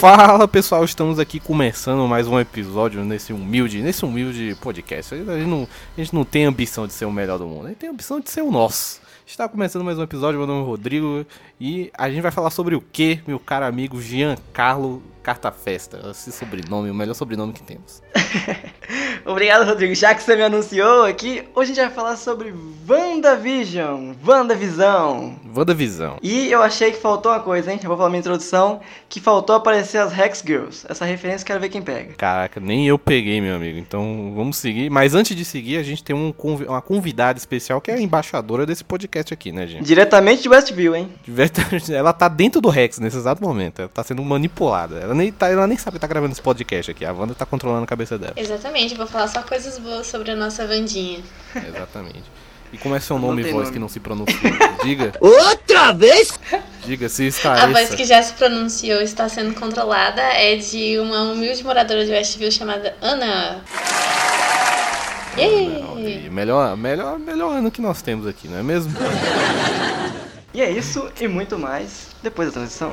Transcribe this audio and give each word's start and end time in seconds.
Fala 0.00 0.48
pessoal, 0.48 0.82
estamos 0.82 1.18
aqui 1.18 1.38
começando 1.38 2.08
mais 2.08 2.26
um 2.26 2.40
episódio 2.40 3.04
nesse 3.04 3.34
humilde, 3.34 3.82
nesse 3.82 4.02
humilde 4.02 4.56
podcast. 4.58 5.14
A 5.14 5.18
gente 5.18 5.46
não, 5.46 5.68
a 5.94 6.00
gente 6.00 6.14
não 6.14 6.24
tem 6.24 6.46
ambição 6.46 6.86
de 6.86 6.94
ser 6.94 7.04
o 7.04 7.12
melhor 7.12 7.38
do 7.38 7.46
mundo, 7.46 7.66
a 7.66 7.68
gente 7.68 7.76
tem 7.76 7.90
ambição 7.90 8.18
de 8.18 8.30
ser 8.30 8.40
o 8.40 8.50
nosso. 8.50 9.02
Está 9.26 9.46
começando 9.46 9.84
mais 9.84 9.98
um 9.98 10.02
episódio, 10.02 10.38
meu 10.38 10.46
nome 10.46 10.62
é 10.62 10.64
Rodrigo 10.64 11.26
e 11.60 11.90
a 11.92 12.08
gente 12.08 12.22
vai 12.22 12.30
falar 12.30 12.48
sobre 12.48 12.74
o 12.74 12.80
que, 12.80 13.20
meu 13.26 13.38
caro 13.38 13.66
amigo 13.66 14.00
Giancarlo 14.00 15.02
Carta 15.22 15.50
Festa. 15.52 16.00
Esse 16.10 16.32
sobrenome, 16.32 16.90
o 16.90 16.94
melhor 16.94 17.14
sobrenome 17.14 17.52
que 17.52 17.62
temos. 17.62 18.02
Obrigado, 19.24 19.66
Rodrigo. 19.66 19.94
Já 19.94 20.14
que 20.14 20.22
você 20.22 20.34
me 20.34 20.42
anunciou 20.42 21.04
aqui, 21.04 21.44
hoje 21.54 21.72
a 21.72 21.74
gente 21.74 21.84
vai 21.84 21.94
falar 21.94 22.16
sobre 22.16 22.54
WandaVision. 22.88 24.14
WandaVisão. 24.26 25.36
WandaVisão. 25.54 26.16
E 26.22 26.50
eu 26.50 26.62
achei 26.62 26.90
que 26.90 26.98
faltou 26.98 27.30
uma 27.30 27.40
coisa, 27.40 27.70
hein? 27.70 27.78
Eu 27.82 27.88
vou 27.88 27.96
falar 27.96 28.08
minha 28.08 28.20
introdução. 28.20 28.80
Que 29.08 29.20
faltou 29.20 29.56
aparecer 29.56 29.98
as 29.98 30.16
Hex 30.16 30.42
Girls. 30.44 30.86
Essa 30.88 31.04
referência 31.04 31.42
eu 31.42 31.46
quero 31.46 31.60
ver 31.60 31.68
quem 31.68 31.82
pega. 31.82 32.14
Caraca, 32.14 32.58
nem 32.60 32.86
eu 32.86 32.98
peguei, 32.98 33.40
meu 33.40 33.56
amigo. 33.56 33.78
Então 33.78 34.32
vamos 34.34 34.56
seguir. 34.56 34.90
Mas 34.90 35.14
antes 35.14 35.36
de 35.36 35.44
seguir, 35.44 35.76
a 35.76 35.82
gente 35.82 36.02
tem 36.02 36.16
um, 36.16 36.32
uma 36.66 36.80
convidada 36.80 37.38
especial 37.38 37.80
que 37.80 37.90
é 37.90 37.94
a 37.94 38.00
embaixadora 38.00 38.64
desse 38.64 38.84
podcast 38.84 39.32
aqui, 39.34 39.52
né, 39.52 39.66
gente? 39.66 39.84
Diretamente 39.84 40.42
de 40.42 40.48
Westview, 40.48 40.96
hein? 40.96 41.12
Ela 41.92 42.12
tá 42.12 42.28
dentro 42.28 42.60
do 42.60 42.68
Rex 42.68 42.98
nesse 42.98 43.16
exato 43.16 43.42
momento. 43.42 43.80
Ela 43.80 43.88
tá 43.88 44.02
sendo 44.02 44.22
manipulada. 44.22 44.98
Ela 44.98 45.09
nem, 45.14 45.32
tá, 45.32 45.48
ela 45.48 45.66
nem 45.66 45.76
sabe 45.76 45.96
que 45.96 46.00
tá 46.00 46.06
gravando 46.06 46.32
esse 46.32 46.42
podcast 46.42 46.90
aqui. 46.90 47.04
A 47.04 47.12
Wanda 47.12 47.34
tá 47.34 47.46
controlando 47.46 47.84
a 47.84 47.86
cabeça 47.86 48.18
dela. 48.18 48.34
Exatamente, 48.36 48.94
vou 48.94 49.06
falar 49.06 49.28
só 49.28 49.42
coisas 49.42 49.78
boas 49.78 50.06
sobre 50.06 50.30
a 50.30 50.36
nossa 50.36 50.66
Vandinha. 50.66 51.20
Exatamente. 51.54 52.24
E 52.72 52.78
como 52.78 52.94
é 52.94 53.00
seu 53.00 53.18
nome 53.18 53.42
e 53.42 53.44
voz 53.46 53.64
nome. 53.64 53.72
que 53.72 53.78
não 53.78 53.88
se 53.88 53.98
pronuncia? 53.98 54.36
Diga. 54.84 55.12
Outra 55.20 55.92
vez? 55.92 56.38
Diga, 56.84 57.08
se 57.08 57.26
está. 57.26 57.64
A 57.64 57.66
voz 57.66 57.94
que 57.94 58.04
já 58.04 58.22
se 58.22 58.32
pronunciou 58.34 59.00
está 59.00 59.28
sendo 59.28 59.54
controlada 59.58 60.22
é 60.22 60.56
de 60.56 60.98
uma 61.00 61.22
humilde 61.22 61.64
moradora 61.64 62.04
de 62.04 62.12
Westview 62.12 62.50
chamada 62.52 62.94
Ana. 63.00 63.62
Yay! 65.36 66.28
Melhor, 66.30 66.76
melhor, 66.76 67.18
melhor 67.18 67.52
ano 67.56 67.70
que 67.70 67.80
nós 67.80 68.02
temos 68.02 68.26
aqui, 68.26 68.48
não 68.48 68.58
é 68.58 68.62
mesmo? 68.62 68.92
e 70.54 70.60
é 70.60 70.70
isso 70.70 71.10
e 71.20 71.28
muito 71.28 71.58
mais 71.58 72.08
depois 72.22 72.48
da 72.48 72.54
transição. 72.54 72.90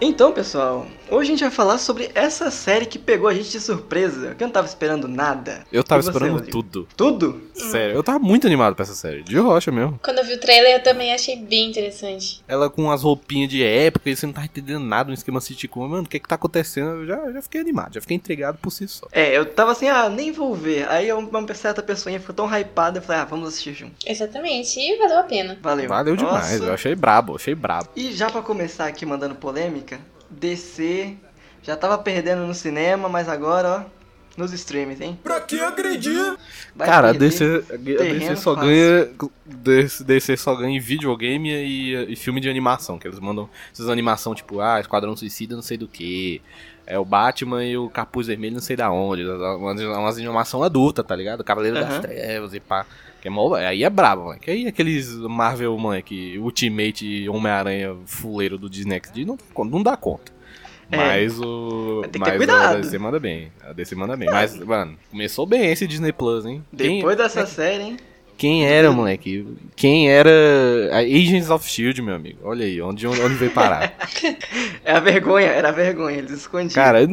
Então, 0.00 0.32
pessoal, 0.32 0.95
Hoje 1.08 1.28
a 1.28 1.32
gente 1.32 1.40
vai 1.40 1.50
falar 1.50 1.78
sobre 1.78 2.10
essa 2.14 2.50
série 2.50 2.84
que 2.84 2.98
pegou 2.98 3.28
a 3.28 3.34
gente 3.34 3.50
de 3.50 3.60
surpresa, 3.60 4.34
que 4.34 4.42
eu 4.42 4.46
não 4.46 4.52
tava 4.52 4.66
esperando 4.66 5.06
nada. 5.06 5.64
Eu 5.72 5.84
tava 5.84 6.02
você, 6.02 6.10
esperando 6.10 6.32
Rodrigo? 6.32 6.50
tudo. 6.50 6.88
Tudo? 6.96 7.42
Sério, 7.54 7.94
eu 7.94 8.02
tava 8.02 8.18
muito 8.18 8.46
animado 8.46 8.74
pra 8.74 8.82
essa 8.82 8.94
série, 8.94 9.22
de 9.22 9.38
rocha 9.38 9.70
mesmo. 9.70 10.00
Quando 10.02 10.18
eu 10.18 10.24
vi 10.24 10.34
o 10.34 10.40
trailer 10.40 10.74
eu 10.74 10.82
também 10.82 11.14
achei 11.14 11.36
bem 11.36 11.68
interessante. 11.70 12.42
Ela 12.48 12.68
com 12.68 12.90
as 12.90 13.02
roupinhas 13.02 13.48
de 13.48 13.62
época 13.62 14.10
e 14.10 14.16
você 14.16 14.26
não 14.26 14.32
tá 14.32 14.44
entendendo 14.44 14.80
nada 14.80 15.08
no 15.08 15.14
esquema 15.14 15.40
sitcom, 15.40 15.86
mano, 15.86 16.02
o 16.04 16.08
que 16.08 16.18
que 16.18 16.28
tá 16.28 16.34
acontecendo? 16.34 17.02
Eu 17.02 17.06
já, 17.06 17.32
já 17.32 17.42
fiquei 17.42 17.60
animado, 17.60 17.94
já 17.94 18.00
fiquei 18.00 18.16
intrigado 18.16 18.58
por 18.60 18.70
si 18.70 18.88
só. 18.88 19.06
É, 19.12 19.36
eu 19.36 19.46
tava 19.46 19.72
assim, 19.72 19.88
ah, 19.88 20.08
nem 20.08 20.32
vou 20.32 20.54
ver. 20.54 20.88
Aí 20.88 21.12
uma 21.12 21.54
certa 21.54 21.82
pessoa 21.82 22.18
ficou 22.18 22.34
tão 22.34 22.46
hypada, 22.46 22.98
eu 22.98 23.02
falei, 23.02 23.22
ah, 23.22 23.24
vamos 23.24 23.48
assistir 23.48 23.74
junto. 23.74 23.94
Exatamente, 24.04 24.80
e 24.80 24.98
valeu 24.98 25.18
a 25.18 25.22
pena. 25.22 25.56
Valeu. 25.62 25.88
Valeu 25.88 26.16
demais, 26.16 26.58
Nossa. 26.58 26.64
eu 26.64 26.74
achei 26.74 26.94
brabo, 26.94 27.36
achei 27.36 27.54
brabo. 27.54 27.88
E 27.94 28.12
já 28.12 28.28
para 28.28 28.42
começar 28.42 28.86
aqui 28.86 29.06
mandando 29.06 29.34
polêmica, 29.36 30.00
DC 30.30 31.16
já 31.62 31.76
tava 31.76 31.98
perdendo 31.98 32.46
no 32.46 32.54
cinema, 32.54 33.08
mas 33.08 33.28
agora, 33.28 33.84
ó, 33.84 33.96
nos 34.36 34.52
streams, 34.52 35.02
hein? 35.02 35.18
Pra 35.22 35.40
que 35.40 35.58
agredir? 35.58 36.36
Vai 36.74 36.86
Cara, 36.86 37.10
a 37.10 37.12
DC, 37.12 37.64
a 37.70 37.76
DC 37.76 38.36
só 38.36 38.54
fácil. 38.54 38.68
ganha. 38.68 39.08
DC, 39.44 40.04
DC 40.04 40.36
só 40.36 40.54
ganha 40.54 40.76
em 40.76 40.80
videogame 40.80 41.50
e, 41.50 42.12
e, 42.12 42.16
filme 42.16 42.40
de 42.40 42.48
animação, 42.48 42.98
que 42.98 43.08
eles 43.08 43.18
mandam 43.18 43.48
essas 43.72 43.88
animação 43.88 44.34
tipo, 44.34 44.60
ah, 44.60 44.78
Esquadrão 44.78 45.16
Suicida, 45.16 45.56
não 45.56 45.62
sei 45.62 45.76
do 45.76 45.88
que. 45.88 46.40
É 46.86 46.96
o 46.96 47.04
Batman 47.04 47.64
e 47.64 47.76
o 47.76 47.90
Capuz 47.90 48.28
Vermelho, 48.28 48.54
não 48.54 48.60
sei 48.60 48.76
da 48.76 48.88
onde. 48.92 49.26
Umas, 49.26 49.80
umas 49.80 50.18
animação 50.18 50.62
adulta, 50.62 51.02
tá 51.02 51.16
ligado? 51.16 51.42
Cavaleiro 51.42 51.76
uhum. 51.76 51.82
das 51.82 51.98
Trevas 51.98 52.54
e 52.54 52.60
pá. 52.60 52.86
É 53.56 53.66
aí 53.66 53.84
é 53.84 53.90
brabo, 53.90 54.26
mano. 54.26 54.40
Que 54.40 54.50
aí 54.50 54.66
aqueles 54.66 55.12
Marvel, 55.14 55.76
mano, 55.78 56.02
que 56.02 56.38
Ultimate 56.38 57.28
Homem-Aranha 57.28 57.96
fuleiro 58.06 58.58
do 58.58 58.68
Disney 58.68 59.00
XD 59.04 59.24
não, 59.24 59.38
não 59.64 59.82
dá 59.82 59.96
conta. 59.96 60.32
É. 60.90 60.96
Mas 60.96 61.40
o. 61.40 62.02
Tem 62.02 62.12
que 62.12 62.18
mas 62.20 62.30
ter 62.30 62.36
cuidado. 62.36 62.76
a 62.76 62.80
DC 62.80 62.98
manda 62.98 63.18
bem. 63.18 63.50
A 63.62 63.72
DC 63.72 63.94
manda 63.94 64.16
bem. 64.16 64.28
Mas, 64.30 64.56
mano, 64.56 64.96
começou 65.10 65.44
bem 65.46 65.70
esse 65.70 65.86
Disney 65.86 66.12
Plus, 66.12 66.46
hein? 66.46 66.64
Depois 66.72 67.16
Quem... 67.16 67.24
dessa 67.24 67.40
é... 67.40 67.46
série, 67.46 67.82
hein? 67.82 67.96
Quem 68.36 68.66
era, 68.66 68.92
moleque? 68.92 69.46
Quem 69.74 70.10
era 70.10 70.30
a 70.92 70.98
Agents 70.98 71.48
of 71.48 71.66
Shield, 71.66 72.02
meu 72.02 72.14
amigo? 72.14 72.40
Olha 72.44 72.66
aí, 72.66 72.82
onde, 72.82 73.06
onde 73.06 73.34
veio 73.34 73.50
parar. 73.50 73.94
é 74.84 74.92
a 74.92 75.00
vergonha, 75.00 75.46
era 75.46 75.70
a 75.70 75.72
vergonha, 75.72 76.18
eles 76.18 76.32
escondiam. 76.32 76.74
Cara, 76.74 77.02
e, 77.02 77.06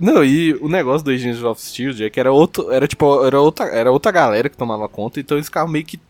não, 0.00 0.24
e 0.24 0.54
o 0.54 0.68
negócio 0.68 1.04
do 1.04 1.10
Agents 1.10 1.42
of 1.42 1.60
Shield 1.60 2.02
é 2.02 2.08
que 2.08 2.18
era 2.18 2.32
outro, 2.32 2.72
era 2.72 2.88
tipo, 2.88 3.24
era 3.24 3.38
outra, 3.38 3.66
era 3.66 3.92
outra 3.92 4.10
galera 4.10 4.48
que 4.48 4.56
tomava 4.56 4.88
conta, 4.88 5.20
então 5.20 5.36
eles 5.36 5.46
ficavam 5.46 5.70
meio 5.70 5.84
que 5.84 6.00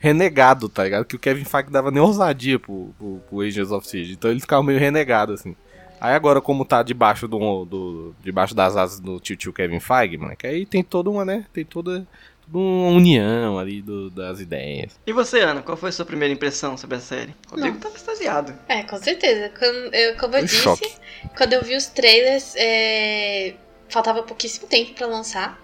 renegado, 0.00 0.68
tá 0.68 0.84
ligado? 0.84 1.04
Que 1.04 1.16
o 1.16 1.18
Kevin 1.18 1.44
Feige 1.44 1.70
dava 1.70 1.90
nem 1.90 2.02
ousadia 2.02 2.58
pro, 2.58 2.92
pro, 2.98 3.22
pro 3.28 3.40
Agents 3.40 3.70
of 3.70 3.88
Shield, 3.88 4.12
então 4.12 4.30
eles 4.30 4.42
ficavam 4.42 4.64
meio 4.64 4.80
renegado 4.80 5.32
assim. 5.32 5.54
Aí 6.00 6.14
agora, 6.14 6.40
como 6.40 6.64
tá 6.64 6.82
debaixo 6.82 7.26
do, 7.26 7.64
do 7.64 8.14
debaixo 8.22 8.54
das 8.54 8.76
asas 8.76 9.00
do 9.00 9.18
tio 9.18 9.36
tio 9.36 9.52
Kevin 9.52 9.80
Feige, 9.80 10.16
mano, 10.16 10.36
que 10.36 10.46
aí 10.46 10.64
tem 10.64 10.82
toda 10.82 11.10
uma, 11.10 11.24
né? 11.24 11.44
Tem 11.52 11.64
toda 11.64 12.06
uma 12.56 12.90
união 12.96 13.58
ali 13.58 13.82
do, 13.82 14.10
das 14.10 14.40
ideias. 14.40 14.98
E 15.06 15.12
você, 15.12 15.40
Ana, 15.40 15.62
qual 15.62 15.76
foi 15.76 15.90
a 15.90 15.92
sua 15.92 16.04
primeira 16.04 16.32
impressão 16.32 16.76
sobre 16.76 16.96
a 16.96 17.00
série? 17.00 17.34
O 17.48 17.56
Rodrigo 17.56 17.78
tava 17.78 17.96
extasiado. 17.96 18.54
É, 18.68 18.82
com 18.82 18.96
certeza. 18.98 19.52
Como 19.58 19.94
eu, 19.94 20.16
como 20.16 20.36
eu 20.36 20.42
disse, 20.42 20.56
choque. 20.56 20.90
quando 21.36 21.52
eu 21.52 21.62
vi 21.62 21.76
os 21.76 21.86
trailers, 21.86 22.54
é... 22.56 23.54
faltava 23.88 24.22
pouquíssimo 24.22 24.66
tempo 24.66 24.94
para 24.94 25.06
lançar. 25.06 25.60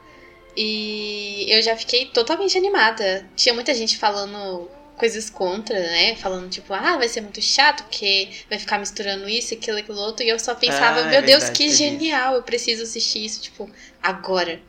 E 0.57 1.47
eu 1.49 1.63
já 1.63 1.77
fiquei 1.77 2.07
totalmente 2.07 2.57
animada. 2.57 3.27
Tinha 3.35 3.55
muita 3.55 3.75
gente 3.75 3.97
falando 3.99 4.69
coisas 4.97 5.29
contra, 5.29 5.79
né? 5.79 6.15
Falando, 6.17 6.49
tipo, 6.49 6.73
ah, 6.73 6.97
vai 6.97 7.09
ser 7.09 7.21
muito 7.21 7.43
chato, 7.43 7.83
porque 7.85 8.29
vai 8.49 8.59
ficar 8.59 8.79
misturando 8.79 9.29
isso, 9.29 9.55
aquilo, 9.55 9.79
aquilo 9.79 9.99
outro. 9.99 10.25
E 10.25 10.29
eu 10.29 10.39
só 10.39 10.55
pensava, 10.55 11.01
ah, 11.01 11.05
meu 11.05 11.19
é 11.19 11.23
Deus, 11.23 11.49
que 11.51 11.69
genial, 11.71 12.35
eu 12.35 12.43
preciso 12.43 12.85
assistir 12.85 13.25
isso, 13.25 13.41
tipo, 13.43 13.69
agora. 14.03 14.61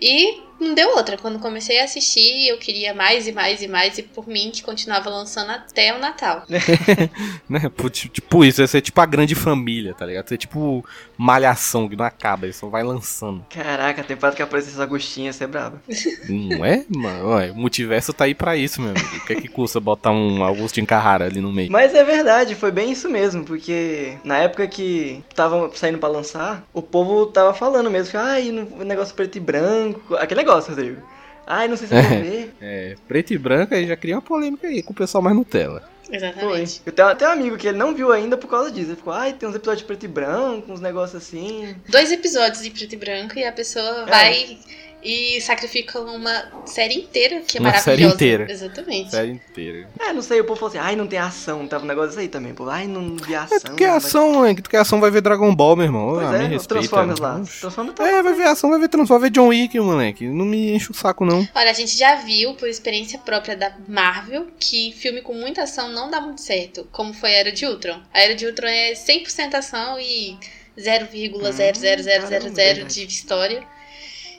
E 0.00 0.47
não 0.60 0.74
deu 0.74 0.90
outra. 0.96 1.16
Quando 1.16 1.38
comecei 1.38 1.80
a 1.80 1.84
assistir, 1.84 2.48
eu 2.48 2.58
queria 2.58 2.94
mais 2.94 3.26
e 3.26 3.32
mais 3.32 3.62
e 3.62 3.68
mais, 3.68 3.98
e 3.98 4.02
por 4.02 4.26
mim 4.26 4.50
que 4.52 4.62
continuava 4.62 5.08
lançando 5.10 5.50
até 5.50 5.94
o 5.94 5.98
Natal. 5.98 6.44
né? 7.48 7.60
Tipo 7.92 8.44
isso, 8.44 8.60
ia 8.60 8.66
ser 8.66 8.80
tipo 8.80 9.00
a 9.00 9.06
grande 9.06 9.34
família, 9.34 9.94
tá 9.94 10.04
ligado? 10.04 10.24
Ia 10.24 10.28
ser 10.28 10.38
tipo 10.38 10.84
malhação 11.16 11.88
que 11.88 11.96
não 11.96 12.04
acaba, 12.04 12.46
ele 12.46 12.52
só 12.52 12.68
vai 12.68 12.82
lançando. 12.82 13.44
Caraca, 13.50 14.04
tem 14.04 14.16
temporada 14.16 14.36
que 14.36 14.42
aparece 14.42 14.68
essa 14.68 14.82
Agostinha, 14.82 15.26
ia 15.26 15.32
ser 15.32 15.46
braba. 15.46 15.80
Não 16.28 16.64
é, 16.64 16.84
mano? 16.88 17.30
Ué, 17.30 17.50
o 17.50 17.54
multiverso 17.54 18.12
tá 18.12 18.24
aí 18.24 18.34
pra 18.34 18.56
isso, 18.56 18.80
meu 18.80 18.90
amigo. 18.90 19.16
O 19.16 19.26
que 19.26 19.32
é 19.32 19.40
que 19.40 19.48
custa 19.48 19.80
botar 19.80 20.10
um 20.10 20.44
Agostinho 20.44 20.86
Carrara 20.86 21.26
ali 21.26 21.40
no 21.40 21.52
meio? 21.52 21.70
Mas 21.70 21.94
é 21.94 22.04
verdade, 22.04 22.54
foi 22.54 22.70
bem 22.70 22.90
isso 22.90 23.08
mesmo, 23.08 23.44
porque 23.44 24.16
na 24.24 24.38
época 24.38 24.66
que 24.66 25.22
tava 25.34 25.70
saindo 25.74 25.98
pra 25.98 26.08
lançar, 26.08 26.64
o 26.72 26.82
povo 26.82 27.26
tava 27.26 27.54
falando 27.54 27.90
mesmo 27.90 28.10
que, 28.10 28.16
ai, 28.16 28.50
ah, 28.50 28.80
o 28.80 28.84
negócio 28.84 29.14
preto 29.14 29.36
e 29.36 29.40
branco, 29.40 30.14
aquele 30.16 30.40
negócio, 30.40 30.47
Rodrigo. 30.52 31.02
Ai, 31.46 31.66
não 31.66 31.76
sei 31.76 31.88
se 31.88 31.94
eu 31.94 32.02
vou 32.02 32.10
ver. 32.10 32.54
É, 32.60 32.96
preto 33.06 33.32
e 33.32 33.38
branco 33.38 33.74
aí 33.74 33.86
já 33.86 33.96
cria 33.96 34.16
uma 34.16 34.22
polêmica 34.22 34.66
aí 34.66 34.82
com 34.82 34.92
o 34.92 34.96
pessoal 34.96 35.22
mais 35.22 35.34
Nutella. 35.34 35.88
Exatamente. 36.10 36.80
Foi. 36.80 36.82
Eu 36.86 36.92
tenho 36.92 37.08
até 37.08 37.28
um 37.28 37.32
amigo 37.32 37.56
que 37.56 37.68
ele 37.68 37.78
não 37.78 37.94
viu 37.94 38.12
ainda 38.12 38.36
por 38.36 38.48
causa 38.48 38.70
disso. 38.70 38.90
Ele 38.90 38.96
ficou, 38.96 39.12
ai, 39.12 39.32
tem 39.32 39.48
uns 39.48 39.54
episódios 39.54 39.80
de 39.80 39.86
preto 39.86 40.04
e 40.04 40.08
branco, 40.08 40.72
uns 40.72 40.80
negócios 40.80 41.22
assim. 41.22 41.74
Dois 41.88 42.10
episódios 42.10 42.62
de 42.62 42.70
preto 42.70 42.92
e 42.92 42.96
branco 42.96 43.38
e 43.38 43.44
a 43.44 43.52
pessoa 43.52 44.02
é. 44.02 44.06
vai 44.06 44.58
e 45.02 45.40
sacrificam 45.40 46.04
uma 46.14 46.44
série 46.66 46.94
inteira, 46.94 47.40
que 47.40 47.58
é 47.58 47.60
uma 47.60 47.70
maravilhosa. 47.70 47.84
série 47.84 48.14
inteira. 48.14 48.46
Exatamente. 48.50 49.10
Série 49.10 49.30
inteira. 49.30 49.88
É, 50.00 50.12
não 50.12 50.22
sei, 50.22 50.40
o 50.40 50.44
povo 50.44 50.58
falou 50.58 50.70
assim, 50.70 50.78
ai, 50.78 50.96
não 50.96 51.06
tem 51.06 51.18
ação, 51.18 51.66
tava 51.66 51.84
um 51.84 51.86
negócio 51.86 52.18
aí 52.18 52.28
também, 52.28 52.54
pô, 52.54 52.68
ai, 52.68 52.86
não 52.86 53.16
vi 53.16 53.34
ação. 53.34 53.56
É, 53.56 53.60
tu 53.60 53.74
quer 53.74 53.90
ação, 53.90 54.40
vai... 54.40 54.54
que 54.54 54.62
tu 54.62 54.70
quer 54.70 54.78
ação, 54.78 55.00
vai 55.00 55.10
ver 55.10 55.20
Dragon 55.20 55.54
Ball, 55.54 55.76
meu 55.76 55.86
irmão. 55.86 56.14
Pois 56.14 56.26
ah, 56.26 56.36
é, 56.36 56.38
me 56.38 56.48
respeita. 56.48 56.68
Transformers 56.68 57.20
lá. 57.20 57.34
Transformers 57.34 57.96
tá 57.96 58.08
É, 58.08 58.22
vai 58.22 58.34
ver 58.34 58.44
ação, 58.44 58.70
vai 58.70 58.80
ver 58.80 58.88
Transformers, 58.88 59.22
vai 59.22 59.30
ver 59.30 59.34
John 59.34 59.48
Wick, 59.48 59.80
moleque. 59.80 60.26
Não 60.26 60.44
me 60.44 60.72
enche 60.72 60.90
o 60.90 60.94
saco, 60.94 61.24
não. 61.24 61.46
Olha, 61.54 61.70
a 61.70 61.74
gente 61.74 61.96
já 61.96 62.16
viu, 62.16 62.54
por 62.54 62.68
experiência 62.68 63.18
própria 63.18 63.56
da 63.56 63.72
Marvel, 63.86 64.48
que 64.58 64.92
filme 64.92 65.22
com 65.22 65.34
muita 65.34 65.62
ação 65.62 65.90
não 65.90 66.10
dá 66.10 66.20
muito 66.20 66.40
certo, 66.40 66.86
como 66.90 67.14
foi 67.14 67.30
a 67.30 67.38
Era 67.38 67.52
de 67.52 67.66
Ultron. 67.66 68.00
A 68.12 68.20
Era 68.20 68.34
de 68.34 68.46
Ultron 68.46 68.68
é 68.68 68.92
100% 68.92 69.54
ação 69.54 69.98
e 69.98 70.36
0,00000 70.76 72.82
hum, 72.82 72.86
de 72.86 73.06
história. 73.06 73.77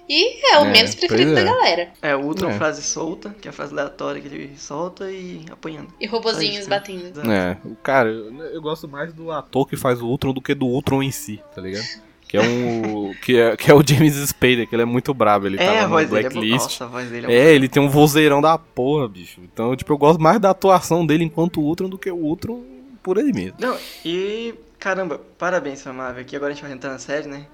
E 0.09 0.53
é 0.53 0.59
o 0.59 0.65
é, 0.65 0.71
menos 0.71 0.95
preferido 0.95 1.35
da 1.35 1.41
é. 1.41 1.43
galera. 1.43 1.89
É, 2.01 2.15
o 2.15 2.21
Ultron 2.21 2.49
é. 2.49 2.53
frase 2.53 2.81
solta, 2.81 3.29
que 3.39 3.47
é 3.47 3.51
a 3.51 3.53
frase 3.53 3.73
aleatória 3.73 4.19
que 4.19 4.27
ele 4.27 4.57
solta 4.57 5.11
e 5.11 5.45
apanhando. 5.51 5.93
E 6.01 6.07
robozinhos 6.07 6.67
batendo. 6.67 7.21
É, 7.31 7.55
o 7.63 7.75
cara, 7.75 8.09
eu, 8.09 8.35
eu, 8.45 8.61
gosto 8.61 8.87
mais 8.87 9.13
do 9.13 9.31
ator 9.31 9.67
que 9.67 9.77
faz 9.77 10.01
o 10.01 10.07
Ultron 10.07 10.33
do 10.33 10.41
que 10.41 10.55
do 10.55 10.65
Ultron 10.65 11.03
em 11.03 11.11
si, 11.11 11.39
tá 11.53 11.61
ligado? 11.61 11.85
Que 12.27 12.37
é 12.37 12.41
um. 12.41 13.13
que, 13.21 13.37
é, 13.37 13.55
que 13.55 13.69
é 13.69 13.73
o 13.73 13.85
James 13.85 14.15
Spader, 14.15 14.67
que 14.67 14.75
ele 14.75 14.81
é 14.81 14.85
muito 14.85 15.13
brabo. 15.13 15.45
Ele 15.45 15.57
é, 15.61 15.65
tá 15.65 15.87
no 15.87 15.99
é 15.99 16.05
Blacklist. 16.05 16.53
É, 16.53 16.63
nossa, 16.63 16.85
a 16.85 16.87
voz 16.87 17.09
dele 17.09 17.31
é, 17.31 17.35
é 17.35 17.53
ele 17.53 17.69
tem 17.69 17.81
um 17.81 17.89
vozeirão 17.89 18.41
da 18.41 18.57
porra, 18.57 19.07
bicho. 19.07 19.39
Então, 19.43 19.75
tipo, 19.75 19.93
eu 19.93 19.97
gosto 19.97 20.19
mais 20.19 20.39
da 20.39 20.49
atuação 20.49 21.05
dele 21.05 21.23
enquanto 21.23 21.61
Ultron 21.61 21.87
do 21.87 21.99
que 21.99 22.09
o 22.09 22.17
Ultron 22.17 22.63
por 23.03 23.17
ele 23.17 23.31
mesmo. 23.31 23.57
Não, 23.59 23.77
e 24.03 24.55
caramba, 24.79 25.21
parabéns 25.37 25.85
Marvel, 25.85 26.25
que 26.25 26.35
agora 26.35 26.51
a 26.51 26.55
gente 26.55 26.63
vai 26.63 26.71
entrar 26.71 26.91
na 26.91 26.99
série, 26.99 27.27
né? 27.27 27.45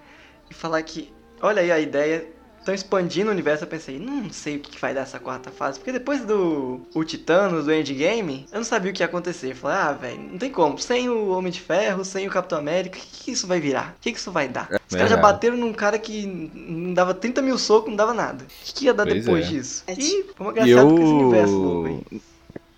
E 0.50 0.54
falar 0.54 0.82
que, 0.84 1.12
olha 1.42 1.62
aí 1.62 1.72
a 1.72 1.80
ideia, 1.80 2.35
estão 2.66 2.74
expandindo 2.74 3.30
o 3.30 3.32
universo, 3.32 3.64
eu 3.64 3.68
pensei, 3.68 4.00
não 4.00 4.30
sei 4.32 4.58
o 4.58 4.60
que 4.60 4.80
vai 4.82 4.94
dar 4.94 5.02
essa 5.02 5.20
quarta 5.20 5.52
fase, 5.52 5.78
porque 5.78 5.92
depois 5.92 6.26
do 6.26 6.82
o 6.94 7.04
Titanos, 7.04 7.66
do 7.66 7.74
Endgame, 7.74 8.48
eu 8.52 8.58
não 8.58 8.64
sabia 8.64 8.92
o 8.92 8.94
que 8.94 9.04
ia 9.04 9.06
acontecer. 9.06 9.52
Eu 9.52 9.56
falei, 9.56 9.78
ah, 9.78 9.92
velho, 9.92 10.20
não 10.32 10.38
tem 10.40 10.52
como, 10.52 10.80
sem 10.80 11.08
o 11.08 11.30
Homem 11.30 11.52
de 11.52 11.62
Ferro, 11.62 12.04
sem 12.04 12.28
o 12.28 12.32
Capitão 12.32 12.58
América, 12.58 12.98
o 12.98 13.02
que, 13.02 13.24
que 13.26 13.32
isso 13.32 13.46
vai 13.46 13.60
virar? 13.60 13.96
O 13.98 14.02
que, 14.02 14.12
que 14.12 14.18
isso 14.18 14.32
vai 14.32 14.48
dar? 14.48 14.68
É, 14.72 14.80
Os 14.90 14.96
caras 14.96 15.12
já 15.12 15.18
bateram 15.18 15.56
num 15.56 15.74
cara 15.74 16.00
que 16.00 16.26
não 16.26 16.94
dava 16.94 17.14
30 17.14 17.42
mil 17.44 17.58
socos, 17.58 17.90
não 17.90 17.96
dava 17.96 18.14
nada. 18.14 18.44
O 18.44 18.66
que, 18.66 18.74
que 18.74 18.86
ia 18.86 18.94
dar 18.94 19.06
pois 19.06 19.24
depois 19.24 19.46
é. 19.46 19.50
disso? 19.50 19.84
E 19.88 20.26
vamos 20.38 20.54
agradecer 20.54 20.80
eu... 20.80 20.88
com 20.88 21.04
esse 21.04 21.14
universo 21.14 21.58
louco 21.58 21.88
aí. 21.88 22.22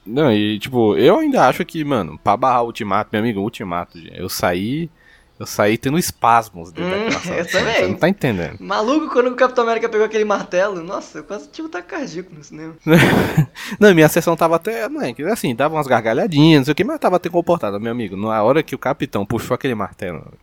Não, 0.05 0.31
e 0.31 0.57
tipo, 0.59 0.95
eu 0.95 1.19
ainda 1.19 1.47
acho 1.47 1.65
que, 1.65 1.83
mano, 1.83 2.17
pra 2.21 2.37
barrar 2.37 2.63
o 2.63 2.67
Ultimato, 2.67 3.09
meu 3.11 3.21
amigo, 3.21 3.41
Ultimato, 3.41 3.97
eu 4.13 4.29
saí 4.29 4.89
eu 5.39 5.45
saí 5.45 5.77
tendo 5.77 5.97
espasmos 5.97 6.71
dentro 6.71 6.95
hum, 6.95 7.03
daquela 7.05 7.21
sala. 7.21 7.39
Eu 7.39 7.47
também. 7.47 7.75
Você 7.75 7.87
não 7.87 7.95
tá 7.95 8.09
entendendo. 8.09 8.57
Maluco, 8.59 9.09
quando 9.09 9.27
o 9.27 9.35
Capitão 9.35 9.63
América 9.63 9.87
pegou 9.87 10.05
aquele 10.05 10.25
martelo, 10.25 10.81
nossa, 10.83 11.19
eu 11.19 11.23
quase 11.23 11.47
tive 11.49 11.67
um 11.67 11.71
cardíaco 11.71 12.33
no 12.33 12.43
cinema. 12.43 12.75
não, 13.79 13.93
minha 13.93 14.09
sessão 14.09 14.35
tava 14.35 14.55
até, 14.55 14.89
não 14.89 15.01
é, 15.01 15.13
assim, 15.31 15.55
dava 15.55 15.75
umas 15.75 15.87
gargalhadinhas, 15.87 16.61
não 16.61 16.65
sei 16.65 16.71
o 16.71 16.75
que, 16.75 16.83
mas 16.83 16.95
eu 16.95 16.99
tava 16.99 17.17
até 17.17 17.29
comportado, 17.29 17.79
meu 17.79 17.91
amigo. 17.91 18.17
Na 18.17 18.41
hora 18.41 18.63
que 18.63 18.73
o 18.73 18.79
capitão 18.79 19.25
puxou 19.25 19.53
aquele 19.53 19.75
martelo, 19.75 20.33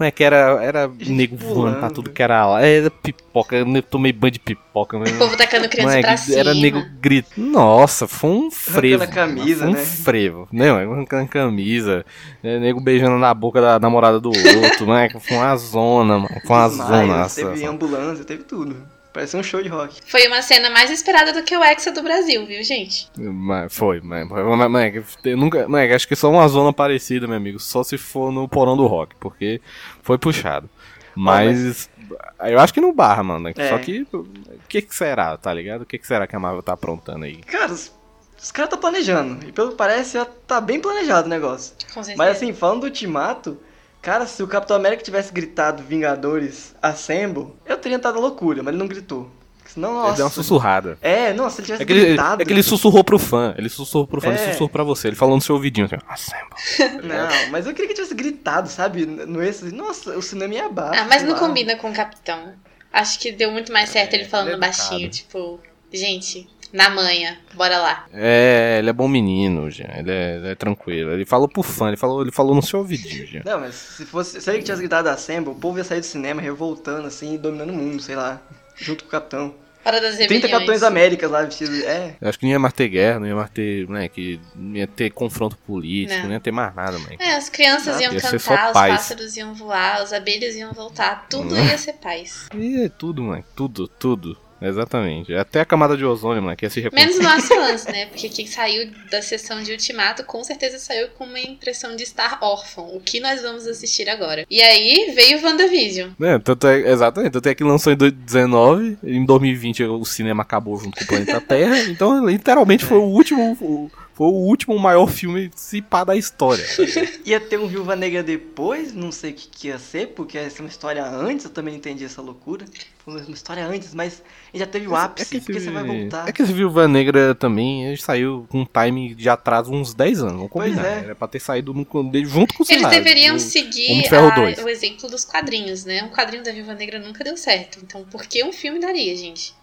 não 0.00 0.06
é 0.06 0.10
que 0.10 0.24
era, 0.24 0.64
era 0.64 0.90
nego 1.06 1.36
voando 1.36 1.78
pra 1.78 1.90
tudo 1.90 2.08
que 2.08 2.22
era 2.22 2.46
lá. 2.46 2.62
Era 2.62 2.90
pipoca, 2.90 3.54
eu 3.54 3.82
tomei 3.82 4.12
banho 4.12 4.30
de 4.30 4.38
pipoca. 4.38 4.98
Mas, 4.98 5.12
o 5.12 5.18
povo 5.18 5.36
tacando 5.36 5.68
criança 5.68 5.98
é, 5.98 6.00
pra 6.00 6.16
cima. 6.16 6.38
Era 6.38 6.54
nego 6.54 6.82
grito. 6.98 7.38
Nossa, 7.38 8.08
foi 8.08 8.30
um 8.30 8.50
frevo. 8.50 9.02
Arrancando 9.02 9.32
a 9.32 9.34
camisa, 9.34 9.64
foi 9.64 9.68
um 9.68 9.72
né? 9.72 9.84
frevo. 9.84 10.48
Não, 10.50 10.92
arrancando 10.92 11.24
a 11.24 11.28
camisa. 11.28 12.06
É, 12.42 12.58
nego 12.58 12.80
beijando 12.80 13.18
na 13.18 13.34
boca 13.34 13.60
da 13.60 13.78
namorada 13.78 14.18
do 14.18 14.30
outro, 14.30 14.86
né? 14.86 15.10
Foi 15.20 15.36
uma 15.36 15.56
zona, 15.56 16.18
mano. 16.18 16.40
Foi 16.46 16.56
uma 16.56 16.68
zona. 16.70 17.28
Teve 17.28 17.66
ambulância, 17.66 18.24
teve 18.24 18.44
tudo. 18.44 18.76
Parece 19.12 19.36
um 19.36 19.42
show 19.42 19.60
de 19.60 19.68
rock. 19.68 20.00
Foi 20.06 20.26
uma 20.28 20.40
cena 20.40 20.70
mais 20.70 20.90
esperada 20.90 21.32
do 21.32 21.42
que 21.42 21.56
o 21.56 21.62
Hexa 21.62 21.90
do 21.90 22.02
Brasil, 22.02 22.46
viu, 22.46 22.62
gente? 22.62 23.08
Mas 23.16 23.74
foi, 23.74 24.00
mas, 24.00 24.28
mas, 24.28 24.70
mas 24.70 25.18
eu 25.24 25.36
nunca, 25.36 25.66
mas, 25.68 25.92
acho 25.92 26.06
que 26.06 26.14
só 26.14 26.30
uma 26.30 26.46
zona 26.46 26.72
parecida, 26.72 27.26
meu 27.26 27.36
amigo. 27.36 27.58
Só 27.58 27.82
se 27.82 27.98
for 27.98 28.30
no 28.30 28.48
porão 28.48 28.76
do 28.76 28.86
rock, 28.86 29.16
porque 29.18 29.60
foi 30.02 30.16
puxado. 30.16 30.70
Mas, 31.14 31.88
mas... 32.08 32.50
eu 32.50 32.60
acho 32.60 32.72
que 32.72 32.80
não 32.80 32.94
barra, 32.94 33.22
mano. 33.24 33.48
É. 33.48 33.68
Só 33.68 33.78
que 33.78 34.06
o 34.12 34.26
que, 34.68 34.80
que 34.80 34.94
será, 34.94 35.36
tá 35.36 35.52
ligado? 35.52 35.82
O 35.82 35.86
que, 35.86 35.98
que 35.98 36.06
será 36.06 36.26
que 36.26 36.36
a 36.36 36.40
Marvel 36.40 36.62
tá 36.62 36.74
aprontando 36.74 37.24
aí? 37.24 37.38
Cara, 37.38 37.72
os, 37.72 37.92
os 38.40 38.52
caras 38.52 38.70
tá 38.70 38.76
planejando. 38.76 39.44
E 39.44 39.50
pelo 39.50 39.70
que 39.70 39.76
parece, 39.76 40.12
já 40.14 40.24
tá 40.24 40.60
bem 40.60 40.80
planejado 40.80 41.26
o 41.26 41.30
negócio. 41.30 41.74
Com 41.92 42.02
certeza. 42.04 42.16
Mas 42.16 42.36
assim, 42.36 42.52
falando 42.52 42.82
do 42.82 42.86
Ultimato, 42.86 43.58
Cara, 44.02 44.26
se 44.26 44.42
o 44.42 44.48
Capitão 44.48 44.76
América 44.76 45.02
tivesse 45.02 45.32
gritado 45.32 45.82
Vingadores 45.82 46.74
Assemble, 46.80 47.48
eu 47.66 47.76
teria 47.76 47.96
entrado 47.96 48.18
loucura, 48.18 48.62
mas 48.62 48.72
ele 48.72 48.82
não 48.82 48.88
gritou. 48.88 49.30
Senão, 49.66 49.94
nossa. 49.94 50.08
Ele 50.08 50.16
deu 50.16 50.24
uma 50.26 50.32
sussurrada. 50.32 50.98
É, 51.00 51.32
nossa, 51.32 51.60
ele 51.60 51.66
tivesse 51.66 51.82
é 51.82 51.86
que 51.86 51.94
gritado. 51.94 52.36
Ele, 52.36 52.42
é 52.42 52.46
que 52.46 52.52
ele 52.52 52.62
sussurrou 52.62 53.04
pro 53.04 53.18
fã. 53.18 53.54
Ele 53.56 53.68
sussurrou 53.68 54.06
pro 54.06 54.20
fã, 54.20 54.30
é. 54.30 54.30
ele 54.30 54.44
sussurrou 54.46 54.68
pra 54.68 54.82
você. 54.82 55.08
Ele 55.08 55.16
falou 55.16 55.36
no 55.36 55.42
seu 55.42 55.54
ouvidinho 55.54 55.86
assim, 55.86 55.96
Assemble. 56.08 57.06
Não, 57.06 57.50
mas 57.50 57.66
eu 57.66 57.72
queria 57.72 57.88
que 57.88 57.94
tivesse 57.94 58.14
gritado, 58.14 58.68
sabe? 58.68 59.06
No 59.06 59.40
esse, 59.42 59.72
nossa, 59.72 60.16
o 60.16 60.22
cinema 60.22 60.54
ia 60.54 60.66
abaixo. 60.66 61.00
Ah, 61.00 61.06
mas 61.08 61.22
não 61.22 61.34
lá. 61.34 61.38
combina 61.38 61.76
com 61.76 61.90
o 61.90 61.94
Capitão. 61.94 62.54
Acho 62.92 63.18
que 63.20 63.30
deu 63.30 63.52
muito 63.52 63.72
mais 63.72 63.90
certo 63.90 64.14
ele 64.14 64.24
falando 64.24 64.54
é 64.54 64.56
baixinho, 64.56 65.08
tipo, 65.08 65.60
gente, 65.92 66.48
na 66.72 66.90
manhã. 66.90 67.36
Bora 67.54 67.78
lá. 67.78 68.06
É, 68.12 68.76
ele 68.78 68.90
é 68.90 68.92
bom 68.92 69.08
menino, 69.08 69.70
já. 69.70 69.88
Ele 69.96 70.10
é, 70.10 70.36
ele 70.36 70.48
é 70.48 70.54
tranquilo. 70.54 71.12
Ele 71.12 71.24
falou 71.24 71.48
pro 71.48 71.62
fã, 71.62 71.88
ele 71.88 71.96
falou, 71.96 72.22
ele 72.22 72.32
falou 72.32 72.54
no 72.54 72.62
seu 72.62 72.80
ouvidinho, 72.80 73.26
já. 73.26 73.42
Não, 73.44 73.60
mas 73.60 73.74
se 73.74 74.04
fosse. 74.04 74.40
Se 74.40 74.50
ele 74.50 74.62
tivesse 74.62 74.82
gritado 74.82 75.08
Assemble, 75.08 75.52
o 75.52 75.54
povo 75.54 75.78
ia 75.78 75.84
sair 75.84 76.00
do 76.00 76.06
cinema 76.06 76.40
revoltando, 76.40 77.06
assim, 77.06 77.36
dominando 77.36 77.70
o 77.70 77.74
mundo, 77.74 78.02
sei 78.02 78.16
lá. 78.16 78.40
Junto 78.76 79.04
com 79.04 79.08
o 79.08 79.10
capitão. 79.10 79.54
Para 79.82 79.98
das 79.98 80.18
30 80.18 80.48
Capitães 80.48 80.82
Américas 80.82 81.30
lá 81.30 81.42
vestidos. 81.42 81.80
É. 81.80 82.14
Eu 82.20 82.28
acho 82.28 82.38
que 82.38 82.44
não 82.44 82.52
ia 82.52 82.58
mais 82.58 82.74
ter 82.74 82.88
guerra, 82.88 83.18
não 83.18 83.26
ia 83.26 83.34
mais 83.34 83.50
ter. 83.50 83.88
Né, 83.88 84.08
que 84.08 84.38
não 84.54 84.76
ia 84.76 84.86
ter 84.86 85.10
confronto 85.10 85.56
político, 85.56 86.20
não, 86.20 86.26
não 86.26 86.32
ia 86.34 86.40
ter 86.40 86.50
mais 86.50 86.74
nada, 86.74 86.98
mãe. 86.98 87.16
É, 87.18 87.34
as 87.34 87.48
crianças 87.48 87.94
não, 87.94 88.02
iam 88.02 88.12
ia 88.12 88.20
cantar, 88.20 88.68
os 88.68 88.72
pássaros 88.72 89.36
iam 89.36 89.54
voar, 89.54 90.02
as 90.02 90.12
abelhas 90.12 90.54
iam 90.54 90.72
voltar, 90.72 91.26
tudo 91.30 91.56
ia 91.56 91.78
ser 91.78 91.94
paz. 91.94 92.46
Ia 92.54 92.90
tudo, 92.90 93.22
mãe. 93.22 93.42
Tudo, 93.56 93.88
tudo. 93.88 94.36
Exatamente. 94.60 95.34
Até 95.34 95.60
a 95.60 95.64
camada 95.64 95.96
de 95.96 96.04
ozônio, 96.04 96.42
mano, 96.42 96.56
que 96.56 96.64
ia 96.64 96.70
se 96.70 96.88
Menos 96.92 97.18
nós 97.18 97.46
fãs, 97.48 97.86
né? 97.86 98.06
Porque 98.06 98.28
quem 98.28 98.46
saiu 98.46 98.90
da 99.10 99.22
sessão 99.22 99.62
de 99.62 99.72
Ultimato 99.72 100.24
com 100.24 100.42
certeza 100.44 100.78
saiu 100.78 101.08
com 101.08 101.24
uma 101.24 101.40
impressão 101.40 101.96
de 101.96 102.02
estar 102.02 102.38
órfão. 102.40 102.94
O 102.94 103.00
que 103.00 103.20
nós 103.20 103.42
vamos 103.42 103.66
assistir 103.66 104.08
agora? 104.08 104.46
E 104.50 104.60
aí 104.60 105.12
veio 105.14 105.42
WandaVision. 105.42 106.10
É, 106.20 106.38
tanto 106.38 106.66
é, 106.66 106.90
exatamente. 106.90 107.32
Tanto 107.32 107.48
é 107.48 107.54
que 107.54 107.64
lançou 107.64 107.92
em 107.92 107.96
2019. 107.96 108.98
Em 109.02 109.24
2020 109.24 109.84
o 109.84 110.04
cinema 110.04 110.42
acabou 110.42 110.76
junto 110.76 110.98
com 110.98 111.04
o 111.04 111.06
planeta 111.06 111.40
Terra. 111.46 111.78
Então, 111.80 112.26
literalmente, 112.26 112.84
foi 112.84 112.98
o 112.98 113.04
último. 113.04 113.56
O, 113.60 113.90
foi 114.20 114.26
o 114.26 114.32
último 114.32 114.78
maior 114.78 115.06
filme 115.06 115.50
se 115.56 115.80
pá 115.80 116.04
da 116.04 116.14
história. 116.14 116.62
ia 117.24 117.40
ter 117.40 117.58
um 117.58 117.66
Viúva 117.66 117.96
Negra 117.96 118.22
depois, 118.22 118.92
não 118.92 119.10
sei 119.10 119.30
o 119.30 119.34
que, 119.34 119.48
que 119.48 119.68
ia 119.68 119.78
ser, 119.78 120.08
porque 120.08 120.36
ia 120.36 120.50
ser 120.50 120.60
uma 120.60 120.68
história 120.68 121.02
antes, 121.02 121.46
eu 121.46 121.50
também 121.50 121.72
não 121.72 121.78
entendi 121.78 122.04
essa 122.04 122.20
loucura. 122.20 122.66
Foi 123.02 123.14
uma 123.14 123.32
história 123.32 123.66
antes, 123.66 123.94
mas 123.94 124.22
já 124.52 124.66
teve 124.66 124.86
o 124.86 124.94
ápice, 124.94 125.36
é 125.36 125.40
porque 125.40 125.52
esse, 125.52 125.64
você 125.64 125.70
vai 125.70 125.84
voltar. 125.84 126.28
É 126.28 126.32
que 126.32 126.42
esse 126.42 126.52
Viúva 126.52 126.86
Negra 126.86 127.34
também 127.34 127.96
saiu 127.96 128.46
com 128.50 128.60
um 128.60 128.66
time 128.66 129.14
de 129.14 129.26
atraso 129.26 129.72
uns 129.72 129.94
10 129.94 130.20
anos, 130.20 130.34
vamos 130.34 130.50
combinar. 130.50 130.84
É. 130.84 131.04
Era 131.04 131.14
pra 131.14 131.26
ter 131.26 131.40
saído 131.40 131.72
no, 131.72 131.86
junto 132.26 132.52
com 132.52 132.62
o 132.62 132.66
Eles 132.68 132.90
deveriam 132.90 133.36
do, 133.36 133.40
seguir 133.40 134.04
a, 134.14 134.62
o 134.62 134.68
exemplo 134.68 135.08
dos 135.08 135.24
quadrinhos, 135.24 135.86
né? 135.86 136.02
Um 136.02 136.10
quadrinho 136.10 136.44
da 136.44 136.52
Viúva 136.52 136.74
Negra 136.74 136.98
nunca 136.98 137.24
deu 137.24 137.38
certo, 137.38 137.78
então 137.82 138.04
por 138.04 138.26
que 138.26 138.44
um 138.44 138.52
filme 138.52 138.78
daria, 138.78 139.16
gente? 139.16 139.54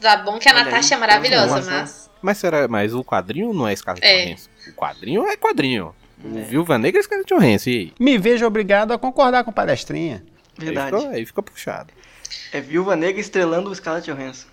Tá 0.00 0.16
bom 0.16 0.40
que 0.40 0.48
a 0.48 0.52
Olha 0.52 0.64
Natasha 0.64 0.96
aí, 0.96 0.98
é 0.98 1.00
maravilhosa, 1.00 1.62
mas... 1.70 2.10
Mas 2.22 2.38
será, 2.38 2.68
mas 2.68 2.94
o 2.94 3.04
quadrinho 3.04 3.52
não 3.52 3.66
é 3.66 3.74
Scarlett 3.74 4.06
é. 4.06 4.26
Johansson. 4.26 4.50
O 4.68 4.72
quadrinho 4.72 5.26
é 5.26 5.36
quadrinho. 5.36 5.94
O 6.24 6.38
é. 6.38 6.42
Viúva 6.42 6.78
Negra 6.78 7.00
é 7.00 7.02
Scarlett 7.02 7.34
Johansson. 7.34 7.70
E 7.70 7.72
aí? 7.72 7.92
Me 7.98 8.16
vejo 8.16 8.46
obrigado 8.46 8.92
a 8.92 8.98
concordar 8.98 9.44
com 9.44 9.50
o 9.50 9.54
palestrinha. 9.54 10.24
Verdade. 10.56 10.94
Aí 10.94 11.02
fica, 11.02 11.14
aí 11.14 11.26
fica 11.26 11.42
puxado. 11.42 11.92
É 12.52 12.60
Viúva 12.60 12.94
Negra 12.94 13.20
estrelando 13.20 13.70
o 13.70 13.74
Scarlett 13.74 14.10
Johansson. 14.10 14.46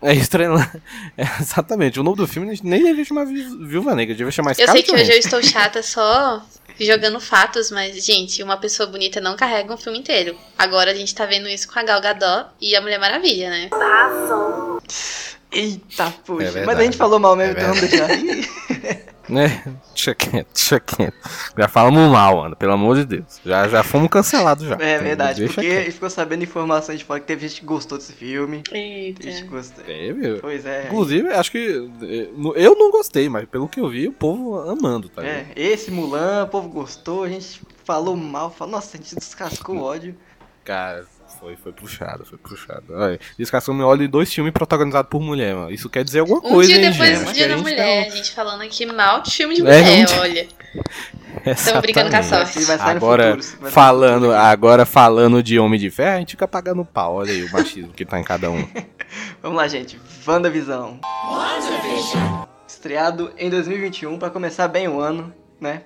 É 0.00 0.14
estrelando. 0.14 0.68
É, 1.16 1.24
exatamente. 1.40 2.00
O 2.00 2.02
nome 2.02 2.16
do 2.16 2.26
filme 2.26 2.58
nem 2.62 2.82
devia 2.82 3.04
chamar 3.04 3.26
Viúva 3.26 3.94
Negra, 3.94 4.14
devia 4.14 4.32
chamar 4.32 4.54
Scarlett 4.54 4.78
Eu 4.78 4.94
sei 4.96 4.96
que 4.96 5.02
hoje 5.02 5.12
eu 5.12 5.18
estou 5.18 5.42
chata 5.42 5.82
só 5.82 6.42
jogando 6.80 7.20
fatos, 7.20 7.70
mas, 7.70 8.04
gente, 8.04 8.42
uma 8.42 8.56
pessoa 8.56 8.88
bonita 8.88 9.20
não 9.20 9.36
carrega 9.36 9.72
um 9.72 9.76
filme 9.76 9.98
inteiro. 9.98 10.36
Agora 10.58 10.90
a 10.90 10.94
gente 10.94 11.14
tá 11.14 11.26
vendo 11.26 11.48
isso 11.48 11.70
com 11.70 11.78
a 11.78 11.82
Gal 11.82 12.00
Gadot 12.00 12.50
e 12.60 12.74
a 12.74 12.80
Mulher 12.80 12.98
Maravilha, 12.98 13.50
né? 13.50 13.68
Passou. 13.68 14.80
Eita, 15.52 16.12
poxa. 16.24 16.60
É 16.60 16.66
Mas 16.66 16.78
a 16.78 16.82
gente 16.82 16.96
falou 16.96 17.18
mal 17.18 17.36
mesmo, 17.36 17.58
é 17.58 17.62
então 17.62 17.74
vamos 17.74 17.90
deixar 17.90 18.10
aí. 18.10 18.48
Né? 19.28 19.64
Deixa 19.94 20.14
quieto, 20.14 20.48
deixa 20.52 20.80
quieto. 20.80 21.16
Já 21.56 21.68
falamos 21.68 22.10
mal, 22.10 22.38
mano, 22.38 22.56
pelo 22.56 22.72
amor 22.72 22.96
de 22.96 23.04
Deus. 23.04 23.40
Já, 23.44 23.68
já 23.68 23.82
fomos 23.82 24.10
cancelados 24.10 24.66
já. 24.66 24.74
É 24.74 24.98
verdade, 24.98 25.38
deixa 25.38 25.54
porque 25.54 25.70
quieto. 25.70 25.92
ficou 25.92 26.10
sabendo 26.10 26.42
informações 26.42 26.98
de 26.98 27.04
fora 27.04 27.20
que 27.20 27.26
teve 27.26 27.48
gente 27.48 27.60
que 27.60 27.66
gostou 27.66 27.96
desse 27.96 28.12
filme. 28.12 28.62
Eita. 28.70 29.22
Gente 29.22 29.44
gostou. 29.44 29.84
Teve. 29.84 30.40
Pois 30.40 30.66
é. 30.66 30.86
Inclusive, 30.86 31.28
acho 31.28 31.52
que. 31.52 31.90
Eh, 32.02 32.28
eu 32.56 32.76
não 32.76 32.90
gostei, 32.90 33.28
mas 33.28 33.46
pelo 33.48 33.68
que 33.68 33.80
eu 33.80 33.88
vi, 33.88 34.08
o 34.08 34.12
povo 34.12 34.58
amando, 34.68 35.08
tá 35.08 35.24
É, 35.24 35.46
esse 35.56 35.90
Mulan, 35.90 36.44
o 36.44 36.48
povo 36.48 36.68
gostou, 36.68 37.22
a 37.22 37.28
gente 37.28 37.62
falou 37.84 38.16
mal, 38.16 38.50
falou, 38.50 38.72
nossa, 38.72 38.96
a 38.96 39.00
gente 39.00 39.14
descascou 39.14 39.76
o 39.76 39.82
ódio. 39.82 40.16
Cara, 40.64 41.06
foi, 41.42 41.56
foi 41.56 41.72
puxado, 41.72 42.24
foi 42.24 42.38
puxado. 42.38 42.84
Olha, 42.90 43.18
Descascou 43.36 43.74
me 43.74 43.82
olha 43.82 44.06
dois 44.06 44.32
filmes 44.32 44.52
protagonizados 44.52 45.10
por 45.10 45.20
mulher, 45.20 45.56
mano. 45.56 45.72
Isso 45.72 45.90
quer 45.90 46.04
dizer 46.04 46.20
alguma 46.20 46.38
um 46.38 46.42
coisa, 46.42 46.72
dia 46.72 46.84
hein, 46.84 46.92
depois 46.92 47.18
gente? 47.18 47.28
Um 47.28 47.32
dia 47.32 47.48
da 47.48 47.56
mulher, 47.56 48.06
a 48.06 48.10
gente 48.10 48.30
falando 48.30 48.62
aqui 48.62 48.86
mal 48.86 49.20
de 49.22 49.32
filme 49.32 49.56
de 49.56 49.62
mulher, 49.62 50.08
é, 50.08 50.14
um 50.14 50.20
olha. 50.20 50.48
Estamos 51.44 51.80
brincando 51.80 52.10
com 52.10 52.16
a 52.16 52.22
sorte. 52.22 52.58
Agora, 52.78 53.36
falando, 53.70 54.32
agora 54.32 54.86
falando 54.86 55.42
de 55.42 55.58
Homem 55.58 55.80
de 55.80 55.90
Ferro, 55.90 56.16
a 56.16 56.18
gente 56.20 56.30
fica 56.30 56.46
pagando 56.46 56.84
pau. 56.84 57.16
Olha 57.16 57.32
aí 57.32 57.42
o 57.42 57.50
machismo 57.50 57.92
que 57.92 58.04
tá 58.04 58.20
em 58.20 58.24
cada 58.24 58.48
um. 58.48 58.64
Vamos 59.42 59.58
lá, 59.58 59.66
gente. 59.66 59.98
WandaVisão. 60.24 61.00
WandaVision. 61.28 62.44
Estreado 62.68 63.32
em 63.36 63.50
2021, 63.50 64.16
para 64.16 64.30
começar 64.30 64.68
bem 64.68 64.86
o 64.86 65.00
ano, 65.00 65.34
né? 65.60 65.82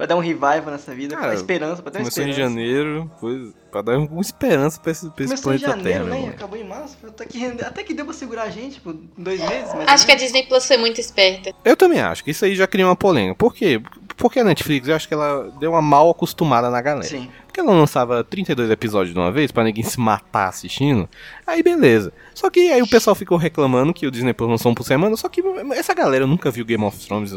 Pra 0.00 0.06
dar 0.06 0.16
um 0.16 0.20
revival 0.20 0.70
nessa 0.70 0.94
vida, 0.94 1.14
Cara, 1.14 1.26
pra 1.26 1.36
esperança, 1.36 1.82
pra 1.82 1.92
ter 1.92 1.98
uma 1.98 2.04
começou 2.04 2.24
esperança. 2.24 2.40
em 2.40 2.54
janeiro, 2.54 3.10
foi 3.20 3.52
pra 3.70 3.82
dar 3.82 3.98
uma 3.98 4.20
esperança 4.22 4.80
pra 4.80 4.92
esse, 4.92 5.10
pra 5.10 5.24
esse 5.26 5.42
planeta 5.42 5.64
em 5.66 5.68
janeiro, 5.68 6.04
Terra. 6.06 6.20
Né? 6.22 6.28
Acabou 6.30 6.58
em 6.58 6.64
março, 6.64 6.96
até 7.06 7.26
que, 7.26 7.44
até 7.44 7.82
que 7.84 7.92
deu 7.92 8.06
pra 8.06 8.14
segurar 8.14 8.44
a 8.44 8.48
gente, 8.48 8.76
tipo, 8.76 8.94
dois 9.18 9.38
meses. 9.40 9.70
Acho 9.86 10.06
que 10.06 10.12
a 10.12 10.14
Disney 10.14 10.44
Plus 10.44 10.64
foi 10.66 10.78
muito 10.78 10.98
esperta. 10.98 11.52
Eu 11.62 11.76
também 11.76 12.00
acho 12.00 12.24
que 12.24 12.30
isso 12.30 12.46
aí 12.46 12.54
já 12.54 12.66
cria 12.66 12.86
uma 12.86 12.96
polêmica. 12.96 13.34
Por 13.34 13.54
quê? 13.54 13.78
Porque 14.20 14.38
a 14.38 14.44
Netflix, 14.44 14.86
eu 14.86 14.94
acho 14.94 15.08
que 15.08 15.14
ela 15.14 15.50
deu 15.58 15.70
uma 15.72 15.80
mal 15.80 16.10
acostumada 16.10 16.68
na 16.68 16.82
galera. 16.82 17.06
Sim. 17.08 17.30
Porque 17.46 17.58
ela 17.58 17.72
lançava 17.72 18.22
32 18.22 18.70
episódios 18.70 19.14
de 19.14 19.18
uma 19.18 19.32
vez 19.32 19.50
pra 19.50 19.64
ninguém 19.64 19.82
se 19.82 19.98
matar 19.98 20.48
assistindo. 20.48 21.08
Aí 21.46 21.62
beleza. 21.62 22.12
Só 22.34 22.50
que 22.50 22.70
aí 22.70 22.82
o 22.82 22.86
pessoal 22.86 23.16
ficou 23.16 23.38
reclamando 23.38 23.94
que 23.94 24.06
o 24.06 24.10
Disney 24.10 24.34
Plus 24.34 24.50
lançou 24.50 24.70
um 24.70 24.74
por 24.74 24.84
semana. 24.84 25.16
Só 25.16 25.26
que 25.28 25.42
essa 25.74 25.94
galera 25.94 26.26
nunca 26.26 26.50
viu 26.50 26.66
Game 26.66 26.84
of 26.84 26.98
Thrones. 27.04 27.32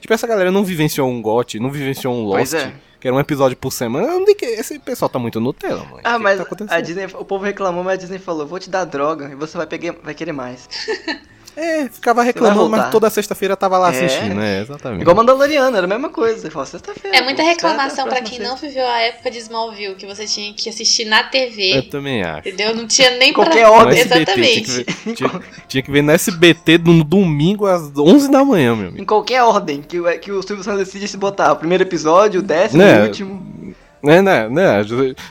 Tipo, 0.00 0.14
essa 0.14 0.26
galera 0.26 0.50
não 0.50 0.64
vivenciou 0.64 1.08
um 1.10 1.20
GOT, 1.20 1.60
não 1.60 1.70
vivenciou 1.70 2.14
um 2.14 2.24
Lost. 2.24 2.36
Pois 2.36 2.54
é. 2.54 2.72
Que 2.98 3.08
era 3.08 3.14
um 3.14 3.20
episódio 3.20 3.54
por 3.54 3.70
semana. 3.70 4.08
Eu 4.08 4.20
não 4.20 4.34
que 4.34 4.46
esse 4.46 4.78
pessoal 4.78 5.10
tá 5.10 5.18
muito 5.18 5.38
Nutella, 5.38 5.84
mano. 5.84 6.00
Ah, 6.02 6.16
Que 6.16 6.22
mas 6.22 6.42
que 6.42 6.56
tá 6.56 6.74
a 6.74 6.80
Disney, 6.80 7.04
o 7.04 7.24
povo 7.24 7.44
reclamou, 7.44 7.84
mas 7.84 7.94
a 7.94 7.96
Disney 7.96 8.18
falou, 8.18 8.46
vou 8.46 8.58
te 8.58 8.70
dar 8.70 8.86
droga 8.86 9.28
e 9.30 9.34
você 9.34 9.58
vai, 9.58 9.66
pegar, 9.66 9.94
vai 10.02 10.14
querer 10.14 10.32
mais. 10.32 10.66
É, 11.56 11.88
ficava 11.88 12.22
reclamando, 12.22 12.68
mas 12.68 12.90
toda 12.90 13.08
sexta-feira 13.08 13.56
tava 13.56 13.78
lá 13.78 13.88
É. 13.88 13.90
assistindo, 14.04 14.34
né? 14.34 14.60
Exatamente. 14.62 15.02
Igual 15.02 15.16
Mandaloriano, 15.16 15.76
era 15.76 15.86
a 15.86 15.88
mesma 15.88 16.08
coisa. 16.08 16.50
Fala, 16.50 16.66
sexta-feira. 16.66 17.16
É 17.16 17.22
muita 17.22 17.42
reclamação 17.42 18.06
espera 18.06 18.08
pra 18.08 18.18
até 18.18 18.26
a 18.26 18.30
quem 18.30 18.40
não 18.40 18.56
viveu 18.56 18.86
a 18.86 18.98
época 19.00 19.30
de 19.30 19.38
Smallville, 19.38 19.94
que 19.94 20.04
você 20.06 20.26
tinha 20.26 20.52
que 20.52 20.68
assistir 20.68 21.04
na 21.04 21.20
Eu 21.20 21.30
TV. 21.30 21.82
também 21.90 22.22
acho. 22.22 22.48
Entendeu? 22.48 22.74
Não 22.74 22.86
tinha 22.88 23.10
nem 23.18 23.32
Qualquer 23.32 23.60
pra... 23.66 23.70
hora. 23.70 23.96
Exatamente. 23.96 24.84
Tinha 24.84 24.84
que, 24.84 24.92
ver, 25.04 25.14
tinha- 25.14 25.40
tinha 25.68 25.82
que 25.82 25.90
ver 25.92 26.02
no 26.02 26.10
SBT 26.12 26.78
no 26.78 27.04
domingo 27.04 27.66
às 27.66 27.96
11 27.96 28.30
da 28.30 28.44
manhã, 28.44 28.74
meu 28.74 28.88
amigo. 28.88 29.00
Em 29.02 29.04
qualquer 29.04 29.42
ordem 29.42 29.80
que, 29.80 30.00
o- 30.00 30.18
que 30.18 30.32
o 30.32 30.42
Silvio 30.42 30.64
Santos 30.64 30.80
decide 30.86 31.06
se 31.06 31.16
botar. 31.16 31.52
O 31.52 31.56
primeiro 31.56 31.84
episódio, 31.84 32.40
o 32.40 32.42
décimo, 32.42 32.82
Né? 32.82 33.00
o 33.02 33.04
último. 33.04 33.74
Né, 34.02 34.20
né, 34.20 34.48
né? 34.50 34.82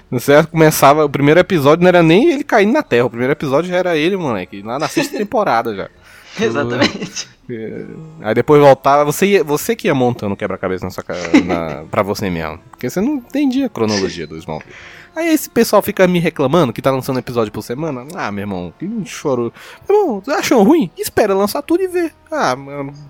Você 0.10 0.44
começava, 0.50 1.06
o 1.06 1.10
primeiro 1.10 1.40
episódio 1.40 1.84
não 1.84 1.90
era 1.90 2.02
nem 2.02 2.32
ele 2.32 2.44
caindo 2.44 2.74
na 2.74 2.82
terra, 2.82 3.06
o 3.06 3.10
primeiro 3.10 3.32
episódio 3.34 3.70
já 3.70 3.78
era 3.78 3.96
ele, 3.96 4.18
moleque, 4.18 4.64
lá 4.64 4.80
na 4.80 4.88
sexta 4.88 5.16
temporada 5.20 5.76
já. 5.76 5.90
Exatamente. 6.44 7.30
É, 7.50 7.86
Aí 8.22 8.34
depois 8.34 8.62
voltava, 8.62 9.04
você, 9.04 9.26
ia, 9.26 9.44
você 9.44 9.76
que 9.76 9.88
ia 9.88 9.94
montando 9.96 10.34
o 10.34 10.38
quebra-cabeça 10.38 10.86
na 10.86 10.92
sua 10.92 11.04
na, 11.46 11.84
pra 11.92 12.02
você 12.02 12.30
mesmo. 12.30 12.60
Porque 12.72 12.90
você 12.90 13.02
não 13.02 13.16
entendia 13.16 13.66
a 13.66 13.70
cronologia 13.70 14.26
do 14.26 14.38
Smallville. 14.38 14.74
Aí 15.16 15.28
esse 15.32 15.48
pessoal 15.48 15.82
fica 15.82 16.08
me 16.08 16.18
reclamando 16.20 16.74
que 16.74 16.82
tá 16.82 16.90
lançando 16.90 17.20
episódio 17.20 17.52
por 17.54 17.62
semana. 17.62 18.08
Ah, 18.16 18.32
meu 18.32 18.42
irmão, 18.44 18.74
que 18.80 18.90
choro. 19.06 19.54
Meu 19.88 20.00
irmão, 20.00 20.24
acham 20.36 20.64
ruim? 20.64 20.90
Espera 20.98 21.36
lançar 21.36 21.62
tudo 21.62 21.84
e 21.84 21.88
vê. 21.88 22.12
Ah, 22.32 22.56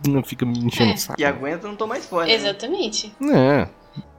não 0.05 0.21
fica 0.21 0.45
me 0.45 0.57
enchendo 0.59 0.91
É. 0.91 0.95
o 0.95 0.97
saco. 0.97 1.21
E 1.21 1.23
aguenta, 1.23 1.65
não 1.67 1.75
tomar 1.77 1.99
spoiler. 1.99 2.27
né? 2.37 2.43
Exatamente. 2.43 3.15
É, 3.31 3.67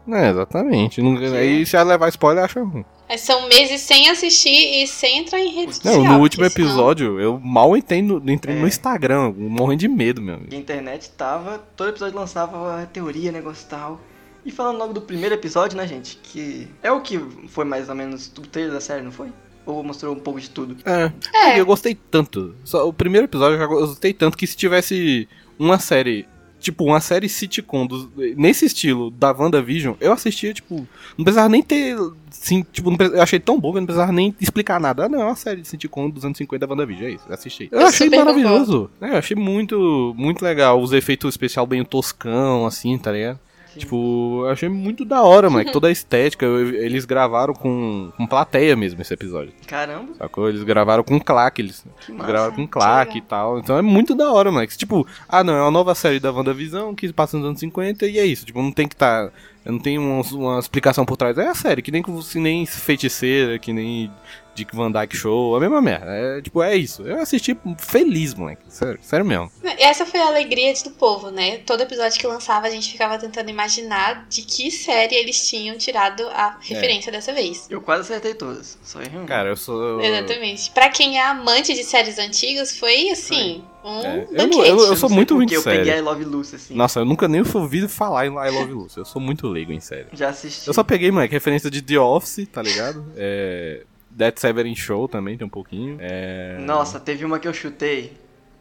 é 0.08 0.30
exatamente. 0.30 1.00
Não- 1.02 1.16
Aí 1.16 1.64
se 1.64 1.76
ela 1.76 1.90
levar 1.90 2.08
spoiler, 2.08 2.44
acha 2.44 2.62
ruim. 2.62 2.84
Mas 3.08 3.20
são 3.20 3.46
meses 3.48 3.80
sem 3.82 4.08
assistir 4.08 4.82
e 4.82 4.86
sem 4.86 5.18
entrar 5.18 5.38
em 5.38 5.50
rede 5.54 5.74
social. 5.76 5.94
Não, 6.02 6.04
no 6.14 6.20
último 6.20 6.48
senão- 6.48 6.66
episódio, 6.66 7.20
eu 7.20 7.38
mal 7.38 7.76
entrei 7.76 8.00
no, 8.02 8.16
entrei 8.30 8.56
no 8.56 8.64
É. 8.64 8.68
Instagram, 8.68 9.32
morrendo 9.36 9.80
de 9.80 9.88
medo, 9.88 10.22
meu 10.22 10.34
amigo. 10.36 10.54
A 10.54 10.58
internet 10.58 11.10
tava, 11.10 11.58
todo 11.76 11.90
episódio 11.90 12.16
lançava 12.18 12.82
a 12.82 12.86
teoria, 12.86 13.30
negócio 13.30 13.64
e 13.66 13.68
tal. 13.68 14.00
E 14.44 14.50
falando 14.50 14.78
logo 14.78 14.92
do 14.92 15.00
primeiro 15.02 15.34
episódio, 15.34 15.76
né, 15.76 15.86
gente? 15.86 16.18
Que 16.22 16.68
é 16.82 16.90
o 16.92 17.00
que 17.00 17.18
foi 17.48 17.64
mais 17.64 17.88
ou 17.88 17.94
menos 17.94 18.26
o 18.38 18.40
trailer 18.42 18.72
da 18.74 18.80
série, 18.80 19.02
não 19.02 19.12
foi? 19.12 19.28
Ou 19.66 19.82
mostrou 19.82 20.14
um 20.14 20.18
pouco 20.18 20.38
de 20.40 20.50
tudo? 20.50 20.76
É, 20.84 21.10
É. 21.52 21.60
eu 21.60 21.64
gostei 21.64 21.94
tanto. 21.94 22.54
Só, 22.64 22.86
o 22.86 22.92
primeiro 22.92 23.26
episódio 23.26 23.54
eu 23.56 23.60
já 23.60 23.66
gostei 23.66 24.12
tanto 24.12 24.36
que 24.36 24.46
se 24.46 24.54
tivesse 24.56 25.26
uma 25.58 25.78
série, 25.78 26.26
tipo, 26.64 26.84
uma 26.84 27.00
série 27.00 27.28
sitcom 27.28 27.86
dos- 27.86 28.08
nesse 28.36 28.64
estilo 28.66 29.10
da 29.10 29.30
WandaVision, 29.32 29.94
eu 30.00 30.12
assistia, 30.12 30.52
tipo, 30.52 30.86
não 31.16 31.24
precisava 31.24 31.48
nem 31.48 31.62
ter. 31.62 31.96
Sim, 32.30 32.64
tipo, 32.72 32.90
eu 33.00 33.22
achei 33.22 33.38
tão 33.38 33.60
bom 33.60 33.70
que 33.70 33.76
eu 33.78 33.80
não 33.82 33.86
precisava 33.86 34.10
nem 34.12 34.34
explicar 34.40 34.80
nada. 34.80 35.04
Ah, 35.04 35.08
não, 35.08 35.20
é 35.20 35.24
uma 35.24 35.36
série 35.36 35.60
de 35.60 35.68
sitcom 35.68 36.10
dos 36.10 36.24
anos 36.24 36.36
50 36.38 36.66
da 36.66 36.72
WandaVision, 36.72 37.06
é 37.10 37.14
isso, 37.14 37.24
eu 37.28 37.34
assisti. 37.34 37.68
Eu, 37.70 37.80
Eu 37.80 37.86
achei 37.86 38.08
maravilhoso. 38.10 38.90
É, 39.00 39.10
eu 39.10 39.16
achei 39.18 39.36
muito, 39.36 40.12
muito 40.16 40.42
legal. 40.42 40.80
Os 40.82 40.92
efeitos 40.92 41.28
especiais 41.30 41.68
bem 41.68 41.84
toscão, 41.84 42.66
assim, 42.66 42.98
tá 42.98 43.12
ligado? 43.12 43.38
Sim. 43.74 43.80
Tipo, 43.80 44.42
eu 44.44 44.50
achei 44.50 44.68
muito 44.68 45.04
da 45.04 45.22
hora, 45.22 45.50
mano. 45.50 45.70
Toda 45.72 45.88
a 45.88 45.90
estética. 45.90 46.46
eles 46.46 47.04
gravaram 47.04 47.52
com, 47.52 48.12
com 48.16 48.26
plateia 48.26 48.76
mesmo 48.76 49.02
esse 49.02 49.12
episódio. 49.12 49.52
Caramba, 49.66 50.14
Sacou? 50.14 50.48
Eles 50.48 50.62
gravaram 50.62 51.02
com 51.02 51.18
claque, 51.20 51.60
eles 51.60 51.84
gravaram 52.08 52.54
com 52.54 52.66
claque 52.66 53.18
e 53.18 53.20
tal. 53.20 53.58
Então 53.58 53.76
é 53.76 53.82
muito 53.82 54.14
da 54.14 54.32
hora, 54.32 54.50
mano. 54.50 54.66
Tipo, 54.68 55.06
ah 55.28 55.42
não, 55.42 55.54
é 55.54 55.62
uma 55.62 55.70
nova 55.70 55.94
série 55.94 56.20
da 56.20 56.32
WandaVision 56.32 56.94
que 56.94 57.12
passa 57.12 57.36
nos 57.36 57.46
anos 57.46 57.60
50 57.60 58.06
e 58.06 58.18
é 58.18 58.24
isso. 58.24 58.46
Tipo, 58.46 58.62
não 58.62 58.72
tem 58.72 58.86
que 58.86 58.96
tá. 58.96 59.30
Não 59.64 59.78
tem 59.78 59.98
uma, 59.98 60.20
uma 60.32 60.58
explicação 60.58 61.06
por 61.06 61.16
trás. 61.16 61.38
É 61.38 61.48
a 61.48 61.54
série, 61.54 61.80
que 61.80 61.90
nem, 61.90 62.02
que 62.02 62.38
nem 62.38 62.66
feiticeira, 62.66 63.58
que 63.58 63.72
nem 63.72 64.10
Dick 64.54 64.74
Van 64.74 64.90
Dyke 64.90 65.16
Show, 65.16 65.56
a 65.56 65.60
mesma 65.60 65.80
merda. 65.82 66.06
É, 66.10 66.40
tipo, 66.42 66.62
é 66.62 66.76
isso. 66.76 67.02
Eu 67.02 67.20
assisti 67.20 67.56
feliz, 67.78 68.34
moleque. 68.34 68.62
Sério, 68.68 68.98
sério 69.02 69.24
mesmo. 69.26 69.50
Essa 69.78 70.06
foi 70.06 70.20
a 70.20 70.26
alegria 70.28 70.72
do 70.84 70.90
povo, 70.90 71.30
né? 71.30 71.58
Todo 71.58 71.82
episódio 71.82 72.18
que 72.18 72.26
lançava, 72.26 72.66
a 72.66 72.70
gente 72.70 72.90
ficava 72.90 73.18
tentando 73.18 73.50
imaginar 73.50 74.26
de 74.28 74.42
que 74.42 74.70
série 74.70 75.14
eles 75.14 75.48
tinham 75.48 75.76
tirado 75.76 76.22
a 76.28 76.56
referência 76.60 77.10
dessa 77.12 77.32
vez. 77.32 77.66
Eu 77.68 77.80
quase 77.80 78.02
acertei 78.02 78.34
todas. 78.34 78.78
Só 78.82 79.00
errei 79.00 79.18
um. 79.20 79.26
Cara, 79.26 79.48
eu 79.50 79.56
sou. 79.56 80.00
Exatamente. 80.00 80.70
Pra 80.70 80.88
quem 80.88 81.18
é 81.18 81.22
amante 81.26 81.74
de 81.74 81.82
séries 81.84 82.18
antigas, 82.18 82.76
foi 82.78 83.10
assim, 83.10 83.62
um 83.84 83.98
É, 84.00 84.26
eu 84.32 84.64
eu- 84.64 84.78
eu 84.86 84.96
sou 84.96 85.10
muito 85.10 85.34
ruim 85.34 85.46
de 85.46 85.54
eu 85.54 85.62
série. 85.62 85.78
peguei 85.78 85.98
I 85.98 86.00
Love 86.00 86.24
Lucy, 86.24 86.56
assim. 86.56 86.74
Nossa, 86.74 87.00
eu 87.00 87.04
nunca 87.04 87.28
nem 87.28 87.42
ouvi 87.54 87.86
falar 87.88 88.26
em 88.26 88.30
I 88.30 88.50
Love 88.50 88.72
Lucy. 88.72 88.98
Eu 88.98 89.04
sou 89.04 89.20
muito 89.20 89.46
leigo 89.48 89.72
em 89.72 89.80
série. 89.80 90.06
Já 90.12 90.28
assisti. 90.30 90.66
Eu 90.66 90.72
só 90.74 90.82
peguei, 90.82 91.10
moleque, 91.10 91.34
referência 91.34 91.70
de 91.70 91.82
The 91.82 91.98
Office, 91.98 92.46
tá 92.52 92.62
ligado? 92.62 93.04
É. 93.16 93.82
Dead 94.14 94.36
Severin 94.38 94.74
Show 94.74 95.08
também 95.08 95.36
tem 95.36 95.46
um 95.46 95.50
pouquinho. 95.50 95.96
É. 96.00 96.56
Nossa, 96.60 96.98
teve 97.00 97.24
uma 97.24 97.38
que 97.38 97.48
eu 97.48 97.52
chutei 97.54 98.12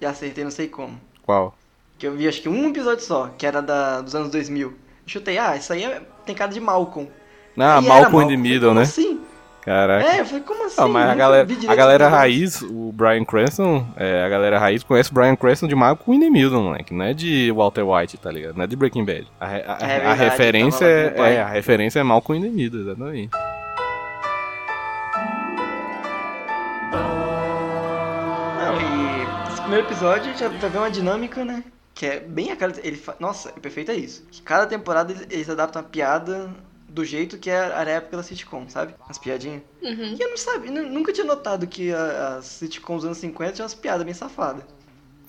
e 0.01 0.05
acertei 0.05 0.43
não 0.43 0.51
sei 0.51 0.67
como. 0.67 0.99
Qual? 1.21 1.55
Que 1.97 2.07
eu 2.07 2.15
vi 2.15 2.27
acho 2.27 2.41
que 2.41 2.49
um 2.49 2.69
episódio 2.69 3.03
só, 3.03 3.27
que 3.37 3.45
era 3.45 3.61
da, 3.61 4.01
dos 4.01 4.13
anos 4.15 4.29
2000. 4.31 4.67
Eu 4.69 4.73
chutei, 5.05 5.37
ah, 5.37 5.55
isso 5.55 5.71
aí 5.71 5.83
é- 5.83 6.01
tem 6.25 6.33
cara 6.35 6.51
de 6.51 6.59
Malcolm. 6.59 7.07
Ah, 7.57 7.79
E 7.81 7.87
Malcolm 7.87 8.23
in 8.23 8.27
the 8.27 8.35
falei, 8.35 8.37
Middle, 8.37 8.69
como 8.69 8.75
né? 8.79 8.81
Assim? 8.81 9.21
Caraca. 9.61 10.05
É, 10.05 10.19
eu 10.19 10.25
falei, 10.25 10.41
como 10.43 10.65
assim? 10.65 10.75
Ah, 10.77 10.87
mas 10.89 11.09
a 11.09 11.15
galera, 11.15 11.47
a 11.69 11.75
galera 11.75 12.09
raiz, 12.09 12.61
o 12.63 12.91
Brian 12.93 13.23
Cranston, 13.23 13.87
é, 13.95 14.21
a 14.25 14.27
galera 14.27 14.59
raiz 14.59 14.83
conhece 14.83 15.09
o 15.09 15.13
Brian 15.13 15.35
Cranston 15.37 15.67
de 15.69 15.75
Malcolm 15.75 16.17
in 16.17 16.19
the 16.19 16.29
Middle, 16.29 16.61
moleque. 16.63 16.93
Não 16.93 17.05
é 17.05 17.13
de 17.13 17.49
Walter 17.55 17.83
White, 17.83 18.17
tá 18.17 18.29
ligado? 18.29 18.57
Não 18.57 18.65
é 18.65 18.67
de 18.67 18.75
Breaking 18.75 19.05
Bad. 19.05 19.25
A, 19.39 19.45
a- 19.45 19.49
É 19.57 19.65
a 19.69 19.75
verdade, 19.87 20.19
referência 20.19 21.13
pai. 21.15 21.35
é, 21.37 21.41
a 21.41 21.47
referência 21.47 21.99
é 21.99 22.03
Malcolm 22.03 22.41
the 22.41 22.49
Middle, 22.49 22.81
exatamente. 22.81 23.29
Primeiro 29.73 29.87
episódio 29.87 30.37
já 30.37 30.47
vai 30.49 30.69
ver 30.69 30.77
uma 30.77 30.91
dinâmica, 30.91 31.43
né? 31.43 31.63
Que 31.95 32.05
é 32.05 32.19
bem 32.19 32.51
a 32.51 32.55
cara. 32.55 32.73
Ele 32.83 32.95
fa... 32.95 33.15
Nossa, 33.19 33.49
o 33.49 33.59
perfeito 33.59 33.89
é 33.91 33.95
isso. 33.95 34.23
Que 34.31 34.41
cada 34.41 34.67
temporada 34.67 35.13
eles, 35.31 35.49
adaptam 35.49 35.81
a 35.81 35.85
piada 35.85 36.49
do 36.87 37.03
jeito 37.03 37.39
que 37.39 37.49
era 37.49 37.79
a 37.79 37.83
época 37.89 38.17
da 38.17 38.23
sitcom, 38.23 38.69
sabe? 38.69 38.93
As 39.09 39.17
piadinhas. 39.17 39.61
Uhum. 39.81 40.15
E 40.15 40.21
eu 40.21 40.29
não 40.29 40.37
sabia, 40.37 40.69
nu- 40.69 40.89
nunca 40.91 41.11
tinha 41.11 41.25
notado 41.25 41.65
que 41.65 41.91
a- 41.91 42.35
as 42.37 42.45
sitcoms 42.45 43.01
dos 43.01 43.05
anos 43.05 43.17
50 43.17 43.53
tinham 43.53 43.63
umas 43.63 43.73
piadas 43.73 44.03
bem 44.05 44.13
safadas. 44.13 44.63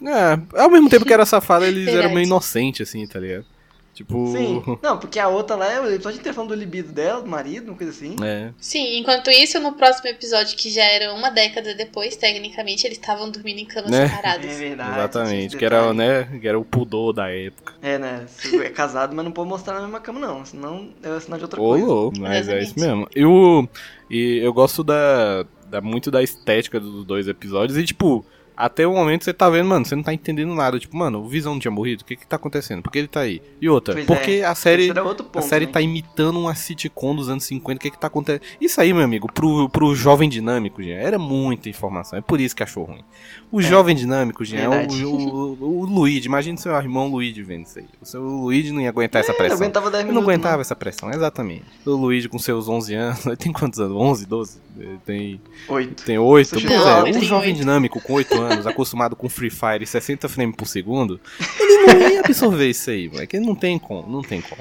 É, 0.03 0.59
ao 0.61 0.69
mesmo 0.71 0.91
tempo 0.91 1.07
que 1.07 1.13
era 1.15 1.25
safado, 1.25 1.65
eles 1.65 1.89
eram 1.89 2.13
meio 2.13 2.27
inocentes, 2.27 2.87
assim, 2.87 3.07
tá 3.07 3.19
ligado? 3.19 3.47
Tipo. 3.95 4.27
Sim. 4.33 4.61
Não, 4.83 4.99
porque 4.99 5.21
a 5.21 5.29
outra 5.29 5.55
lá 5.55 5.71
é 5.73 5.81
o 5.81 5.89
episódio 5.89 6.19
inteiro 6.19 6.35
falando 6.35 6.51
do 6.51 6.57
libido 6.57 6.93
dela, 6.93 7.23
do 7.23 7.29
marido, 7.29 7.69
uma 7.69 7.77
coisa 7.77 7.93
assim. 7.93 8.17
É. 8.25 8.51
Sim, 8.59 8.99
enquanto 8.99 9.31
isso, 9.31 9.61
no 9.61 9.73
próximo 9.73 10.09
episódio, 10.11 10.57
que 10.57 10.69
já 10.69 10.83
era 10.83 11.15
uma 11.15 11.31
década 11.31 11.75
depois, 11.75 12.17
tecnicamente, 12.17 12.85
eles 12.87 12.99
estavam 12.99 13.31
dormindo 13.31 13.61
em 13.61 13.65
camas 13.65 13.91
Né? 13.93 14.09
separadas. 14.09 14.45
É 14.51 14.55
verdade. 14.57 14.99
Exatamente. 14.99 15.57
Que 15.57 15.65
era, 15.65 15.95
né, 15.95 16.25
que 16.41 16.47
era 16.49 16.59
o 16.59 16.65
pudor 16.65 17.13
da 17.13 17.31
época. 17.31 17.75
É, 17.81 17.97
né? 17.97 18.25
Você 18.27 18.57
é 18.65 18.71
casado, 18.71 19.15
mas 19.15 19.25
não 19.25 19.31
pode 19.33 19.49
mostrar 19.49 19.75
na 19.75 19.83
mesma 19.83 20.01
cama, 20.01 20.19
não. 20.19 20.45
Senão 20.45 20.89
é 21.03 21.21
sinal 21.21 21.39
de 21.39 21.45
outra 21.45 21.61
Ô, 21.61 21.69
coisa. 21.69 21.87
louco, 21.87 22.19
mas 22.19 22.33
é 22.33 22.39
Exatamente. 22.41 22.67
isso 22.67 22.81
mesmo. 22.81 23.09
E, 23.15 23.25
o, 23.25 23.69
e 24.11 24.39
eu 24.39 24.53
gosto 24.53 24.83
da, 24.83 25.45
da 25.69 25.81
muito 25.81 26.11
da 26.11 26.21
estética 26.23 26.81
dos 26.81 27.05
dois 27.05 27.29
episódios 27.29 27.79
e, 27.79 27.85
tipo, 27.85 28.25
até 28.57 28.87
o 28.87 28.93
momento 28.93 29.25
você 29.25 29.33
tá 29.35 29.49
vendo, 29.51 29.69
mano, 29.69 29.85
você 29.85 29.95
não 29.97 30.03
tá 30.03 30.13
entendendo 30.13 30.55
nada. 30.55 30.79
Tipo, 30.79 30.97
mano, 30.97 31.21
o 31.21 31.29
Visão 31.29 31.53
não 31.55 31.61
tinha 31.61 31.71
morrido? 31.71 32.03
O 32.03 32.05
que 32.05 32.17
que 32.17 32.27
tá 32.27 32.37
acontecendo? 32.37 32.83
Por 32.83 32.91
que 32.93 32.99
ele 32.99 33.09
tá 33.09 33.21
aí? 33.21 33.43
E 33.61 33.69
outra, 33.69 33.95
Pois 33.95 34.07
porque 34.07 34.31
é, 34.33 34.45
a 34.45 34.55
série... 34.55 34.91
Outro 35.01 35.27
A 35.27 35.29
ponto, 35.31 35.45
série 35.47 35.67
né? 35.67 35.73
tá 35.73 35.81
imitando 35.81 36.39
uma 36.39 36.55
sitcom 36.55 37.15
dos 37.15 37.29
anos 37.29 37.45
50, 37.45 37.77
o 37.79 37.81
que 37.81 37.91
que 37.91 37.99
tá 37.99 38.07
acontecendo? 38.07 38.43
Isso 38.61 38.81
aí, 38.81 38.93
meu 38.93 39.03
amigo, 39.05 39.31
pro, 39.33 39.69
pro 39.69 39.95
jovem 39.95 40.29
dinâmico, 40.29 40.83
gente, 40.83 40.93
era 40.95 41.19
muita 41.19 41.69
informação, 41.69 42.19
é 42.19 42.23
por 42.23 42.41
isso 42.41 42.55
que 42.55 42.63
achou 42.63 42.85
ruim. 42.85 43.03
O 43.51 43.61
jovem 43.61 43.95
dinâmico, 43.95 44.45
gente, 44.45 44.63
é 44.63 44.69
Verdade. 44.69 45.05
o, 45.05 45.11
o, 45.15 45.81
o 45.81 45.85
Luigi, 45.85 46.27
imagina 46.27 46.57
seu 46.59 46.73
irmão 46.77 47.09
Luigi 47.09 47.43
vendo 47.43 47.67
isso 47.67 47.79
aí. 47.79 47.87
O 48.01 48.07
seu 48.07 48.23
Luigi 48.23 48.73
não 48.73 48.81
ia 48.81 48.89
aguentar 48.89 49.21
essa 49.21 49.33
Eu 49.33 49.37
pressão. 49.37 49.57
aguentava 49.59 49.91
10 49.91 50.03
Eu 50.03 50.07
minutos. 50.09 50.25
não 50.27 50.31
aguentava 50.33 50.61
essa 50.63 50.75
pressão, 50.77 51.11
exatamente. 51.11 51.65
O 51.85 51.91
Luigi 51.91 52.29
com 52.29 52.39
seus 52.39 52.69
11 52.69 52.95
anos, 52.95 53.27
ele 53.27 53.37
tem 53.37 53.53
quantos 53.53 53.79
anos? 53.81 53.97
11, 53.97 54.27
12? 54.27 54.64
Ele 54.77 54.99
tem. 55.05 55.41
Oito. 55.69 56.05
tem 56.05 56.19
8? 56.19 56.49
Você 56.49 56.67
Pois 56.67 56.87
é, 56.87 57.03
um 57.05 57.23
jovem 57.23 57.49
oito. 57.49 57.59
dinâmico 57.59 58.01
com 58.01 58.15
8 58.15 58.41
anos, 58.41 58.67
acostumado 58.67 59.15
com 59.15 59.29
Free 59.29 59.51
Fire 59.51 59.83
e 59.83 59.87
60 59.87 60.29
frames 60.29 60.57
por 60.57 60.67
segundo, 60.67 61.21
ele 61.61 61.87
não 61.87 62.09
ia 62.09 62.21
absorver 62.21 62.69
isso 62.69 62.91
aí, 62.91 63.09
moleque. 63.09 63.37
Ele 63.37 63.47
não 63.47 63.55
tem 63.55 63.79
como, 63.79 64.11
não 64.11 64.23
tem 64.23 64.41
como. 64.41 64.61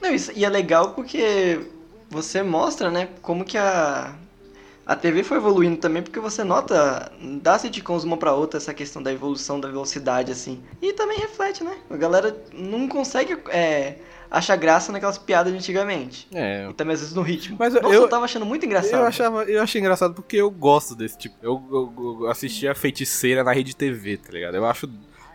Não, 0.00 0.12
isso, 0.12 0.32
e 0.34 0.44
é 0.44 0.48
legal 0.48 0.92
porque 0.94 1.60
você 2.08 2.42
mostra, 2.42 2.90
né, 2.90 3.08
como 3.22 3.44
que 3.44 3.56
a. 3.56 4.12
a 4.84 4.96
TV 4.96 5.22
foi 5.22 5.36
evoluindo 5.36 5.76
também, 5.76 6.02
porque 6.02 6.18
você 6.18 6.42
nota 6.42 7.12
dá 7.40 7.56
sitcoms 7.58 8.02
uma 8.02 8.16
pra 8.16 8.34
outra 8.34 8.58
essa 8.58 8.74
questão 8.74 9.00
da 9.00 9.12
evolução 9.12 9.60
da 9.60 9.68
velocidade, 9.68 10.32
assim. 10.32 10.60
E 10.82 10.92
também 10.92 11.18
reflete, 11.18 11.62
né? 11.62 11.76
A 11.88 11.96
galera 11.96 12.36
não 12.52 12.88
consegue 12.88 13.38
é, 13.50 13.98
achar 14.30 14.56
graça 14.56 14.92
naquelas 14.92 15.18
piadas 15.18 15.52
de 15.52 15.58
antigamente. 15.58 16.28
É. 16.32 16.68
E 16.70 16.74
também 16.74 16.94
às 16.94 17.00
vezes 17.00 17.14
no 17.14 17.22
ritmo. 17.22 17.56
Mas 17.58 17.74
Nossa, 17.74 17.86
eu, 17.86 18.02
eu 18.02 18.08
tava 18.08 18.24
achando 18.24 18.46
muito 18.46 18.64
engraçado. 18.64 19.00
Eu, 19.00 19.06
achava, 19.06 19.44
eu 19.44 19.62
achei 19.62 19.80
engraçado 19.80 20.14
porque 20.14 20.36
eu 20.36 20.50
gosto 20.50 20.94
desse 20.94 21.18
tipo. 21.18 21.34
Eu, 21.42 21.62
eu, 21.70 22.20
eu 22.22 22.30
assistia 22.30 22.74
Feiticeira 22.74 23.42
na 23.42 23.52
rede 23.52 23.74
TV, 23.74 24.16
tá 24.16 24.32
ligado? 24.32 24.54
Eu 24.54 24.64
acho 24.64 24.88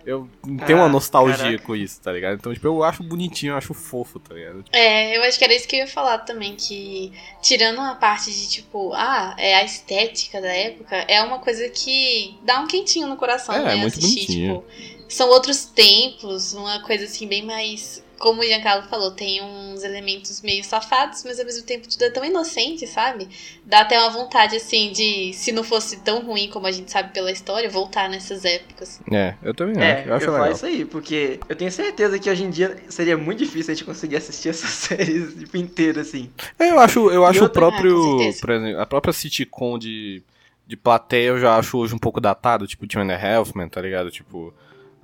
eu 0.06 0.30
tenho 0.68 0.78
ah, 0.78 0.84
uma 0.84 0.90
nostalgia 0.90 1.38
caraca. 1.38 1.64
com 1.64 1.76
isso, 1.76 2.00
tá 2.00 2.12
ligado? 2.12 2.36
Então, 2.36 2.54
tipo, 2.54 2.68
eu 2.68 2.84
acho 2.84 3.02
bonitinho, 3.02 3.54
eu 3.54 3.58
acho 3.58 3.74
fofo, 3.74 4.20
tá 4.20 4.36
ligado? 4.36 4.64
É, 4.72 5.18
eu 5.18 5.24
acho 5.24 5.36
que 5.36 5.44
era 5.44 5.54
isso 5.56 5.68
que 5.68 5.76
eu 5.76 5.80
ia 5.80 5.88
falar 5.88 6.20
também, 6.20 6.56
que 6.56 7.12
tirando 7.42 7.82
a 7.82 7.96
parte 7.96 8.32
de, 8.32 8.48
tipo, 8.48 8.94
ah, 8.94 9.36
é 9.36 9.56
a 9.56 9.64
estética 9.64 10.40
da 10.40 10.54
época, 10.54 10.96
é 11.08 11.24
uma 11.24 11.40
coisa 11.40 11.68
que 11.70 12.38
dá 12.44 12.60
um 12.62 12.68
quentinho 12.68 13.08
no 13.08 13.18
coração, 13.18 13.56
é, 13.56 13.64
né? 13.64 13.74
É 13.74 13.76
muito 13.78 13.98
assistir, 13.98 14.28
bonitinho. 14.28 14.64
tipo, 14.68 15.12
são 15.12 15.28
outros 15.30 15.66
tempos, 15.66 16.54
uma 16.54 16.84
coisa 16.84 17.06
assim, 17.06 17.28
bem 17.28 17.44
mais 17.44 18.05
como 18.18 18.42
o 18.42 18.44
Giancarlo 18.44 18.88
falou, 18.88 19.12
tem 19.12 19.42
uns 19.42 19.84
elementos 19.84 20.42
meio 20.42 20.64
safados, 20.64 21.24
mas 21.24 21.40
ao 21.40 21.46
mesmo 21.46 21.64
tempo 21.66 21.88
tudo 21.88 22.04
é 22.04 22.10
tão 22.10 22.24
inocente, 22.24 22.88
sabe? 22.88 23.28
Dá 23.66 23.82
até 23.82 24.00
uma 24.00 24.10
vontade, 24.10 24.56
assim, 24.56 24.92
de, 24.92 25.34
se 25.34 25.52
não 25.52 25.64
fosse 25.64 25.98
tão 25.98 26.26
ruim 26.26 26.50
como 26.50 26.68
a 26.68 26.72
gente 26.72 26.92
sabe 26.92 27.14
pela 27.14 27.32
história, 27.32 27.70
voltar 27.70 28.10
nessas 28.10 28.46
épocas. 28.46 29.02
É, 29.12 29.36
eu 29.44 29.54
também 29.54 29.84
é, 29.84 30.00
acho. 30.00 30.08
Eu, 30.10 30.14
acho 30.16 30.26
eu 30.26 30.34
legal. 30.34 30.52
isso 30.52 30.66
aí, 30.66 30.86
porque 30.86 31.40
eu 31.48 31.56
tenho 31.56 31.72
certeza 31.72 32.18
que 32.20 32.30
hoje 32.30 32.44
em 32.44 32.50
dia 32.50 32.78
seria 32.90 33.18
muito 33.18 33.40
difícil 33.40 33.72
a 33.72 33.76
gente 33.76 33.86
conseguir 33.86 34.18
assistir 34.18 34.50
essas 34.50 34.70
séries 34.70 35.34
tipo, 35.36 35.58
inteiras, 35.58 36.08
assim. 36.08 36.30
É, 36.60 36.72
eu 36.72 36.80
acho, 36.80 37.10
eu 37.12 37.26
acho 37.26 37.46
o 37.46 37.50
próprio, 37.50 38.22
ah, 38.22 38.34
por 38.40 38.50
exemplo, 38.52 38.82
a 38.82 38.86
própria 38.86 39.14
sitcom 39.14 39.78
de, 39.78 40.24
de 40.66 40.78
plateia 40.78 41.28
eu 41.28 41.40
já 41.40 41.58
acho 41.58 41.78
hoje 41.78 41.94
um 41.94 42.00
pouco 42.00 42.22
datado, 42.22 42.68
tipo 42.68 42.88
Two 42.88 43.02
and 43.02 43.12
a 43.12 43.38
Halfman, 43.38 43.68
tá 43.68 43.82
ligado? 43.82 44.10
Tipo... 44.10 44.54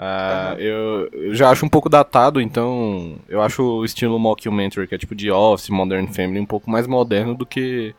Uh, 0.02 0.58
eu, 0.58 1.10
eu, 1.14 1.36
já 1.36 1.52
acho 1.52 1.64
um 1.64 1.70
pouco 1.70 1.88
datado, 1.88 2.42
então 2.42 3.20
eu 3.30 3.40
acho 3.40 3.62
o 3.62 3.86
estilo 3.86 4.18
mockumentary, 4.18 4.88
que 4.88 4.96
é 4.96 4.98
tipo 4.98 5.14
de 5.14 5.30
Office, 5.30 5.70
Modern 5.70 6.08
Family, 6.08 6.40
um 6.40 6.46
pouco 6.46 6.72
mais 6.72 6.88
moderno 6.88 7.36
do 7.36 7.46
que, 7.46 7.94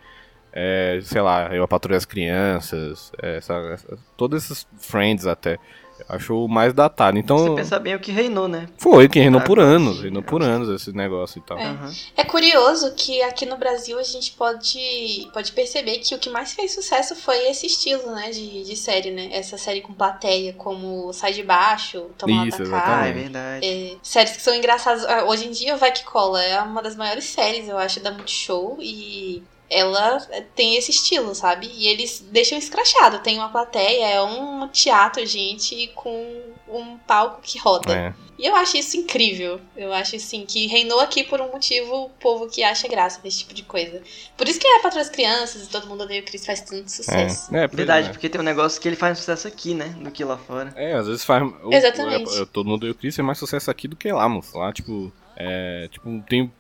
é, 0.53 0.99
sei 1.05 1.21
lá, 1.21 1.55
Eu, 1.55 1.63
a 1.63 1.69
Patrulha 1.69 1.97
as 1.97 2.05
Crianças, 2.05 3.13
essa, 3.23 3.55
essa, 3.73 3.99
todos 4.17 4.43
esses 4.43 4.67
Friends 4.79 5.29
até. 5.29 5.61
Acho 6.09 6.47
mais 6.49 6.73
datado. 6.73 7.19
Então. 7.19 7.39
Você 7.39 7.55
pensa 7.57 7.79
bem 7.79 7.95
o 7.95 8.01
que 8.01 8.13
reinou, 8.13 8.49
né? 8.49 8.69
Foi, 8.79 9.09
que 9.09 9.19
reinou 9.19 9.41
ah, 9.41 9.45
por 9.45 9.59
anos. 9.59 10.01
Reinou 10.01 10.23
por 10.23 10.43
anos 10.43 10.69
esse 10.69 10.93
negócio 10.97 11.39
e 11.39 11.43
tal. 11.43 11.59
É. 11.59 11.71
Uhum. 11.71 11.93
é. 12.17 12.25
curioso 12.25 12.93
que 12.95 13.23
aqui 13.23 13.47
no 13.47 13.57
Brasil 13.57 13.99
a 13.99 14.03
gente 14.03 14.33
pode, 14.33 15.29
pode 15.33 15.53
perceber 15.53 15.99
que 15.99 16.15
o 16.15 16.19
que 16.19 16.31
mais 16.31 16.53
fez 16.53 16.73
sucesso 16.73 17.15
foi 17.15 17.49
esse 17.49 17.67
estilo, 17.67 18.13
né? 18.15 18.31
De, 18.31 18.65
de 18.65 18.77
série, 18.77 19.11
né? 19.11 19.29
Essa 19.33 19.59
série 19.59 19.81
com 19.81 19.93
plateia, 19.93 20.53
como 20.53 21.13
Sai 21.13 21.33
de 21.33 21.43
Baixo, 21.43 22.07
Tomar 22.19 22.47
Isso, 22.49 22.63
Ah, 22.73 23.07
é 23.07 23.13
verdade. 23.13 23.67
É, 23.67 23.97
séries 24.03 24.37
que 24.37 24.43
são 24.43 24.55
engraçadas. 24.55 25.05
Ah, 25.05 25.25
hoje 25.25 25.47
em 25.47 25.51
dia, 25.51 25.75
o 25.75 25.79
Vai 25.79 25.93
Que 25.93 26.05
Cola 26.05 26.43
é 26.43 26.61
uma 26.61 26.83
das 26.83 26.97
maiores 26.97 27.25
séries, 27.25 27.69
eu 27.69 27.79
acho, 27.79 28.01
da 28.01 28.11
Multishow. 28.11 28.79
E 28.81 29.43
ela 29.73 30.21
tem 30.55 30.77
esse 30.77 30.91
estilo, 30.91 31.35
sabe? 31.35 31.71
E 31.75 31.89
eles 31.89 32.25
deixam 32.31 32.59
escrachado. 32.59 33.21
Tem 33.21 33.39
uma 33.39 33.49
plateia, 33.49 34.07
é 34.07 34.23
um 34.23 34.69
teatro, 34.69 35.25
gente, 35.25 35.91
com 35.95 36.43
um 36.69 36.99
palco 36.99 37.41
que 37.43 37.59
roda. 37.59 37.93
É. 37.93 38.15
E 38.39 38.47
eu 38.47 38.55
acho 38.57 38.77
isso 38.77 38.97
incrível. 38.97 39.61
Eu 39.77 39.93
acho, 39.93 40.17
assim, 40.17 40.45
que 40.45 40.67
reinou 40.67 41.01
aqui 41.01 41.25
por 41.25 41.41
um 41.41 41.51
motivo 41.51 42.07
o 42.07 42.11
povo 42.11 42.49
que 42.49 42.63
acha 42.63 42.89
graça 42.89 43.21
desse 43.23 43.39
tipo 43.39 43.55
de 43.55 43.63
coisa. 43.63 44.03
Por 44.37 44.49
isso 44.49 44.59
que 44.59 44.67
é 44.67 44.81
para 44.81 45.01
as 45.01 45.09
crianças 45.09 45.65
e 45.65 45.69
todo 45.69 45.87
mundo 45.87 46.05
odeia 46.05 46.21
o 46.21 46.25
Chris 46.25 46.45
faz 46.45 46.61
tanto 46.61 46.91
sucesso. 46.91 47.55
É, 47.55 47.65
é 47.65 47.69
Verdade, 47.69 48.09
é. 48.09 48.11
porque 48.11 48.29
tem 48.29 48.41
um 48.41 48.45
negócio 48.45 48.81
que 48.81 48.89
ele 48.89 48.97
faz 48.97 49.19
sucesso 49.19 49.49
aqui, 49.49 49.75
né? 49.75 49.95
Do 50.01 50.11
que 50.11 50.25
lá 50.25 50.37
fora. 50.37 50.73
É, 50.77 50.93
às 50.95 51.07
vezes 51.07 51.25
faz. 51.25 51.51
Exatamente. 51.71 52.31
O, 52.41 52.47
todo 52.47 52.67
mundo 52.67 52.77
odeia 52.77 52.93
o 52.93 52.95
Chris 52.95 53.17
faz 53.17 53.25
mais 53.25 53.39
sucesso 53.39 53.71
aqui 53.71 53.87
do 53.87 53.97
que 53.97 54.13
lá, 54.13 54.29
moço. 54.29 54.59
Lá, 54.59 54.73
tipo. 54.73 55.13
É, 55.37 55.89
tipo, 55.91 56.23
tem 56.29 56.53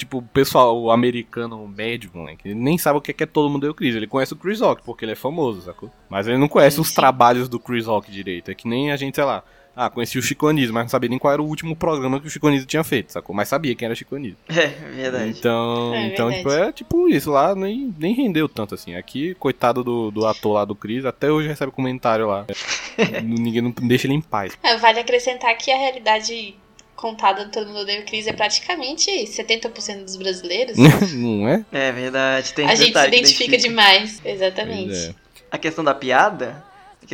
tipo, 0.00 0.18
o 0.18 0.22
pessoal 0.22 0.90
americano 0.90 1.66
médio, 1.68 2.10
moleque, 2.12 2.48
ele 2.48 2.54
nem 2.54 2.76
sabe 2.78 2.98
o 2.98 3.00
que 3.00 3.10
é, 3.10 3.14
que 3.14 3.22
é 3.22 3.26
todo 3.26 3.50
mundo 3.50 3.66
é 3.66 3.70
o 3.70 3.74
Chris. 3.74 3.94
Ele 3.94 4.06
conhece 4.06 4.32
o 4.32 4.36
Chris 4.36 4.60
Rock, 4.60 4.82
porque 4.82 5.04
ele 5.04 5.12
é 5.12 5.16
famoso, 5.16 5.62
sacou? 5.62 5.90
Mas 6.08 6.26
ele 6.26 6.38
não 6.38 6.48
conhece 6.48 6.76
sim, 6.76 6.82
os 6.82 6.88
sim. 6.88 6.94
trabalhos 6.94 7.48
do 7.48 7.60
Chris 7.60 7.86
Rock 7.86 8.10
direito. 8.10 8.50
É 8.50 8.54
que 8.54 8.66
nem 8.66 8.90
a 8.90 8.96
gente, 8.96 9.14
sei 9.14 9.24
lá, 9.24 9.44
ah, 9.76 9.88
conhecia 9.88 10.18
o 10.18 10.22
Chico 10.22 10.46
Anísio, 10.46 10.74
mas 10.74 10.84
não 10.84 10.88
sabia 10.88 11.08
nem 11.08 11.18
qual 11.18 11.32
era 11.32 11.42
o 11.42 11.46
último 11.46 11.76
programa 11.76 12.20
que 12.20 12.26
o 12.26 12.30
Chico 12.30 12.48
Anísio 12.48 12.66
tinha 12.66 12.82
feito, 12.82 13.12
sacou? 13.12 13.34
Mas 13.34 13.48
sabia 13.48 13.74
quem 13.74 13.86
era 13.86 13.92
o 13.92 13.96
Chico 13.96 14.16
Anísio. 14.16 14.38
É, 14.48 14.66
verdade. 14.66 15.38
Então, 15.38 15.94
é, 15.94 16.06
então 16.08 16.28
verdade. 16.28 16.38
Tipo, 16.38 16.50
é 16.50 16.72
tipo 16.72 17.08
isso, 17.08 17.30
lá 17.30 17.54
nem, 17.54 17.94
nem 17.98 18.14
rendeu 18.14 18.48
tanto 18.48 18.74
assim. 18.74 18.94
Aqui, 18.94 19.34
coitado 19.34 19.84
do, 19.84 20.10
do 20.10 20.26
ator 20.26 20.54
lá 20.54 20.64
do 20.64 20.74
Chris, 20.74 21.04
até 21.04 21.30
hoje 21.30 21.48
recebe 21.48 21.72
comentário 21.72 22.26
lá. 22.26 22.46
Ninguém 23.22 23.62
não 23.62 23.70
deixa 23.70 24.06
ele 24.06 24.14
em 24.14 24.20
paz. 24.20 24.56
É, 24.62 24.76
vale 24.76 25.00
acrescentar 25.00 25.56
que 25.56 25.70
a 25.70 25.78
realidade 25.78 26.56
contada 27.00 27.46
do 27.46 27.50
Todo 27.50 27.68
Mundo 27.68 27.80
Odeia 27.80 28.02
o 28.02 28.04
Chris 28.04 28.26
é 28.26 28.32
praticamente 28.32 29.10
70% 29.10 30.04
dos 30.04 30.16
brasileiros. 30.16 30.76
Não 31.14 31.48
é? 31.48 31.64
É 31.72 31.90
verdade. 31.90 32.52
Tem 32.52 32.66
a 32.66 32.74
gente 32.74 32.92
se 32.92 33.06
identifica, 33.08 33.16
identifica 33.16 33.58
demais. 33.58 34.20
Exatamente. 34.24 34.94
É. 34.94 35.14
A 35.50 35.58
questão 35.58 35.82
da 35.82 35.94
piada, 35.94 36.62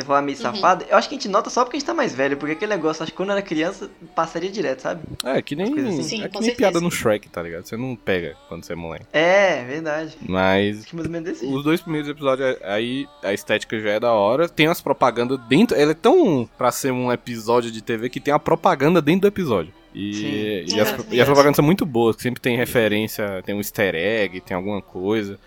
que 0.02 0.06
falar 0.06 0.22
meio 0.22 0.36
uhum. 0.36 0.42
safada, 0.42 0.84
eu 0.88 0.96
acho 0.96 1.08
que 1.08 1.14
a 1.14 1.18
gente 1.18 1.28
nota 1.28 1.48
só 1.48 1.64
porque 1.64 1.76
a 1.76 1.80
gente 1.80 1.86
tá 1.86 1.94
mais 1.94 2.14
velho, 2.14 2.36
porque 2.36 2.52
aquele 2.52 2.74
negócio, 2.74 3.02
acho 3.02 3.12
que 3.12 3.16
quando 3.16 3.32
era 3.32 3.42
criança, 3.42 3.90
passaria 4.14 4.50
direto, 4.50 4.80
sabe? 4.80 5.02
É, 5.24 5.40
que 5.40 5.56
nem, 5.56 5.72
assim. 5.72 6.02
Sim, 6.02 6.22
é 6.22 6.28
que 6.28 6.40
nem 6.40 6.54
piada 6.54 6.80
no 6.80 6.90
Shrek, 6.90 7.28
tá 7.28 7.42
ligado? 7.42 7.64
Você 7.64 7.76
não 7.76 7.96
pega 7.96 8.36
quando 8.48 8.64
você 8.64 8.72
é 8.72 8.76
moleque. 8.76 9.06
É, 9.12 9.64
verdade. 9.64 10.16
Mas 10.28 10.84
os 11.42 11.64
dois 11.64 11.80
primeiros 11.80 12.08
episódios, 12.08 12.56
aí 12.62 13.08
a 13.22 13.32
estética 13.32 13.80
já 13.80 13.90
é 13.90 14.00
da 14.00 14.12
hora, 14.12 14.48
tem 14.48 14.66
as 14.66 14.80
propagandas 14.80 15.38
dentro, 15.48 15.76
ela 15.76 15.92
é 15.92 15.94
tão 15.94 16.48
pra 16.58 16.70
ser 16.70 16.92
um 16.92 17.10
episódio 17.10 17.70
de 17.70 17.82
TV 17.82 18.08
que 18.08 18.20
tem 18.20 18.32
a 18.32 18.38
propaganda 18.38 19.00
dentro 19.00 19.22
do 19.22 19.28
episódio. 19.28 19.72
E, 19.94 20.66
e, 20.68 20.78
as, 20.78 20.94
e 21.10 21.20
as 21.20 21.26
propagandas 21.26 21.56
são 21.56 21.64
muito 21.64 21.86
boas, 21.86 22.16
sempre 22.18 22.38
tem 22.38 22.54
referência, 22.54 23.42
tem 23.46 23.54
um 23.54 23.58
easter 23.58 23.94
egg, 23.94 24.42
tem 24.42 24.54
alguma 24.54 24.82
coisa. 24.82 25.38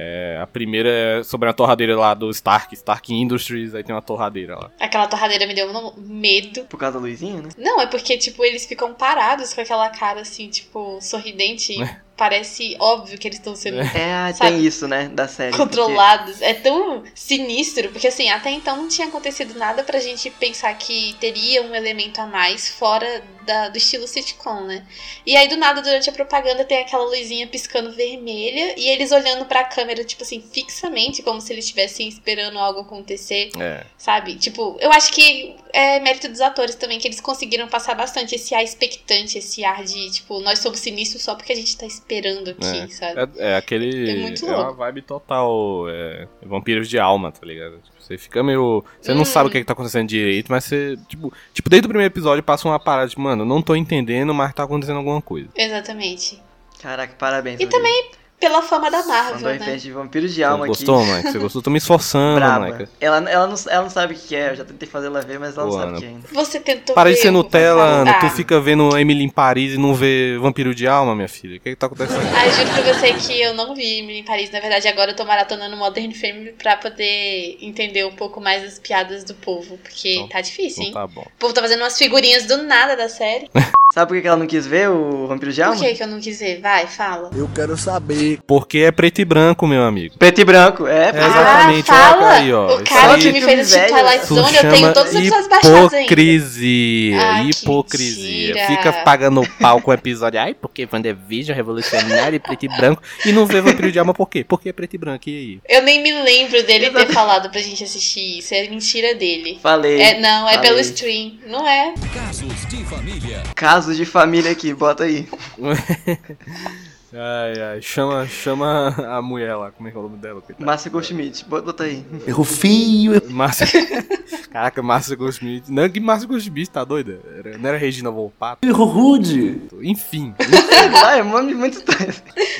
É, 0.00 0.38
a 0.40 0.46
primeira 0.46 0.88
é 0.88 1.22
sobre 1.24 1.48
a 1.48 1.52
torradeira 1.52 1.98
lá 1.98 2.14
do 2.14 2.30
Stark, 2.30 2.72
Stark 2.72 3.12
Industries, 3.12 3.74
aí 3.74 3.82
tem 3.82 3.92
uma 3.92 4.00
torradeira 4.00 4.54
lá. 4.54 4.70
Aquela 4.78 5.08
torradeira 5.08 5.44
me 5.44 5.54
deu 5.54 5.68
um 5.68 5.92
medo. 5.96 6.64
Por 6.66 6.78
causa 6.78 7.00
da 7.00 7.04
luzinha, 7.04 7.42
né? 7.42 7.48
Não, 7.58 7.80
é 7.80 7.86
porque, 7.86 8.16
tipo, 8.16 8.44
eles 8.44 8.64
ficam 8.64 8.94
parados 8.94 9.52
com 9.52 9.60
aquela 9.60 9.88
cara 9.90 10.20
assim, 10.20 10.48
tipo, 10.48 11.00
sorridente. 11.00 11.74
parece 12.18 12.76
óbvio 12.80 13.16
que 13.16 13.28
eles 13.28 13.38
estão 13.38 13.54
sendo. 13.54 13.78
É, 13.80 14.32
sabe, 14.34 14.50
tem 14.50 14.66
isso, 14.66 14.88
né, 14.88 15.08
da 15.08 15.28
série. 15.28 15.56
Controlados. 15.56 16.32
Porque... 16.38 16.44
É 16.44 16.54
tão 16.54 17.04
sinistro, 17.14 17.90
porque 17.90 18.08
assim, 18.08 18.28
até 18.28 18.50
então 18.50 18.76
não 18.76 18.88
tinha 18.88 19.06
acontecido 19.06 19.56
nada 19.56 19.84
pra 19.84 20.00
gente 20.00 20.28
pensar 20.28 20.76
que 20.76 21.14
teria 21.20 21.62
um 21.62 21.74
elemento 21.74 22.20
a 22.20 22.26
mais 22.26 22.68
fora 22.68 23.22
da, 23.46 23.68
do 23.68 23.78
estilo 23.78 24.06
sitcom, 24.06 24.62
né? 24.62 24.84
E 25.24 25.36
aí 25.36 25.48
do 25.48 25.56
nada, 25.56 25.80
durante 25.80 26.10
a 26.10 26.12
propaganda, 26.12 26.64
tem 26.64 26.80
aquela 26.80 27.04
luzinha 27.04 27.46
piscando 27.46 27.92
vermelha 27.92 28.74
e 28.76 28.88
eles 28.88 29.12
olhando 29.12 29.44
pra 29.44 29.64
câmera, 29.64 30.04
tipo 30.04 30.24
assim, 30.24 30.42
fixamente, 30.52 31.22
como 31.22 31.40
se 31.40 31.52
eles 31.52 31.64
estivessem 31.64 32.08
esperando 32.08 32.58
algo 32.58 32.80
acontecer. 32.80 33.50
É. 33.58 33.86
Sabe? 33.96 34.34
Tipo, 34.34 34.76
eu 34.80 34.90
acho 34.92 35.12
que 35.12 35.54
é 35.72 36.00
mérito 36.00 36.28
dos 36.28 36.40
atores 36.40 36.74
também, 36.74 36.98
que 36.98 37.06
eles 37.06 37.20
conseguiram 37.20 37.68
passar 37.68 37.94
bastante 37.94 38.34
esse 38.34 38.54
ar 38.54 38.64
expectante, 38.64 39.38
esse 39.38 39.64
ar 39.64 39.84
de, 39.84 40.10
tipo, 40.10 40.40
nós 40.40 40.58
somos 40.58 40.80
sinistros 40.80 41.22
só 41.22 41.36
porque 41.36 41.52
a 41.52 41.56
gente 41.56 41.76
tá 41.76 41.86
esperando 41.86 42.07
esperando 42.08 42.50
aqui, 42.50 42.66
é. 42.66 42.88
sabe? 42.88 43.30
É, 43.36 43.52
é 43.52 43.56
aquele. 43.56 44.10
É 44.10 44.16
muito 44.16 44.44
louco. 44.46 44.60
É 44.60 44.64
uma 44.64 44.72
vibe 44.72 45.02
total. 45.02 45.88
É, 45.88 46.26
vampiros 46.42 46.88
de 46.88 46.98
alma, 46.98 47.30
tá 47.30 47.46
ligado? 47.46 47.78
Tipo, 47.78 47.96
você 48.00 48.16
fica 48.16 48.42
meio. 48.42 48.84
Você 49.00 49.12
não 49.12 49.22
hum. 49.22 49.26
sabe 49.26 49.48
o 49.48 49.52
que, 49.52 49.58
é 49.58 49.60
que 49.60 49.66
tá 49.66 49.74
acontecendo 49.74 50.08
direito, 50.08 50.50
mas 50.50 50.64
você. 50.64 50.96
Tipo, 51.06 51.32
tipo, 51.52 51.68
desde 51.68 51.86
o 51.86 51.88
primeiro 51.88 52.12
episódio 52.12 52.42
passa 52.42 52.66
uma 52.66 52.78
parada 52.78 53.08
de, 53.08 53.18
mano, 53.18 53.44
não 53.44 53.60
tô 53.60 53.76
entendendo, 53.76 54.32
mas 54.32 54.54
tá 54.54 54.62
acontecendo 54.64 54.96
alguma 54.96 55.20
coisa. 55.20 55.48
Exatamente. 55.54 56.42
Caraca, 56.80 57.14
parabéns. 57.18 57.60
E 57.60 57.66
também 57.66 58.10
pela 58.38 58.62
fama 58.62 58.90
da 58.90 59.04
Marvel, 59.04 59.50
Mandou 59.50 59.66
né? 59.66 59.76
de 59.76 59.90
vampiros 59.90 60.32
de 60.32 60.44
alma 60.44 60.66
Você 60.66 60.84
gostou, 60.84 61.02
aqui. 61.02 61.12
Mike? 61.12 61.32
Você 61.32 61.38
gostou? 61.38 61.62
Tô 61.62 61.70
me 61.70 61.78
esforçando, 61.78 62.40
Mike. 62.40 62.88
Ela, 63.00 63.16
ela, 63.16 63.46
não, 63.46 63.56
ela 63.68 63.82
não 63.82 63.90
sabe 63.90 64.14
o 64.14 64.16
que 64.16 64.36
é, 64.36 64.50
eu 64.50 64.56
já 64.56 64.64
tentei 64.64 64.88
fazer 64.88 65.08
ela 65.08 65.20
ver, 65.20 65.38
mas 65.40 65.56
ela 65.56 65.66
Pô, 65.66 65.72
não 65.72 65.80
sabe 65.80 65.96
o 65.96 65.98
que 65.98 66.04
é 66.04 66.08
ainda. 66.08 66.28
Você 66.32 66.60
tentou 66.60 66.94
Para 66.94 67.10
de 67.10 67.16
ser 67.16 67.30
Nutella, 67.30 67.82
Ana. 67.82 68.14
Tu 68.20 68.30
fica 68.30 68.60
vendo 68.60 68.96
Emily 68.96 69.24
em 69.24 69.28
Paris 69.28 69.74
e 69.74 69.78
não 69.78 69.94
vê 69.94 70.38
Vampiro 70.40 70.74
de 70.74 70.86
Alma, 70.86 71.14
minha 71.14 71.28
filha. 71.28 71.56
O 71.56 71.60
que, 71.60 71.70
é 71.70 71.72
que 71.72 71.76
tá 71.76 71.86
acontecendo? 71.86 72.20
Ah, 72.34 72.48
juro 72.48 72.70
pra 72.70 72.94
você 72.94 73.12
que 73.14 73.40
eu 73.40 73.54
não 73.54 73.74
vi 73.74 73.98
Emily 73.98 74.20
em 74.20 74.24
Paris. 74.24 74.50
Na 74.50 74.60
verdade, 74.60 74.86
agora 74.86 75.10
eu 75.10 75.16
tô 75.16 75.24
maratonando 75.24 75.76
Modern 75.76 76.12
Family 76.12 76.52
pra 76.52 76.76
poder 76.76 77.58
entender 77.60 78.04
um 78.04 78.12
pouco 78.12 78.40
mais 78.40 78.64
as 78.64 78.78
piadas 78.78 79.24
do 79.24 79.34
povo. 79.34 79.78
Porque 79.78 80.14
então, 80.14 80.28
tá 80.28 80.40
difícil, 80.40 80.84
então 80.84 81.02
hein? 81.02 81.08
Tá 81.08 81.14
bom. 81.14 81.26
O 81.26 81.38
povo 81.38 81.52
tá 81.52 81.60
fazendo 81.60 81.80
umas 81.80 81.98
figurinhas 81.98 82.46
do 82.46 82.62
nada 82.62 82.96
da 82.96 83.08
série. 83.08 83.50
Sabe 83.94 84.12
por 84.12 84.20
que 84.20 84.28
ela 84.28 84.36
não 84.36 84.46
quis 84.46 84.66
ver 84.66 84.90
o 84.90 85.26
Vampiro 85.26 85.50
de 85.50 85.62
Alma? 85.62 85.74
Por 85.74 85.82
que, 85.82 85.94
que 85.94 86.02
eu 86.02 86.06
não 86.06 86.20
quis 86.20 86.38
ver? 86.38 86.60
Vai, 86.60 86.86
fala. 86.86 87.30
Eu 87.34 87.48
quero 87.54 87.74
saber. 87.76 88.27
Porque 88.46 88.78
é 88.78 88.90
preto 88.90 89.20
e 89.20 89.24
branco, 89.24 89.66
meu 89.66 89.82
amigo. 89.84 90.16
Preto 90.18 90.40
e 90.40 90.44
branco, 90.44 90.86
é. 90.86 91.06
É, 91.06 91.08
exatamente, 91.10 91.90
ah, 91.90 92.16
olha 92.16 92.28
aí, 92.28 92.52
ó. 92.52 92.76
O 92.76 92.84
cara 92.84 93.18
que 93.18 93.26
aí- 93.28 93.32
me 93.32 93.40
fez 93.40 93.60
assistir. 93.60 93.88
Twilight 93.88 94.26
Zone, 94.26 94.56
eu 94.56 94.70
tenho 94.70 94.92
todos 94.92 95.12
os 95.12 95.18
episódios 95.18 95.48
baixados 95.48 95.92
ainda. 95.94 96.02
Hipocrisia, 96.02 97.18
que 97.18 97.50
hipocrisia. 97.50 98.66
Fica 98.66 98.92
pagando 98.92 99.42
pau 99.60 99.80
com 99.80 99.90
o 99.90 99.94
episódio. 99.94 100.40
Ai, 100.40 100.54
porque 100.54 100.86
WandaVision, 100.90 101.56
revolucionário 101.56 102.36
e 102.36 102.38
preto 102.38 102.64
e 102.64 102.68
branco. 102.68 103.02
E 103.24 103.32
não 103.32 103.46
vê 103.46 103.60
Vampiro 103.60 103.90
de 103.92 103.98
Alma 103.98 104.12
por 104.14 104.28
quê? 104.28 104.44
Porque 104.44 104.68
é 104.68 104.72
preto 104.72 104.94
e 104.94 104.98
branco. 104.98 105.28
E 105.28 105.36
aí? 105.36 105.60
Eu 105.76 105.82
nem 105.82 106.02
me 106.02 106.12
lembro 106.22 106.62
dele 106.64 106.90
ter 106.90 107.06
falado 107.12 107.50
pra 107.50 107.60
gente 107.60 107.82
assistir 107.84 108.38
isso. 108.38 108.54
É 108.54 108.68
mentira 108.68 109.14
dele. 109.14 109.58
Falei. 109.62 110.00
É, 110.00 110.20
não, 110.20 110.48
é 110.48 110.54
Falei. 110.54 110.68
pelo 110.70 110.80
stream. 110.80 111.38
Não 111.46 111.66
é. 111.66 111.94
Casos 112.12 112.66
de 112.68 112.84
família. 112.84 113.42
Casos 113.54 113.96
de 113.96 114.04
família 114.04 114.50
aqui, 114.50 114.74
bota 114.74 115.04
aí. 115.04 115.26
Ai, 117.12 117.62
ai. 117.74 117.82
Chama, 117.82 118.26
chama 118.26 118.88
a 119.16 119.22
mulher 119.22 119.54
lá. 119.56 119.70
Como 119.70 119.88
é 119.88 119.90
que 119.92 119.96
é 119.96 120.00
o 120.00 120.02
nome 120.02 120.18
dela? 120.18 120.40
coitada? 120.40 120.64
Márcia 120.64 120.90
Goldschmidt, 120.90 121.44
bota, 121.46 121.84
aí. 121.84 122.04
Feio. 122.44 123.22
Márcia. 123.30 123.66
Caraca, 124.52 124.82
Márcia 124.82 125.14
Goldsmith. 125.16 125.64
Não, 125.68 125.88
que 125.90 126.00
Márcia 126.00 126.26
Goldsmith, 126.26 126.68
tá 126.70 126.82
doida? 126.84 127.20
Era- 127.38 127.58
não 127.58 127.68
era 127.68 127.78
Regina 127.78 128.10
Volpato? 128.10 128.66
Erro 128.66 128.84
rude. 128.84 129.60
Enfim. 129.82 130.34
Vai, 131.02 131.20
é 131.20 131.22
um 131.22 131.30
nome 131.30 131.54
muito 131.54 131.78
estranho. 131.78 132.12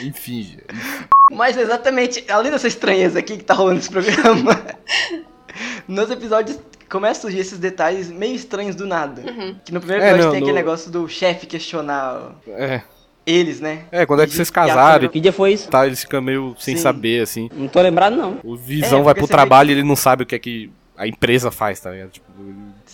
Enfim, 0.03 0.43
gente. 0.43 0.65
Mas 1.33 1.57
exatamente, 1.57 2.25
além 2.31 2.51
dessa 2.51 2.69
estranheza 2.69 3.19
aqui 3.19 3.37
que 3.39 3.45
tá 3.45 3.55
rolando 3.55 3.77
nesse 3.77 3.91
programa, 3.91 4.61
nos 5.87 6.11
episódios 6.11 6.59
começam 6.91 7.19
a 7.19 7.23
surgir 7.23 7.39
esses 7.39 7.59
detalhes 7.59 8.11
meio 8.11 8.35
estranhos 8.35 8.75
do 8.77 8.87
nada. 8.87 9.23
Uhum. 9.23 9.57
Que 9.65 9.73
no 9.73 9.81
primeiro 9.81 10.05
É, 10.05 10.09
episódio 10.11 10.25
não, 10.27 10.33
tem 10.33 10.41
no- 10.41 10.47
aquele 10.47 10.59
negócio 10.59 10.91
do 10.91 11.09
chefe 11.09 11.47
questionar 11.47 12.33
É. 12.47 12.83
eles, 13.31 13.61
né? 13.61 13.81
É, 13.93 14.07
quando 14.07 14.23
é 14.23 14.27
que 14.27 14.33
vocês 14.35 14.51
casaram 14.51 15.05
e 15.05 15.09
Que 15.09 15.21
dia 15.21 15.33
foi 15.33 15.53
isso? 15.53 15.69
tal, 15.69 15.85
eles 15.87 16.01
ficam 16.01 16.23
meio 16.23 16.55
sem 16.59 16.77
Sim. 16.77 16.83
saber, 16.83 17.23
assim. 17.23 17.49
Não 17.55 17.69
tô 17.69 17.81
lembrado, 17.81 18.17
não. 18.17 18.39
O 18.43 18.57
Visão 18.57 19.01
É, 19.01 19.03
vai 19.03 19.15
pro 19.15 19.27
trabalho 19.29 19.71
e 19.71 19.73
ele 19.75 19.83
não 19.83 19.97
sabe 19.97 20.23
o 20.23 20.27
que 20.27 20.35
é 20.35 20.39
que 20.39 20.71
a 20.97 21.07
empresa 21.07 21.51
faz, 21.51 21.79
tá 21.81 21.91
ligado? 21.91 22.11
Tipo, 22.11 22.27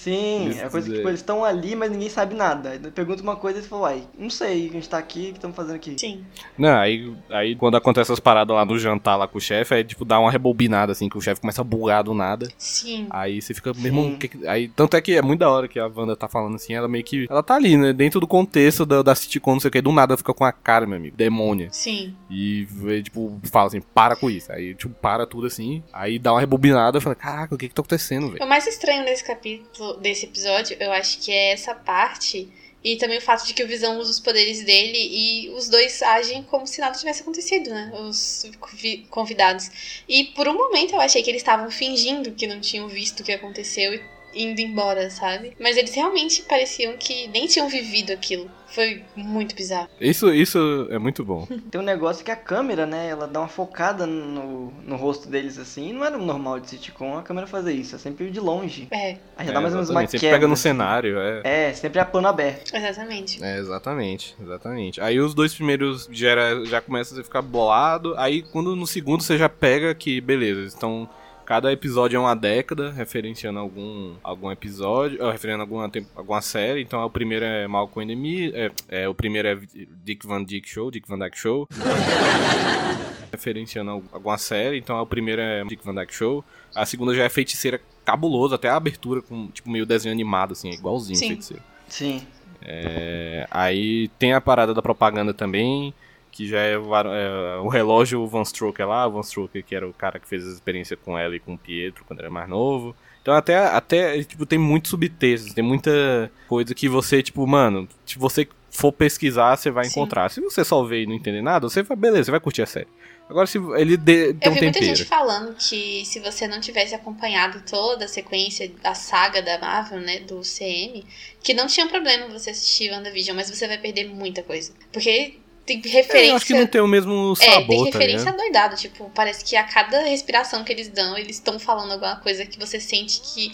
Sim, 0.05 0.49
Isso 0.51 0.61
é 0.61 0.69
coisa 0.69 0.87
que 0.87 0.91
dizer. 0.91 0.97
tipo, 0.97 1.09
eles 1.09 1.21
estão 1.21 1.45
ali, 1.45 1.75
mas 1.75 1.91
ninguém 1.91 2.09
sabe 2.11 2.35
nada. 2.35 2.79
Pergunta 2.95 3.23
uma 3.23 3.37
coisa 3.37 3.59
e 3.59 3.61
eles 3.61 3.69
falam, 3.69 3.85
uai, 3.85 4.03
não 4.19 4.29
sei, 4.31 4.69
a 4.69 4.73
gente 4.73 4.89
tá 4.89 4.99
aqui, 4.99 5.21
o 5.21 5.33
que 5.33 5.39
estamos 5.39 5.57
fazendo 5.57 5.77
aqui? 5.77 5.97
Sim. 5.99 6.25
Não, 6.59 6.77
aí, 6.77 7.15
aí 7.31 7.57
quando 7.57 7.77
acontece 7.77 8.11
essas 8.11 8.21
paradas 8.21 8.55
lá 8.55 8.65
no 8.65 8.79
jantar 8.79 9.17
lá 9.17 9.27
com 9.27 9.39
o 9.39 9.41
chefe, 9.41 9.75
aí 9.75 9.85
tipo 9.85 10.05
dá 10.05 10.19
uma 10.21 10.31
rebobinada 10.31 10.93
assim, 10.93 11.09
que 11.09 11.17
o 11.17 11.21
chefe 11.21 11.41
começa 11.41 11.61
a 11.61 11.65
bugar 11.65 12.03
do 12.05 12.13
nada. 12.15 12.49
Sim. 12.59 13.07
Aí 13.11 13.41
você 13.41 13.55
fica, 13.55 13.73
meu 13.75 13.87
irmão, 13.87 14.17
que 14.19 14.29
que- 14.29 14.47
aí 14.47 14.69
tanto 14.69 14.97
é 14.97 15.01
que 15.01 15.13
é 15.17 15.23
muito 15.23 15.41
da 15.41 15.51
hora 15.51 15.67
que 15.69 15.79
a 15.79 15.87
Wanda 15.87 16.15
tá 16.17 16.29
falando 16.29 16.57
assim, 16.57 16.75
ela 16.75 16.87
meio 16.89 17.05
que 17.05 17.27
ela 17.31 17.43
tá 17.43 17.55
ali, 17.55 17.77
né, 17.77 17.93
dentro 17.93 18.21
do 18.21 18.27
contexto 18.27 18.85
da, 18.85 19.03
da 19.03 19.15
sitcom, 19.15 19.53
não 19.55 19.61
sei 19.61 19.69
o 19.69 19.73
que, 19.73 19.81
do 19.81 19.93
nada 19.93 20.13
ela 20.13 20.19
fica 20.19 20.35
com 20.35 20.45
a 20.45 20.53
cara, 20.53 20.87
meu 20.87 20.97
amigo, 20.99 21.17
demônia. 21.17 21.69
Sim. 21.73 22.15
E 22.31 22.67
tipo, 23.03 23.41
fala 23.51 23.69
assim, 23.69 23.81
para 23.81 24.17
com 24.17 24.29
isso. 24.31 24.51
Aí, 24.53 24.75
tipo, 24.75 24.95
para 24.95 25.27
tudo 25.27 25.47
assim. 25.47 25.83
Aí 25.93 26.19
dá 26.19 26.33
uma 26.33 26.41
rebobinada 26.41 26.99
e 26.99 27.01
fala, 27.01 27.15
caraca, 27.15 27.55
o 27.55 27.59
que 27.59 27.69
que 27.69 27.75
tá 27.75 27.81
acontecendo, 27.81 28.29
velho? 28.31 28.45
O 28.45 28.49
mais 28.49 28.67
estranho 28.67 29.05
desse 29.05 29.25
capítulo, 29.25 29.94
desse 29.97 30.27
episódio, 30.27 30.77
eu 30.81 30.93
acho 30.93 31.19
que 31.19 31.33
é 31.33 31.53
essa 31.53 31.75
parte. 31.75 32.49
E 32.83 32.97
também 32.97 33.17
o 33.17 33.23
fato 33.23 33.47
de 33.47 33.55
que 33.55 33.63
o 33.65 33.67
Visão 33.67 33.99
usa 33.99 34.11
os 34.11 34.21
poderes 34.21 34.63
dele 34.63 34.99
e 34.99 35.49
os 35.57 35.71
dois 35.71 36.03
agem 36.03 36.43
como 36.43 36.67
se 36.67 36.83
nada 36.83 36.99
tivesse 36.99 37.23
acontecido, 37.23 37.71
né? 37.71 37.91
Os 37.95 38.45
convi- 38.61 39.07
convidados. 39.09 39.71
E 40.07 40.25
por 40.25 40.47
um 40.47 40.53
momento 40.55 40.93
eu 40.95 41.01
achei 41.01 41.23
que 41.23 41.31
eles 41.31 41.41
estavam 41.41 41.71
fingindo 41.71 42.33
que 42.33 42.47
não 42.47 42.61
tinham 42.61 42.87
visto 42.87 43.21
o 43.21 43.25
que 43.25 43.33
aconteceu 43.33 43.95
e 43.95 44.03
indo 44.35 44.61
embora, 44.61 45.09
sabe? 45.09 45.57
Mas 45.59 45.79
eles 45.79 45.95
realmente 45.95 46.43
pareciam 46.43 46.95
que 46.99 47.27
nem 47.29 47.47
tinham 47.47 47.69
vivido 47.71 48.13
aquilo. 48.13 48.51
Foi 48.75 49.03
muito 49.17 49.55
bizarro. 49.55 49.89
Isso, 50.01 50.33
isso 50.33 50.89
é 50.91 50.99
muito 50.99 51.25
bom. 51.25 51.47
Tem 51.71 51.81
um 51.81 51.85
negócio 51.85 52.25
que 52.25 52.31
a 52.31 52.37
câmera, 52.37 52.87
né, 52.87 53.09
ela 53.09 53.27
dá 53.29 53.41
uma 53.41 53.49
focada 53.49 54.07
no, 54.07 54.73
no 54.85 54.97
rosto 54.97 55.29
deles 55.29 55.59
assim, 55.59 55.93
não 55.93 56.05
era 56.05 56.19
normal 56.19 56.59
de 56.61 56.71
sitcom 56.71 57.17
a 57.19 57.23
câmera 57.23 57.47
fazer 57.47 57.73
isso, 57.73 57.95
é 57.95 57.99
sempre 57.99 58.31
de 58.31 58.41
longe. 58.41 58.89
É, 58.91 59.17
Aí 59.37 59.47
já 59.47 59.53
dá 59.53 59.61
mais 59.61 59.73
ou 59.75 59.79
menos 59.79 59.91
uma. 59.91 60.01
Sempre 60.01 60.19
quebra. 60.19 60.37
pega 60.37 60.47
no 60.49 60.55
assim. 60.55 60.63
cenário, 60.63 61.19
é. 61.19 61.41
É, 61.45 61.73
sempre 61.73 62.01
a 62.01 62.05
pano 62.05 62.29
aberto. 62.29 62.75
exatamente. 62.75 63.43
É, 63.43 63.59
exatamente, 63.59 64.37
exatamente. 64.43 65.01
Aí 65.01 65.21
os 65.21 65.35
dois 65.35 65.55
primeiros 65.55 66.09
já, 66.11 66.29
era- 66.31 66.65
já 66.67 66.81
começa 66.81 67.19
a 67.21 67.25
ficar 67.25 67.43
bolado. 67.43 68.15
Aí 68.17 68.43
quando 68.43 68.75
no 68.75 68.87
segundo 68.87 69.23
você 69.23 69.39
já 69.39 69.49
pega 69.49 69.95
que, 69.95 70.21
beleza, 70.21 70.61
eles 70.61 70.73
estão. 70.75 71.09
Cada 71.47 71.71
episódio 71.73 72.17
é 72.17 72.21
uma 72.21 72.35
década, 72.35 72.91
referenciando 72.91 73.59
algum, 73.59 74.15
algum 74.23 74.51
episódio, 74.51 75.23
ou 75.23 75.31
referendo 75.31 75.61
alguma, 75.61 75.89
tem- 75.91 76.07
alguma 76.17 76.41
série. 76.41 76.81
Então 76.83 77.05
o 77.05 77.11
primeiro 77.11 77.45
é 77.45 77.67
Malcolm 77.69 78.15
Me, 78.17 78.51
é, 78.55 78.71
é, 78.89 79.09
o 79.09 79.15
primeiro 79.15 79.49
é 79.49 79.59
Dick 80.03 80.27
Van 80.27 80.43
Dyke 80.43 80.69
Show, 80.69 80.91
Dick 80.91 81.07
Van 81.09 81.19
Dyke 81.19 81.39
Show. 81.39 81.69
referenciando 83.31 83.91
al- 83.91 84.03
alguma 84.13 84.39
série, 84.39 84.79
então 84.79 85.01
o 85.01 85.07
primeiro 85.07 85.41
é 85.43 85.65
Dick 85.65 85.85
Van 85.85 85.95
Dyke 85.95 86.15
Show. 86.15 86.45
A 86.75 86.87
segunda 86.87 87.15
já 87.15 87.25
é 87.25 87.29
Feiticeira 87.29 87.81
cabuloso, 88.05 88.55
até 88.55 88.69
a 88.69 88.77
abertura 88.77 89.21
com 89.23 89.49
tipo 89.49 89.71
meio 89.71 89.85
desenho 89.87 90.13
animado, 90.15 90.53
assim, 90.53 90.71
é 90.71 90.75
igualzinho 90.75 91.19
Sim. 91.19 91.29
Feiticeira. 91.29 91.63
Sim. 91.89 92.23
É, 92.63 93.47
aí 93.51 94.09
tem 94.19 94.33
a 94.33 94.41
parada 94.41 94.73
da 94.73 94.81
propaganda 94.81 95.35
também, 95.35 95.93
que 96.35 96.49
já 96.49 96.59
é, 96.59 96.73
é, 96.73 97.59
o 97.63 97.69
relógio 97.69 98.27
Van 98.27 98.45
Stroker 98.45 98.89
lá, 98.89 99.07
o 99.07 99.13
Van 99.13 99.23
Stroker 99.23 99.63
que 99.63 99.73
era 99.73 99.89
o 99.89 99.93
cara 99.93 100.19
que 100.19 100.27
fez 100.27 100.45
a 100.45 100.51
experiência 100.51 100.97
com 100.97 101.17
ela 101.17 101.37
e 101.37 101.39
com 101.39 101.55
o 101.55 101.59
Pietro 101.59 102.05
quando 102.05 102.19
era 102.19 102.29
mais 102.29 102.49
novo. 102.49 102.95
Então 103.23 103.33
até, 103.33 103.57
até 103.57 104.21
tipo, 104.25 104.45
tem 104.45 104.59
muitos 104.59 104.91
subtextos, 104.91 105.55
tem 105.55 105.63
muita 105.63 106.31
coisa 106.49 106.75
que 106.75 106.89
você, 106.89 107.23
tipo, 107.23 107.47
mano, 107.47 107.89
se 108.05 108.19
você 108.19 108.49
for 108.69 108.91
pesquisar, 108.91 109.57
você 109.57 109.71
vai 109.71 109.85
Sim. 109.85 109.91
encontrar. 109.93 110.29
Se 110.29 110.41
você 110.41 110.65
só 110.65 110.83
ver 110.83 111.05
e 111.05 111.07
não 111.07 111.15
entender 111.15 111.41
nada, 111.41 111.69
você 111.69 111.85
vai, 111.85 111.97
beleza, 111.97 112.25
você 112.25 112.31
vai 112.33 112.41
curtir 112.41 112.63
a 112.63 112.67
série. 112.67 112.89
Agora 113.31 113.47
se 113.47 113.57
ele 113.77 113.97
dê, 113.97 114.35
tem 114.35 114.41
Eu 114.43 114.51
um 114.51 114.55
vi 114.55 114.63
muita 114.63 114.81
tempero. 114.81 114.97
gente 114.97 115.09
falando 115.09 115.55
que 115.55 116.05
se 116.05 116.19
você 116.19 116.49
não 116.49 116.61
tivesse 116.61 116.97
acompanhado 116.97 117.63
toda 117.63 118.07
a 118.07 118.09
sequência, 118.09 118.71
a 118.83 118.95
saga 118.95 119.41
da 119.41 119.57
Marvel, 119.59 120.01
né, 120.01 120.19
do 120.19 120.41
CM, 120.41 121.07
que 121.43 121.55
não 121.55 121.69
tinha 121.69 121.87
problema 121.87 122.27
você 122.27 122.51
assistir 122.51 122.91
WandaVision, 122.91 123.37
mas 123.37 123.49
você 123.49 123.69
vai 123.69 123.79
perder 123.79 124.09
muita 124.09 124.43
coisa. 124.43 124.73
Porque 124.93 125.39
tem 125.67 125.81
É, 125.85 125.89
referência... 125.89 126.31
eu 126.31 126.37
acho 126.37 126.47
que 126.47 126.55
não 126.55 126.67
tem 126.67 126.81
o 126.81 126.87
mesmo 126.89 127.35
É, 127.41 127.45
sabor, 127.53 127.67
tem 127.69 127.79
tá 127.93 127.99
referência 127.99 128.25
ligado? 128.27 128.37
doidado, 128.37 128.77
tipo, 128.77 129.11
parece 129.15 129.45
que 129.45 129.57
a 129.57 129.65
cada 129.65 130.03
respiração 130.03 130.63
que 130.65 130.73
eles 130.73 130.89
dão, 130.89 131.17
eles 131.17 131.37
estão 131.37 131.59
falando 131.59 131.93
alguma 131.93 132.17
coisa 132.17 132.45
que 132.47 132.59
você 132.59 132.79
sente 132.81 133.21
que 133.21 133.51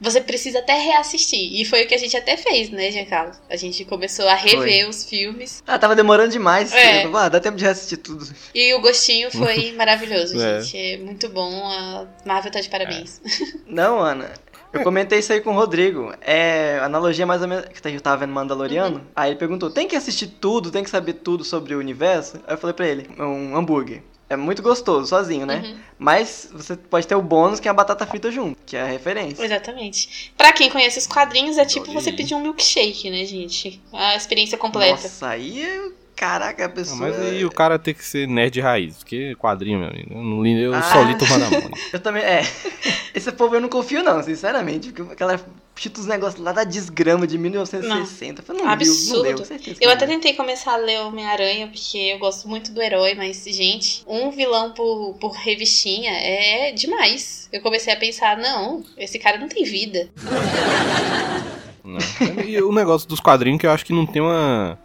você 0.00 0.20
precisa 0.20 0.60
até 0.60 0.74
reassistir. 0.74 1.60
E 1.60 1.64
foi 1.64 1.82
o 1.82 1.88
que 1.88 1.94
a 1.94 1.98
gente 1.98 2.16
até 2.16 2.36
fez, 2.36 2.70
né, 2.70 2.88
Giancarlo? 2.92 3.32
A 3.50 3.56
gente 3.56 3.84
começou 3.84 4.28
a 4.28 4.34
rever 4.36 4.88
os 4.88 5.02
filmes 5.04 5.60
Ah, 5.66 5.76
tava 5.76 5.96
demorando 5.96 6.30
demais. 6.30 6.72
É. 6.72 7.02
Ah, 7.12 7.28
dá 7.28 7.40
tempo 7.40 7.56
de 7.56 7.66
assistir 7.66 7.96
tudo. 7.96 8.24
e 8.54 8.72
o 8.74 8.80
gostinho 8.80 9.28
foi 9.32 9.72
maravilhoso, 9.76 10.40
É. 10.40 10.60
gente. 10.62 10.76
É 10.78 10.96
muito 10.98 11.28
bom, 11.28 11.50
a 11.66 12.06
Marvel 12.24 12.52
tá 12.52 12.60
de 12.60 12.68
parabéns. 12.68 13.20
Não, 13.66 13.98
Ana. 13.98 14.30
Eu 14.72 14.82
comentei 14.82 15.18
isso 15.18 15.32
aí 15.32 15.40
com 15.40 15.50
o 15.50 15.54
Rodrigo. 15.54 16.12
É 16.20 16.78
analogia 16.82 17.26
mais 17.26 17.42
ou 17.42 17.48
menos. 17.48 17.64
Que 17.66 17.88
eu 17.88 18.00
tava 18.00 18.18
vendo 18.18 18.32
Mandaloriano. 18.32 19.06
Aí 19.14 19.30
ele 19.30 19.38
perguntou: 19.38 19.70
tem 19.70 19.88
que 19.88 19.96
assistir 19.96 20.26
tudo, 20.26 20.70
tem 20.70 20.84
que 20.84 20.90
saber 20.90 21.14
tudo 21.14 21.44
sobre 21.44 21.74
o 21.74 21.78
universo? 21.78 22.36
Aí 22.46 22.54
eu 22.54 22.58
falei 22.58 22.74
pra 22.74 22.86
ele: 22.86 23.08
um 23.18 23.56
hambúrguer. 23.56 24.02
É 24.30 24.36
muito 24.36 24.60
gostoso, 24.60 25.08
sozinho, 25.08 25.46
né? 25.46 25.62
Uhum. 25.64 25.76
Mas 25.98 26.50
você 26.52 26.76
pode 26.76 27.06
ter 27.06 27.14
o 27.14 27.22
bônus 27.22 27.60
que 27.60 27.66
é 27.66 27.70
a 27.70 27.74
batata 27.74 28.06
frita 28.06 28.30
junto, 28.30 28.58
que 28.66 28.76
é 28.76 28.82
a 28.82 28.86
referência. 28.86 29.42
Exatamente. 29.42 30.34
Pra 30.36 30.52
quem 30.52 30.68
conhece 30.68 30.98
os 30.98 31.06
quadrinhos, 31.06 31.56
é 31.56 31.64
tipo 31.64 31.90
Olha 31.90 31.98
você 31.98 32.12
pedir 32.12 32.34
um 32.34 32.42
milkshake, 32.42 33.08
né, 33.08 33.24
gente? 33.24 33.80
A 33.90 34.16
experiência 34.16 34.58
completa. 34.58 35.02
Nossa, 35.02 35.28
aí 35.28 35.62
é- 35.62 35.90
Caraca, 36.18 36.64
a 36.64 36.68
Não, 36.68 36.74
pessoa. 36.74 36.98
mas 36.98 37.20
aí 37.20 37.44
o 37.44 37.50
cara 37.50 37.78
tem 37.78 37.94
que 37.94 38.04
ser 38.04 38.26
nerd 38.26 38.60
raiz, 38.60 38.96
porque 38.98 39.36
quadrinho, 39.36 39.78
meu 39.78 39.88
amigo. 39.88 40.12
Eu, 40.14 40.22
não 40.22 40.42
li, 40.42 40.60
eu 40.60 40.74
Ah. 40.74 40.82
só 40.82 41.02
li 41.02 41.16
Turma 41.16 41.38
da 41.38 41.48
Mônica. 41.50 41.78
Eu 41.92 42.00
também. 42.00 42.22
É. 42.24 42.42
Esse 43.14 43.30
povo 43.30 43.54
eu 43.54 43.60
não 43.60 43.68
confio, 43.68 44.02
não, 44.02 44.20
sinceramente. 44.22 44.90
Porque 44.92 45.12
aquela 45.12 45.40
chita 45.76 46.00
os 46.00 46.06
negócios 46.06 46.42
lá 46.42 46.50
da 46.50 46.64
desgrama 46.64 47.24
de 47.24 47.38
1960. 47.38 48.40
Eu 48.40 48.44
falei, 48.44 48.62
não, 48.62 48.68
viu, 48.76 48.86
não 48.88 48.92
Absurdo. 48.92 49.22
deu, 49.22 49.32
Eu 49.80 49.86
não 49.86 49.94
até 49.94 50.06
deu. 50.06 50.14
tentei 50.16 50.34
começar 50.34 50.72
a 50.72 50.76
ler 50.76 50.98
Homem-Aranha, 51.02 51.68
porque 51.68 51.96
eu 51.98 52.18
gosto 52.18 52.48
muito 52.48 52.72
do 52.72 52.82
herói, 52.82 53.14
mas, 53.14 53.44
gente, 53.44 54.02
um 54.06 54.30
vilão 54.32 54.72
por, 54.72 55.14
por 55.20 55.30
revistinha 55.36 56.10
é 56.10 56.72
demais. 56.72 57.48
Eu 57.52 57.60
comecei 57.60 57.92
a 57.92 57.96
pensar, 57.96 58.36
não, 58.36 58.82
esse 58.96 59.20
cara 59.20 59.38
não 59.38 59.46
tem 59.48 59.62
vida. 59.62 60.08
Não. 61.84 61.98
E 62.44 62.60
o 62.60 62.72
negócio 62.72 63.08
dos 63.08 63.20
quadrinhos 63.20 63.60
que 63.60 63.66
eu 63.66 63.70
acho 63.70 63.84
que 63.86 63.92
não 63.92 64.04
tem 64.04 64.20
uma, 64.20 64.78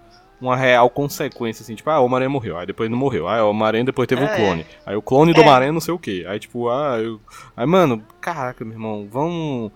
uma 0.44 0.56
real 0.56 0.90
consequência, 0.90 1.64
assim, 1.64 1.76
tipo, 1.76 1.90
ah, 1.90 2.00
o 2.00 2.06
Homem-Aranha 2.06 2.30
morreu, 2.30 2.58
aí 2.58 2.66
depois 2.66 2.90
não 2.90 2.98
morreu, 2.98 3.28
aí 3.28 3.42
o 3.42 3.50
Homem-Aranha 3.50 3.86
depois 3.86 4.08
teve 4.08 4.22
um 4.22 4.28
É. 4.28 4.36
clone, 4.36 4.66
aí 4.86 4.96
o 4.96 5.02
clone 5.02 5.34
do 5.34 5.40
É. 5.40 5.42
Homem-Aranha 5.42 5.72
não 5.72 5.80
sei 5.80 5.94
o 5.94 6.00
que, 6.00 6.26
aí 6.26 6.40
tipo, 6.40 6.70
ah, 6.70 7.00
eu... 7.00 7.20
Aí, 7.56 7.66
mano, 7.66 8.06
caraca, 8.22 8.64
meu 8.64 8.74
irmão, 8.74 9.08
vamos... 9.10 9.72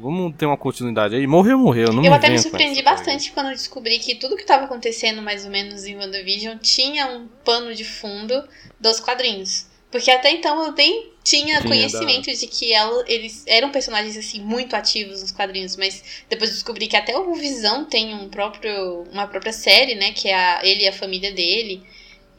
Vamos 0.00 0.32
ter 0.36 0.46
uma 0.46 0.56
continuidade 0.56 1.16
aí. 1.16 1.26
Morreu, 1.26 1.58
morreu. 1.58 1.88
Não 1.88 2.04
eu 2.04 2.10
me 2.10 2.16
até 2.16 2.30
me 2.30 2.38
surpreendi 2.38 2.80
bastante 2.82 3.32
quando 3.32 3.46
eu 3.46 3.52
descobri 3.52 3.98
que 3.98 4.14
tudo 4.14 4.36
que 4.36 4.44
tava 4.46 4.66
acontecendo, 4.66 5.20
mais 5.20 5.44
ou 5.44 5.50
menos, 5.50 5.86
em 5.86 5.96
WandaVision 5.96 6.56
tinha 6.58 7.08
um 7.08 7.26
pano 7.44 7.74
de 7.74 7.82
fundo 7.84 8.44
dos 8.78 9.00
quadrinhos. 9.00 9.66
Porque 9.90 10.10
até 10.10 10.30
então 10.30 10.66
eu 10.66 10.72
nem 10.72 11.10
tinha 11.24 11.62
conhecimento 11.62 12.30
de 12.30 12.46
que 12.46 12.72
ela, 12.72 13.04
eles 13.06 13.44
eram 13.46 13.70
personagens 13.70 14.16
assim 14.16 14.40
muito 14.40 14.74
ativos 14.74 15.22
nos 15.22 15.32
quadrinhos, 15.32 15.76
mas 15.76 16.24
depois 16.28 16.50
descobri 16.50 16.86
que 16.86 16.96
até 16.96 17.16
o 17.16 17.34
Visão 17.34 17.84
tem 17.84 18.14
um 18.14 18.28
próprio, 18.28 19.04
uma 19.12 19.26
própria 19.26 19.52
série, 19.52 19.94
né, 19.94 20.12
que 20.12 20.28
é 20.28 20.34
a, 20.34 20.60
ele 20.62 20.84
e 20.84 20.88
a 20.88 20.92
família 20.92 21.32
dele. 21.32 21.82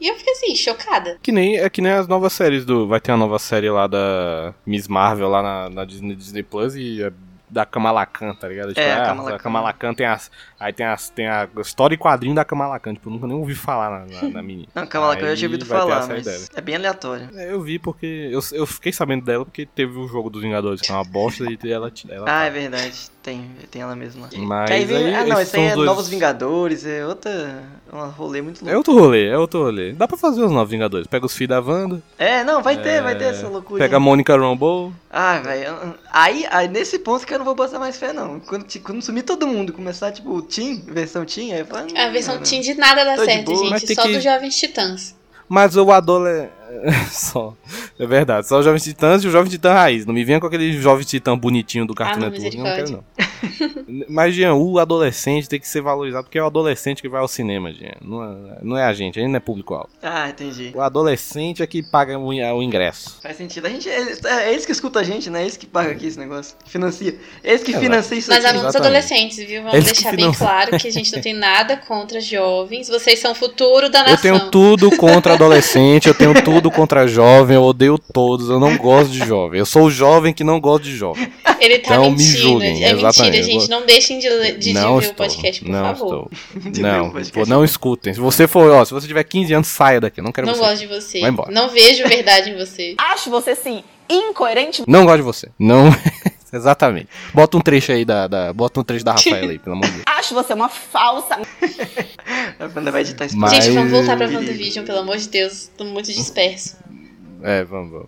E 0.00 0.08
eu 0.08 0.16
fiquei 0.16 0.32
assim, 0.32 0.56
chocada. 0.56 1.18
Que 1.22 1.30
nem, 1.30 1.58
é 1.58 1.68
que 1.68 1.82
nem 1.82 1.92
as 1.92 2.08
novas 2.08 2.32
séries 2.32 2.64
do. 2.64 2.88
Vai 2.88 3.00
ter 3.00 3.12
uma 3.12 3.18
nova 3.18 3.38
série 3.38 3.68
lá 3.68 3.86
da 3.86 4.54
Miss 4.64 4.88
Marvel 4.88 5.28
lá 5.28 5.42
na, 5.42 5.68
na 5.68 5.84
Disney, 5.84 6.16
Disney 6.16 6.42
Plus 6.42 6.74
e 6.74 7.02
é 7.02 7.12
da 7.50 7.66
Kamala 7.66 8.06
Khan, 8.06 8.34
tá 8.34 8.48
ligado? 8.48 8.68
Tipo, 8.68 8.80
É, 8.80 8.92
a 8.92 9.02
ah, 9.02 9.06
Kamala 9.06 9.34
a 9.34 9.38
Kamala 9.38 9.72
Khan 9.72 9.94
tem 9.94 10.06
as. 10.06 10.30
Aí 10.58 10.72
tem, 10.72 10.86
as, 10.86 11.10
tem 11.10 11.26
a 11.28 11.48
história 11.58 11.94
e 11.94 11.98
quadrinho 11.98 12.34
da 12.34 12.44
Kamala 12.44 12.78
Khan. 12.78 12.94
Tipo, 12.94 13.08
eu 13.08 13.12
nunca 13.14 13.26
nem 13.26 13.36
ouvi 13.36 13.54
falar 13.54 13.90
na, 13.90 14.22
na, 14.22 14.28
na 14.28 14.42
menina. 14.42 14.68
Não, 14.74 14.82
lá, 14.82 15.16
que 15.16 15.22
eu 15.24 15.28
já 15.28 15.36
tinha 15.36 15.48
ouvido 15.48 15.64
a 15.64 15.66
falar, 15.66 16.06
mas 16.06 16.24
dela. 16.24 16.44
é 16.54 16.60
bem 16.60 16.76
aleatório. 16.76 17.28
É, 17.34 17.52
eu 17.52 17.60
vi 17.60 17.78
porque. 17.78 18.28
Eu, 18.30 18.40
eu 18.52 18.66
fiquei 18.66 18.92
sabendo 18.92 19.24
dela 19.24 19.44
porque 19.44 19.66
teve 19.66 19.98
o 19.98 20.06
jogo 20.06 20.30
dos 20.30 20.42
Vingadores, 20.42 20.80
que 20.80 20.90
é 20.90 20.94
uma 20.94 21.04
bosta, 21.04 21.44
e 21.44 21.58
ela. 21.70 21.92
ela 22.08 22.22
Ah, 22.24 22.26
tá. 22.26 22.44
é 22.44 22.50
verdade. 22.50 23.10
Tem, 23.22 23.50
tem 23.70 23.82
ela 23.82 23.94
mesma 23.94 24.22
lá. 24.32 24.38
Mas 24.38 24.70
aí 24.70 24.96
aí 24.96 25.14
ah, 25.14 25.24
não, 25.26 25.36
esses 25.38 25.48
esse 25.48 25.56
aí 25.58 25.66
é 25.66 25.74
dois- 25.74 25.86
Novos 25.86 26.08
Vingadores, 26.08 26.86
é 26.86 27.06
outra. 27.06 27.62
Um 27.92 28.06
rolê 28.08 28.40
muito 28.40 28.62
É 28.66 28.72
louco. 28.72 28.76
outro 28.78 28.94
rolê, 29.04 29.28
é 29.28 29.36
outro 29.36 29.62
rolê. 29.62 29.92
Dá 29.92 30.08
pra 30.08 30.16
fazer 30.16 30.40
os 30.42 30.50
novos 30.50 30.70
Vingadores. 30.70 31.06
Pega 31.06 31.26
os 31.26 31.34
filhos 31.34 31.50
da 31.50 31.60
Wanda, 31.60 32.00
É, 32.18 32.42
não, 32.44 32.62
vai 32.62 32.78
ter, 32.78 32.88
É, 32.88 33.02
vai 33.02 33.14
ter 33.18 33.24
essa 33.24 33.46
loucura. 33.46 33.78
pega 33.84 33.98
a 33.98 34.00
Mônica 34.00 34.34
Rambeau. 34.34 34.90
Ah, 35.10 35.38
velho. 35.40 35.94
Aí, 36.10 36.46
aí, 36.50 36.66
nesse 36.68 36.98
ponto 37.00 37.26
que 37.26 37.34
eu 37.34 37.38
não 37.38 37.44
vou 37.44 37.54
botar 37.54 37.78
mais 37.78 37.98
fé, 37.98 38.12
não. 38.14 38.40
Quando, 38.40 38.64
quando 38.82 39.02
sumir 39.02 39.22
todo 39.24 39.46
mundo, 39.46 39.72
começar, 39.74 40.12
tipo, 40.12 40.40
Team, 40.40 40.80
versão 40.86 41.24
Team, 41.26 41.52
aí 41.52 41.58
eu 41.60 41.66
falo. 41.66 41.88
A 41.94 42.08
"Hum, 42.08 42.12
versão 42.12 42.36
não, 42.36 42.42
Teen 42.42 42.62
de 42.62 42.72
nada 42.74 43.04
dá 43.04 43.16
certo, 43.22 43.54
gente. 43.54 43.94
Só 43.94 44.02
que- 44.02 44.14
dos 44.14 44.24
Jovens 44.24 44.56
Titãs. 44.56 45.14
Mas 45.46 45.76
o 45.76 45.90
adolescente. 45.90 46.52
só. 47.10 47.52
É 47.98 48.06
verdade, 48.06 48.46
só 48.46 48.60
os 48.60 48.64
Jovens 48.64 48.84
Titãs 48.84 49.24
e 49.24 49.26
o 49.26 49.30
Jovem 49.32 49.50
Titã 49.50 49.72
Raiz. 49.72 50.06
Não 50.06 50.14
me 50.14 50.24
venha 50.24 50.38
com 50.38 50.46
aquele 50.46 50.72
Jovem 50.80 51.04
Titã 51.04 51.36
bonitinho 51.36 51.84
do 51.84 51.92
Cartoon 51.96 52.18
Ah, 52.18 52.20
não, 52.20 52.30
Network, 52.30 52.56
eu 52.56 52.62
não 52.64 52.70
quero 52.76 52.90
não. 52.92 53.04
Mas, 54.08 54.34
Jean, 54.34 54.54
o 54.54 54.78
adolescente 54.78 55.48
tem 55.48 55.58
que 55.60 55.68
ser 55.68 55.80
valorizado 55.80 56.24
porque 56.24 56.38
é 56.38 56.42
o 56.42 56.46
adolescente 56.46 57.00
que 57.02 57.08
vai 57.08 57.20
ao 57.20 57.28
cinema, 57.28 57.72
Jean. 57.72 57.94
Não 58.02 58.22
é, 58.24 58.58
não 58.62 58.76
é 58.78 58.84
a 58.84 58.92
gente, 58.92 59.18
a 59.18 59.22
gente 59.22 59.30
não 59.30 59.36
é 59.36 59.40
público-alvo. 59.40 59.88
Ah, 60.02 60.28
entendi. 60.28 60.72
O 60.74 60.80
adolescente 60.80 61.62
é 61.62 61.66
que 61.66 61.82
paga 61.82 62.18
o, 62.18 62.28
o 62.28 62.62
ingresso. 62.62 63.18
Faz 63.22 63.36
sentido. 63.36 63.66
A 63.66 63.70
gente, 63.70 63.88
é, 63.88 64.14
é 64.24 64.52
eles 64.52 64.64
que 64.66 64.72
escutam 64.72 65.00
a 65.02 65.04
gente, 65.04 65.30
né? 65.30 65.42
Eles 65.42 65.56
que 65.56 65.66
pagam 65.66 65.92
aqui 65.92 66.06
esse 66.06 66.18
negócio. 66.18 66.56
Financia. 66.66 67.14
Eles 67.42 67.62
que 67.62 67.70
Exato. 67.70 67.84
financiam 67.84 68.18
isso 68.18 68.30
Nós 68.30 68.44
aqui. 68.44 68.76
adolescentes, 68.76 69.36
viu? 69.38 69.62
Vamos 69.62 69.74
Eles 69.74 69.92
deixar 69.92 70.14
bem 70.14 70.32
claro 70.32 70.78
que 70.78 70.88
a 70.88 70.92
gente 70.92 71.12
não 71.12 71.20
tem 71.20 71.34
nada 71.34 71.76
contra 71.76 72.20
jovens. 72.20 72.88
Vocês 72.88 73.18
são 73.18 73.32
o 73.32 73.34
futuro 73.34 73.88
da 73.90 74.00
Eu 74.00 74.04
nação. 74.12 74.22
tenho 74.22 74.50
tudo 74.50 74.96
contra 74.96 75.34
adolescente, 75.34 76.08
eu 76.08 76.14
tenho 76.14 76.34
tudo 76.42 76.70
contra 76.70 77.06
jovem, 77.06 77.56
eu 77.56 77.62
odeio 77.62 77.98
todos, 77.98 78.48
eu 78.48 78.58
não 78.60 78.76
gosto 78.76 79.10
de 79.10 79.18
jovem. 79.18 79.58
Eu 79.58 79.66
sou 79.66 79.84
o 79.84 79.90
jovem 79.90 80.32
que 80.32 80.44
não 80.44 80.60
gosta 80.60 80.84
de 80.84 80.96
jovem. 80.96 81.30
Ele 81.60 81.78
tá 81.78 81.94
Então 81.94 82.04
me 82.10 82.16
mentindo. 82.16 82.38
julguem, 82.38 82.84
é 82.84 82.90
exatamente. 82.92 83.29
Mentira, 83.30 83.42
gente. 83.60 83.70
Não 83.70 83.86
deixem 83.86 84.18
de, 84.18 84.28
de, 84.28 84.58
de 84.58 84.72
não 84.72 84.98
ver 84.98 85.06
estou, 85.08 85.26
o 85.26 85.28
podcast, 85.28 85.62
por 85.64 85.70
não 85.70 85.84
favor. 85.96 86.28
estou. 86.52 86.70
De 86.72 86.82
Não, 86.82 87.10
podcast. 87.10 87.50
não 87.50 87.64
escutem. 87.64 88.14
Se 88.14 88.20
você 88.20 88.46
for, 88.48 88.70
ó, 88.72 88.84
se 88.84 88.92
você 88.92 89.06
tiver 89.06 89.24
15 89.24 89.52
anos, 89.54 89.68
saia 89.68 90.00
daqui. 90.00 90.20
Eu 90.20 90.24
não 90.24 90.32
quero 90.32 90.46
Não 90.46 90.54
você. 90.54 90.60
gosto 90.60 90.78
de 90.80 90.86
você. 90.86 91.20
Vai 91.20 91.30
embora. 91.30 91.50
Não 91.52 91.68
vejo 91.68 92.06
verdade 92.08 92.50
em 92.50 92.56
você. 92.56 92.94
Acho 93.00 93.30
você, 93.30 93.54
sim, 93.54 93.82
incoerente. 94.08 94.82
Não 94.86 95.04
gosto 95.04 95.16
de 95.18 95.22
você. 95.22 95.48
Não. 95.58 95.86
Exatamente. 96.52 97.06
Bota 97.32 97.56
um 97.56 97.60
trecho 97.60 97.92
aí 97.92 98.04
da, 98.04 98.26
da- 98.26 98.52
Bota 98.52 98.80
um 98.80 98.82
trecho 98.82 99.04
da 99.04 99.12
Rafaela 99.12 99.52
aí, 99.52 99.58
pelo 99.60 99.76
amor 99.76 99.86
de 99.86 99.92
Deus. 99.92 100.02
Acho 100.06 100.34
você 100.34 100.52
uma 100.52 100.68
falsa. 100.68 101.38
A 102.58 102.64
Wanda 102.74 102.90
vai 102.90 103.02
editar 103.02 103.26
isso 103.26 103.36
Mas- 103.36 103.52
Gente, 103.64 103.70
vamos 103.74 103.92
voltar 103.92 104.16
pra. 104.16 104.26
WandaVision, 104.26 104.84
pelo 104.84 104.98
amor 104.98 105.16
de 105.16 105.28
Deus. 105.28 105.70
Tô 105.76 105.84
muito 105.84 106.12
disperso. 106.12 106.76
É, 107.42 107.64
vamos, 107.64 107.90
vamos. 107.90 108.06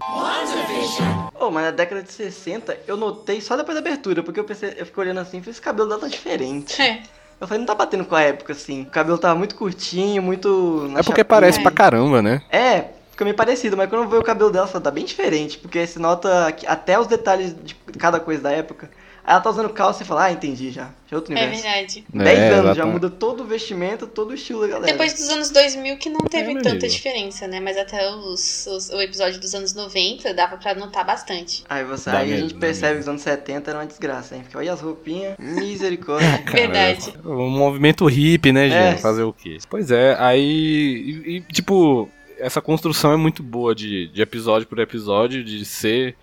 Ô, 1.40 1.50
mas 1.50 1.64
na 1.64 1.70
década 1.70 2.02
de 2.02 2.12
60, 2.12 2.76
eu 2.86 2.96
notei 2.96 3.40
só 3.40 3.56
depois 3.56 3.74
da 3.74 3.80
abertura, 3.80 4.22
porque 4.22 4.38
eu 4.38 4.44
pensei, 4.44 4.74
eu 4.76 4.86
fiquei 4.86 5.02
olhando 5.04 5.20
assim 5.20 5.38
e 5.38 5.40
falei, 5.40 5.50
esse 5.52 5.60
cabelo 5.60 5.88
dela 5.88 6.00
tá 6.00 6.08
diferente. 6.08 6.80
É. 6.80 7.02
Eu 7.40 7.48
falei, 7.48 7.58
não 7.58 7.66
tá 7.66 7.74
batendo 7.74 8.04
com 8.04 8.14
a 8.14 8.22
época, 8.22 8.52
assim. 8.52 8.82
O 8.82 8.86
cabelo 8.90 9.18
tava 9.18 9.34
muito 9.34 9.56
curtinho, 9.56 10.22
muito. 10.22 10.86
na 10.90 11.00
É 11.00 11.02
porque 11.02 11.20
chapinha. 11.20 11.24
parece 11.24 11.60
pra 11.60 11.72
caramba, 11.72 12.22
né? 12.22 12.40
É, 12.48 12.84
fica 13.10 13.24
meio 13.24 13.36
parecido, 13.36 13.76
mas 13.76 13.88
quando 13.88 14.02
eu 14.04 14.08
vejo 14.08 14.22
o 14.22 14.24
cabelo 14.24 14.50
dela, 14.50 14.66
fala, 14.68 14.84
tá 14.84 14.90
bem 14.92 15.04
diferente, 15.04 15.58
porque 15.58 15.84
se 15.86 15.98
nota 15.98 16.52
que 16.52 16.66
até 16.66 16.98
os 16.98 17.08
detalhes 17.08 17.54
de 17.64 17.74
cada 17.98 18.20
coisa 18.20 18.42
da 18.42 18.52
época. 18.52 18.88
Aí 19.24 19.32
ela 19.34 19.40
tá 19.40 19.50
usando 19.50 19.68
calça 19.70 20.02
e 20.02 20.06
fala, 20.06 20.24
ah, 20.24 20.32
entendi 20.32 20.72
já. 20.72 20.86
Já 21.08 21.12
é 21.12 21.14
outro 21.14 21.32
É 21.32 21.36
universo. 21.36 21.62
verdade. 21.62 22.04
10 22.12 22.38
É, 22.38 22.48
anos, 22.54 22.76
já 22.76 22.84
muda 22.84 23.08
todo 23.08 23.42
o 23.42 23.46
vestimento, 23.46 24.04
todo 24.06 24.30
o 24.30 24.34
estilo 24.34 24.62
da 24.62 24.66
galera. 24.66 24.90
Depois 24.92 25.12
dos 25.12 25.28
anos 25.28 25.48
2000 25.50 25.96
que 25.96 26.10
não 26.10 26.20
teve 26.24 26.50
É, 26.50 26.54
tanta 26.56 26.70
amigo. 26.70 26.88
diferença, 26.88 27.46
né? 27.46 27.60
Mas 27.60 27.76
até 27.78 28.10
os, 28.12 28.66
os- 28.66 28.88
o 28.90 29.00
episódio 29.00 29.38
dos 29.40 29.54
anos 29.54 29.74
90 29.74 30.34
dava 30.34 30.56
pra 30.56 30.74
notar 30.74 31.06
bastante. 31.06 31.62
Aí, 31.68 31.84
você, 31.84 32.10
aí 32.10 32.16
a 32.16 32.24
mesmo, 32.26 32.40
gente 32.48 32.54
dá 32.54 32.60
percebe 32.60 32.86
mesmo. 32.94 32.96
que 32.96 33.02
os 33.02 33.08
anos 33.10 33.22
70 33.22 33.70
era 33.70 33.78
uma 33.78 33.86
desgraça, 33.86 34.34
hein? 34.34 34.42
Porque 34.42 34.56
olha 34.56 34.72
as 34.72 34.80
roupinhas, 34.80 35.36
misericórdia. 35.38 36.42
Verdade. 36.50 37.14
Um 37.24 37.48
movimento 37.48 38.04
hippie, 38.06 38.50
né, 38.50 38.68
gente? 38.68 38.96
É. 38.96 38.96
Fazer 38.96 39.22
o 39.22 39.32
quê? 39.32 39.58
Pois 39.70 39.92
é, 39.92 40.16
aí. 40.18 40.42
E, 41.24 41.36
e, 41.36 41.40
tipo, 41.52 42.08
essa 42.38 42.60
construção 42.60 43.12
é 43.12 43.16
muito 43.16 43.40
boa 43.40 43.72
de, 43.72 44.08
de 44.08 44.20
episódio 44.20 44.66
por 44.66 44.80
episódio, 44.80 45.44
de 45.44 45.64
ser. 45.64 46.16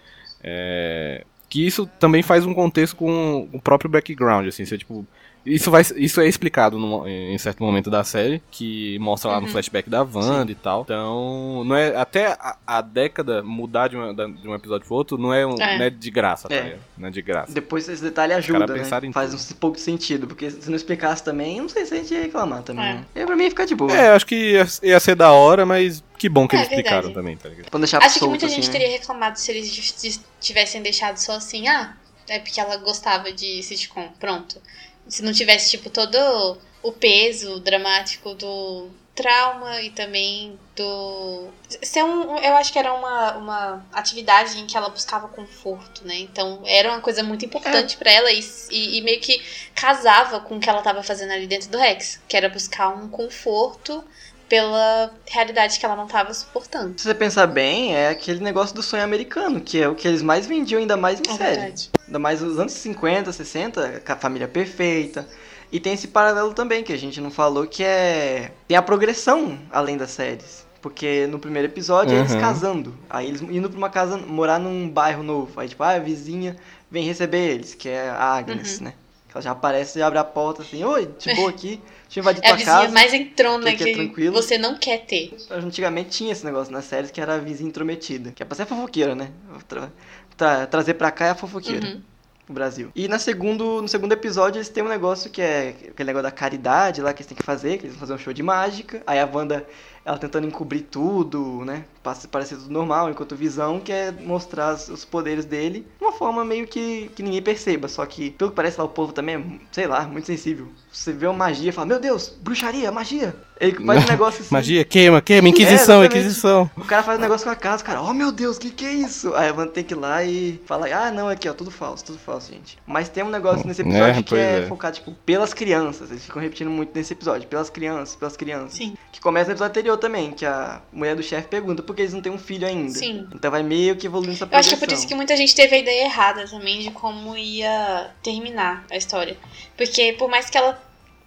é, 0.43 1.23
que 1.49 1.65
isso 1.65 1.88
também 1.99 2.21
faz 2.21 2.45
um 2.45 2.53
contexto 2.53 2.95
com 2.95 3.49
o 3.51 3.59
próprio 3.59 3.89
background, 3.89 4.47
assim, 4.47 4.65
você, 4.65 4.77
tipo. 4.77 5.05
Isso, 5.45 5.71
vai, 5.71 5.82
isso 5.95 6.19
é 6.21 6.28
explicado 6.28 6.78
num- 6.78 7.08
em 7.08 7.38
certo 7.38 7.63
momento 7.63 7.89
da 7.89 8.04
série, 8.04 8.41
que 8.52 8.99
mostra 8.99 9.32
lá 9.32 9.39
no 9.39 9.47
Uhum. 9.47 9.52
flashback 9.52 9.89
da 9.89 10.04
Wanda 10.04 10.52
e 10.52 10.56
tal. 10.56 10.82
Então, 10.82 11.63
não 11.65 11.75
é, 11.75 11.95
até 11.95 12.28
a, 12.34 12.58
a 12.67 12.82
década 12.82 13.41
mudar 13.41 13.88
de, 13.88 13.95
uma- 13.95 14.13
de 14.13 14.47
um 14.47 14.54
episódio 14.54 14.86
pro 14.86 14.95
outro 14.95 15.17
não 15.17 15.34
é, 15.34 15.45
um, 15.47 15.56
É. 15.60 15.78
não 15.78 15.86
é 15.86 15.89
de 15.89 16.12
graça, 16.12 16.47
tá 16.49 16.56
É. 16.56 16.78
Não 16.97 17.08
é 17.08 17.12
de 17.12 17.21
graça. 17.21 17.52
Depois 17.54 17.88
esse 17.88 18.04
detalhe 18.04 18.34
ajuda, 18.34 18.67
né? 18.67 18.84
em 19.04 19.12
Faz 19.13 19.32
tudo. 19.34 19.56
um 19.56 19.60
pouco 19.60 19.78
de 19.78 19.82
sentido, 19.84 20.28
porque 20.28 20.52
se 20.52 20.69
não 20.69 20.75
explicasse 20.75 21.23
também, 21.23 21.62
não 21.62 21.69
sei 21.69 21.86
se 21.86 21.93
a 21.93 21.97
gente 21.97 22.13
ia 22.13 22.21
reclamar 22.21 22.62
também. 22.62 22.86
É. 22.86 22.93
né? 22.95 23.06
E 23.15 23.25
pra 23.25 23.36
mim 23.36 23.43
ia 23.43 23.49
ficar 23.49 23.65
de 23.65 23.75
boa. 23.75 23.91
É, 23.95 24.10
acho 24.10 24.25
que 24.25 24.36
ia, 24.36 24.67
ia 24.84 24.99
ser 24.99 25.15
da 25.15 25.32
hora, 25.32 25.65
mas 25.65 26.04
que 26.17 26.28
bom 26.28 26.47
que 26.47 26.56
É 26.56 26.60
eles 26.60 26.69
explicaram 26.69 27.08
verdade. 27.08 27.13
também, 27.15 27.38
tá 27.38 27.47
ligado? 27.49 27.71
Quando 27.71 27.84
deixar 27.84 27.99
Acho 27.99 28.13
que 28.13 28.19
solto, 28.19 28.30
muita 28.32 28.45
assim, 28.45 28.56
gente 28.56 28.67
né? 28.67 28.71
teria 28.73 28.89
reclamado 28.89 29.39
se 29.39 29.49
eles 29.52 30.19
tivessem 30.39 30.82
deixado 30.82 31.17
só 31.17 31.32
assim, 31.38 31.67
ah, 31.69 31.93
é 32.28 32.39
porque 32.39 32.60
ela 32.60 32.75
gostava 32.78 33.32
de 33.32 33.63
sitcom, 33.63 34.10
pronto. 34.19 34.62
Se 35.10 35.24
não 35.24 35.34
tivesse, 35.34 35.72
tipo, 35.72 35.89
todo 35.89 36.58
o 36.82 36.91
peso 36.91 37.60
dramático 37.60 38.34
do 38.36 38.89
trauma 39.19 39.82
e 39.82 39.89
também 39.89 40.58
do. 40.78 41.50
Ser 41.82 42.04
um, 42.04 42.38
eu 42.38 42.56
acho 42.56 42.72
que 42.72 42.80
era 42.80 42.93
uma, 42.93 43.36
uma 43.36 43.86
atividade 43.91 44.58
em 44.58 44.65
que 44.65 44.78
ela 44.78 44.88
buscava 44.88 45.28
conforto, 45.28 46.08
né? 46.08 46.19
Então 46.19 46.62
era 46.65 46.89
uma 46.89 47.02
coisa 47.02 47.22
muito 47.22 47.43
importante 47.43 47.98
pra 47.98 48.10
ela 48.10 48.32
e, 48.32 48.39
e, 48.72 48.98
e 48.98 49.02
meio 49.02 49.19
que 49.19 49.43
casava 49.76 50.39
com 50.39 50.56
o 50.56 50.60
que 50.60 50.69
ela 50.69 50.82
tava 50.82 51.04
fazendo 51.04 51.34
ali 51.34 51.48
dentro 51.48 51.69
do 51.69 51.78
Rex, 51.78 52.22
que 52.30 52.38
era 52.38 52.48
buscar 52.48 52.89
um 52.89 53.10
conforto 53.10 54.02
pela 54.49 55.12
realidade 55.27 55.79
que 55.79 55.85
ela 55.85 55.95
não 55.95 56.07
tava 56.07 56.33
suportando. 56.33 56.95
Se 56.99 57.03
você 57.07 57.13
pensar 57.13 57.47
bem, 57.47 57.95
é 57.95 58.09
aquele 58.09 58.39
negócio 58.41 58.75
do 58.75 58.81
sonho 58.83 59.03
americano, 59.03 59.62
que 59.62 59.81
é 59.81 59.88
o 59.88 59.95
que 59.95 60.07
eles 60.07 60.21
mais 60.21 60.47
vendiam, 60.47 60.79
ainda 60.81 60.97
mais 60.97 61.19
em 61.19 61.23
É 61.31 61.38
série. 61.38 61.55
verdade. 61.62 61.89
Ainda 62.07 62.19
mais 62.19 62.41
nos 62.41 62.59
anos 62.59 62.73
50, 62.73 63.31
60, 63.31 64.01
com 64.05 64.12
a 64.12 64.15
família 64.15 64.47
perfeita. 64.47 65.27
E 65.71 65.79
tem 65.79 65.93
esse 65.93 66.07
paralelo 66.07 66.53
também, 66.53 66.83
que 66.83 66.91
a 66.91 66.97
gente 66.97 67.21
não 67.21 67.29
falou, 67.29 67.67
que 67.67 67.83
é. 67.83 68.51
Tem 68.67 68.75
a 68.75 68.81
progressão 68.81 69.59
além 69.71 69.95
das 69.97 70.09
séries. 70.12 70.67
Porque 70.81 71.27
no 71.27 71.38
primeiro 71.38 71.67
episódio 71.67 72.15
é 72.15 72.19
eles 72.19 72.31
Uhum. 72.33 72.39
casando. 72.39 72.97
Aí 73.09 73.27
eles 73.27 73.41
indo 73.41 73.69
pra 73.69 73.77
uma 73.77 73.89
casa, 73.89 74.17
morar 74.17 74.57
num 74.57 74.89
bairro 74.89 75.21
novo. 75.21 75.59
Aí, 75.59 75.67
tipo, 75.67 75.83
ah, 75.83 75.89
a 75.91 75.99
vizinha 75.99 76.55
vem 76.89 77.03
receber 77.05 77.49
eles, 77.51 77.75
que 77.75 77.89
é 77.89 78.09
a 78.09 78.33
Agnes, 78.38 78.77
Uhum. 78.79 78.85
né? 78.85 78.93
Ela 79.31 79.41
já 79.43 79.51
aparece 79.51 79.99
e 79.99 80.01
abre 80.01 80.17
a 80.17 80.23
porta 80.23 80.63
assim, 80.63 80.83
oi, 80.83 81.07
de 81.19 81.35
boa 81.35 81.49
aqui, 81.51 81.79
deixa 82.10 82.19
eu 82.19 82.22
invadir 82.22 82.41
É 82.43 82.48
a 82.48 82.50
tua 82.50 82.58
vizinha 82.58 82.76
casa. 82.82 82.93
mais 82.93 83.13
entrona 83.13 83.72
que 83.72 83.78
que, 83.93 84.02
aqui 84.02 84.28
é 84.28 84.32
você 84.32 84.58
não 84.58 84.78
quer 84.78 85.06
ter. 85.06 85.36
Antigamente 85.50 86.10
tinha 86.10 86.32
esse 86.32 86.43
negócio 86.43 86.74
nas 86.74 86.86
séries 86.86 87.12
que 87.12 87.22
era 87.22 87.36
a 87.36 87.38
vizinha 87.38 87.69
intrometida. 87.69 88.32
Que 88.32 88.43
é 88.43 88.45
pra 88.45 88.56
ser 88.56 88.65
fofoqueira, 88.65 89.15
né? 89.15 89.30
Tra- 89.67 89.91
tra- 90.36 90.67
trazer 90.67 90.95
pra 90.95 91.12
cá 91.12 91.28
é 91.28 91.30
a 91.30 91.36
fofoqueira. 91.36 91.86
Uhum. 91.88 92.02
O 92.50 92.54
Brasil. 92.54 92.89
E 92.95 93.08
na 93.08 93.19
segundo, 93.19 93.80
no 93.80 93.88
segundo 93.88 94.12
episódio 94.12 94.58
eles 94.58 94.69
têm 94.69 94.84
um 94.84 94.88
negócio 94.88 95.30
que 95.30 95.39
é 95.39 95.69
aquele 95.89 96.08
negócio 96.08 96.24
da 96.24 96.32
caridade 96.32 97.00
lá 97.00 97.13
que 97.13 97.22
eles 97.22 97.28
têm 97.28 97.38
que 97.38 97.43
fazer, 97.43 97.78
que 97.78 97.86
eles 97.86 97.91
vão 97.95 98.00
fazer 98.00 98.13
um 98.13 98.17
show 98.17 98.34
de 98.34 98.41
mágica. 98.41 99.04
Aí 99.06 99.19
a 99.19 99.30
Wanda, 99.32 99.67
ela 100.04 100.17
tentando 100.17 100.48
encobrir 100.48 100.82
tudo, 100.89 101.63
né? 101.63 101.86
Passa- 102.03 102.27
Parecer 102.27 102.55
tudo 102.57 102.69
normal, 102.71 103.09
enquanto 103.09 103.35
Visão 103.35 103.79
quer 103.79 104.13
mostrar 104.13 104.73
os- 104.75 105.05
poderes 105.05 105.45
dele 105.45 105.85
de 105.97 106.03
uma 106.05 106.12
forma 106.13 106.45
meio 106.45 106.65
que, 106.67 107.09
que 107.15 107.21
ninguém 107.23 107.41
perceba. 107.41 107.88
Só 107.88 108.05
que, 108.05 108.31
pelo 108.31 108.51
que 108.51 108.55
parece 108.55 108.77
lá, 108.79 108.85
o 108.85 108.89
povo 108.89 109.12
também 109.12 109.35
é, 109.35 109.41
sei 109.71 109.88
lá, 109.88 110.01
muito 110.07 110.25
sensível. 110.25 110.67
Você 110.91 111.12
vê 111.13 111.27
uma 111.27 111.33
magia 111.33 111.69
e 111.69 111.71
fala, 111.71 111.88
meu 111.88 111.99
Deus, 111.99 112.29
bruxaria, 112.41 112.91
magia. 112.91 113.35
Ele 113.59 113.73
faz 113.85 114.03
um 114.03 114.07
negócio 114.09 114.41
assim. 114.41 114.53
Magia, 114.53 114.85
queima, 114.85 115.21
queima, 115.21 115.49
Inquisição, 115.49 116.01
É. 116.01 116.05
Inquisição. 116.05 116.69
O 116.77 116.85
cara 116.85 117.03
faz 117.03 117.19
um 117.19 117.21
negócio 117.21 117.45
com 117.45 117.51
a 117.51 117.55
casa, 117.55 117.83
o 117.83 117.85
cara, 117.85 118.01
oh 118.01 118.13
meu 118.13 118.31
Deus, 118.31 118.57
o 118.57 118.59
que 118.59 118.69
que 118.71 118.85
é 118.85 118.93
isso? 118.93 119.33
Aí 119.35 119.49
a 119.49 119.53
Wanda 119.53 119.71
tem 119.71 119.83
que 119.83 119.93
ir 119.93 119.97
lá 119.97 120.23
e 120.23 120.59
fala, 120.65 120.88
ah 120.88 121.12
não, 121.12 121.27
aqui 121.27 121.47
ó, 121.49 121.53
tudo 121.53 121.69
falso, 121.69 122.05
tudo 122.05 122.17
falso, 122.17 122.51
gente. 122.51 122.77
Mas 122.88 123.09
tem 123.09 123.23
um 123.23 123.29
negócio 123.29 123.67
nesse 123.67 123.81
episódio 123.81 124.19
É, 124.19 124.23
que 124.23 124.35
é, 124.35 124.59
é. 124.59 124.65
focado, 124.67 124.95
tipo, 124.95 125.12
pelas 125.25 125.53
crianças. 125.53 126.09
Eles 126.09 126.23
ficam 126.25 126.41
repetindo 126.41 126.69
muito 126.69 126.91
nesse 126.95 127.13
episódio, 127.13 127.47
pelas 127.47 127.69
crianças, 127.69 128.15
pelas 128.15 128.38
crianças. 128.38 128.73
Sim. 128.73 128.95
Que 129.12 129.19
começa 129.19 129.47
no 129.47 129.53
episódio 129.53 129.71
anterior 129.71 129.97
também, 129.97 130.31
que 130.31 130.45
a 130.45 130.81
mulher 130.93 131.15
do 131.15 131.21
chefe 131.23 131.47
pergunta 131.49 131.83
por 131.89 131.95
que 131.95 132.04
eles 132.04 132.13
não 132.13 132.21
têm 132.21 132.32
um 132.32 132.38
filho 132.38 132.67
ainda. 132.67 132.91
Sim. 132.91 133.28
Então 133.34 133.49
vai 133.49 133.63
meio 133.63 133.95
que 133.95 134.06
evoluindo 134.06 134.34
essa 134.34 134.47
Eu 134.52 134.60
acho 134.60 134.69
que 134.69 134.75
é 134.75 134.78
por 134.78 134.91
isso 134.91 135.08
que 135.08 135.15
muita 135.15 135.36
gente 135.36 135.56
teve 135.56 135.75
a 135.75 135.80
ideia 135.80 136.06
errada 136.06 136.47
também 136.47 136.82
de 136.82 136.91
como 136.91 137.36
ia 137.36 138.12
terminar 138.21 138.86
a 138.91 138.95
história. 138.95 139.36
Porque 139.75 140.13
por 140.13 140.30
mais 140.30 140.52
que 140.52 140.58
ela 140.58 140.80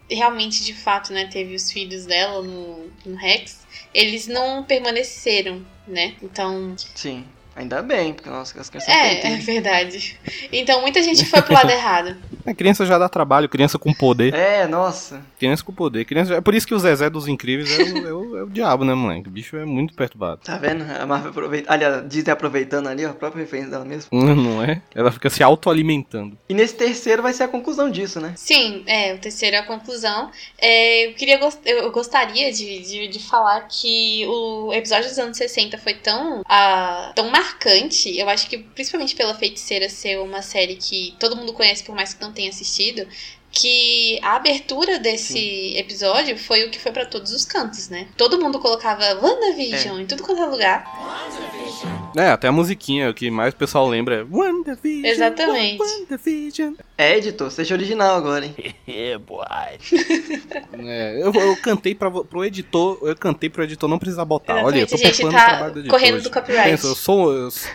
realmente, 0.09 0.63
de 0.63 0.73
fato, 0.73 1.13
né, 1.13 1.27
teve 1.27 1.57
os 1.57 1.73
filhos 1.73 2.07
dela 2.07 2.43
no, 2.43 2.89
no 3.05 3.17
Rex, 3.17 3.67
eles 3.93 4.29
não 4.29 4.63
permaneceram, 4.63 5.67
né? 5.85 6.15
Então. 6.23 6.77
Sim. 6.95 7.25
Ainda 7.57 7.83
bem, 7.83 8.15
porque 8.15 8.31
nossa, 8.31 8.59
as 8.61 8.71
crianças 8.71 8.89
É, 8.89 9.33
é 9.33 9.37
verdade. 9.39 10.17
Então 10.53 10.81
muita 10.81 11.03
gente 11.03 11.25
foi 11.27 11.43
pro 11.43 11.55
lado 11.55 11.69
errado. 11.75 12.17
A 12.47 12.55
criança 12.55 12.85
já 12.87 12.99
dá 12.99 13.09
trabalho, 13.09 13.49
criança 13.49 13.79
com 13.79 13.93
poder. 13.93 14.35
É, 14.35 14.67
nossa. 14.67 15.21
Criança 15.39 15.63
com 15.65 15.73
poder. 15.73 16.05
Criança... 16.05 16.35
É 16.35 16.41
por 16.41 16.55
isso 16.55 16.67
que 16.67 16.75
o 16.75 16.79
Zezé 16.79 17.09
dos 17.11 17.29
Incríveis 17.29 17.71
é 17.79 17.83
o, 17.83 18.07
é 18.09 18.13
o- 18.13 18.37
é 18.39 18.43
o 18.45 18.51
diabo, 18.51 18.85
né, 18.85 18.95
moleque? 18.95 19.29
O 19.29 19.31
bicho 19.31 19.57
é 19.57 19.65
muito 19.65 19.95
perturbado. 19.95 20.41
Tá 20.45 20.57
vendo? 20.59 20.83
A 20.85 21.07
Marvel 21.07 21.31
aproveita. 21.31 21.73
Aliás, 21.73 21.95
a 21.97 22.01
Disney 22.01 22.31
aproveitando 22.33 22.89
ali, 22.89 23.05
ó, 23.07 23.11
a 23.11 23.15
própria 23.15 23.41
referência 23.43 23.71
dela 23.71 23.85
mesmo. 23.85 24.09
Não, 24.13 24.35
não 24.35 24.63
é? 24.63 24.83
Ela 24.95 25.11
fica 25.13 25.29
se 25.31 25.43
autoalimentando. 25.43 26.37
E 26.49 26.55
nesse 26.55 26.75
terceiro 26.75 27.23
vai 27.23 27.33
ser 27.33 27.45
a 27.45 27.49
conclusão 27.49 27.91
disso, 27.91 28.21
né? 28.21 28.33
Sim, 28.37 28.83
é, 28.87 29.15
o 29.15 29.19
terceiro 29.19 29.57
é 29.57 29.59
a 29.61 29.67
conclusão. 29.67 30.31
É, 30.59 31.07
eu 31.09 31.15
queria 31.15 31.39
eu 31.65 31.91
gostaria 31.93 32.53
de, 32.53 32.81
de, 32.81 33.09
de 33.09 33.19
falar 33.19 33.61
que 33.69 34.25
o 34.27 34.73
episódio 34.73 35.09
dos 35.09 35.19
anos 35.19 35.37
60 35.37 35.79
foi 35.79 35.95
tão, 35.95 36.43
ah, 36.49 37.13
tão 37.15 37.31
marcante. 37.31 38.17
Eu 38.19 38.29
acho 38.29 38.49
que 38.49 38.59
principalmente 38.59 39.15
pela 39.15 39.35
feiticeira 39.35 39.89
ser 39.89 40.19
uma 40.21 40.43
série 40.43 40.77
que 40.77 41.15
todo 41.19 41.37
mundo 41.37 41.53
conhece, 41.53 41.83
por 41.85 41.95
mais 41.95 42.15
que 42.15 42.23
não 42.23 42.32
tenha 42.33 42.51
assistido. 42.51 43.07
Que 43.55 44.19
a 44.23 44.37
abertura 44.37 44.99
desse 44.99 45.77
episódio 45.77 46.39
foi 46.39 46.65
o 46.65 46.71
que 46.71 46.79
foi 46.79 46.91
pra 46.91 47.05
todos 47.05 47.33
os 47.33 47.45
cantos, 47.45 47.91
né? 47.91 48.09
Todo 48.17 48.41
mundo 48.41 48.59
colocava 48.59 49.05
WandaVision 49.23 50.01
em 50.01 50.07
tudo 50.07 50.23
quanto 50.23 50.41
é 50.41 50.47
lugar. 50.47 50.87
É, 52.17 52.31
até 52.31 52.49
a 52.49 52.53
musiquinha, 52.53 53.11
o 53.11 53.15
que 53.15 53.31
mais 53.31 53.53
o 53.53 53.57
pessoal 53.59 53.87
lembra 53.87 54.17
é 54.21 54.23
WandaVision. 54.25 55.05
Exatamente. 55.05 55.83
WandaVision. 55.83 56.75
É, 56.97 57.19
editor, 57.19 57.51
seja 57.51 57.75
original 57.75 58.17
agora, 58.17 58.47
hein? 58.47 58.55
É, 58.89 59.19
boy. 59.19 59.45
É, 60.79 61.19
eu, 61.23 61.33
eu 61.35 61.57
cantei 61.57 61.95
pra, 61.95 62.11
pro 62.11 62.45
editor, 62.47 62.99
eu 63.03 63.15
cantei 63.17 63.51
pro 63.51 63.65
editor 63.65 63.89
não 63.89 63.99
precisar 63.99 64.25
botar. 64.25 64.65
Olha, 64.65 64.81
eu 64.81 64.87
tô 64.87 64.95
Exatamente, 64.95 65.17
gente 65.17 65.23
tá 65.23 65.29
o 65.29 65.49
trabalho 65.49 65.73
do 65.75 65.81
editor. 65.81 65.99
correndo 65.99 66.17
do 66.17 66.23
gente. 66.25 66.33
copyright. 66.33 66.71
Pensa, 66.71 66.87
eu 66.87 66.95
sou, 66.95 67.33
eu 67.33 67.51
sou, 67.51 67.71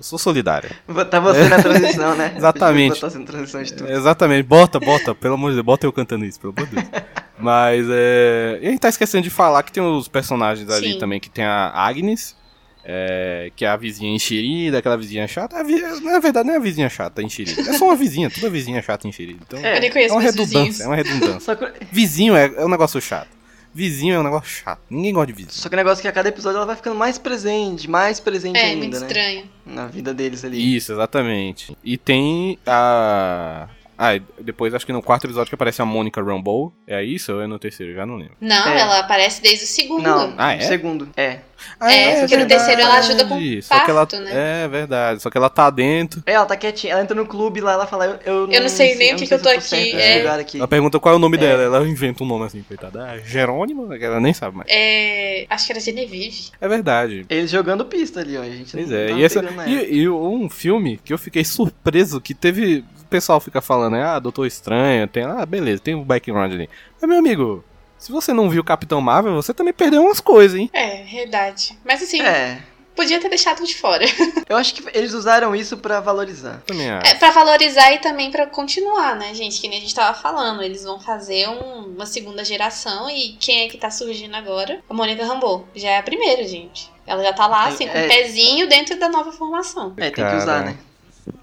eu 0.00 0.04
sou 0.04 0.18
solidário. 0.18 0.70
Tá 1.10 1.20
você 1.20 1.46
na 1.46 1.62
transição, 1.62 2.16
né? 2.16 2.32
Exatamente. 2.38 2.94
Botar 2.94 3.06
assim, 3.08 3.22
transição 3.22 3.62
de 3.62 3.74
tudo. 3.74 3.92
Exatamente, 3.92 4.42
bota, 4.46 4.80
bota, 4.80 5.14
pelo 5.14 5.34
amor 5.34 5.50
de 5.50 5.56
Deus, 5.56 5.66
bota 5.66 5.86
eu 5.86 5.92
cantando 5.92 6.24
isso, 6.24 6.40
pelo 6.40 6.54
amor 6.56 6.66
de 6.68 6.76
Deus. 6.76 6.88
Mas 7.38 7.86
é. 7.90 8.58
E 8.62 8.66
a 8.66 8.70
gente 8.70 8.80
tá 8.80 8.88
esquecendo 8.88 9.22
de 9.24 9.30
falar 9.30 9.62
que 9.62 9.70
tem 9.70 9.82
os 9.82 10.08
personagens 10.08 10.68
ali 10.70 10.94
Sim. 10.94 10.98
também, 10.98 11.20
que 11.20 11.28
tem 11.28 11.44
a 11.44 11.70
Agnes, 11.74 12.34
é, 12.82 13.50
que 13.54 13.64
é 13.64 13.68
a 13.68 13.76
vizinha 13.76 14.10
enxerida, 14.14 14.78
aquela 14.78 14.96
vizinha 14.96 15.28
chata. 15.28 15.58
A 15.58 15.62
vi- 15.62 15.80
Na 16.02 16.18
verdade, 16.18 16.46
não 16.46 16.54
é 16.54 16.56
a 16.56 16.60
vizinha 16.60 16.88
chata 16.88 17.22
enxerida. 17.22 17.60
É 17.60 17.72
só 17.74 17.84
uma 17.84 17.96
vizinha, 17.96 18.30
toda 18.30 18.48
vizinha 18.48 18.80
chata 18.82 19.06
enxerida. 19.06 19.40
Então, 19.46 19.58
É. 19.62 19.76
Eu 19.76 19.80
nem 19.80 19.90
é 20.06 20.12
uma 20.12 20.20
redundância, 20.22 20.84
é 20.84 20.86
uma 20.86 20.96
redundância. 20.96 21.58
Vizinho 21.92 22.34
é, 22.34 22.46
é 22.56 22.64
um 22.64 22.68
negócio 22.70 22.98
chato. 23.02 23.28
Vizinho 23.72 24.14
é 24.14 24.18
um 24.18 24.22
negócio 24.22 24.48
chato. 24.50 24.80
Ninguém 24.90 25.12
gosta 25.12 25.26
de 25.28 25.32
vizinho. 25.32 25.52
só 25.54 25.68
que 25.68 25.74
o 25.74 25.76
negócio 25.76 26.00
é 26.00 26.02
que 26.02 26.08
a 26.08 26.12
cada 26.12 26.28
episódio 26.28 26.56
ela 26.56 26.66
vai 26.66 26.76
ficando 26.76 26.96
mais 26.96 27.18
presente, 27.18 27.88
mais 27.88 28.18
presente 28.18 28.56
É, 28.58 28.64
ainda, 28.66 28.78
muito 28.78 28.98
né? 29.00 29.06
estranho. 29.06 29.44
Na 29.64 29.86
vida 29.86 30.12
deles 30.12 30.44
ali. 30.44 30.76
Isso, 30.76 30.92
exatamente. 30.92 31.76
E 31.84 31.96
tem 31.96 32.58
a. 32.66 33.68
Ah, 34.02 34.18
depois 34.40 34.72
acho 34.72 34.86
que 34.86 34.92
no 34.94 35.02
quarto 35.02 35.26
episódio 35.26 35.50
que 35.50 35.54
aparece 35.54 35.82
a 35.82 35.84
Mônica 35.84 36.22
Rambeau. 36.22 36.72
É 36.86 37.04
isso 37.04 37.34
ou 37.34 37.42
é 37.42 37.46
no 37.46 37.58
terceiro? 37.58 37.94
Já 37.94 38.06
não 38.06 38.16
lembro. 38.16 38.34
Não, 38.40 38.66
É. 38.68 38.80
ela 38.80 38.98
aparece 39.00 39.42
desde 39.42 39.64
o 39.64 39.68
segundo. 39.68 40.02
Não, 40.02 40.34
Ah, 40.38 40.54
é? 40.54 40.60
segundo. 40.60 41.08
É. 41.16 41.40
Ah, 41.78 41.92
É, 41.92 42.20
porque 42.20 42.36
no 42.36 42.46
terceiro 42.46 42.80
ela 42.80 42.98
ajuda 42.98 43.24
com 43.24 43.38
verdade. 43.38 43.62
Só 43.62 43.84
que 43.84 43.90
ela, 43.90 44.00
parto, 44.06 44.20
né? 44.20 44.64
É 44.64 44.68
verdade, 44.68 45.22
só 45.22 45.30
que 45.30 45.38
ela 45.38 45.48
tá 45.50 45.70
dentro. 45.70 46.22
É, 46.26 46.32
ela 46.32 46.46
tá 46.46 46.56
quietinha. 46.56 46.92
Ela 46.92 47.02
entra 47.02 47.14
no 47.14 47.26
clube 47.26 47.60
lá, 47.60 47.72
ela 47.72 47.86
fala, 47.86 48.06
eu, 48.06 48.18
eu 48.24 48.46
não, 48.46 48.54
Eu 48.54 48.60
não 48.62 48.68
sei 48.68 48.94
nem 48.96 49.14
o 49.14 49.16
que 49.16 49.26
que 49.26 49.34
eu 49.34 49.38
tô 49.42 49.48
certo 49.48 49.74
aqui, 49.74 49.92
é. 49.92 50.28
aqui. 50.28 50.58
Ela 50.58 50.68
pergunta 50.68 50.98
qual 50.98 51.14
é 51.14 51.16
o 51.16 51.20
nome 51.20 51.36
É. 51.36 51.40
dela, 51.40 51.62
ela 51.62 51.88
inventa 51.88 52.22
um 52.22 52.26
nome 52.26 52.44
assim, 52.46 52.62
coitada. 52.62 53.04
Ah, 53.04 53.18
Jerônimo? 53.18 53.92
Ela 53.92 54.20
nem 54.20 54.32
sabe 54.34 54.56
mais. 54.56 54.68
É, 54.70 55.46
acho 55.48 55.66
que 55.66 55.72
era 55.72 55.80
Genevieve. 55.80 56.50
É 56.60 56.68
verdade. 56.68 57.24
Eles 57.28 57.50
jogando 57.50 57.84
pista 57.84 58.20
ali, 58.20 58.36
ó. 58.36 58.42
A 58.42 58.44
gente 58.50 58.72
Pois 58.72 58.90
não 58.90 58.96
é, 58.96 59.12
e, 59.12 59.24
essa, 59.24 59.44
e, 59.66 59.94
e 60.00 60.08
um 60.08 60.48
filme 60.48 60.98
que 61.04 61.12
eu 61.12 61.18
fiquei 61.18 61.44
surpreso 61.44 62.20
que 62.20 62.34
teve. 62.34 62.84
O 63.02 63.10
pessoal 63.10 63.40
fica 63.40 63.60
falando, 63.60 63.94
né? 63.94 64.04
Ah, 64.04 64.18
Doutor 64.20 64.46
Estranho, 64.46 65.06
tem. 65.08 65.24
Ah, 65.24 65.44
beleza, 65.44 65.82
tem 65.82 65.94
o 65.94 66.04
background 66.04 66.52
ali. 66.52 66.68
Mas, 67.00 67.08
meu 67.10 67.18
amigo, 67.18 67.64
se 68.00 68.10
você 68.10 68.32
não 68.32 68.50
viu 68.50 68.64
Capitão 68.64 69.00
Marvel, 69.00 69.34
você 69.34 69.54
também 69.54 69.72
perdeu 69.72 70.02
umas 70.02 70.18
coisas, 70.20 70.58
hein? 70.58 70.68
É, 70.72 71.04
verdade. 71.04 71.78
Mas 71.84 72.02
assim, 72.02 72.20
É. 72.20 72.60
podia 72.96 73.20
ter 73.20 73.28
deixado 73.28 73.64
de 73.64 73.74
fora. 73.76 74.04
Eu 74.48 74.56
acho 74.56 74.74
que 74.74 74.84
eles 74.98 75.12
usaram 75.12 75.54
isso 75.54 75.76
pra 75.78 76.00
valorizar. 76.00 76.60
Também 76.66 76.90
acho. 76.90 77.06
É, 77.06 77.14
pra 77.14 77.30
valorizar 77.30 77.92
e 77.92 77.98
também 77.98 78.30
pra 78.30 78.46
continuar, 78.46 79.14
né, 79.16 79.32
gente? 79.34 79.60
Que 79.60 79.68
nem 79.68 79.78
a 79.78 79.80
gente 79.82 79.94
tava 79.94 80.18
falando. 80.18 80.62
Eles 80.62 80.82
vão 80.82 80.98
fazer 80.98 81.48
um- 81.48 81.94
uma 81.94 82.06
segunda 82.06 82.44
geração 82.44 83.08
e 83.08 83.36
quem 83.38 83.64
é 83.66 83.68
que 83.68 83.78
tá 83.78 83.90
surgindo 83.90 84.34
agora? 84.34 84.80
A 84.88 84.94
Mônica 84.94 85.24
Rambeau. 85.24 85.66
Já 85.74 85.90
é 85.90 85.98
a 85.98 86.02
primeira, 86.02 86.46
gente. 86.48 86.90
Ela 87.06 87.22
já 87.22 87.32
tá 87.32 87.46
lá, 87.46 87.66
assim, 87.66 87.86
com 87.86 87.94
o 87.94 87.96
É. 88.00 88.08
pezinho 88.08 88.68
dentro 88.68 88.98
da 88.98 89.08
nova 89.08 89.30
formação. 89.32 89.92
É, 89.96 90.10
tem 90.10 90.24
que 90.28 90.36
usar, 90.36 90.64
né? 90.64 90.76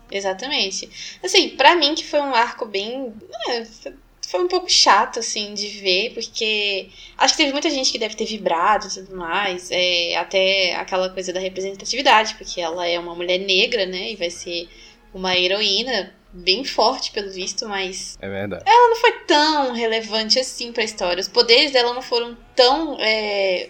Exatamente. 0.09 0.89
Assim, 1.23 1.49
pra 1.49 1.75
mim 1.75 1.93
que 1.95 2.05
foi 2.05 2.19
um 2.21 2.33
arco 2.33 2.65
bem. 2.65 3.13
é, 3.49 3.65
foi 4.29 4.43
um 4.43 4.47
pouco 4.49 4.69
chato, 4.69 5.19
assim, 5.19 5.53
de 5.53 5.67
ver, 5.79 6.13
porque 6.13 6.89
acho 7.17 7.33
que 7.33 7.37
teve 7.37 7.53
muita 7.53 7.69
gente 7.69 7.89
que 7.93 7.97
deve 7.97 8.13
ter 8.13 8.25
vibrado 8.25 8.85
e 8.85 8.89
tudo 8.93 9.15
mais. 9.15 9.69
É, 9.71 10.17
até 10.17 10.75
aquela 10.75 11.09
coisa 11.09 11.31
da 11.31 11.39
representatividade, 11.39 12.35
porque 12.35 12.59
ela 12.59 12.85
é 12.85 12.99
uma 12.99 13.15
mulher 13.15 13.37
negra, 13.37 13.85
né? 13.85 14.11
E 14.11 14.15
vai 14.17 14.29
ser 14.29 14.67
uma 15.13 15.33
heroína 15.37 16.13
bem 16.33 16.65
forte, 16.65 17.11
pelo 17.11 17.31
visto, 17.31 17.69
mas 17.69 18.17
É 18.21 18.27
verdade. 18.27 18.63
ela 18.67 18.89
não 18.89 18.97
foi 18.97 19.11
tão 19.25 19.71
relevante 19.73 20.37
assim 20.37 20.73
pra 20.73 20.83
história. 20.83 21.21
Os 21.21 21.29
poderes 21.29 21.71
dela 21.71 21.93
não 21.93 22.01
foram 22.01 22.37
tão. 22.53 22.97
é, 22.99 23.69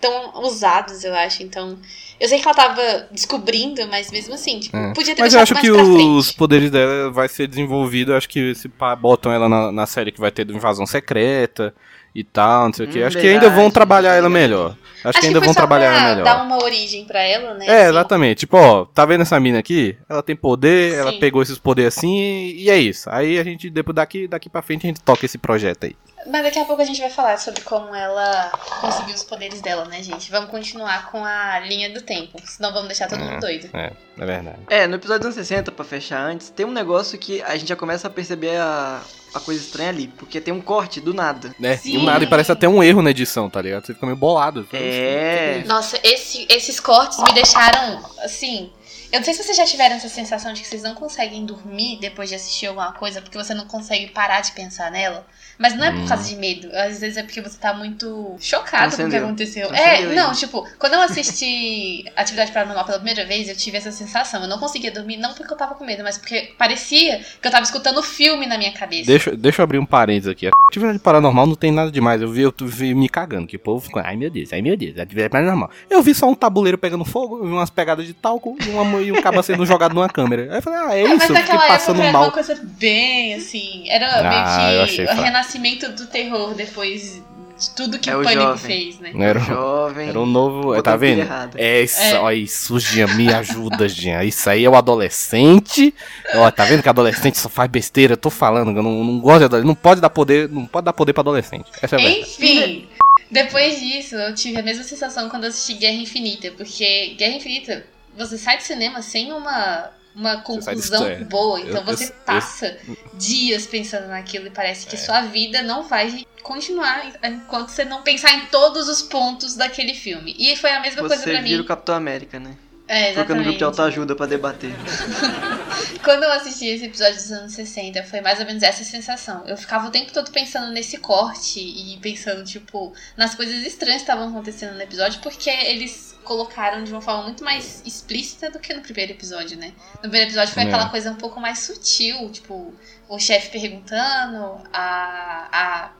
tão 0.00 0.42
usados, 0.42 1.04
eu 1.04 1.14
acho. 1.14 1.42
Então. 1.42 1.78
Eu 2.18 2.28
sei 2.28 2.38
que 2.38 2.46
ela 2.46 2.54
tava 2.54 3.06
descobrindo, 3.10 3.86
mas 3.88 4.10
mesmo 4.10 4.34
assim, 4.34 4.58
tipo, 4.60 4.76
É. 4.76 4.92
podia 4.92 5.14
ter 5.14 5.22
Mas 5.22 5.32
eu 5.32 5.40
acho 5.40 5.54
que 5.54 5.70
os 5.70 6.30
poderes 6.32 6.70
dela 6.70 7.10
vai 7.10 7.28
ser 7.28 7.46
desenvolvido. 7.46 8.12
eu 8.12 8.16
Acho 8.16 8.28
que 8.28 8.54
se 8.54 8.68
pá, 8.68 8.94
botam 8.94 9.32
ela 9.32 9.48
na, 9.48 9.72
na 9.72 9.86
série 9.86 10.12
que 10.12 10.20
vai 10.20 10.30
ter 10.30 10.44
do 10.44 10.52
Invasão 10.52 10.84
Secreta 10.84 11.74
e 12.14 12.22
tal, 12.22 12.66
não 12.66 12.72
sei 12.74 12.84
o 12.86 12.88
que. 12.90 13.02
Hum, 13.02 13.06
Acho 13.06 13.18
que 13.18 13.26
ainda 13.26 13.46
vão 13.46 13.54
verdade, 13.54 13.72
trabalhar 13.72 14.14
ela 14.16 14.28
melhor. 14.28 14.76
Acho, 14.98 15.08
Acho 15.08 15.20
que 15.20 15.26
ainda 15.28 15.38
foi 15.38 15.46
vão 15.46 15.54
trabalhar 15.54 15.94
ela 15.94 16.08
melhor. 16.10 16.24
dar 16.24 16.42
uma 16.44 16.62
origem 16.62 17.06
pra 17.06 17.22
ela, 17.22 17.54
né? 17.54 17.64
É, 17.66 17.80
assim. 17.84 17.88
exatamente. 17.90 18.38
Tipo, 18.40 18.58
ó, 18.58 18.84
tá 18.84 19.06
vendo 19.06 19.22
essa 19.22 19.40
mina 19.40 19.58
aqui? 19.58 19.96
Ela 20.06 20.22
tem 20.22 20.36
poder, 20.36 20.98
ela 20.98 21.12
Sim. 21.12 21.20
pegou 21.20 21.40
esses 21.40 21.56
poderes 21.56 21.96
assim 21.96 22.18
e, 22.20 22.64
e 22.64 22.70
é 22.70 22.76
isso. 22.76 23.08
Aí 23.10 23.38
a 23.38 23.44
gente, 23.44 23.70
depois 23.70 23.94
daqui, 23.94 24.28
daqui 24.28 24.50
pra 24.50 24.60
frente, 24.60 24.84
a 24.86 24.88
gente 24.88 25.00
toca 25.00 25.24
esse 25.24 25.38
projeto 25.38 25.84
aí. 25.84 25.96
Mas 26.26 26.42
daqui 26.42 26.58
a 26.58 26.64
pouco 26.64 26.82
a 26.82 26.84
gente 26.84 27.00
vai 27.00 27.10
falar 27.10 27.38
sobre 27.38 27.62
como 27.62 27.94
ela 27.94 28.50
conseguiu 28.80 29.14
os 29.14 29.22
poderes 29.24 29.60
dela, 29.60 29.84
né, 29.86 30.02
gente? 30.02 30.30
Vamos 30.30 30.50
continuar 30.50 31.10
com 31.10 31.24
a 31.24 31.58
linha 31.60 31.88
do 31.90 32.02
tempo, 32.02 32.40
senão 32.44 32.72
vamos 32.72 32.88
deixar 32.88 33.08
todo 33.08 33.20
mundo 33.20 33.40
doido. 33.40 33.68
É, 33.72 33.92
é 34.18 34.26
verdade. 34.26 34.58
É, 34.68 34.86
no 34.86 34.96
episódio 34.96 35.20
dos 35.20 35.36
anos 35.36 35.48
60, 35.48 35.72
pra 35.72 35.84
fechar 35.84 36.20
antes, 36.20 36.50
tem 36.50 36.66
um 36.66 36.72
negócio 36.72 37.18
que 37.18 37.40
a 37.42 37.56
gente 37.56 37.68
já 37.68 37.76
começa 37.76 38.06
a 38.06 38.10
perceber 38.10 38.56
a, 38.58 39.00
a 39.34 39.40
coisa 39.40 39.60
estranha 39.60 39.88
ali. 39.88 40.08
Porque 40.08 40.40
tem 40.40 40.52
um 40.52 40.60
corte 40.60 41.00
do 41.00 41.14
nada. 41.14 41.54
É, 41.62 41.76
Sim. 41.76 41.94
e 41.94 41.98
um 41.98 42.04
nada, 42.04 42.22
e 42.22 42.26
parece 42.26 42.52
até 42.52 42.68
um 42.68 42.82
erro 42.82 43.00
na 43.02 43.10
edição, 43.10 43.48
tá 43.48 43.62
ligado? 43.62 43.86
Você 43.86 43.94
fica 43.94 44.04
meio 44.06 44.16
bolado. 44.18 44.66
É. 44.72 45.62
Nossa, 45.66 45.98
esse- 46.02 46.46
esses 46.50 46.78
cortes 46.80 47.18
me 47.22 47.32
deixaram, 47.32 48.02
assim... 48.22 48.70
Eu 49.12 49.18
não 49.18 49.24
sei 49.24 49.34
se 49.34 49.42
vocês 49.42 49.56
já 49.56 49.64
tiveram 49.64 49.96
essa 49.96 50.08
sensação 50.08 50.52
de 50.52 50.60
que 50.62 50.68
vocês 50.68 50.82
não 50.82 50.94
conseguem 50.94 51.44
dormir 51.44 51.98
depois 52.00 52.28
de 52.28 52.36
assistir 52.36 52.66
alguma 52.66 52.92
coisa, 52.92 53.20
porque 53.20 53.36
você 53.36 53.52
não 53.54 53.66
consegue 53.66 54.06
parar 54.08 54.40
de 54.40 54.52
pensar 54.52 54.90
nela. 54.90 55.26
Mas 55.58 55.76
não 55.76 55.84
é 55.84 55.90
por 55.90 56.00
Hum. 56.00 56.06
causa 56.06 56.26
de 56.28 56.36
medo, 56.36 56.68
às 56.74 57.00
vezes 57.00 57.16
é 57.18 57.22
porque 57.22 57.40
você 57.40 57.58
tá 57.58 57.74
muito 57.74 58.36
chocado 58.40 58.96
com 58.96 59.02
o 59.04 59.10
que 59.10 59.16
aconteceu. 59.16 59.68
Transcendeu 59.68 60.12
É, 60.12 60.14
não, 60.14 60.32
tipo, 60.32 60.66
quando 60.78 60.94
eu 60.94 61.00
assisti 61.02 62.04
Atividade 62.16 62.52
Paranormal 62.52 62.84
pela 62.84 62.98
primeira 62.98 63.26
vez, 63.26 63.48
eu 63.48 63.56
tive 63.56 63.76
essa 63.76 63.90
sensação. 63.92 64.40
Eu 64.42 64.48
não 64.48 64.58
conseguia 64.58 64.90
dormir, 64.90 65.16
não 65.16 65.34
porque 65.34 65.52
eu 65.52 65.56
tava 65.56 65.74
com 65.74 65.84
medo, 65.84 66.02
mas 66.02 66.16
porque 66.16 66.54
parecia 66.56 67.20
que 67.42 67.46
eu 67.46 67.50
tava 67.50 67.64
escutando 67.64 68.02
filme 68.02 68.46
na 68.46 68.56
minha 68.56 68.72
cabeça. 68.72 69.06
Deixa, 69.06 69.36
deixa 69.36 69.60
eu 69.60 69.64
abrir 69.64 69.78
um 69.78 69.84
parênteses 69.86 70.28
aqui. 70.28 70.48
Atividade 70.70 70.98
paranormal 71.00 71.46
não 71.46 71.54
tem 71.56 71.72
nada 71.72 71.90
demais. 71.90 72.22
Eu 72.22 72.30
vi, 72.30 72.42
eu 72.42 72.54
vi 72.60 72.94
me 72.94 73.08
cagando, 73.08 73.46
que 73.46 73.56
o 73.56 73.60
povo 73.60 73.80
ficou, 73.84 74.00
ai 74.02 74.16
meu 74.16 74.30
Deus, 74.30 74.52
ai 74.52 74.62
meu 74.62 74.76
Deus, 74.76 74.96
atividade 74.98 75.30
paranormal. 75.30 75.70
Eu 75.90 76.00
vi 76.02 76.14
só 76.14 76.28
um 76.28 76.34
tabuleiro 76.34 76.78
pegando 76.78 77.04
fogo, 77.04 77.42
vi 77.42 77.48
umas 77.48 77.70
pegadas 77.70 78.06
de 78.06 78.14
talco 78.14 78.56
e, 78.64 78.68
uma, 78.70 78.99
e 79.02 79.12
um 79.12 79.20
cabo 79.22 79.42
sendo 79.42 79.64
jogado 79.66 79.94
numa 79.94 80.08
câmera. 80.08 80.42
Aí 80.50 80.58
eu 80.58 80.62
falei, 80.62 80.78
ah, 80.80 80.94
é 80.96 81.00
É, 81.00 81.04
isso, 81.06 81.16
mas 81.18 81.28
naquela 81.30 81.66
passando 81.66 81.96
época 81.96 82.04
era 82.08 82.12
mal. 82.12 82.22
uma 82.24 82.30
coisa 82.32 82.60
bem 82.62 83.34
assim. 83.34 83.84
Era 83.88 84.06
Ah, 84.20 84.68
meio 84.72 84.86
que 84.86 85.02
o 85.02 85.22
renascimento 85.22 85.88
do 85.92 86.06
terror 86.06 86.54
depois 86.54 87.22
de 87.58 87.70
tudo 87.76 87.98
que 87.98 88.08
É 88.08 88.16
o 88.16 88.20
o 88.20 88.24
Pânico 88.24 88.42
jovem. 88.42 88.58
fez, 88.58 88.98
né? 89.00 89.12
Era, 89.18 89.38
um- 89.38 89.44
Jovem. 89.44 90.08
era 90.08 90.18
um 90.18 90.24
novo. 90.24 90.82
Tá 90.82 90.96
vendo? 90.96 91.28
É 91.56 91.82
isso, 91.82 92.00
É. 92.00 92.18
ó, 92.18 92.30
isso, 92.32 92.78
Jean, 92.80 93.06
me 93.16 93.30
ajuda, 93.32 93.86
Jean. 93.86 94.24
Isso 94.24 94.48
aí 94.48 94.64
é 94.64 94.70
o 94.70 94.74
adolescente. 94.74 95.94
Ó, 96.36 96.50
tá 96.50 96.64
vendo 96.64 96.82
que 96.82 96.88
adolescente 96.88 97.36
só 97.38 97.48
faz 97.50 97.70
besteira? 97.70 98.14
Eu 98.14 98.16
tô 98.16 98.30
falando, 98.30 98.74
eu 98.74 98.82
não, 98.82 99.04
não 99.04 99.20
gosto 99.20 99.40
de 99.40 99.44
adolescente. 99.44 99.68
Não 99.68 99.74
pode 99.74 100.00
dar 100.00 100.08
poder, 100.10 100.48
não 100.48 100.64
pode 100.64 100.86
dar 100.86 100.92
poder 100.94 101.12
pra 101.12 101.20
adolescente. 101.20 101.66
Essa 101.82 101.96
é. 101.96 102.20
Enfim. 102.20 102.88
Depois 103.30 103.78
disso, 103.78 104.16
eu 104.16 104.34
tive 104.34 104.58
a 104.58 104.62
mesma 104.62 104.82
sensação 104.82 105.28
quando 105.28 105.44
eu 105.44 105.50
assisti 105.50 105.74
Guerra 105.74 105.94
Infinita, 105.96 106.50
porque 106.56 107.14
Guerra 107.16 107.34
Infinita, 107.36 107.84
você 108.16 108.36
sai 108.38 108.56
do 108.58 108.62
cinema 108.62 109.02
sem 109.02 109.32
uma, 109.32 109.90
uma 110.14 110.40
conclusão 110.42 111.06
é. 111.06 111.16
boa, 111.24 111.60
então 111.60 111.76
Eu- 111.78 111.84
você 111.84 112.04
eu- 112.06 112.12
passa 112.26 112.76
dias 113.14 113.66
pensando 113.66 114.08
naquilo 114.08 114.46
e 114.46 114.50
parece 114.50 114.86
É. 114.86 114.90
que 114.90 114.96
sua 114.96 115.22
vida 115.22 115.62
não 115.62 115.82
vai 115.84 116.26
continuar 116.42 117.12
enquanto 117.22 117.68
você 117.68 117.84
não 117.84 118.02
pensar 118.02 118.32
em 118.34 118.46
todos 118.46 118.88
os 118.88 119.02
pontos 119.02 119.54
daquele 119.54 119.94
filme. 119.94 120.34
E 120.38 120.56
foi 120.56 120.70
a 120.70 120.80
mesma 120.80 121.00
coisa 121.00 121.16
Você 121.22 121.30
pra 121.32 121.40
vira 121.42 121.56
mim. 121.58 121.62
o 121.62 121.66
Capitão 121.66 121.94
América, 121.94 122.40
né? 122.40 122.56
É, 122.88 123.12
Colocando 123.12 123.36
no 123.38 123.42
grupo 123.44 123.58
de 123.58 123.62
autoajuda 123.64 124.16
pra 124.16 124.26
debater. 124.26 124.72
Quando 126.02 126.24
eu 126.24 126.32
assisti 126.32 126.66
esse 126.66 126.86
episódio 126.86 127.14
dos 127.16 127.30
anos 127.30 127.52
60, 127.52 128.02
foi 128.04 128.20
mais 128.20 128.40
ou 128.40 128.46
menos 128.46 128.62
essa 128.62 128.82
sensação. 128.82 129.44
Eu 129.46 129.56
ficava 129.56 129.86
o 129.86 129.90
tempo 129.90 130.12
todo 130.12 130.30
pensando 130.32 130.72
nesse 130.72 130.96
corte 130.98 131.60
e 131.60 131.98
pensando, 131.98 132.42
tipo, 132.44 132.92
nas 133.16 133.34
coisas 133.36 133.64
estranhas 133.64 134.02
que 134.02 134.10
estavam 134.10 134.28
acontecendo 134.30 134.74
no 134.74 134.82
episódio, 134.82 135.20
porque 135.20 135.50
eles 135.50 136.09
colocaram 136.24 136.84
de 136.84 136.92
uma 136.92 137.00
forma 137.00 137.24
muito 137.24 137.42
mais 137.44 137.82
explícita 137.84 138.50
do 138.50 138.58
que 138.58 138.72
no 138.74 138.82
primeiro 138.82 139.12
episódio, 139.12 139.56
né? 139.58 139.72
No 139.94 140.00
primeiro 140.02 140.26
episódio 140.26 140.52
foi 140.54 140.62
É. 140.62 140.66
aquela 140.66 140.88
coisa 140.88 141.10
um 141.10 141.16
pouco 141.16 141.40
mais 141.40 141.58
sutil, 141.60 142.30
tipo, 142.30 142.74
o 143.08 143.18
chefe 143.18 143.50
perguntando, 143.50 144.60
a, 144.72 145.48
a, 145.52 145.90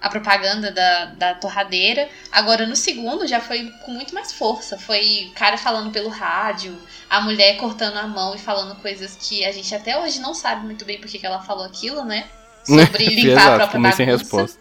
a 0.00 0.08
propaganda 0.08 0.70
da, 0.72 1.04
da 1.06 1.34
torradeira. 1.34 2.08
Agora, 2.32 2.66
no 2.66 2.74
segundo, 2.76 3.26
já 3.26 3.40
foi 3.40 3.70
com 3.84 3.92
muito 3.92 4.14
mais 4.14 4.32
força. 4.32 4.78
Foi 4.78 5.28
o 5.30 5.34
cara 5.34 5.56
falando 5.56 5.90
pelo 5.92 6.08
rádio, 6.08 6.76
a 7.08 7.20
mulher 7.20 7.56
cortando 7.58 7.96
a 7.96 8.06
mão 8.06 8.34
e 8.34 8.38
falando 8.38 8.74
coisas 8.80 9.16
que 9.20 9.44
a 9.44 9.52
gente 9.52 9.74
até 9.74 9.98
hoje 9.98 10.20
não 10.20 10.34
sabe 10.34 10.64
muito 10.64 10.84
bem 10.84 10.98
porque 11.00 11.18
que 11.18 11.26
ela 11.26 11.40
falou 11.40 11.64
aquilo, 11.64 12.04
né? 12.04 12.26
Sobre 12.64 13.04
limpar 13.14 13.28
a 13.28 13.32
Exato, 13.32 13.46
própria 13.46 13.66
ficou 13.66 13.80
meio 13.80 13.94
sem 13.94 14.06
resposta. 14.06 14.58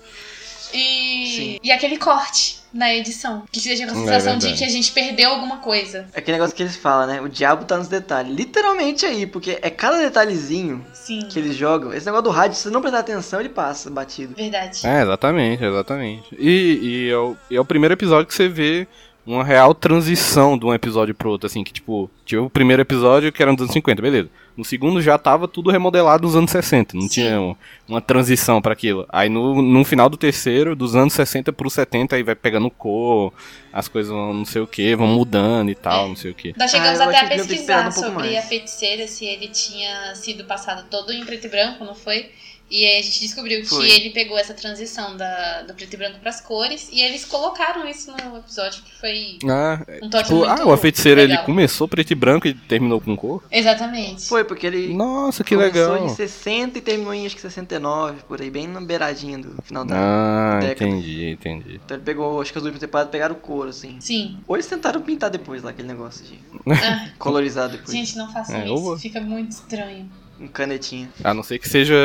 E, 0.74 1.36
Sim. 1.36 1.60
e 1.64 1.72
aquele 1.72 1.98
corte 1.98 2.58
na 2.76 2.94
edição, 2.94 3.44
que 3.52 3.60
te 3.62 3.70
deixa 3.70 3.86
com 3.88 3.92
a 3.92 3.96
É 3.96 4.00
sensação 4.06 4.34
de 4.38 4.48
verdade. 4.48 4.58
que 4.58 4.64
a 4.66 4.70
gente 4.70 4.92
perdeu 4.92 5.30
alguma 5.32 5.58
coisa. 5.58 6.06
É 6.14 6.20
aquele 6.20 6.38
negócio 6.38 6.54
que 6.56 6.62
eles 6.62 6.76
falam, 6.76 7.08
né? 7.08 7.22
O 7.22 7.30
diabo 7.30 7.64
tá 7.66 7.78
nos 7.78 7.88
detalhes. 7.88 8.36
Literalmente 8.36 9.06
aí, 9.06 9.26
porque 9.26 9.58
é 9.62 9.70
cada 9.70 9.98
detalhezinho 9.98 10.86
Sim, 10.94 11.22
que 11.30 11.40
eles 11.40 11.56
jogam. 11.56 11.94
Esse 11.94 12.06
negócio 12.06 12.24
do 12.26 12.30
rádio, 12.32 12.58
se 12.58 12.64
você 12.64 12.70
não 12.70 12.82
prestar 12.82 13.00
atenção, 13.00 13.40
ele 13.40 13.50
passa 13.50 13.90
batido. 13.90 14.36
verdade. 14.36 14.86
É, 14.86 15.02
exatamente, 15.04 15.64
exatamente. 15.64 16.24
E, 16.38 16.80
e 17.08 17.10
é, 17.10 17.18
o, 17.18 17.38
e 17.50 17.56
é 17.56 17.62
o 17.62 17.66
primeiro 17.66 17.94
episódio 17.94 18.28
que 18.28 18.36
você 18.36 18.50
vê 18.50 18.88
uma 19.26 19.44
real 19.44 19.74
transição 19.74 20.58
de 20.58 20.66
um 20.66 20.74
episódio 20.74 21.16
pro 21.16 21.30
outro, 21.32 21.48
assim, 21.48 21.64
que 21.64 21.74
tipo, 21.74 22.10
tinha 22.26 22.42
o 22.42 22.50
primeiro 22.50 22.82
episódio 22.82 23.32
que 23.32 23.42
era 23.42 23.52
nos 23.52 23.62
anos 23.62 23.74
50, 23.74 24.02
beleza. 24.02 24.30
No 24.56 24.64
segundo 24.64 25.02
já 25.02 25.18
tava 25.18 25.48
tudo 25.50 25.70
remodelado 25.70 26.26
nos 26.26 26.36
anos 26.36 26.50
60, 26.52 26.96
não 26.96 27.02
Sim. 27.04 27.08
tinha 27.10 27.42
um- 27.42 27.56
uma 27.90 28.00
transição 28.00 28.62
pra 28.62 28.72
aquilo. 28.74 29.06
Aí 29.10 29.28
no, 29.28 29.62
no 29.62 29.84
final 29.84 30.08
do 30.10 30.16
terceiro, 30.16 30.76
dos 30.76 30.96
anos 30.96 31.14
60 31.14 31.52
pro 31.52 31.70
70, 31.70 32.16
aí 32.16 32.24
vai 32.24 32.36
pegando 32.36 32.70
cor, 32.72 33.34
as 33.74 33.88
coisas 33.90 34.12
vão 34.12 34.34
não 34.34 34.46
sei 34.46 34.62
o 34.62 34.68
que, 34.68 34.96
vão 34.96 35.08
mudando 35.08 35.70
e 35.72 35.76
tal, 35.76 36.06
É. 36.06 36.08
não 36.08 36.16
sei 36.16 36.32
o 36.32 36.34
que. 36.36 36.54
Nós 36.58 36.72
chegamos 36.72 37.00
Ah, 37.02 37.06
até 37.06 37.20
a 37.20 37.28
pesquisar 37.28 37.88
um 37.88 37.92
sobre 37.92 38.12
mais. 38.14 38.38
a 38.38 38.42
feiticeira, 38.44 39.08
se 39.08 39.26
ele 39.26 39.50
tinha 39.50 40.16
sido 40.16 40.46
passado 40.46 40.86
todo 40.90 41.12
em 41.12 41.26
preto 41.26 41.48
e 41.48 41.50
branco, 41.50 41.84
não 41.84 41.96
foi? 41.96 42.30
E 42.70 42.84
aí 42.84 43.00
a 43.00 43.02
gente 43.04 43.20
descobriu 43.20 43.64
Foi. 43.64 43.86
que 43.88 43.92
ele 43.94 44.10
pegou 44.10 44.38
essa 44.40 44.54
transição 44.54 45.16
da, 45.16 45.62
do 45.62 45.74
preto 45.76 45.94
e 45.94 45.98
branco 45.98 46.20
pras 46.20 46.42
cores 46.42 46.90
e 46.92 47.00
eles 47.00 47.24
colocaram 47.24 47.88
isso 47.88 48.12
no 48.12 48.38
episódio, 48.40 48.82
que 48.82 48.96
foi 49.00 49.38
Ah, 49.48 49.80
um 50.02 50.10
toque 50.10 50.24
tipo, 50.26 50.38
muito 50.38 50.50
ah, 50.50 50.66
o 50.74 50.76
feiticeiro 50.78 51.22
ele 51.22 51.38
começou 51.40 51.88
preto 51.88 52.10
e 52.12 52.16
branco 52.16 52.48
e 52.48 52.56
terminou 52.56 53.00
com 53.00 53.16
cor? 53.16 53.44
Exatamente. 53.52 54.26
Foi, 54.28 54.44
porque 54.44 54.66
ele 54.66 54.94
Nossa, 54.96 55.44
que 55.44 55.56
começou 55.56 55.94
legal. 55.94 56.06
em 56.08 56.10
60 56.16 56.80
e 56.80 56.82
terminou 56.82 57.14
em 57.14 57.26
acho 57.28 57.36
que 57.36 57.42
69, 57.44 58.24
por 58.28 58.42
aí, 58.42 58.50
bem 58.50 58.68
na 58.68 58.82
beiradinha 58.82 59.38
do 59.38 59.62
final 59.62 59.86
da 59.86 59.96
Ah, 59.96 60.60
década. 60.60 60.90
entendi, 60.90 61.30
entendi. 61.30 61.80
Então 61.86 61.96
ele 61.98 62.04
pegou, 62.04 62.42
acho 62.42 62.52
que 62.52 62.58
as 62.58 62.64
últimas 62.64 62.82
temporadas 62.82 63.12
pegaram 63.12 63.36
cor, 63.36 63.68
assim. 63.68 63.98
Sim. 64.02 64.40
Ou 64.48 64.56
eles 64.56 64.66
tentaram 64.66 65.02
pintar 65.02 65.30
depois 65.30 65.62
lá, 65.62 65.70
aquele 65.70 65.88
negócio 65.88 66.26
de 66.26 66.40
Ah, 66.72 67.10
colorizar 67.20 67.70
depois. 67.70 67.92
gente, 67.92 68.18
não 68.18 68.32
façam 68.34 68.56
É, 68.56 68.66
isso. 68.66 68.76
vou- 68.80 68.98
Fica 68.98 69.22
muito 69.22 69.52
estranho. 69.52 70.10
Um 70.40 70.48
canetinha. 70.48 71.10
A 71.24 71.34
não 71.34 71.44
ser 71.44 71.60
que 71.60 71.70
seja. 71.70 71.96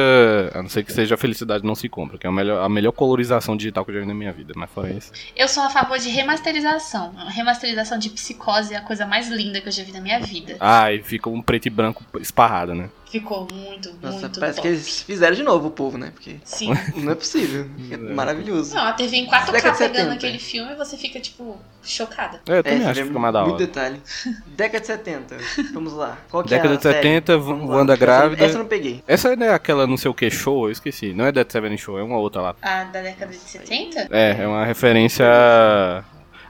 A 0.55 0.63
não 0.63 0.69
ser 0.69 0.85
que 0.85 0.93
seja 0.93 1.15
a 1.15 1.19
felicidade 1.19 1.65
não 1.65 1.75
se 1.75 1.89
compra, 1.89 2.17
que 2.17 2.27
é 2.27 2.31
a 2.31 2.33
melhor, 2.33 2.65
a 2.65 2.69
melhor 2.69 2.93
colorização 2.93 3.57
digital 3.57 3.85
que 3.85 3.91
eu 3.91 3.97
já 3.97 4.01
vi 4.01 4.07
na 4.07 4.15
minha 4.15 4.33
vida, 4.33 4.53
mas 4.57 4.71
fora 4.71 4.91
isso. 4.91 5.13
Eu 5.37 5.49
sou 5.49 5.63
a 5.63 5.71
favor 5.71 5.99
de 5.99 6.09
remasterização. 6.09 7.13
A 7.17 7.29
remasterização 7.29 7.99
de 7.99 8.11
psicose 8.11 8.75
é 8.75 8.77
a 8.77 8.83
coisa 8.83 9.05
mais 9.05 9.29
linda 9.29 9.61
que 9.61 9.69
eu 9.69 9.73
já 9.73 9.83
vi 9.83 9.93
na 9.93 10.01
minha 10.01 10.21
vida. 10.21 10.57
Ah, 10.61 10.93
e 10.93 11.03
fica 11.03 11.29
um 11.29 11.43
preto 11.43 11.67
e 11.67 11.71
branco 11.71 12.05
esparrado, 12.21 12.75
né? 12.75 12.89
Ficou 13.11 13.49
muito, 13.53 13.93
Nossa, 14.01 14.19
muito 14.21 14.39
parece 14.41 14.57
top. 14.59 14.69
que 14.69 14.75
eles 14.75 15.03
fizeram 15.03 15.35
de 15.35 15.43
novo 15.43 15.69
o 15.69 15.71
povo, 15.71 15.99
né? 15.99 16.11
Porque 16.15 16.37
Sim. 16.45 16.73
não 16.97 17.13
é 17.13 17.15
possível. 17.15 17.67
É 17.91 17.97
maravilhoso. 17.97 18.75
Não, 18.75 18.85
a 18.85 18.93
TV 18.93 19.17
em 19.17 19.27
4K 19.27 19.51
Década 19.51 19.73
de 19.73 19.79
pegando 19.79 19.79
70. 19.95 20.13
aquele 20.15 20.39
filme, 20.39 20.75
você 20.77 20.97
fica, 20.97 21.19
tipo, 21.19 21.59
chocada. 21.83 22.41
É, 22.49 22.59
eu 22.59 22.63
também 22.63 22.79
você 22.81 22.87
acho 22.89 23.01
que 23.01 23.07
fica 23.09 23.19
mais 23.19 23.33
da 23.35 23.41
Muito 23.43 23.55
hora. 23.57 23.67
detalhe. 23.67 24.01
Década 24.57 24.81
de 24.81 24.87
70. 24.87 25.37
Vamos 25.75 25.93
lá. 25.93 26.19
Qual 26.31 26.43
que 26.45 26.51
Década 26.51 26.69
é 26.69 26.75
a 26.75 26.77
de 26.77 26.83
70, 26.83 27.33
série? 27.33 27.39
Wa- 27.43 27.49
Vamos. 27.55 27.71
Wanda 27.71 27.93
Essa- 27.95 28.01
grávida. 28.01 28.45
Essa 28.45 28.55
eu 28.55 28.59
não 28.61 28.67
peguei. 28.69 29.03
Essa 29.09 29.35
não 29.37 29.47
é 29.47 29.55
aquela 29.55 29.87
não 29.89 29.97
sei 29.97 30.11
o 30.11 30.15
que 30.15 30.31
show, 30.31 30.67
eu 30.67 30.71
esqueci. 30.71 31.13
Não 31.13 31.25
é 31.27 31.33
Dead 31.33 31.51
Seven 31.51 31.77
Show, 31.77 31.99
é 31.99 32.03
uma 32.05 32.17
outra 32.19 32.41
lá. 32.43 32.57
A 32.63 32.85
da 32.85 33.03
década 33.03 33.33
de 33.33 33.39
70? 33.39 34.07
É, 34.11 34.43
é 34.43 34.47
uma 34.47 34.65
referência. 34.65 35.25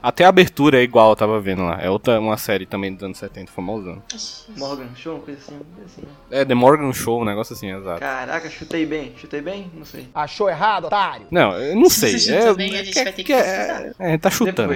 Até 0.03 0.25
a 0.25 0.29
abertura 0.29 0.79
é 0.79 0.83
igual, 0.83 1.11
eu 1.11 1.15
tava 1.15 1.39
vendo 1.39 1.63
lá. 1.63 1.79
É 1.81 1.89
outra, 1.89 2.19
uma 2.19 2.35
série 2.37 2.65
também 2.65 2.93
dos 2.93 3.03
anos 3.03 3.17
70, 3.19 3.51
famosão. 3.51 4.01
Morgan 4.57 4.87
Show, 4.95 5.15
uma 5.15 5.21
coisa 5.23 5.39
assim. 5.39 5.59
coisa 5.75 5.85
assim. 5.85 6.01
É, 6.31 6.43
The 6.43 6.55
Morgan 6.55 6.91
Show, 6.91 7.21
um 7.21 7.25
negócio 7.25 7.53
assim, 7.53 7.71
exato. 7.71 7.99
Caraca, 7.99 8.49
chutei 8.49 8.85
bem. 8.85 9.13
Chutei 9.17 9.41
bem? 9.41 9.71
Não 9.75 9.85
sei. 9.85 10.07
Achou 10.13 10.49
errado, 10.49 10.85
otário? 10.85 11.27
Não, 11.29 11.53
eu 11.53 11.75
não 11.75 11.89
sei. 11.89 12.17
Se 12.17 12.33
É, 12.33 12.39
chutou 12.41 12.55
bem, 12.55 12.75
a 12.77 12.83
gente 12.83 12.97
é- 12.97 13.03
vai 13.03 13.13
ter 13.13 13.23
que 13.23 13.33
é, 13.33 13.43
pesquisar. 13.43 13.95
é, 13.99 14.17
tá 14.17 14.29
chutando. 14.31 14.73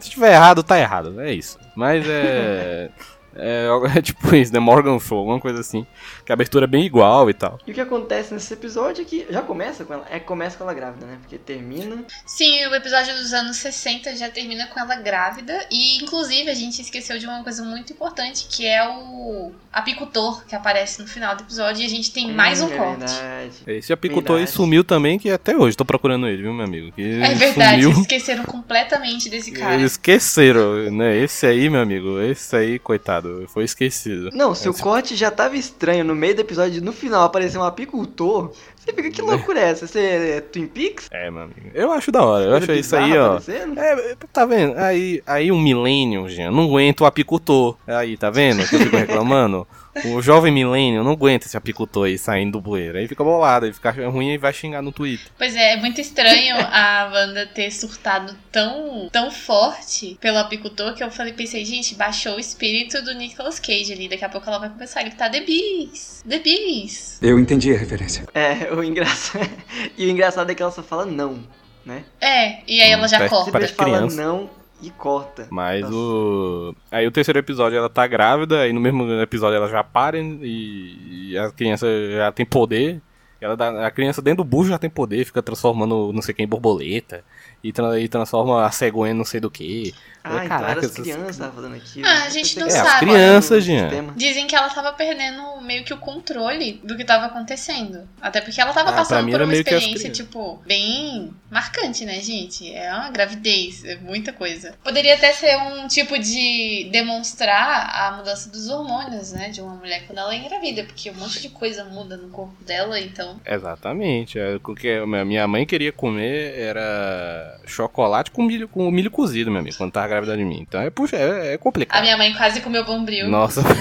Se 0.00 0.10
tiver 0.10 0.32
errado, 0.34 0.62
tá 0.62 0.78
errado. 0.78 1.18
É 1.20 1.32
isso. 1.32 1.58
Mas 1.74 2.04
é. 2.08 2.90
É, 3.40 3.68
é 3.96 4.02
tipo 4.02 4.34
isso, 4.34 4.50
The 4.50 4.58
Morgan 4.58 4.98
Show, 4.98 5.18
alguma 5.18 5.38
coisa 5.38 5.60
assim. 5.60 5.86
Que 6.28 6.32
a 6.32 6.34
abertura 6.34 6.64
é 6.64 6.66
bem 6.66 6.84
igual 6.84 7.30
e 7.30 7.32
tal. 7.32 7.58
E 7.66 7.70
o 7.70 7.74
que 7.74 7.80
acontece 7.80 8.34
nesse 8.34 8.52
episódio 8.52 9.00
é 9.00 9.04
que 9.06 9.26
já 9.30 9.40
começa 9.40 9.82
com 9.86 9.94
ela. 9.94 10.06
É 10.10 10.20
começa 10.20 10.58
com 10.58 10.64
ela 10.64 10.74
grávida, 10.74 11.06
né? 11.06 11.16
Porque 11.22 11.38
termina. 11.38 12.04
Sim, 12.26 12.66
o 12.66 12.74
episódio 12.74 13.14
dos 13.16 13.32
anos 13.32 13.56
60 13.56 14.14
já 14.14 14.28
termina 14.28 14.66
com 14.66 14.78
ela 14.78 14.94
grávida. 14.96 15.58
E, 15.70 15.96
inclusive, 16.02 16.50
a 16.50 16.54
gente 16.54 16.82
esqueceu 16.82 17.18
de 17.18 17.24
uma 17.24 17.42
coisa 17.42 17.62
muito 17.64 17.94
importante, 17.94 18.46
que 18.50 18.66
é 18.66 18.86
o 18.86 19.52
apicultor 19.72 20.44
que 20.44 20.54
aparece 20.54 21.00
no 21.00 21.08
final 21.08 21.34
do 21.34 21.44
episódio. 21.44 21.80
E 21.82 21.86
a 21.86 21.88
gente 21.88 22.12
tem 22.12 22.30
mais 22.30 22.60
um 22.60 22.66
Hum, 22.66 22.72
é 22.72 22.76
corte. 22.76 22.98
verdade. 22.98 23.52
Esse 23.66 23.92
apicultor 23.94 24.36
aí 24.36 24.40
Verdade. 24.42 24.54
sumiu 24.58 24.84
também, 24.84 25.18
que 25.18 25.30
até 25.30 25.56
hoje 25.56 25.78
tô 25.78 25.84
procurando 25.86 26.28
ele, 26.28 26.42
viu, 26.42 26.52
meu 26.52 26.66
amigo? 26.66 26.92
Que 26.92 27.22
É 27.22 27.32
verdade, 27.36 27.84
Sumiu. 27.84 28.00
esqueceram 28.02 28.44
completamente 28.44 29.30
desse 29.30 29.50
cara. 29.50 29.76
Eles 29.76 29.92
esqueceram, 29.92 30.90
né? 30.90 31.16
Esse 31.16 31.46
aí, 31.46 31.70
meu 31.70 31.80
amigo, 31.80 32.20
esse 32.20 32.54
aí, 32.54 32.78
coitado, 32.78 33.46
foi 33.48 33.64
esquecido. 33.64 34.28
Não, 34.34 34.54
se 34.54 34.68
o 34.68 34.72
Esse- 34.72 34.82
corte 34.82 35.16
já 35.16 35.30
tava 35.30 35.56
estranho 35.56 36.04
no 36.04 36.17
meio 36.18 36.34
do 36.34 36.40
episódio, 36.40 36.82
no 36.82 36.92
final 36.92 37.24
aparecer 37.24 37.58
um 37.58 37.62
apicultor, 37.62 38.52
você 38.76 38.92
fica, 38.92 39.10
que 39.10 39.22
loucura 39.22 39.60
é 39.60 39.70
essa? 39.70 39.86
Você 39.86 40.00
é 40.00 40.40
Twin 40.40 40.66
Peaks? 40.66 41.08
É, 41.10 41.30
meu 41.30 41.42
amigo. 41.42 41.70
Eu 41.74 41.92
acho 41.92 42.10
da 42.10 42.24
hora, 42.24 42.44
eu 42.44 42.54
acho 42.56 42.72
isso 42.72 42.96
aí, 42.96 43.16
ó. 43.16 43.38
É, 43.76 44.16
tá 44.32 44.44
vendo? 44.44 44.76
Aí, 44.78 45.22
aí 45.26 45.52
um 45.52 45.60
milênio, 45.60 46.28
gente, 46.28 46.52
não 46.52 46.64
aguenta 46.64 47.04
o 47.04 47.06
apicultor. 47.06 47.76
Aí, 47.86 48.16
tá 48.16 48.30
vendo? 48.30 48.62
Eu 48.62 48.66
fico 48.66 48.96
reclamando. 48.96 49.66
O 50.06 50.22
jovem 50.22 50.52
milênio 50.52 51.02
não 51.04 51.12
aguenta 51.12 51.46
esse 51.46 51.56
apicultor 51.56 52.06
aí 52.06 52.18
saindo 52.18 52.52
do 52.52 52.60
bueiro. 52.60 52.98
Aí 52.98 53.08
fica 53.08 53.22
bolado, 53.24 53.66
aí 53.66 53.72
fica 53.72 53.90
ruim 54.08 54.32
e 54.32 54.38
vai 54.38 54.52
xingar 54.52 54.82
no 54.82 54.92
Twitter. 54.92 55.26
Pois 55.36 55.54
é, 55.56 55.72
é 55.72 55.76
muito 55.76 56.00
estranho 56.00 56.56
a 56.58 57.10
Wanda 57.12 57.46
ter 57.46 57.70
surtado 57.70 58.34
tão, 58.52 59.08
tão 59.10 59.30
forte 59.30 60.16
pelo 60.20 60.38
apicultor 60.38 60.94
que 60.94 61.02
eu 61.02 61.10
falei, 61.10 61.32
pensei, 61.32 61.64
gente, 61.64 61.94
baixou 61.94 62.36
o 62.36 62.40
espírito 62.40 63.02
do 63.02 63.14
Nicolas 63.14 63.58
Cage 63.58 63.92
ali. 63.92 64.08
Daqui 64.08 64.24
a 64.24 64.28
pouco 64.28 64.48
ela 64.48 64.58
vai 64.58 64.68
começar 64.70 65.00
a 65.00 65.02
gritar 65.04 65.30
The 65.30 65.40
Bees! 65.40 66.22
The 66.28 66.38
Bees! 66.38 67.18
Eu 67.22 67.38
entendi 67.38 67.74
a 67.74 67.78
referência. 67.78 68.24
É, 68.34 68.72
o 68.72 68.82
engraçado. 68.82 69.48
e 69.96 70.06
o 70.06 70.10
engraçado 70.10 70.50
é 70.50 70.54
que 70.54 70.62
ela 70.62 70.72
só 70.72 70.82
fala 70.82 71.04
não, 71.06 71.42
né? 71.84 72.04
É, 72.20 72.58
e 72.66 72.80
aí 72.80 72.90
ela 72.90 73.06
já 73.08 73.18
Parece- 73.18 73.34
corta. 73.34 73.52
parece 73.52 73.72
fala 73.74 73.96
criança. 73.98 74.22
não 74.22 74.57
e 74.82 74.90
corta. 74.90 75.46
Mas 75.50 75.82
Nossa. 75.82 75.94
o. 75.96 76.74
Aí 76.90 77.06
o 77.06 77.10
terceiro 77.10 77.38
episódio 77.38 77.76
ela 77.78 77.88
tá 77.88 78.06
grávida, 78.06 78.60
aí 78.60 78.72
no 78.72 78.80
mesmo 78.80 79.10
episódio 79.20 79.56
ela 79.56 79.68
já 79.68 79.82
para 79.84 80.18
e, 80.18 81.30
e 81.32 81.38
a 81.38 81.50
criança 81.50 81.86
já 82.10 82.30
tem 82.32 82.46
poder. 82.46 83.00
Ela 83.40 83.56
dá- 83.56 83.86
a 83.86 83.90
criança 83.90 84.20
dentro 84.20 84.42
do 84.42 84.48
bucho 84.48 84.68
já 84.70 84.78
tem 84.78 84.90
poder, 84.90 85.24
fica 85.24 85.40
transformando 85.42 86.12
não 86.12 86.20
sei 86.20 86.34
quem 86.34 86.44
em 86.44 86.48
borboleta. 86.48 87.22
E, 87.62 87.72
tra- 87.72 87.98
e 87.98 88.08
transforma 88.08 88.64
a 88.64 88.70
cegonha 88.70 89.12
em 89.12 89.16
não 89.16 89.24
sei 89.24 89.40
do 89.40 89.50
que. 89.50 89.94
Ah, 90.30 90.44
então 90.44 90.48
Caraca, 90.48 90.70
era 90.70 90.80
as 90.80 90.84
essas- 90.86 90.98
crianças 91.04 91.28
estavam 91.30 91.54
fazendo 91.54 91.74
aquilo. 91.76 92.06
Ah, 92.06 92.24
a 92.24 92.30
gente 92.30 92.58
não 92.58 92.66
É, 92.66 92.70
sabe. 92.70 92.88
as 92.88 92.98
crianças, 92.98 93.64
Jean. 93.64 93.88
Dizem 94.16 94.46
que 94.46 94.54
ela 94.56 94.68
tava 94.68 94.92
perdendo 94.92 95.60
meio 95.60 95.84
que 95.84 95.92
o 95.94 95.98
controle 95.98 96.80
do 96.84 96.96
que 96.96 97.04
tava 97.04 97.26
acontecendo. 97.26 98.08
Até 98.20 98.40
porque 98.40 98.60
ela 98.60 98.72
tava 98.72 98.90
Ah, 98.90 98.94
passando 98.94 99.30
por 99.30 99.42
uma 99.42 99.54
experiência, 99.54 100.10
tipo, 100.10 100.60
bem 100.66 101.32
marcante, 101.50 102.04
né, 102.04 102.20
gente? 102.20 102.72
É 102.74 102.92
uma 102.92 103.10
gravidez, 103.10 103.84
é 103.84 103.96
muita 103.96 104.32
coisa. 104.32 104.74
Poderia 104.84 105.14
até 105.14 105.32
ser 105.32 105.56
um 105.56 105.86
tipo 105.88 106.18
de 106.18 106.88
demonstrar 106.92 107.90
a 107.94 108.16
mudança 108.16 108.50
dos 108.50 108.68
hormônios, 108.68 109.32
né, 109.32 109.48
de 109.48 109.60
uma 109.60 109.74
mulher 109.74 110.04
quando 110.06 110.18
ela 110.18 110.32
é 110.34 110.36
engravida, 110.38 110.84
porque 110.84 111.10
um 111.10 111.14
monte 111.14 111.40
de 111.40 111.48
coisa 111.48 111.84
muda 111.84 112.16
no 112.16 112.28
corpo 112.28 112.62
dela, 112.64 113.00
então. 113.00 113.40
Exatamente. 113.46 114.38
É, 114.38 114.56
o 114.62 114.74
que 114.74 114.90
a 114.90 115.06
minha 115.24 115.46
mãe 115.48 115.64
queria 115.66 115.92
comer 115.92 116.58
era 116.58 117.58
chocolate 117.66 118.30
com 118.30 118.42
milho, 118.42 118.68
com 118.68 118.90
milho 118.90 119.10
cozido, 119.10 119.50
meu 119.50 119.60
amigo, 119.60 119.76
quando 119.76 119.92
tava 119.92 120.08
grávida 120.18 120.36
de 120.36 120.44
mim. 120.44 120.64
Então 120.66 120.80
é, 120.80 120.90
puxa, 120.90 121.16
é, 121.16 121.54
é 121.54 121.58
complicado. 121.58 121.98
A 121.98 122.02
minha 122.02 122.16
mãe 122.16 122.34
quase 122.34 122.60
comeu 122.60 122.84
bombril. 122.84 123.28
Nossa. 123.28 123.62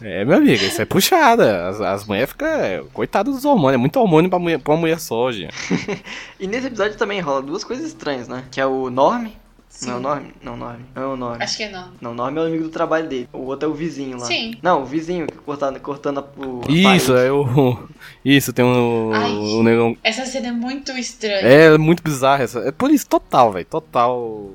É, 0.00 0.24
meu 0.24 0.36
amigo, 0.36 0.64
isso 0.64 0.80
é 0.80 0.84
puxada. 0.84 1.68
As, 1.68 1.80
as 1.80 2.04
mulheres 2.04 2.30
ficam. 2.30 2.48
Coitado 2.92 3.32
dos 3.32 3.44
hormônios. 3.44 3.74
É 3.74 3.76
muito 3.76 3.98
hormônio 3.98 4.30
pra, 4.30 4.38
mulher, 4.38 4.60
pra 4.60 4.72
uma 4.72 4.80
mulher 4.80 4.98
só, 5.00 5.30
gente. 5.32 5.52
e 6.38 6.46
nesse 6.46 6.68
episódio 6.68 6.96
também 6.96 7.20
rola 7.20 7.42
duas 7.42 7.64
coisas 7.64 7.86
estranhas, 7.86 8.28
né? 8.28 8.44
Que 8.50 8.60
é 8.60 8.66
o 8.66 8.88
Norme, 8.90 9.36
Sim. 9.76 9.88
Não 9.88 9.94
é 9.94 9.96
o 9.96 10.00
Norme? 10.00 10.34
Não, 10.42 10.56
Norme. 10.56 10.84
Não 10.94 11.02
é 11.02 11.06
o 11.06 11.16
Norme. 11.16 11.44
Acho 11.44 11.56
que 11.58 11.62
é 11.64 11.70
Norme. 11.70 11.92
Não, 12.00 12.12
o 12.12 12.14
Norme 12.14 12.38
é 12.38 12.42
o 12.42 12.46
amigo 12.46 12.64
do 12.64 12.70
trabalho 12.70 13.06
dele. 13.08 13.28
O 13.30 13.40
outro 13.40 13.68
é 13.68 13.72
o 13.72 13.74
vizinho 13.74 14.18
lá. 14.18 14.24
Sim. 14.24 14.54
Não, 14.62 14.82
o 14.82 14.86
vizinho 14.86 15.26
que 15.26 15.36
cortando, 15.36 15.78
cortando 15.80 16.24
o. 16.38 16.62
Isso, 16.70 17.14
é 17.14 17.30
o. 17.30 17.86
Isso, 18.24 18.54
tem 18.54 18.64
um. 18.64 19.12
Ai, 19.12 19.30
o 19.32 19.62
negão. 19.62 19.94
Essa 20.02 20.24
cena 20.24 20.48
é 20.48 20.52
muito 20.52 20.92
estranha. 20.92 21.40
É, 21.40 21.76
muito 21.76 22.02
bizarra 22.02 22.44
essa. 22.44 22.60
É 22.60 22.72
por 22.72 22.90
isso, 22.90 23.06
total, 23.06 23.52
velho. 23.52 23.66
Total 23.66 24.50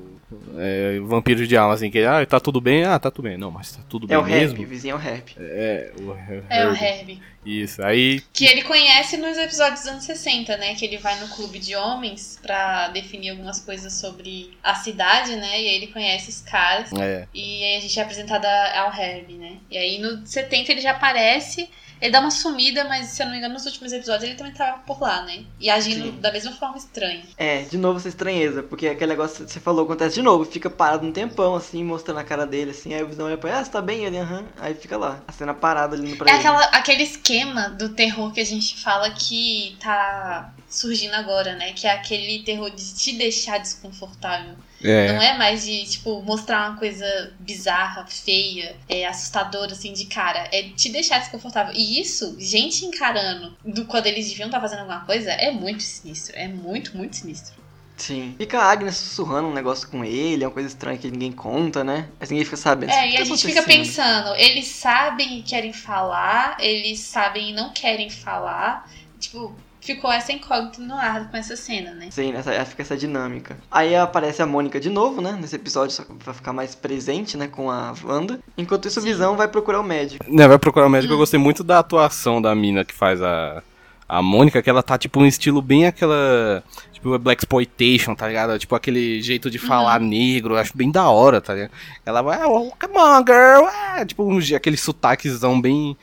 é, 0.58 0.98
vampiro 1.00 1.46
de 1.46 1.56
alma, 1.56 1.74
assim, 1.74 1.90
que 1.90 2.02
ah, 2.04 2.24
tá 2.26 2.40
tudo 2.40 2.60
bem, 2.60 2.84
ah, 2.84 2.98
tá 2.98 3.10
tudo 3.10 3.24
bem. 3.24 3.36
Não, 3.36 3.50
mas 3.50 3.72
tá 3.72 3.82
tudo 3.88 4.06
é 4.06 4.08
bem 4.08 4.18
o 4.18 4.24
mesmo. 4.24 4.58
Herb, 4.58 4.64
o 4.64 4.68
vizinho 4.68 4.94
é 4.94 4.96
o 4.96 5.00
Herb. 5.00 5.24
É, 5.38 5.92
o 5.98 6.12
Herb. 6.12 6.44
É 6.48 6.66
o 6.66 6.72
Herb. 6.72 7.22
Isso, 7.44 7.82
aí... 7.82 8.22
Que 8.32 8.46
ele 8.46 8.62
conhece 8.62 9.16
nos 9.16 9.36
episódios 9.36 9.80
dos 9.80 9.88
anos 9.88 10.04
60, 10.04 10.56
né, 10.56 10.74
que 10.74 10.84
ele 10.84 10.98
vai 10.98 11.18
no 11.18 11.28
clube 11.28 11.58
de 11.58 11.74
homens 11.74 12.38
pra 12.40 12.88
definir 12.88 13.30
algumas 13.30 13.58
coisas 13.58 13.92
sobre 13.94 14.56
a 14.62 14.76
cidade, 14.76 15.34
né, 15.34 15.60
e 15.60 15.68
aí 15.68 15.74
ele 15.74 15.88
conhece 15.88 16.30
os 16.30 16.40
caras. 16.40 16.92
É. 16.92 17.26
E 17.34 17.64
aí 17.64 17.76
a 17.76 17.80
gente 17.80 17.98
é 17.98 18.02
apresentado 18.02 18.44
ao 18.44 18.94
Herb, 18.94 19.32
né. 19.34 19.56
E 19.70 19.76
aí 19.76 19.98
no 19.98 20.24
70 20.24 20.70
ele 20.70 20.80
já 20.80 20.92
aparece 20.92 21.68
ele 22.02 22.10
dá 22.10 22.18
uma 22.18 22.32
sumida, 22.32 22.82
mas 22.82 23.06
se 23.06 23.22
eu 23.22 23.26
não 23.26 23.32
me 23.32 23.38
engano, 23.38 23.54
nos 23.54 23.64
últimos 23.64 23.92
episódios 23.92 24.24
ele 24.24 24.34
também 24.34 24.52
tava 24.52 24.78
por 24.78 25.00
lá, 25.00 25.22
né? 25.22 25.44
E 25.60 25.70
agindo 25.70 26.06
Sim. 26.06 26.20
da 26.20 26.32
mesma 26.32 26.50
forma 26.50 26.76
estranha. 26.76 27.22
É, 27.36 27.62
de 27.62 27.78
novo 27.78 28.00
essa 28.00 28.08
estranheza, 28.08 28.60
porque 28.60 28.88
aquele 28.88 29.12
negócio 29.12 29.46
que 29.46 29.52
você 29.52 29.60
falou 29.60 29.84
acontece 29.84 30.16
de 30.16 30.22
novo, 30.22 30.44
fica 30.44 30.68
parado 30.68 31.06
um 31.06 31.12
tempão, 31.12 31.54
assim, 31.54 31.84
mostrando 31.84 32.18
a 32.18 32.24
cara 32.24 32.44
dele, 32.44 32.72
assim, 32.72 32.92
aí 32.92 33.04
o 33.04 33.06
visão 33.06 33.26
olha 33.26 33.38
pra 33.38 33.50
ele, 33.50 33.58
ah, 33.60 33.64
você 33.64 33.70
tá 33.70 33.80
bem? 33.80 34.04
Ele, 34.04 34.18
aham, 34.18 34.44
aí 34.58 34.74
fica 34.74 34.96
lá, 34.96 35.22
a 35.28 35.32
cena 35.32 35.54
parada 35.54 35.94
ali 35.94 36.08
no 36.08 36.16
pra 36.16 36.28
É 36.28 36.34
aquela, 36.34 36.64
aquele 36.64 37.04
esquema 37.04 37.70
do 37.70 37.90
terror 37.90 38.32
que 38.32 38.40
a 38.40 38.46
gente 38.46 38.80
fala 38.80 39.08
que 39.10 39.76
tá 39.80 40.52
surgindo 40.68 41.14
agora, 41.14 41.54
né? 41.54 41.72
Que 41.72 41.86
é 41.86 41.92
aquele 41.92 42.42
terror 42.42 42.68
de 42.70 42.94
te 42.94 43.12
deixar 43.12 43.58
desconfortável. 43.58 44.56
É. 44.82 45.12
Não 45.12 45.22
é 45.22 45.38
mais 45.38 45.64
de, 45.64 45.84
tipo, 45.84 46.22
mostrar 46.22 46.70
uma 46.70 46.78
coisa 46.78 47.32
bizarra, 47.38 48.06
feia, 48.06 48.76
é, 48.88 49.06
assustadora, 49.06 49.72
assim, 49.72 49.92
de 49.92 50.06
cara. 50.06 50.48
É 50.52 50.62
te 50.70 50.90
deixar 50.90 51.18
desconfortável. 51.18 51.72
E 51.74 52.00
isso, 52.00 52.36
gente 52.38 52.84
encarando 52.84 53.56
do 53.64 53.84
quando 53.84 54.06
eles 54.06 54.28
deviam 54.28 54.46
estar 54.46 54.58
tá 54.58 54.62
fazendo 54.62 54.80
alguma 54.80 55.00
coisa, 55.00 55.30
é 55.30 55.50
muito 55.50 55.82
sinistro. 55.82 56.36
É 56.36 56.48
muito, 56.48 56.96
muito 56.96 57.16
sinistro. 57.16 57.62
Sim. 57.96 58.34
Fica 58.36 58.58
a 58.58 58.70
Agnes 58.72 58.96
sussurrando 58.96 59.48
um 59.48 59.52
negócio 59.52 59.88
com 59.88 60.04
ele, 60.04 60.42
é 60.42 60.46
uma 60.46 60.52
coisa 60.52 60.68
estranha 60.68 60.98
que 60.98 61.08
ninguém 61.10 61.30
conta, 61.30 61.84
né? 61.84 62.08
Mas 62.18 62.30
ninguém 62.30 62.44
fica 62.44 62.56
sabendo. 62.56 62.90
É, 62.90 63.10
e 63.10 63.16
a 63.16 63.24
gente 63.24 63.46
fica 63.46 63.62
pensando, 63.62 64.34
eles 64.34 64.66
sabem 64.66 65.38
e 65.38 65.42
querem 65.42 65.72
falar, 65.72 66.56
eles 66.58 66.98
sabem 66.98 67.50
e 67.50 67.52
não 67.52 67.72
querem 67.72 68.10
falar. 68.10 68.90
Tipo, 69.20 69.54
ficou 69.82 70.10
essa 70.10 70.32
incógnita 70.32 70.80
no 70.80 70.94
ar 70.94 71.28
com 71.28 71.36
essa 71.36 71.56
cena, 71.56 71.92
né? 71.92 72.08
Sim, 72.10 72.32
essa, 72.32 72.64
fica 72.64 72.82
essa 72.82 72.96
dinâmica. 72.96 73.58
Aí 73.70 73.94
aparece 73.96 74.40
a 74.40 74.46
Mônica 74.46 74.78
de 74.78 74.88
novo, 74.88 75.20
né? 75.20 75.36
Nesse 75.38 75.56
episódio, 75.56 75.94
só 75.94 76.04
vai 76.08 76.32
ficar 76.32 76.52
mais 76.52 76.74
presente, 76.74 77.36
né? 77.36 77.48
Com 77.48 77.70
a 77.70 77.92
Wanda. 78.04 78.38
Enquanto 78.56 78.86
isso, 78.86 79.00
o 79.00 79.02
Visão 79.02 79.36
vai 79.36 79.48
procurar 79.48 79.80
o 79.80 79.84
médico. 79.84 80.24
Né, 80.28 80.46
vai 80.46 80.58
procurar 80.58 80.86
o 80.86 80.90
médico. 80.90 81.12
Hum. 81.12 81.16
Eu 81.16 81.18
gostei 81.18 81.38
muito 81.38 81.64
da 81.64 81.80
atuação 81.80 82.40
da 82.40 82.54
mina 82.54 82.84
que 82.84 82.94
faz 82.94 83.20
a, 83.20 83.60
a 84.08 84.22
Mônica, 84.22 84.62
que 84.62 84.70
ela 84.70 84.82
tá, 84.82 84.96
tipo, 84.96 85.20
um 85.20 85.26
estilo 85.26 85.60
bem 85.60 85.86
aquela. 85.86 86.62
Tipo, 86.92 87.18
Black 87.18 87.42
Exploitation, 87.42 88.14
tá 88.14 88.28
ligado? 88.28 88.56
Tipo, 88.60 88.76
aquele 88.76 89.20
jeito 89.20 89.50
de 89.50 89.58
falar 89.58 90.00
uhum. 90.00 90.06
negro, 90.06 90.56
acho 90.56 90.76
bem 90.76 90.92
da 90.92 91.10
hora, 91.10 91.40
tá 91.40 91.54
ligado? 91.54 91.72
Ela 92.06 92.22
vai, 92.22 92.44
oh, 92.44 92.70
come 92.78 92.96
on, 92.96 93.24
girl! 93.26 93.66
Ah, 93.66 94.04
tipo, 94.06 94.22
um, 94.22 94.38
aquele 94.54 94.76
sotaquezão 94.76 95.60
bem 95.60 95.96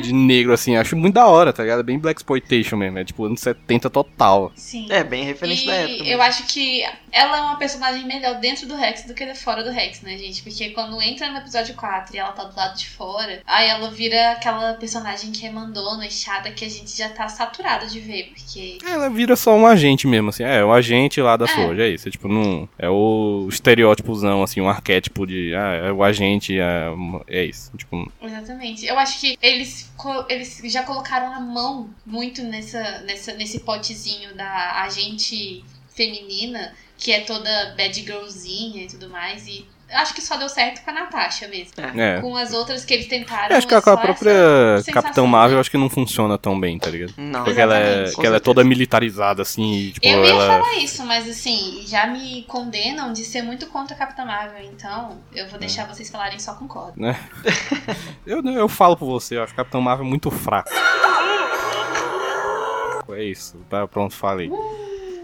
de 0.00 0.12
negro, 0.12 0.52
assim. 0.52 0.76
Acho 0.76 0.96
muito 0.96 1.14
da 1.14 1.26
hora, 1.26 1.52
tá 1.52 1.62
ligado? 1.62 1.82
Bem 1.82 1.98
Black 1.98 2.20
Exploitation 2.20 2.76
mesmo. 2.76 2.98
É 2.98 3.04
tipo 3.04 3.24
anos 3.24 3.40
70 3.40 3.90
total. 3.90 4.52
Sim. 4.54 4.86
É, 4.90 5.02
bem 5.02 5.24
referência 5.24 5.64
e 5.64 5.66
da 5.66 5.74
época. 5.74 5.98
Mesmo. 5.98 6.08
Eu 6.08 6.22
acho 6.22 6.46
que 6.46 6.84
ela 7.12 7.38
é 7.38 7.40
uma 7.42 7.56
personagem 7.56 8.06
melhor 8.06 8.38
dentro 8.40 8.66
do 8.66 8.76
Rex 8.76 9.04
do 9.04 9.14
que 9.14 9.34
fora 9.34 9.62
do 9.62 9.70
Rex, 9.70 10.02
né, 10.02 10.16
gente? 10.16 10.42
Porque 10.42 10.70
quando 10.70 11.00
entra 11.00 11.30
no 11.30 11.38
episódio 11.38 11.74
4 11.74 12.14
e 12.14 12.18
ela 12.18 12.32
tá 12.32 12.44
do 12.44 12.56
lado 12.56 12.76
de 12.76 12.88
fora, 12.88 13.42
aí 13.46 13.68
ela 13.68 13.90
vira 13.90 14.32
aquela 14.32 14.74
personagem 14.74 15.32
que 15.32 15.46
é 15.46 15.50
mandona 15.50 16.06
e 16.06 16.10
chata 16.10 16.50
que 16.50 16.64
a 16.64 16.68
gente 16.68 16.96
já 16.96 17.08
tá 17.08 17.28
saturado 17.28 17.86
de 17.86 18.00
ver, 18.00 18.32
porque. 18.34 18.78
Ela 18.84 19.08
vira 19.08 19.36
só 19.36 19.54
um 19.54 19.66
agente 19.66 20.06
mesmo, 20.06 20.30
assim. 20.30 20.44
É, 20.44 20.64
o 20.64 20.72
agente 20.72 21.20
lá 21.20 21.36
da 21.36 21.44
é. 21.44 21.48
Soja, 21.48 21.82
é 21.82 21.88
isso. 21.88 22.08
É 22.08 22.10
tipo, 22.10 22.28
não. 22.28 22.68
É 22.78 22.88
o 22.88 23.46
estereótipozão, 23.48 24.42
assim, 24.42 24.60
um 24.60 24.68
arquétipo 24.68 25.26
de. 25.26 25.54
Ah, 25.54 25.86
é 25.86 25.92
o 25.92 26.02
agente, 26.02 26.58
é, 26.58 26.86
é 27.26 27.44
isso. 27.44 27.72
Tipo. 27.76 28.10
Exatamente. 28.22 28.86
Eu 28.86 28.98
acho 28.98 29.20
que 29.20 29.38
eles, 29.40 29.75
eles 30.28 30.60
já 30.64 30.82
colocaram 30.82 31.32
a 31.32 31.40
mão 31.40 31.90
muito 32.04 32.42
nessa, 32.42 33.00
nessa, 33.00 33.34
nesse 33.34 33.60
potezinho 33.60 34.34
da 34.34 34.82
agente 34.82 35.64
feminina, 35.88 36.74
que 36.98 37.12
é 37.12 37.20
toda 37.22 37.74
bad 37.76 37.94
girlzinha 37.94 38.84
e 38.84 38.88
tudo 38.88 39.08
mais, 39.08 39.46
e 39.46 39.66
acho 39.92 40.14
que 40.14 40.20
só 40.20 40.36
deu 40.36 40.48
certo 40.48 40.82
com 40.84 40.90
a 40.90 40.92
Natasha 40.92 41.48
mesmo. 41.48 41.72
É. 41.78 42.20
Com 42.20 42.36
as 42.36 42.52
outras 42.52 42.84
que 42.84 42.94
eles 42.94 43.06
tentaram. 43.06 43.54
É, 43.54 43.58
acho 43.58 43.66
que 43.66 43.74
a, 43.74 43.78
a 43.78 43.96
própria 43.96 44.82
Capitão 44.92 45.26
Marvel 45.26 45.60
acho 45.60 45.70
que 45.70 45.76
não 45.76 45.88
funciona 45.88 46.36
tão 46.36 46.58
bem, 46.58 46.78
tá 46.78 46.90
ligado? 46.90 47.14
Não, 47.16 47.44
Porque 47.44 47.60
ela 47.60 47.78
é, 47.78 48.10
que 48.10 48.26
ela 48.26 48.36
é 48.36 48.40
toda 48.40 48.64
militarizada, 48.64 49.42
assim. 49.42 49.74
E, 49.74 49.92
tipo, 49.92 50.06
eu 50.06 50.24
ia 50.24 50.30
ela... 50.30 50.46
falar 50.46 50.78
isso, 50.78 51.04
mas 51.04 51.28
assim, 51.28 51.82
já 51.86 52.06
me 52.06 52.42
condenam 52.44 53.12
de 53.12 53.24
ser 53.24 53.42
muito 53.42 53.66
contra 53.66 53.94
a 53.94 53.98
Capitã 53.98 54.24
Marvel, 54.24 54.64
então 54.64 55.18
eu 55.34 55.48
vou 55.48 55.58
deixar 55.58 55.82
é. 55.82 55.86
vocês 55.86 56.10
falarem 56.10 56.38
só 56.38 56.54
concordo. 56.54 57.00
Né? 57.00 57.18
eu, 58.26 58.42
eu 58.42 58.68
falo 58.68 58.96
por 58.96 59.06
você, 59.06 59.36
eu 59.36 59.42
acho 59.42 59.52
a 59.52 59.56
Capitão 59.56 59.80
Marvel 59.80 60.06
muito 60.06 60.30
fraca. 60.30 60.70
É 63.08 63.22
isso, 63.22 63.56
tá 63.70 63.86
pronto, 63.86 64.14
falei. 64.14 64.50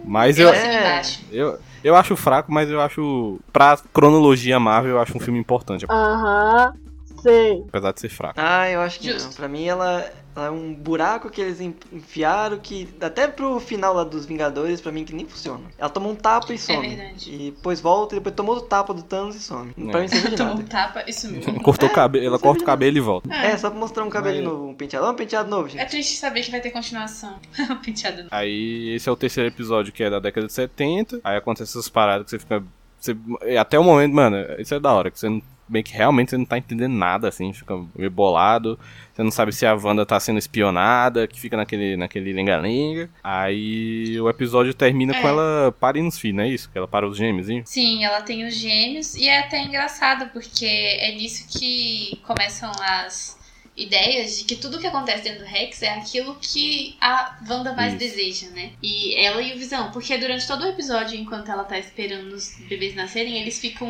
Mas 0.05 0.39
eu, 0.39 0.49
é, 0.49 1.03
eu, 1.31 1.59
eu 1.83 1.97
acho 1.97 2.17
fraco, 2.17 2.53
mas 2.53 2.71
eu 2.71 2.81
acho. 2.81 3.39
Pra 3.53 3.79
cronologia 3.93 4.59
Marvel, 4.59 4.93
eu 4.93 5.01
acho 5.01 5.17
um 5.17 5.21
filme 5.21 5.39
importante. 5.39 5.87
Aham, 5.89 6.75
sei. 7.23 7.65
Apesar 7.69 7.93
de 7.93 8.01
ser 8.01 8.09
fraco. 8.09 8.35
Ah, 8.37 8.69
eu 8.69 8.81
acho 8.81 9.01
que 9.01 9.11
Justo. 9.11 9.27
não. 9.29 9.33
Pra 9.35 9.49
mim, 9.49 9.65
ela, 9.65 10.05
é 10.35 10.51
um 10.51 10.73
buraco 10.73 11.29
que 11.31 11.41
eles 11.41 11.61
enfiaram 11.61 12.59
que. 12.59 12.89
Até 13.01 13.29
pro 13.29 13.61
final 13.61 13.95
lá 13.95 14.05
dos 14.05 14.25
Vingadores, 14.25 14.81
pra 14.81 14.91
mim, 14.91 15.05
que 15.05 15.15
nem 15.15 15.27
funciona. 15.27 15.65
Ela 15.77 15.91
toma 15.91 16.09
um 16.09 16.15
tapa 16.15 16.55
e 16.55 16.59
some. 16.59 16.87
É 16.87 16.97
verdade. 16.97 17.35
E 17.35 17.51
depois 17.51 17.81
volta 17.81 18.15
e 18.15 18.19
depois 18.19 18.35
tomou 18.35 18.57
o 18.57 18.61
tapa 18.63 18.95
do 18.95 19.03
Thanos 19.03 19.37
e 19.37 19.41
some. 19.41 19.75
É. 19.77 19.91
Pra 19.91 20.01
mim, 20.01 20.07
de 20.07 20.23
nada. 20.23 20.37
Toma 20.37 20.55
um 20.55 20.63
tapa 20.63 21.05
e 21.07 21.13
sumiu. 21.13 21.43
Cortou 21.63 21.89
é, 21.89 21.93
o 21.93 21.95
cabelo, 21.95 22.27
ela 22.27 22.39
corta 22.39 22.63
o 22.63 22.67
cabelo 22.67 22.97
e 22.97 23.01
volta. 23.01 23.35
É. 23.35 23.49
é, 23.49 23.57
só 23.59 23.69
pra 23.69 23.79
mostrar 23.79 24.05
um 24.05 24.11
cabelo 24.11 24.37
mas... 24.37 24.45
novo, 24.45 24.69
um 24.69 24.75
penteado. 24.75 25.07
Um 25.07 25.15
penteado 25.15 25.51
novo, 25.51 25.69
gente. 25.69 25.81
É 25.81 25.85
triste 25.85 26.17
saber 26.17 26.43
que 26.43 26.51
vai 26.51 26.61
ter 26.61 26.71
continuação. 26.71 27.39
um 27.71 27.77
penteado 27.77 28.19
novo. 28.19 28.29
Aí, 28.31 28.95
esse 28.95 29.09
é 29.09 29.13
o 29.13 29.17
terceiro 29.17 29.49
episódio 29.51 29.93
que 29.93 30.03
é 30.03 30.09
da 30.09 30.19
década 30.19 30.47
de 30.47 30.53
70. 30.53 31.21
Aí 31.23 31.37
acontece 31.37 31.73
essas 31.73 31.89
paradas 31.89 32.25
que 32.25 32.31
você 32.31 32.39
fica. 32.39 32.63
Você, 32.99 33.17
até 33.59 33.79
o 33.79 33.85
momento, 33.85 34.15
mano, 34.15 34.37
isso 34.59 34.73
é 34.75 34.79
da 34.79 34.93
hora, 34.93 35.11
que 35.11 35.19
você 35.19 35.29
não 35.29 35.43
bem 35.69 35.83
que 35.83 35.93
realmente 35.93 36.31
você 36.31 36.37
não 36.37 36.45
tá 36.45 36.59
entendendo 36.59 36.93
nada, 36.93 37.29
assim, 37.29 37.53
fica 37.53 37.75
meio 37.97 38.11
bolado. 38.11 38.79
Você 39.13 39.23
não 39.23 39.31
sabe 39.31 39.53
se 39.53 39.67
a 39.67 39.75
Wanda 39.75 40.07
tá 40.07 40.19
sendo 40.19 40.39
espionada, 40.39 41.27
que 41.27 41.41
fica 41.41 41.57
naquele, 41.57 41.97
naquele 41.97 42.33
lenga-lenga. 42.33 43.11
Aí 43.23 44.21
o 44.21 44.29
episódio 44.29 44.75
termina 44.75 45.15
é. 45.17 45.21
com 45.21 45.29
ela 45.29 45.73
parindo 45.79 46.09
os 46.09 46.19
filhos, 46.19 46.37
não 46.37 46.45
é 46.45 46.49
isso? 46.49 46.71
Que 46.71 46.79
ela 46.79 46.89
para 46.89 47.07
os 47.07 47.17
gêmeos, 47.17 47.49
hein? 47.49 47.63
Sim, 47.65 48.05
ela 48.05 48.23
tem 48.23 48.47
os 48.47 48.55
gêmeos. 48.55 49.15
E 49.15 49.29
é 49.29 49.41
até 49.41 49.63
engraçado, 49.63 50.31
porque 50.33 50.67
é 50.67 51.13
nisso 51.15 51.47
que 51.59 52.21
começam 52.25 52.71
as 52.81 53.41
ideias 53.77 54.39
de 54.39 54.45
que 54.45 54.57
tudo 54.57 54.79
que 54.79 54.87
acontece 54.87 55.25
dentro 55.25 55.41
do 55.41 55.47
Rex 55.47 55.83
é 55.83 55.91
aquilo 55.91 56.37
que 56.41 56.97
a 57.01 57.39
Wanda 57.49 57.73
mais 57.73 57.95
Isso. 57.95 57.99
deseja, 57.99 58.51
né? 58.51 58.73
E 58.83 59.15
ela 59.17 59.41
e 59.41 59.55
o 59.55 59.59
Visão. 59.59 59.91
Porque 59.91 60.17
durante 60.19 60.47
todo 60.47 60.65
o 60.65 60.69
episódio, 60.69 61.19
enquanto 61.19 61.51
ela 61.51 61.65
tá 61.65 61.79
esperando 61.79 62.33
os 62.33 62.55
bebês 62.69 62.95
nascerem, 62.95 63.41
eles 63.41 63.59
ficam 63.59 63.89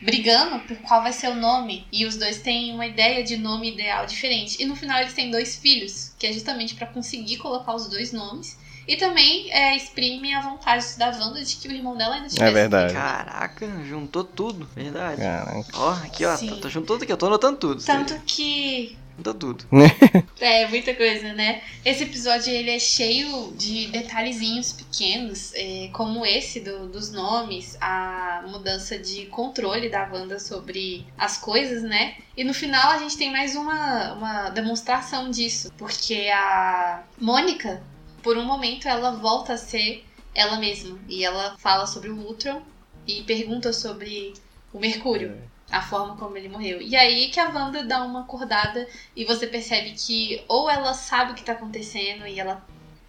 brigando 0.00 0.60
por 0.60 0.76
qual 0.78 1.02
vai 1.02 1.12
ser 1.12 1.28
o 1.28 1.34
nome. 1.34 1.86
E 1.92 2.06
os 2.06 2.16
dois 2.16 2.38
têm 2.38 2.72
uma 2.72 2.86
ideia 2.86 3.22
de 3.24 3.36
nome 3.36 3.72
ideal 3.72 4.06
diferente. 4.06 4.62
E 4.62 4.66
no 4.66 4.76
final 4.76 5.00
eles 5.00 5.14
têm 5.14 5.30
dois 5.30 5.56
filhos, 5.56 6.12
que 6.18 6.26
é 6.26 6.32
justamente 6.32 6.74
para 6.74 6.86
conseguir 6.86 7.38
colocar 7.38 7.74
os 7.74 7.88
dois 7.88 8.12
nomes. 8.12 8.58
E 8.86 8.96
também 8.96 9.52
é, 9.52 9.76
exprime 9.76 10.32
a 10.32 10.40
vontade 10.40 10.98
da 10.98 11.10
Wanda 11.10 11.44
de 11.44 11.56
que 11.56 11.68
o 11.68 11.72
irmão 11.72 11.94
dela 11.94 12.14
ainda 12.14 12.28
tivesse. 12.28 12.50
É 12.50 12.50
verdade. 12.50 12.94
Caraca, 12.94 13.84
juntou 13.84 14.24
tudo. 14.24 14.66
Verdade. 14.74 15.20
Caraca. 15.20 15.66
Ó, 15.74 15.90
aqui 15.90 16.24
ó, 16.24 16.34
tô, 16.38 16.56
tô 16.56 16.68
juntando 16.70 16.86
tudo 16.86 17.02
aqui, 17.02 17.12
eu 17.12 17.16
tô 17.18 17.26
anotando 17.26 17.58
tudo. 17.58 17.84
Tanto 17.84 18.18
que 18.24 18.96
Muda 19.18 19.34
tudo. 19.34 19.64
é, 20.38 20.68
muita 20.68 20.94
coisa, 20.94 21.32
né? 21.32 21.60
Esse 21.84 22.04
episódio 22.04 22.52
ele 22.52 22.70
é 22.70 22.78
cheio 22.78 23.52
de 23.56 23.88
detalhezinhos 23.88 24.70
pequenos, 24.72 25.52
é, 25.54 25.90
como 25.92 26.24
esse 26.24 26.60
do, 26.60 26.86
dos 26.86 27.10
nomes, 27.10 27.76
a 27.80 28.44
mudança 28.46 28.96
de 28.96 29.26
controle 29.26 29.88
da 29.88 30.08
Wanda 30.08 30.38
sobre 30.38 31.04
as 31.18 31.36
coisas, 31.36 31.82
né? 31.82 32.14
E 32.36 32.44
no 32.44 32.54
final 32.54 32.92
a 32.92 32.98
gente 32.98 33.18
tem 33.18 33.32
mais 33.32 33.56
uma, 33.56 34.12
uma 34.12 34.50
demonstração 34.50 35.28
disso, 35.32 35.72
porque 35.76 36.28
a 36.32 37.02
Mônica, 37.20 37.82
por 38.22 38.38
um 38.38 38.44
momento, 38.44 38.86
ela 38.86 39.10
volta 39.10 39.54
a 39.54 39.58
ser 39.58 40.04
ela 40.32 40.58
mesma. 40.60 40.96
E 41.08 41.24
ela 41.24 41.56
fala 41.58 41.86
sobre 41.86 42.08
o 42.08 42.16
Ultron 42.16 42.62
e 43.04 43.24
pergunta 43.24 43.72
sobre 43.72 44.32
o 44.72 44.78
Mercúrio. 44.78 45.36
A 45.70 45.82
forma 45.82 46.16
como 46.16 46.36
ele 46.36 46.48
morreu. 46.48 46.80
E 46.80 46.96
aí 46.96 47.28
que 47.28 47.38
a 47.38 47.50
Wanda 47.50 47.84
dá 47.84 48.02
uma 48.02 48.20
acordada 48.20 48.86
e 49.14 49.24
você 49.24 49.46
percebe 49.46 49.90
que 49.90 50.42
ou 50.48 50.70
ela 50.70 50.94
sabe 50.94 51.32
o 51.32 51.34
que 51.34 51.44
tá 51.44 51.52
acontecendo 51.52 52.26
e 52.26 52.40
ela 52.40 52.64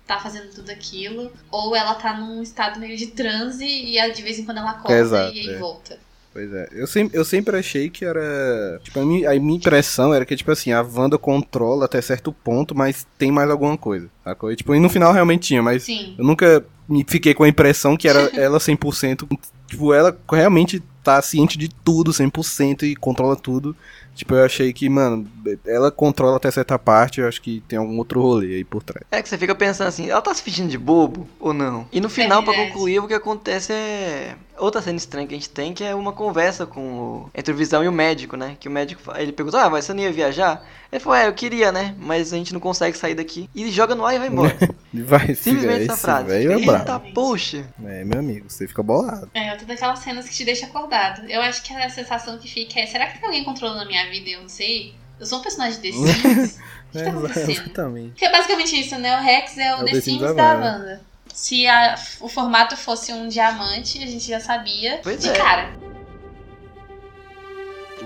tá 0.06 0.20
fazendo 0.20 0.50
tudo 0.52 0.72
aquilo, 0.72 1.32
ou 1.52 1.76
ela 1.76 1.94
tá 1.94 2.18
num 2.18 2.42
estado 2.42 2.80
meio 2.80 2.98
de 2.98 3.08
transe 3.08 3.64
e 3.64 4.12
de 4.12 4.24
vez 4.24 4.40
em 4.40 4.44
quando 4.44 4.58
ela 4.58 4.72
acorda 4.72 4.98
Exato, 4.98 5.36
e 5.36 5.40
aí 5.40 5.50
é. 5.56 5.58
volta. 5.60 6.00
Pois 6.34 6.54
é. 6.54 6.68
Eu 6.72 6.88
sempre, 6.88 7.18
eu 7.18 7.26
sempre 7.26 7.58
achei 7.58 7.90
que 7.90 8.06
era. 8.06 8.80
Tipo, 8.84 9.00
a 9.00 9.06
minha, 9.06 9.30
a 9.30 9.40
minha 9.40 9.58
impressão 9.58 10.14
era 10.14 10.26
que, 10.26 10.36
tipo 10.36 10.52
assim, 10.52 10.72
a 10.72 10.82
Wanda 10.82 11.18
controla 11.18 11.86
até 11.86 12.02
certo 12.02 12.32
ponto, 12.32 12.76
mas 12.76 13.06
tem 13.18 13.32
mais 13.32 13.50
alguma 13.50 13.78
coisa. 13.78 14.10
Sacou? 14.24 14.52
E, 14.52 14.56
tipo, 14.56 14.74
e 14.76 14.80
no 14.80 14.90
final 14.90 15.12
realmente 15.12 15.48
tinha, 15.48 15.62
mas 15.62 15.84
Sim. 15.84 16.16
eu 16.18 16.24
nunca 16.24 16.64
me 16.88 17.04
fiquei 17.08 17.34
com 17.34 17.44
a 17.44 17.50
impressão 17.50 17.98
que 17.98 18.08
era 18.08 18.30
ela 18.40 18.60
100%. 18.60 19.28
Tipo, 19.68 19.94
ela 19.94 20.18
realmente 20.32 20.82
tá 21.04 21.22
ciente 21.22 21.58
de 21.58 21.70
tudo 21.70 22.12
100% 22.12 22.84
e 22.84 22.96
controla 22.96 23.36
tudo. 23.36 23.76
Tipo, 24.16 24.36
eu 24.36 24.44
achei 24.46 24.74
que, 24.74 24.90
mano, 24.90 25.26
ela 25.66 25.90
controla 25.92 26.38
até 26.38 26.52
certa 26.52 26.78
parte, 26.78 27.22
eu 27.22 27.28
acho 27.28 27.42
que 27.42 27.64
tem 27.68 27.80
algum 27.80 27.98
outro 27.98 28.22
rolê 28.22 28.56
aí 28.56 28.64
por 28.64 28.84
trás. 28.84 29.06
É 29.12 29.22
que 29.22 29.30
você 29.30 29.38
fica 29.38 29.56
pensando 29.56 29.88
assim, 29.88 30.10
ela 30.10 30.22
tá 30.22 30.34
se 30.34 30.42
fingindo 30.44 30.70
de 30.70 30.78
bobo 30.78 31.28
ou 31.40 31.54
não? 31.54 31.88
E 31.92 32.02
no 32.02 32.10
final, 32.10 32.44
pra 32.44 32.52
verdade. 32.52 32.72
concluir, 32.74 33.00
o 33.00 33.08
que 33.08 33.14
acontece 33.14 33.72
é. 33.74 34.36
Outra 34.58 34.82
cena 34.82 34.98
estranha 34.98 35.26
que 35.26 35.34
a 35.34 35.38
gente 35.38 35.50
tem, 35.50 35.74
que 35.74 35.86
é 35.86 35.96
uma 35.96 36.12
conversa 36.12 36.66
com 36.66 36.82
o... 36.82 37.30
entre 37.34 37.54
o 37.54 37.56
Visão 37.56 37.82
e 37.82 37.88
o 37.88 37.94
médico, 37.94 38.36
né? 38.36 38.58
Que 38.60 38.68
o 38.68 38.72
médico, 38.72 39.02
ele 39.16 39.32
pergunta, 39.32 39.62
ah, 39.64 39.70
mas 39.70 39.86
você 39.86 39.94
não 39.94 40.04
ia 40.04 40.12
viajar? 40.12 40.62
Ele 40.92 41.00
falou, 41.00 41.18
é, 41.18 41.28
eu 41.28 41.34
queria, 41.34 41.72
né? 41.72 41.96
Mas 41.98 42.34
a 42.34 42.36
gente 42.36 42.52
não 42.52 42.60
consegue 42.60 42.98
sair 42.98 43.16
daqui. 43.16 43.50
E 43.56 43.62
ele 43.62 43.72
joga 43.72 43.96
no 43.96 44.06
ar 44.06 44.16
e 44.16 44.20
vai 44.20 44.28
embora. 44.28 44.58
Vai, 44.92 45.36
Simplesmente 45.36 45.84
essa 45.84 45.96
frase. 45.96 46.32
é 46.34 46.44
Eita, 46.44 46.84
brabo. 46.84 47.14
poxa. 47.14 47.64
É, 47.86 48.04
meu 48.04 48.20
amigo, 48.20 48.50
você 48.50 48.68
fica 48.68 48.82
bolado. 48.82 49.30
É, 49.36 49.52
outra 49.52 49.68
daquelas 49.68 50.00
cenas 50.00 50.28
que 50.28 50.34
te 50.34 50.44
deixa 50.44 50.66
acordado. 50.66 51.30
Eu 51.30 51.42
acho 51.42 51.62
que 51.62 51.72
a 51.72 51.90
sensação 51.92 52.40
que 52.40 52.50
fica 52.50 52.80
é: 52.80 52.88
será 52.88 53.06
que 53.06 53.20
tem 53.20 53.26
alguém 53.26 53.44
controlando 53.44 53.82
a 53.82 53.86
minha 53.86 53.99
vida 54.06 54.30
e 54.30 54.34
eu 54.34 54.42
não 54.42 54.50
sei? 54.50 54.94
Eu 55.20 55.26
sou 55.26 55.40
um 55.40 55.42
personagem 55.42 55.80
de 55.82 55.92
The 55.92 55.98
Sims? 55.98 56.60
O 56.90 56.92
que 56.92 57.04
tá 57.04 57.10
acontecendo? 57.10 57.50
exatamente. 57.52 58.10
Porque 58.12 58.26
é 58.26 58.32
basicamente 58.32 58.80
isso, 58.80 58.98
né? 58.98 59.18
O 59.18 59.22
Rex 59.22 59.58
é 59.58 59.76
o, 59.76 59.80
É 59.80 59.82
o 59.82 59.86
The, 59.86 59.92
The 59.92 60.02
Sims 60.02 60.04
Sims 60.22 60.22
da 60.22 60.34
da 60.34 60.54
Wanda. 60.60 61.02
Se 61.34 61.68
a- 61.68 61.96
o 62.22 62.28
formato 62.28 62.76
fosse 62.76 63.14
um 63.14 63.28
diamante, 63.28 64.02
a 64.04 64.08
gente 64.08 64.28
já 64.28 64.40
sabia 64.40 65.00
Pois 65.04 65.20
de 65.22 65.30
é. 65.30 65.34
cara. 65.34 65.70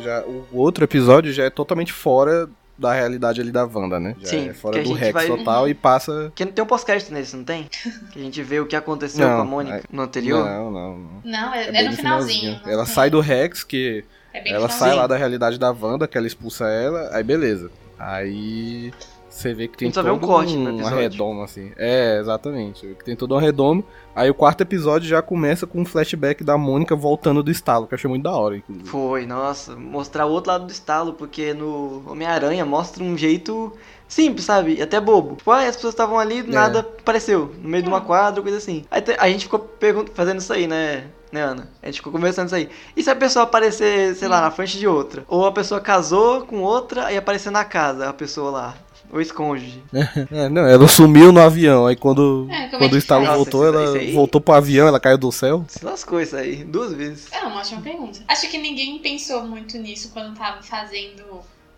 Já, 0.01 0.21
o 0.25 0.47
outro 0.57 0.83
episódio 0.83 1.31
já 1.31 1.43
é 1.45 1.49
totalmente 1.49 1.93
fora 1.93 2.49
da 2.77 2.91
realidade 2.91 3.39
ali 3.39 3.51
da 3.51 3.63
Wanda, 3.65 3.99
né? 3.99 4.15
Já 4.19 4.27
Sim, 4.29 4.49
é 4.49 4.53
fora 4.53 4.79
que 4.81 4.89
do 4.89 4.93
Rex 4.93 5.13
vai- 5.13 5.27
total 5.27 5.69
e 5.69 5.73
passa. 5.75 6.11
Porque 6.35 6.45
tem 6.47 6.63
um 6.63 6.67
podcast 6.67 7.13
nesse, 7.13 7.35
não 7.35 7.43
tem? 7.43 7.69
Que 8.11 8.19
a 8.19 8.23
gente 8.23 8.41
vê 8.41 8.59
o 8.59 8.65
que 8.65 8.75
aconteceu 8.75 9.27
Não, 9.27 9.35
com 9.37 9.41
a 9.43 9.45
Mônica 9.45 9.77
é- 9.77 9.83
no 9.91 10.01
anterior. 10.01 10.43
Não, 10.43 10.71
não, 10.71 10.97
não. 10.97 11.21
Não, 11.23 11.53
é, 11.53 11.67
é 11.67 11.71
bem 11.71 11.89
no 11.89 11.95
finalzinho. 11.95 12.59
não 12.65 12.71
Ela 12.71 12.85
sai 12.87 13.09
do 13.11 13.19
Rex, 13.19 13.63
que 13.63 14.03
É 14.33 14.41
bem 14.41 14.53
ela 14.53 14.69
sai 14.69 14.95
lá 14.95 15.05
da 15.05 15.15
realidade 15.15 15.59
da 15.59 15.71
Wanda, 15.71 16.07
que 16.07 16.17
ela 16.17 16.27
expulsa 16.27 16.65
ela, 16.65 17.09
aí 17.13 17.23
beleza. 17.23 17.69
Aí 17.99 18.91
você 19.33 19.53
vê 19.53 19.67
que 19.67 19.77
tem 19.77 19.89
vê 19.89 19.99
um 19.99 20.19
todo 20.19 20.27
corte 20.27 20.55
um 20.55 20.85
arredomo, 20.85 21.41
assim. 21.41 21.71
É, 21.75 22.19
exatamente. 22.19 22.95
Tem 23.03 23.15
todo 23.15 23.33
um 23.33 23.37
arredomo. 23.37 23.83
Aí 24.15 24.29
o 24.29 24.33
quarto 24.33 24.61
episódio 24.61 25.09
já 25.09 25.23
começa 25.23 25.65
com 25.65 25.81
um 25.81 25.85
flashback 25.85 26.43
da 26.43 26.55
Mônica 26.55 26.95
voltando 26.95 27.41
do 27.41 27.49
estalo, 27.49 27.87
que 27.87 27.93
eu 27.93 27.95
achei 27.95 28.07
muito 28.07 28.23
da 28.23 28.31
hora, 28.31 28.57
inclusive. 28.57 28.87
Foi, 28.87 29.25
nossa, 29.25 29.75
mostrar 29.75 30.27
o 30.27 30.31
outro 30.31 30.51
lado 30.51 30.67
do 30.67 30.71
estalo, 30.71 31.13
porque 31.13 31.53
no 31.53 32.03
Homem-Aranha 32.07 32.63
mostra 32.63 33.03
um 33.03 33.17
jeito 33.17 33.73
simples, 34.13 34.45
sabe? 34.45 34.75
E 34.75 34.81
até 34.81 34.99
bobo. 34.99 35.35
Tipo, 35.35 35.51
ah, 35.51 35.67
as 35.67 35.75
pessoas 35.75 35.93
estavam 35.93 36.17
ali, 36.19 36.41
do 36.41 36.51
É. 36.51 36.55
nada 36.55 36.79
apareceu, 36.79 37.53
no 37.61 37.69
meio 37.69 37.83
de 37.83 37.89
uma 37.89 38.01
quadra, 38.01 38.41
coisa 38.41 38.57
assim. 38.57 38.85
Aí 38.91 39.03
a 39.17 39.27
gente 39.29 39.45
ficou 39.45 39.69
fazendo 40.13 40.39
isso 40.39 40.53
aí, 40.53 40.67
né? 40.67 41.05
Né, 41.31 41.41
Ana? 41.41 41.67
A 41.81 41.87
gente 41.87 41.95
ficou 41.95 42.11
conversando 42.11 42.45
isso 42.45 42.55
aí. 42.55 42.69
E 42.95 43.01
se 43.01 43.09
a 43.09 43.15
pessoa 43.15 43.43
aparecer, 43.43 44.13
sei 44.15 44.27
lá, 44.27 44.39
na 44.39 44.51
frente 44.51 44.77
de 44.77 44.87
outra? 44.87 45.25
Ou 45.27 45.47
a 45.47 45.51
pessoa 45.51 45.81
casou 45.81 46.41
com 46.45 46.61
outra 46.61 47.11
e 47.11 47.17
aparecer 47.17 47.49
na 47.49 47.65
casa, 47.65 48.07
a 48.07 48.13
pessoa 48.13 48.51
lá. 48.51 48.75
O 49.11 49.19
esconde. 49.19 49.83
É, 50.31 50.47
não, 50.49 50.61
ela 50.67 50.87
sumiu 50.87 51.31
no 51.31 51.39
avião, 51.39 51.85
aí 51.87 51.95
quando, 51.95 52.47
É, 52.51 52.65
é 52.65 52.67
quando 52.77 52.93
o 52.93 52.97
estalo 52.97 53.25
voltou, 53.25 53.63
Nossa, 53.71 53.77
ela 53.85 53.97
aí- 53.97 54.11
voltou 54.13 54.39
pro 54.41 54.53
avião, 54.55 54.87
ela 54.87 54.99
caiu 54.99 55.17
do 55.17 55.31
céu. 55.31 55.65
Se 55.67 55.83
lascou 55.83 56.19
isso 56.21 56.35
aí, 56.35 56.63
duas 56.63 56.93
vezes. 56.93 57.31
É 57.31 57.39
uma 57.41 57.59
ótima 57.59 57.81
pergunta. 57.81 58.19
Acho 58.27 58.47
que 58.49 58.57
ninguém 58.59 58.99
pensou 58.99 59.43
muito 59.43 59.77
nisso 59.79 60.09
quando 60.13 60.35
tava 60.37 60.61
fazendo 60.61 61.23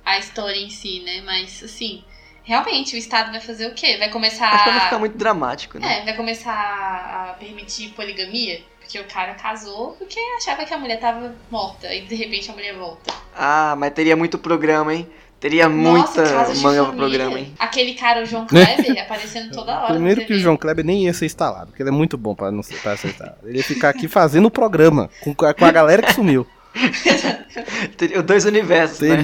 a 0.05 0.17
história 0.19 0.57
em 0.59 0.69
si, 0.69 1.01
né? 1.05 1.21
Mas, 1.25 1.61
assim, 1.63 2.03
realmente 2.45 2.95
o 2.95 2.97
Estado 2.97 3.31
vai 3.31 3.41
fazer 3.41 3.67
o 3.67 3.73
quê? 3.73 3.97
Vai 3.97 4.09
começar. 4.09 4.49
Acho 4.49 4.63
que 4.63 4.71
não 4.71 4.79
ficar 4.81 4.99
muito 4.99 5.17
dramático, 5.17 5.77
né? 5.77 5.99
É, 5.99 6.05
vai 6.05 6.15
começar 6.15 6.53
a 6.53 7.33
permitir 7.33 7.89
poligamia? 7.89 8.61
Porque 8.79 8.99
o 8.99 9.05
cara 9.05 9.33
casou 9.33 9.93
porque 9.93 10.19
achava 10.37 10.63
que 10.63 10.73
a 10.73 10.77
mulher 10.77 10.99
tava 10.99 11.33
morta 11.49 11.91
e 11.91 12.01
de 12.01 12.13
repente 12.13 12.49
a 12.51 12.53
mulher 12.53 12.75
volta. 12.75 13.13
Ah, 13.35 13.75
mas 13.77 13.91
teria 13.93 14.15
muito 14.15 14.37
programa, 14.37 14.93
hein? 14.93 15.09
Teria 15.39 15.67
Nossa, 15.67 16.21
muita 16.21 16.61
manga 16.61 16.85
pro 16.85 16.95
programa, 16.95 17.39
hein? 17.39 17.53
Aquele 17.59 17.93
cara, 17.93 18.23
o 18.23 18.25
João 18.25 18.47
Kleber, 18.47 18.99
aparecendo 19.01 19.51
toda 19.51 19.79
hora. 19.79 19.93
Primeiro 19.93 20.25
que 20.25 20.33
o. 20.33 20.39
João 20.39 20.55
Kleber 20.55 20.85
nem 20.85 21.05
ia 21.05 21.13
ser 21.13 21.25
instalado, 21.25 21.67
porque 21.67 21.83
ele 21.83 21.89
é 21.89 21.93
muito 21.93 22.17
bom 22.17 22.33
pra 22.33 22.51
não 22.51 22.63
ser, 22.63 22.79
pra 22.81 22.95
ser 22.95 23.09
instalado. 23.09 23.37
Ele 23.43 23.57
ia 23.57 23.63
ficar 23.63 23.89
aqui 23.89 24.07
fazendo 24.07 24.45
o 24.45 24.51
programa 24.51 25.09
com, 25.21 25.35
com 25.35 25.45
a 25.45 25.71
galera 25.71 26.01
que 26.01 26.13
sumiu. 26.13 26.47
Teria 27.97 28.19
os 28.19 28.25
dois 28.25 28.45
universos, 28.45 28.99
né? 28.99 29.15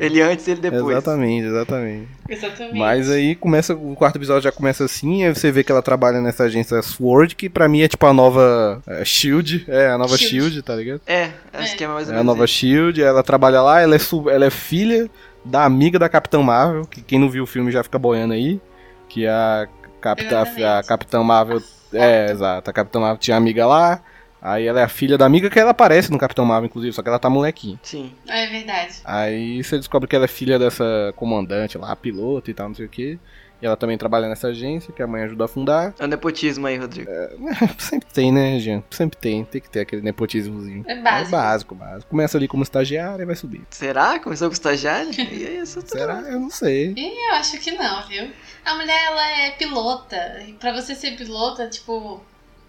Ele 0.00 0.22
antes 0.22 0.46
e 0.46 0.52
ele 0.52 0.60
depois. 0.60 0.96
Exatamente, 0.96 1.46
exatamente. 1.46 2.08
Exatamente. 2.28 2.78
Mas 2.78 3.10
aí 3.10 3.34
começa, 3.34 3.74
o 3.74 3.94
quarto 3.96 4.16
episódio 4.16 4.42
já 4.42 4.52
começa 4.52 4.84
assim, 4.84 5.24
aí 5.24 5.34
você 5.34 5.50
vê 5.50 5.64
que 5.64 5.72
ela 5.72 5.82
trabalha 5.82 6.20
nessa 6.20 6.44
agência 6.44 6.80
Sword, 6.82 7.34
que 7.34 7.48
pra 7.48 7.68
mim 7.68 7.82
é 7.82 7.88
tipo 7.88 8.06
a 8.06 8.12
nova 8.12 8.80
é, 8.86 9.04
Shield, 9.04 9.64
é 9.68 9.88
a 9.88 9.98
nova 9.98 10.16
Shield. 10.16 10.28
Shield, 10.50 10.62
tá 10.62 10.76
ligado? 10.76 11.00
É, 11.06 11.30
acho 11.52 11.74
É. 11.74 11.76
que 11.76 11.84
é 11.84 11.88
mais 11.88 12.06
ou 12.08 12.14
É 12.14 12.16
a 12.16 12.20
menos 12.20 12.34
nova. 12.34 12.46
Shield, 12.46 13.02
ela 13.02 13.22
trabalha 13.22 13.60
lá, 13.60 13.80
ela 13.80 13.96
é, 13.96 14.00
ela 14.32 14.44
é 14.46 14.50
filha 14.50 15.10
da 15.44 15.64
amiga 15.64 15.98
da 15.98 16.08
Capitã 16.08 16.40
Marvel, 16.42 16.84
que 16.86 17.02
quem 17.02 17.18
não 17.18 17.28
viu 17.28 17.42
o 17.44 17.46
filme 17.46 17.72
já 17.72 17.82
fica 17.82 17.98
boiando 17.98 18.34
aí, 18.34 18.60
que 19.08 19.26
a 19.26 19.66
Capitã, 20.00 20.44
a 20.78 20.82
Capitã 20.84 21.22
Marvel, 21.22 21.60
é, 21.92 22.30
exato, 22.30 22.70
a 22.70 22.72
Capitã 22.72 23.00
Marvel 23.00 23.18
tinha 23.18 23.36
amiga 23.36 23.66
lá, 23.66 24.00
aí 24.40 24.66
ela 24.66 24.80
é 24.80 24.84
a 24.84 24.88
filha 24.88 25.16
da 25.18 25.26
amiga 25.26 25.50
que 25.50 25.58
ela 25.58 25.70
aparece 25.70 26.10
no 26.10 26.18
Capitão 26.18 26.44
Marvel, 26.44 26.66
inclusive, 26.66 26.92
só 26.92 27.02
que 27.02 27.08
ela 27.08 27.18
tá 27.18 27.30
molequinha. 27.30 27.78
Sim. 27.82 28.12
É 28.28 28.46
verdade. 28.46 28.96
Aí 29.04 29.62
você 29.62 29.76
descobre 29.78 30.08
que 30.08 30.16
ela 30.16 30.24
é 30.24 30.28
filha 30.28 30.58
dessa 30.58 31.12
comandante 31.16 31.76
lá, 31.78 31.94
piloto 31.96 32.50
e 32.50 32.54
tal, 32.54 32.68
não 32.68 32.74
sei 32.74 32.86
o 32.86 32.88
que. 32.88 33.18
E 33.62 33.66
ela 33.66 33.76
também 33.76 33.98
trabalha 33.98 34.26
nessa 34.26 34.48
agência 34.48 34.92
que 34.92 35.02
a 35.02 35.06
mãe 35.06 35.22
ajuda 35.22 35.44
a 35.44 35.48
fundar. 35.48 35.94
É 35.98 36.04
o 36.04 36.08
nepotismo 36.08 36.66
aí, 36.66 36.78
Rodrigo. 36.78 37.10
Sempre 37.78 38.08
tem, 38.12 38.32
né, 38.32 38.58
Jean? 38.58 38.82
Sempre 38.90 39.18
tem. 39.18 39.44
Tem 39.44 39.60
que 39.60 39.68
ter 39.68 39.80
aquele 39.80 40.00
nepotismozinho. 40.00 40.82
É 40.86 40.96
básico. 40.96 41.28
É 41.28 41.30
básico, 41.38 41.74
básico. 41.74 42.10
Começa 42.10 42.38
ali 42.38 42.48
como 42.48 42.62
estagiária 42.62 43.22
e 43.22 43.26
vai 43.26 43.36
subir. 43.36 43.60
Será? 43.70 44.18
Começou 44.18 44.48
com 44.48 44.54
estagiário? 44.54 45.10
e 45.12 45.44
é 45.44 45.62
isso 45.62 45.82
Será? 45.84 46.20
Eu 46.22 46.40
não 46.40 46.50
sei. 46.50 46.94
Eu 46.96 47.34
acho 47.34 47.58
que 47.60 47.72
não, 47.72 48.06
viu? 48.08 48.30
A 48.64 48.74
mulher, 48.74 49.04
ela 49.06 49.28
é 49.42 49.50
pilota. 49.50 50.42
E 50.48 50.54
pra 50.54 50.72
você 50.72 50.94
ser 50.94 51.16
pilota, 51.16 51.68
tipo, 51.68 52.22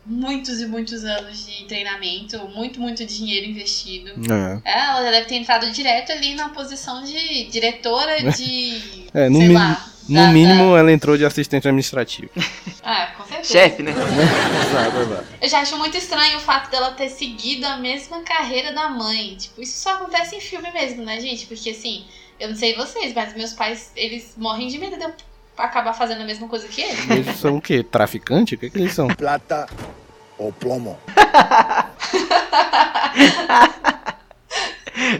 muitos 0.05 0.59
e 0.61 0.65
muitos 0.65 1.03
anos 1.03 1.45
de 1.45 1.65
treinamento, 1.65 2.37
muito, 2.49 2.79
muito 2.79 3.05
dinheiro 3.05 3.45
investido. 3.47 4.09
É. 4.31 4.61
Ela 4.71 5.03
já 5.05 5.11
deve 5.11 5.25
ter 5.27 5.35
entrado 5.35 5.69
direto 5.71 6.11
ali 6.11 6.33
na 6.35 6.49
posição 6.49 7.03
de 7.03 7.45
diretora 7.45 8.17
de. 8.33 9.05
É, 9.13 9.29
no 9.29 9.37
sei 9.37 9.47
mínimo- 9.47 9.53
lá. 9.59 9.87
No 10.09 10.15
da- 10.15 10.27
mínimo, 10.31 10.75
ela 10.75 10.91
entrou 10.91 11.15
de 11.15 11.23
assistente 11.23 11.67
administrativo. 11.67 12.29
da- 12.35 12.43
Ah, 12.83 13.13
com 13.15 13.23
certeza. 13.23 13.53
Chefe, 13.53 13.83
né? 13.83 13.91
exato, 13.91 14.97
exato. 14.97 15.25
Eu 15.39 15.47
já 15.47 15.59
acho 15.59 15.77
muito 15.77 15.95
estranho 15.95 16.37
o 16.37 16.41
fato 16.41 16.71
dela 16.71 16.91
ter 16.91 17.07
seguido 17.09 17.65
a 17.67 17.77
mesma 17.77 18.21
carreira 18.23 18.73
da 18.73 18.89
mãe. 18.89 19.35
Tipo, 19.35 19.61
isso 19.61 19.77
só 19.79 19.91
acontece 19.93 20.35
em 20.35 20.41
filme 20.41 20.69
mesmo, 20.71 21.03
né, 21.05 21.19
gente? 21.21 21.45
Porque 21.45 21.69
assim, 21.69 22.03
eu 22.39 22.49
não 22.49 22.55
sei 22.55 22.75
vocês, 22.75 23.13
mas 23.13 23.35
meus 23.35 23.53
pais, 23.53 23.91
eles 23.95 24.33
morrem 24.35 24.67
de 24.67 24.79
medo 24.79 24.97
de 24.97 25.03
eu 25.03 25.13
acabar 25.57 25.93
fazendo 25.93 26.21
a 26.21 26.25
mesma 26.25 26.47
coisa 26.47 26.67
que 26.67 26.81
eles. 26.81 27.09
Eles 27.09 27.35
são 27.37 27.57
o 27.57 27.61
quê? 27.61 27.83
Traficante? 27.83 28.55
O 28.55 28.57
que, 28.57 28.69
que 28.69 28.77
eles 28.77 28.93
são? 28.93 29.07
Plata 29.07 29.67
o 30.37 30.51
plomo. 30.51 30.97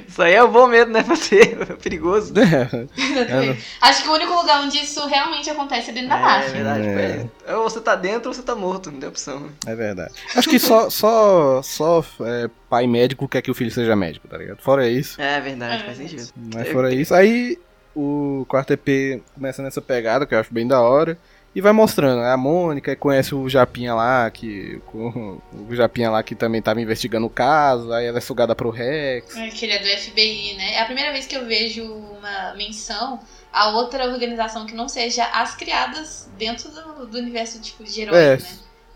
Isso 0.07 0.21
aí 0.21 0.33
é 0.33 0.45
bom 0.45 0.67
mesmo, 0.67 0.91
né? 0.91 1.01
Pra 1.03 1.15
ser 1.15 1.55
perigoso. 1.77 2.33
É, 2.37 3.57
Acho 3.81 4.03
que 4.03 4.09
o 4.09 4.13
único 4.13 4.33
lugar 4.33 4.61
onde 4.61 4.77
isso 4.77 5.05
realmente 5.07 5.49
acontece 5.49 5.89
é 5.89 5.93
dentro 5.93 6.09
da 6.09 6.17
É 6.17 6.21
máfia. 6.21 6.49
verdade. 6.51 6.87
É. 6.87 7.25
É. 7.47 7.55
Ou 7.55 7.63
você 7.63 7.79
tá 7.81 7.95
dentro 7.95 8.27
ou 8.29 8.33
você 8.33 8.41
tá 8.43 8.53
morto, 8.53 8.91
não 8.91 8.99
tem 8.99 9.09
opção. 9.09 9.49
é 9.65 9.73
verdade. 9.75 10.13
Acho 10.35 10.49
que 10.49 10.59
só, 10.59 10.89
só, 10.89 11.61
só 11.63 12.03
é, 12.21 12.49
pai 12.69 12.85
médico 12.85 13.27
quer 13.27 13.41
que 13.41 13.49
o 13.49 13.55
filho 13.55 13.71
seja 13.71 13.95
médico, 13.95 14.27
tá 14.27 14.37
ligado? 14.37 14.59
Fora 14.61 14.87
isso. 14.87 15.19
É 15.21 15.39
verdade, 15.39 15.81
É 15.81 15.85
faz 15.85 15.97
sentido. 15.97 16.27
Mas 16.53 16.67
fora 16.69 16.93
isso, 16.93 17.13
aí 17.15 17.57
o 17.95 18.45
quarto 18.47 18.71
EP 18.73 19.21
começa 19.33 19.61
nessa 19.61 19.81
pegada, 19.81 20.25
que 20.25 20.33
eu 20.35 20.39
acho 20.39 20.53
bem 20.53 20.67
da 20.67 20.81
hora. 20.81 21.17
E 21.53 21.59
vai 21.59 21.73
mostrando, 21.73 22.21
né? 22.21 22.31
a 22.31 22.37
Mônica 22.37 22.95
conhece 22.95 23.35
o 23.35 23.49
Japinha 23.49 23.93
lá, 23.93 24.29
que. 24.31 24.81
O, 24.93 25.41
o 25.69 25.75
Japinha 25.75 26.09
lá 26.09 26.23
que 26.23 26.33
também 26.33 26.61
tava 26.61 26.79
investigando 26.79 27.25
o 27.25 27.29
caso, 27.29 27.91
aí 27.91 28.05
ela 28.05 28.19
é 28.19 28.21
sugada 28.21 28.55
pro 28.55 28.69
Rex. 28.69 29.35
É, 29.35 29.49
Que 29.49 29.65
ele 29.65 29.73
é 29.73 29.79
do 29.79 30.01
FBI, 30.01 30.53
né? 30.57 30.75
É 30.75 30.79
a 30.81 30.85
primeira 30.85 31.11
vez 31.11 31.25
que 31.27 31.35
eu 31.35 31.45
vejo 31.45 31.83
uma 31.83 32.53
menção 32.55 33.19
a 33.51 33.69
outra 33.71 34.05
organização 34.09 34.65
que 34.65 34.73
não 34.73 34.87
seja 34.87 35.25
as 35.25 35.53
criadas 35.53 36.29
dentro 36.37 36.71
do, 36.71 37.05
do 37.05 37.17
universo 37.17 37.59
tipo, 37.59 37.83
de 37.83 37.99
herói, 38.01 38.17
É, 38.17 38.37
né? 38.37 38.43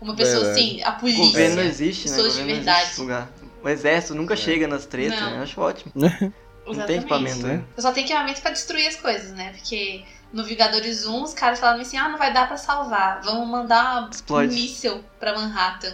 Uma 0.00 0.16
pessoa 0.16 0.44
Verdade. 0.44 0.60
assim, 0.60 0.82
a 0.82 0.90
O 0.92 1.00
polícia. 1.00 1.24
governo 1.26 1.56
não 1.56 1.62
existe, 1.62 2.08
né? 2.08 2.14
O 2.14 2.16
pessoas 2.16 2.32
de 2.36 2.40
governo 2.40 2.64
não 2.64 3.06
verdade. 3.06 3.28
O 3.62 3.68
exército 3.68 4.14
nunca 4.14 4.32
É. 4.32 4.36
chega 4.38 4.66
nas 4.66 4.86
tretas, 4.86 5.20
Não. 5.20 5.30
né? 5.32 5.36
Eu 5.38 5.42
acho 5.42 5.60
ótimo. 5.60 5.92
Não 6.66 6.74
tem 6.86 6.96
Exatamente. 6.96 6.98
equipamento, 7.32 7.46
né? 7.46 7.62
Eu 7.76 7.82
só 7.82 7.92
tenho 7.92 8.06
equipamento 8.06 8.40
pra 8.42 8.50
destruir 8.50 8.86
as 8.88 8.96
coisas, 8.96 9.32
né? 9.32 9.52
Porque 9.52 10.02
no 10.32 10.42
Vingadores 10.44 11.06
1, 11.06 11.22
os 11.22 11.32
caras 11.34 11.60
falaram 11.60 11.80
assim: 11.80 11.96
ah, 11.96 12.08
não 12.08 12.18
vai 12.18 12.32
dar 12.32 12.48
pra 12.48 12.56
salvar. 12.56 13.20
Vamos 13.24 13.48
mandar 13.48 14.08
Explode. 14.10 14.48
um 14.52 14.54
míssil 14.54 15.00
pra 15.20 15.34
Manhattan. 15.34 15.92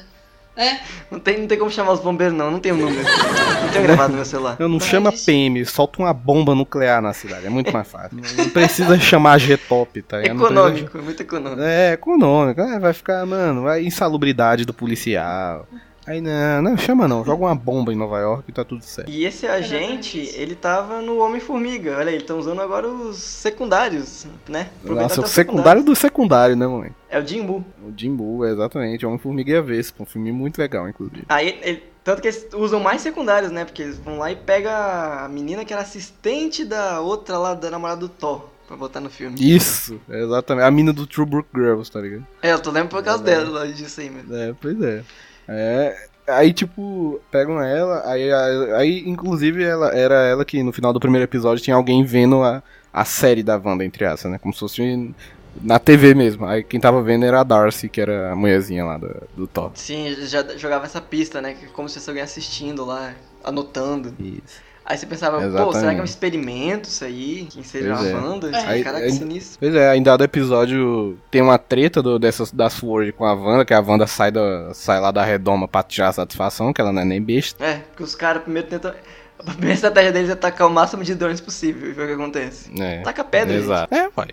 Né? 0.54 0.82
Não 1.10 1.18
tem, 1.18 1.38
não 1.40 1.46
tem 1.46 1.58
como 1.58 1.70
chamar 1.70 1.92
os 1.92 2.00
bombeiros, 2.00 2.36
não. 2.36 2.50
Não 2.50 2.60
tem 2.60 2.72
o 2.72 2.76
número. 2.76 3.02
não 3.02 3.68
tenho 3.72 3.84
gravado 3.84 4.10
no 4.10 4.16
meu 4.16 4.24
celular. 4.26 4.56
Eu 4.58 4.68
não 4.68 4.78
chama. 4.78 5.10
PM, 5.10 5.64
solta 5.64 5.98
uma 6.02 6.12
bomba 6.12 6.54
nuclear 6.54 7.00
na 7.00 7.14
cidade. 7.14 7.46
É 7.46 7.48
muito 7.48 7.72
mais 7.72 7.88
fácil. 7.90 8.18
Não 8.36 8.50
precisa 8.50 8.98
chamar 9.00 9.38
G-Top, 9.38 10.02
tá? 10.02 10.18
Não 10.18 10.22
precisa- 10.24 10.44
Econômico, 10.44 10.98
muito 10.98 11.22
econômico. 11.22 11.62
É, 11.62 11.92
econômico. 11.94 12.60
É, 12.60 12.78
vai 12.78 12.92
ficar, 12.92 13.24
mano, 13.24 13.62
vai 13.62 13.82
insalubridade 13.82 14.66
do 14.66 14.74
policial. 14.74 15.66
Aí 16.06 16.20
não, 16.20 16.62
não, 16.62 16.76
chama 16.76 17.06
não. 17.06 17.24
Joga 17.24 17.44
uma 17.44 17.54
bomba 17.54 17.92
em 17.92 17.96
Nova 17.96 18.18
York 18.18 18.44
e 18.48 18.52
tá 18.52 18.64
tudo 18.64 18.82
certo. 18.82 19.08
E 19.10 19.24
esse 19.24 19.46
agente, 19.46 20.18
ele 20.34 20.54
tava 20.56 21.00
no 21.00 21.18
Homem-Formiga. 21.18 21.96
Olha 21.98 22.10
aí, 22.10 22.16
estão 22.16 22.38
usando 22.38 22.60
agora 22.60 22.88
os 22.88 23.16
secundários, 23.18 24.26
né? 24.48 24.68
Aproveitar 24.82 25.16
Nossa, 25.16 25.20
o 25.20 25.28
secundário 25.28 25.84
do 25.84 25.94
secundário, 25.94 26.56
né, 26.56 26.66
moleque? 26.66 26.94
É 27.08 27.20
o 27.20 27.26
Jimbu. 27.26 27.64
O 27.86 27.92
Jimbu, 27.96 28.44
exatamente. 28.44 29.06
Homem-Formiga 29.06 29.52
e 29.52 29.56
a 29.56 29.60
Vespa. 29.60 30.02
Um 30.02 30.06
filme 30.06 30.32
muito 30.32 30.58
legal, 30.58 30.88
inclusive. 30.88 31.24
Aí, 31.28 31.58
ele- 31.62 31.82
tanto 32.02 32.20
que 32.20 32.26
eles 32.26 32.48
usam 32.52 32.80
mais 32.80 33.00
secundários, 33.00 33.52
né? 33.52 33.64
Porque 33.64 33.82
eles 33.82 33.96
vão 33.98 34.18
lá 34.18 34.32
e 34.32 34.34
pegam 34.34 34.72
a 34.72 35.28
menina 35.30 35.64
que 35.64 35.72
era 35.72 35.82
assistente 35.82 36.64
da 36.64 37.00
outra 37.00 37.38
lá, 37.38 37.54
da 37.54 37.70
namorada 37.70 38.00
do 38.00 38.08
Thor, 38.08 38.48
pra 38.66 38.76
botar 38.76 38.98
no 38.98 39.08
filme. 39.08 39.36
Isso, 39.40 40.00
exatamente. 40.10 40.64
A 40.66 40.70
mina 40.72 40.92
do 40.92 41.06
True 41.06 41.24
Brook 41.26 41.48
Girls, 41.54 41.88
tá 41.92 42.00
ligado? 42.00 42.26
É, 42.42 42.52
eu 42.52 42.58
tô 42.58 42.70
lembrando 42.70 42.88
por 42.90 43.04
causa 43.04 43.22
Verdade. 43.22 43.46
dela, 43.52 43.60
lá, 43.60 43.70
disso 43.70 44.00
aí 44.00 44.10
mesmo. 44.10 44.34
É, 44.34 44.52
pois 44.60 44.82
é. 44.82 45.04
É. 45.48 46.06
Aí, 46.26 46.52
tipo, 46.52 47.20
pegam 47.30 47.60
ela, 47.60 48.08
aí, 48.08 48.32
aí, 48.74 49.02
inclusive, 49.06 49.64
ela 49.64 49.88
era 49.92 50.14
ela 50.22 50.44
que 50.44 50.62
no 50.62 50.72
final 50.72 50.92
do 50.92 51.00
primeiro 51.00 51.24
episódio 51.24 51.62
tinha 51.62 51.74
alguém 51.74 52.04
vendo 52.04 52.42
a, 52.42 52.62
a 52.92 53.04
série 53.04 53.42
da 53.42 53.56
Wanda, 53.56 53.84
entre 53.84 54.04
aspas, 54.04 54.30
né? 54.30 54.38
Como 54.38 54.54
se 54.54 54.60
fosse 54.60 55.12
na 55.60 55.78
TV 55.78 56.14
mesmo. 56.14 56.46
Aí 56.46 56.62
quem 56.62 56.80
tava 56.80 57.02
vendo 57.02 57.24
era 57.24 57.40
a 57.40 57.44
Darcy, 57.44 57.88
que 57.88 58.00
era 58.00 58.32
a 58.32 58.36
mulherzinha 58.36 58.84
lá 58.84 58.96
do, 58.96 59.14
do 59.36 59.46
Thor. 59.46 59.72
Sim, 59.74 60.06
eles 60.06 60.30
já 60.30 60.42
jogava 60.56 60.86
essa 60.86 61.00
pista, 61.00 61.40
né? 61.42 61.54
que 61.54 61.66
Como 61.66 61.88
se 61.88 61.96
fosse 61.96 62.08
alguém 62.08 62.22
assistindo 62.22 62.84
lá, 62.84 63.14
anotando. 63.42 64.14
Isso. 64.18 64.60
Aí 64.92 64.98
você 64.98 65.06
pensava, 65.06 65.38
pô, 65.38 65.44
Exatamente. 65.46 65.78
será 65.78 65.92
que 65.94 65.98
é 66.00 66.02
um 66.02 66.04
experimento 66.04 66.86
isso 66.90 67.02
aí? 67.02 67.48
Quem 67.50 67.62
seja 67.62 67.94
Pois 67.94 68.06
a 68.06 68.10
é. 68.10 68.14
Wanda? 68.14 68.48
É. 68.48 68.82
Caraca, 68.82 68.98
Aí- 68.98 69.06
que 69.06 69.12
sinistro. 69.12 69.58
Pois 69.58 69.74
é, 69.74 69.96
em 69.96 70.02
dado 70.02 70.22
episódio 70.22 71.18
tem 71.30 71.40
uma 71.40 71.56
treta 71.56 72.02
do, 72.02 72.18
dessas, 72.18 72.52
da 72.52 72.68
Sword 72.68 73.10
com 73.12 73.24
a 73.24 73.32
Wanda, 73.32 73.64
que 73.64 73.72
a 73.72 73.80
Wanda 73.80 74.06
sai, 74.06 74.30
da, 74.30 74.74
sai 74.74 75.00
lá 75.00 75.10
da 75.10 75.24
redoma 75.24 75.66
pra 75.66 75.82
tirar 75.82 76.08
a 76.08 76.12
satisfação, 76.12 76.74
que 76.74 76.80
ela 76.82 76.92
não 76.92 77.00
é 77.00 77.04
nem 77.06 77.22
besta. 77.22 77.64
É, 77.64 77.76
porque 77.78 78.02
os 78.02 78.14
caras 78.14 78.42
primeiro 78.42 78.68
tentam. 78.68 78.92
A 79.38 79.44
primeira 79.52 79.72
estratégia 79.72 80.12
deles 80.12 80.28
é 80.28 80.34
atacar 80.34 80.66
o 80.68 80.70
máximo 80.70 81.02
de 81.02 81.14
drones 81.14 81.40
possível 81.40 81.88
e 81.88 81.92
ver 81.94 82.02
o 82.02 82.06
que 82.08 82.12
acontece. 82.12 82.70
É. 82.78 83.00
Taca 83.00 83.24
pedra, 83.24 83.54
gente. 83.54 83.64
Exato. 83.64 83.94
É, 83.94 84.10
pai. 84.10 84.28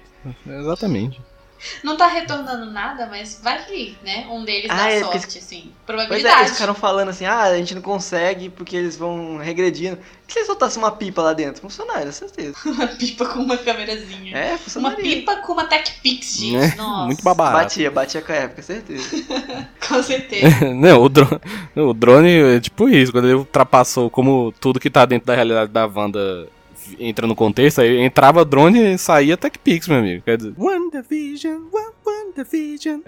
Exatamente. 0.45 1.21
Não 1.83 1.97
tá 1.97 2.07
retornando 2.07 2.65
nada, 2.71 3.05
mas 3.07 3.39
vai 3.43 3.63
que, 3.65 3.97
né? 4.03 4.27
Um 4.31 4.43
deles 4.45 4.69
Ah, 4.69 4.75
dá 4.75 4.89
é, 4.89 4.99
sorte, 5.01 5.19
porque- 5.21 5.39
assim. 5.39 5.61
Pois 5.61 5.71
é, 5.71 5.83
Probabilidade. 5.85 6.39
eles 6.41 6.51
ficaram 6.53 6.73
falando 6.75 7.09
assim, 7.09 7.25
ah, 7.25 7.41
a 7.43 7.57
gente 7.57 7.75
não 7.75 7.81
consegue 7.81 8.49
porque 8.49 8.75
eles 8.75 8.95
vão 8.97 9.37
regredindo. 9.37 9.97
E 10.27 10.31
se 10.31 10.39
eles 10.39 10.47
soltassem 10.47 10.81
uma 10.81 10.91
pipa 10.91 11.21
lá 11.23 11.33
dentro? 11.33 11.61
Funcionaria, 11.61 12.11
certeza. 12.11 12.55
Uma 12.65 12.87
pipa 12.87 13.25
com 13.25 13.39
uma 13.39 13.57
câmerazinha. 13.57 14.37
É, 14.37 14.49
Uma 14.51 14.57
funcionaria. 14.59 15.03
pipa 15.03 15.35
com 15.37 15.53
uma 15.53 15.65
Tech 15.65 15.91
Pix, 16.03 16.37
gente. 16.37 16.53
Né? 16.57 16.73
Nossa. 16.77 17.05
Muito 17.07 17.23
babado. 17.23 17.53
Batia, 17.57 17.89
batia 17.89 18.21
com 18.21 18.31
a 18.31 18.35
época, 18.35 18.61
certeza. 18.61 19.09
Com 19.87 20.03
certeza. 20.03 20.65
Não, 20.75 21.01
o 21.01 21.09
drone, 21.09 21.39
o 21.75 21.93
drone 21.93 22.29
é 22.57 22.59
tipo 22.59 22.87
isso, 22.87 23.11
quando 23.11 23.25
ele 23.25 23.33
ultrapassou 23.35 24.09
como 24.09 24.53
tudo 24.59 24.79
que 24.79 24.89
tá 24.89 25.03
dentro 25.05 25.25
da 25.25 25.33
realidade 25.35 25.71
da 25.71 25.87
Wanda 25.87 26.47
entra 26.99 27.25
no 27.27 27.35
contexto, 27.35 27.81
aí 27.81 27.97
entrava 27.99 28.43
drone 28.45 28.93
e 28.93 28.97
saía 28.97 29.37
TechPix, 29.37 29.87
meu 29.87 29.99
amigo. 29.99 30.23
Quer 30.23 30.37
dizer, 30.37 30.53
WandaVision, 30.57 31.61
Wa- 31.71 31.93
WandaVision. 32.05 33.01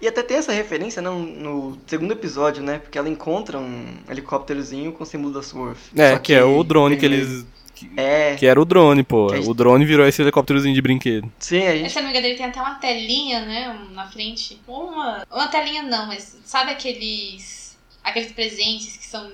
E 0.00 0.08
até 0.08 0.22
tem 0.22 0.36
essa 0.36 0.52
referência 0.52 1.00
não, 1.02 1.18
no 1.20 1.78
segundo 1.86 2.12
episódio, 2.12 2.62
né? 2.62 2.78
Porque 2.78 2.98
ela 2.98 3.08
encontra 3.08 3.58
um 3.58 3.86
helicópterozinho 4.08 4.92
com 4.92 5.02
o 5.04 5.06
símbolo 5.06 5.34
da 5.34 5.42
Swerve. 5.42 5.80
É, 5.96 6.12
Só 6.12 6.18
que, 6.18 6.32
é 6.32 6.42
o 6.44 6.62
drone 6.64 6.96
que 6.96 7.04
eles... 7.04 7.44
Que, 7.74 7.90
É, 7.96 8.34
que 8.36 8.44
era 8.46 8.60
o 8.60 8.64
drone, 8.66 9.02
pô. 9.02 9.28
Que 9.28 9.36
gente- 9.36 9.48
O 9.48 9.54
drone 9.54 9.84
virou 9.86 10.06
esse 10.06 10.20
helicópterozinho 10.20 10.74
de 10.74 10.82
brinquedo. 10.82 11.32
sim, 11.38 11.66
a 11.66 11.74
gente. 11.74 11.90
Se 11.90 11.98
eu 11.98 12.02
não 12.02 12.10
me 12.10 12.14
engano, 12.14 12.26
ele 12.30 12.36
tem 12.36 12.44
até 12.46 12.60
uma 12.60 12.74
telinha, 12.74 13.40
né? 13.40 13.74
Na 13.94 14.06
frente. 14.06 14.60
Uma. 14.68 15.24
Uma 15.32 15.48
telinha 15.48 15.82
não, 15.82 16.06
mas 16.06 16.36
sabe 16.44 16.72
aqueles. 16.72 17.78
Aqueles 18.04 18.32
presentes 18.32 18.96
que 18.98 19.06
são 19.06 19.30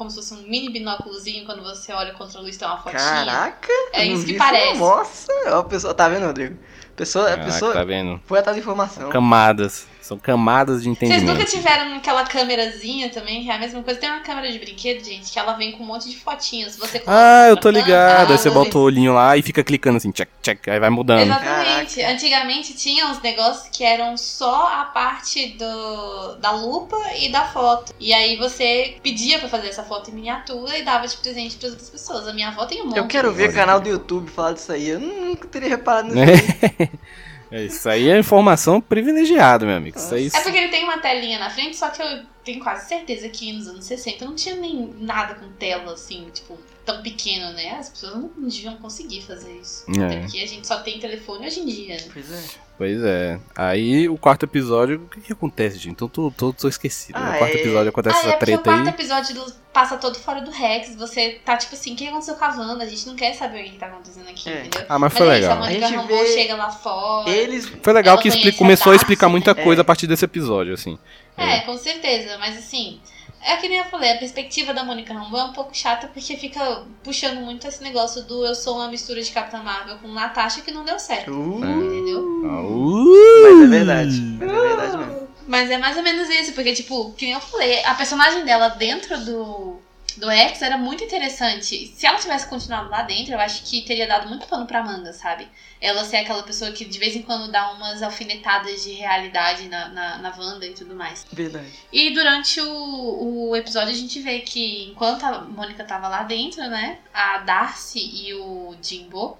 como 0.00 0.08
se 0.08 0.16
fosse 0.16 0.32
um 0.32 0.48
mini 0.48 0.72
binóculozinho 0.72 1.44
quando 1.44 1.62
você 1.62 1.92
olha 1.92 2.14
contra 2.14 2.38
a 2.38 2.42
luz 2.42 2.56
tem 2.56 2.66
uma 2.66 2.78
fotinha. 2.78 3.02
Caraca! 3.02 3.68
É 3.92 4.06
isso 4.06 4.24
que 4.24 4.32
parece. 4.32 4.78
Nossa! 4.78 5.30
Ó, 5.48 5.58
a 5.58 5.64
pessoa, 5.64 5.92
tá 5.92 6.08
vendo, 6.08 6.24
Rodrigo? 6.24 6.56
Pessoa, 6.96 7.26
a 7.26 7.30
Caraca, 7.32 7.52
pessoa 7.52 7.72
tá 7.74 7.84
vendo? 7.84 8.18
foi 8.24 8.38
atrás 8.38 8.56
da 8.56 8.62
informação. 8.62 9.10
Camadas. 9.10 9.86
São 10.10 10.18
camadas 10.18 10.82
de 10.82 10.88
Vocês 10.88 10.96
entendimento. 11.12 11.38
nunca 11.38 11.44
tiveram 11.48 11.94
aquela 11.94 12.24
câmerazinha 12.24 13.10
também, 13.10 13.44
que 13.44 13.48
é 13.48 13.54
a 13.54 13.58
mesma 13.60 13.80
coisa? 13.80 14.00
Tem 14.00 14.10
uma 14.10 14.18
câmera 14.18 14.50
de 14.50 14.58
brinquedo, 14.58 15.04
gente, 15.04 15.30
que 15.30 15.38
ela 15.38 15.52
vem 15.52 15.70
com 15.70 15.84
um 15.84 15.86
monte 15.86 16.10
de 16.10 16.16
fotinhos. 16.16 16.74
Você 16.74 17.00
Ah, 17.06 17.46
eu 17.48 17.56
tô 17.56 17.70
ligado. 17.70 18.32
Aí 18.32 18.36
você 18.36 18.50
bota 18.50 18.76
o 18.76 18.80
olhinho 18.80 19.12
lá 19.12 19.36
e 19.36 19.42
fica 19.42 19.62
clicando 19.62 19.98
assim, 19.98 20.10
check, 20.10 20.28
check, 20.42 20.66
aí 20.66 20.80
vai 20.80 20.90
mudando. 20.90 21.20
Exatamente. 21.20 22.02
Antigamente 22.02 22.74
tinha 22.74 23.06
uns 23.06 23.22
negócios 23.22 23.68
que 23.68 23.84
eram 23.84 24.16
só 24.16 24.66
a 24.80 24.86
parte 24.86 25.50
do, 25.56 26.34
da 26.40 26.50
lupa 26.50 26.96
e 27.16 27.30
da 27.30 27.44
foto. 27.44 27.94
E 28.00 28.12
aí 28.12 28.34
você 28.34 28.96
pedia 29.04 29.38
pra 29.38 29.48
fazer 29.48 29.68
essa 29.68 29.84
foto 29.84 30.10
em 30.10 30.14
miniatura 30.14 30.76
e 30.76 30.82
dava 30.82 31.06
de 31.06 31.16
presente 31.18 31.54
pras 31.56 31.70
outras 31.70 31.88
pessoas. 31.88 32.26
A 32.26 32.32
minha 32.32 32.48
avó 32.48 32.66
tem 32.66 32.82
um 32.82 32.86
monte. 32.86 32.96
Eu 32.96 33.06
quero 33.06 33.32
ver 33.32 33.54
canal 33.54 33.78
do 33.78 33.88
YouTube 33.88 34.28
falar 34.28 34.54
disso 34.54 34.72
aí. 34.72 34.88
Eu 34.88 34.98
nunca 34.98 35.46
teria 35.46 35.68
reparado 35.68 36.12
nisso. 36.12 36.42
É, 37.50 37.64
Isso 37.64 37.88
aí 37.88 38.08
é 38.08 38.18
informação 38.18 38.80
privilegiada, 38.80 39.66
meu 39.66 39.76
amigo. 39.76 39.98
Isso 39.98 40.14
aí. 40.14 40.28
É 40.32 40.40
porque 40.40 40.56
ele 40.56 40.68
tem 40.68 40.84
uma 40.84 40.98
telinha 40.98 41.38
na 41.38 41.50
frente, 41.50 41.76
só 41.76 41.88
que 41.90 42.00
eu 42.00 42.22
tenho 42.44 42.60
quase 42.62 42.88
certeza 42.88 43.28
que 43.28 43.52
nos 43.52 43.66
anos 43.66 43.84
60 43.84 44.24
não 44.24 44.34
tinha 44.34 44.56
nem 44.56 44.94
nada 44.98 45.34
com 45.34 45.48
tela 45.52 45.92
assim, 45.92 46.28
tipo, 46.32 46.58
tão 46.84 47.02
pequeno, 47.02 47.52
né? 47.52 47.76
As 47.78 47.88
pessoas 47.88 48.14
não 48.14 48.30
deviam 48.36 48.76
conseguir 48.76 49.22
fazer 49.22 49.52
isso. 49.60 49.84
É. 49.98 50.04
Até 50.04 50.20
porque 50.20 50.38
a 50.38 50.46
gente 50.46 50.66
só 50.66 50.78
tem 50.80 50.98
telefone 50.98 51.46
hoje 51.46 51.60
em 51.60 51.66
dia. 51.66 51.96
né? 51.96 52.04
Pois 52.12 52.30
é. 52.30 52.42
Pois 52.80 53.04
é. 53.04 53.38
Aí 53.54 54.08
o 54.08 54.16
quarto 54.16 54.44
episódio, 54.46 55.02
o 55.04 55.08
que, 55.10 55.20
que 55.20 55.32
acontece, 55.34 55.76
gente? 55.76 55.90
Então 55.90 56.08
tô, 56.08 56.30
tô, 56.30 56.50
tô 56.50 56.66
esquecido. 56.66 57.14
Ah, 57.18 57.32
no 57.32 57.36
quarto 57.38 57.54
é- 57.54 57.60
episódio 57.60 57.90
acontece 57.90 58.16
Ah, 58.16 58.18
essa 58.20 58.28
é 58.30 58.32
porque 58.38 58.54
o 58.54 58.58
treta 58.58 58.62
quarto 58.62 58.88
aí. 58.88 58.94
episódio 58.94 59.54
passa 59.70 59.98
todo 59.98 60.18
fora 60.18 60.40
do 60.40 60.50
Rex. 60.50 60.96
Você 60.96 61.38
tá 61.44 61.58
tipo 61.58 61.74
assim, 61.74 61.92
o 61.92 61.96
que 61.96 62.08
aconteceu 62.08 62.36
com 62.36 62.44
a 62.46 62.48
Wanda? 62.48 62.82
A 62.82 62.86
gente 62.86 63.06
não 63.06 63.14
quer 63.14 63.34
saber 63.34 63.60
o 63.60 63.64
que 63.70 63.76
tá 63.76 63.84
acontecendo 63.84 64.30
aqui, 64.30 64.48
É. 64.48 64.60
entendeu? 64.60 64.86
Ah, 64.88 64.98
mas 64.98 65.12
Mas 65.12 65.18
foi 65.18 65.28
é 65.28 65.40
isso, 65.40 65.50
a 65.50 65.54
legal. 65.54 65.58
Mônica 65.58 65.84
A 65.84 65.88
gente 65.90 66.06
vê 66.08 66.26
chega 66.32 66.56
lá 66.56 66.70
fora. 66.70 67.28
Eles. 67.28 67.70
Foi 67.82 67.92
legal 67.92 68.16
que 68.16 68.28
expli- 68.28 68.52
começou 68.52 68.92
a 68.92 68.96
explicar 68.96 69.28
muita 69.28 69.52
né? 69.52 69.62
coisa 69.62 69.80
É. 69.80 69.82
a 69.82 69.84
partir 69.84 70.06
desse 70.06 70.24
episódio, 70.24 70.72
assim. 70.72 70.98
É, 71.36 71.60
com 71.60 71.76
certeza, 71.76 72.38
mas 72.38 72.56
assim, 72.56 72.98
é 73.42 73.56
que 73.56 73.68
nem 73.68 73.78
eu 73.78 73.84
falei, 73.86 74.12
a 74.12 74.18
perspectiva 74.18 74.74
da 74.74 74.84
Mônica 74.84 75.14
Rambeau 75.14 75.40
é 75.40 75.50
um 75.50 75.52
pouco 75.52 75.76
chata 75.76 76.08
porque 76.08 76.36
fica 76.36 76.84
puxando 77.02 77.40
muito 77.40 77.66
esse 77.66 77.82
negócio 77.82 78.22
do 78.22 78.44
eu 78.44 78.54
sou 78.54 78.76
uma 78.76 78.88
mistura 78.88 79.22
de 79.22 79.30
Capitã 79.30 79.62
Marvel 79.62 79.98
com 79.98 80.08
Natasha 80.08 80.60
que 80.60 80.70
não 80.70 80.84
deu 80.84 80.98
certo, 80.98 81.30
Uh, 81.32 81.64
entendeu? 81.64 82.20
Uh! 82.20 83.42
Mas 83.42 83.62
é 83.62 83.66
verdade. 83.66 84.20
Mas 84.38 84.52
é 84.52 84.60
verdade 84.60 84.96
mesmo. 84.98 85.28
Mas 85.46 85.70
é 85.70 85.78
mais 85.78 85.96
ou 85.96 86.02
menos 86.02 86.28
isso, 86.28 86.52
porque, 86.52 86.72
tipo, 86.72 87.12
que 87.12 87.24
nem 87.24 87.34
eu 87.34 87.40
falei, 87.40 87.84
a 87.84 87.94
personagem 87.94 88.44
dela 88.44 88.68
dentro 88.68 89.18
do, 89.24 89.80
do 90.18 90.30
X 90.30 90.62
era 90.62 90.76
muito 90.76 91.04
interessante. 91.04 91.92
Se 91.94 92.06
ela 92.06 92.18
tivesse 92.18 92.48
continuado 92.48 92.88
lá 92.88 93.02
dentro, 93.02 93.34
eu 93.34 93.40
acho 93.40 93.62
que 93.64 93.82
teria 93.82 94.06
dado 94.06 94.28
muito 94.28 94.46
pano 94.46 94.66
pra 94.66 94.82
manga, 94.82 95.12
sabe? 95.12 95.48
Ela 95.80 96.04
ser 96.04 96.18
aquela 96.18 96.42
pessoa 96.42 96.72
que 96.72 96.84
de 96.84 96.98
vez 96.98 97.14
em 97.14 97.22
quando 97.22 97.50
dá 97.50 97.70
umas 97.72 98.02
alfinetadas 98.02 98.82
de 98.82 98.92
realidade 98.92 99.68
na, 99.68 99.88
na, 99.88 100.18
na 100.18 100.36
Wanda 100.36 100.66
e 100.66 100.74
tudo 100.74 100.94
mais. 100.94 101.26
Verdade. 101.32 101.70
E 101.92 102.12
durante 102.12 102.60
o, 102.60 103.50
o 103.50 103.56
episódio 103.56 103.92
a 103.92 103.96
gente 103.96 104.20
vê 104.20 104.40
que 104.40 104.90
enquanto 104.90 105.24
a 105.24 105.42
Mônica 105.42 105.84
tava 105.84 106.08
lá 106.08 106.22
dentro, 106.22 106.62
né? 106.68 106.98
A 107.12 107.38
Darcy 107.38 107.98
e 108.00 108.34
o 108.34 108.74
Jimbo, 108.82 109.38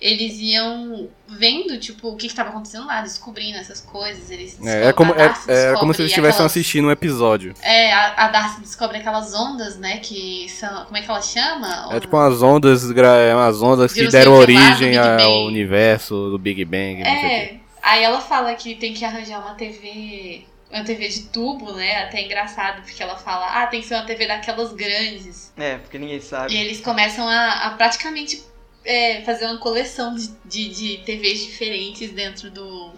eles 0.00 0.38
iam 0.38 1.08
vendo, 1.28 1.78
tipo, 1.78 2.08
o 2.08 2.16
que 2.16 2.28
que 2.28 2.34
tava 2.34 2.48
acontecendo 2.50 2.86
lá, 2.86 3.02
descobrindo 3.02 3.58
essas 3.58 3.80
coisas. 3.80 4.30
Eles 4.30 4.58
É, 4.64 4.86
é 4.86 4.92
como, 4.92 5.12
é, 5.14 5.26
é 5.48 5.74
como 5.74 5.92
se 5.92 6.00
eles 6.00 6.10
estivessem 6.10 6.36
aquelas- 6.36 6.52
assistindo 6.52 6.88
um 6.88 6.90
episódio. 6.90 7.54
É, 7.62 7.92
a, 7.92 8.24
a 8.24 8.28
Darcy 8.28 8.60
descobre 8.62 8.96
aquelas 8.98 9.34
ondas, 9.34 9.76
né? 9.78 9.98
Que 9.98 10.48
são. 10.48 10.84
Como 10.86 10.96
é 10.96 11.02
que 11.02 11.10
ela 11.10 11.20
chama? 11.22 11.88
É 11.92 12.00
tipo 12.00 12.16
umas 12.16 12.42
ondas, 12.42 12.90
é 12.90 13.34
umas 13.34 13.60
ondas 13.62 13.92
que 13.92 14.08
deram 14.08 14.32
lá, 14.32 14.38
origem 14.38 14.96
ao 14.96 15.44
universo 15.44 16.30
do 16.30 16.38
Big 16.38 16.64
Bang. 16.64 17.02
É. 17.02 17.56
Aí 17.82 18.02
ela 18.02 18.20
fala 18.20 18.54
que 18.54 18.74
tem 18.74 18.92
que 18.94 19.04
arranjar 19.04 19.40
uma 19.40 19.54
TV. 19.54 20.44
Uma 20.72 20.84
TV 20.84 21.08
de 21.08 21.22
tubo, 21.24 21.72
né? 21.72 22.04
Até 22.04 22.20
é 22.20 22.24
engraçado, 22.26 22.82
porque 22.82 23.02
ela 23.02 23.16
fala, 23.16 23.44
ah, 23.60 23.66
tem 23.66 23.80
que 23.80 23.88
ser 23.88 23.94
uma 23.96 24.04
TV 24.04 24.28
daquelas 24.28 24.72
grandes. 24.72 25.52
É, 25.56 25.78
porque 25.78 25.98
ninguém 25.98 26.18
E 26.18 26.22
sabe. 26.22 26.56
eles 26.56 26.80
começam 26.80 27.26
a, 27.28 27.66
a 27.66 27.70
praticamente 27.70 28.40
é, 28.84 29.22
fazer 29.22 29.46
uma 29.46 29.58
coleção 29.58 30.14
de, 30.14 30.28
de, 30.44 30.68
de 30.68 30.98
TVs 31.04 31.40
diferentes 31.40 32.10
dentro 32.12 32.50
do, 32.50 32.92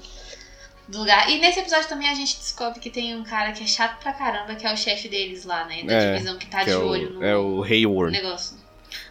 do 0.89 0.99
lugar. 0.99 1.29
E 1.31 1.39
nesse 1.39 1.61
episódio 1.61 1.89
também 1.89 2.09
a 2.09 2.15
gente 2.15 2.37
descobre 2.37 2.81
que 2.81 2.91
tem 2.91 3.17
um 3.17 3.25
cara 3.25 3.53
que 3.53 3.63
é 3.63 3.67
chato 3.67 4.01
pra 4.01 4.13
caramba, 4.13 4.55
que 4.55 4.67
é 4.67 4.73
o 4.73 4.77
chefe 4.77 5.09
deles 5.09 5.45
lá, 5.45 5.65
né? 5.65 5.83
Da 5.85 5.93
É, 5.93 6.13
divisão 6.13 6.39
que 6.39 6.47
tá 6.47 6.61
Que 6.61 6.67
de 6.67 6.71
é 6.73 6.77
olho 6.79 7.11
o, 7.11 7.13
no 7.15 7.25
é 7.25 7.37
o 7.37 7.63
Hayward. 7.63 8.13
negócio. 8.13 8.62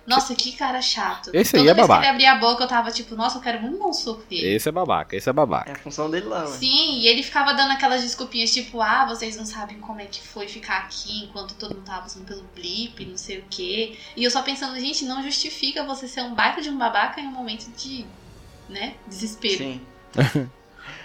Nossa, 0.05 0.33
que 0.35 0.51
cara 0.53 0.81
chato. 0.81 1.29
Esse 1.33 1.55
aí 1.55 1.61
Toda 1.61 1.71
é 1.71 1.73
vez 1.75 1.87
babaca. 1.87 2.01
que 2.01 2.07
ele 2.07 2.11
abria 2.27 2.31
a 2.31 2.35
boca, 2.35 2.63
eu 2.63 2.67
tava 2.67 2.91
tipo, 2.91 3.15
nossa, 3.15 3.37
eu 3.37 3.41
quero 3.41 3.61
muito 3.61 3.77
dar 3.77 3.85
um 3.85 3.93
soco 3.93 4.23
dele. 4.29 4.55
Esse 4.55 4.67
é 4.67 4.71
babaca, 4.71 5.15
esse 5.15 5.29
é 5.29 5.31
É 5.31 5.33
babaca. 5.33 5.71
a 5.71 5.75
função 5.75 6.09
dele 6.09 6.25
lá, 6.25 6.43
ué. 6.45 6.57
Sim, 6.57 6.99
e 6.99 7.07
ele 7.07 7.21
ficava 7.23 7.53
dando 7.53 7.71
aquelas 7.71 8.01
desculpinhas, 8.01 8.51
tipo, 8.51 8.81
ah, 8.81 9.05
vocês 9.05 9.37
não 9.37 9.45
sabem 9.45 9.79
como 9.79 10.01
é 10.01 10.05
que 10.05 10.21
foi 10.21 10.47
ficar 10.47 10.79
aqui 10.79 11.23
enquanto 11.25 11.53
todo 11.55 11.75
mundo 11.75 11.85
tava 11.85 12.01
passando 12.01 12.25
pelo 12.25 12.43
blip, 12.55 13.05
não 13.05 13.17
sei 13.17 13.39
o 13.39 13.43
quê. 13.49 13.95
E 14.15 14.23
eu 14.23 14.31
só 14.31 14.41
pensando, 14.41 14.79
gente, 14.79 15.05
não 15.05 15.21
justifica 15.23 15.83
você 15.83 16.07
ser 16.07 16.21
um 16.23 16.33
baita 16.33 16.61
de 16.61 16.69
um 16.69 16.77
babaca 16.77 17.21
em 17.21 17.27
um 17.27 17.31
momento 17.31 17.69
de, 17.77 18.05
né, 18.67 18.95
desespero. 19.07 19.57
Sim. 19.57 19.81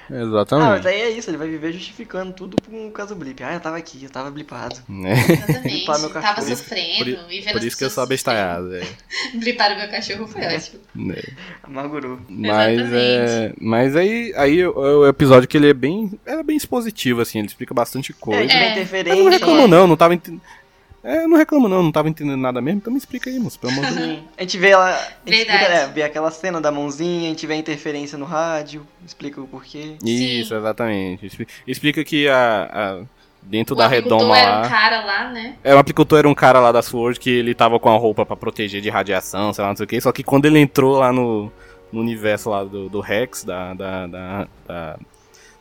Ah, 0.09 0.15
mas 0.15 0.29
Exatamente. 0.29 0.89
aí 0.89 1.01
é 1.01 1.11
isso, 1.11 1.31
ele 1.31 1.37
vai 1.37 1.49
viver 1.49 1.73
justificando 1.73 2.33
tudo 2.33 2.57
por 2.63 2.93
causa 2.93 3.15
do 3.15 3.19
blip. 3.19 3.43
Ah, 3.43 3.55
eu 3.55 3.61
tava 3.61 3.77
aqui, 3.77 4.05
eu 4.05 4.11
tava 4.11 4.31
blipado. 4.31 4.77
É, 5.05 5.13
Exatamente. 5.33 5.87
Meu 5.87 5.87
Tava 5.87 6.09
cachorro. 6.11 6.57
sofrendo 6.57 7.17
por, 7.17 7.33
e 7.33 7.41
vendo 7.41 7.53
por 7.53 7.65
isso 7.65 7.77
que 7.77 7.85
eu 7.85 7.91
sou 7.91 8.03
abestalhado. 8.05 8.75
É. 8.77 8.83
o 9.35 9.39
meu 9.39 9.91
cachorro 9.91 10.27
foi 10.27 10.43
ótimo. 10.43 10.81
né. 10.95 11.23
Amargurou. 11.63 12.21
Mas, 12.29 12.79
Exatamente. 12.81 12.97
é, 12.97 13.53
mas 13.61 13.97
aí, 13.97 14.33
aí 14.37 14.67
o, 14.67 14.75
o 14.77 15.09
episódio 15.09 15.49
que 15.49 15.57
ele 15.57 15.71
é 15.71 15.75
bem, 15.75 16.13
é 16.25 16.43
bem 16.43 16.57
expositivo, 16.57 17.21
assim, 17.21 17.39
ele 17.39 17.49
explica 17.49 17.75
bastante 17.75 18.13
É, 18.13 18.15
coisa. 18.19 18.53
É. 18.53 19.13
Eu 19.13 19.17
não 19.25 19.31
reclamo 19.31 19.67
não, 19.69 19.87
não 19.87 19.97
tava 19.97 20.15
entendendo. 20.15 20.41
É, 21.09 21.23
eu 21.23 21.29
não 21.29 21.37
reclamo 21.37 21.69
não, 21.69 21.83
não 21.85 21.93
tava 21.93 22.09
entendendo 22.09 22.37
nada 22.41 22.61
mesmo, 22.61 22.79
então 22.79 22.93
me 22.93 22.99
explica 22.99 23.31
aí, 23.31 23.39
moço, 23.39 23.59
pelo 23.61 23.73
amor 23.75 23.87
de 23.87 23.95
Deus. 23.95 24.07
Sim. 24.09 24.25
A 24.37 24.43
gente 24.43 24.59
vê 24.59 24.71
ela. 24.71 24.91
A 24.91 24.99
gente 24.99 25.09
Verdade. 25.37 25.63
explica, 25.63 25.73
é, 25.83 25.87
vê 25.87 26.03
aquela 26.03 26.31
cena 26.33 26.61
da 26.61 26.73
mãozinha, 26.73 27.27
a 27.27 27.29
gente 27.31 27.47
vê 27.47 27.55
a 27.55 27.57
interferência 27.57 28.19
no 28.19 28.25
rádio, 28.25 28.85
explica 29.07 29.41
o 29.41 29.47
porquê. 29.47 29.97
Isso, 30.05 30.49
Sim. 30.49 30.57
exatamente. 30.57 31.27
Expli- 31.27 31.47
Explica 31.67 32.05
que 32.05 32.29
a, 32.29 32.69
a- 32.73 33.03
dentro 33.43 33.75
O 33.75 33.79
da 33.79 33.87
apicultor 33.87 34.19
redoma 34.19 34.37
era 34.39 34.51
lá. 34.61 34.67
um 34.67 34.69
cara 34.69 35.05
lá, 35.05 35.31
né? 35.31 35.55
É, 35.63 35.75
o 35.75 35.79
apicultor 35.79 36.19
era 36.19 36.29
um 36.29 36.35
cara 36.35 36.59
lá 36.59 36.73
da 36.73 36.83
Sword 36.83 37.21
que 37.21 37.31
ele 37.31 37.55
tava 37.55 37.79
com 37.79 37.89
a 37.89 37.97
roupa 37.97 38.27
pra 38.27 38.35
proteger 38.35 38.81
de 38.81 38.91
radiação, 38.91 39.53
sei 39.53 39.63
lá, 39.63 39.69
não 39.71 39.77
sei 39.77 39.85
o 39.85 39.87
que. 39.89 40.01
Só 40.01 40.11
que 40.11 40.25
quando 40.25 40.47
ele 40.47 40.59
entrou 40.59 40.99
lá 40.99 41.13
no, 41.13 41.53
no 41.93 42.01
universo 42.01 42.51
lá 42.51 42.65
do, 42.65 42.89
do 42.89 42.99
Rex, 43.01 43.45
da, 43.45 43.75
da, 43.75 44.07
da, 44.09 44.49
da, 44.67 44.99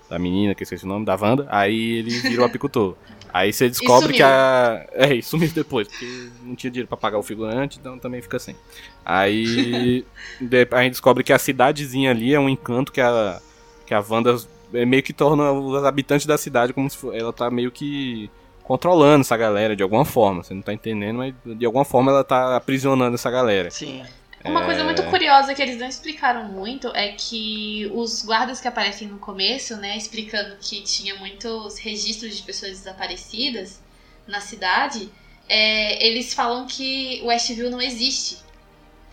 da 0.10 0.18
menina, 0.18 0.56
que 0.56 0.64
eu 0.64 0.66
esqueci 0.66 0.86
o 0.86 0.88
nome, 0.88 1.06
da 1.06 1.16
Wanda, 1.16 1.46
aí 1.52 1.98
ele 2.00 2.10
virou 2.22 2.46
apicultor. 2.48 2.96
Aí 3.36 3.52
você 3.52 3.68
descobre 3.68 4.14
que 4.14 4.24
a. 4.24 4.88
É, 4.96 5.14
e 5.14 5.22
sumiu 5.22 5.52
depois, 5.52 5.90
porque 5.90 6.30
não 6.42 6.56
tinha 6.56 6.72
dinheiro 6.72 6.88
pra 6.88 6.96
pagar 6.96 7.18
o 7.18 7.24
figurante, 7.24 7.78
então 7.78 8.00
também 8.00 8.22
fica 8.22 8.40
sem. 8.40 8.56
Aí 9.04 10.06
a 10.72 10.84
gente 10.84 10.92
descobre 10.92 11.22
que 11.22 11.34
a 11.34 11.38
cidadezinha 11.38 12.12
ali 12.12 12.34
é 12.34 12.40
um 12.40 12.48
encanto 12.48 12.94
que 12.94 13.02
a, 13.02 13.42
que 13.86 13.94
a 13.94 14.02
Wanda 14.10 14.38
é, 14.74 14.86
meio 14.86 15.04
que 15.04 15.12
torna 15.12 15.52
os 15.52 15.84
habitantes 15.84 16.26
da 16.26 16.38
cidade 16.38 16.72
como 16.72 16.90
se 16.90 16.98
ela 17.14 17.34
tá 17.34 17.52
meio 17.52 17.72
que 17.72 18.32
controlando 18.64 19.20
essa 19.20 19.36
galera 19.36 19.76
de 19.76 19.84
alguma 19.84 20.06
forma. 20.06 20.42
Você 20.42 20.54
não 20.54 20.62
tá 20.62 20.72
entendendo, 20.72 21.18
mas 21.18 21.34
de 21.44 21.66
alguma 21.66 21.84
forma 21.84 22.14
ela 22.14 22.24
tá 22.24 22.56
aprisionando 22.56 23.16
essa 23.16 23.30
galera. 23.30 23.70
Sim. 23.70 24.02
Uma 24.46 24.62
É. 24.62 24.66
coisa 24.66 24.84
muito 24.84 25.02
curiosa 25.04 25.54
que 25.56 25.62
eles 25.62 25.78
não 25.78 25.88
explicaram 25.88 26.46
muito 26.46 26.90
é 26.96 27.10
que 27.14 27.90
os 27.94 28.24
guardas 28.24 28.62
que 28.62 28.68
aparecem 28.68 29.08
no 29.08 29.18
começo, 29.18 29.76
né, 29.78 29.98
explicando 29.98 30.56
que 30.62 30.82
tinha 30.82 31.16
muitos 31.16 31.78
registros 31.80 32.38
de 32.38 32.44
pessoas 32.44 32.74
desaparecidas 32.80 33.82
na 34.28 34.40
cidade, 34.40 35.10
é, 35.50 36.06
eles 36.08 36.34
falam 36.34 36.66
que 36.68 37.20
o 37.24 37.28
Westview 37.28 37.70
não 37.72 37.82
existe. 37.82 38.38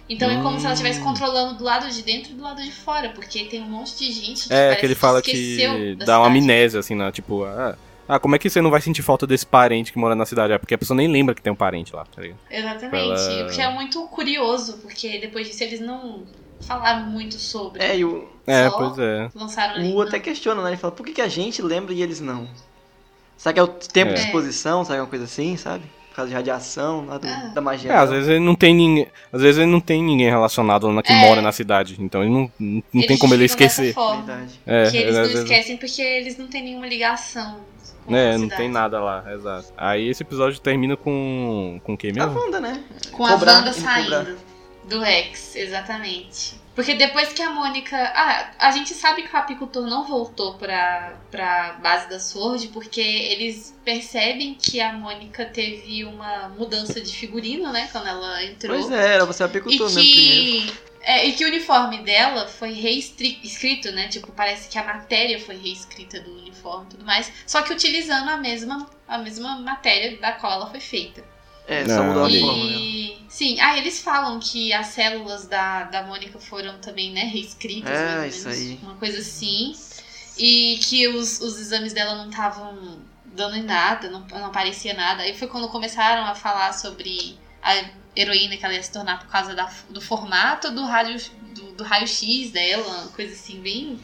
Então 0.08 0.28
é 0.30 0.42
como 0.42 0.58
se 0.58 0.64
ela 0.66 0.74
estivesse 0.74 1.00
Hum. 1.00 1.04
controlando 1.04 1.54
do 1.56 1.64
lado 1.64 1.88
de 1.90 2.02
dentro 2.02 2.32
e 2.32 2.34
do 2.34 2.42
lado 2.42 2.62
de 2.62 2.70
fora, 2.72 3.10
porque 3.10 3.44
tem 3.44 3.62
um 3.62 3.68
monte 3.70 3.96
de 3.96 4.10
gente 4.12 4.48
que 4.48 4.52
É, 4.54 4.74
que 4.76 4.84
ele 4.84 4.94
fala 4.94 5.22
que 5.22 5.56
dá 5.96 6.18
uma 6.18 6.26
cidade. 6.28 6.38
amnésia, 6.38 6.80
assim, 6.80 6.94
né? 6.94 7.10
Tipo, 7.12 7.44
ah, 7.44 7.78
ah, 8.08 8.18
como 8.18 8.34
é 8.36 8.38
que 8.38 8.48
você 8.50 8.60
não 8.60 8.70
vai 8.70 8.80
sentir 8.80 9.02
falta 9.02 9.26
desse 9.26 9.46
parente 9.46 9.92
que 9.92 9.98
mora 9.98 10.14
na 10.14 10.26
cidade? 10.26 10.52
É 10.52 10.58
porque 10.58 10.74
a 10.74 10.78
pessoa 10.78 10.96
nem 10.96 11.08
lembra 11.08 11.34
que 11.34 11.42
tem 11.42 11.52
um 11.52 11.56
parente 11.56 11.94
lá, 11.94 12.04
tá 12.04 12.20
ligado? 12.22 12.38
Exatamente. 12.50 12.96
Ela- 12.96 13.46
O 13.46 13.50
que 13.54 13.60
é 13.60 13.70
muito 13.72 14.02
curioso, 14.08 14.78
porque 14.78 15.18
depois 15.18 15.46
disso 15.46 15.62
eles 15.64 15.80
não 15.80 16.22
falaram 16.60 17.06
muito 17.06 17.34
sobre. 17.34 17.82
É, 17.82 17.96
e 17.98 18.04
o, 18.04 18.28
É, 18.46 18.68
Só 18.68 18.76
pois 18.78 18.98
é. 18.98 19.30
Lançaram 19.34 19.74
ali. 19.76 19.92
o 19.92 19.96
U 19.96 20.02
até 20.02 20.18
questiona, 20.18 20.62
né? 20.62 20.70
Ele 20.70 20.76
fala, 20.76 20.92
por 20.92 21.06
que, 21.06 21.12
que 21.12 21.20
a 21.22 21.28
gente 21.28 21.62
lembra 21.62 21.92
e 21.94 22.02
eles 22.02 22.20
não? 22.20 22.48
Será 23.36 23.52
que 23.52 23.60
é 23.60 23.62
o 23.62 23.68
tempo 23.68 24.10
É. 24.12 24.14
de 24.14 24.20
exposição? 24.20 24.84
Será 24.84 24.96
que 24.96 25.00
é 25.00 25.02
uma 25.02 25.08
coisa 25.08 25.24
assim, 25.24 25.56
sabe? 25.56 25.84
Por 26.10 26.16
causa 26.16 26.28
de 26.28 26.34
radiação, 26.34 27.06
lá 27.06 27.18
do- 27.18 27.26
Ah. 27.26 27.50
da 27.54 27.60
magia. 27.60 27.90
É, 27.90 27.96
às 27.96 28.10
vezes 28.10 28.28
ele 28.28 28.40
não 28.40 28.54
tem 28.54 28.74
ninguém. 28.74 29.08
Às 29.32 29.40
vezes 29.42 29.58
ele 29.60 29.70
não 29.70 29.80
tem 29.80 30.02
ninguém 30.02 30.28
relacionado 30.28 30.86
lá 30.90 31.02
que 31.02 31.12
É. 31.12 31.16
mora 31.26 31.40
na 31.40 31.50
cidade. 31.52 31.96
Então 31.98 32.22
ele 32.22 32.30
não, 32.30 32.52
não, 32.58 32.82
não 32.92 33.06
tem 33.06 33.16
como 33.16 33.32
ele 33.32 33.44
esquecer. 33.44 33.94
forma. 33.94 34.22
Verdade. 34.22 34.60
É, 34.66 34.90
que 34.90 34.96
eles 34.98 35.14
não 35.14 35.22
vezes- 35.22 35.38
esquecem 35.42 35.76
porque 35.78 36.02
eles 36.02 36.36
não 36.36 36.48
têm 36.48 36.62
nenhuma 36.64 36.86
ligação. 36.86 37.60
Com 38.04 38.16
É, 38.16 38.34
a 38.34 38.38
não 38.38 38.48
tem 38.48 38.68
nada 38.68 39.00
lá, 39.00 39.24
exato. 39.32 39.72
Aí 39.76 40.08
esse 40.08 40.22
episódio 40.22 40.60
termina 40.60 40.96
com. 40.96 41.80
Com 41.84 41.96
quem 41.96 42.10
A 42.10 42.14
mesmo? 42.14 42.38
Wanda, 42.38 42.60
né? 42.60 42.82
Com 43.10 43.26
Cobrar, 43.26 43.52
a 43.52 43.56
Wanda 43.56 43.70
indo 43.70 43.80
saindo 43.80 44.38
do 44.84 45.00
Rex, 45.00 45.56
exatamente. 45.56 46.60
Porque 46.74 46.94
depois 46.94 47.32
que 47.32 47.42
a 47.42 47.50
Mônica. 47.50 47.96
Ah, 47.96 48.50
a 48.58 48.70
gente 48.70 48.94
sabe 48.94 49.22
que 49.22 49.34
o 49.34 49.38
apicultor 49.38 49.86
não 49.86 50.06
voltou 50.06 50.54
pra, 50.54 51.14
pra 51.30 51.78
base 51.82 52.08
da 52.08 52.18
Sword 52.18 52.68
porque 52.68 53.00
eles 53.00 53.76
percebem 53.84 54.54
que 54.54 54.80
a 54.80 54.92
Mônica 54.94 55.44
teve 55.44 56.04
uma 56.04 56.48
mudança 56.48 56.98
de 57.00 57.14
figurino, 57.14 57.70
né? 57.70 57.88
Quando 57.92 58.06
ela 58.06 58.42
entrou. 58.44 58.74
Pois 58.74 58.90
é, 58.90 59.14
era 59.14 59.26
você 59.26 59.42
E 59.42 59.46
apicultor 59.46 59.90
mesmo 59.92 60.00
primeiro. 60.00 60.72
É, 61.02 61.26
e 61.26 61.32
que 61.32 61.44
o 61.44 61.48
uniforme 61.48 61.98
dela 62.02 62.46
foi 62.46 62.72
reescrito, 62.72 63.90
né? 63.92 64.08
Tipo, 64.08 64.30
parece 64.32 64.68
que 64.68 64.78
a 64.78 64.84
matéria 64.84 65.38
foi 65.40 65.56
reescrita 65.56 66.20
do 66.20 66.30
uniforme 66.38 66.86
e 66.86 66.88
tudo 66.90 67.04
mais. 67.04 67.30
Só 67.46 67.62
que 67.62 67.72
utilizando 67.72 68.28
a 68.28 68.36
mesma, 68.36 68.88
a 69.08 69.18
mesma 69.18 69.58
matéria 69.60 70.16
da 70.18 70.32
qual 70.32 70.52
ela 70.52 70.70
foi 70.70 70.80
feita. 70.80 71.24
É, 71.66 71.84
Não, 71.84 71.96
só 71.96 72.02
mudou 72.04 72.24
a 72.24 72.30
forma, 72.30 72.64
né? 72.64 72.72
E. 72.72 73.26
Sim, 73.28 73.58
ah, 73.60 73.78
eles 73.78 74.00
falam 74.00 74.38
que 74.38 74.72
as 74.72 74.88
células 74.88 75.46
da, 75.46 75.84
da 75.84 76.02
Mônica 76.02 76.38
foram 76.38 76.78
também, 76.78 77.12
né, 77.12 77.22
reescritas, 77.24 77.90
É, 77.90 78.16
mais 78.16 78.20
ou 78.20 78.26
isso 78.26 78.48
menos, 78.48 78.60
aí. 78.60 78.78
Uma 78.82 78.94
coisa 78.96 79.18
assim. 79.18 79.72
E 80.36 80.78
que 80.82 81.08
os, 81.08 81.40
os 81.40 81.58
exames 81.58 81.92
dela 81.92 82.14
não 82.14 82.30
estavam 82.30 83.00
dando 83.24 83.56
em 83.56 83.62
nada, 83.62 84.10
não, 84.10 84.20
não 84.26 84.46
aparecia 84.46 84.94
nada. 84.94 85.22
Aí 85.22 85.36
foi 85.36 85.48
quando 85.48 85.68
começaram 85.68 86.24
a 86.24 86.34
falar 86.34 86.72
sobre 86.72 87.38
a 87.62 87.84
heroína 88.16 88.56
que 88.56 88.64
ela 88.64 88.74
ia 88.74 88.82
se 88.82 88.92
tornar 88.92 89.18
por 89.18 89.28
causa 89.28 89.54
da, 89.54 89.70
do 89.88 90.00
formato 90.00 90.70
do 90.70 90.84
rádio 90.84 91.20
do, 91.54 91.72
do 91.72 91.84
raio-x 91.84 92.50
dela, 92.50 92.86
uma 92.86 93.08
coisa 93.08 93.32
assim, 93.32 93.60
bem, 93.60 93.98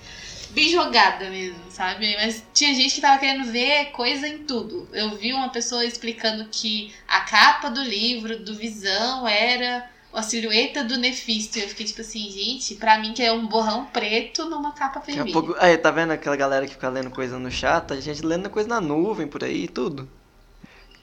bem 0.51 0.71
jogada 0.71 1.29
mesmo, 1.31 1.59
sabe? 1.71 2.17
Mas 2.17 2.45
tinha 2.53 2.75
gente 2.75 2.95
que 2.95 3.01
tava 3.01 3.19
querendo 3.19 3.51
ver 3.51 3.87
coisa 3.87 4.27
em 4.27 4.39
tudo. 4.39 4.89
Eu 4.93 5.17
vi 5.17 5.33
uma 5.33 5.51
pessoa 5.51 5.85
explicando 5.85 6.49
que 6.51 6.93
a 7.07 7.21
capa 7.21 7.69
do 7.69 7.83
livro 7.83 8.39
do 8.39 8.55
Visão 8.55 9.27
era 9.27 9.89
a 10.13 10.23
silhueta 10.23 10.83
do 10.83 10.97
Nefisto. 10.97 11.59
E 11.59 11.63
eu 11.63 11.69
fiquei 11.69 11.87
tipo 11.87 12.01
assim, 12.01 12.31
gente, 12.31 12.75
pra 12.75 12.99
mim 12.99 13.13
que 13.13 13.23
é 13.23 13.33
um 13.33 13.47
borrão 13.47 13.87
preto 13.87 14.45
numa 14.47 14.73
capa 14.73 15.01
vermelha. 15.01 15.33
pouco. 15.33 15.55
Aí, 15.59 15.77
tá 15.77 15.91
vendo 15.91 16.13
aquela 16.13 16.37
galera 16.37 16.67
que 16.67 16.73
fica 16.73 16.89
lendo 16.89 17.11
coisa 17.11 17.39
no 17.39 17.51
chat? 17.51 17.93
A 17.93 18.01
gente 18.01 18.25
lendo 18.25 18.49
coisa 18.51 18.69
na 18.69 18.81
nuvem 18.81 19.27
por 19.27 19.45
aí, 19.45 19.69
tudo. 19.69 20.09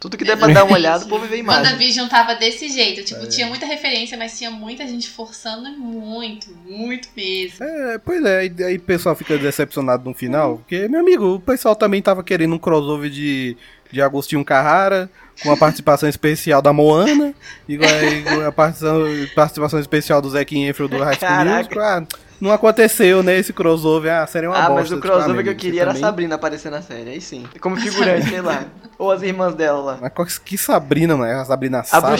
Tudo 0.05 0.17
que 0.17 0.23
der 0.23 0.37
pra 0.37 0.47
dar 0.49 0.65
uma 0.65 0.75
olhada, 0.75 1.03
o 1.03 1.07
povo 1.07 1.25
vê 1.25 1.33
a 1.35 1.37
imagem. 1.39 1.63
WandaVision 1.63 2.07
tava 2.07 2.35
desse 2.35 2.69
jeito. 2.69 3.03
Tipo, 3.03 3.23
É. 3.23 3.25
tinha 3.25 3.47
muita 3.47 3.65
referência, 3.65 4.15
mas 4.15 4.37
tinha 4.37 4.51
muita 4.51 4.85
gente 4.85 5.09
forçando 5.09 5.67
muito, 5.71 6.47
muito 6.63 7.07
mesmo. 7.17 7.63
É, 7.65 7.97
pois 7.97 8.23
é, 8.23 8.37
aí, 8.41 8.53
aí 8.63 8.75
o 8.75 8.81
pessoal 8.81 9.15
fica 9.15 9.35
decepcionado 9.35 10.07
no 10.07 10.13
final, 10.13 10.57
porque, 10.57 10.87
meu 10.87 10.99
amigo, 10.99 11.33
o 11.33 11.39
pessoal 11.39 11.75
também 11.75 12.03
tava 12.03 12.23
querendo 12.23 12.53
um 12.53 12.59
crossover 12.59 13.09
de, 13.09 13.57
de 13.91 13.99
Agostinho 13.99 14.45
Carrara, 14.45 15.09
com 15.41 15.51
a 15.51 15.57
participação 15.57 16.07
especial 16.07 16.61
da 16.61 16.71
Moana, 16.71 17.33
e 17.67 17.75
com 17.75 17.83
a, 17.83 18.35
com 18.35 18.41
a 18.47 18.51
participação, 18.51 19.03
participação 19.33 19.79
especial 19.79 20.21
do 20.21 20.29
Zac 20.29 20.55
Efron 20.55 20.87
do 20.87 20.99
High 20.99 21.15
School 21.15 21.27
Caraca. 21.27 21.57
Musical. 21.57 21.83
Ah, 21.83 22.24
não 22.41 22.51
aconteceu, 22.51 23.23
né, 23.23 23.37
esse 23.37 23.51
crossover, 23.53 24.11
ah, 24.13 24.27
seria 24.27 24.49
uma 24.49 24.57
Ah, 24.57 24.67
bosta. 24.69 24.75
mas 24.81 24.91
o 24.91 24.99
crossover 24.99 25.39
ah, 25.39 25.43
que 25.43 25.49
eu 25.49 25.55
queria 25.55 25.81
era 25.83 25.91
a 25.91 25.95
Sabrina 25.95 26.35
aparecer 26.35 26.69
na 26.71 26.81
série, 26.81 27.09
aí 27.11 27.21
sim. 27.21 27.45
Como 27.61 27.75
figurante, 27.77 28.29
sei 28.29 28.41
lá. 28.41 28.63
Ou 28.97 29.11
as 29.11 29.21
irmãs 29.21 29.53
dela 29.55 29.79
lá. 29.79 29.97
Mas 30.01 30.13
qual- 30.13 30.27
que 30.43 30.57
Sabrina, 30.57 31.15
mano? 31.17 31.39
A 31.41 31.45
Sabrina 31.45 31.79
A 31.79 31.83
Sabrina? 31.83 32.17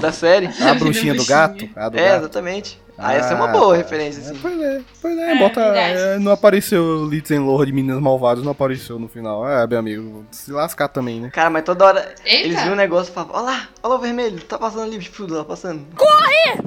da 0.00 0.12
série. 0.12 0.48
A 0.60 0.74
bruxinha 0.74 1.14
do 1.14 1.24
gato? 1.24 1.68
A 1.74 1.88
do 1.88 1.98
É, 1.98 2.08
gato. 2.10 2.18
exatamente. 2.20 2.80
Ah, 2.98 3.12
essa 3.14 3.32
é 3.32 3.36
uma 3.36 3.48
boa 3.48 3.72
tá. 3.72 3.82
referência, 3.82 4.20
É, 4.20 4.24
assim. 4.30 4.38
pois 4.40 4.60
é, 4.60 4.80
pois 5.02 5.18
é, 5.18 5.32
É, 5.32 5.38
bota. 5.38 5.60
é, 5.60 6.18
não 6.18 6.32
apareceu 6.32 7.04
Litzen 7.06 7.40
Lore 7.40 7.66
de 7.66 7.72
Meninas 7.72 8.00
Malvadas, 8.00 8.42
não 8.42 8.52
apareceu 8.52 8.98
no 8.98 9.06
final. 9.08 9.46
É, 9.48 9.66
meu 9.66 9.78
amigo, 9.78 10.24
se 10.30 10.50
lascar 10.50 10.88
também, 10.88 11.20
né? 11.20 11.30
Cara, 11.30 11.50
mas 11.50 11.62
toda 11.64 11.84
hora 11.84 12.14
Eita! 12.24 12.46
eles 12.48 12.62
viam 12.62 12.72
o 12.72 12.76
negócio 12.76 13.10
e 13.10 13.14
falavam, 13.14 13.36
olha 13.36 13.44
lá, 13.44 13.68
olha 13.82 13.90
lá 13.90 13.94
o 13.96 13.98
vermelho, 13.98 14.40
tá 14.44 14.58
passando 14.58 14.84
ali, 14.84 14.98
tipo, 14.98 15.26
lá 15.30 15.44
passando. 15.44 15.82
Corre! 15.94 16.60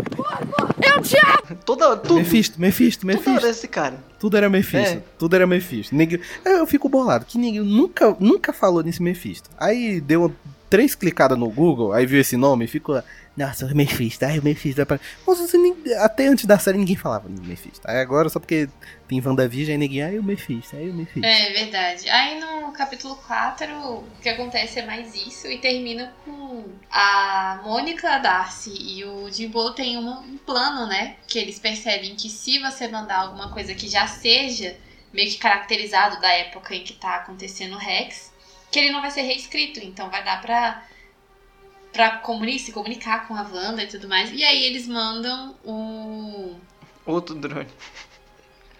Eu 0.83 1.01
te 1.01 1.17
amo! 1.17 1.57
Toda 1.65 1.87
hora, 1.89 1.97
tudo. 1.97 2.15
Mephisto, 2.15 2.59
Mephisto, 2.61 3.05
Toda 3.07 3.17
hora 3.17 3.23
Mephisto. 3.31 3.47
esse 3.47 3.67
cara. 3.67 3.95
Tudo 4.19 4.37
era 4.37 4.49
Mephisto, 4.49 4.97
É. 4.97 5.01
tudo 5.17 5.35
era 5.35 5.47
Mephisto. 5.47 5.95
Ninguém... 5.95 6.19
Eu 6.45 6.67
fico 6.67 6.87
bolado, 6.89 7.25
que 7.25 7.37
ninguém 7.37 7.61
nunca, 7.61 8.15
nunca 8.19 8.53
falou 8.53 8.83
nesse 8.83 9.01
Mephisto. 9.01 9.49
Aí 9.57 9.99
deu 10.01 10.33
três 10.69 10.93
clicadas 10.93 11.37
no 11.37 11.49
Google, 11.49 11.91
aí 11.93 12.05
viu 12.05 12.19
esse 12.21 12.37
nome 12.37 12.65
e 12.65 12.67
ficou. 12.67 13.01
Nossa, 13.39 13.65
o 13.65 13.73
Mephisto, 13.73 14.25
ai, 14.25 14.37
o 14.37 14.43
Mephisto. 14.43 14.81
Nossa, 15.25 15.47
você 15.47 15.57
nem, 15.57 15.73
até 15.97 16.27
antes 16.27 16.43
da 16.43 16.59
série 16.59 16.77
ninguém 16.77 16.97
falava 16.97 17.29
do 17.29 17.41
Mephisto. 17.41 17.89
Aí 17.89 17.97
agora, 17.97 18.27
só 18.27 18.37
porque 18.37 18.67
tem 19.07 19.25
WandaVision, 19.25 19.71
aí 19.71 19.77
ninguém, 19.77 20.01
ai, 20.01 20.19
o 20.19 20.23
Mephisto, 20.23 20.75
ai, 20.75 20.89
o 20.89 20.93
Mephisto. 20.93 21.25
É 21.25 21.49
verdade. 21.53 22.09
Aí 22.09 22.37
no 22.37 22.69
capítulo 22.73 23.15
4, 23.15 23.73
o 23.73 24.03
que 24.21 24.27
acontece 24.27 24.79
é 24.79 24.85
mais 24.85 25.15
isso 25.15 25.47
e 25.47 25.57
termina 25.57 26.13
com 26.25 26.65
a 26.91 27.61
Mônica, 27.63 28.17
Darcy 28.17 28.73
e 28.77 29.05
o 29.05 29.31
Jimbo 29.31 29.71
tem 29.71 29.97
um 29.97 30.37
plano, 30.39 30.85
né? 30.87 31.15
Que 31.25 31.39
eles 31.39 31.59
percebem 31.59 32.15
que 32.15 32.29
se 32.29 32.59
você 32.59 32.89
mandar 32.89 33.19
alguma 33.19 33.53
coisa 33.53 33.73
que 33.73 33.87
já 33.87 34.05
seja 34.05 34.75
meio 35.13 35.31
que 35.31 35.37
caracterizado 35.37 36.19
da 36.19 36.29
época 36.33 36.75
em 36.75 36.83
que 36.83 36.91
tá 36.91 37.15
acontecendo 37.15 37.75
o 37.75 37.79
Rex, 37.79 38.33
que 38.69 38.79
ele 38.79 38.91
não 38.91 38.99
vai 38.99 39.11
ser 39.11 39.21
reescrito, 39.21 39.79
então 39.79 40.09
vai 40.09 40.25
dar 40.25 40.41
pra 40.41 40.83
pra 41.93 42.17
comuni 42.17 42.59
se 42.59 42.71
comunicar 42.71 43.27
com 43.27 43.35
a 43.35 43.43
Wanda 43.43 43.83
e 43.83 43.87
tudo 43.87 44.07
mais. 44.07 44.31
E 44.31 44.43
aí 44.43 44.63
eles 44.65 44.87
mandam 44.87 45.55
o. 45.63 46.55
Outro 47.05 47.35
drone. 47.35 47.69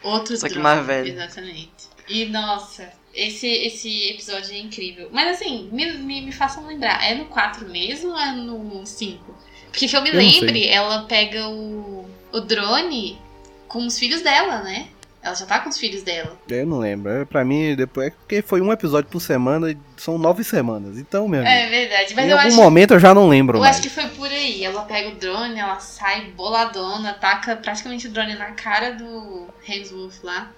Outro 0.04 0.38
Só 0.38 0.48
drone. 0.48 0.56
que 0.56 0.60
mais 0.60 0.86
velho. 0.86 1.10
Exatamente. 1.10 1.90
E 2.08 2.26
nossa, 2.26 2.92
esse, 3.14 3.48
esse 3.48 4.10
episódio 4.10 4.54
é 4.54 4.60
incrível. 4.60 5.10
Mas 5.12 5.36
assim, 5.36 5.70
me, 5.72 5.92
me, 5.94 6.22
me 6.22 6.32
façam 6.32 6.66
lembrar, 6.66 7.04
é 7.04 7.16
no 7.16 7.26
4 7.26 7.68
mesmo 7.70 8.12
ou 8.12 8.20
é 8.20 8.32
no 8.32 8.86
5? 8.86 9.38
Porque 9.72 9.88
que 9.88 9.96
eu 9.96 10.02
me 10.02 10.10
Eu 10.10 10.16
lembre, 10.16 10.68
ela 10.68 11.04
pega 11.04 11.48
o, 11.48 12.10
o 12.32 12.40
drone 12.42 13.20
com 13.68 13.86
os 13.86 14.00
filhos 14.00 14.22
dela, 14.22 14.62
né? 14.62 14.90
Ela 15.22 15.36
já 15.36 15.46
tá 15.46 15.60
com 15.60 15.70
os 15.70 15.78
filhos 15.78 16.02
dela. 16.02 16.38
Eu 16.48 16.66
não 16.66 16.80
lembro. 16.80 17.12
É, 17.12 17.26
Pra 17.26 17.44
mim, 17.44 17.76
depois 17.76 18.08
é 18.08 18.10
porque 18.12 18.42
foi 18.42 18.62
um 18.62 18.72
episódio 18.72 19.10
por 19.10 19.20
semana 19.20 19.70
e 19.70 19.78
são 19.98 20.18
nove 20.18 20.44
semanas. 20.44 20.98
Então, 20.98 21.28
meu 21.28 21.42
amigo, 21.42 21.54
É 21.54 21.70
verdade, 21.70 22.16
mas 22.16 22.26
em 22.26 22.30
eu 22.30 22.38
algum 22.38 22.48
acho 22.48 22.56
momento 22.58 22.94
eu 22.94 23.00
já 23.00 23.14
não 23.14 23.28
lembro 23.28 23.58
Eu 23.58 23.62
mais. 23.62 23.76
acho 23.76 23.84
que 23.84 23.90
foi 23.94 24.08
por 24.10 24.30
aí. 24.30 24.64
Ela 24.64 24.84
pega 24.84 25.10
o 25.10 25.16
drone, 25.16 25.60
ela 25.60 25.80
sai 25.80 26.32
boladona, 26.32 27.14
taca 27.14 27.56
praticamente 27.58 28.08
o 28.08 28.12
drone 28.12 28.36
na 28.36 28.52
cara 28.52 28.92
do 28.94 29.48
Hemsworth 29.68 30.24
lá. 30.24 30.52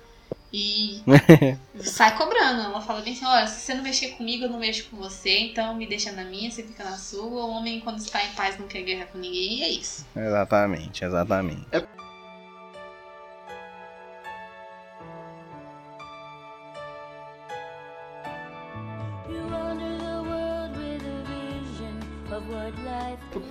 E 0.53 1.01
sai 1.79 2.15
cobrando. 2.17 2.61
Ela 2.61 2.81
fala 2.81 3.01
bem 3.01 3.13
assim: 3.13 3.25
olha, 3.25 3.47
se 3.47 3.61
você 3.61 3.73
não 3.73 3.81
mexer 3.83 4.09
comigo, 4.09 4.43
eu 4.43 4.49
não 4.49 4.59
mexo 4.59 4.85
com 4.91 4.97
você, 4.97 5.39
então 5.39 5.73
me 5.73 5.87
deixa 5.87 6.11
na 6.11 6.25
minha, 6.25 6.51
você 6.51 6.61
fica 6.61 6.83
na 6.83 6.97
sua. 6.97 7.23
O 7.23 7.49
homem, 7.51 7.79
quando 7.79 7.99
está 7.99 8.21
em 8.23 8.29
paz, 8.31 8.59
não 8.59 8.67
quer 8.67 8.81
guerra 8.81 9.05
com 9.11 9.17
ninguém, 9.17 9.59
e 9.59 9.63
é 9.63 9.69
isso. 9.69 10.05
Exatamente, 10.15 11.05
exatamente. 11.05 11.65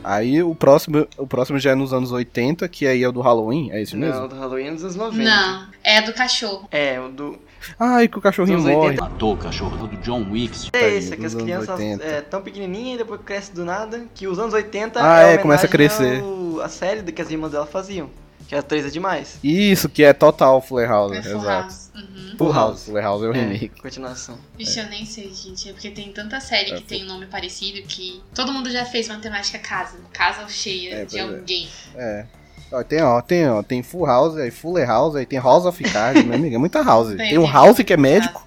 Aí 0.04 0.42
o 0.42 0.54
próximo, 0.54 1.06
o 1.16 1.26
próximo 1.26 1.58
já 1.58 1.70
é 1.70 1.74
nos 1.74 1.92
anos 1.92 2.12
80, 2.12 2.68
que 2.68 2.86
aí 2.86 3.02
é 3.02 3.08
o 3.08 3.12
do 3.12 3.20
Halloween, 3.20 3.70
é 3.72 3.80
esse 3.82 3.96
mesmo? 3.96 4.20
Não, 4.20 4.28
do 4.28 4.36
Halloween 4.36 4.66
é 4.66 4.72
dos 4.72 4.82
anos 4.84 4.96
90. 4.96 5.22
Não, 5.24 5.66
é 5.84 6.02
do 6.02 6.12
cachorro. 6.12 6.68
É, 6.70 7.00
o 7.00 7.08
do. 7.08 7.38
Ai, 7.78 8.08
que 8.08 8.18
o 8.18 8.20
cachorrinho 8.22 8.58
morre. 8.60 8.88
80. 8.88 9.02
Matou 9.02 9.34
o 9.34 9.36
cachorro 9.36 9.86
do 9.86 9.96
John 9.98 10.26
Wick. 10.30 10.70
É 10.72 10.88
esse, 10.96 11.12
é 11.12 11.16
que 11.16 11.26
as 11.26 11.34
crianças 11.34 11.68
80. 11.78 12.04
é 12.04 12.20
tão 12.22 12.40
pequenininhas 12.40 12.94
e 12.94 12.98
depois 12.98 13.20
cresce 13.24 13.52
do 13.52 13.64
nada, 13.64 14.06
que 14.14 14.26
os 14.26 14.38
anos 14.38 14.54
80 14.54 14.98
Ah, 15.02 15.20
é, 15.20 15.32
uma 15.34 15.42
começa 15.42 15.66
a 15.66 15.68
crescer. 15.68 16.20
ao- 16.22 16.60
A 16.62 16.68
série 16.68 17.02
que 17.12 17.22
as 17.22 17.30
irmãs 17.30 17.52
dela 17.52 17.66
faziam, 17.66 18.08
que 18.48 18.54
era 18.54 18.62
3 18.62 18.86
é 18.86 18.90
demais. 18.90 19.38
Isso, 19.42 19.88
que 19.88 20.02
é 20.02 20.12
total 20.12 20.60
Fuller 20.60 20.88
House, 20.88 21.12
É 21.12 21.18
exato. 21.18 21.74
Uhum. 22.00 22.34
Full 22.38 22.52
House, 22.52 22.84
Fuller 22.84 23.02
House 23.04 23.22
é 23.22 23.26
o 23.28 23.32
remake. 23.32 23.72
É, 23.76 23.82
continuação. 23.82 24.38
Vixe, 24.56 24.78
eu 24.78 24.86
nem 24.88 25.04
sei, 25.04 25.32
gente. 25.32 25.68
É 25.68 25.72
porque 25.72 25.90
tem 25.90 26.10
tanta 26.12 26.40
série 26.40 26.72
É, 26.72 26.76
que 26.76 26.82
tem 26.82 27.04
um 27.04 27.06
nome 27.06 27.26
parecido 27.26 27.80
que 27.86 28.22
todo 28.34 28.52
mundo 28.52 28.70
já 28.70 28.84
fez 28.84 29.08
uma 29.08 29.18
temática 29.18 29.58
casa. 29.58 29.98
Casa 30.12 30.48
cheia 30.48 30.94
É, 31.02 31.04
de 31.04 31.18
é. 31.18 31.22
alguém. 31.22 31.68
É. 31.96 32.26
Ó, 32.72 32.82
tem, 32.84 33.02
ó, 33.02 33.20
tem, 33.20 33.48
ó, 33.48 33.62
tem 33.62 33.82
Full 33.82 34.06
House, 34.06 34.36
aí 34.36 34.50
Fuller 34.50 34.86
House, 34.86 35.16
aí 35.16 35.26
tem 35.26 35.40
House 35.40 35.64
of 35.64 35.82
Cards, 35.82 36.24
meu 36.24 36.34
amigo, 36.36 36.54
é 36.54 36.58
muita 36.58 36.82
House. 36.82 37.08
Tem, 37.16 37.30
Tem 37.30 37.38
um 37.38 37.46
House 37.50 37.78
que 37.82 37.92
é 37.92 37.96
médico. 37.96 38.46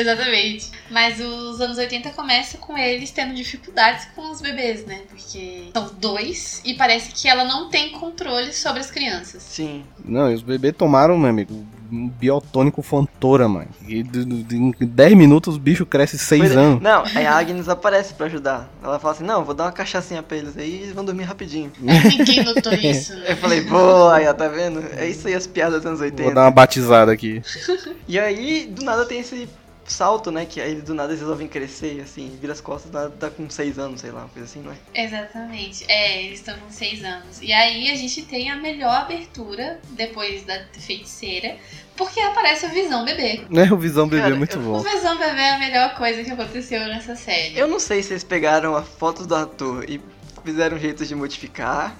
Exatamente. 0.00 0.70
Mas 0.90 1.20
os 1.20 1.60
anos 1.60 1.78
80 1.78 2.10
começam 2.10 2.60
com 2.60 2.76
eles 2.76 3.10
tendo 3.10 3.34
dificuldades 3.34 4.06
com 4.14 4.30
os 4.30 4.40
bebês, 4.40 4.84
né? 4.86 5.00
Porque 5.08 5.70
são 5.72 5.90
dois 5.98 6.60
e 6.64 6.74
parece 6.74 7.12
que 7.12 7.28
ela 7.28 7.44
não 7.44 7.68
tem 7.68 7.90
controle 7.92 8.52
sobre 8.52 8.80
as 8.80 8.90
crianças. 8.90 9.42
Sim. 9.42 9.84
Não, 10.04 10.30
e 10.30 10.34
os 10.34 10.42
bebês 10.42 10.74
tomaram, 10.76 11.18
meu 11.18 11.30
amigo, 11.30 11.66
um 11.90 12.08
biotônico 12.08 12.82
fontora, 12.82 13.48
mano. 13.48 13.68
E 13.86 14.00
em 14.00 14.72
10 14.86 15.14
minutos 15.14 15.54
os 15.54 15.58
bichos 15.60 15.86
crescem 15.88 16.18
6 16.18 16.40
Pois 16.40 16.52
é. 16.52 16.58
anos. 16.58 16.82
Não, 16.82 17.04
aí 17.14 17.26
a 17.26 17.36
Agnes 17.36 17.68
aparece 17.68 18.14
pra 18.14 18.26
ajudar. 18.26 18.68
Ela 18.82 18.98
fala 18.98 19.14
assim: 19.14 19.24
Não, 19.24 19.44
vou 19.44 19.54
dar 19.54 19.64
uma 19.64 19.72
cachaçinha 19.72 20.22
pra 20.22 20.36
eles 20.36 20.56
aí 20.56 20.70
e 20.70 20.82
eles 20.82 20.92
vão 20.92 21.04
dormir 21.04 21.24
rapidinho. 21.24 21.70
Ninguém 21.80 22.44
notou 22.44 22.72
isso, 22.74 23.14
né? 23.14 23.32
Eu 23.32 23.36
falei: 23.36 23.60
Boa, 23.62 24.16
aí, 24.16 24.26
ó, 24.26 24.34
tá 24.34 24.48
vendo? 24.48 24.84
É 24.96 25.08
isso 25.08 25.26
aí 25.28 25.34
as 25.34 25.46
piadas 25.46 25.78
dos 25.78 25.86
anos 25.86 26.00
Vou 26.00 26.06
80. 26.06 26.34
dar 26.34 26.42
uma 26.42 26.50
batizada 26.50 27.12
aqui. 27.12 27.42
E 28.08 28.20
aí, 28.20 28.68
do 28.70 28.84
nada 28.84 29.04
tem 29.04 29.18
esse 29.18 29.48
salto, 29.86 30.30
né? 30.30 30.44
Que 30.46 30.60
aí 30.60 30.74
do 30.76 30.94
nada 30.94 31.10
eles 31.10 31.20
resolvem 31.20 31.46
crescer, 31.48 32.00
assim, 32.00 32.36
vira 32.40 32.52
as 32.52 32.60
costas, 32.60 32.90
nada 32.90 33.10
tá 33.10 33.30
com 33.30 33.48
6 33.48 33.78
anos, 33.78 34.00
sei 34.00 34.10
lá, 34.10 34.20
uma 34.20 34.28
coisa 34.28 34.48
assim, 34.48 34.60
não 34.60 34.72
é? 34.72 34.76
Exatamente. 34.94 35.84
É, 35.88 36.22
eles 36.24 36.40
estão 36.40 36.56
com 36.58 36.70
seis 36.70 37.04
anos. 37.04 37.40
E 37.40 37.52
aí 37.52 37.90
a 37.90 37.94
gente 37.94 38.22
tem 38.22 38.50
a 38.50 38.56
melhor 38.56 38.94
abertura 39.02 39.80
depois 39.90 40.44
da 40.44 40.60
feiticeira, 40.78 41.56
porque 41.96 42.20
aparece 42.20 42.66
o 42.66 42.70
Visão 42.70 43.04
Bebê. 43.04 43.42
Né, 43.48 43.68
o 43.72 43.76
Visão 43.76 44.08
Bebê 44.08 44.22
Cara, 44.22 44.34
é 44.34 44.38
muito 44.38 44.56
eu- 44.56 44.60
O 44.60 44.64
bom. 44.64 44.80
Visão 44.82 45.16
Bebê 45.18 45.40
é 45.40 45.54
a 45.54 45.58
melhor 45.58 45.94
coisa 45.96 46.22
que 46.24 46.30
aconteceu 46.30 46.80
nessa 46.80 47.14
série. 47.16 47.58
Eu 47.58 47.68
não 47.68 47.78
sei 47.80 48.02
se 48.02 48.12
eles 48.12 48.24
pegaram 48.24 48.76
a 48.76 48.82
foto 48.82 49.26
do 49.26 49.34
ator 49.34 49.88
e 49.88 50.00
fizeram 50.44 50.78
jeitos 50.78 51.08
de 51.08 51.14
modificar. 51.14 51.96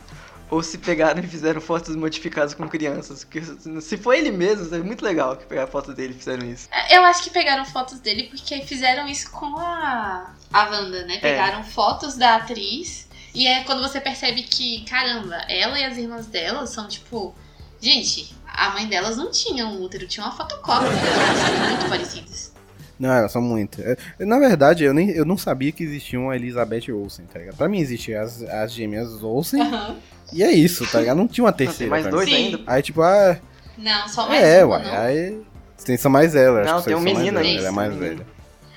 Ou 0.51 0.63
se 0.63 0.79
pegaram 0.79 1.21
e 1.21 1.27
fizeram 1.27 1.61
fotos 1.61 1.97
modificadas 1.97 2.55
com 2.55 2.69
crianças. 2.69 3.25
Porque 3.25 3.43
se 3.81 3.97
foi 3.97 4.19
ele 4.19 4.31
mesmo, 4.31 4.73
é 4.75 4.79
muito 4.79 5.05
legal 5.05 5.37
que 5.37 5.45
pegaram 5.45 5.69
foto 5.69 5.93
dele 5.93 6.15
e 6.15 6.19
fizeram 6.19 6.49
isso. 6.49 6.69
Eu 6.91 7.03
acho 7.05 7.23
que 7.25 7.31
pegaram 7.31 7.65
fotos 7.65 7.99
dele 7.99 8.25
porque 8.25 8.61
fizeram 8.63 9.09
isso 9.09 9.31
com 9.31 9.57
a, 9.59 10.35
a 10.53 10.65
Wanda, 10.71 11.05
né? 11.05 11.19
Pegaram 11.19 11.65
fotos 11.65 12.17
da 12.17 12.37
atriz. 12.37 13.09
E 13.35 13.47
é 13.47 13.65
quando 13.65 13.83
você 13.83 14.01
percebe 14.01 14.45
que, 14.45 14.85
caramba, 14.85 15.37
ela 15.49 15.79
e 15.79 15.85
as 15.85 15.97
irmãs 15.99 16.27
dela 16.27 16.67
são 16.67 16.89
tipo. 16.89 17.35
Gente, 17.81 18.35
a 18.47 18.71
mãe 18.71 18.87
delas 18.87 19.17
não 19.17 19.31
tinha 19.31 19.67
um 19.67 19.83
útero, 19.83 20.07
tinha 20.07 20.25
uma 20.25 20.35
fotocópia. 20.35 20.89
Elas 20.89 21.39
são 21.39 21.69
muito 21.69 21.89
parecidas. 21.89 22.56
Não, 22.99 23.13
elas 23.13 23.31
são 23.33 23.43
muito. 23.43 23.81
É, 23.83 23.97
na 24.25 24.39
verdade, 24.39 24.85
eu, 24.85 24.95
nem, 24.95 25.11
eu 25.11 25.25
não 25.25 25.37
sabia 25.37 25.71
que 25.73 25.83
existia 25.85 26.19
uma 26.19 26.35
Elizabeth 26.35 26.91
Olsen, 26.93 27.27
tá 27.33 27.39
ligado? 27.39 27.57
Pra 27.57 27.69
mim 27.69 27.79
existiam 27.79 28.23
as, 28.23 28.43
as 28.43 28.73
gêmeas 28.73 29.23
Olsen 29.23 29.61
Aham. 29.61 29.97
e 30.33 30.43
é 30.43 30.51
isso, 30.51 30.91
tá 30.91 31.01
ligado? 31.01 31.17
Não 31.19 31.29
tinha 31.29 31.45
uma 31.45 31.51
Não, 31.51 31.57
tem 31.57 31.67
terceira. 31.67 31.91
mais 31.91 32.07
dois 32.07 32.27
mim. 32.29 32.35
Ainda. 32.35 32.61
Aí, 32.67 32.83
tipo, 32.83 33.03
ah, 33.03 33.37
Não, 33.77 34.09
só 34.09 34.27
mais 34.29 34.43
é, 34.43 34.65
uma, 34.65 34.77
uai. 34.79 34.85
não? 34.87 34.95
Aí. 34.99 35.41
Tem 35.85 35.97
só 35.99 36.09
mais 36.09 36.35
ela, 36.35 36.63
acho 36.63 36.73
Não, 36.73 36.79
que 36.81 36.87
tem 36.87 36.97
um 36.97 37.01
menino 37.01 37.39
ela, 37.39 37.41
aí, 37.47 37.57
Ela 37.59 37.69
é 37.69 37.71
mais 37.71 37.93
menino. 37.95 38.09
velha. 38.17 38.27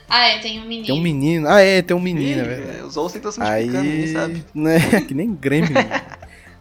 Ah, 0.09 0.27
é, 0.27 0.39
tem 0.39 0.59
um 0.59 0.63
menino. 0.65 0.85
Tem 0.87 0.95
um 0.95 1.01
menino. 1.01 1.47
Ah, 1.47 1.61
é, 1.61 1.81
tem 1.81 1.95
um 1.95 1.99
menino, 2.01 2.41
é 2.41 2.43
verdade. 2.43 2.81
Os 2.81 2.97
Olsen 2.97 3.17
estão 3.17 3.31
se 3.31 3.39
multiplicando, 3.39 3.87
Aí, 3.87 4.07
sabe. 4.11 4.45
né, 4.53 4.79
que 5.07 5.13
nem 5.13 5.33
Grêmio. 5.33 5.71
né? 5.71 6.01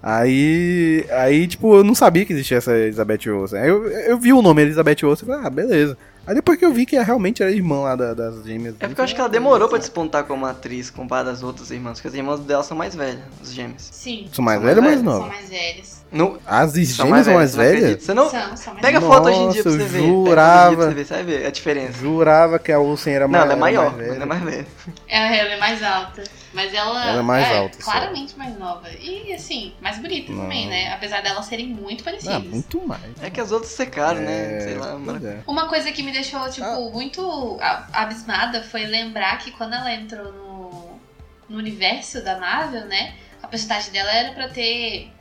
aí, 0.02 1.04
aí, 1.11 1.46
tipo, 1.46 1.76
eu 1.76 1.84
não 1.84 1.94
sabia 1.94 2.24
que 2.24 2.32
existia 2.32 2.59
essa 2.59 2.76
Elizabeth 2.76 3.28
Olsen. 3.30 3.59
Aí 3.61 3.68
eu, 3.68 3.86
eu 3.90 4.18
vi 4.18 4.32
o 4.32 4.42
nome 4.42 4.62
Elizabeth 4.62 5.04
Olsen 5.04 5.26
e 5.28 5.30
falei, 5.32 5.46
ah, 5.46 5.50
beleza. 5.50 5.98
Aí 6.29 6.35
depois 6.35 6.59
que 6.59 6.64
eu 6.66 6.70
vi 6.74 6.85
que 6.85 6.95
realmente 7.01 7.43
era 7.43 7.51
irmã 7.51 7.81
lá 7.81 7.97
da- 7.97 8.12
das 8.12 8.45
gêmeas. 8.45 8.74
É 8.81 8.87
porque 8.87 9.01
eu 9.01 9.05
acho 9.05 9.14
que 9.14 9.20
ela 9.20 9.31
demorou 9.31 9.66
pra 9.66 9.79
despontar 9.79 10.24
como 10.24 10.45
atriz 10.45 10.91
comparada 10.91 11.31
às 11.31 11.43
outras 11.43 11.70
irmãs, 11.70 11.95
porque 11.95 12.09
as 12.09 12.12
irmãs 12.14 12.39
dela 12.41 12.62
são 12.62 12.76
mais 12.76 12.95
velhas, 12.95 13.20
os 13.43 13.51
gêmeos. 13.51 13.89
Sim, 13.91 14.29
São 14.31 14.45
mais 14.45 14.59
São 14.59 14.66
velhas 14.66 14.79
ou 14.79 14.85
mais 14.85 15.03
mais 15.03 15.05
são 15.16 15.20
novas? 15.22 15.37
mais 15.39 15.49
velhas. 15.49 15.99
No, 16.12 16.39
As 16.47 16.72
gêmeas 16.72 16.89
são 16.91 17.09
mais 17.09 17.26
você 17.26 17.57
não 17.57 17.64
velhas? 17.64 18.03
Você 18.03 18.14
não. 18.14 18.31
São, 18.31 18.57
são 18.59 18.72
mais 18.74 18.87
Pega 18.87 19.01
velhas. 19.01 19.14
foto 19.14 19.29
hoje 19.31 19.39
em 19.41 19.49
dia 19.49 19.62
pra 19.62 19.72
você 19.72 19.79
ver. 19.79 19.87
Pega 19.89 19.97
hoje 19.99 20.05
em 20.07 20.12
dia 20.22 20.24
jurava. 20.29 20.76
pra 20.76 20.85
você 20.87 20.95
ver, 20.95 21.05
você 21.07 21.14
vai 21.14 21.22
ver 21.24 21.47
a 21.47 21.51
diferença. 21.51 21.93
Jurava 21.99 22.59
que 22.59 22.72
a 22.72 22.79
Olsen 22.79 23.14
era 23.14 23.24
Não, 23.26 23.33
mais 23.33 23.45
ela 23.45 23.53
é 23.53 23.57
maior, 23.57 23.97
mais 23.97 24.09
ela 24.12 24.22
é 24.22 24.26
mais 24.26 24.43
velha. 24.43 24.66
Ela, 25.09 25.35
ela 25.37 25.51
é 25.55 25.59
mais 25.59 25.83
alta. 25.83 26.22
Mas 26.59 26.74
ela, 26.74 27.06
Ela 27.11 27.20
é 27.20 27.22
mais 27.22 27.56
alta, 27.56 27.80
só. 27.80 27.92
claramente 27.92 28.36
mais 28.36 28.59
nova. 28.59 28.90
E 28.90 29.32
assim, 29.32 29.72
mais 29.80 29.96
bonita 30.00 30.32
também, 30.32 30.64
Não. 30.64 30.70
né? 30.72 30.92
Apesar 30.92 31.22
delas 31.22 31.44
serem 31.46 31.68
muito 31.68 32.02
parecidas. 32.02 32.34
Ah, 32.34 32.40
muito 32.40 32.84
mais. 32.84 33.22
É 33.22 33.30
que 33.30 33.40
as 33.40 33.52
outras 33.52 33.70
secaram, 33.70 34.20
né? 34.22 34.56
É, 34.56 34.61
Sei 34.62 34.74
lá, 34.74 34.98
é. 35.22 35.38
Uma 35.46 35.68
coisa 35.68 35.92
que 35.92 36.02
me 36.02 36.11
deixou, 36.11 36.50
tipo, 36.50 36.66
Ah. 36.66 36.80
muito 36.92 37.56
abismada 37.92 38.61
foi 38.64 38.86
lembrar 38.86 39.38
que 39.38 39.52
quando 39.52 39.74
ela 39.74 39.94
entrou 39.94 40.32
no, 40.32 41.00
no 41.48 41.59
universo 41.59 42.24
da 42.24 42.36
Marvel, 42.40 42.86
né? 42.86 43.14
A 43.40 43.46
personagem 43.46 43.92
dela 43.92 44.11
era 44.11 44.32
pra 44.32 44.48
ter 44.48 45.12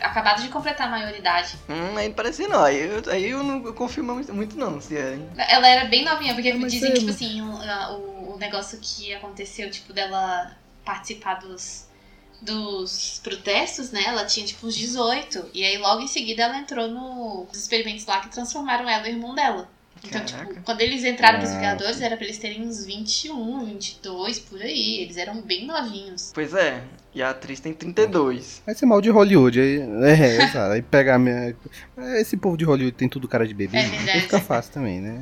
acabado 0.00 0.42
de 0.42 0.48
completar 0.48 0.86
a 0.86 0.90
maioridade. 0.92 1.56
Hum, 1.68 1.96
aí 1.96 2.06
não 2.06 2.14
parecia 2.14 2.46
não. 2.46 2.62
Aí 2.62 2.78
eu, 2.86 3.02
aí 3.12 3.30
eu 3.30 3.42
não 3.42 3.60
confio 3.72 4.04
muito, 4.04 4.32
muito 4.32 4.56
não, 4.56 4.80
se 4.80 4.96
é. 4.96 5.14
hein? 5.14 5.28
Ela 5.36 5.66
era 5.68 5.84
bem 5.86 6.04
novinha, 6.04 6.34
porque 6.34 6.50
Ah, 6.50 6.56
mas 6.56 6.70
dizem 6.72 6.90
é- 6.90 6.92
que, 6.92 6.98
tipo 7.00 7.10
assim, 7.10 7.40
o, 7.42 8.34
o 8.34 8.36
negócio 8.38 8.78
que 8.80 9.12
aconteceu, 9.12 9.68
tipo, 9.72 9.92
dela 9.92 10.52
participar 10.92 11.34
dos, 11.34 11.86
dos 12.40 13.20
protestos, 13.22 13.90
né? 13.90 14.04
Ela 14.06 14.24
tinha, 14.24 14.46
tipo, 14.46 14.66
uns 14.66 14.74
18. 14.74 15.50
E 15.52 15.62
aí, 15.64 15.76
logo 15.76 16.00
em 16.02 16.06
seguida, 16.08 16.44
ela 16.44 16.56
entrou 16.58 16.88
no- 16.88 17.44
nos 17.44 17.58
experimentos 17.58 18.06
lá 18.06 18.20
que 18.20 18.30
transformaram 18.30 18.88
ela 18.88 19.06
e 19.06 19.12
o 19.12 19.14
irmão 19.16 19.34
dela. 19.34 19.68
Então, 20.02 20.24
tipo, 20.24 20.38
Caraca. 20.38 20.62
quando 20.64 20.80
eles 20.80 21.04
entraram 21.04 21.40
pros 21.40 21.50
Ah. 21.50 21.56
Vingadores, 21.56 22.00
era 22.00 22.16
pra 22.16 22.24
eles 22.24 22.38
terem 22.38 22.62
uns 22.66 22.86
21, 22.86 23.64
22, 23.66 24.38
por 24.38 24.62
aí. 24.62 25.00
Eles 25.00 25.16
eram 25.16 25.42
bem 25.42 25.66
novinhos. 25.66 26.30
Pois 26.32 26.54
é. 26.54 26.82
E 27.14 27.22
a 27.22 27.30
atriz 27.30 27.58
tem 27.58 27.72
32. 27.72 28.62
Vai 28.66 28.74
ser 28.74 28.86
mal 28.86 29.00
de 29.00 29.10
Hollywood. 29.10 29.58
Aí, 29.58 29.80
é, 29.80 30.36
exato. 30.44 30.72
Aí 30.72 30.82
pegar 30.82 31.14
a 31.16 31.18
minha. 31.18 31.54
Esse 32.20 32.36
povo 32.36 32.56
de 32.56 32.64
Hollywood 32.64 32.96
tem 32.96 33.08
tudo 33.08 33.26
cara 33.26 33.46
de 33.46 33.54
bebê. 33.54 33.78
É 33.78 33.86
né? 33.88 34.20
fica 34.20 34.38
fácil 34.38 34.72
também, 34.74 35.00
né? 35.00 35.20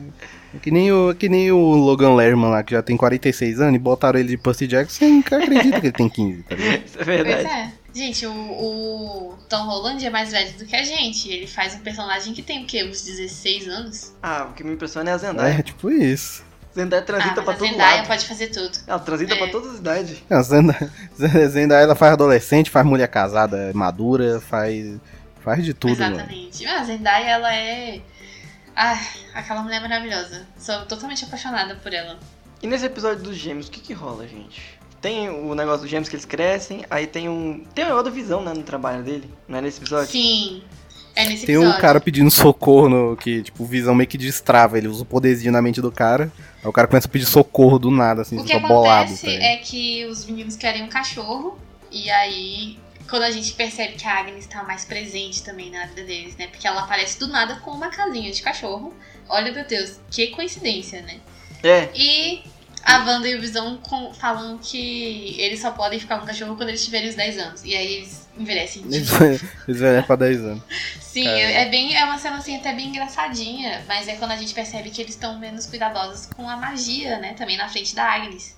É 0.55 0.59
Que 0.59 0.71
nem, 0.71 0.93
o, 0.93 1.15
que 1.15 1.29
nem 1.29 1.51
o 1.53 1.59
Logan 1.59 2.15
Lerman 2.15 2.51
lá, 2.51 2.63
que 2.63 2.73
já 2.73 2.83
tem 2.83 2.97
46 2.97 3.61
anos, 3.61 3.77
e 3.77 3.79
botaram 3.79 4.19
ele 4.19 4.31
de 4.31 4.37
Percy 4.37 4.67
Jackson, 4.67 4.99
você 4.99 5.09
nunca 5.09 5.37
acredita 5.39 5.81
que 5.81 5.87
ele 5.87 5.93
tem 5.93 6.09
15, 6.09 6.43
tá 6.43 6.55
ligado? 6.57 6.85
Isso 6.85 6.99
é 7.01 7.05
Pois 7.05 7.07
verdade. 7.07 7.49
é. 7.49 7.73
Gente, 7.95 8.27
o, 8.27 8.31
o 8.33 9.39
Tom 9.49 9.65
Holland 9.65 10.05
é 10.05 10.11
mais 10.11 10.31
velho 10.31 10.53
do 10.59 10.67
que 10.67 10.77
a 10.77 10.83
gente. 10.83 11.31
Ele 11.31 11.47
faz 11.47 11.75
um 11.75 11.79
personagem 11.79 12.35
que 12.35 12.43
tem 12.43 12.63
o 12.65 12.67
quê? 12.67 12.85
Uns 12.85 13.03
16 13.03 13.69
anos? 13.69 14.13
Ah, 14.23 14.49
o 14.51 14.53
que 14.53 14.63
me 14.63 14.75
impressiona 14.75 15.11
é 15.11 15.13
a 15.15 15.19
Zendaya. 15.19 15.55
É, 15.55 15.63
tipo 15.63 15.91
isso. 15.91 16.45
Zendaya 16.77 17.03
Ah, 17.03 17.05
transita 17.07 17.35
mas 17.37 17.45
pra 17.45 17.55
a 17.55 17.57
todo 17.57 17.69
Zendaya 17.69 17.97
lado. 17.97 18.07
pode 18.07 18.27
fazer 18.27 18.47
tudo. 18.49 18.79
Ela 18.87 18.99
transita 18.99 19.35
É. 19.35 19.39
pra 19.39 19.49
todas 19.49 19.73
as 19.73 19.79
idades. 19.79 20.19
Não, 20.29 20.43
Zendaya, 20.43 20.91
Zendaya, 21.49 21.83
ela 21.85 21.95
faz 21.95 22.13
adolescente, 22.13 22.71
faz 22.71 22.87
mulher 22.87 23.09
casada, 23.09 23.73
madura, 23.75 24.41
faz, 24.41 24.99
faz 25.43 25.65
de 25.65 25.73
tudo, 25.75 25.99
mano. 25.99 26.17
Exatamente. 26.17 26.65
Mas 26.65 26.81
a 26.81 26.85
Zendaya, 26.85 27.31
ela 27.31 27.55
é. 27.55 28.01
Ah, 28.77 29.01
aquela 29.35 29.63
mulher 29.63 29.81
maravilhosa. 29.81 30.47
Sou 30.59 30.85
totalmente 30.87 31.25
apaixonada 31.25 31.75
por 31.77 31.93
ela. 31.95 32.19
E 32.63 32.67
nesse 32.67 32.85
episódio 32.87 33.23
dos 33.23 33.37
gêmeos, 33.37 33.69
o 33.69 33.71
que 33.71 33.81
que 33.81 33.93
rola, 33.95 34.29
gente? 34.29 34.63
Tem 35.01 35.29
o 35.31 35.55
negócio 35.55 35.83
dos 35.83 35.91
gêmeos 35.91 36.09
que 36.09 36.17
eles 36.17 36.25
crescem, 36.25 36.85
aí 36.91 37.07
tem 37.07 37.29
um... 37.29 37.65
Tem 37.75 37.85
o 37.85 37.89
negócio 37.89 38.05
da 38.07 38.11
visão, 38.11 38.43
né, 38.43 38.53
no 38.53 38.63
trabalho 38.63 39.03
dele. 39.03 39.31
Não 39.49 39.59
é 39.59 39.61
nesse 39.63 39.79
episódio? 39.81 40.11
Sim. 40.11 40.63
É 41.17 41.25
nesse 41.25 41.47
Tem 41.47 41.55
episódio. 41.57 41.79
um 41.79 41.81
cara 41.81 41.99
pedindo 42.01 42.31
socorro, 42.31 42.89
no, 42.91 43.17
que, 43.17 43.43
tipo, 43.43 43.63
o 43.63 43.67
Visão 43.67 43.95
meio 43.95 44.07
que 44.09 44.19
destrava, 44.19 44.77
ele 44.77 44.87
usa 44.87 45.03
o 45.03 45.07
poderzinho 45.07 45.51
na 45.51 45.63
mente 45.63 45.81
do 45.81 45.91
cara, 45.91 46.31
aí 46.63 46.69
o 46.69 46.73
cara 46.73 46.87
começa 46.87 47.09
a 47.09 47.11
pedir 47.11 47.25
socorro 47.25 47.79
do 47.79 47.91
nada, 47.91 48.21
assim, 48.23 48.37
O 48.39 48.45
que 48.45 48.53
fica 48.55 48.69
bolado. 48.69 49.05
acontece 49.05 49.25
tá 49.27 49.33
ligado? 49.33 49.45
é 49.47 49.57
que 49.57 50.05
os 50.05 50.27
meninos 50.27 50.57
querem 50.57 50.83
um 50.83 50.89
cachorro. 50.89 51.59
E 51.91 52.11
aí, 52.11 52.79
quando 53.09 53.23
a 53.23 53.31
gente 53.31 53.53
percebe 53.55 53.95
que 53.95 54.07
a 54.07 54.19
Agnes 54.19 54.47
tá 54.47 54.63
mais 54.63 54.85
presente 54.85 55.43
também 55.43 55.71
na 55.71 55.87
vida 55.87 56.05
deles, 56.05 56.37
né? 56.37 56.49
Porque 56.49 56.67
ela 56.69 56.83
aparece 56.83 57.19
do 57.19 57.29
nada 57.29 57.57
com 57.57 57.71
uma 57.71 57.89
casinha 57.89 58.31
de 58.31 58.43
cachorro. 58.43 58.93
Olha, 59.29 59.51
meu 59.51 59.65
Deus, 59.65 59.99
que 60.11 60.27
coincidência, 60.29 61.01
né? 61.03 61.17
É. 61.63 61.89
E 61.95 62.43
a 62.85 62.99
Wanda 63.05 63.27
e 63.29 63.37
o 63.37 63.41
Visão 63.41 63.81
falam 64.21 64.59
que 64.59 65.35
eles 65.41 65.61
só 65.61 65.71
podem 65.71 65.99
ficar 65.99 66.19
com 66.19 66.25
o 66.25 66.27
cachorro 66.27 66.57
quando 66.57 66.69
eles 66.69 66.85
tiverem 66.85 67.09
os 67.09 67.15
10 67.15 67.39
anos. 67.39 67.65
E 67.65 67.75
aí 67.75 67.95
eles 67.95 68.26
novo. 68.81 69.51
eles 69.69 69.81
velham 69.81 70.03
pra 70.03 70.17
10 70.17 70.41
anos. 70.45 70.63
Sim, 71.01 71.25
Cara. 71.25 71.39
é 71.39 71.69
bem 71.69 71.97
é 71.97 72.05
uma 72.05 72.19
cena 72.19 72.37
assim 72.37 72.57
até 72.57 72.75
bem 72.75 72.89
engraçadinha, 72.89 73.85
mas 73.89 74.07
é 74.07 74.17
quando 74.17 74.33
a 74.33 74.37
gente 74.37 74.53
percebe 74.53 74.91
que 74.91 75.01
eles 75.01 75.15
estão 75.15 75.39
menos 75.39 75.67
cuidadosos 75.67 76.27
com 76.27 76.49
a 76.49 76.57
magia, 76.57 77.19
né? 77.19 77.35
Também 77.35 77.57
na 77.57 77.69
frente 77.69 77.95
da 77.95 78.05
Agnes. 78.05 78.57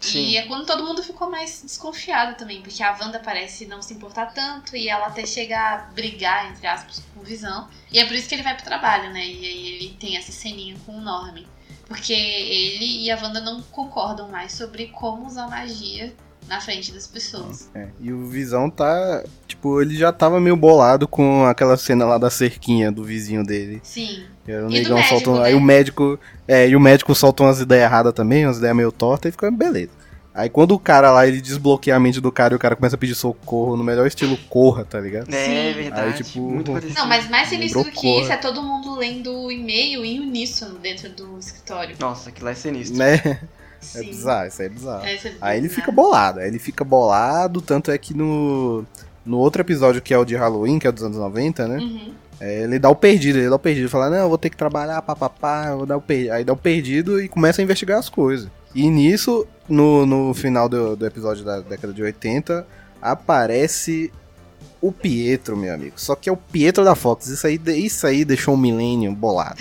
Sim. 0.00 0.20
E 0.20 0.36
é 0.36 0.42
quando 0.46 0.66
todo 0.66 0.84
mundo 0.84 1.02
ficou 1.02 1.30
mais 1.30 1.62
desconfiado 1.62 2.36
também, 2.36 2.60
porque 2.62 2.82
a 2.82 2.96
Wanda 3.00 3.18
parece 3.18 3.66
não 3.66 3.80
se 3.80 3.94
importar 3.94 4.26
tanto 4.26 4.76
e 4.76 4.88
ela 4.88 5.06
até 5.06 5.26
chega 5.26 5.58
a 5.58 5.76
brigar, 5.92 6.50
entre 6.50 6.66
aspas, 6.66 7.02
com 7.12 7.20
o 7.20 7.24
Visão. 7.24 7.68
E 7.90 7.98
é 7.98 8.04
por 8.04 8.14
isso 8.14 8.28
que 8.28 8.34
ele 8.34 8.42
vai 8.42 8.54
pro 8.54 8.64
trabalho, 8.64 9.12
né? 9.12 9.24
E 9.26 9.44
aí 9.46 9.68
ele 9.68 9.96
tem 9.98 10.16
essa 10.16 10.32
ceninha 10.32 10.76
com 10.84 10.92
o 10.92 11.00
Norman. 11.00 11.44
Porque 11.86 12.12
ele 12.12 13.04
e 13.04 13.10
a 13.10 13.16
Wanda 13.16 13.40
não 13.40 13.62
concordam 13.62 14.28
mais 14.28 14.52
sobre 14.52 14.88
como 14.88 15.26
usar 15.26 15.48
magia 15.48 16.14
na 16.48 16.60
frente 16.60 16.92
das 16.92 17.06
pessoas. 17.06 17.68
É, 17.74 17.88
e 18.00 18.12
o 18.12 18.26
Visão 18.26 18.68
tá. 18.70 19.22
Tipo, 19.46 19.80
ele 19.82 19.96
já 19.96 20.12
tava 20.12 20.40
meio 20.40 20.56
bolado 20.56 21.06
com 21.08 21.44
aquela 21.46 21.76
cena 21.76 22.04
lá 22.04 22.18
da 22.18 22.30
cerquinha 22.30 22.90
do 22.92 23.02
vizinho 23.04 23.44
dele. 23.44 23.80
Sim. 23.82 24.24
E 24.46 24.52
aí 24.52 24.62
o 24.62 24.68
E 24.68 24.72
médico, 24.72 25.30
um- 25.30 25.34
né? 25.38 25.44
Aí 25.44 25.54
o 25.54 25.60
médico. 25.60 26.18
É, 26.46 26.68
e 26.68 26.76
o 26.76 26.80
médico 26.80 27.14
solta 27.14 27.42
umas 27.42 27.60
ideias 27.60 27.84
erradas 27.84 28.12
também, 28.12 28.46
umas 28.46 28.58
ideias 28.58 28.76
meio 28.76 28.92
tortas, 28.92 29.28
e 29.28 29.32
fica 29.32 29.50
beleza. 29.50 29.90
Aí 30.32 30.50
quando 30.50 30.72
o 30.72 30.78
cara 30.78 31.10
lá, 31.10 31.26
ele 31.26 31.40
desbloqueia 31.40 31.96
a 31.96 31.98
mente 31.98 32.20
do 32.20 32.30
cara 32.30 32.52
e 32.52 32.56
o 32.56 32.58
cara 32.58 32.76
começa 32.76 32.94
a 32.94 32.98
pedir 32.98 33.14
socorro 33.14 33.74
no 33.74 33.82
melhor 33.82 34.06
estilo 34.06 34.36
corra, 34.50 34.84
tá 34.84 35.00
ligado? 35.00 35.32
É 35.34 35.44
Sim. 35.72 35.80
verdade. 35.80 36.08
Aí, 36.08 36.12
tipo, 36.12 36.40
Muito 36.40 36.70
parecido. 36.72 36.94
Não, 37.00 37.06
mas 37.06 37.28
mais 37.30 37.48
sinistro 37.48 37.82
do 37.82 37.90
que 37.90 38.20
isso 38.20 38.30
é 38.30 38.36
todo 38.36 38.62
mundo 38.62 38.94
lendo 38.96 39.32
o 39.34 39.50
e-mail 39.50 40.04
em 40.04 40.20
uníssono 40.20 40.78
dentro 40.78 41.08
do 41.08 41.38
escritório. 41.38 41.96
Nossa, 41.98 42.28
aquilo 42.28 42.44
lá 42.44 42.50
é 42.50 42.54
sinistro. 42.54 42.98
Né? 42.98 43.40
É 43.94 44.00
Sim. 44.00 44.06
bizarro, 44.06 44.48
isso 44.48 44.62
aí 44.62 44.66
é 44.66 44.70
bizarro. 44.70 45.04
É, 45.04 45.14
é 45.14 45.32
Aí 45.40 45.58
ele 45.58 45.68
fica 45.68 45.92
bolado, 45.92 46.40
aí 46.40 46.48
ele 46.48 46.58
fica 46.58 46.84
bolado, 46.84 47.60
tanto 47.60 47.90
é 47.90 47.98
que 47.98 48.14
no, 48.14 48.84
no 49.24 49.38
outro 49.38 49.62
episódio 49.62 50.02
que 50.02 50.12
é 50.12 50.18
o 50.18 50.24
de 50.24 50.36
Halloween, 50.36 50.78
que 50.78 50.86
é 50.86 50.92
dos 50.92 51.02
anos 51.02 51.16
90, 51.16 51.68
né? 51.68 51.78
Uhum. 51.78 52.12
É, 52.38 52.62
ele 52.64 52.78
dá 52.78 52.90
o 52.90 52.94
perdido, 52.94 53.38
ele 53.38 53.48
dá 53.48 53.56
o 53.56 53.58
perdido, 53.58 53.88
fala, 53.88 54.10
não, 54.10 54.18
eu 54.18 54.28
vou 54.28 54.38
ter 54.38 54.50
que 54.50 54.56
trabalhar, 54.56 55.00
papapá, 55.02 55.74
vou 55.74 55.86
dar 55.86 55.96
o 55.96 56.00
perdido. 56.00 56.32
Aí 56.32 56.44
dá 56.44 56.52
o 56.52 56.56
perdido 56.56 57.20
e 57.20 57.28
começa 57.28 57.62
a 57.62 57.64
investigar 57.64 57.98
as 57.98 58.08
coisas. 58.08 58.48
E 58.74 58.90
nisso, 58.90 59.46
no, 59.68 60.04
no 60.04 60.34
final 60.34 60.68
do, 60.68 60.94
do 60.96 61.06
episódio 61.06 61.44
da 61.44 61.60
década 61.60 61.92
de 61.92 62.02
80, 62.02 62.66
aparece 63.00 64.12
o 64.80 64.92
Pietro, 64.92 65.56
meu 65.56 65.72
amigo. 65.74 65.94
Só 65.96 66.14
que 66.14 66.28
é 66.28 66.32
o 66.32 66.36
Pietro 66.36 66.84
da 66.84 66.94
Fox. 66.94 67.26
Isso 67.28 67.46
aí, 67.46 67.60
isso 67.66 68.06
aí 68.06 68.24
deixou 68.24 68.54
o 68.54 68.56
Millennium 68.58 69.14
bolado. 69.14 69.56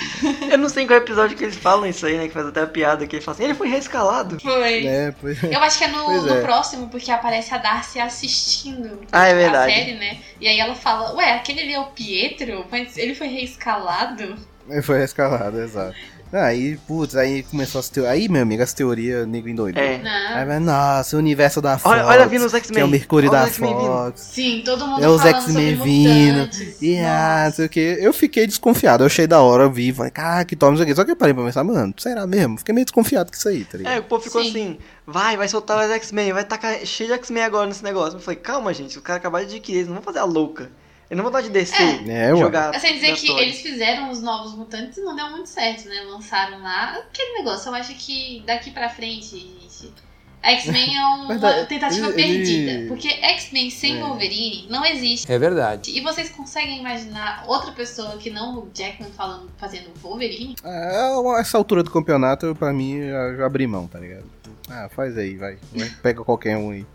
Eu 0.51 0.57
não 0.57 0.69
sei 0.69 0.83
em 0.83 0.87
qual 0.87 0.97
episódio 0.99 1.35
que 1.37 1.43
eles 1.43 1.55
falam 1.55 1.85
isso 1.87 2.05
aí, 2.05 2.17
né? 2.17 2.27
Que 2.27 2.33
faz 2.33 2.45
até 2.47 2.61
a 2.61 2.67
piada 2.67 3.07
que 3.07 3.15
ele 3.15 3.23
fala 3.23 3.35
assim, 3.35 3.43
ele 3.45 3.53
foi 3.55 3.67
reescalado. 3.69 4.39
Foi. 4.39 4.81
né? 4.83 5.13
Pois- 5.19 5.41
Eu 5.43 5.59
acho 5.59 5.77
que 5.77 5.83
é 5.83 5.87
no, 5.87 6.21
no 6.21 6.33
é. 6.33 6.41
próximo, 6.41 6.87
porque 6.89 7.09
aparece 7.11 7.53
a 7.53 7.57
Darcy 7.57 7.99
assistindo 7.99 8.99
Ah, 9.11 9.27
é 9.27 9.31
a 9.31 9.35
verdade. 9.35 9.73
série, 9.73 9.93
né? 9.95 10.17
E 10.39 10.47
aí 10.47 10.59
ela 10.59 10.75
fala, 10.75 11.15
ué, 11.15 11.33
aquele 11.33 11.61
ali 11.61 11.73
é 11.73 11.79
o 11.79 11.85
Pietro? 11.87 12.65
Mas 12.71 12.97
ele 12.97 13.15
foi 13.15 13.27
reescalado? 13.27 14.35
Ele 14.69 14.81
foi 14.81 14.97
rescalado, 14.99 15.59
exato. 15.61 15.95
Aí, 16.33 16.77
putz, 16.87 17.15
aí 17.15 17.43
começou 17.43 17.79
as 17.79 17.87
teorias. 17.87 18.13
Aí, 18.13 18.27
meu 18.27 18.41
amigo, 18.41 18.61
as 18.61 18.73
teorias, 18.73 19.25
nego 19.27 19.47
endoidou. 19.47 19.81
É. 19.81 20.01
Aí 20.33 20.45
vai, 20.45 20.59
nossa, 20.59 21.15
o 21.15 21.19
universo 21.19 21.61
da 21.61 21.77
Fox. 21.77 21.95
Olha, 21.95 22.05
olha 22.05 22.27
vindo 22.27 22.45
os 22.45 22.51
Que 22.51 22.57
X-Men. 22.57 22.81
é 22.81 22.85
o 22.85 22.87
Mercúrio 22.87 23.29
Olha 23.29 23.41
da. 23.41 23.47
Fox. 23.47 24.21
Sim, 24.21 24.61
todo 24.65 24.85
mundo 24.85 25.03
É 25.03 25.07
os 25.07 25.23
X-Men 25.23 25.75
vindo. 25.75 26.49
E 26.81 26.97
ah, 26.99 27.49
sei 27.53 27.65
o 27.65 27.69
que. 27.69 27.79
Eu 27.79 28.11
fiquei 28.11 28.45
desconfiado. 28.47 29.03
Eu 29.03 29.07
achei 29.07 29.27
da 29.27 29.41
hora, 29.41 29.63
eu 29.63 29.71
vi, 29.71 29.93
falei, 29.93 30.11
cara, 30.11 30.43
que 30.43 30.55
toma 30.55 30.73
isso 30.73 30.83
aqui. 30.83 30.95
Só 30.95 31.05
que 31.05 31.11
eu 31.11 31.15
parei 31.15 31.33
pra 31.33 31.43
pensar, 31.43 31.63
mano, 31.63 31.93
será 31.97 32.27
mesmo? 32.27 32.57
Fiquei 32.57 32.73
meio 32.73 32.85
desconfiado 32.85 33.31
com 33.31 33.37
isso 33.37 33.47
aí, 33.47 33.63
tá 33.63 33.77
ligado? 33.77 33.93
É, 33.93 33.99
o 33.99 34.03
povo 34.03 34.23
ficou 34.23 34.43
Sim. 34.43 34.49
assim, 34.49 34.77
vai, 35.05 35.37
vai 35.37 35.47
soltar 35.47 35.85
os 35.85 35.91
X-Men, 35.91 36.33
vai 36.33 36.43
tacar 36.43 36.77
cheio 36.85 37.09
de 37.09 37.15
X-Men 37.15 37.43
agora 37.43 37.67
nesse 37.67 37.83
negócio. 37.83 38.17
Eu 38.17 38.21
falei, 38.21 38.39
calma, 38.39 38.73
gente, 38.73 38.97
os 38.97 39.03
caras 39.03 39.21
acabaram 39.21 39.45
de 39.45 39.55
adquirir, 39.55 39.77
eles 39.77 39.87
não 39.87 39.95
vão 39.95 40.03
fazer 40.03 40.19
a 40.19 40.25
louca. 40.25 40.69
Eles 41.09 41.17
não 41.17 41.23
vão 41.23 41.31
dar 41.31 41.41
de 41.41 41.49
descer, 41.49 42.07
É, 42.09 42.33
ué. 42.33 42.39
jogar. 42.39 42.73
Eu 42.73 42.79
sei 42.79 42.93
dizer 42.93 43.15
que 43.15 43.29
eles 43.31 43.61
fizeram 43.61 44.09
os 44.09 44.21
novos 44.21 44.55
mutantes 44.55 44.97
e 44.97 45.01
não 45.01 45.15
deu 45.15 45.29
muito 45.29 45.47
certo, 45.49 45.87
né? 45.87 46.01
Lançaram 46.09 46.61
lá 46.61 46.97
aquele 46.97 47.37
negócio. 47.39 47.69
Eu 47.69 47.75
acho 47.75 47.93
que 47.95 48.41
daqui 48.45 48.71
pra 48.71 48.89
frente, 48.89 49.37
gente. 49.37 49.93
X-Men 50.41 50.95
é 50.97 51.05
uma 51.15 51.27
Verdade, 51.27 51.67
tentativa 51.67 52.07
ele- 52.07 52.13
perdida. 52.15 52.71
ele- 52.71 52.87
Porque 52.87 53.07
X-Men 53.07 53.69
sem 53.71 53.97
É. 53.97 54.03
Wolverine 54.03 54.67
não 54.69 54.85
existe. 54.85 55.31
É 55.31 55.37
verdade. 55.39 55.91
E 55.91 56.01
vocês 56.01 56.29
conseguem 56.29 56.79
imaginar 56.79 57.43
outra 57.47 57.71
pessoa 57.71 58.17
que 58.17 58.29
não 58.29 58.59
o 58.59 58.69
Jackman 58.73 59.11
falando, 59.11 59.49
fazendo 59.57 59.89
Wolverine? 60.01 60.55
Ah, 60.63 61.37
essa 61.39 61.57
altura 61.57 61.81
do 61.83 61.89
campeonato, 61.91 62.55
pra 62.55 62.71
mim, 62.73 63.07
já, 63.07 63.35
já 63.37 63.45
abri 63.45 63.65
mão, 63.67 63.87
tá 63.87 63.99
ligado? 63.99 64.25
Ah, 64.69 64.89
faz 64.89 65.15
aí, 65.17 65.35
vai. 65.35 65.57
Pega 66.01 66.23
qualquer 66.23 66.57
um 66.57 66.71
aí. 66.71 66.85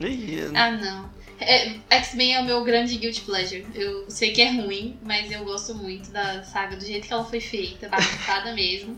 Ah, 0.55 0.71
não. 0.73 1.20
É, 1.41 1.73
X-Men 1.91 2.35
é 2.37 2.41
o 2.41 2.45
meu 2.45 2.63
grande 2.65 2.97
guilty 2.99 3.23
pleasure. 3.23 3.67
Eu 3.75 4.05
sei 4.11 4.33
que 4.33 4.43
é 4.43 4.51
ruim, 4.51 4.99
mas 5.03 5.31
eu 5.31 5.45
gosto 5.45 5.75
muito 5.75 6.11
da 6.11 6.43
saga 6.45 6.77
do 6.77 6.85
jeito 6.85 7.07
que 7.07 7.13
ela 7.13 7.25
foi 7.25 7.41
feita, 7.41 7.89
bagunçada 7.89 8.53
mesmo. 8.55 8.97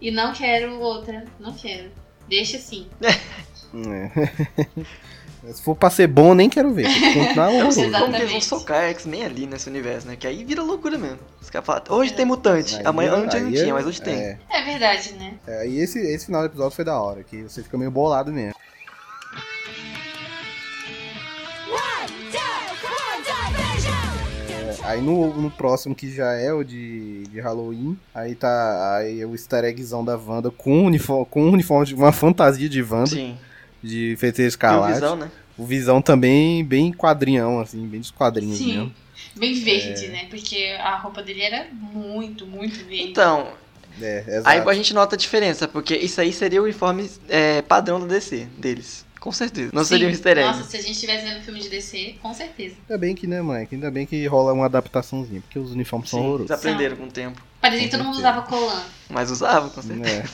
E 0.00 0.10
não 0.10 0.32
quero 0.32 0.78
outra, 0.80 1.24
não 1.38 1.52
quero. 1.54 1.90
Deixa 2.28 2.56
assim. 2.56 2.86
É. 3.02 3.14
Se 5.52 5.60
for 5.62 5.76
pra 5.76 5.90
ser 5.90 6.06
bom, 6.06 6.30
eu 6.30 6.34
nem 6.34 6.48
quero 6.48 6.72
ver. 6.72 6.86
Continuar 7.12 7.52
Eu 7.52 7.64
não 7.64 7.70
sei 7.70 7.84
horroroso. 7.84 8.04
como 8.06 8.14
que 8.16 8.22
eles 8.22 8.30
vão 8.32 8.40
socar 8.40 8.84
X-Men 8.84 9.24
ali 9.26 9.46
nesse 9.46 9.68
universo, 9.68 10.06
né? 10.06 10.16
Que 10.16 10.26
aí 10.26 10.42
vira 10.42 10.62
loucura 10.62 10.96
mesmo. 10.96 11.18
Os 11.40 11.50
caras 11.50 11.66
falam, 11.66 11.82
hoje 11.90 12.14
tem 12.14 12.24
mutante, 12.24 12.76
Aí- 12.76 12.82
amanhã 12.86 13.12
antes 13.12 13.42
não 13.42 13.50
tinha, 13.52 13.68
é- 13.68 13.72
mas 13.74 13.86
hoje 13.86 14.00
tem. 14.00 14.14
É, 14.14 14.38
É 14.48 14.62
verdade, 14.62 15.12
né? 15.12 15.34
é, 15.46 15.68
e 15.68 15.78
esse, 15.80 15.98
esse 15.98 16.26
final 16.26 16.40
do 16.42 16.46
episódio 16.46 16.74
foi 16.74 16.84
da 16.84 16.98
hora, 16.98 17.22
que 17.22 17.42
você 17.42 17.62
fica 17.62 17.76
meio 17.76 17.90
bolado 17.90 18.32
mesmo. 18.32 18.54
Aí 24.84 25.00
no, 25.00 25.34
no 25.34 25.50
próximo, 25.50 25.94
que 25.94 26.14
já 26.14 26.32
é 26.34 26.52
o 26.52 26.62
de, 26.62 27.24
de 27.24 27.40
Halloween, 27.40 27.98
aí 28.14 28.34
tá 28.34 28.96
aí 28.98 29.20
é 29.20 29.26
o 29.26 29.32
easter 29.32 29.64
eggzão 29.64 30.04
da 30.04 30.16
Wanda 30.16 30.50
com 30.50 30.80
um 30.80 30.84
uniforme, 30.84 31.26
com 31.30 31.48
uniforme 31.50 31.86
de 31.86 31.94
uma 31.94 32.12
fantasia 32.12 32.68
de 32.68 32.82
Wanda, 32.82 33.06
Sim. 33.06 33.36
de 33.82 34.14
feiticeiro 34.18 34.56
Tem 34.58 34.70
o. 34.70 34.86
Visão, 34.86 35.16
né? 35.16 35.30
O 35.56 35.64
Visão 35.64 36.02
também 36.02 36.64
bem 36.64 36.92
quadrinhão, 36.92 37.60
assim, 37.60 37.86
bem 37.86 38.00
dos 38.00 38.10
quadrinhos 38.10 38.60
mesmo. 38.60 38.86
Sim. 38.86 38.94
Bem 39.36 39.54
verde, 39.54 40.08
né? 40.08 40.26
Porque 40.28 40.76
a 40.78 40.96
roupa 40.96 41.22
dele 41.22 41.42
era 41.42 41.66
muito, 41.72 42.46
muito 42.46 42.76
verde. 42.84 43.10
Então, 43.10 43.48
É. 44.00 44.42
Aí 44.44 44.58
a 44.60 44.74
gente 44.74 44.92
nota 44.92 45.14
a 45.14 45.18
diferença, 45.18 45.68
porque 45.68 45.96
isso 45.96 46.20
aí 46.20 46.32
seria 46.32 46.60
o 46.60 46.64
uniforme 46.64 47.08
é, 47.28 47.62
padrão 47.62 48.00
da 48.00 48.06
DC, 48.06 48.48
deles. 48.58 49.06
Com 49.24 49.32
certeza. 49.32 49.70
Não 49.72 49.82
Sim. 49.82 49.88
seria 49.88 50.06
um 50.06 50.10
easter 50.10 50.36
egg. 50.36 50.46
Nossa, 50.46 50.64
se 50.64 50.76
a 50.76 50.82
gente 50.82 50.92
estivesse 50.92 51.24
vendo 51.24 51.42
filme 51.42 51.58
de 51.58 51.70
DC, 51.70 52.16
com 52.20 52.34
certeza. 52.34 52.76
Ainda 52.82 52.98
bem 52.98 53.14
que, 53.14 53.26
né, 53.26 53.40
moleque? 53.40 53.74
Ainda 53.74 53.90
bem 53.90 54.04
que 54.04 54.26
rola 54.26 54.52
uma 54.52 54.66
adaptaçãozinha, 54.66 55.40
porque 55.40 55.58
os 55.58 55.72
uniformes 55.72 56.10
são 56.10 56.18
Sim, 56.18 56.26
horrorosos. 56.26 56.50
eles 56.50 56.60
aprenderam 56.60 56.96
com 56.98 57.04
o 57.04 57.10
tempo. 57.10 57.40
Parecia 57.58 57.86
que 57.86 57.90
todo 57.90 58.04
mundo 58.04 58.18
usava 58.18 58.42
colã. 58.42 58.82
Mas 59.08 59.30
usava, 59.30 59.70
com 59.70 59.80
certeza. 59.80 60.28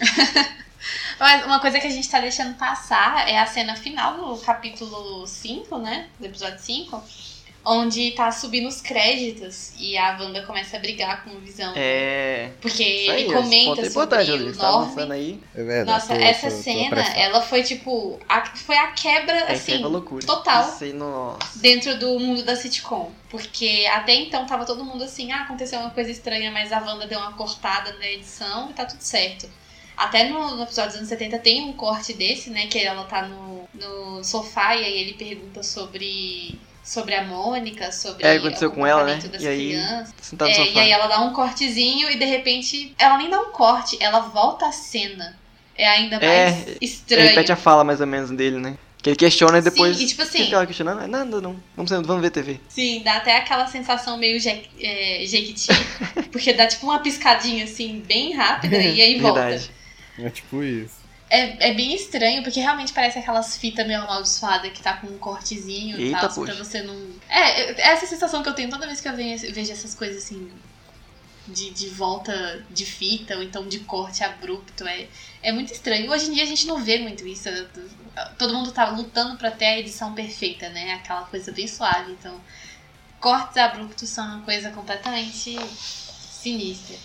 É. 0.00 0.58
Mas 1.20 1.44
uma 1.44 1.60
coisa 1.60 1.78
que 1.78 1.86
a 1.86 1.90
gente 1.90 2.08
tá 2.08 2.18
deixando 2.18 2.56
passar 2.56 3.28
é 3.28 3.38
a 3.38 3.44
cena 3.44 3.76
final 3.76 4.16
do 4.16 4.38
capítulo 4.38 5.26
5, 5.26 5.76
né? 5.76 6.08
Do 6.18 6.24
episódio 6.24 6.60
5. 6.60 7.02
Onde 7.70 8.12
tá 8.12 8.32
subindo 8.32 8.66
os 8.66 8.80
créditos 8.80 9.72
e 9.78 9.98
a 9.98 10.16
Wanda 10.18 10.42
começa 10.46 10.78
a 10.78 10.80
brigar 10.80 11.22
com 11.22 11.30
o 11.30 11.38
Visão. 11.40 11.74
É. 11.76 12.50
Porque 12.62 12.82
aí, 12.82 13.08
ele 13.24 13.32
comenta 13.34 13.82
é 13.82 13.90
sobre 13.90 13.90
importante, 13.90 14.30
o 14.30 14.56
tá 14.56 14.70
lançando 14.70 15.12
aí. 15.12 15.38
É 15.54 15.62
verdade. 15.62 15.90
Nossa, 15.90 16.14
tô- 16.16 16.20
essa 16.22 16.48
tô- 16.48 16.56
tô 16.56 16.62
cena, 16.62 16.86
apressado. 16.86 17.18
ela 17.18 17.40
foi 17.42 17.62
tipo. 17.62 18.18
a- 18.26 18.46
foi 18.56 18.76
a 18.78 18.86
quebra, 18.92 19.36
É, 19.40 19.52
assim, 19.52 19.82
loucura. 19.82 20.24
total 20.24 20.64
dentro 21.56 21.98
do 21.98 22.18
mundo 22.18 22.42
da 22.42 22.56
sitcom. 22.56 23.12
Porque 23.28 23.86
até 23.92 24.14
então 24.14 24.46
tava 24.46 24.64
todo 24.64 24.82
mundo 24.82 25.04
assim, 25.04 25.30
ah, 25.32 25.42
aconteceu 25.42 25.78
uma 25.80 25.90
coisa 25.90 26.10
estranha, 26.10 26.50
mas 26.50 26.72
a 26.72 26.78
Wanda 26.80 27.06
deu 27.06 27.18
uma 27.18 27.32
cortada 27.34 27.92
na 27.98 28.06
edição 28.06 28.70
e 28.70 28.72
tá 28.72 28.86
tudo 28.86 29.02
certo. 29.02 29.46
Até 29.94 30.28
no, 30.28 30.56
no 30.56 30.62
episódio 30.62 30.90
dos 30.90 30.96
anos 30.98 31.08
70 31.10 31.38
tem 31.38 31.60
um 31.64 31.72
corte 31.74 32.14
desse, 32.14 32.48
né? 32.50 32.66
Que 32.68 32.78
ela 32.78 33.04
tá 33.04 33.26
no, 33.26 33.68
no 33.74 34.24
sofá 34.24 34.74
e 34.76 34.84
aí 34.84 34.98
ele 35.00 35.14
pergunta 35.14 35.62
sobre. 35.62 36.58
Sobre 36.88 37.14
a 37.14 37.22
Mônica, 37.22 37.92
sobre 37.92 38.26
É, 38.26 38.36
aconteceu 38.36 38.70
o 38.70 38.72
com 38.72 38.86
ela, 38.86 39.04
né? 39.04 39.18
E 39.38 39.46
aí, 39.46 39.74
É, 39.74 40.04
no 40.32 40.48
e 40.48 40.78
aí 40.78 40.90
ela 40.90 41.06
dá 41.06 41.20
um 41.20 41.34
cortezinho 41.34 42.10
e 42.10 42.16
de 42.16 42.24
repente 42.24 42.94
ela 42.98 43.18
nem 43.18 43.28
dá 43.28 43.38
um 43.38 43.50
corte, 43.50 43.98
ela 44.00 44.20
volta 44.20 44.66
a 44.66 44.72
cena. 44.72 45.38
É 45.76 45.86
ainda 45.86 46.16
É, 46.16 46.46
mais 46.50 46.66
Ele 46.66 46.78
estranho. 46.80 47.28
repete 47.28 47.52
a 47.52 47.56
fala 47.56 47.84
mais 47.84 48.00
ou 48.00 48.06
menos 48.06 48.30
dele, 48.30 48.56
né? 48.58 48.78
Que 49.02 49.10
ele 49.10 49.16
questiona 49.16 49.58
e 49.58 49.62
depois. 49.62 49.98
Sim, 49.98 50.04
e 50.04 50.06
tipo 50.06 50.22
O 50.22 50.24
que 50.24 50.38
assim, 50.38 50.48
que 50.48 50.54
ela 50.54 50.66
questionando? 50.66 51.02
É 51.02 51.06
nada, 51.06 51.42
não. 51.42 51.62
Vamos, 51.76 51.90
vamos 51.90 52.22
ver 52.22 52.30
TV. 52.30 52.58
sim, 52.68 53.02
dá 53.04 53.18
até 53.18 53.36
aquela 53.36 53.66
sensação 53.66 54.16
meio 54.16 54.40
je 54.40 54.48
é, 54.80 55.24
jequiti, 55.26 55.68
porque 56.32 56.54
dá 56.54 56.66
tipo 56.66 56.86
uma 56.86 57.00
piscadinha 57.00 57.64
assim, 57.64 58.00
bem 58.08 58.32
rápida 58.34 58.76
e 58.78 59.00
aí 59.02 59.20
volta. 59.20 59.42
Verdade. 59.42 59.70
É 60.18 60.30
tipo 60.30 60.62
isso. 60.64 60.97
É, 61.30 61.70
é 61.70 61.74
bem 61.74 61.94
estranho, 61.94 62.42
porque 62.42 62.58
realmente 62.60 62.92
parece 62.92 63.18
aquelas 63.18 63.56
fitas 63.58 63.86
meio 63.86 64.00
amaldiçoadas 64.02 64.72
que 64.72 64.80
tá 64.82 64.94
com 64.96 65.06
um 65.08 65.18
cortezinho 65.18 65.96
e 66.00 66.10
tal, 66.12 66.20
pra 66.46 66.54
você 66.64 66.82
não. 66.82 66.96
É, 67.28 67.72
é 67.72 67.92
essa 67.92 68.06
sensação 68.06 68.42
que 68.42 68.48
eu 68.48 68.54
tenho 68.54 68.70
toda 68.70 68.86
vez 68.86 69.00
que 69.00 69.08
eu 69.08 69.14
venho- 69.14 69.38
vejo 69.52 69.70
essas 69.72 69.94
coisas 69.94 70.24
assim. 70.24 70.50
De, 71.46 71.70
de 71.70 71.88
volta 71.88 72.62
de 72.70 72.84
fita, 72.84 73.34
ou 73.34 73.42
então 73.42 73.66
de 73.66 73.80
corte 73.80 74.22
abrupto. 74.22 74.86
É, 74.86 75.06
é 75.42 75.50
muito 75.50 75.72
estranho. 75.72 76.10
Hoje 76.10 76.26
em 76.28 76.34
dia 76.34 76.42
a 76.42 76.46
gente 76.46 76.66
não 76.66 76.82
vê 76.82 76.98
muito 76.98 77.26
isso. 77.26 77.48
Todo 78.38 78.52
mundo 78.52 78.70
tá 78.70 78.90
lutando 78.90 79.36
pra 79.38 79.50
ter 79.50 79.64
a 79.64 79.78
edição 79.78 80.12
perfeita, 80.14 80.68
né? 80.68 80.92
Aquela 80.92 81.22
coisa 81.22 81.50
bem 81.50 81.66
suave. 81.66 82.12
Então, 82.12 82.38
cortes 83.18 83.56
abruptos 83.56 84.10
são 84.10 84.26
uma 84.26 84.42
coisa 84.44 84.68
completamente 84.70 85.56
sinistra. 86.30 86.96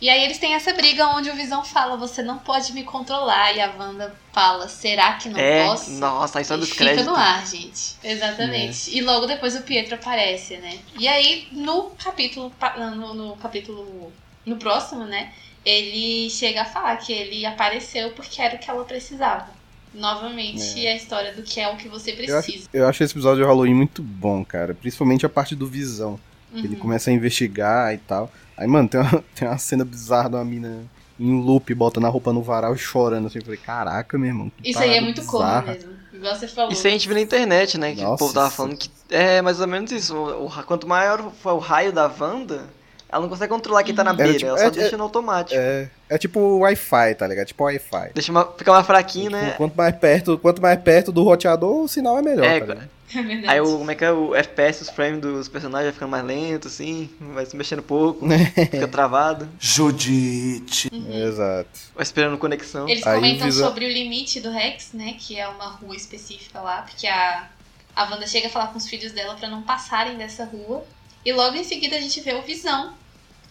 E 0.00 0.10
aí 0.10 0.24
eles 0.24 0.38
têm 0.38 0.54
essa 0.54 0.72
briga 0.74 1.06
onde 1.08 1.30
o 1.30 1.34
Visão 1.34 1.64
fala, 1.64 1.96
você 1.96 2.22
não 2.22 2.38
pode 2.38 2.72
me 2.74 2.82
controlar. 2.84 3.52
E 3.54 3.60
a 3.60 3.72
Wanda 3.78 4.14
fala, 4.32 4.68
será 4.68 5.14
que 5.14 5.28
não 5.30 5.38
é, 5.40 5.64
posso? 5.66 5.90
nossa, 5.92 6.44
só 6.44 6.54
E 6.54 6.58
dos 6.58 6.68
fica 6.68 6.84
créditos. 6.84 7.06
no 7.06 7.14
ar, 7.14 7.46
gente. 7.46 7.96
Exatamente. 8.04 8.94
E 8.96 9.00
logo 9.00 9.26
depois 9.26 9.56
o 9.56 9.62
Pietro 9.62 9.94
aparece, 9.94 10.58
né? 10.58 10.78
E 10.98 11.08
aí, 11.08 11.48
no 11.52 11.90
capítulo. 11.90 12.50
pa- 12.58 12.76
No, 12.76 13.14
no 13.14 13.36
capítulo. 13.36 14.12
No 14.44 14.56
próximo, 14.56 15.04
né? 15.04 15.32
Ele 15.64 16.28
chega 16.30 16.62
a 16.62 16.64
falar 16.64 16.96
que 16.98 17.12
ele 17.12 17.44
apareceu 17.44 18.10
porque 18.10 18.40
era 18.40 18.54
o 18.54 18.58
que 18.58 18.70
ela 18.70 18.84
precisava. 18.84 19.48
Novamente, 19.92 20.86
a 20.86 20.94
história 20.94 21.32
do 21.34 21.42
que 21.42 21.58
é 21.58 21.68
o 21.68 21.76
que 21.76 21.88
você 21.88 22.10
Eu 22.10 22.36
acho, 22.38 22.46
precisa. 22.46 22.68
eu 22.72 22.86
acho 22.86 23.02
esse 23.02 23.12
episódio 23.14 23.42
de 23.42 23.48
Halloween 23.48 23.74
muito 23.74 24.02
bom, 24.02 24.44
cara. 24.44 24.74
Principalmente 24.74 25.24
a 25.24 25.28
parte 25.28 25.56
do 25.56 25.66
Visão. 25.66 26.20
Ele 26.54 26.68
Uhum. 26.74 26.80
começa 26.80 27.10
a 27.10 27.12
investigar 27.12 27.92
e 27.94 27.98
tal. 27.98 28.30
Aí, 28.56 28.66
mano, 28.66 28.88
tem 28.88 29.00
uma, 29.00 29.24
tem 29.34 29.48
uma 29.48 29.58
cena 29.58 29.84
bizarra 29.84 30.28
de 30.30 30.36
uma 30.36 30.44
mina 30.44 30.78
em 31.18 31.40
loop, 31.42 31.72
botando 31.74 32.04
a 32.04 32.08
roupa 32.08 32.32
no 32.32 32.42
varal 32.42 32.74
e 32.74 32.78
chorando 32.78 33.26
assim. 33.26 33.38
Eu 33.38 33.44
falei, 33.44 33.58
caraca, 33.58 34.18
meu 34.18 34.28
irmão. 34.28 34.50
que 34.50 34.70
Isso 34.70 34.78
aí 34.80 34.96
é 34.96 35.00
muito 35.00 35.20
bizarra. 35.22 35.62
comum 35.62 35.74
mesmo. 35.74 35.96
Igual 36.12 36.34
você 36.36 36.48
falou. 36.48 36.72
Isso 36.72 36.86
aí 36.86 36.92
a 36.92 36.96
gente 36.96 37.06
viu 37.08 37.14
na 37.16 37.22
internet, 37.22 37.78
né? 37.78 37.94
Que 37.94 38.00
o 38.00 38.04
Nossa, 38.04 38.18
povo 38.18 38.32
tava 38.34 38.48
isso- 38.48 38.56
falando 38.56 38.76
que 38.76 38.90
é 39.10 39.42
mais 39.42 39.60
ou 39.60 39.66
menos 39.66 39.90
isso. 39.92 40.14
O, 40.16 40.46
o- 40.46 40.62
quanto 40.64 40.86
maior 40.88 41.30
for 41.42 41.52
o 41.52 41.58
raio 41.58 41.92
da 41.92 42.06
Wanda, 42.20 42.64
ela 43.08 43.22
não 43.22 43.28
consegue 43.28 43.52
controlar 43.52 43.82
quem 43.82 43.94
tá 43.94 44.02
na 44.02 44.12
beira. 44.14 44.32
tipo- 44.34 44.46
ela 44.48 44.58
só 44.58 44.64
é- 44.66 44.70
deixa 44.70 44.96
no 44.96 45.04
automático. 45.04 45.58
É, 45.58 45.88
é 46.08 46.18
tipo 46.18 46.40
o 46.40 46.58
Wi-Fi, 46.60 47.14
tá 47.16 47.26
ligado? 47.26 47.46
Tipo 47.46 47.64
Wi-Fi. 47.64 48.10
Deixa 48.14 48.30
uma, 48.32 48.44
fica 48.56 48.72
mais 48.72 48.86
fraquinho, 48.86 49.30
Tipo, 49.30 49.42
né? 49.42 49.54
quanto, 49.56 49.74
mais 49.76 49.94
perto, 49.96 50.38
quanto 50.38 50.62
mais 50.62 50.80
perto 50.80 51.12
do 51.12 51.22
roteador, 51.22 51.82
o 51.84 51.88
sinal 51.88 52.18
é 52.18 52.22
melhor, 52.22 52.44
É, 52.46 52.60
tá 52.60 52.66
ligado? 52.66 52.88
É 53.14 53.22
verdade. 53.22 53.48
Aí 53.48 53.60
o, 53.60 53.78
como 53.78 53.90
é 53.90 53.94
que 53.94 54.04
é 54.04 54.10
o 54.12 54.34
FPS, 54.34 54.82
os 54.82 54.90
frames 54.90 55.20
dos 55.20 55.48
personagens 55.48 55.86
vai 55.86 55.92
ficando 55.92 56.10
mais 56.10 56.24
lento, 56.24 56.66
assim, 56.68 57.08
vai 57.20 57.46
se 57.46 57.56
mexendo 57.56 57.82
pouco, 57.82 58.26
fica 58.70 58.88
travado, 58.88 59.48
Judite. 59.60 60.90
Exato. 60.92 61.68
vai 61.94 62.02
esperando 62.02 62.36
conexão. 62.38 62.88
Eles 62.88 63.06
Aí 63.06 63.14
comentam 63.14 63.42
o 63.46 63.50
Visão- 63.50 63.68
sobre 63.68 63.86
o 63.86 63.88
limite 63.88 64.40
do 64.40 64.50
Rex, 64.50 64.90
né? 64.92 65.14
Que 65.18 65.38
é 65.38 65.46
uma 65.48 65.66
rua 65.66 65.94
específica 65.96 66.60
lá, 66.60 66.82
porque 66.82 67.06
a, 67.06 67.48
a 67.94 68.04
Wanda 68.10 68.26
chega 68.26 68.48
a 68.48 68.50
falar 68.50 68.68
com 68.68 68.78
os 68.78 68.88
filhos 68.88 69.12
dela 69.12 69.34
pra 69.34 69.48
não 69.48 69.62
passarem 69.62 70.16
dessa 70.16 70.44
rua. 70.44 70.84
E 71.24 71.32
logo 71.32 71.56
em 71.56 71.64
seguida 71.64 71.96
a 71.96 72.00
gente 72.00 72.20
vê 72.20 72.34
o 72.34 72.42
Visão 72.42 72.92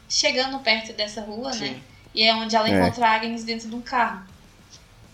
chegando 0.09 0.59
perto 0.59 0.93
dessa 0.93 1.21
rua, 1.21 1.49
né? 1.51 1.55
Sim. 1.69 1.75
E 2.13 2.23
é 2.23 2.33
onde 2.33 2.55
ela 2.55 2.69
É. 2.69 2.71
encontra 2.79 3.07
a 3.07 3.11
Agnes 3.15 3.43
dentro 3.43 3.67
de 3.69 3.75
um 3.75 3.81
carro. 3.81 4.21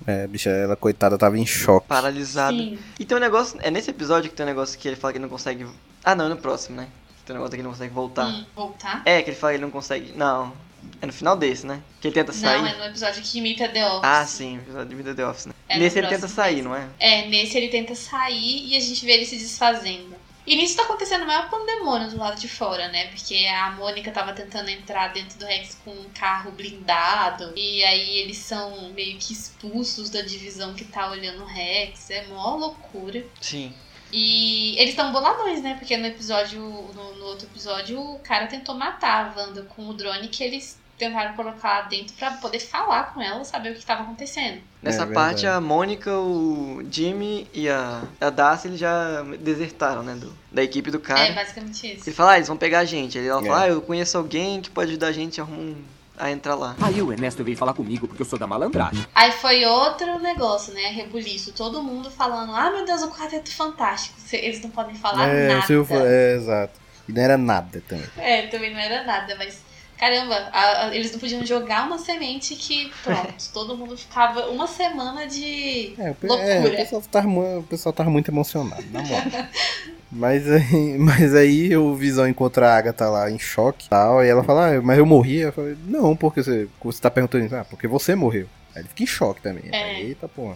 É, 0.06 0.28
bicha, 0.28 0.50
ela, 0.50 0.76
coitada, 0.76 1.18
tava 1.18 1.38
em 1.38 1.46
choque. 1.46 1.88
Paralisado. 1.88 2.58
Sim. 2.58 2.80
E 3.00 3.06
tem 3.06 3.18
um 3.18 3.20
negócio, 3.20 3.60
é 3.62 3.70
nesse 3.70 3.90
episódio 3.92 4.30
que 4.30 4.36
tem 4.36 4.46
um 4.46 4.50
negócio 4.50 4.78
que 4.78 4.88
ele 4.88 4.96
fala 4.96 5.14
que 5.14 5.18
ele 5.18 5.24
não 5.24 5.30
consegue. 5.30 5.68
Ah, 6.04 6.16
não, 6.16 6.26
é 6.26 6.30
no 6.30 6.38
próximo, 6.38 6.78
né? 6.78 6.88
Tem 7.26 7.36
um 7.36 7.38
negócio 7.38 7.52
que 7.52 7.56
ele 7.58 7.64
não 7.64 7.72
consegue 7.72 7.94
voltar. 7.94 8.28
Hum, 8.28 8.46
voltar? 8.56 9.02
É, 9.06 9.22
que 9.22 9.30
ele 9.30 9.38
fala 9.38 9.54
que 9.54 9.58
ele 9.58 9.64
não 9.66 9.72
consegue. 9.72 10.14
Não, 10.16 10.52
é 11.02 11.06
no 11.06 11.14
final 11.14 11.38
desse, 11.38 11.66
né? 11.66 11.82
Que 12.00 12.08
ele 12.08 12.16
tenta 12.16 12.32
sair. 12.34 12.62
Não, 12.62 12.68
é 12.68 12.78
no 12.78 12.86
episódio 12.86 13.22
que 13.22 13.38
imita 13.38 13.68
The 13.68 13.88
Office. 13.88 14.02
Ah, 14.04 14.26
sim, 14.26 14.58
episódio 14.58 14.88
de 14.88 14.96
Vida 14.96 15.16
The 15.16 15.28
Office, 15.28 15.46
né? 15.48 15.54
É 15.70 15.78
Nesse 15.80 16.00
ele 16.00 16.08
tenta 16.08 16.28
sair, 16.28 16.56
mesmo. 16.58 16.70
não 16.70 16.76
é? 16.76 16.88
É, 17.00 17.28
nesse 17.28 17.58
ele 17.58 17.70
tenta 17.70 17.96
sair 17.96 18.68
e 18.68 18.76
a 18.76 18.80
gente 18.80 19.06
vê 19.06 19.14
ele 19.14 19.26
se 19.26 19.38
desfazendo. 19.38 20.16
E 20.46 20.56
nisso 20.56 20.76
tá 20.76 20.84
acontecendo 20.84 21.24
o 21.24 21.28
maior 21.28 21.50
pandemônio 21.50 22.10
do 22.10 22.18
lado 22.18 22.40
de 22.40 22.48
fora, 22.48 22.88
né? 22.88 23.08
Porque 23.08 23.46
a 23.46 23.72
Mônica 23.72 24.12
tava 24.12 24.34
tentando 24.34 24.70
entrar 24.70 25.10
dentro 25.10 25.38
do 25.38 25.46
Rex 25.46 25.78
com 25.86 25.92
um 25.92 26.10
carro 26.16 26.52
blindado. 26.52 27.54
E 27.56 27.84
aí 27.84 28.18
eles 28.18 28.38
são 28.38 28.90
meio 28.90 29.18
que 29.20 29.34
expulsos 29.34 30.10
da 30.10 30.22
divisão 30.22 30.74
que 30.74 30.86
tá 30.86 31.12
olhando 31.12 31.44
o 31.44 31.46
Rex. 31.46 32.10
É 32.10 32.26
mó 32.28 32.56
loucura. 32.56 33.24
Sim. 33.40 33.74
E 34.12 34.76
eles 34.78 34.90
estão 34.90 35.12
boladões, 35.12 35.62
né? 35.62 35.76
Porque 35.76 35.96
no 35.96 36.08
episódio, 36.08 36.60
no, 36.60 37.16
no 37.16 37.26
outro 37.26 37.48
episódio, 37.48 38.00
o 38.00 38.20
cara 38.20 38.48
tentou 38.48 38.76
matar 38.76 39.28
a 39.28 39.40
Wanda 39.40 39.64
com 39.64 39.88
o 39.88 39.94
drone 39.94 40.28
que 40.28 40.44
eles 40.44 40.81
tentaram 41.02 41.34
colocar 41.34 41.68
lá 41.80 41.82
dentro 41.82 42.14
pra 42.14 42.32
poder 42.32 42.60
falar 42.60 43.14
com 43.14 43.22
ela, 43.22 43.44
saber 43.44 43.72
o 43.72 43.76
que 43.76 43.84
tava 43.84 44.04
acontecendo. 44.04 44.60
Nessa 44.84 45.04
É 45.04 45.06
parte, 45.08 45.48
a 45.48 45.60
Mônica, 45.60 46.12
o 46.16 46.84
Jimmy 46.92 47.48
e 47.54 47.68
a, 47.68 48.04
a 48.20 48.30
Darcy, 48.30 48.68
eles 48.68 48.80
já 48.80 49.24
desertaram, 49.40 50.04
né? 50.04 50.14
do- 50.16 50.32
da 50.52 50.62
equipe 50.64 50.92
do 50.92 51.00
cara. 51.00 51.20
É 51.22 51.32
basicamente 51.34 51.94
isso. 51.96 52.08
Ele 52.08 52.16
fala, 52.16 52.34
ah, 52.34 52.36
eles 52.38 52.48
vão 52.48 52.58
pegar 52.58 52.80
a 52.80 52.86
gente. 52.86 53.18
Aí 53.18 53.28
ela 53.28 53.42
É. 53.42 53.46
fala, 53.46 53.62
ah, 53.64 53.68
eu 53.70 53.82
conheço 53.82 54.16
alguém 54.18 54.62
que 54.62 54.70
pode 54.70 54.92
ajudar 54.92 55.08
a 55.08 55.12
gente 55.12 55.40
a, 55.42 55.44
arrumar 55.44 55.60
um- 55.60 55.84
a 56.20 56.30
entrar 56.30 56.54
lá. 56.56 56.76
Aí 56.82 57.02
o 57.02 57.12
Ernesto 57.12 57.44
veio 57.44 57.58
falar 57.58 57.74
comigo 57.74 58.08
porque 58.08 58.22
eu 58.22 58.26
sou 58.28 58.38
da 58.38 58.46
malandragem. 58.46 59.04
Aí 59.16 59.32
foi 59.32 59.66
outro 59.66 60.20
negócio, 60.20 60.72
né? 60.74 60.88
Rebuliço. 60.90 61.52
Todo 61.54 61.82
mundo 61.82 62.12
falando, 62.12 62.54
ah, 62.56 62.70
meu 62.70 62.86
Deus, 62.86 63.02
o 63.02 63.10
quarteto 63.10 63.52
fantástico. 63.52 64.16
Eles 64.32 64.62
não 64.62 64.70
podem 64.70 64.94
falar 64.96 65.28
é, 65.28 65.48
nada. 65.48 65.66
Silvio- 65.66 66.06
é, 66.06 66.36
exato. 66.36 66.80
E 67.10 67.12
não 67.12 67.22
era 67.24 67.38
nada 67.38 67.82
também. 67.88 68.06
É, 68.18 68.46
também 68.48 68.72
não 68.72 68.80
era 68.80 69.04
nada, 69.04 69.36
mas. 69.38 69.60
Caramba, 70.02 70.50
a- 70.52 70.88
a- 70.88 70.96
eles 70.96 71.12
não 71.12 71.20
podiam 71.20 71.46
jogar 71.46 71.86
uma 71.86 72.00
semente 72.00 72.56
que, 72.56 72.92
pronto, 73.04 73.36
todo 73.54 73.78
mundo 73.78 73.96
ficava 73.96 74.48
uma 74.48 74.66
semana 74.66 75.28
de. 75.28 75.94
É, 76.00 76.08
Loucura. 76.24 76.42
é, 76.44 76.60
o, 76.60 76.72
pessoal 76.76 77.02
tava, 77.12 77.28
mu- 77.28 77.60
o 77.60 77.64
pessoal 77.64 77.94
tava 77.94 78.10
muito 78.10 78.32
emocionado, 78.32 78.84
na 78.92 79.04
moral. 79.04 79.22
mas, 80.12 80.50
aí, 80.52 80.98
mas 80.98 81.36
aí 81.36 81.78
o 81.78 81.94
Visão 81.96 82.28
encontra 82.28 82.70
a 82.72 82.78
Agatha 82.78 83.08
lá 83.10 83.30
em 83.30 83.38
choque 83.38 83.86
e 83.86 83.90
tal, 83.90 84.26
e 84.26 84.28
ela 84.28 84.44
fala, 84.44 84.76
ah, 84.76 84.82
mas 84.82 84.98
eu 84.98 85.06
morri? 85.06 85.38
Eu 85.42 85.54
falei, 85.54 85.78
não, 85.86 86.16
porque 86.16 86.42
você, 86.42 86.68
você 86.84 87.00
tá 87.00 87.12
perguntando 87.12 87.46
isso, 87.46 87.56
ah, 87.56 87.64
porque 87.64 87.88
você 87.88 88.16
morreu. 88.16 88.48
Aí 88.76 88.82
ele 88.82 88.90
fica 88.90 89.04
em 89.04 89.08
choque 89.08 89.40
também. 89.40 89.66
É. 89.72 89.84
Aí, 89.84 90.02
Eita 90.08 90.28
porra. 90.28 90.56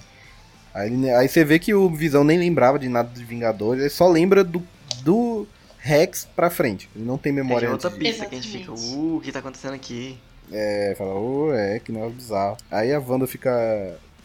Aí, 0.74 1.12
aí 1.12 1.30
você 1.30 1.46
vê 1.46 1.60
que 1.60 1.72
o 1.74 1.88
Visão 1.90 2.24
nem 2.24 2.40
lembrava 2.40 2.80
de 2.80 2.90
nada 2.90 3.10
dos 3.10 3.22
Vingadores, 3.22 3.80
ele 3.82 3.90
só 3.92 4.08
lembra 4.10 4.44
do, 4.44 4.62
do 5.04 5.48
Rex 5.86 6.28
pra 6.36 6.50
frente. 6.50 6.90
Ele 6.96 7.06
não 7.06 7.16
tem 7.18 7.30
É 7.32 7.36
memória 7.36 7.70
outra 7.70 7.90
antes 7.90 8.00
disso. 8.00 8.12
pista 8.12 8.26
que 8.26 8.36
a 8.36 8.42
gente 8.42 8.58
fica, 8.58 8.72
uh, 8.72 9.18
o 9.18 9.22
que 9.22 9.32
tá 9.32 9.38
acontecendo 9.40 9.76
aqui? 9.76 10.18
É, 10.52 10.96
fala, 10.98 11.14
ô, 11.14 11.54
é, 11.54 11.80
que 11.80 11.92
negócio 11.92 12.16
bizarro. 12.16 12.58
Aí 12.72 12.92
a 12.92 13.00
Wanda 13.00 13.28
fica, 13.28 13.52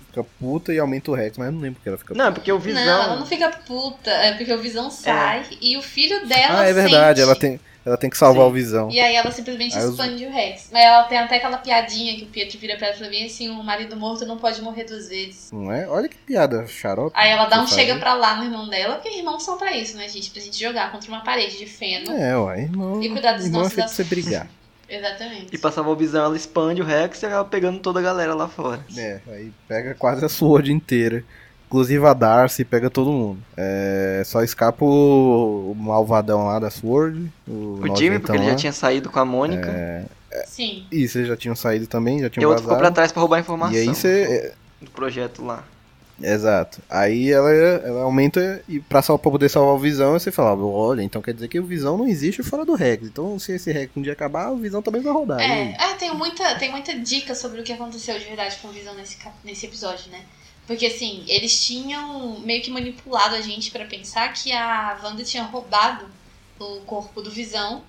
fica 0.06 0.24
puta 0.38 0.72
e 0.72 0.78
aumenta 0.78 1.10
o 1.10 1.14
Rex, 1.14 1.36
mas 1.36 1.48
eu 1.48 1.52
não 1.52 1.60
lembro 1.60 1.76
porque 1.76 1.88
ela 1.90 1.98
fica 1.98 2.14
Não, 2.14 2.24
é 2.24 2.28
puta. 2.28 2.40
porque 2.40 2.50
o 2.52 2.58
Visão... 2.58 2.84
Não, 2.84 3.02
ela 3.02 3.16
não 3.16 3.26
fica 3.26 3.50
puta. 3.50 4.10
É 4.10 4.32
porque 4.36 4.52
o 4.52 4.58
Visão 4.58 4.90
sai 4.90 5.46
e 5.60 5.76
o 5.76 5.82
filho 5.82 6.26
dela 6.26 6.60
Ah, 6.60 6.64
é 6.66 6.72
verdade, 6.72 7.20
sente. 7.20 7.30
ela 7.30 7.38
tem. 7.38 7.60
Ela 7.85 7.97
tem 7.97 8.11
que 8.11 8.16
salvar 8.19 8.44
Sim. 8.44 8.51
o 8.51 8.52
Visão. 8.52 8.90
E 8.90 9.01
aí 9.01 9.15
ela 9.16 9.31
simplesmente 9.31 9.77
Aí 9.77 9.85
os- 9.85 9.90
expande 9.90 10.27
o 10.27 10.31
Rex. 10.31 10.69
Mas 10.73 10.85
ela 10.85 11.02
tem 11.05 11.19
até 11.19 11.36
aquela 11.36 11.59
piadinha 11.59 12.16
que 12.16 12.24
o 12.24 12.27
Pietro 12.27 12.59
vira 12.59 12.77
pra 12.77 12.89
ela 12.89 12.97
e 12.97 12.98
fala 12.98 13.11
bem 13.11 13.27
assim, 13.27 13.48
o 13.48 13.62
marido 13.62 13.97
morto 13.97 14.27
não 14.27 14.36
pode 14.39 14.61
morrer 14.62 14.85
duas 14.85 15.09
vezes. 15.09 15.51
Não 15.52 15.73
é? 15.73 15.89
Olha 15.89 16.09
que 16.09 16.16
piada 16.16 16.66
xarope. 16.66 17.12
Aí 17.15 17.31
ela 17.31 17.47
dá 17.47 17.62
um 17.62 17.66
chega 17.66 17.97
pra 17.97 18.15
lá 18.15 18.36
no 18.36 18.44
irmão 18.44 18.69
dela, 18.69 18.97
porque 18.97 19.09
irmãos 19.16 19.43
são 19.43 19.57
pra 19.59 19.77
isso, 19.77 19.97
né, 19.97 20.09
gente? 20.09 20.31
Pra 20.31 20.40
gente 20.43 20.59
jogar 20.59 20.93
contra 20.93 21.09
uma 21.11 21.20
parede 21.23 21.57
de 21.59 21.66
feno. 21.66 22.12
É, 22.12 22.36
ué, 22.36 22.61
irmão. 22.62 23.02
E 23.02 23.09
cuidar 23.09 23.32
dos 23.32 23.47
irmão 23.47 23.62
é 23.62 23.65
nossos 23.65 23.90
você 23.93 24.05
brigar. 24.05 24.47
Exatamente. 24.90 25.47
E 25.52 25.59
pra 25.59 25.70
salvar 25.70 25.93
o 25.93 25.97
Visão, 25.97 26.24
ela 26.24 26.36
expande 26.36 26.82
o 26.82 26.85
Rex 26.85 27.23
e 27.23 27.27
acaba 27.27 27.44
pegando 27.48 27.78
toda 27.78 28.01
a 28.01 28.02
galera 28.02 28.35
lá 28.35 28.48
fora. 28.48 28.85
É, 28.97 29.20
aí 29.28 29.52
pega 29.69 29.94
quase 29.94 30.24
a 30.24 30.28
Sword 30.28 30.73
inteira. 30.73 31.24
Inclusive 31.70 32.05
a 32.05 32.12
Darcy 32.12 32.64
pega 32.64 32.90
todo 32.90 33.12
mundo. 33.12 33.38
É, 33.56 34.22
só 34.26 34.42
escapa 34.42 34.84
o, 34.84 35.70
o 35.70 35.74
malvadão 35.78 36.47
lá 36.47 36.59
da 36.59 36.68
Sword. 36.68 37.30
O, 37.47 37.78
O 37.88 37.97
Jimmy, 37.97 38.18
porque 38.18 38.36
ele 38.36 38.44
já 38.47 38.51
lá. 38.51 38.56
tinha 38.56 38.72
saído 38.72 39.09
com 39.09 39.20
a 39.20 39.24
Mônica. 39.24 39.70
É, 39.70 40.05
Sim. 40.47 40.84
Isso, 40.90 41.18
eles 41.18 41.28
já 41.28 41.36
tinham 41.36 41.55
saído 41.55 41.86
também, 41.86 42.18
já 42.18 42.26
e 42.26 42.30
tinham 42.30 42.48
o 42.48 42.51
outro 42.51 42.64
ficou 42.64 42.76
pra 42.76 42.90
trás 42.90 43.12
pra 43.12 43.20
roubar 43.20 43.36
a 43.36 43.40
informação. 43.40 43.72
E 43.76 43.78
aí 43.78 43.86
você. 43.86 44.52
Do 44.82 44.90
projeto 44.90 45.44
lá. 45.44 45.62
Exato. 46.22 46.80
Aí 46.90 47.30
ela, 47.32 47.51
ela 47.51 48.02
aumenta 48.02 48.62
e 48.68 48.78
pra, 48.80 49.01
sal- 49.01 49.18
pra 49.18 49.30
poder 49.30 49.48
salvar 49.48 49.74
o 49.74 49.78
Visão, 49.78 50.12
você 50.12 50.30
fala, 50.30 50.55
olha, 50.62 51.02
então 51.02 51.22
quer 51.22 51.32
dizer 51.32 51.48
que 51.48 51.59
o 51.59 51.64
Visão 51.64 51.97
não 51.97 52.06
existe 52.06 52.42
fora 52.42 52.64
do 52.64 52.74
Rex. 52.74 53.06
Então 53.06 53.38
se 53.38 53.52
esse 53.52 53.72
Rex 53.72 53.90
um 53.97 54.02
dia 54.02 54.12
acabar, 54.12 54.51
o 54.51 54.56
Visão 54.56 54.82
também 54.82 55.01
vai 55.01 55.12
rodar. 55.12 55.40
E? 55.40 55.44
É, 55.44 55.76
é 55.80 55.94
tem, 55.94 56.12
muita, 56.14 56.55
tem 56.56 56.70
muita 56.70 56.98
dica 56.98 57.34
sobre 57.34 57.60
o 57.60 57.64
que 57.64 57.72
aconteceu 57.72 58.18
de 58.18 58.24
verdade 58.24 58.56
com 58.60 58.68
o 58.68 58.72
Visão 58.72 58.94
nesse, 58.94 59.16
nesse 59.44 59.66
episódio, 59.66 60.10
né? 60.10 60.20
Porque 60.70 60.86
assim, 60.86 61.24
eles 61.26 61.66
tinham 61.66 62.38
meio 62.44 62.62
que 62.62 62.70
manipulado 62.70 63.34
a 63.34 63.40
gente 63.40 63.72
pra 63.72 63.86
pensar 63.86 64.32
que 64.32 64.52
a 64.52 65.01
Wanda 65.02 65.24
tinha 65.24 65.42
roubado 65.42 66.09
o 66.60 66.80
corpo 66.82 67.20
do 67.20 67.28
Visão 67.28 67.82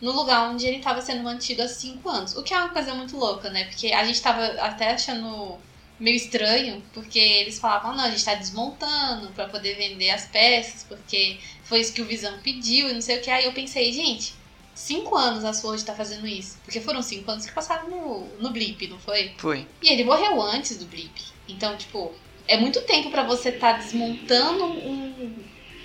no 0.00 0.12
lugar 0.12 0.48
onde 0.48 0.64
ele 0.64 0.76
estava 0.76 1.02
sendo 1.02 1.24
mantido 1.24 1.62
há 1.62 1.66
cinco 1.66 2.08
anos. 2.08 2.36
O 2.36 2.44
que 2.44 2.54
é 2.54 2.58
uma 2.58 2.68
coisa 2.68 2.94
muito 2.94 3.16
louca, 3.16 3.50
né? 3.50 3.64
Porque 3.64 3.92
a 3.92 4.04
gente 4.04 4.22
tava 4.22 4.44
até 4.60 4.92
achando 4.92 5.58
meio 5.98 6.14
estranho, 6.14 6.80
porque 6.94 7.18
eles 7.18 7.58
falavam, 7.58 7.96
não, 7.96 8.04
a 8.04 8.10
gente 8.10 8.24
tá 8.24 8.36
desmontando 8.36 9.30
pra 9.30 9.48
poder 9.48 9.74
vender 9.74 10.10
as 10.10 10.26
peças, 10.26 10.84
porque 10.84 11.40
foi 11.64 11.80
isso 11.80 11.92
que 11.92 12.02
o 12.02 12.06
Visão 12.06 12.38
pediu 12.38 12.88
e 12.88 12.94
não 12.94 13.00
sei 13.00 13.18
o 13.18 13.20
que. 13.20 13.30
Aí 13.30 13.46
eu 13.46 13.52
pensei, 13.52 13.92
gente, 13.92 14.32
cinco 14.76 15.16
anos 15.16 15.44
a 15.44 15.52
Sword 15.52 15.84
tá 15.84 15.92
fazendo 15.92 16.24
isso. 16.24 16.56
Porque 16.64 16.80
foram 16.80 17.02
cinco 17.02 17.28
anos 17.32 17.44
que 17.44 17.50
passaram 17.50 17.90
no, 17.90 18.28
no 18.38 18.50
blip, 18.50 18.86
não 18.86 19.00
foi? 19.00 19.34
Foi. 19.38 19.66
E 19.82 19.88
ele 19.88 20.04
morreu 20.04 20.40
antes 20.40 20.76
do 20.76 20.86
blip. 20.86 21.36
Então, 21.48 21.76
tipo, 21.76 22.14
é 22.48 22.56
muito 22.56 22.80
tempo 22.82 23.10
pra 23.10 23.22
você 23.22 23.52
tá 23.52 23.72
desmontando 23.72 24.64
um 24.64 25.34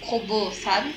robô, 0.02 0.52
sabe? 0.52 0.94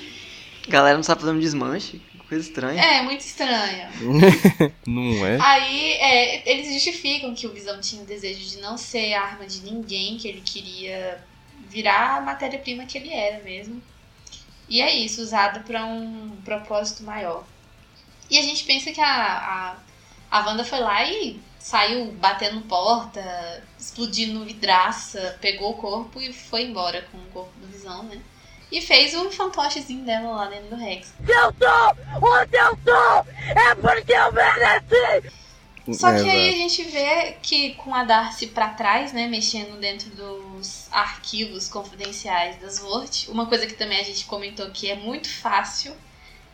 Galera 0.69 0.97
não 0.97 1.03
sabe 1.03 1.21
fazer 1.21 1.33
um 1.33 1.39
desmanche. 1.39 2.01
Coisa 2.29 2.45
estranha. 2.49 2.83
É, 2.83 3.03
muito 3.03 3.21
estranho. 3.21 3.89
Não 4.85 5.25
é? 5.25 5.39
Aí, 5.41 5.93
é, 5.93 6.51
eles 6.51 6.73
justificam 6.75 7.33
que 7.33 7.47
o 7.47 7.53
Visão 7.53 7.81
tinha 7.81 8.03
o 8.03 8.05
desejo 8.05 8.41
de 8.41 8.59
não 8.59 8.77
ser 8.77 9.15
arma 9.15 9.47
de 9.47 9.61
ninguém, 9.61 10.17
que 10.17 10.27
ele 10.27 10.41
queria 10.41 11.25
virar 11.69 12.17
a 12.17 12.21
matéria-prima 12.21 12.85
que 12.85 12.99
ele 12.99 13.13
era 13.13 13.45
mesmo. 13.45 13.81
E 14.69 14.81
é 14.81 14.93
isso, 14.93 15.23
usado 15.23 15.61
pra 15.65 15.85
um 15.85 16.33
propósito 16.45 17.05
maior. 17.05 17.47
E 18.29 18.39
a 18.39 18.43
gente 18.43 18.65
pensa 18.65 18.91
que 18.91 19.01
a, 19.01 19.07
a, 19.07 19.77
a 20.29 20.47
Wanda 20.47 20.65
foi 20.65 20.81
lá 20.81 21.05
e 21.05 21.39
saiu 21.67 22.13
batendo 22.13 22.61
porta, 22.61 23.61
explodindo 23.77 24.45
vidraça, 24.45 25.37
pegou 25.41 25.73
o 25.73 25.77
corpo 25.77 26.21
e 26.21 26.33
foi 26.33 26.63
embora 26.63 27.05
com 27.11 27.19
o 27.19 27.27
corpo 27.33 27.51
do 27.59 27.67
Visão, 27.67 28.05
né? 28.05 28.21
E 28.71 28.81
fez 28.81 29.15
o 29.15 29.33
fantochezinho 29.33 30.05
dela 30.05 30.31
lá 30.31 30.47
dentro 30.47 30.69
do 30.69 30.77
Rex. 30.77 31.13
Só 35.93 36.13
que 36.13 36.31
aí 36.31 36.51
a 36.51 36.57
gente 36.57 36.85
vê 36.85 37.37
que 37.43 37.75
com 37.75 37.93
a 37.93 38.05
Darcy 38.05 38.47
pra 38.47 38.69
trás, 38.69 39.13
né, 39.13 39.27
mexendo 39.27 39.77
dentro 39.81 40.09
dos 40.11 40.87
arquivos 40.93 41.69
confidenciais 41.69 42.61
das 42.61 42.81
Word, 42.81 43.29
uma 43.29 43.47
coisa 43.47 43.67
que 43.67 43.75
também 43.75 43.99
a 43.99 44.05
gente 44.05 44.25
comentou 44.27 44.71
que 44.71 44.89
é 44.89 44.95
muito 44.95 45.29
fácil 45.29 45.97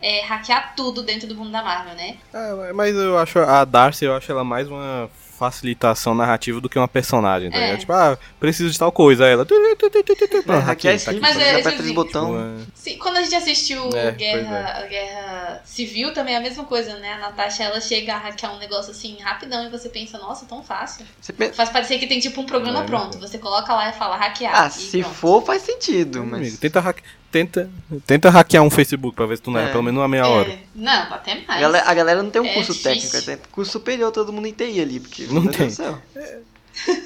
é 0.03 0.21
hackear 0.27 0.75
tudo 0.77 1.03
dentro 1.03 1.27
do 1.29 1.35
mundo 1.37 1.51
da 1.53 1.63
Marvel, 1.63 1.95
né? 1.95 2.17
É, 2.35 2.73
mas 2.73 2.95
eu 2.97 3.17
acho 3.19 3.39
a 3.39 3.65
Darcy, 3.65 4.05
eu 4.05 4.15
acho 4.17 4.31
ela 4.31 4.43
mais 4.45 4.69
uma 4.69 5.09
facilitação 5.39 6.15
narrativa 6.15 6.61
do 6.61 6.69
que 6.69 6.79
uma 6.79 6.87
personagem, 6.87 7.51
tá 7.51 7.59
É. 7.59 7.65
ligado? 7.65 7.81
Tipo, 7.81 7.93
ah, 7.95 8.19
preciso 8.39 8.71
de 8.71 8.79
tal 8.79 8.93
coisa, 8.93 9.25
aí 9.25 9.33
ela... 9.33 9.43
É, 9.43 10.45
pronto, 10.45 10.65
hackear 10.65 10.95
é 10.95 10.97
aqui, 10.97 11.05
tá 11.05 11.13
Mas 11.21 11.35
você 11.37 11.43
é, 11.43 11.51
aperta 11.51 11.71
tipo 11.71 11.75
esse 11.75 11.83
assim, 11.83 11.95
botão. 11.95 12.33
Ué. 12.33 12.65
Sim, 12.75 12.99
quando 12.99 13.17
a 13.17 13.23
gente 13.23 13.35
assistiu 13.35 13.91
É, 13.97 14.13
Guerra, 14.13 14.87
Guerra 14.89 15.63
Civil, 15.65 16.13
também 16.13 16.35
é 16.35 16.39
a 16.39 16.41
mesma 16.41 16.65
coisa, 16.65 16.97
né? 16.99 17.15
A 17.15 17.19
Natasha, 17.19 17.65
ela 17.65 17.81
chega 17.81 18.15
a 18.15 18.19
hackear 18.19 18.55
um 18.55 18.59
negócio 18.59 18.93
assim 18.93 19.19
rapidão 19.21 19.67
e 19.67 19.71
você 19.71 19.89
pensa, 19.89 20.17
nossa, 20.19 20.47
tão 20.47 20.63
fácil. 20.63 21.05
Você 21.21 21.33
pensa, 21.33 21.55
Faz 21.55 21.71
parecer 21.71 21.99
que 21.99 22.07
tem 22.07 22.21
tipo 22.21 22.41
um 22.41 22.47
programa 22.47 22.81
É, 22.81 22.85
pronto. 22.85 23.19
né? 23.19 23.27
Você 23.27 23.39
coloca 23.39 23.75
lá 23.75 23.89
e 23.89 23.93
fala 23.95 24.17
hackear. 24.17 24.53
ah, 24.55 24.69
e 24.69 24.71
se 24.71 25.01
pronto. 25.01 25.15
for, 25.15 25.43
faz 25.45 25.63
sentido, 25.63 26.21
Amigo, 26.21 26.37
mas. 26.37 26.57
tenta, 26.59 26.79
hack- 26.81 27.03
tenta, 27.33 27.71
tenta 28.07 28.31
hackear 28.31 28.63
um 28.63 28.71
Facebook 28.71 29.17
pra 29.17 29.27
ver 29.27 29.37
se 29.39 29.43
tu 29.43 29.51
não 29.51 29.59
é, 29.59 29.65
É. 29.65 29.69
pelo 29.71 29.83
menos 29.83 29.99
uma 30.01 30.07
meia 30.07 30.29
hora. 30.29 30.51
É, 30.51 30.59
não, 30.75 30.93
até 31.15 31.33
A 31.33 31.41
mais. 31.49 31.61
galera, 31.61 31.89
a 31.91 31.95
galera 31.95 32.23
não 32.23 32.31
tem 32.31 32.43
um 32.43 32.47
É 32.47 32.53
curso 32.55 32.73
difícil. 32.75 33.11
técnico, 33.11 33.27
tem 33.27 33.51
curso 33.51 33.73
superior 33.73 34.13
todo 34.13 34.33
mundo 34.33 34.47
em 34.47 34.53
TI 34.53 34.81
ali, 34.81 35.01
porque. 35.01 35.25
Não 35.27 35.47
tem. 35.47 35.69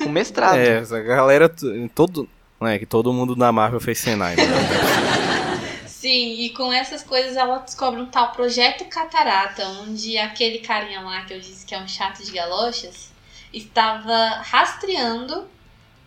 Com 0.03 0.09
mestrado. 0.11 0.57
É, 0.59 0.78
essa 0.78 1.01
galera, 1.01 1.48
todo, 1.94 2.28
não 2.61 2.69
é 2.69 2.78
que 2.78 2.86
todo 2.86 3.12
mundo 3.12 3.35
da 3.35 3.51
Marvel 3.53 3.81
fez 3.81 3.98
Senai, 3.98 4.36
né? 4.36 4.43
Sim, 5.86 6.35
e 6.40 6.51
com 6.51 6.73
essas 6.73 7.03
coisas 7.03 7.36
ela 7.36 7.59
descobre 7.59 8.01
um 8.01 8.07
tal 8.07 8.31
projeto 8.31 8.85
Catarata, 8.85 9.66
onde 9.82 10.16
aquele 10.19 10.59
carinha 10.59 11.01
lá 11.01 11.23
que 11.23 11.35
eu 11.35 11.40
disse 11.40 11.66
que 11.66 11.74
é 11.74 11.78
um 11.81 11.89
chato 11.89 12.23
de 12.23 12.31
galochas 12.31 13.11
estava 13.53 14.40
rastreando 14.43 15.47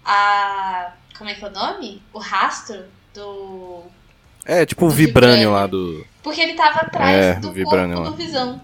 a. 0.05 0.93
Como 1.17 1.29
é 1.29 1.33
que 1.35 1.43
é 1.43 1.47
o 1.47 1.51
nome? 1.51 2.01
O 2.13 2.19
rastro 2.19 2.85
do. 3.13 3.83
É, 4.51 4.65
tipo 4.65 4.85
o 4.85 4.89
Vibranium 4.89 5.35
Vibranium. 5.35 5.51
lá 5.53 5.67
do... 5.67 6.05
Porque 6.23 6.41
ele 6.41 6.51
estava 6.51 6.79
atrás 6.79 7.15
É, 7.15 7.33
do 7.35 7.49
o 7.49 7.51
Vibranium 7.51 7.97
corpo 7.97 8.03
lá. 8.03 8.09
do 8.09 8.15
Visão. 8.15 8.61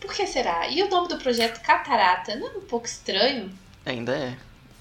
Por 0.00 0.12
que 0.14 0.26
será? 0.26 0.68
E 0.68 0.82
o 0.82 0.88
nome 0.88 1.08
do 1.08 1.18
projeto 1.18 1.60
Catarata? 1.60 2.34
Não 2.36 2.46
é 2.48 2.56
um 2.56 2.60
pouco 2.62 2.86
estranho? 2.86 3.50
Ainda 3.84 4.12
é. 4.16 4.34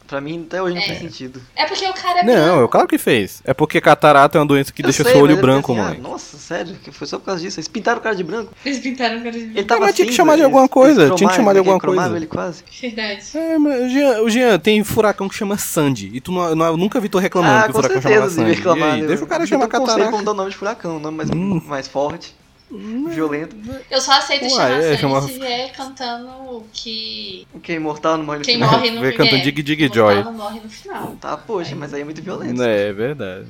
Pra 0.08 0.22
mim, 0.22 0.46
até 0.48 0.62
hoje 0.62 0.76
não 0.76 0.82
É. 0.82 0.86
faz 0.86 1.00
sentido. 1.00 1.42
É 1.56 1.66
porque 1.66 1.86
o 1.88 1.94
cara 1.94 2.20
é 2.20 2.24
Não, 2.24 2.64
é 2.64 2.68
claro 2.68 2.88
que 2.88 2.98
fez. 2.98 3.42
É 3.44 3.54
porque 3.56 3.82
catarata 3.82 4.38
é 4.38 4.40
uma 4.40 4.46
doença 4.46 4.72
que 4.72 4.82
Eu 4.82 4.86
deixa 4.86 5.04
sei, 5.04 5.14
seu 5.14 5.22
olho 5.24 5.34
eu 5.36 5.42
branco, 5.42 5.74
pensei, 5.74 5.90
mãe. 5.90 5.98
Ah, 6.00 6.08
nossa, 6.10 6.38
sério? 6.38 6.76
Que 6.84 6.92
foi 6.92 7.08
só 7.08 7.18
por 7.18 7.26
causa 7.26 7.42
disso. 7.42 7.60
Eles 7.60 7.68
pintaram 7.68 8.00
o 8.00 8.02
cara 8.04 8.16
de 8.16 8.24
branco. 8.24 8.54
Eles 8.64 8.80
pintaram 8.80 9.16
o 9.18 9.20
cara 9.20 9.32
de 9.32 9.38
Ele 9.40 9.48
branco. 9.54 9.68
tava 9.68 9.82
mas 9.82 9.96
tinha 9.96 10.06
que 10.06 10.12
cinza, 10.12 10.18
chamar 10.18 10.36
de 10.36 10.44
alguma 10.44 10.68
coisa, 10.70 11.10
tinha 11.16 11.28
que 11.30 11.36
chamar 11.36 11.52
de 11.54 11.56
né, 11.56 11.60
alguma 11.60 11.80
coisa. 11.80 12.16
ele 12.16 12.28
quase. 12.28 12.64
Verdade. 12.82 13.22
É, 13.34 13.58
mas 13.58 13.82
o 13.84 13.90
Jean, 13.90 14.22
o 14.22 14.30
Jean, 14.30 14.60
tem 14.60 14.84
furacão 14.84 15.28
que 15.28 15.36
chama 15.36 15.58
Sandy. 15.58 16.12
E 16.14 16.22
tu 16.22 16.32
não, 16.32 16.56
não- 16.56 16.66
eu 16.68 16.78
nunca 16.78 17.00
vi 17.00 17.10
tu 17.10 17.18
reclamando 17.18 17.56
Ah, 17.58 17.64
que 17.64 17.72
o 17.72 17.74
furacão 17.74 18.02
certeza 18.02 18.28
devia 18.28 18.44
Sandy. 18.46 18.54
reclamar. 18.58 18.90
E 18.90 18.92
aí, 18.94 19.02
né? 19.02 19.08
deixa 19.08 19.24
o 19.24 19.28
cara 19.28 19.46
chamar 19.48 19.68
ter 19.68 19.76
um 19.78 19.80
conselho 19.80 19.86
pra 19.96 20.06
catarata. 20.06 20.18
mudar 20.18 20.32
o 20.32 20.36
nome 20.36 20.50
de 20.52 20.56
furacão, 20.58 20.98
um 20.98 21.00
nome 21.00 21.18
mais, 21.18 21.30
Hum. 21.32 21.62
mais 21.66 21.88
forte, 21.88 22.36
violento. 22.72 23.56
Eu 23.90 24.02
só 24.02 24.14
aceito 24.14 24.44
Uai, 24.44 24.52
chamar 24.52 24.72
é, 24.72 24.82
Sandy 24.82 24.98
chama- 25.02 25.22
se 25.22 25.40
vier 25.40 25.72
cantando 25.74 26.64
que 26.74 27.48
O 27.54 27.60
que 27.60 27.72
é 27.72 27.76
imortal 27.76 28.18
não 28.18 28.26
morre 28.26 28.40
no 28.40 28.44
quem 28.46 28.56
final. 28.56 28.72
morre 28.72 28.92
no 28.92 29.02
Vem 29.02 29.12
cantando 29.16 29.38
é, 29.38 29.42
Dig 29.42 29.62
Dig 29.64 29.92
Joy. 29.94 30.24
não 30.24 30.34
morre 30.34 30.60
no 30.64 30.70
final. 30.70 31.16
Tá, 31.22 31.38
poxa, 31.38 31.76
mas 31.76 31.94
aí 31.94 32.02
é 32.02 32.04
muito 32.04 32.22
violento. 32.22 32.62
É, 32.64 32.90
é 32.90 32.94
verdade. 32.94 33.48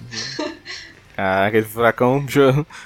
Ah, 1.18 1.46
aquele 1.46 1.66
furacão, 1.66 2.26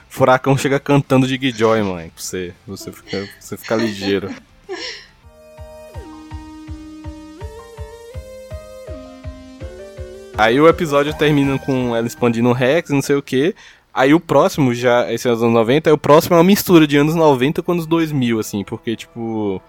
furacão 0.07 0.55
chega 0.55 0.79
cantando 0.79 1.25
de 1.27 1.49
Joy, 1.51 1.81
mãe. 1.81 2.09
Pra 2.09 2.21
você, 2.23 2.53
você 2.67 2.91
ficar 2.91 3.27
você 3.39 3.57
fica 3.57 3.75
ligeiro. 3.75 4.29
Aí 10.37 10.59
o 10.59 10.69
episódio 10.69 11.13
termina 11.13 11.59
com 11.59 11.93
ela 11.95 12.07
expandindo 12.07 12.47
o 12.49 12.53
Rex, 12.53 12.89
não 12.91 13.01
sei 13.01 13.15
o 13.17 13.21
que. 13.21 13.53
Aí 13.93 14.13
o 14.13 14.19
próximo, 14.19 14.73
já, 14.73 15.11
esse 15.11 15.27
é 15.27 15.31
os 15.31 15.41
anos 15.41 15.53
90, 15.53 15.89
aí 15.89 15.93
o 15.93 15.97
próximo 15.97 16.35
é 16.35 16.37
uma 16.37 16.43
mistura 16.43 16.85
de 16.85 16.95
anos 16.97 17.15
90 17.15 17.61
com 17.63 17.71
anos 17.71 17.85
2000, 17.87 18.39
assim, 18.39 18.63
porque, 18.63 18.95
tipo, 18.95 19.61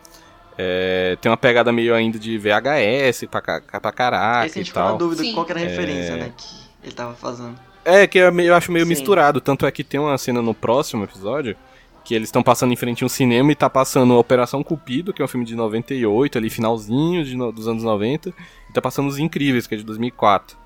é, 0.59 1.17
tem 1.21 1.31
uma 1.31 1.37
pegada 1.39 1.73
meio 1.73 1.95
ainda 1.95 2.19
de 2.19 2.37
VHS 2.39 3.25
pra, 3.31 3.41
pra 3.41 3.93
caraca 3.93 4.47
Esse 4.47 4.59
a 4.59 4.61
e 4.61 4.65
gente 4.65 4.69
ficou 4.73 4.83
na 4.83 4.89
tal. 4.91 4.99
dúvida 4.99 5.23
Sim. 5.23 5.33
qual 5.33 5.47
que 5.47 5.53
era 5.53 5.61
a 5.61 5.65
referência, 5.65 6.13
É. 6.13 6.17
né, 6.17 6.33
que 6.37 6.47
ele 6.85 6.93
tava 6.95 7.15
fazendo. 7.15 7.55
É, 7.85 8.07
que 8.07 8.19
é 8.19 8.31
meio- 8.31 8.49
eu 8.51 8.55
acho 8.55 8.71
meio 8.71 8.85
Sim. 8.85 8.91
misturado. 8.91 9.41
Tanto 9.41 9.65
é 9.65 9.71
que 9.73 9.83
tem 9.83 9.99
uma 9.99 10.17
cena 10.19 10.43
no 10.43 10.53
próximo 10.53 11.03
episódio 11.05 11.57
que 12.05 12.15
eles 12.15 12.29
estão 12.29 12.43
passando 12.43 12.73
em 12.73 12.77
frente 12.77 13.03
a 13.03 13.07
um 13.07 13.09
cinema 13.09 13.51
e 13.53 13.55
tá 13.55 13.71
passando 13.71 14.17
Operação 14.19 14.63
Cupido, 14.63 15.13
que 15.15 15.23
é 15.23 15.25
um 15.25 15.29
filme 15.29 15.47
de 15.47 15.55
98, 15.57 16.37
ali 16.37 16.51
finalzinho 16.51 17.25
de 17.25 17.35
no- 17.37 17.51
dos 17.51 17.67
anos 17.67 17.83
90, 17.83 18.31
e 18.69 18.73
tá 18.73 18.83
passando 18.83 19.09
Os 19.09 19.19
Incríveis, 19.19 19.67
que 19.67 19.75
é 19.75 19.79
de 19.79 19.85
2004. 19.85 20.59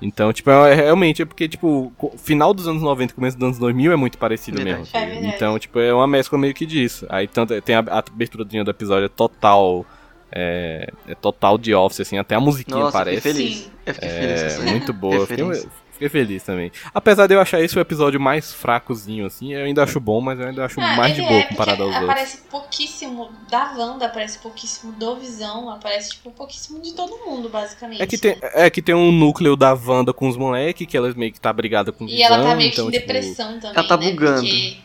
Então, 0.00 0.32
tipo, 0.32 0.48
é, 0.50 0.72
é 0.72 0.74
realmente 0.74 1.22
é 1.22 1.24
porque, 1.24 1.48
tipo, 1.48 1.92
final 2.18 2.54
dos 2.54 2.68
anos 2.68 2.82
90 2.82 3.12
e 3.12 3.14
começo 3.16 3.36
dos 3.36 3.44
anos 3.44 3.58
2000 3.58 3.92
é 3.92 3.96
muito 3.96 4.16
parecido 4.16 4.62
Verdade. 4.62 4.88
mesmo. 4.92 5.26
É. 5.26 5.34
Então, 5.34 5.58
tipo, 5.58 5.78
é 5.80 5.92
uma 5.92 6.06
mescla 6.06 6.38
meio 6.38 6.54
que 6.54 6.64
disso. 6.64 7.04
Aí 7.08 7.26
tanto, 7.26 7.52
é- 7.54 7.60
tem 7.60 7.74
a, 7.74 7.80
a 7.80 7.98
aberturazinha 7.98 8.62
do 8.64 8.70
episódio 8.70 9.06
é 9.06 9.08
total. 9.08 9.84
É, 10.30 10.92
é 11.08 11.14
total 11.14 11.56
de 11.56 11.74
office, 11.74 12.00
assim, 12.00 12.18
até 12.18 12.34
a 12.34 12.40
musiquinha 12.40 12.78
Nossa, 12.78 12.98
eu 12.98 13.04
parece. 13.04 13.16
fiquei 13.22 13.32
feliz. 13.32 13.70
Eu 13.86 13.94
fiquei 13.94 14.08
feliz 14.10 14.40
É, 14.42 14.46
essa 14.46 14.62
muito 14.62 14.92
boa. 14.94 15.26
Fiquei, 15.26 15.36
referência. 15.44 15.70
Fiquei 15.98 16.08
feliz 16.08 16.44
também. 16.44 16.70
Apesar 16.94 17.26
de 17.26 17.34
eu 17.34 17.40
achar 17.40 17.60
esse 17.60 17.76
o 17.76 17.80
episódio 17.80 18.20
mais 18.20 18.52
fracozinho, 18.52 19.26
assim, 19.26 19.52
eu 19.52 19.64
ainda 19.64 19.82
acho 19.82 19.98
bom, 19.98 20.20
mas 20.20 20.38
eu 20.38 20.46
ainda 20.46 20.64
acho 20.64 20.80
Ah, 20.80 20.94
mais 20.94 21.12
de 21.12 21.22
boa 21.22 21.40
é, 21.40 21.42
comparado 21.42 21.82
aos 21.82 21.90
outros. 21.92 22.08
Aparece 22.08 22.36
pouquíssimo 22.48 23.30
da 23.50 23.72
Wanda, 23.76 24.06
aparece 24.06 24.38
pouquíssimo 24.38 24.92
do 24.92 25.16
Visão, 25.16 25.68
aparece 25.68 26.10
tipo 26.10 26.30
pouquíssimo 26.30 26.80
de 26.80 26.92
todo 26.94 27.16
mundo, 27.26 27.48
basicamente. 27.48 28.00
É 28.00 28.06
que, 28.06 28.16
tem, 28.16 28.36
né? 28.36 28.50
é 28.54 28.70
que 28.70 28.80
tem 28.80 28.94
um 28.94 29.10
núcleo 29.10 29.56
da 29.56 29.74
Wanda 29.74 30.12
com 30.12 30.28
os 30.28 30.36
moleques, 30.36 30.86
que 30.86 30.96
elas 30.96 31.16
meio 31.16 31.32
que 31.32 31.40
tá 31.40 31.52
brigada 31.52 31.90
com 31.90 32.04
o 32.04 32.08
E 32.08 32.22
ela 32.22 32.36
tá 32.36 32.42
Visão, 32.42 32.56
meio 32.56 32.70
que 32.70 32.76
então, 32.76 32.88
em 32.88 32.92
tipo, 32.92 33.06
depressão 33.06 33.58
também. 33.58 33.72
ela 33.74 33.88
tá 33.88 33.96
né? 33.96 34.10
bugando. 34.10 34.40
Porque 34.42 34.76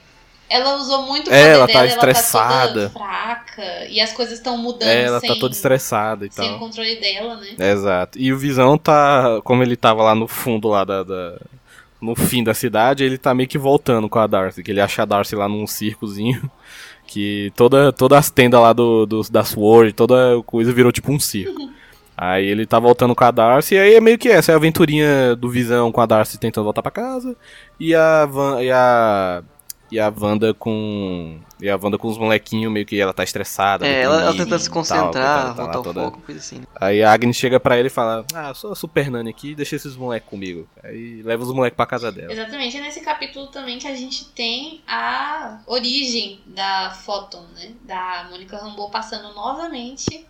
ela 0.49 0.75
usou 0.75 1.03
muito 1.03 1.29
o 1.29 1.33
É, 1.33 1.49
ela 1.53 1.67
tá 1.67 1.73
dela, 1.73 1.85
estressada. 1.87 2.79
ela 2.81 2.89
tá 2.89 2.99
fraca. 2.99 3.85
E 3.89 3.99
as 3.99 4.11
coisas 4.13 4.35
estão 4.37 4.57
mudando 4.57 4.89
É, 4.89 5.03
ela 5.03 5.19
sem, 5.19 5.29
tá 5.29 5.35
toda 5.39 5.53
estressada 5.53 6.25
e 6.25 6.31
sem 6.31 6.45
o 6.45 6.49
tal. 6.51 6.59
controle 6.59 6.95
dela, 6.99 7.35
né? 7.37 7.71
Exato. 7.71 8.19
E 8.19 8.31
o 8.31 8.37
Visão 8.37 8.77
tá, 8.77 9.41
como 9.43 9.63
ele 9.63 9.75
tava 9.75 10.03
lá 10.03 10.13
no 10.15 10.27
fundo 10.27 10.67
lá 10.67 10.83
da, 10.83 11.03
da- 11.03 11.37
no 12.01 12.15
fim 12.15 12.43
da 12.43 12.53
cidade, 12.53 13.03
ele 13.03 13.17
tá 13.17 13.33
meio 13.33 13.47
que 13.47 13.57
voltando 13.57 14.09
com 14.09 14.19
a 14.19 14.27
Darcy, 14.27 14.61
que 14.61 14.71
ele 14.71 14.81
acha 14.81 15.01
a 15.03 15.05
Darcy 15.05 15.35
lá 15.35 15.47
num 15.47 15.65
circozinho, 15.65 16.51
que 17.07 17.51
toda 17.55 17.93
todas 17.93 18.17
as 18.19 18.29
tendas 18.29 18.59
lá 18.59 18.73
do, 18.73 19.05
do 19.05 19.21
da 19.31 19.43
Sword, 19.45 19.93
toda 19.93 20.15
coisa 20.45 20.73
virou 20.73 20.91
tipo 20.91 21.11
um 21.11 21.19
circo. 21.19 21.71
Aí 22.15 22.45
ele 22.45 22.65
tá 22.67 22.77
voltando 22.77 23.15
com 23.15 23.23
a 23.23 23.31
Darcy, 23.31 23.73
e 23.75 23.79
aí 23.79 23.95
é 23.95 24.01
meio 24.01 24.17
que 24.19 24.29
essa, 24.29 24.51
é 24.51 24.53
a 24.53 24.57
aventurinha 24.57 25.35
do 25.35 25.49
Visão 25.49 25.91
com 25.91 25.99
a 26.01 26.05
Darcy 26.05 26.37
tentando 26.37 26.65
voltar 26.65 26.81
pra 26.83 26.91
casa, 26.91 27.35
e 27.79 27.95
a 27.95 28.25
Van, 28.25 28.61
e 28.61 28.69
a 28.69 29.41
e 29.93 29.99
a 29.99 30.11
Wanda 30.15 30.53
com 30.53 31.39
e 31.61 31.69
a 31.69 31.77
Wanda 31.81 31.97
com 31.97 32.07
os 32.07 32.17
molequinhos 32.17 32.71
meio 32.71 32.85
que 32.85 32.99
ela 32.99 33.13
tá 33.13 33.23
estressada, 33.23 33.85
É, 33.87 34.01
ela, 34.01 34.21
ela 34.23 34.31
tentando 34.31 34.59
se 34.59 34.65
tal, 34.65 34.73
concentrar, 34.73 35.11
coitada, 35.11 35.53
tá 35.55 35.63
voltar 35.63 35.81
toda- 35.83 36.01
foco, 36.05 36.21
coisa 36.21 36.39
assim. 36.41 36.59
né? 36.59 36.65
Aí 36.75 37.03
a 37.03 37.13
Agnes 37.13 37.35
chega 37.37 37.59
pra 37.59 37.77
ele 37.77 37.87
e 37.87 37.91
fala: 37.91 38.25
Ah, 38.33 38.49
eu 38.49 38.55
sou 38.55 38.71
a 38.71 38.75
Super 38.75 39.09
Nani 39.11 39.29
aqui, 39.29 39.53
deixa 39.55 39.75
esses 39.75 39.95
moleques 39.95 40.27
comigo. 40.29 40.67
Aí 40.83 41.21
leva 41.21 41.43
os 41.43 41.53
moleques 41.53 41.77
pra 41.77 41.85
casa 41.85 42.11
dela. 42.11 42.33
Exatamente, 42.33 42.75
é 42.77 42.81
nesse 42.81 43.01
capítulo 43.01 43.47
também 43.47 43.77
que 43.77 43.87
a 43.87 43.95
gente 43.95 44.25
tem 44.31 44.81
a 44.87 45.59
origem 45.67 46.39
da 46.47 46.89
Photon, 46.91 47.45
né? 47.55 47.71
Da 47.83 48.27
Mônica 48.29 48.57
Rambeau 48.57 48.89
passando 48.89 49.33
novamente 49.35 50.25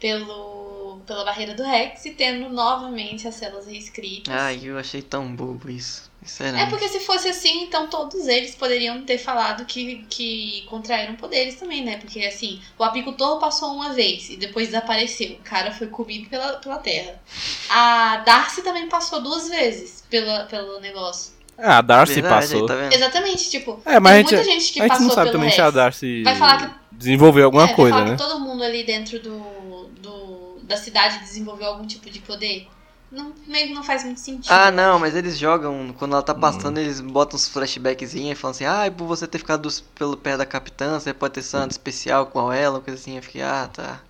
pelo, 0.00 0.98
pela 1.06 1.24
barreira 1.24 1.54
do 1.54 1.62
Rex 1.62 2.04
e 2.04 2.10
tendo 2.10 2.48
novamente 2.50 3.26
as 3.26 3.34
células 3.36 3.66
reescritas. 3.66 4.34
Ai, 4.34 4.60
eu 4.64 4.78
achei 4.78 5.00
tão 5.00 5.34
bobo 5.34 5.70
isso. 5.70 6.10
É 6.24 6.26
Sinceramente. 6.26 6.70
porque 6.70 6.88
se 6.88 7.00
fosse 7.00 7.28
assim, 7.28 7.64
então 7.64 7.86
todos 7.86 8.26
eles 8.26 8.54
poderiam 8.54 9.02
ter 9.02 9.18
falado 9.18 9.66
que, 9.66 10.06
que 10.08 10.64
contraíram 10.70 11.16
poderes 11.16 11.56
também, 11.56 11.84
né? 11.84 11.98
Porque 11.98 12.24
assim, 12.24 12.60
o 12.78 12.84
apicultor 12.84 13.38
passou 13.38 13.74
uma 13.74 13.92
vez 13.92 14.30
e 14.30 14.36
depois 14.36 14.68
desapareceu. 14.68 15.32
O 15.32 15.44
cara 15.44 15.70
foi 15.70 15.86
comido 15.88 16.28
pela, 16.30 16.54
pela 16.54 16.78
terra. 16.78 17.20
A 17.68 18.22
Darcy 18.24 18.62
também 18.62 18.88
passou 18.88 19.20
duas 19.20 19.48
vezes 19.50 20.02
pela, 20.08 20.44
pelo 20.44 20.80
negócio. 20.80 21.34
Ah, 21.58 21.78
a 21.78 21.82
Darcy 21.82 22.14
Verdade, 22.14 22.46
passou. 22.46 22.66
tá? 22.66 22.88
Exatamente, 22.90 23.50
tipo, 23.50 23.80
É, 23.84 24.00
mas 24.00 24.12
tem 24.12 24.12
a 24.12 24.16
gente, 24.16 24.34
muita 24.34 24.44
gente 24.60 24.72
que 24.72 24.80
a 24.80 24.82
gente 24.82 24.88
passou 24.90 25.06
não 25.06 25.14
sabe 25.14 25.26
pelo 25.26 25.32
também 25.32 25.48
Rex. 25.50 25.54
se 25.54 25.60
a 25.60 25.70
Darcy 25.70 26.22
Vai 26.24 26.36
falar 26.36 26.58
que 26.58 26.74
desenvolveu 26.90 27.44
alguma 27.44 27.64
é, 27.64 27.66
vai 27.66 27.74
coisa, 27.76 27.96
falar 27.96 28.10
né? 28.10 28.16
que 28.16 28.22
todo 28.22 28.40
mundo 28.40 28.64
ali 28.64 28.82
dentro 28.82 29.20
do, 29.20 29.88
do 30.00 30.58
da 30.62 30.76
cidade 30.76 31.18
desenvolveu 31.20 31.68
algum 31.68 31.86
tipo 31.86 32.08
de 32.10 32.18
poder. 32.20 32.66
Não, 33.14 33.32
meio 33.46 33.68
que 33.68 33.74
não 33.74 33.82
faz 33.84 34.04
muito 34.04 34.20
sentido. 34.20 34.50
Ah, 34.52 34.70
não, 34.70 34.98
mas 34.98 35.14
eles 35.14 35.38
jogam, 35.38 35.94
quando 35.98 36.12
ela 36.12 36.20
Hum. 36.20 36.24
tá 36.24 36.34
passando, 36.34 36.78
eles 36.78 37.00
botam 37.00 37.36
uns 37.36 37.48
flashbackzinhos 37.48 38.32
e 38.32 38.40
falam 38.40 38.50
assim, 38.52 38.64
ah, 38.64 38.92
por 38.94 39.06
você 39.06 39.26
ter 39.26 39.38
ficado 39.38 39.68
pelo 39.94 40.16
pé 40.16 40.36
da 40.36 40.44
capitã, 40.44 40.98
você 40.98 41.14
pode 41.14 41.34
ter 41.34 41.42
santo 41.42 41.70
especial 41.70 42.26
com 42.26 42.52
ela, 42.52 42.80
coisa 42.80 43.00
assim. 43.00 43.16
Eu 43.16 43.22
fiquei, 43.22 43.42
ah, 43.42 43.68
tá. 43.72 44.00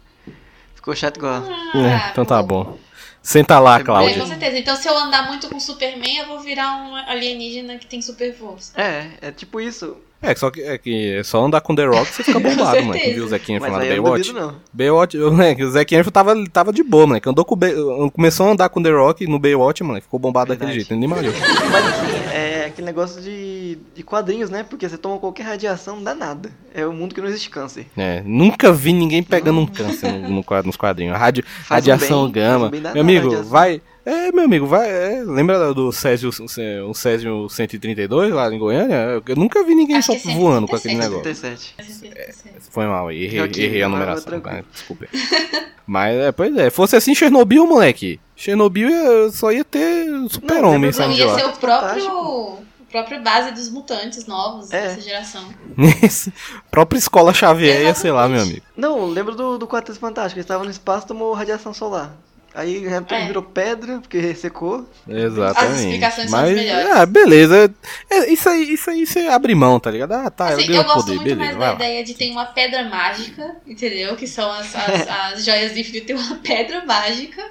Ficou 0.75 0.95
chato 0.97 1.19
igual. 1.19 1.43
Ah, 1.47 1.79
É, 1.79 2.11
então 2.11 2.25
tá 2.25 2.43
bom. 2.43 2.79
Senta 3.23 3.59
lá, 3.59 3.79
É, 3.79 3.81
É, 3.81 3.85
Cláudia. 3.85 4.21
com 4.21 4.27
certeza. 4.27 4.59
Então, 4.59 4.77
se 4.77 4.87
eu 4.87 4.97
andar 4.99 5.29
muito 5.29 5.49
com 5.49 5.59
Superman, 5.59 6.19
eu 6.19 6.27
vou 6.27 6.41
virar 6.41 6.77
um 6.77 6.95
alienígena 6.95 7.79
que 7.79 7.87
tem 7.87 8.03
super 8.03 8.35
força. 8.37 8.79
É, 8.79 9.11
é 9.21 9.33
tipo 9.33 9.61
isso. 9.61 9.97
É, 10.25 10.35
só 10.35 10.51
que 10.51 10.61
é, 10.63 10.79
que 10.79 11.17
é 11.17 11.23
só 11.23 11.45
andar 11.45 11.61
com 11.61 11.75
The 11.75 11.85
Rock 11.85 12.07
você 12.13 12.23
fica 12.25 12.39
bombado, 12.41 12.77
mano. 12.81 12.93
certeza. 12.95 13.15
Viu 13.15 13.25
o 13.25 13.29
Zequinha 13.29 13.61
Mas 13.61 13.71
falando 13.71 13.87
eu 13.87 13.97
não 13.97 14.03
Baywatch? 14.05 14.33
não. 14.33 14.55
Baywatch, 14.73 15.17
moleque, 15.19 15.65
o 15.65 15.71
Zac 15.71 15.95
Efron 15.95 16.11
tava, 16.11 16.35
tava 16.51 16.73
de 16.73 16.83
boa, 16.83 17.07
moleque. 17.07 17.29
Andou 17.29 17.45
com 17.45 17.55
o 17.55 17.57
Bay- 17.57 17.75
começou 18.13 18.47
a 18.49 18.53
andar 18.53 18.69
com 18.69 18.83
The 18.83 18.91
Rock 18.91 19.27
no 19.27 19.39
Baywatch, 19.39 19.83
moleque. 19.83 20.05
Ficou 20.07 20.19
bombado 20.19 20.49
daquele 20.49 20.73
Verdade. 20.73 20.81
jeito, 20.89 20.93
ele 20.93 21.01
nem 21.01 21.09
malhou. 21.09 21.33
Mas 21.71 21.85
enfim, 21.87 22.25
é 22.33 22.67
aquele 22.67 22.87
negócio 22.87 23.21
de, 23.23 23.79
de 23.95 24.03
quadrinhos, 24.03 24.51
né? 24.51 24.63
Porque 24.69 24.89
você 24.89 24.97
toma 24.99 25.19
qualquer 25.19 25.43
radiação, 25.45 25.97
não 25.97 26.03
dá 26.05 26.15
nada. 26.15 26.51
É 26.75 26.87
o 26.87 26.93
mundo 26.93 27.15
que 27.15 27.21
não 27.21 27.29
existe 27.29 27.51
câncer. 27.51 27.87
É, 27.97 28.23
nunca 28.25 28.73
vi 28.73 28.93
ninguém 28.93 29.23
pegando 29.23 29.61
um 29.61 29.67
câncer 29.67 30.11
no, 30.13 30.29
no 30.31 30.45
quadro- 30.45 30.67
nos 30.67 30.77
quadrinhos. 30.77 31.17
Rádio, 31.17 31.45
Faz 31.65 31.87
um 31.87 31.91
radiação 31.91 32.23
bem, 32.25 32.33
gama. 32.43 32.67
um 32.69 32.93
meu 32.93 33.01
amigo, 33.03 33.27
radiação. 33.29 33.51
vai. 33.51 33.81
É, 34.07 34.31
meu 34.33 34.45
amigo, 34.45 34.67
vai. 34.67 34.89
é, 34.91 35.23
lembra 35.25 35.73
do 35.73 35.91
Césio, 35.91 36.29
o 36.89 36.95
Césio 36.95 37.49
132 37.49 38.33
lá 38.35 38.53
em 38.53 38.59
Goiânia? 38.59 39.23
Eu 39.27 39.37
nunca 39.37 39.65
vi 39.65 39.75
ninguém 39.75 39.97
Acho 39.97 40.13
só 40.13 40.19
que 40.19 40.31
é 40.31 40.35
voando 40.35 40.69
com 40.69 40.77
aquele 40.77 41.01
137. 41.01 41.75
negócio. 41.79 42.11
37. 42.11 42.71
Foi 42.71 42.87
mal, 42.87 43.11
errei, 43.11 43.41
Ok, 43.41 43.65
errei 43.65 43.83
a 43.83 43.89
numeração. 43.89 44.41
tá? 44.41 44.63
Desculpa. 44.73 45.07
Mas, 45.87 46.17
é, 46.17 46.33
pois 46.33 46.55
é, 46.57 46.71
fosse 46.71 46.97
assim 46.97 47.15
Chernobyl, 47.15 47.67
moleque. 47.67 48.19
Chernobyl 48.37 48.89
ia- 48.91 49.31
só 49.31 49.53
ia 49.53 49.65
ter 49.65 50.07
super-homem 50.31 50.91
de 50.91 50.99
ia 51.19 51.27
lá. 51.27 51.39
ser 51.39 51.47
o 51.47 51.53
próprio, 51.53 52.59
próprio 52.91 53.23
base 53.23 53.53
dos 53.53 53.69
mutantes 53.71 54.27
novos 54.27 54.71
É. 54.73 54.89
dessa 54.89 55.01
geração. 55.01 55.45
Própria 56.71 56.99
escola 56.99 57.33
Xavier 57.35 57.83
ia, 57.83 57.95
sei 57.95 58.11
lá, 58.13 58.29
meu 58.29 58.43
amigo. 58.43 58.63
Não, 58.77 59.07
lembro 59.07 59.35
do, 59.35 59.59
do 59.59 59.67
Quarteto 59.67 59.99
Fantástico. 59.99 60.39
Eles 60.39 60.45
estavam 60.45 60.65
no 60.65 60.71
espaço 60.71 61.05
e 61.05 61.09
tomou 61.09 61.33
radiação 61.33 61.73
solar. 61.75 62.17
Aí 62.55 62.87
É. 62.87 63.27
virou 63.27 63.43
pedra, 63.43 63.99
porque 63.99 64.19
ressecou. 64.19 64.89
Exatamente. 65.09 65.73
As 65.73 65.81
explicações 65.81 66.31
são 66.31 66.41
Mas, 66.41 66.51
as 66.51 66.57
melhores. 66.57 66.91
Ah, 66.93 67.05
beleza. 67.07 67.75
É, 68.09 68.33
isso 68.33 68.49
aí, 68.49 68.73
isso 68.73 68.91
aí 68.91 69.05
você 69.05 69.21
abre 69.27 69.55
mão, 69.57 69.81
tá 69.81 69.91
ligado? 69.91 70.13
Ah, 70.13 70.31
tá, 70.31 70.51
Assim, 70.51 70.67
eu 70.69 70.77
eu 70.77 70.85
gosto 70.85 70.97
poder, 71.07 71.15
muito 71.17 71.25
beleza, 71.25 71.41
mais 71.41 71.59
da 71.59 71.67
lá. 71.67 71.75
ideia 71.75 72.05
de 72.05 72.15
ter 72.15 72.31
uma 72.31 72.47
pedra 72.47 72.85
mágica, 72.85 73.57
entendeu? 73.67 74.15
Que 74.15 74.27
são 74.29 74.51
as, 74.53 74.73
as, 74.75 75.09
as 75.35 75.45
joias 75.45 75.73
do 75.73 75.81
infinito, 75.81 76.07
tem 76.07 76.17
uma 76.17 76.37
pedra 76.37 76.85
mágica. 76.85 77.43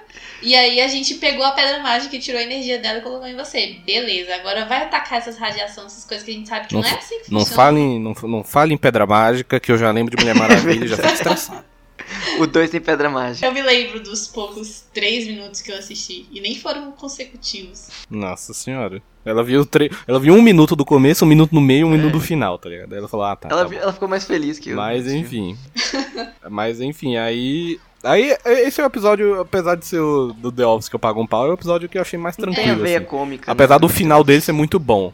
E 0.41 0.55
aí 0.55 0.79
a 0.81 0.87
gente 0.87 1.15
pegou 1.15 1.45
a 1.45 1.51
pedra 1.51 1.79
mágica 1.79 2.15
e 2.15 2.19
tirou 2.19 2.39
a 2.39 2.43
energia 2.43 2.77
dela 2.79 2.99
e 2.99 3.01
colocou 3.01 3.27
em 3.27 3.35
você. 3.35 3.77
Beleza, 3.85 4.35
agora 4.35 4.65
vai 4.65 4.83
atacar 4.83 5.17
essas 5.19 5.37
radiações, 5.37 5.87
essas 5.87 6.05
coisas 6.05 6.25
que 6.25 6.31
a 6.31 6.33
gente 6.33 6.47
sabe 6.49 6.67
que 6.67 6.73
não, 6.75 6.81
Não 6.81 6.89
é 6.89 6.93
assim 6.93 7.19
que 7.23 7.31
Não 7.31 7.39
funciona. 7.41 7.63
fale, 7.63 7.99
não, 7.99 8.13
não 8.23 8.43
fale 8.43 8.73
em 8.73 8.77
Pedra 8.77 9.05
Mágica, 9.05 9.59
que 9.59 9.71
eu 9.71 9.77
já 9.77 9.91
lembro 9.91 10.15
de 10.15 10.21
Mulher 10.23 10.35
Maravilha 10.39 10.85
e 10.85 10.87
já 10.87 10.95
fico 10.97 11.09
estressado. 11.13 11.72
O 12.39 12.47
2 12.47 12.69
tem 12.69 12.81
pedra 12.81 13.09
mágica. 13.09 13.45
Eu 13.45 13.53
me 13.53 13.61
lembro 13.61 13.99
dos 13.99 14.27
poucos 14.27 14.85
três 14.93 15.27
minutos 15.27 15.61
que 15.61 15.71
eu 15.71 15.77
assisti. 15.77 16.25
E 16.31 16.41
nem 16.41 16.55
foram 16.55 16.91
consecutivos. 16.91 17.89
Nossa 18.09 18.53
senhora. 18.53 19.01
Ela 19.25 19.43
viu, 19.43 19.65
tre... 19.65 19.89
ela 20.07 20.19
viu 20.19 20.33
um 20.33 20.41
minuto 20.41 20.75
do 20.75 20.83
começo, 20.83 21.23
um 21.23 21.27
minuto 21.27 21.53
no 21.53 21.61
meio 21.61 21.81
e 21.81 21.83
um 21.85 21.91
minuto 21.91 22.13
do 22.13 22.19
final, 22.19 22.57
tá 22.57 22.69
ligado? 22.69 22.91
Aí 22.91 22.99
ela 22.99 23.07
falou, 23.07 23.25
ah, 23.25 23.35
tá. 23.35 23.47
ela, 23.49 23.65
tá 23.65 23.75
ela 23.75 23.93
ficou 23.93 24.07
mais 24.07 24.25
feliz 24.25 24.59
que 24.59 24.71
eu. 24.71 24.75
Mas 24.75 25.07
enfim. 25.07 25.57
Mas 26.49 26.81
enfim, 26.81 27.15
aí. 27.15 27.79
Aí, 28.03 28.35
esse 28.45 28.81
é 28.81 28.83
o 28.83 28.87
episódio, 28.87 29.39
apesar 29.39 29.75
de 29.75 29.85
ser 29.85 29.99
o 29.99 30.33
do 30.33 30.51
The 30.51 30.65
Office 30.65 30.89
que 30.89 30.95
eu 30.95 30.99
pago 30.99 31.21
um 31.21 31.27
pau, 31.27 31.47
é 31.47 31.51
o 31.51 31.53
episódio 31.53 31.87
que 31.87 31.97
eu 31.97 32.01
achei 32.01 32.19
mais 32.19 32.35
Tem 32.35 32.43
a 32.43 32.51
tranquilo. 32.51 32.81
veia 32.81 32.97
assim. 32.97 33.07
cômica. 33.07 33.49
Apesar 33.49 33.75
né? 33.75 33.79
do 33.79 33.87
final 33.87 34.25
dele 34.25 34.41
ser 34.41 34.51
muito 34.51 34.77
bom. 34.77 35.13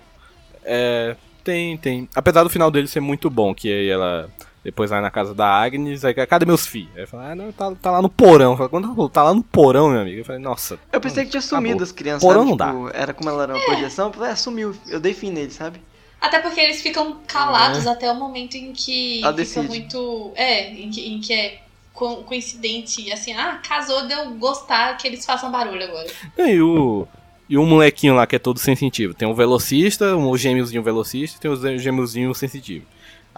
É. 0.63 1.15
Tem, 1.43 1.77
tem. 1.77 2.09
Apesar 2.15 2.43
do 2.43 2.49
final 2.49 2.71
dele 2.71 2.87
ser 2.87 2.99
muito 2.99 3.29
bom, 3.29 3.53
que 3.53 3.71
aí 3.71 3.89
ela 3.89 4.27
depois 4.69 4.89
vai 4.89 5.01
na 5.01 5.09
casa 5.09 5.33
da 5.33 5.47
Agnes, 5.47 6.05
aí 6.05 6.13
cadê 6.13 6.45
meus 6.45 6.65
filhos? 6.67 6.95
Aí 6.95 7.05
fala, 7.07 7.31
ah, 7.31 7.35
não, 7.35 7.51
tá, 7.51 7.71
tá 7.81 7.91
lá 7.91 8.01
no 8.01 8.09
porão. 8.09 8.51
Eu 8.51 8.57
falei, 8.57 8.69
Quando 8.69 8.85
ela 8.85 8.93
falou, 8.95 9.09
tá 9.09 9.23
lá 9.23 9.33
no 9.33 9.43
porão, 9.43 9.89
meu 9.89 10.01
amigo. 10.01 10.19
Eu 10.19 10.25
falei, 10.25 10.39
nossa. 10.41 10.77
Eu 10.93 11.01
pensei 11.01 11.25
que 11.25 11.31
tinha 11.31 11.41
sumido 11.41 11.69
Acabou. 11.75 11.83
as 11.83 11.91
crianças. 11.91 12.21
Porão 12.21 12.47
sabe? 12.57 12.73
não 12.73 12.85
Tipo, 12.85 12.97
Era 12.97 13.13
como 13.13 13.29
ela 13.29 13.43
era 13.43 13.55
uma 13.55 13.65
projeção, 13.65 14.07
eu 14.07 14.13
falei, 14.13 14.31
ah, 14.31 14.35
sumiu. 14.35 14.75
Eu 14.87 14.99
dei 14.99 15.13
fim 15.13 15.31
nele, 15.31 15.51
sabe? 15.51 15.81
Até 16.21 16.39
porque 16.39 16.59
eles 16.59 16.81
ficam 16.81 17.17
calados 17.27 17.87
até 17.87 18.11
o 18.11 18.15
momento 18.15 18.55
em 18.55 18.71
que 18.73 19.23
Ela 19.23 19.35
fica 19.37 19.63
muito. 19.63 20.31
É, 20.35 20.69
em 20.73 20.89
que, 20.89 21.07
em 21.07 21.19
que 21.21 21.33
é 21.33 21.59
co- 21.93 22.17
coincidente, 22.23 23.11
assim, 23.11 23.33
ah, 23.33 23.59
casou 23.67 24.05
de 24.05 24.13
eu 24.13 24.31
gostar 24.31 24.97
que 24.97 25.07
eles 25.07 25.25
façam 25.25 25.49
barulho 25.51 25.83
agora. 25.83 26.07
E 26.37 26.61
o. 26.61 27.07
E 27.49 27.57
um 27.57 27.65
molequinho 27.65 28.13
lá 28.13 28.27
que 28.27 28.35
é 28.35 28.39
todo 28.39 28.59
sensitivo. 28.59 29.13
Tem 29.15 29.27
um 29.27 29.33
velocista, 29.33 30.15
um 30.15 30.37
gêmeozinho 30.37 30.83
velocista 30.83 31.37
e 31.37 31.39
tem 31.41 31.49
o 31.49 31.77
gêmeozinho 31.79 32.35
sensitivo. 32.35 32.85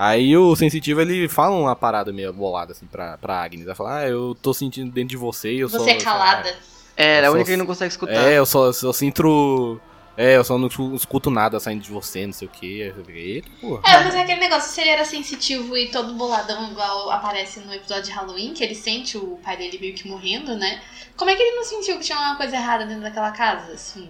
Aí 0.03 0.35
o 0.35 0.55
sensitivo 0.55 0.99
ele 0.99 1.29
fala 1.29 1.55
uma 1.55 1.75
parada 1.75 2.11
meio 2.11 2.33
bolada 2.33 2.71
assim 2.71 2.87
pra, 2.87 3.19
pra 3.19 3.43
Agnes. 3.43 3.67
Ela 3.67 3.75
fala, 3.75 3.97
ah, 3.99 4.07
eu 4.09 4.35
tô 4.41 4.51
sentindo 4.51 4.91
dentro 4.91 5.09
de 5.09 5.17
você 5.17 5.53
e 5.53 5.59
eu 5.59 5.69
sou. 5.69 5.79
Você 5.81 5.91
é 5.91 5.95
calada. 5.99 6.49
É, 6.97 7.17
era 7.17 7.27
Eu 7.27 7.29
a 7.29 7.31
só- 7.31 7.35
única 7.35 7.51
que 7.51 7.57
não 7.57 7.65
consegue 7.67 7.91
escutar. 7.91 8.13
É, 8.13 8.39
eu 8.39 8.45
só, 8.45 8.65
eu 8.65 8.93
sinto. 8.93 9.79
É, 10.17 10.35
eu 10.37 10.43
só 10.43 10.57
não 10.57 10.67
escuto 10.95 11.29
nada 11.29 11.59
saindo 11.59 11.83
de 11.83 11.91
você, 11.91 12.25
não 12.25 12.33
sei 12.33 12.47
o 12.47 12.51
que. 12.51 12.81
Eita, 13.13 13.49
porra. 13.61 13.81
É, 13.85 14.03
mas 14.03 14.15
é 14.15 14.21
aquele 14.23 14.39
negócio, 14.41 14.71
se 14.73 14.81
ele 14.81 14.89
era 14.89 15.05
sensitivo 15.05 15.77
e 15.77 15.89
todo 15.91 16.13
boladão, 16.15 16.69
igual 16.71 17.11
aparece 17.11 17.59
no 17.59 17.71
episódio 17.73 18.05
de 18.05 18.11
Halloween, 18.11 18.53
que 18.53 18.63
ele 18.63 18.75
sente 18.75 19.17
o 19.17 19.39
pai 19.43 19.55
dele 19.55 19.77
meio 19.79 19.93
que 19.93 20.07
morrendo, 20.07 20.55
né? 20.57 20.81
Como 21.15 21.29
é 21.29 21.35
que 21.35 21.41
ele 21.43 21.55
não 21.55 21.63
sentiu 21.63 21.97
que 21.97 22.03
tinha 22.03 22.17
uma 22.17 22.35
coisa 22.35 22.55
errada 22.55 22.85
dentro 22.85 23.03
daquela 23.03 23.31
casa, 23.31 23.71
assim? 23.73 24.09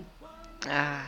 Ah, 0.67 1.03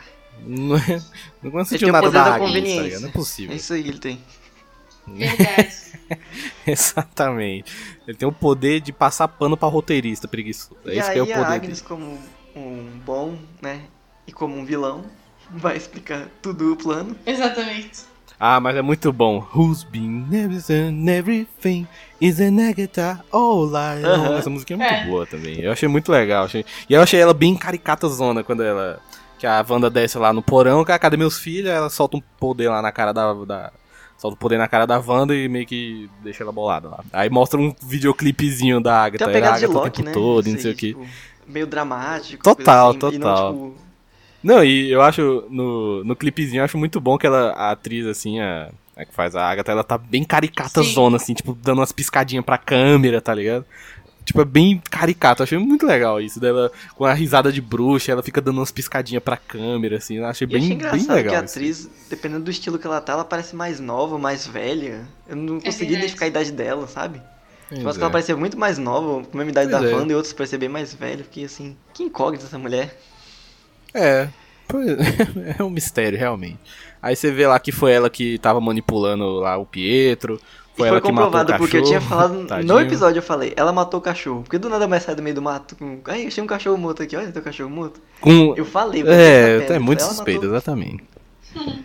Não, 0.46 0.76
é- 0.76 1.00
não 1.42 1.56
ele 1.58 1.64
sentiu 1.64 1.90
nada 1.90 2.10
da 2.10 2.24
da 2.24 2.34
Agnes, 2.34 2.38
tá 2.40 2.46
conveniência. 2.46 2.82
ligado? 2.82 3.00
Não 3.00 3.08
é 3.08 3.10
É 3.10 3.14
possível. 3.14 3.56
isso 3.56 3.72
aí 3.74 3.82
que 3.82 3.88
ele 3.88 3.98
tem. 3.98 4.20
Verdade. 5.06 5.74
Exatamente. 6.66 7.72
Ele 8.06 8.16
tem 8.16 8.28
o 8.28 8.32
poder 8.32 8.80
de 8.80 8.92
passar 8.92 9.28
pano 9.28 9.56
pra 9.56 9.68
roteirista 9.68 10.28
preguiçoso. 10.28 10.76
É 10.86 10.94
e 10.94 10.98
isso 10.98 11.08
aí 11.08 11.14
que 11.14 11.18
é 11.18 11.22
o 11.22 11.32
a 11.32 11.44
poder 11.44 11.54
Agnes, 11.54 11.80
como 11.80 12.18
um 12.54 13.00
bom, 13.04 13.36
né, 13.60 13.80
e 14.26 14.32
como 14.32 14.56
um 14.56 14.64
vilão, 14.64 15.04
vai 15.50 15.76
explicar 15.76 16.28
tudo 16.40 16.72
o 16.72 16.76
plano. 16.76 17.16
Exatamente. 17.26 18.14
Ah, 18.38 18.58
mas 18.60 18.76
é 18.76 18.82
muito 18.82 19.12
bom. 19.12 19.46
Who's 19.54 19.84
been 19.84 20.26
and 20.32 21.08
everything 21.08 21.86
is 22.20 22.40
a 22.40 22.50
negative 22.50 23.20
all 23.30 23.64
life. 23.64 24.04
Aham. 24.04 24.36
Essa 24.36 24.50
música 24.50 24.74
é 24.74 24.76
muito 24.76 24.92
É. 24.92 25.06
boa 25.06 25.24
também. 25.24 25.60
Eu 25.60 25.70
achei 25.70 25.88
muito 25.88 26.10
legal. 26.10 26.44
Achei... 26.44 26.64
E 26.90 26.94
eu 26.94 27.00
achei 27.00 27.20
ela 27.20 27.32
bem 27.32 27.56
caricata 27.56 28.08
zona 28.08 28.42
quando 28.42 28.62
ela. 28.62 29.00
Que 29.38 29.46
a 29.46 29.64
Wanda 29.68 29.88
desce 29.88 30.18
lá 30.18 30.32
no 30.32 30.42
porão, 30.42 30.84
cara, 30.84 30.98
cadê 30.98 31.16
meus 31.16 31.38
filhos? 31.38 31.70
Ela 31.70 31.88
solta 31.88 32.16
um 32.16 32.22
poder 32.38 32.68
lá 32.68 32.82
na 32.82 32.90
cara 32.90 33.12
da. 33.12 33.32
da... 33.32 33.72
Solta 34.24 34.36
o 34.36 34.38
poder 34.38 34.56
na 34.56 34.66
cara 34.66 34.86
da 34.86 34.98
Wanda 34.98 35.34
e 35.34 35.46
meio 35.50 35.66
que 35.66 36.08
deixa 36.22 36.42
ela 36.42 36.50
bolada 36.50 36.88
lá. 36.88 37.04
Aí 37.12 37.28
mostra 37.28 37.60
um 37.60 37.74
videoclipezinho 37.82 38.80
da 38.80 39.02
Agatha. 39.02 39.18
Tem 39.18 39.26
uma 39.26 39.32
pegada 39.34 39.58
de 39.58 39.64
Agatha 39.66 39.78
o 39.78 39.82
Loki, 39.82 40.02
né? 40.02 40.12
todo, 40.12 40.48
não 40.48 40.58
sei 40.58 40.72
o 40.72 40.74
que. 40.74 40.88
tipo, 40.94 41.06
meio 41.46 41.66
dramático. 41.66 42.42
Total, 42.42 42.88
assim, 42.88 42.96
e 42.96 43.02
não, 43.02 43.10
total. 43.10 43.52
tipo, 43.52 43.74
Não, 44.42 44.64
e 44.64 44.90
eu 44.90 45.02
acho, 45.02 45.44
no, 45.50 46.02
no 46.04 46.16
clipezinho, 46.16 46.60
eu 46.60 46.64
acho 46.64 46.78
muito 46.78 46.98
bom 47.02 47.18
que 47.18 47.26
ela, 47.26 47.50
a 47.50 47.72
atriz, 47.72 48.06
assim, 48.06 48.40
a, 48.40 48.70
a 48.96 49.04
que 49.04 49.12
faz 49.12 49.36
a 49.36 49.46
Agatha, 49.46 49.72
ela 49.72 49.84
tá 49.84 49.98
bem 49.98 50.24
caricata 50.24 50.82
zona, 50.82 51.18
assim, 51.18 51.34
tipo, 51.34 51.52
dando 51.62 51.80
umas 51.80 51.92
piscadinhas 51.92 52.46
pra 52.46 52.56
câmera, 52.56 53.20
tá 53.20 53.34
ligado? 53.34 53.66
Tipo, 54.24 54.40
é 54.40 54.44
bem 54.44 54.80
caricato, 54.90 55.42
eu 55.42 55.44
achei 55.44 55.58
muito 55.58 55.84
legal 55.86 56.20
isso 56.20 56.40
dela, 56.40 56.72
com 56.94 57.04
a 57.04 57.12
risada 57.12 57.52
de 57.52 57.60
bruxa, 57.60 58.10
ela 58.12 58.22
fica 58.22 58.40
dando 58.40 58.58
umas 58.58 58.72
piscadinhas 58.72 59.22
pra 59.22 59.36
câmera, 59.36 59.98
assim, 59.98 60.16
eu 60.16 60.26
achei 60.26 60.46
E 60.48 60.54
eu 60.54 60.58
achei 60.58 60.74
bem, 60.76 60.88
bem 60.90 61.02
engraçado 61.02 61.12
legal 61.12 61.26
que 61.26 61.34
a 61.34 61.40
isso. 61.44 61.58
atriz, 61.58 61.90
dependendo 62.08 62.44
do 62.44 62.50
estilo 62.50 62.78
que 62.78 62.86
ela 62.86 63.00
tá, 63.00 63.12
ela 63.12 63.24
parece 63.24 63.54
mais 63.54 63.80
nova, 63.80 64.18
mais 64.18 64.46
velha. 64.46 65.06
Eu 65.28 65.36
não 65.36 65.60
consegui 65.60 65.92
verdade. 65.92 65.94
identificar 65.94 66.24
a 66.26 66.28
idade 66.28 66.52
dela, 66.52 66.86
sabe? 66.88 67.22
Pois 67.68 67.80
Eu 67.82 67.88
acho 67.88 67.98
que 67.98 68.04
é. 68.04 68.04
ela 68.04 68.10
parecia 68.12 68.36
muito 68.36 68.58
mais 68.58 68.78
nova, 68.78 69.24
com 69.24 69.36
a 69.36 69.44
mesma 69.44 69.50
idade 69.50 69.70
Pois 69.70 69.82
da 69.82 69.82
é. 69.82 69.94
Wanda 69.94 70.12
e 70.12 70.16
outros 70.16 70.32
parecia 70.32 70.58
bem 70.58 70.68
mais 70.68 70.94
velha. 70.94 71.20
Eu 71.20 71.24
Fiquei 71.24 71.44
assim, 71.44 71.76
que 71.92 72.02
incógnita 72.04 72.46
essa 72.46 72.58
mulher. 72.58 72.98
É, 73.92 74.28
é 75.58 75.62
um 75.62 75.70
mistério, 75.70 76.18
realmente. 76.18 76.58
Aí 77.02 77.14
você 77.14 77.30
vê 77.30 77.46
lá 77.46 77.58
que 77.60 77.70
foi 77.72 77.92
ela 77.92 78.08
que 78.10 78.38
tava 78.38 78.60
manipulando 78.60 79.24
lá 79.40 79.56
o 79.58 79.66
Pietro, 79.66 80.40
foi 80.76 80.88
foi 80.88 80.88
ela 80.88 81.00
que 81.00 81.12
matou 81.12 81.12
o 81.12 81.24
comprovado, 81.24 81.46
cachorro. 81.52 81.58
porque 81.58 81.76
eu 81.76 81.82
tinha 81.84 82.00
falado 82.00 82.46
tadinho. 82.46 82.72
no 82.74 82.80
episódio, 82.80 83.18
eu 83.18 83.22
falei, 83.22 83.52
ela 83.56 83.72
matou 83.72 84.00
o 84.00 84.02
cachorro. 84.02 84.42
Porque 84.42 84.58
do 84.58 84.68
nada 84.68 84.86
mais 84.88 85.02
sai 85.04 85.14
do 85.14 85.22
meio 85.22 85.34
do 85.34 85.42
mato 85.42 85.76
com. 85.76 86.00
Ai, 86.06 86.26
achei 86.26 86.42
um 86.42 86.46
cachorro 86.46 86.76
morto 86.76 87.02
aqui, 87.02 87.16
olha 87.16 87.30
teu 87.32 87.42
cachorro 87.42 87.70
morto. 87.70 88.00
Com, 88.20 88.54
Eu 88.56 88.64
falei, 88.64 89.02
É, 89.06 89.66
é 89.74 89.78
muito 89.78 90.02
suspeito, 90.02 90.40
matou. 90.42 90.56
exatamente. 90.56 91.04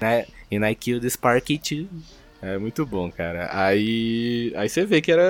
né? 0.01 0.25
And 0.51 0.67
I 0.67 0.73
killed 0.75 1.01
the 1.03 1.09
Sparky 1.09 1.57
too. 1.59 1.87
É 2.41 2.57
muito 2.57 2.85
bom, 2.85 3.11
cara. 3.11 3.49
Aí. 3.51 4.53
Aí 4.55 4.69
você 4.69 4.85
vê 4.85 5.01
que 5.01 5.11
era 5.11 5.21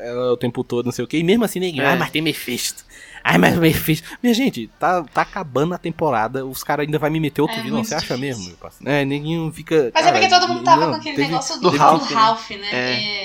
ela 0.00 0.32
o 0.32 0.36
tempo 0.36 0.62
todo, 0.62 0.84
não 0.86 0.92
sei 0.92 1.04
o 1.04 1.08
que. 1.08 1.16
E 1.18 1.24
mesmo 1.24 1.44
assim, 1.44 1.58
ninguém. 1.58 1.80
É. 1.80 1.86
Ah, 1.88 1.96
mas 1.96 2.10
tem 2.10 2.22
Mephisto. 2.22 2.84
Ai, 3.24 3.36
mas 3.38 3.56
Mephisto. 3.58 4.08
Minha 4.22 4.32
gente, 4.34 4.68
tá, 4.78 5.02
tá 5.12 5.22
acabando 5.22 5.74
a 5.74 5.78
temporada. 5.78 6.46
Os 6.46 6.62
caras 6.62 6.86
ainda 6.86 6.98
vai 7.00 7.10
me 7.10 7.18
meter 7.18 7.40
outro 7.42 7.58
É 7.58 7.62
vilão. 7.62 7.82
Você 7.82 7.94
acha 7.96 8.16
mesmo, 8.16 8.46
meu 8.46 8.56
parceiro? 8.56 8.90
É, 8.92 9.04
ninguém 9.04 9.50
fica. 9.52 9.90
Mas 9.92 10.06
é 10.06 10.08
cara, 10.10 10.12
porque 10.20 10.28
todo 10.28 10.48
mundo 10.48 10.62
tava 10.64 10.82
não, 10.82 10.90
com 10.92 10.96
aquele 10.98 11.16
teve- 11.16 11.28
negócio 11.28 11.60
do 11.60 11.70
do, 11.70 11.76
Ralph, 11.76 12.08
do 12.08 12.14
né? 12.14 12.20
Ralph, 12.20 12.50
né? 12.50 12.68
É. 12.72 12.76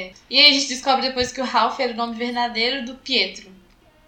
É. 0.08 0.12
E 0.30 0.40
aí 0.40 0.50
a 0.50 0.54
gente 0.54 0.68
descobre 0.70 1.08
depois 1.08 1.32
que 1.32 1.40
o 1.42 1.46
Ralph 1.46 1.80
era 1.80 1.94
o 1.94 1.96
nome 1.96 2.16
verdadeiro 2.16 2.86
do 2.86 2.96
Pietro. 2.96 3.50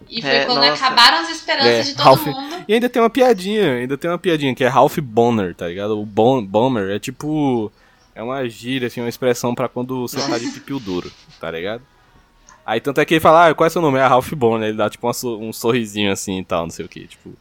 E 0.08 0.20
foi 0.22 0.30
É, 0.30 0.44
quando 0.44 0.58
nossa. 0.58 0.72
acabaram 0.86 1.18
as 1.18 1.30
esperanças 1.30 1.70
É, 1.70 1.82
de 1.82 1.94
todo 1.94 2.02
Ralph- 2.04 2.26
mundo. 2.26 2.64
E 2.66 2.74
ainda 2.74 2.88
tem 2.88 3.00
uma 3.00 3.10
piadinha, 3.10 3.74
ainda 3.74 3.96
tem 3.98 4.10
uma 4.10 4.18
piadinha 4.18 4.54
que 4.56 4.64
é 4.64 4.68
Ralph 4.68 4.98
Bonner, 4.98 5.54
tá 5.54 5.68
ligado? 5.68 6.00
O 6.00 6.04
bon, 6.04 6.44
Bomber 6.44 6.90
é 6.90 6.98
tipo. 6.98 7.70
É 8.14 8.22
uma 8.22 8.48
gíria, 8.48 8.88
assim, 8.88 9.00
uma 9.00 9.08
expressão 9.08 9.54
pra 9.54 9.68
quando 9.68 10.00
você 10.06 10.16
tá 10.16 10.38
de 10.38 10.50
pipiu 10.50 10.80
duro, 10.80 11.10
tá 11.40 11.50
ligado? 11.50 11.82
Aí 12.66 12.80
tanto 12.80 13.00
é 13.00 13.04
que 13.04 13.14
ele 13.14 13.20
fala, 13.20 13.48
ah, 13.48 13.54
qual 13.54 13.66
é 13.66 13.70
seu 13.70 13.80
nome? 13.82 13.98
É 13.98 14.06
Ralph 14.06 14.32
Bonner, 14.34 14.68
ele 14.68 14.76
dá 14.76 14.88
tipo 14.90 15.08
um 15.08 15.52
sorrisinho 15.52 16.12
assim 16.12 16.38
e 16.38 16.44
tal, 16.44 16.64
não 16.64 16.70
sei 16.70 16.84
o 16.84 16.88
que, 16.88 17.06
tipo. 17.06 17.32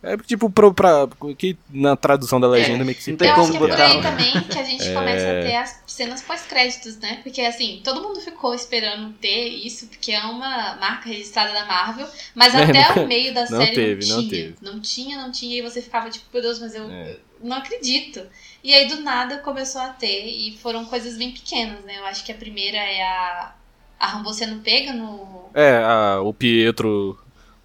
É 0.00 0.16
tipo 0.16 0.48
pro, 0.48 0.72
pra. 0.72 1.08
que 1.36 1.56
na 1.70 1.96
tradução 1.96 2.38
da 2.38 2.46
legenda 2.46 2.84
meio 2.84 2.96
que 2.96 3.02
se 3.02 3.10
não 3.10 3.18
tem 3.18 3.28
Eu 3.28 3.34
perde, 3.34 3.50
acho 3.50 3.58
como 3.58 3.66
que 3.66 3.72
é 3.72 3.76
por 3.76 3.84
aí 3.96 4.00
também 4.02 4.42
que 4.44 4.58
a 4.58 4.62
gente 4.62 4.88
É. 4.88 4.94
começa 4.94 5.24
a 5.26 5.42
ter 5.42 5.56
as 5.56 5.82
cenas 5.88 6.22
pós-créditos, 6.22 6.96
né? 6.98 7.18
Porque 7.24 7.40
assim, 7.40 7.80
todo 7.82 8.00
mundo 8.00 8.20
ficou 8.20 8.54
esperando 8.54 9.12
ter 9.14 9.48
isso, 9.48 9.88
porque 9.88 10.12
é 10.12 10.20
uma 10.20 10.76
marca 10.76 11.08
registrada 11.08 11.52
da 11.52 11.64
Marvel, 11.66 12.06
mas 12.32 12.54
É, 12.54 12.62
até 12.62 12.94
não- 12.94 13.04
o 13.04 13.08
meio 13.08 13.34
da 13.34 13.40
não 13.40 13.58
série 13.58 13.74
teve, 13.74 14.06
não 14.08 14.16
não 14.16 14.28
tinha. 14.28 14.30
teve. 14.42 14.54
Não 14.62 14.80
tinha, 14.80 15.18
não 15.22 15.32
tinha, 15.32 15.58
e 15.58 15.62
você 15.62 15.82
ficava 15.82 16.08
tipo, 16.10 16.26
meu 16.32 16.42
Deus, 16.42 16.60
mas 16.60 16.74
eu, 16.76 16.88
É. 16.88 17.10
eu 17.12 17.20
não 17.48 17.56
acredito. 17.56 18.22
E 18.62 18.72
aí 18.72 18.86
do 18.86 19.00
nada 19.00 19.38
começou 19.38 19.80
a 19.80 19.88
ter, 19.88 20.26
e 20.28 20.56
foram 20.62 20.84
coisas 20.84 21.16
bem 21.16 21.32
pequenas, 21.32 21.82
né? 21.84 21.98
Eu 21.98 22.06
acho 22.06 22.24
que 22.24 22.30
a 22.30 22.36
primeira 22.36 22.78
é 22.78 23.02
a. 23.02 23.54
A 24.00 24.06
Rambo 24.06 24.32
sendo 24.32 24.60
pega 24.62 24.92
no. 24.92 25.50
É, 25.52 25.78
a- 25.78 26.20
o 26.22 26.32
Pietro. 26.32 27.18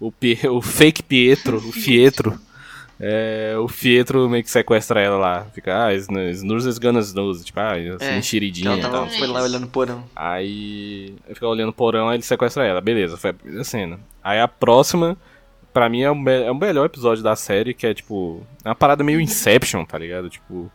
O, 0.06 0.12
Pie- 0.12 0.48
o 0.48 0.60
fake 0.60 1.02
Pietro, 1.02 1.56
o 1.56 1.72
Fietro. 1.72 2.38
É, 3.00 3.54
o 3.58 3.66
Fietro 3.66 4.28
meio 4.28 4.44
que 4.44 4.50
sequestra 4.50 5.00
ela 5.00 5.16
lá. 5.16 5.46
Fica, 5.54 5.86
ah, 5.86 5.94
Snooze 5.94 6.68
is 6.68 6.78
gonna 6.78 7.00
snooze. 7.00 7.44
Tipo, 7.44 7.60
ah, 7.60 7.72
assim, 7.72 8.04
É, 8.04 8.18
enxeridinha 8.18 8.70
Ela 8.70 8.78
e 8.78 8.82
tal. 8.82 9.08
Foi 9.08 9.26
lá 9.26 9.42
olhando 9.42 9.64
o 9.64 9.68
porão. 9.68 10.04
Aí 10.14 11.14
ele 11.26 11.34
fica 11.34 11.48
olhando 11.48 11.70
o 11.70 11.72
porão, 11.72 12.08
aí 12.08 12.16
ele 12.16 12.22
sequestra 12.22 12.64
ela. 12.66 12.80
Beleza, 12.80 13.16
foi 13.16 13.34
a 13.58 13.64
cena. 13.64 13.98
Aí 14.22 14.38
a 14.40 14.46
próxima, 14.46 15.16
pra 15.72 15.88
mim, 15.88 16.02
é 16.02 16.10
o, 16.10 16.28
é 16.28 16.50
o 16.50 16.54
melhor 16.54 16.86
episódio 16.86 17.22
da 17.24 17.34
série, 17.34 17.74
que 17.74 17.86
é 17.86 17.94
tipo. 17.94 18.42
É 18.64 18.68
uma 18.68 18.74
parada 18.74 19.02
meio 19.02 19.20
Inception, 19.20 19.84
tá 19.84 19.98
ligado? 19.98 20.28
Tipo. 20.30 20.70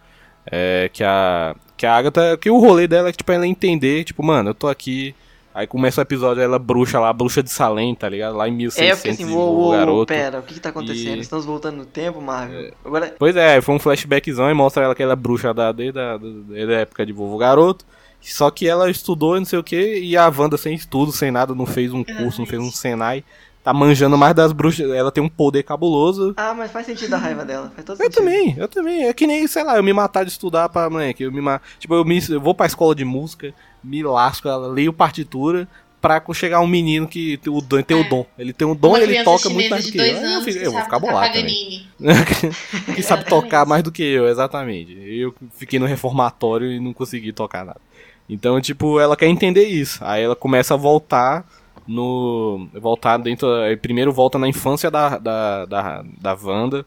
É 0.51 0.89
que 0.91 1.03
a. 1.03 1.55
Que 1.77 1.85
a 1.85 1.95
Agatha. 1.95 2.37
Que 2.37 2.49
o 2.49 2.59
rolê 2.59 2.87
dela 2.87 3.09
é 3.09 3.13
tipo 3.13 3.31
ela 3.31 3.47
entender, 3.47 4.03
tipo, 4.03 4.21
mano, 4.23 4.49
eu 4.49 4.53
tô 4.55 4.67
aqui. 4.67 5.15
Aí 5.59 5.67
começa 5.67 5.99
o 5.99 6.03
episódio, 6.03 6.41
ela 6.41 6.57
bruxa 6.57 6.99
lá, 7.01 7.11
bruxa 7.11 7.43
de 7.43 7.49
Salem, 7.49 7.93
tá 7.93 8.07
ligado? 8.07 8.37
Lá 8.37 8.47
em 8.47 8.51
É, 8.51 8.55
1600 8.55 8.89
eu 8.91 8.95
fiquei 8.97 9.11
assim, 9.25 9.35
uou, 9.35 9.55
uou, 9.57 9.71
garoto. 9.73 10.05
pera, 10.05 10.39
o 10.39 10.43
que 10.43 10.53
que 10.53 10.59
tá 10.61 10.69
acontecendo? 10.69 11.17
E- 11.17 11.19
Estamos 11.19 11.45
voltando 11.45 11.75
no 11.75 11.85
tempo, 11.85 12.21
Marvel. 12.21 12.71
Agora, 12.85 13.13
Pois 13.19 13.35
é, 13.35 13.59
foi 13.59 13.75
um 13.75 13.79
flashbackzão 13.79 14.49
e 14.49 14.53
mostra 14.53 14.83
ela 14.85 14.95
que 14.95 15.03
ela 15.03 15.11
é 15.13 15.15
bruxa 15.17 15.53
da, 15.53 15.73
desde, 15.73 15.99
a, 15.99 16.15
desde 16.17 16.73
a 16.73 16.79
época 16.79 17.05
de 17.05 17.11
vovô 17.11 17.37
garoto. 17.37 17.83
Só 18.21 18.49
que 18.49 18.67
ela 18.67 18.89
estudou 18.89 19.35
e 19.35 19.39
não 19.39 19.45
sei 19.45 19.59
o 19.59 19.63
que, 19.63 19.99
e 19.99 20.15
a 20.15 20.27
Wanda 20.29 20.57
sem 20.57 20.73
estudo, 20.73 21.11
sem 21.11 21.29
nada, 21.31 21.53
não 21.53 21.65
fez 21.65 21.93
um 21.93 22.03
curso, 22.05 22.39
não 22.39 22.45
fez 22.47 22.61
um 22.61 22.71
Senai. 22.71 23.23
Tá 23.63 23.73
manjando 23.73 24.17
mais 24.17 24.33
das 24.33 24.51
bruxas. 24.51 24.89
Ela 24.91 25.11
tem 25.11 25.21
um 25.23 25.27
poder 25.29 25.63
cabuloso. 25.63 26.33
ah, 26.37 26.53
mas 26.53 26.71
faz 26.71 26.85
sentido 26.85 27.13
a 27.13 27.17
raiva 27.17 27.43
dela, 27.43 27.71
faz 27.75 27.85
todo 27.85 27.99
Eu 27.99 28.05
sentido. 28.05 28.15
também, 28.23 28.55
eu 28.57 28.67
também. 28.67 29.03
É 29.07 29.13
que 29.13 29.27
nem, 29.27 29.45
sei 29.47 29.63
lá, 29.63 29.75
eu 29.77 29.83
me 29.83 29.91
matar 29.93 30.23
de 30.23 30.31
estudar 30.31 30.69
pra 30.69 30.89
moleque. 30.89 31.23
Eu 31.23 31.31
me 31.31 31.41
ma... 31.41 31.59
Tipo, 31.77 31.95
eu, 31.95 32.05
me, 32.05 32.21
eu 32.29 32.39
vou 32.41 32.55
pra 32.55 32.65
escola 32.65 32.95
de 32.95 33.03
música, 33.03 33.53
me 33.83 34.01
lasco, 34.01 34.47
ela 34.47 34.67
leio 34.67 34.93
partitura. 34.93 35.67
Pra 36.01 36.23
chegar 36.33 36.61
um 36.61 36.67
menino 36.67 37.05
que 37.09 37.35
tem 37.39 37.51
o 37.51 37.59
dom, 37.59 37.81
tem 37.81 37.97
o 37.97 38.05
É. 38.05 38.07
dom. 38.07 38.25
Ele 38.37 38.53
tem 38.53 38.65
um 38.65 38.73
dom 38.73 38.87
Uma 38.91 38.99
e 38.99 39.03
ele 39.03 39.21
toca 39.21 39.49
muito 39.49 39.69
mais 39.69 39.85
do 39.85 39.91
que 39.91 39.97
eu. 39.97 40.05
eu, 40.05 40.17
anos 40.17 40.45
fico- 40.45 40.59
que 40.59 40.65
eu 40.65 40.71
vou 40.71 40.81
ficar 40.81 40.97
bolado 40.97 41.33
também. 41.33 41.85
Que 42.95 43.03
sabe 43.03 43.25
tocar 43.25 43.65
mais 43.67 43.83
do 43.83 43.91
que 43.91 44.01
eu, 44.01 44.25
exatamente. 44.29 44.93
Eu 44.93 45.35
fiquei 45.57 45.77
no 45.77 45.85
reformatório 45.85 46.71
e 46.71 46.79
não 46.79 46.93
consegui 46.93 47.33
tocar 47.33 47.65
nada. 47.65 47.81
Então, 48.29 48.61
tipo, 48.61 48.97
ela 48.97 49.17
quer 49.17 49.27
entender 49.27 49.65
isso. 49.65 49.99
Aí 50.01 50.23
ela 50.23 50.37
começa 50.37 50.73
a 50.73 50.77
voltar 50.77 51.45
no. 51.89 52.69
Voltar 52.73 53.17
dentro. 53.17 53.51
aí 53.55 53.75
Primeiro 53.75 54.13
volta 54.13 54.37
na 54.37 54.47
infância 54.47 54.91
da, 54.91 55.17
da, 55.17 55.65
da, 55.65 56.05
da 56.21 56.33
Wanda. 56.41 56.85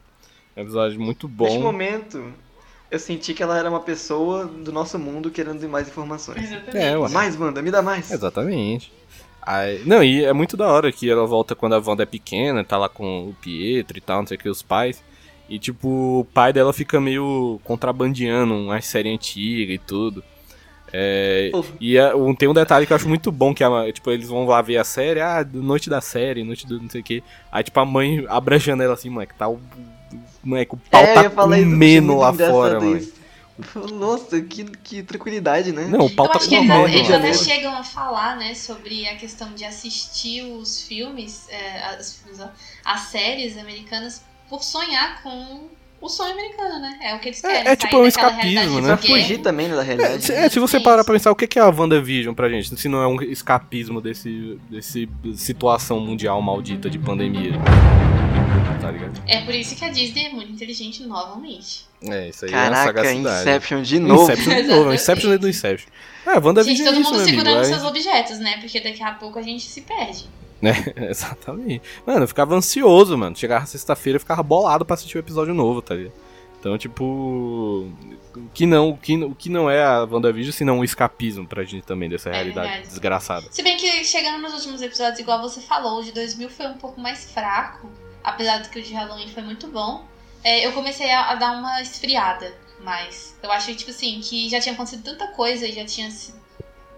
É 0.55 0.61
um 0.61 0.63
episódio 0.63 1.01
muito 1.01 1.27
Neste 1.27 1.57
bom. 1.57 1.63
momento, 1.63 2.25
eu 2.91 2.99
senti 2.99 3.35
que 3.35 3.43
ela 3.43 3.59
era 3.59 3.69
uma 3.69 3.81
pessoa 3.81 4.47
do 4.47 4.71
nosso 4.71 4.99
mundo 4.99 5.31
querendo 5.31 5.67
mais 5.69 5.89
informações. 5.89 6.45
Exatamente. 6.45 6.77
É, 6.77 6.97
ué. 6.97 7.09
Mais, 7.09 7.39
Wanda, 7.39 7.61
me 7.61 7.71
dá 7.71 7.83
mais. 7.83 8.11
Exatamente. 8.11 8.93
Aí, 9.41 9.83
não, 9.85 10.05
e 10.05 10.25
é 10.25 10.33
muito 10.33 10.57
da 10.57 10.69
hora 10.69 10.93
que 10.93 11.11
ela 11.11 11.27
volta 11.27 11.57
quando 11.57 11.75
a 11.75 11.83
Wanda 11.85 12.05
é 12.05 12.07
pequena, 12.07 12.63
tá 12.63 12.79
lá 12.79 12.89
com 12.89 13.31
o 13.31 13.35
Pietro 13.35 13.99
e 13.99 14.01
tal, 14.01 14.21
não 14.21 14.27
sei 14.27 14.37
o 14.37 14.41
que, 14.41 14.49
os 14.49 14.63
pais. 14.63 15.03
E, 15.49 15.59
tipo, 15.59 16.21
o 16.21 16.25
pai 16.33 16.53
dela 16.53 16.73
fica 16.73 17.01
meio 17.01 17.61
contrabandeando 17.65 18.55
umas 18.55 18.87
série 18.87 19.13
antiga 19.13 19.73
e 19.73 19.79
tudo. 19.79 20.23
É, 20.93 21.51
e 21.81 21.97
é, 21.97 22.15
um- 22.15 22.35
tem 22.35 22.49
um 22.49 22.53
detalhe 22.53 22.87
que 22.87 22.93
eu 22.93 22.97
acho 22.97 23.09
muito 23.09 23.33
bom, 23.33 23.55
que 23.55 23.65
a, 23.65 23.91
tipo, 23.93 24.11
eles 24.11 24.29
vão 24.29 24.45
lá 24.47 24.61
ver 24.61 24.77
a 24.77 24.85
série, 24.85 25.21
ah, 25.21 25.47
noite 25.53 25.89
da 25.89 26.01
série, 26.01 26.45
noite 26.45 26.67
do 26.67 26.81
não 26.81 26.91
sei 26.91 27.01
o 27.01 27.05
que. 27.05 27.25
Aí, 27.51 27.65
tipo, 27.65 27.81
a 27.81 27.87
mãe 27.87 28.25
abre 28.29 28.57
a 28.57 28.59
janela 28.59 28.95
assim, 28.95 29.09
moleque, 29.09 29.35
tá 29.35 29.49
o. 29.49 29.61
Moleque, 30.45 30.75
o 30.75 30.79
pau 30.91 31.03
é, 31.03 31.15
tá 31.15 31.31
comendo 31.31 32.17
lá 32.19 32.33
fora, 32.33 32.81
mano. 32.81 32.99
isso. 32.99 33.23
Nossa, 33.95 34.41
que, 34.41 34.65
que 34.65 35.03
tranquilidade, 35.03 35.73
né? 35.73 35.87
Não, 35.87 36.07
o 36.07 36.11
pau 36.11 36.27
Eu 36.27 36.33
tá 36.33 36.39
acho 36.39 36.49
que 36.49 36.55
eles, 36.57 36.67
comendo 36.69 36.89
eles 36.89 37.11
até 37.11 37.33
chegam 37.35 37.77
a 37.77 37.85
falar, 37.85 38.37
né, 38.37 38.55
sobre 38.55 39.07
a 39.07 39.17
questão 39.17 39.53
de 39.55 39.65
assistir 39.65 40.43
os 40.43 40.83
filmes, 40.83 41.49
é, 41.49 41.85
as, 41.85 42.23
as 42.85 43.01
séries 43.03 43.57
americanas, 43.57 44.23
por 44.49 44.63
sonhar 44.63 45.23
com 45.23 45.69
o 46.03 46.09
sonho 46.09 46.33
americano, 46.33 46.81
né? 46.81 46.99
É 47.01 47.15
o 47.15 47.21
que 47.21 47.29
eles 47.29 47.43
É- 47.45 47.49
querem. 47.49 47.73
é 47.73 47.77
tipo 47.77 47.93
sair 47.93 48.03
um 48.03 48.07
escapismo, 48.07 48.81
né? 48.81 48.89
Pra 48.89 48.97
fugir 48.99 49.39
também 49.39 49.69
né, 49.69 49.77
da 49.77 49.83
É, 49.83 49.85
realidade. 49.85 50.25
se, 50.25 50.33
é, 50.33 50.49
se 50.49 50.59
você 50.59 50.79
parar 50.81 51.05
pra 51.05 51.15
pensar, 51.15 51.31
o 51.31 51.37
que 51.37 51.59
é 51.59 51.63
a 51.63 51.69
WandaVision 51.71 52.35
pra 52.35 52.49
gente? 52.51 52.77
Se 52.79 52.89
não 52.89 53.01
é 53.03 53.07
um 53.07 53.23
escapismo 53.23 54.01
desse, 54.01 54.59
desse 54.69 55.09
situação 55.37 56.01
mundial 56.01 56.43
maldita 56.43 56.91
de 56.91 56.99
pandemia. 56.99 57.53
Tá 58.81 58.91
ligado? 58.91 59.23
É 59.29 59.41
por 59.43 59.55
isso 59.55 59.77
que 59.77 59.85
a 59.85 59.89
Disney 59.91 60.27
é 60.27 60.31
muito 60.31 60.51
inteligente 60.53 61.05
novamente. 61.05 61.87
É, 62.03 62.29
isso 62.31 62.45
aí 62.45 62.53
é 62.53 62.57
uma 62.57 62.63
Caraca, 62.71 62.85
sagacidade. 63.03 63.41
Inception 63.43 63.83
de 63.83 63.99
novo. 64.01 64.23
Inception 64.33 64.55
de 64.57 64.63
novo, 64.65 64.91
é 64.91 64.95
Inception 64.97 65.37
do 65.37 65.49
Inception. 65.49 65.89
É, 66.27 66.31
a 66.31 66.35
Gente, 66.35 66.45
WandaVision 66.45 66.87
é 66.89 66.91
todo 66.91 67.01
isso, 67.01 67.11
mundo 67.13 67.23
amigo. 67.23 67.39
segurando 67.39 67.61
é- 67.61 67.65
seus 67.65 67.85
objetos, 67.85 68.39
né? 68.41 68.57
Porque 68.61 68.81
daqui 68.81 69.03
a 69.03 69.13
pouco 69.13 69.39
a 69.39 69.43
gente 69.43 69.63
se 69.65 69.83
perde. 69.83 70.25
Né, 70.63 70.73
exatamente. 71.11 71.83
Mano, 72.07 72.23
eu 72.23 72.29
ficava 72.29 72.55
ansioso, 72.55 73.19
mano. 73.19 73.37
Chegava 73.37 73.67
sexta-feira, 73.67 74.17
eu 74.17 74.21
ficava 74.21 74.43
bolado 74.43 74.85
pra 74.85 74.95
assistir 74.95 75.17
o 75.17 75.19
um 75.19 75.25
episódio 75.25 75.53
novo, 75.53 75.83
tá 75.83 75.97
ligado? 75.97 76.15
Então, 76.63 76.79
tipo, 76.79 77.05
o 77.05 78.49
que 78.55 78.65
não, 78.67 78.91
o 78.91 78.97
que, 78.97 79.17
o 79.17 79.35
que 79.35 79.49
não 79.49 79.69
é 79.69 79.83
a 79.83 80.05
WandaVision, 80.05 80.53
senão 80.53 80.79
um 80.79 80.85
escapismo 80.85 81.45
pra 81.45 81.65
gente 81.65 81.85
também 81.85 82.09
dessa 82.09 82.31
é 82.31 82.35
realidade 82.35 82.69
verdade. 82.69 82.89
desgraçada. 82.89 83.47
Se 83.51 83.65
bem 83.65 83.77
que 83.77 84.05
chegando 84.05 84.41
nos 84.41 84.55
últimos 84.55 84.81
episódios, 84.81 85.19
igual 85.19 85.43
você 85.43 85.61
falou, 85.61 85.99
o 85.99 86.05
de 86.05 86.13
2000 86.13 86.49
foi 86.49 86.69
um 86.69 86.75
pouco 86.75 87.01
mais 87.01 87.33
fraco, 87.33 87.91
apesar 88.23 88.59
de 88.59 88.69
que 88.69 88.79
o 88.79 88.83
de 88.83 88.95
Halloween 88.95 89.27
foi 89.27 89.43
muito 89.43 89.67
bom. 89.67 90.07
É, 90.45 90.65
eu 90.65 90.71
comecei 90.71 91.11
a, 91.11 91.33
a, 91.33 91.35
dar 91.35 91.51
uma 91.59 91.83
esfriada, 91.83 92.55
mas 92.85 93.37
eu 93.43 93.51
achei, 93.51 93.75
tipo 93.75 93.91
assim, 93.91 94.21
que 94.21 94.49
já 94.49 94.61
tinha 94.61 94.75
acontecido 94.75 95.03
tanta 95.03 95.27
coisa 95.33 95.67
e 95.67 95.73
já 95.73 95.85
tinha 95.85 96.09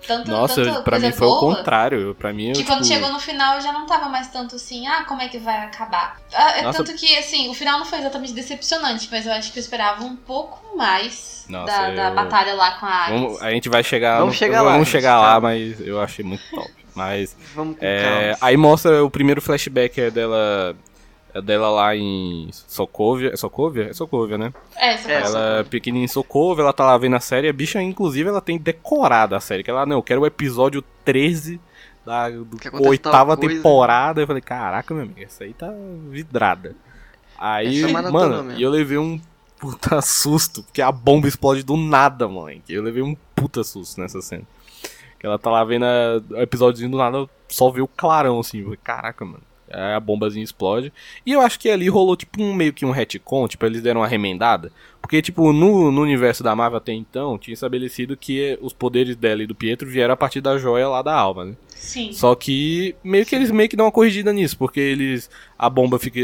tanto, 0.06 0.30
Nossa, 0.30 0.82
pra 0.82 0.98
mim 0.98 1.12
foi 1.12 1.26
o 1.26 1.38
contrário. 1.38 2.14
Pra 2.14 2.32
mim, 2.32 2.52
que 2.52 2.58
tipo... 2.58 2.68
quando 2.68 2.86
chegou 2.86 3.10
no 3.10 3.18
final 3.18 3.56
eu 3.56 3.60
já 3.60 3.72
não 3.72 3.86
tava 3.86 4.08
mais 4.08 4.28
tanto 4.28 4.56
assim, 4.56 4.86
ah, 4.86 5.04
como 5.04 5.22
é 5.22 5.28
que 5.28 5.38
vai 5.38 5.64
acabar? 5.64 6.20
Ah, 6.32 6.58
é 6.58 6.62
Nossa. 6.62 6.84
Tanto 6.84 6.98
que, 6.98 7.16
assim, 7.16 7.48
o 7.48 7.54
final 7.54 7.78
não 7.78 7.86
foi 7.86 7.98
exatamente 7.98 8.32
decepcionante, 8.32 9.08
mas 9.10 9.26
eu 9.26 9.32
acho 9.32 9.52
que 9.52 9.58
eu 9.58 9.62
esperava 9.62 10.04
um 10.04 10.16
pouco 10.16 10.76
mais 10.76 11.44
Nossa, 11.48 11.66
da, 11.66 11.90
eu... 11.90 11.96
da 11.96 12.10
batalha 12.10 12.54
lá 12.54 12.72
com 12.72 12.86
a 12.86 12.90
Ares. 12.90 13.42
a 13.42 13.50
gente 13.50 13.68
vai 13.68 13.82
chegar. 13.82 14.18
Vamos 14.18 14.36
chegar 14.36 14.62
lá. 14.62 14.72
Vamos 14.72 14.88
chegar 14.88 15.20
lá, 15.20 15.40
mas 15.40 15.80
eu 15.80 16.00
achei 16.00 16.24
muito 16.24 16.42
top. 16.50 16.70
Mas. 16.94 17.36
Vamos 17.54 17.76
com 17.76 17.84
é, 17.84 18.36
Aí 18.40 18.56
mostra 18.56 19.04
o 19.04 19.10
primeiro 19.10 19.42
flashback 19.42 20.00
é 20.00 20.10
dela 20.10 20.76
dela 21.40 21.68
lá 21.68 21.96
em 21.96 22.48
Sokovia. 22.52 23.30
É 23.32 23.36
Sokovia? 23.36 23.90
É 23.90 23.92
Sokovia, 23.92 24.38
né? 24.38 24.52
É, 24.76 24.96
Sokovia. 24.96 25.16
Ela 25.16 25.58
é 25.60 25.64
pequenininha 25.64 26.04
em 26.04 26.08
Sokovia, 26.08 26.62
ela 26.62 26.72
tá 26.72 26.84
lá 26.84 26.96
vendo 26.96 27.16
a 27.16 27.20
série. 27.20 27.48
A 27.48 27.52
bicha, 27.52 27.82
inclusive, 27.82 28.28
ela 28.28 28.40
tem 28.40 28.56
decorado 28.56 29.34
a 29.34 29.40
série. 29.40 29.64
Que 29.64 29.70
ela, 29.70 29.84
não, 29.84 29.96
eu 29.96 30.02
quero 30.02 30.20
o 30.20 30.26
episódio 30.26 30.82
13 31.04 31.60
da 32.06 32.26
oitava 32.80 33.36
temporada. 33.36 34.22
Eu 34.22 34.26
falei, 34.26 34.42
caraca, 34.42 34.94
meu 34.94 35.02
amigo, 35.02 35.20
essa 35.20 35.44
aí 35.44 35.52
tá 35.52 35.72
vidrada. 36.08 36.76
Aí, 37.36 37.82
é 37.82 37.88
mano, 37.88 38.52
e 38.52 38.62
eu 38.62 38.70
levei 38.70 38.96
um 38.96 39.20
puta 39.58 40.00
susto, 40.00 40.62
porque 40.62 40.80
a 40.80 40.92
bomba 40.92 41.26
explode 41.26 41.62
do 41.62 41.76
nada, 41.76 42.28
mãe. 42.28 42.62
Eu 42.68 42.82
levei 42.82 43.02
um 43.02 43.16
puta 43.34 43.64
susto 43.64 44.00
nessa 44.00 44.22
cena. 44.22 44.44
Que 45.18 45.26
ela 45.26 45.38
tá 45.38 45.50
lá 45.50 45.64
vendo 45.64 45.84
o 46.30 46.40
episódio 46.40 46.88
do 46.88 46.96
nada, 46.96 47.28
só 47.48 47.70
vê 47.70 47.80
o 47.80 47.88
clarão 47.88 48.38
assim. 48.38 48.58
Eu 48.58 48.64
falei, 48.64 48.78
caraca, 48.82 49.24
mano 49.24 49.42
a 49.74 50.00
bombazinha 50.00 50.44
explode. 50.44 50.92
E 51.24 51.32
eu 51.32 51.40
acho 51.40 51.58
que 51.58 51.68
ali 51.68 51.88
rolou 51.88 52.16
tipo 52.16 52.42
um 52.42 52.54
meio 52.54 52.72
que 52.72 52.84
um 52.84 52.90
retcon, 52.90 53.48
tipo, 53.48 53.64
eles 53.66 53.82
deram 53.82 54.00
uma 54.00 54.06
remendada. 54.06 54.70
Porque, 55.00 55.20
tipo, 55.20 55.52
no, 55.52 55.92
no 55.92 56.00
universo 56.00 56.42
da 56.42 56.56
Marvel 56.56 56.78
até 56.78 56.92
então, 56.92 57.36
tinha 57.36 57.52
estabelecido 57.52 58.16
que 58.16 58.58
os 58.62 58.72
poderes 58.72 59.16
dela 59.16 59.42
e 59.42 59.46
do 59.46 59.54
Pietro 59.54 59.88
vieram 59.88 60.14
a 60.14 60.16
partir 60.16 60.40
da 60.40 60.56
joia 60.56 60.88
lá 60.88 61.02
da 61.02 61.14
alma, 61.14 61.44
né? 61.44 61.54
Sim. 61.68 62.12
Só 62.12 62.34
que 62.34 62.94
meio 63.04 63.26
que 63.26 63.34
eles 63.34 63.50
meio 63.50 63.68
que 63.68 63.76
dão 63.76 63.86
uma 63.86 63.92
corrigida 63.92 64.32
nisso, 64.32 64.56
porque 64.56 64.80
eles. 64.80 65.28
A 65.58 65.68
bomba 65.68 65.98
fica. 65.98 66.20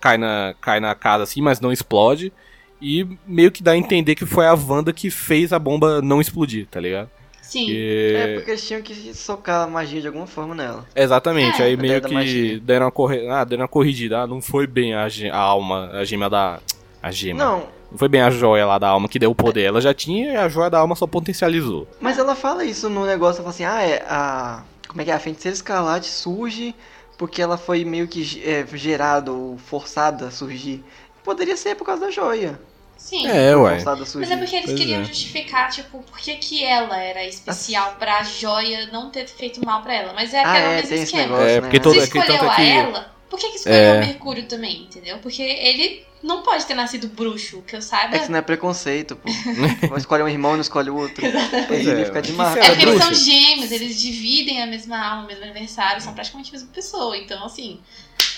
cai 0.00 0.18
na, 0.18 0.54
cai 0.60 0.80
na 0.80 0.94
casa 0.94 1.22
assim, 1.22 1.40
mas 1.40 1.60
não 1.60 1.72
explode. 1.72 2.32
E 2.80 3.06
meio 3.26 3.50
que 3.50 3.62
dá 3.62 3.72
a 3.72 3.76
entender 3.76 4.16
que 4.16 4.26
foi 4.26 4.44
a 4.44 4.54
Wanda 4.54 4.92
que 4.92 5.08
fez 5.08 5.52
a 5.52 5.58
bomba 5.58 6.02
não 6.02 6.20
explodir, 6.20 6.66
tá 6.66 6.80
ligado? 6.80 7.08
Sim. 7.52 7.66
E... 7.68 8.14
É 8.16 8.34
porque 8.34 8.50
eles 8.52 8.66
tinham 8.66 8.80
que 8.80 9.12
socar 9.12 9.68
magia 9.68 10.00
de 10.00 10.06
alguma 10.06 10.26
forma 10.26 10.54
nela. 10.54 10.86
Exatamente, 10.96 11.60
é. 11.60 11.66
aí 11.66 11.76
meio 11.76 12.00
que 12.00 12.58
deram 12.60 12.86
uma, 12.86 12.90
corre... 12.90 13.28
ah, 13.28 13.44
deram 13.44 13.64
uma 13.64 13.68
corrigida. 13.68 14.22
Ah, 14.22 14.26
não 14.26 14.40
foi 14.40 14.66
bem 14.66 14.94
a, 14.94 15.06
ge... 15.06 15.28
a 15.28 15.36
alma, 15.36 15.90
a 15.92 16.02
gema 16.02 16.30
da. 16.30 16.60
A 17.02 17.10
gema. 17.10 17.44
Não. 17.44 17.58
Não 17.90 17.98
foi 17.98 18.08
bem 18.08 18.22
a 18.22 18.30
joia 18.30 18.64
lá 18.64 18.78
da 18.78 18.88
alma 18.88 19.06
que 19.06 19.18
deu 19.18 19.30
o 19.30 19.34
poder. 19.34 19.64
Ela 19.64 19.82
já 19.82 19.92
tinha 19.92 20.32
e 20.32 20.36
a 20.36 20.48
joia 20.48 20.70
da 20.70 20.78
alma 20.78 20.94
só 20.94 21.06
potencializou. 21.06 21.86
Mas 22.00 22.16
ela 22.16 22.34
fala 22.34 22.64
isso 22.64 22.88
no 22.88 23.04
negócio, 23.04 23.42
ela 23.42 23.52
fala 23.52 23.54
assim, 23.54 23.64
ah, 23.64 23.82
é 23.82 24.02
a. 24.08 24.62
Como 24.88 25.02
é 25.02 25.04
que 25.04 25.10
é? 25.10 25.14
A 25.14 25.18
feiticeira 25.18 25.54
escarlate 25.54 26.08
surge 26.08 26.74
porque 27.18 27.42
ela 27.42 27.58
foi 27.58 27.84
meio 27.84 28.08
que 28.08 28.42
é, 28.46 28.66
gerada 28.74 29.30
ou 29.30 29.58
forçada 29.58 30.28
a 30.28 30.30
surgir. 30.30 30.82
Poderia 31.22 31.56
ser 31.56 31.74
por 31.74 31.84
causa 31.84 32.06
da 32.06 32.10
joia. 32.10 32.58
Sim. 33.02 33.26
É, 33.26 33.54
ué. 33.56 33.82
Mas 33.84 34.30
é 34.30 34.36
porque 34.36 34.54
eles 34.54 34.66
pois 34.66 34.78
queriam 34.78 35.00
é. 35.00 35.04
justificar, 35.04 35.68
tipo, 35.70 36.04
por 36.04 36.18
que, 36.18 36.36
que 36.36 36.64
ela 36.64 36.96
era 36.96 37.24
especial 37.26 37.96
pra 37.98 38.22
joia 38.22 38.86
não 38.92 39.10
ter 39.10 39.26
feito 39.26 39.62
mal 39.64 39.82
pra 39.82 39.92
ela. 39.92 40.12
Mas 40.12 40.32
é 40.32 40.38
aquele 40.38 40.56
ah, 40.56 40.70
é, 40.70 40.76
mesmo 40.76 40.94
esquema. 40.94 41.22
Negócio, 41.22 41.46
é, 41.46 41.60
porque 41.60 41.76
né? 41.78 41.82
todo, 41.82 41.94
Se 41.94 42.04
escolheu 42.04 42.50
a 42.50 42.62
ela, 42.62 43.12
por 43.28 43.40
que, 43.40 43.48
que 43.48 43.56
escolheu 43.56 43.76
é. 43.76 43.96
o 43.96 44.06
Mercúrio 44.06 44.44
também, 44.44 44.82
entendeu? 44.82 45.18
Porque 45.18 45.42
ele 45.42 46.06
não 46.22 46.42
pode 46.42 46.64
ter 46.64 46.74
nascido 46.74 47.08
bruxo, 47.08 47.60
que 47.62 47.74
eu 47.74 47.82
saiba. 47.82 48.14
É 48.14 48.18
que 48.18 48.22
isso 48.22 48.30
não 48.30 48.38
é 48.38 48.42
preconceito, 48.42 49.16
pô. 49.16 49.28
escolhe 49.98 50.22
um 50.22 50.28
irmão, 50.28 50.52
não 50.52 50.60
escolhe 50.60 50.88
o 50.88 50.96
outro. 50.96 51.26
Exatamente. 51.26 51.90
É, 51.90 52.04
fica 52.04 52.22
demais. 52.22 52.56
É 52.56 52.68
porque 52.68 52.82
eles 52.84 53.02
são 53.02 53.12
gêmeos, 53.12 53.72
eles 53.72 54.00
dividem 54.00 54.62
a 54.62 54.66
mesma 54.66 54.96
alma, 54.96 55.24
o 55.24 55.26
mesmo 55.26 55.42
aniversário, 55.42 56.00
são 56.00 56.14
praticamente 56.14 56.50
a 56.50 56.52
mesma 56.52 56.68
pessoa. 56.72 57.16
Então, 57.16 57.44
assim, 57.44 57.80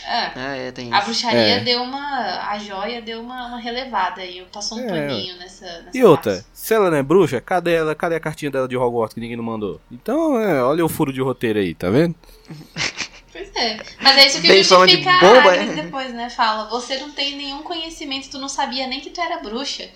é. 0.07 0.33
Ah, 0.35 0.57
é, 0.57 0.73
tem 0.73 0.93
A 0.93 1.01
bruxaria 1.01 1.57
é. 1.57 1.61
deu 1.61 1.83
uma. 1.83 2.49
A 2.51 2.59
joia 2.59 3.01
deu 3.01 3.21
uma, 3.21 3.47
uma 3.47 3.59
relevada 3.59 4.25
e 4.25 4.43
passou 4.53 4.79
um 4.79 4.83
é. 4.83 4.89
paninho 4.89 5.37
nessa, 5.39 5.65
nessa. 5.65 5.97
E 5.97 6.05
outra, 6.05 6.35
parte. 6.35 6.47
se 6.53 6.75
ela 6.75 6.91
não 6.91 6.97
é 6.97 7.03
bruxa, 7.03 7.41
cadê 7.41 7.75
ela? 7.75 7.95
Cadê 7.95 8.17
a 8.17 8.21
cartinha 8.21 8.51
dela 8.51 8.69
de 8.69 8.77
Hogwarts 8.77 9.15
que 9.15 9.21
ninguém 9.21 9.37
não 9.37 9.45
mandou? 9.45 9.81
Então, 9.91 10.39
é, 10.39 10.63
olha 10.63 10.85
o 10.85 10.89
furo 10.89 11.13
de 11.13 11.21
roteiro 11.21 11.59
aí, 11.59 11.75
tá 11.75 11.91
vendo? 11.91 12.15
Pois 13.35 13.51
é. 13.57 13.81
Mas 14.01 14.17
é 14.17 14.27
isso 14.29 14.41
que 14.41 14.47
Bem 14.47 14.63
justifica 14.63 15.13
de 15.13 15.19
bomba, 15.19 15.51
a 15.51 15.55
Agnes 15.55 15.75
depois, 15.75 16.15
né? 16.15 16.31
Fala, 16.31 16.71
você 16.71 16.99
não 16.99 17.11
tem 17.11 17.37
nenhum 17.37 17.65
conhecimento, 17.65 18.31
tu 18.31 18.39
não 18.39 18.49
sabia 18.49 18.87
nem 18.87 19.01
que 19.01 19.11
tu 19.11 19.21
era 19.21 19.43
bruxa. 19.43 19.89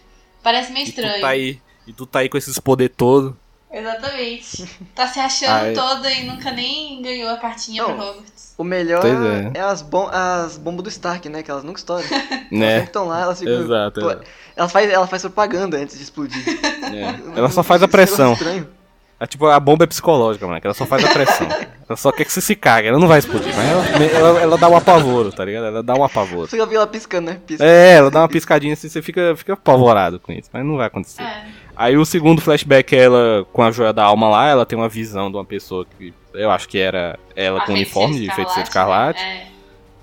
Parece 0.42 0.72
meio 0.72 0.88
estranho. 0.88 1.12
E 1.12 1.18
tu 1.18 1.20
tá 1.20 1.28
aí, 1.28 1.60
e 1.86 1.92
tu 1.92 2.06
tá 2.06 2.18
aí 2.18 2.28
com 2.28 2.36
esses 2.36 2.58
poder 2.58 2.88
todo. 2.88 3.38
Exatamente. 3.70 4.68
Tá 4.94 5.06
se 5.06 5.20
achando 5.20 5.74
toda 5.74 6.10
e 6.10 6.24
nunca 6.24 6.50
nem 6.50 7.02
ganhou 7.02 7.30
a 7.30 7.36
cartinha 7.36 7.82
não, 7.82 7.94
pro 7.94 8.08
Hogwarts. 8.08 8.54
O 8.56 8.64
melhor 8.64 9.04
é. 9.04 9.58
é, 9.58 9.60
as, 9.60 9.82
bom 9.82 10.08
as 10.10 10.56
bombas 10.56 10.82
do 10.82 10.88
Stark, 10.88 11.28
né? 11.28 11.42
Que 11.42 11.50
elas 11.50 11.62
nunca 11.62 11.78
estouram. 11.78 12.04
né? 12.50 12.76
Elas 12.76 12.84
estão 12.84 13.06
lá, 13.06 13.20
elas 13.20 13.38
ficam. 13.38 13.60
Exato. 13.60 14.00
Pô, 14.00 14.16
ela, 14.56 14.68
faz, 14.68 14.90
ela 14.90 15.06
faz 15.06 15.22
propaganda 15.22 15.76
antes 15.76 15.96
de 15.96 16.02
explodir. 16.02 16.42
É. 16.88 17.38
Ela 17.38 17.50
só 17.50 17.62
faz 17.62 17.82
a 17.82 17.88
pressão. 17.88 18.34
É 19.20 19.26
tipo, 19.26 19.44
a 19.44 19.60
bomba 19.60 19.84
é 19.84 19.86
psicológica, 19.86 20.46
mano. 20.46 20.58
Ela 20.62 20.72
só 20.72 20.86
faz 20.86 21.04
a 21.04 21.12
pressão. 21.12 21.46
ela 21.86 21.96
só 21.96 22.10
quer 22.10 22.24
que 22.24 22.32
você 22.32 22.40
se 22.40 22.56
cague. 22.56 22.88
Ela 22.88 22.98
não 22.98 23.06
vai 23.06 23.18
explodir, 23.18 23.54
mas 23.54 23.68
ela, 23.68 24.06
ela, 24.06 24.40
ela 24.40 24.58
dá 24.58 24.68
um 24.70 24.76
apavoro, 24.76 25.30
tá 25.30 25.44
ligado? 25.44 25.66
Ela 25.66 25.82
dá 25.82 25.94
um 25.94 26.02
apavoro. 26.02 26.48
Você 26.48 26.56
já 26.56 26.64
viu 26.64 26.78
ela 26.78 26.86
piscando, 26.86 27.30
né? 27.30 27.40
Pisca. 27.46 27.62
É, 27.62 27.96
ela 27.96 28.10
dá 28.10 28.20
uma 28.20 28.28
piscadinha 28.28 28.72
assim, 28.72 28.88
você 28.88 29.02
fica, 29.02 29.36
fica 29.36 29.52
apavorado 29.52 30.18
com 30.18 30.32
isso. 30.32 30.48
Mas 30.50 30.64
não 30.64 30.78
vai 30.78 30.86
acontecer. 30.86 31.22
É. 31.22 31.46
Aí 31.78 31.96
o 31.96 32.04
segundo 32.04 32.42
flashback 32.42 32.96
é 32.96 33.04
ela 33.04 33.46
com 33.52 33.62
a 33.62 33.70
joia 33.70 33.92
da 33.92 34.02
alma 34.02 34.28
lá. 34.28 34.48
Ela 34.48 34.66
tem 34.66 34.76
uma 34.76 34.88
visão 34.88 35.30
de 35.30 35.36
uma 35.36 35.44
pessoa 35.44 35.86
que 35.86 36.12
eu 36.34 36.50
acho 36.50 36.68
que 36.68 36.76
era 36.76 37.16
ela 37.36 37.62
a 37.62 37.66
com 37.66 37.72
uniforme 37.72 38.18
de 38.18 38.34
feiticeira 38.34 38.68
escarlate. 38.68 39.22
Né? 39.22 39.46
É. 39.54 39.58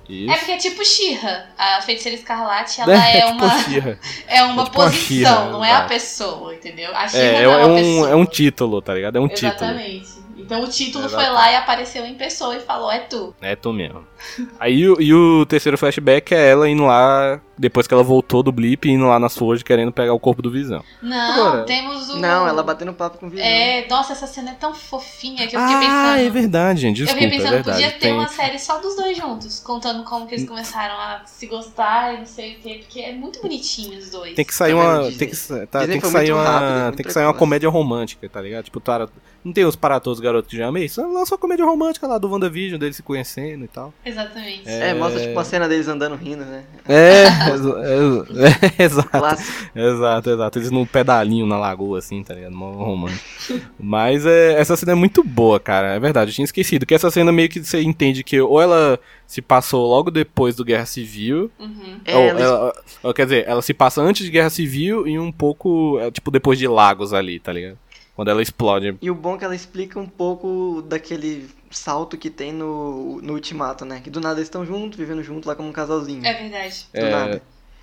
Isso. 0.07 0.31
É 0.31 0.37
porque 0.37 0.51
é 0.51 0.57
tipo 0.57 0.85
Xirra. 0.85 1.49
A 1.57 1.81
feiticeira 1.81 2.17
escarlate, 2.17 2.79
ela 2.79 2.93
é, 2.95 3.17
é, 3.17 3.21
tipo 3.25 3.31
uma. 3.33 3.97
é 4.27 4.43
uma 4.43 4.61
é 4.61 4.65
tipo 4.65 4.75
posição, 4.77 5.51
não 5.51 5.65
é 5.65 5.73
a 5.73 5.81
pessoa, 5.81 6.53
entendeu? 6.55 6.95
A 6.95 7.07
Xirra 7.07 7.23
é, 7.23 7.35
é, 7.35 7.43
é, 7.43 7.65
um, 7.65 7.75
pessoa. 7.75 8.09
é 8.09 8.15
um 8.15 8.25
título, 8.25 8.81
tá 8.81 8.93
ligado? 8.93 9.17
É 9.17 9.19
um 9.19 9.29
Exatamente. 9.29 9.51
título. 9.51 9.71
Exatamente. 9.71 10.14
Então 10.45 10.63
o 10.63 10.67
título 10.67 11.05
Exato. 11.05 11.23
foi 11.23 11.33
lá 11.33 11.51
e 11.51 11.55
apareceu 11.55 12.05
em 12.05 12.13
pessoa 12.13 12.55
e 12.55 12.59
falou: 12.59 12.91
é 12.91 12.99
tu. 12.99 13.35
É 13.41 13.55
tu 13.55 13.73
mesmo. 13.73 14.05
Aí 14.59 14.79
e 14.79 15.13
o 15.13 15.45
terceiro 15.45 15.77
flashback 15.77 16.33
é 16.33 16.51
ela 16.51 16.69
indo 16.69 16.85
lá, 16.85 17.41
depois 17.57 17.87
que 17.87 17.93
ela 17.93 18.03
voltou 18.03 18.43
do 18.43 18.51
blip, 18.51 18.89
indo 18.89 19.05
lá 19.05 19.19
na 19.19 19.29
Sword 19.29 19.63
querendo 19.63 19.91
pegar 19.91 20.13
o 20.13 20.19
corpo 20.19 20.41
do 20.41 20.51
Visão. 20.51 20.83
Não, 21.01 21.47
Agora, 21.47 21.63
temos 21.63 22.09
o. 22.09 22.19
Não, 22.19 22.47
ela 22.47 22.61
batendo 22.63 22.93
papo 22.93 23.17
com 23.17 23.27
o 23.27 23.29
Visão. 23.29 23.45
É, 23.45 23.85
nossa, 23.89 24.13
essa 24.13 24.27
cena 24.27 24.51
é 24.51 24.53
tão 24.53 24.73
fofinha 24.73 25.47
que 25.47 25.55
eu 25.55 25.61
fiquei 25.61 25.75
ah, 25.75 25.79
pensando. 25.79 26.07
Ah, 26.07 26.21
é 26.21 26.29
verdade, 26.29 26.81
gente. 26.81 26.97
Desculpa, 26.97 27.23
eu 27.23 27.29
fiquei 27.29 27.39
pensando, 27.39 27.53
é 27.53 27.63
verdade. 27.63 27.83
podia 27.83 27.91
ter 27.93 27.99
Tem... 27.99 28.13
uma 28.13 28.27
série 28.27 28.59
só 28.59 28.79
dos 28.79 28.95
dois 28.95 29.17
juntos, 29.17 29.59
contando 29.59 30.03
como 30.03 30.27
que 30.27 30.35
eles 30.35 30.47
começaram 30.47 30.95
a 30.95 31.21
se 31.25 31.47
gostar 31.47 32.13
e 32.13 32.17
não 32.19 32.25
sei 32.25 32.55
o 32.55 32.59
quê, 32.59 32.79
porque 32.81 32.99
é 32.99 33.13
muito 33.13 33.41
bonitinho 33.41 33.97
os 33.97 34.09
dois. 34.09 34.35
Tem 34.35 34.45
que 34.45 34.53
sair 34.53 34.73
tá 34.73 34.77
uma. 34.77 35.11
Tem 35.11 35.29
que, 35.29 35.35
tá, 35.67 35.87
tem 35.87 35.99
que 35.99 36.07
sair 36.07 36.31
uma. 36.31 36.43
Rápido, 36.43 36.95
tem 36.97 37.05
que 37.05 37.13
sair 37.13 37.25
uma 37.25 37.33
comédia 37.33 37.69
romântica, 37.69 38.27
tá 38.29 38.41
ligado? 38.41 38.65
Tipo, 38.65 38.79
tá, 38.79 39.07
não 39.43 39.53
tem 39.53 39.63
os 39.63 39.75
para 39.75 39.99
todos 39.99 40.19
garotos 40.35 40.49
que 40.49 40.57
já 40.57 40.67
amei? 40.67 40.87
Só 40.89 41.05
lança 41.07 41.33
uma 41.33 41.39
comédia 41.39 41.65
romântica 41.65 42.07
lá 42.07 42.17
do 42.17 42.29
WandaVision, 42.29 42.79
deles 42.79 42.95
se 42.95 43.03
conhecendo 43.03 43.65
e 43.65 43.67
tal. 43.67 43.93
Exatamente. 44.05 44.67
É, 44.67 44.89
é 44.89 44.93
mostra 44.93 45.19
tipo 45.19 45.33
uma 45.33 45.43
cena 45.43 45.67
deles 45.67 45.87
andando 45.87 46.15
rindo, 46.15 46.43
né? 46.43 46.63
É, 46.87 47.23
é, 48.77 48.81
é 48.81 48.83
exato. 48.83 49.09
Clássico. 49.09 49.69
Exato, 49.75 50.29
exato. 50.29 50.59
Eles 50.59 50.71
num 50.71 50.85
pedalinho 50.85 51.45
na 51.45 51.57
lagoa, 51.57 51.99
assim, 51.99 52.23
tá 52.23 52.33
ligado? 52.33 52.55
Mó 52.55 52.71
romântico. 52.71 53.23
Mas 53.79 54.25
é, 54.25 54.59
essa 54.59 54.75
cena 54.75 54.91
é 54.91 54.95
muito 54.95 55.23
boa, 55.23 55.59
cara. 55.59 55.95
É 55.95 55.99
verdade, 55.99 56.31
eu 56.31 56.35
tinha 56.35 56.45
esquecido. 56.45 56.85
Que 56.85 56.95
essa 56.95 57.09
cena 57.09 57.31
meio 57.31 57.49
que 57.49 57.63
você 57.63 57.81
entende 57.81 58.23
que 58.23 58.39
ou 58.39 58.61
ela 58.61 58.99
se 59.25 59.41
passou 59.41 59.87
logo 59.87 60.11
depois 60.11 60.55
do 60.55 60.65
Guerra 60.65 60.85
Civil. 60.85 61.51
Uhum. 61.59 61.99
Ou, 62.07 62.21
é, 62.21 62.27
ela, 62.29 62.73
ela, 63.03 63.13
quer 63.13 63.25
dizer, 63.25 63.45
ela 63.47 63.61
se 63.61 63.73
passa 63.73 64.01
antes 64.01 64.25
de 64.25 64.31
Guerra 64.31 64.49
Civil 64.49 65.07
e 65.07 65.17
um 65.17 65.31
pouco, 65.31 65.99
é, 65.99 66.11
tipo, 66.11 66.29
depois 66.29 66.59
de 66.59 66.67
Lagos 66.67 67.13
ali, 67.13 67.39
tá 67.39 67.51
ligado? 67.51 67.77
Quando 68.15 68.29
ela 68.29 68.41
explode. 68.41 68.97
E 69.01 69.11
o 69.11 69.15
bom 69.15 69.35
é 69.35 69.37
que 69.37 69.45
ela 69.45 69.55
explica 69.55 69.99
um 69.99 70.07
pouco 70.07 70.81
daquele 70.87 71.49
salto 71.69 72.17
que 72.17 72.29
tem 72.29 72.53
no, 72.53 73.21
no 73.21 73.33
Ultimato, 73.33 73.83
né? 73.83 73.99
Que 74.01 74.09
do 74.09 74.21
nada 74.21 74.39
eles 74.39 74.47
estão 74.47 74.65
juntos, 74.65 74.97
vivendo 74.97 75.21
juntos 75.21 75.45
lá 75.45 75.53
como 75.53 75.67
um 75.67 75.73
casalzinho. 75.73 76.25
É 76.25 76.33
verdade. 76.33 76.87
Do 76.93 76.99
é... 76.99 77.11
nada. 77.11 77.41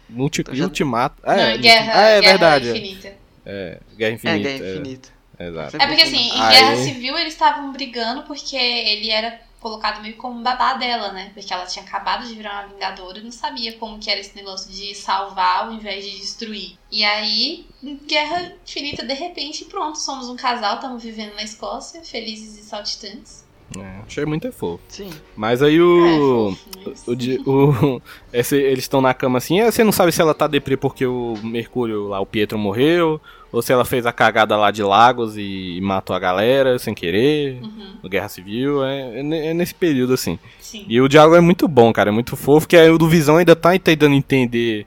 No 0.09 0.25
ulti... 0.25 0.41
então, 0.41 0.55
já... 0.55 0.65
Ultimato. 0.65 1.23
Ah, 1.23 1.37
é, 1.37 1.59
guerra, 1.59 1.93
ah, 1.95 2.01
é 2.01 2.21
guerra 2.21 2.33
verdade. 2.33 2.71
Infinita. 2.71 3.13
É, 3.45 3.79
Guerra 3.97 4.15
Infinita. 4.15 4.49
É, 4.49 4.59
Guerra 4.59 4.71
Infinita. 4.71 5.09
É. 5.39 5.49
Exato. 5.49 5.77
É 5.77 5.87
porque 5.87 6.03
assim, 6.03 6.31
em 6.31 6.49
Guerra 6.49 6.77
Civil 6.77 7.19
eles 7.19 7.33
estavam 7.33 7.73
brigando 7.73 8.23
porque 8.23 8.57
ele 8.57 9.11
era 9.11 9.41
colocado 9.62 10.02
meio 10.02 10.16
como 10.16 10.43
babá 10.43 10.74
dela, 10.74 11.12
né? 11.12 11.30
Porque 11.32 11.52
ela 11.55 11.64
tinha 11.64 11.84
acabado 11.84 12.26
de 12.26 12.34
virar 12.34 12.64
uma 12.64 12.74
vingadora 12.74 13.18
e 13.18 13.22
não 13.22 13.30
sabia 13.32 13.72
como 13.78 13.98
que 13.98 14.10
era 14.10 14.20
esse 14.20 14.34
negócio 14.36 14.70
de 14.70 14.94
salvar 14.94 15.64
ao 15.66 15.72
invés 15.72 16.05
de 16.05 16.18
destruir. 16.18 16.76
E 16.90 17.02
aí, 17.05 17.64
Guerra 18.06 18.52
Infinita, 18.66 19.05
de 19.06 19.14
repente, 19.14 19.64
pronto, 19.64 19.98
somos 19.98 20.28
um 20.28 20.36
casal, 20.36 20.74
estamos 20.74 21.02
vivendo 21.02 21.34
na 21.34 21.43
Escócia, 21.43 22.02
felizes 22.02 22.59
e 22.59 22.62
saltitantes. 22.62 23.43
É, 23.74 24.01
achei 24.06 24.26
muito 24.26 24.52
fofo. 24.52 24.82
Sim. 24.89 25.09
Mas 25.34 25.62
aí 25.62 25.80
o. 25.80 26.55
É, 26.86 27.10
O, 27.10 27.14
de- 27.14 27.40
o- 27.47 28.02
esse- 28.30 28.56
eles 28.60 28.84
estão 28.84 29.01
na 29.01 29.14
cama 29.14 29.39
assim, 29.39 29.60
aí 29.60 29.72
você 29.72 29.82
não 29.82 29.93
sabe 29.93 30.12
se 30.12 30.20
ela 30.20 30.34
tá 30.34 30.47
deprê 30.47 30.76
porque 30.76 31.06
o 31.06 31.34
Mercúrio 31.43 32.09
lá, 32.09 32.20
o 32.20 32.26
Pietro 32.26 32.59
morreu, 32.59 33.18
ou 33.53 33.61
se 33.62 33.73
ela 33.73 33.85
fez 33.85 34.07
a 34.07 34.12
cagada 34.12 34.57
lá 34.57 34.70
de 34.70 34.83
Lagos 34.83 35.35
e 35.37 35.79
matou 35.83 36.16
a 36.16 36.19
galera 36.19 36.79
sem 36.79 36.95
querer, 36.95 37.59
Uhum, 37.62 37.97
no 38.03 38.09
Guerra 38.09 38.29
Civil, 38.29 38.83
é, 38.85 39.20
é 39.20 39.47
é 39.51 39.55
nesse 39.55 39.74
período 39.74 40.15
assim. 40.15 40.39
sim. 40.59 40.85
E 40.89 41.01
o 41.01 41.09
diálogo 41.09 41.37
é 41.37 41.41
muito 41.41 41.69
bom, 41.69 41.93
cara, 41.93 42.09
é 42.11 42.12
muito 42.12 42.35
fofo, 42.37 42.66
que 42.66 42.77
aí 42.77 42.89
o 42.91 42.97
do 42.99 43.09
Visão 43.09 43.37
ainda 43.37 43.55
tá 43.55 43.79
tentando 43.79 44.15
entender 44.15 44.87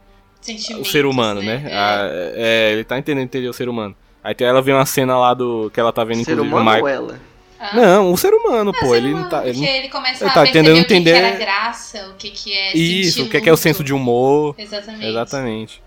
o 0.79 0.83
ser 0.85 1.05
humano, 1.05 1.41
né? 1.41 1.63
É. 1.65 1.73
Ah, 1.75 2.09
é, 2.35 2.71
ele 2.73 2.83
tá 2.83 2.97
entendendo 2.97 3.23
entender 3.23 3.47
o 3.47 3.53
ser 3.53 3.69
humano. 3.69 3.95
Aí 4.23 4.33
tem- 4.33 4.47
ela 4.47 4.61
vê 4.61 4.71
uma 4.73 4.85
cena 4.85 5.17
lá 5.17 5.33
do 5.35 5.69
que 5.73 5.79
ela 5.79 5.93
tá 5.93 6.03
vendo, 6.03 6.23
Ser 6.25 6.31
inclusive, 6.33 6.53
o 6.53 6.57
humano 6.59 6.65
Michael. 6.65 6.83
ou 7.03 7.09
ela? 7.11 7.19
Ah. 7.59 7.75
Não, 7.75 8.11
o 8.11 8.17
ser 8.17 8.33
humano, 8.33 8.71
Ah, 8.75 8.79
pô, 8.79 8.87
ser 8.89 8.97
ele 8.97 9.07
humano, 9.09 9.21
não 9.23 9.29
tá. 9.29 9.47
Ele 9.47 9.65
ele 9.65 9.89
começa 9.89 10.23
ele 10.23 10.29
a 10.29 10.33
tá 10.33 10.41
perceber 10.41 10.59
tentando 10.65 10.77
o 10.79 10.81
que, 10.81 10.87
que 10.87 10.93
entender- 10.93 11.11
era 11.17 11.37
graça, 11.37 12.09
o 12.09 12.13
que, 12.15 12.29
que 12.31 12.51
é 12.53 12.75
Isso, 12.77 13.23
o 13.23 13.29
que 13.29 13.37
é, 13.37 13.41
que 13.41 13.49
é 13.49 13.53
o 13.53 13.57
senso 13.57 13.83
de 13.83 13.93
humor. 13.93 14.53
Exatamente. 14.57 15.05
Exatamente. 15.05 15.81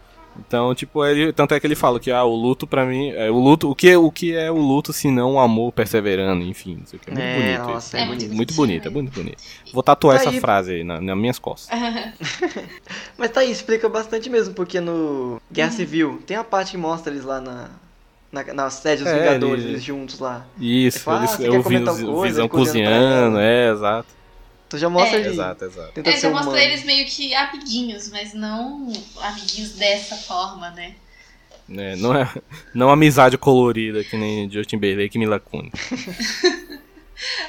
Então, 0.47 0.75
tipo, 0.75 1.05
ele, 1.05 1.33
tanto 1.33 1.53
é 1.55 1.61
que 1.61 1.67
ele 1.67 1.75
fala 1.75 1.99
que 2.01 2.11
ah, 2.11 2.25
o 2.25 2.35
luto 2.35 2.67
pra 2.67 2.87
mim, 2.87 3.11
é, 3.11 3.31
o 3.31 3.39
luto, 3.39 3.71
o 3.71 3.75
que, 3.75 3.95
o 3.97 4.11
que 4.11 4.35
é 4.35 4.51
o 4.51 4.57
luto 4.57 4.93
se 4.93 5.11
não 5.11 5.35
o 5.35 5.39
amor 5.41 5.73
perseverando, 5.73 6.43
enfim, 6.45 6.77
não 6.79 6.87
sei 6.87 6.99
o 6.99 7.03
que. 7.03 7.11
É 7.11 7.13
muito 7.13 7.25
É, 7.27 7.35
bonito 7.35 7.59
nossa, 7.73 7.87
isso. 7.89 7.97
é 7.97 8.01
É 8.01 8.07
bonito. 8.07 8.35
muito 8.35 8.55
bonito, 8.55 8.89
é 8.89 8.91
muito 8.91 9.13
bonito. 9.13 9.43
Vou 9.73 9.83
tatuar 9.83 10.17
Tá 10.17 10.23
essa 10.23 10.31
aí. 10.31 10.41
frase 10.41 10.73
aí 10.75 10.85
na, 10.85 11.01
nas 11.01 11.17
minhas 11.19 11.39
costas. 11.39 11.79
Mas 13.19 13.31
tá 13.31 13.41
aí, 13.41 13.51
explica 13.51 13.89
bastante 13.89 14.31
mesmo, 14.31 14.55
porque 14.55 14.81
no 14.81 14.93
Uhum. 14.93 15.41
Guerra 15.51 15.71
Civil 15.73 16.23
tem 16.27 16.37
a 16.37 16.45
parte 16.45 16.73
que 16.73 16.77
mostra 16.77 17.13
eles 17.13 17.25
lá 17.25 17.41
na, 17.41 17.69
na, 18.33 18.55
na 18.55 18.71
sede 18.71 19.03
dos 19.03 19.13
É, 19.13 19.19
Vingadores, 19.19 19.65
ele- 19.65 19.73
eles 19.75 19.83
juntos 19.83 20.19
lá. 20.19 20.47
Isso, 20.61 21.01
fala, 21.01 21.21
eles, 21.21 21.41
ah, 21.41 21.43
eu 21.43 21.63
vi 21.63 21.85
coisa? 21.85 22.23
Visão 22.23 22.49
cozinhando 22.49 23.39
é, 23.39 23.71
exato. 23.71 24.18
Tu 24.69 24.77
já 24.79 24.89
mostra 24.91 25.17
É. 25.17 25.21
ele 25.21 25.29
Exato, 25.31 25.65
exato. 25.65 25.93
tenta 25.93 26.11
É, 26.11 26.13
ser 26.15 26.21
já 26.21 26.31
mostra 26.31 26.51
humano. 26.51 26.65
eles 26.65 26.85
meio 26.85 27.07
que 27.07 27.35
amiguinhos, 27.35 28.11
mas 28.11 28.35
não 28.35 28.93
amiguinhos 29.21 29.73
dessa 29.73 30.17
forma, 30.17 30.71
né? 30.71 30.95
É, 31.71 31.97
não 31.97 32.15
é 32.15 32.27
não 32.75 32.89
amizade 32.91 33.37
colorida 33.37 34.03
que 34.03 34.17
nem 34.17 34.51
Justin 34.51 34.77
Timberlake 34.77 35.17
e 35.17 35.19
Mila 35.19 35.39
Kunis. 35.39 35.73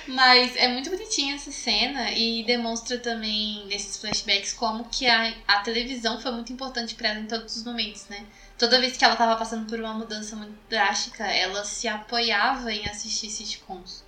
Mas 0.07 0.55
é 0.55 0.67
muito 0.67 0.89
bonitinha 0.89 1.35
essa 1.35 1.51
cena 1.51 2.11
e 2.11 2.43
demonstra 2.43 2.97
também 2.97 3.65
nesses 3.67 3.97
flashbacks 3.97 4.51
como 4.53 4.85
que 4.85 5.05
a, 5.07 5.31
a 5.47 5.59
televisão 5.59 6.19
foi 6.19 6.31
muito 6.31 6.51
importante 6.51 6.95
pra 6.95 7.09
ela 7.09 7.19
em 7.19 7.27
todos 7.27 7.55
os 7.55 7.63
momentos, 7.63 8.07
né? 8.09 8.25
Toda 8.57 8.79
vez 8.81 8.97
que 8.97 9.05
ela 9.05 9.15
tava 9.15 9.35
passando 9.37 9.69
por 9.69 9.79
uma 9.79 9.93
mudança 9.93 10.35
muito 10.35 10.55
drástica, 10.67 11.23
ela 11.25 11.63
se 11.63 11.87
apoiava 11.87 12.73
em 12.73 12.83
assistir 12.87 13.29
sitcoms. 13.29 14.03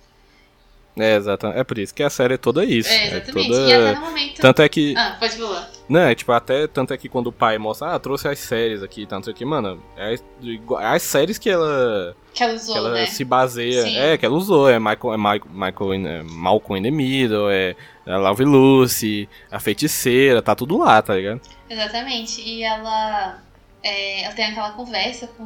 É, 0.98 1.16
exato. 1.16 1.46
É 1.46 1.64
por 1.64 1.78
isso 1.78 1.94
que 1.94 2.02
a 2.02 2.10
série 2.10 2.34
é 2.34 2.36
toda 2.36 2.64
isso. 2.64 2.90
É, 2.90 3.06
exatamente. 3.16 3.48
toda... 3.48 3.60
E 3.70 3.72
até 3.74 3.94
no 3.94 4.00
momento. 4.02 4.40
Tanto 4.40 4.62
é 4.62 4.68
que. 4.68 4.94
Ah, 4.96 5.16
pode 5.18 5.36
falar. 5.36 5.70
Não, 5.88 6.00
é 6.00 6.14
tipo, 6.14 6.32
até 6.32 6.66
tanto 6.66 6.92
é 6.92 6.96
que 6.98 7.08
quando 7.08 7.26
o 7.28 7.32
pai 7.32 7.58
mostra, 7.58 7.94
ah, 7.94 7.98
trouxe 7.98 8.28
as 8.28 8.38
séries 8.38 8.82
aqui, 8.82 9.04
tanto 9.06 9.28
aqui, 9.30 9.44
mano, 9.44 9.82
é 9.96 10.14
igual- 10.40 10.80
é 10.80 10.86
as 10.94 11.02
séries 11.02 11.38
que 11.38 11.50
ela, 11.50 12.14
Que 12.32 12.42
ela 12.42 12.54
usou, 12.54 12.72
que 12.74 12.78
ela 12.78 12.90
né? 12.92 13.06
se 13.06 13.24
baseia, 13.24 13.82
Sim. 13.82 13.96
é, 13.98 14.16
que 14.16 14.24
ela 14.24 14.34
usou, 14.34 14.68
é 14.70 14.78
Michael, 14.78 15.14
é 15.14 15.16
Michael, 15.16 15.46
Michael 15.50 15.92
é 16.06 16.22
Malcolm 16.22 16.78
in 16.78 16.82
the 16.82 16.90
Middle, 16.90 17.50
é, 17.50 17.74
é 18.06 18.16
Love 18.16 18.44
Lucy, 18.44 19.28
a 19.50 19.58
feiticeira, 19.58 20.40
tá 20.40 20.54
tudo 20.54 20.78
lá, 20.78 21.02
tá 21.02 21.14
ligado? 21.14 21.40
Exatamente. 21.68 22.40
E 22.40 22.62
ela, 22.62 23.38
é, 23.82 24.24
ela 24.24 24.34
tem 24.34 24.44
aquela 24.46 24.70
conversa 24.72 25.26
com 25.26 25.42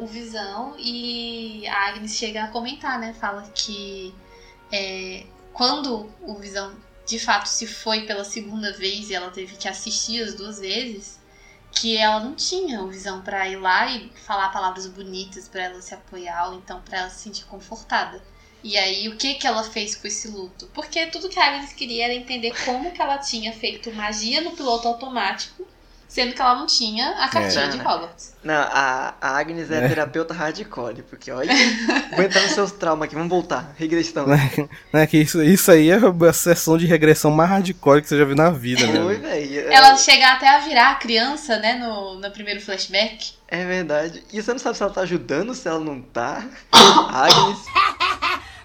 o 0.00 0.06
Visão 0.06 0.74
e 0.78 1.66
a 1.66 1.88
Agnes 1.88 2.16
chega 2.16 2.44
a 2.44 2.48
comentar, 2.48 2.98
né? 2.98 3.14
Fala 3.20 3.42
que 3.54 4.14
é, 4.72 5.24
quando 5.52 6.10
o 6.22 6.34
Visão 6.34 6.74
de 7.06 7.18
fato 7.18 7.46
se 7.46 7.66
foi 7.66 8.02
pela 8.02 8.24
segunda 8.24 8.72
vez 8.72 9.10
e 9.10 9.14
ela 9.14 9.30
teve 9.30 9.56
que 9.56 9.68
assistir 9.68 10.22
as 10.22 10.34
duas 10.34 10.60
vezes, 10.60 11.18
que 11.72 11.96
ela 11.96 12.20
não 12.20 12.34
tinha 12.34 12.82
o 12.82 12.88
Visão 12.88 13.20
pra 13.22 13.48
ir 13.48 13.56
lá 13.56 13.86
e 13.90 14.10
falar 14.26 14.50
palavras 14.50 14.86
bonitas 14.86 15.48
pra 15.48 15.64
ela 15.64 15.82
se 15.82 15.94
apoiar 15.94 16.48
ou 16.48 16.54
então 16.54 16.80
pra 16.82 16.98
ela 16.98 17.10
se 17.10 17.22
sentir 17.22 17.44
confortada. 17.46 18.22
E 18.62 18.76
aí, 18.76 19.08
o 19.08 19.16
que 19.16 19.34
que 19.34 19.46
ela 19.46 19.64
fez 19.64 19.96
com 19.96 20.06
esse 20.06 20.28
luto? 20.28 20.66
Porque 20.74 21.06
tudo 21.06 21.30
que 21.30 21.38
a 21.40 21.46
Agnes 21.46 21.72
queria 21.72 22.04
era 22.04 22.14
entender 22.14 22.52
como 22.64 22.90
que 22.90 23.00
ela 23.00 23.16
tinha 23.18 23.52
feito 23.52 23.92
magia 23.92 24.42
no 24.42 24.52
piloto 24.52 24.86
automático, 24.86 25.66
sendo 26.10 26.34
que 26.34 26.42
ela 26.42 26.56
não 26.56 26.66
tinha 26.66 27.10
a 27.24 27.28
cartinha 27.28 27.64
É. 27.64 27.68
de 27.68 27.78
Hogwarts. 27.78 28.34
Não, 28.42 28.54
a, 28.54 29.14
a 29.20 29.38
Agnes 29.38 29.70
é, 29.70 29.84
É. 29.84 29.88
terapeuta 29.88 30.34
hardcore, 30.34 31.02
porque 31.02 31.30
olha, 31.30 31.52
vou 32.16 32.24
entrar 32.24 32.42
nos 32.42 32.52
seus 32.52 32.72
traumas 32.72 33.06
aqui, 33.06 33.14
vamos 33.14 33.30
voltar, 33.30 33.72
regressão. 33.78 34.26
Né, 34.92 35.06
que 35.06 35.18
isso, 35.18 35.40
isso 35.42 35.70
aí 35.70 35.88
é 35.90 35.98
a 36.28 36.32
sessão 36.32 36.76
de 36.76 36.84
regressão 36.86 37.30
mais 37.30 37.48
hardcore 37.50 38.02
que 38.02 38.08
você 38.08 38.18
já 38.18 38.24
viu 38.24 38.34
na 38.34 38.50
vida, 38.50 38.86
né? 38.86 39.00
Oi, 39.00 39.16
velho. 39.18 39.72
Ela 39.72 39.96
chega 39.96 40.32
até 40.32 40.48
a 40.48 40.58
virar 40.60 40.98
criança, 40.98 41.58
né, 41.58 41.74
no, 41.74 42.18
no 42.18 42.30
primeiro 42.32 42.60
flashback. 42.60 43.32
É 43.46 43.64
verdade. 43.64 44.24
E 44.32 44.42
você 44.42 44.50
não 44.52 44.58
sabe 44.58 44.76
se 44.76 44.82
ela 44.82 44.92
tá 44.92 45.02
ajudando, 45.02 45.54
se 45.54 45.68
ela 45.68 45.78
não 45.80 46.00
tá. 46.02 46.44
A 46.72 47.24
Agnes. 47.26 47.58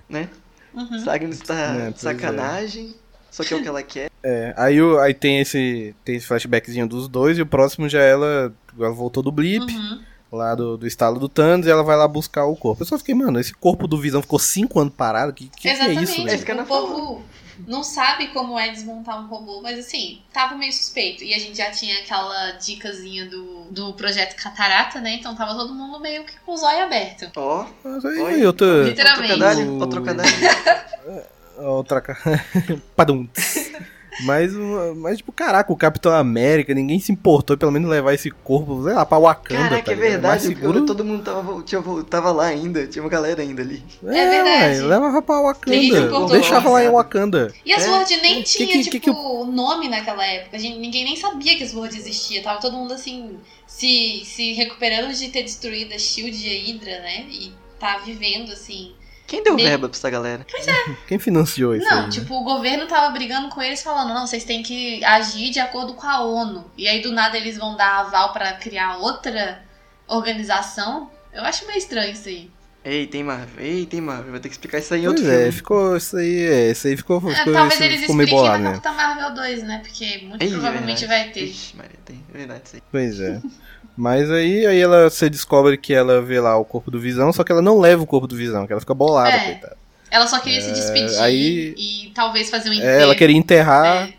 né? 0.10 0.30
Uhum. 0.74 1.00
Se 1.00 1.10
a 1.10 1.14
Agnes 1.14 1.40
tá 1.40 1.54
É, 1.54 1.68
de 1.68 1.82
pois 1.82 1.88
é. 1.88 2.14
sacanagem. 2.14 2.96
Só 3.32 3.44
que 3.44 3.54
é 3.54 3.58
o 3.58 3.62
que 3.62 3.68
ela 3.68 3.84
quer. 3.84 4.10
É, 4.27 4.53
aí, 4.57 4.81
o- 4.81 4.97
aí 4.99 5.14
tem 5.14 5.39
esse 5.39 5.93
tem 6.03 6.15
esse 6.15 6.26
flashbackzinho 6.26 6.88
dos 6.88 7.07
dois 7.07 7.38
e 7.38 7.43
o 7.43 7.45
próximo 7.45 7.88
já 7.88 8.02
é 8.02 8.10
ela, 8.11 8.52
ela 8.80 8.91
voltou 8.91 9.22
do 9.22 9.31
blip, 9.31 9.72
Uhum. 9.72 10.02
lá 10.31 10.56
do, 10.56 10.77
do 10.77 10.88
estalo 10.88 11.19
do 11.19 11.30
Thanos 11.30 11.68
e 11.68 11.69
ela 11.69 11.84
vai 11.84 11.95
lá 11.95 12.07
buscar 12.07 12.45
o 12.45 12.56
corpo. 12.56 12.81
Eu 12.81 12.88
só 12.88 12.97
fiquei, 12.97 13.14
mano, 13.14 13.39
esse 13.39 13.53
corpo 13.53 13.88
do 13.88 13.99
Visão 14.02 14.23
ficou 14.23 14.39
5 14.39 14.80
anos 14.80 14.93
parado, 14.95 15.31
que 15.31 15.47
que, 15.49 15.61
que 15.61 15.68
é 15.69 15.73
Exatamente. 15.73 16.03
isso, 16.06 16.22
É 16.22 16.23
velho? 16.26 16.43
que 16.45 16.52
eu 16.52 16.60
o 16.60 16.65
povo 16.65 17.23
não 17.68 17.84
sabe 17.84 18.27
como 18.30 18.57
é 18.60 18.69
desmontar 18.69 19.18
um 19.23 19.27
robô, 19.27 19.61
mas 19.61 19.77
assim, 19.80 20.19
tava 20.34 20.56
meio 20.56 20.73
suspeito. 20.73 21.23
E 21.23 21.31
a 21.34 21.39
gente 21.39 21.56
já 21.57 21.69
tinha 21.69 21.99
aquela 21.99 22.52
dicasinha 22.53 23.30
do, 23.30 23.65
do 23.69 23.93
projeto 23.93 24.35
Catarata, 24.35 24.99
né? 24.99 25.14
Então 25.19 25.35
tava 25.35 25.53
todo 25.53 25.72
mundo 25.73 25.99
meio 26.02 26.26
que 26.26 26.34
com 26.43 26.53
os 26.53 26.64
olhos 26.64 26.81
abertos. 26.81 27.30
Ó, 27.35 27.65
Mas 27.84 28.03
aí, 28.03 28.19
Oi. 28.19 28.41
eu 28.45 28.52
tô... 28.52 28.65
Literalmente. 28.81 29.34
ó, 29.34 29.38
trocadilho, 29.38 29.81
ó, 29.81 29.85
trocadilho. 29.85 31.26
Outra... 31.60 32.02
ca- 32.03 32.18
Padum. 32.95 33.27
Mas, 34.24 34.54
mas, 34.98 35.18
tipo, 35.18 35.32
caraca, 35.32 35.72
o 35.74 35.76
Capitão 35.76 36.14
América, 36.14 36.74
ninguém 36.74 37.00
se 37.00 37.12
importou 37.12 37.58
pelo 37.58 37.72
menos 37.72 37.90
levar 37.90 38.14
esse 38.14 38.32
corpo, 38.32 38.84
sei 38.84 38.94
lá, 38.94 39.06
pra 39.06 39.20
Wakanda, 39.20 39.62
Caraca, 39.70 39.84
tá 39.84 39.92
é 39.92 39.96
ligado? 39.96 40.22
Mais 40.22 40.44
verdade, 40.44 40.60
seguro... 40.62 40.86
todo 40.86 41.04
mundo 41.04 41.24
tava, 41.24 41.62
tinha, 41.64 41.84
tava 42.10 42.32
lá 42.32 42.46
ainda, 42.46 42.88
tinha 42.88 43.04
uma 43.04 43.10
galera 43.10 43.42
ainda 43.42 43.62
ali. 43.62 43.84
É, 44.06 44.30
verdade. 44.30 44.80
ué, 44.82 44.86
leva 44.88 45.22
pra 45.22 45.36
Ninguém 45.68 45.82
se 45.82 45.92
Wakanda. 45.92 46.08
importou. 46.08 46.30
Deixava 46.30 46.70
lá 46.70 46.84
em 46.84 46.90
Wakanda. 46.90 47.54
E 47.66 47.74
a 47.74 47.78
É? 47.78 47.80
Sword 47.80 48.18
nem 48.22 48.36
Que- 48.36 48.44
tinha, 48.44 48.68
que- 48.68 48.80
tipo, 48.84 48.92
que 48.92 49.00
que 49.02 49.10
nome 49.52 49.90
naquela 49.90 50.26
época. 50.26 50.56
A 50.56 50.60
gente, 50.60 50.78
ninguém 50.80 51.04
nem 51.04 51.16
sabia 51.16 51.58
que 51.58 51.64
a 51.64 51.68
Sword 51.68 51.98
existia. 51.98 52.42
Tava 52.42 52.62
todo 52.62 52.74
mundo, 52.78 52.94
assim, 52.94 53.38
se, 53.68 54.22
se 54.24 54.54
recuperando 54.54 55.14
de 55.14 55.28
ter 55.30 55.44
destruído 55.44 55.94
a 55.94 56.00
Shield 56.00 56.38
e 56.38 56.50
a 56.50 56.54
Hydra, 56.72 57.00
né? 57.02 57.26
E 57.30 57.52
tá 57.80 57.98
vivendo, 57.98 58.52
assim... 58.52 58.94
Quem 59.27 59.43
deu 59.43 59.56
Nem- 59.56 59.65
verba 59.65 59.89
pra 59.89 59.97
essa 59.97 60.10
galera? 60.10 60.45
Quem 61.07 61.18
financiou 61.19 61.76
isso 61.76 61.85
Não, 61.88 61.97
aí? 61.99 62.03
né? 62.03 62.10
tipo, 62.10 62.34
o 62.35 62.43
governo 62.43 62.85
tava 62.88 63.10
brigando 63.11 63.49
com 63.49 63.61
eles 63.61 63.81
falando, 63.81 64.14
não, 64.14 64.27
vocês 64.27 64.43
têm 64.43 64.61
que 64.61 65.03
agir 65.03 65.49
de 65.49 65.60
acordo 65.60 65.93
com 65.95 66.06
a 66.07 66.22
ONU. 66.22 66.69
E 66.77 66.88
aí 66.88 67.02
do 67.02 67.11
nada 67.11 67.35
eles 67.38 67.57
vão 67.57 67.76
dar 67.76 68.02
aval 68.02 68.31
pra 68.34 68.53
criar 68.53 68.97
outra 68.97 69.64
organização. 70.07 71.10
Eu 71.34 71.43
acho 71.43 71.65
meio 71.68 71.77
estranho 71.77 72.11
isso 72.14 72.27
aí. 72.30 72.49
Ei, 72.84 73.07
tem 73.07 73.23
Marvel, 73.23 73.65
ei, 73.65 73.84
tem 73.88 73.99
Marvel, 73.99 74.30
vai 74.30 74.39
ter 74.39 74.47
que 74.47 74.53
explicar 74.53 74.77
isso 74.77 74.93
aí 74.93 75.02
em 75.02 75.06
Pois 75.06 75.19
outro 75.19 75.31
é, 75.31 75.38
filme. 75.38 75.52
ficou 75.53 75.97
isso 75.97 76.18
aí, 76.18 76.39
é, 76.45 76.69
isso 76.72 76.85
aí 76.88 76.95
ficou, 76.95 77.18
É, 77.31 77.35
ficou, 77.35 77.53
talvez 77.53 77.73
isso 77.73 77.84
eles 77.84 77.99
ficou 78.02 78.15
expliquem 78.15 78.35
bolado, 78.38 78.64
na 78.64 78.69
né? 78.69 78.76
Capitã 78.80 78.91
Marvel 78.93 79.34
2, 79.34 79.64
né? 79.64 79.81
Porque 79.84 80.18
muito 80.19 80.41
Ei, 80.43 80.47
é 80.49 80.52
provavelmente 80.52 80.99
verdade. 80.99 81.23
vai 81.23 81.34
ter. 81.34 81.43
Ixi, 81.45 81.76
Maria, 81.77 81.95
tem, 82.06 82.23
é 82.31 82.38
verdade 82.38 82.61
isso 82.65 82.76
aí. 82.76 82.84
Pois 82.91 83.19
é. 83.19 83.41
Mas 83.98 84.30
aí, 84.30 84.66
aí 84.66 84.80
ela 84.80 85.10
se 85.10 85.30
descobre 85.30 85.78
que 85.78 85.94
ela 85.94 86.22
vê 86.22 86.40
lá 86.40 86.58
o 86.58 86.66
corpo 86.66 86.92
do 86.92 87.00
Visão, 87.00 87.32
só 87.32 87.44
que 87.44 87.52
ela 87.52 87.62
não 87.62 87.80
leva 87.80 88.04
o 88.04 88.08
corpo 88.08 88.28
do 88.28 88.36
Visão, 88.36 88.66
que 88.68 88.74
ela 88.74 88.80
fica 88.82 88.94
bolada, 88.94 89.30
É. 89.30 89.52
coitada. 89.52 89.78
Ela 90.12 90.28
só 90.28 90.40
queria 90.40 90.62
se 90.62 90.72
despedir 90.72 91.20
aí- 91.20 91.74
e 91.78 92.12
talvez 92.14 92.50
fazer 92.50 92.70
um 92.70 92.74
enterro. 92.74 92.90
É, 92.90 93.02
ela 93.02 93.16
queria 93.16 93.36
enterrar, 93.38 94.08
É. 94.10 94.14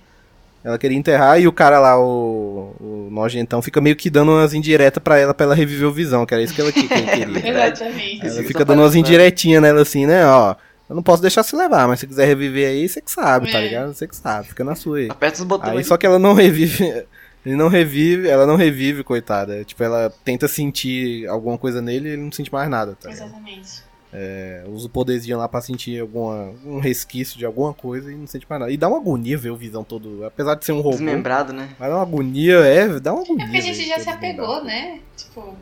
ela 0.64 0.78
queria 0.78 0.96
enterrar 0.96 1.40
e 1.40 1.46
o 1.46 1.52
cara 1.52 1.78
lá, 1.78 1.98
o, 2.00 2.74
o 2.80 3.08
nojentão, 3.10 3.60
fica 3.62 3.80
meio 3.80 3.96
que 3.96 4.08
dando 4.10 4.32
umas 4.32 4.52
indiretas 4.54 5.02
pra 5.02 5.18
ela, 5.18 5.32
pra 5.34 5.44
ela 5.44 5.54
reviver 5.54 5.86
o 5.88 5.92
Visão, 5.92 6.24
que 6.26 6.34
era 6.34 6.42
isso 6.42 6.54
que 6.54 6.60
ela, 6.60 6.72
que, 6.72 6.86
que 6.86 6.92
ele 6.94 7.06
queria. 7.06 7.26
verdade. 7.28 7.82
Exatamente. 7.82 8.20
Ela 8.20 8.28
Isso 8.40 8.44
fica 8.44 8.64
dando 8.64 8.80
umas 8.82 8.94
indiretinhas 8.94 9.62
nela 9.62 9.82
assim, 9.82 10.06
né, 10.06 10.26
ó. 10.26 10.54
Eu 10.88 10.94
não 10.96 11.02
posso 11.02 11.20
deixar 11.20 11.42
se 11.42 11.54
levar, 11.56 11.86
mas 11.88 12.00
se 12.00 12.06
quiser 12.06 12.26
reviver 12.26 12.68
aí, 12.68 12.88
você 12.88 13.00
que 13.00 13.10
sabe, 13.10 13.50
tá 13.50 13.58
É. 13.58 13.62
ligado? 13.68 13.92
Você 13.94 14.06
que 14.06 14.14
sabe, 14.16 14.48
fica 14.48 14.62
na 14.64 14.74
sua 14.74 14.98
aí. 14.98 15.08
Aperta 15.10 15.38
os 15.40 15.44
botões 15.44 15.70
Aí 15.72 15.78
aí. 15.78 15.84
só 15.84 15.96
que 15.96 16.06
ela 16.06 16.18
não 16.18 16.32
revive. 16.32 17.04
Ele 17.46 17.54
não 17.54 17.68
revive, 17.68 18.28
ela 18.28 18.44
não 18.44 18.56
revive, 18.56 19.04
coitada. 19.04 19.62
Tipo, 19.62 19.84
ela 19.84 20.12
tenta 20.24 20.48
sentir 20.48 21.28
alguma 21.28 21.56
coisa 21.56 21.80
nele 21.80 22.08
e 22.08 22.12
ele 22.14 22.22
não 22.22 22.32
sente 22.32 22.52
mais 22.52 22.68
nada, 22.68 22.96
tá? 23.00 23.08
Exatamente. 23.08 23.84
É, 24.12 24.64
usa 24.66 24.86
o 24.86 24.90
poderzinho 24.90 25.38
lá 25.38 25.48
pra 25.48 25.60
sentir 25.60 26.00
alguma, 26.00 26.52
um 26.64 26.80
resquício 26.80 27.38
de 27.38 27.46
alguma 27.46 27.72
coisa 27.72 28.10
e 28.10 28.16
não 28.16 28.26
sente 28.26 28.46
mais 28.50 28.58
nada. 28.58 28.72
E 28.72 28.76
dá 28.76 28.88
uma 28.88 28.96
agonia 28.98 29.38
ver 29.38 29.50
o 29.50 29.56
Visão 29.56 29.84
todo, 29.84 30.24
apesar 30.24 30.56
de 30.56 30.64
ser 30.64 30.72
um 30.72 30.80
robô. 30.80 30.90
Desmembrado, 30.96 31.52
né? 31.52 31.68
Mas 31.78 31.88
dá 31.88 31.94
uma 31.96 32.02
agonia, 32.02 32.56
é, 32.56 32.98
dá 32.98 33.12
uma 33.12 33.22
agonia. 33.22 33.44
É 33.44 33.46
porque 33.46 33.58
a 33.58 33.60
gente 33.74 33.86
já 33.88 34.00
se 34.00 34.10
apegou, 34.10 34.64
né? 34.64 34.98
Tipo, 35.16 35.54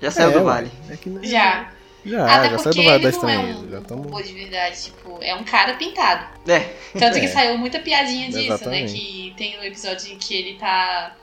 Já 0.00 0.10
saiu 0.12 0.30
É, 0.30 0.32
do 0.38 0.44
vale. 0.44 0.70
é 0.88 0.96
que, 0.96 1.10
né, 1.10 1.20
já. 1.24 1.72
Já, 2.04 2.24
Até 2.24 2.50
já 2.50 2.58
saiu 2.58 2.62
porque 2.64 2.82
do 2.82 2.84
Vale 2.88 3.02
da 3.02 3.08
ele 3.08 3.16
não 3.18 3.28
é 3.28 3.34
Estranheza. 3.34 3.58
um 3.66 3.70
Já 3.70 3.80
tamo... 3.82 4.02
robô 4.04 4.22
de 4.22 4.32
verdade, 4.32 4.82
tipo, 4.82 5.18
é 5.20 5.34
um 5.34 5.44
cara 5.44 5.74
pintado. 5.74 6.24
É, 6.48 6.60
Tanto 6.98 7.18
que 7.20 7.26
É. 7.26 7.28
saiu 7.28 7.58
muita 7.58 7.78
piadinha 7.78 8.26
disso, 8.28 8.38
Exatamente. 8.40 8.92
né? 8.92 8.98
Que 8.98 9.34
tem 9.36 9.58
um 9.58 9.62
episódio 9.62 10.12
em 10.12 10.16
que 10.18 10.34
ele 10.34 10.58
tá 10.58 11.14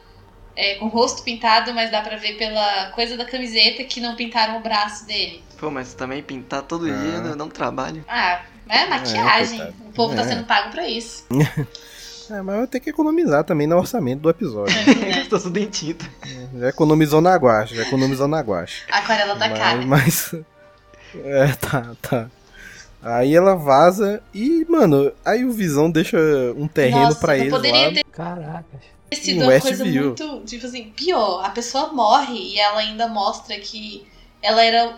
é, 0.56 0.76
com 0.76 0.86
o 0.86 0.90
rosto 0.90 1.24
pintado, 1.24 1.74
mas 1.74 1.92
dá 1.92 2.02
pra 2.02 2.18
ver 2.18 2.36
pela 2.38 2.92
coisa 2.92 3.16
da 3.18 3.26
camiseta 3.26 3.84
que 3.84 4.00
não 4.00 4.16
pintaram 4.16 4.58
o 4.58 4.60
braço 4.60 5.06
dele. 5.06 5.44
pô, 5.60 5.70
mas 5.72 5.94
também 5.94 6.22
pintar 6.22 6.62
todo 6.64 6.86
Ah. 6.86 6.90
dia 6.96 7.20
não, 7.22 7.36
não 7.36 7.50
trabalho. 7.50 8.04
Ah, 8.08 8.42
é 8.70 8.86
maquiagem. 8.86 9.58
coitado. 9.60 9.76
o 9.90 9.92
povo 9.94 10.16
tá 10.16 10.22
É. 10.22 10.26
sendo 10.26 10.44
pago 10.46 10.70
pra 10.72 10.88
isso. 10.88 11.26
É, 12.30 12.42
mas 12.42 12.58
vai 12.58 12.68
ter 12.68 12.82
que 12.82 12.90
economizar 12.90 13.42
também 13.46 13.66
no 13.66 13.78
orçamento 13.78 14.20
do 14.20 14.30
episódio. 14.30 14.76
né? 15.00 15.16
Gastou 15.16 15.40
tudo 15.40 15.58
em 15.60 15.66
tinta. 15.70 16.06
já 16.60 16.68
economizou 16.68 17.22
na 17.22 17.34
guache, 17.38 17.74
já 17.74 17.84
economizou 17.84 18.28
na 18.28 18.42
guache. 18.42 18.84
Aquarela 18.92 19.36
da 19.36 19.48
mas, 19.48 19.58
cara. 19.58 19.86
mas. 19.86 20.36
É, 21.24 21.48
tá, 21.60 21.96
tá. 22.02 22.30
Aí 23.02 23.36
ela 23.36 23.56
vaza 23.56 24.22
e, 24.34 24.66
mano, 24.68 25.12
aí 25.24 25.46
o 25.46 25.52
Visão 25.52 25.90
deixa 25.90 26.18
um 26.58 26.68
terreno 26.68 27.04
Nossa, 27.06 27.20
pra 27.20 27.34
não 27.34 27.40
eles 27.42 27.54
poderia 27.54 27.88
lá. 27.88 27.94
ter 27.94 28.04
Caracas. 28.06 28.82
sido 29.14 29.44
uma 29.44 29.60
coisa 29.62 29.84
Westview. 29.84 30.04
muito, 30.06 30.42
tipo 30.46 30.66
assim, 30.66 30.92
pior. 30.96 31.46
A 31.46 31.50
pessoa 31.50 31.94
morre 31.94 32.36
e 32.38 32.60
ela 32.60 32.80
ainda 32.80 33.08
mostra 33.08 33.58
que 33.60 34.06
ela 34.42 34.64
era 34.64 34.96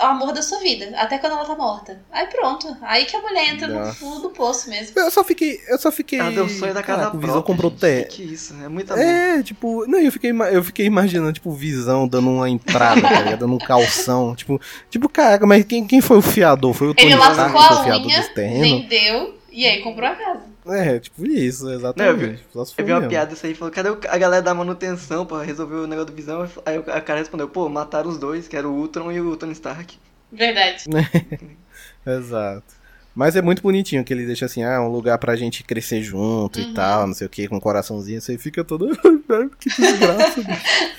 o 0.00 0.04
amor 0.04 0.32
da 0.32 0.42
sua 0.42 0.58
vida, 0.58 0.92
até 0.96 1.18
quando 1.18 1.32
ela 1.32 1.44
tá 1.44 1.54
morta. 1.54 2.00
Aí 2.10 2.26
pronto. 2.26 2.76
Aí 2.82 3.04
que 3.04 3.16
a 3.16 3.20
mulher 3.20 3.48
entra 3.50 3.68
no 3.68 3.74
Nossa. 3.74 3.94
fundo 3.94 4.20
do 4.22 4.30
poço 4.30 4.68
mesmo. 4.68 4.98
Eu 4.98 5.10
só 5.10 5.22
fiquei. 5.22 5.60
Eu 5.68 5.78
só 5.78 5.92
fiquei. 5.92 6.18
Ela 6.18 6.30
deu 6.32 6.48
sonho 6.48 6.74
da 6.74 6.82
casa 6.82 6.98
Caraca, 6.98 7.08
o 7.08 7.10
própria. 7.12 7.28
Visão 7.28 7.42
comprou 7.42 7.70
gente. 7.70 7.80
terra. 7.80 8.04
Que, 8.04 8.22
isso? 8.22 8.54
É 8.62 8.68
muito 8.68 8.92
amor. 8.92 9.04
É, 9.04 9.42
tipo, 9.42 9.86
não, 9.86 9.98
eu 9.98 10.10
fiquei, 10.10 10.30
eu 10.30 10.64
fiquei 10.64 10.86
imaginando, 10.86 11.32
tipo, 11.32 11.52
Visão 11.52 12.08
dando 12.08 12.30
uma 12.30 12.48
entrada, 12.50 13.00
tá 13.00 13.20
ligado? 13.22 13.40
Dando 13.40 13.54
um 13.54 13.58
calção. 13.58 14.34
Tipo, 14.46 14.60
tipo, 14.90 15.08
caraca, 15.08 15.46
mas 15.46 15.64
quem, 15.64 15.86
quem 15.86 16.00
foi 16.00 16.18
o 16.18 16.22
fiador? 16.22 16.72
Foi 16.72 16.88
o 16.88 16.94
Tony 16.94 17.12
Ele 17.12 17.20
Stark 17.20 17.54
lascou 17.54 17.92
a 17.92 17.98
unha, 17.98 18.22
vendeu 18.34 19.38
e 19.50 19.66
aí 19.66 19.80
comprou 19.82 20.08
a 20.08 20.14
casa. 20.14 20.42
É, 20.68 20.98
tipo 20.98 21.24
isso, 21.26 21.64
Não, 21.64 21.70
eu 21.72 21.78
exatamente. 21.78 22.26
vi- 22.36 22.38
for 22.52 22.66
Eu 22.78 22.84
vi 22.84 22.92
uma 22.92 22.98
mesmo. 23.00 23.10
piada 23.10 23.32
isso 23.32 23.46
aí, 23.46 23.54
falou, 23.54 23.72
cadê 23.72 23.88
a 24.08 24.18
galera 24.18 24.42
da 24.42 24.52
manutenção 24.54 25.24
pra 25.24 25.42
resolver 25.42 25.76
o 25.76 25.86
negócio 25.86 26.10
do 26.10 26.16
Visão? 26.16 26.48
Aí 26.64 26.78
o 26.78 26.84
a 26.90 27.00
cara 27.00 27.20
respondeu, 27.20 27.48
pô, 27.48 27.68
mataram 27.68 28.10
os 28.10 28.18
dois, 28.18 28.48
que 28.48 28.56
era 28.56 28.68
o 28.68 28.72
Ultron 28.72 29.12
e 29.12 29.20
o 29.20 29.36
Tony 29.36 29.52
Stark. 29.52 29.96
Verdade. 30.32 30.84
Exato. 32.04 32.74
Mas 33.14 33.34
é 33.36 33.40
muito 33.42 33.62
bonitinho 33.62 34.04
que 34.04 34.12
ele 34.12 34.26
deixa 34.26 34.44
assim, 34.44 34.62
ah, 34.62 34.80
um 34.82 34.88
lugar 34.88 35.16
pra 35.18 35.36
gente 35.36 35.62
crescer 35.64 36.02
junto 36.02 36.58
Uhum. 36.58 36.70
e 36.70 36.74
tal, 36.74 37.06
não 37.06 37.14
sei 37.14 37.26
o 37.26 37.30
que, 37.30 37.48
com 37.48 37.56
um 37.56 37.60
coraçãozinho, 37.60 38.20
você 38.20 38.36
fica 38.36 38.62
todo. 38.64 38.88
que 39.58 39.68
desgraça, 39.70 40.42
bicho. 40.42 40.94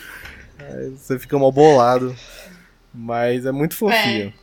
Aí 0.59 0.89
você 0.91 1.19
fica 1.19 1.37
mal 1.37 1.51
bolado. 1.51 2.15
Mas 2.93 3.45
é 3.45 3.51
muito 3.51 3.75
fofinho. 3.75 4.33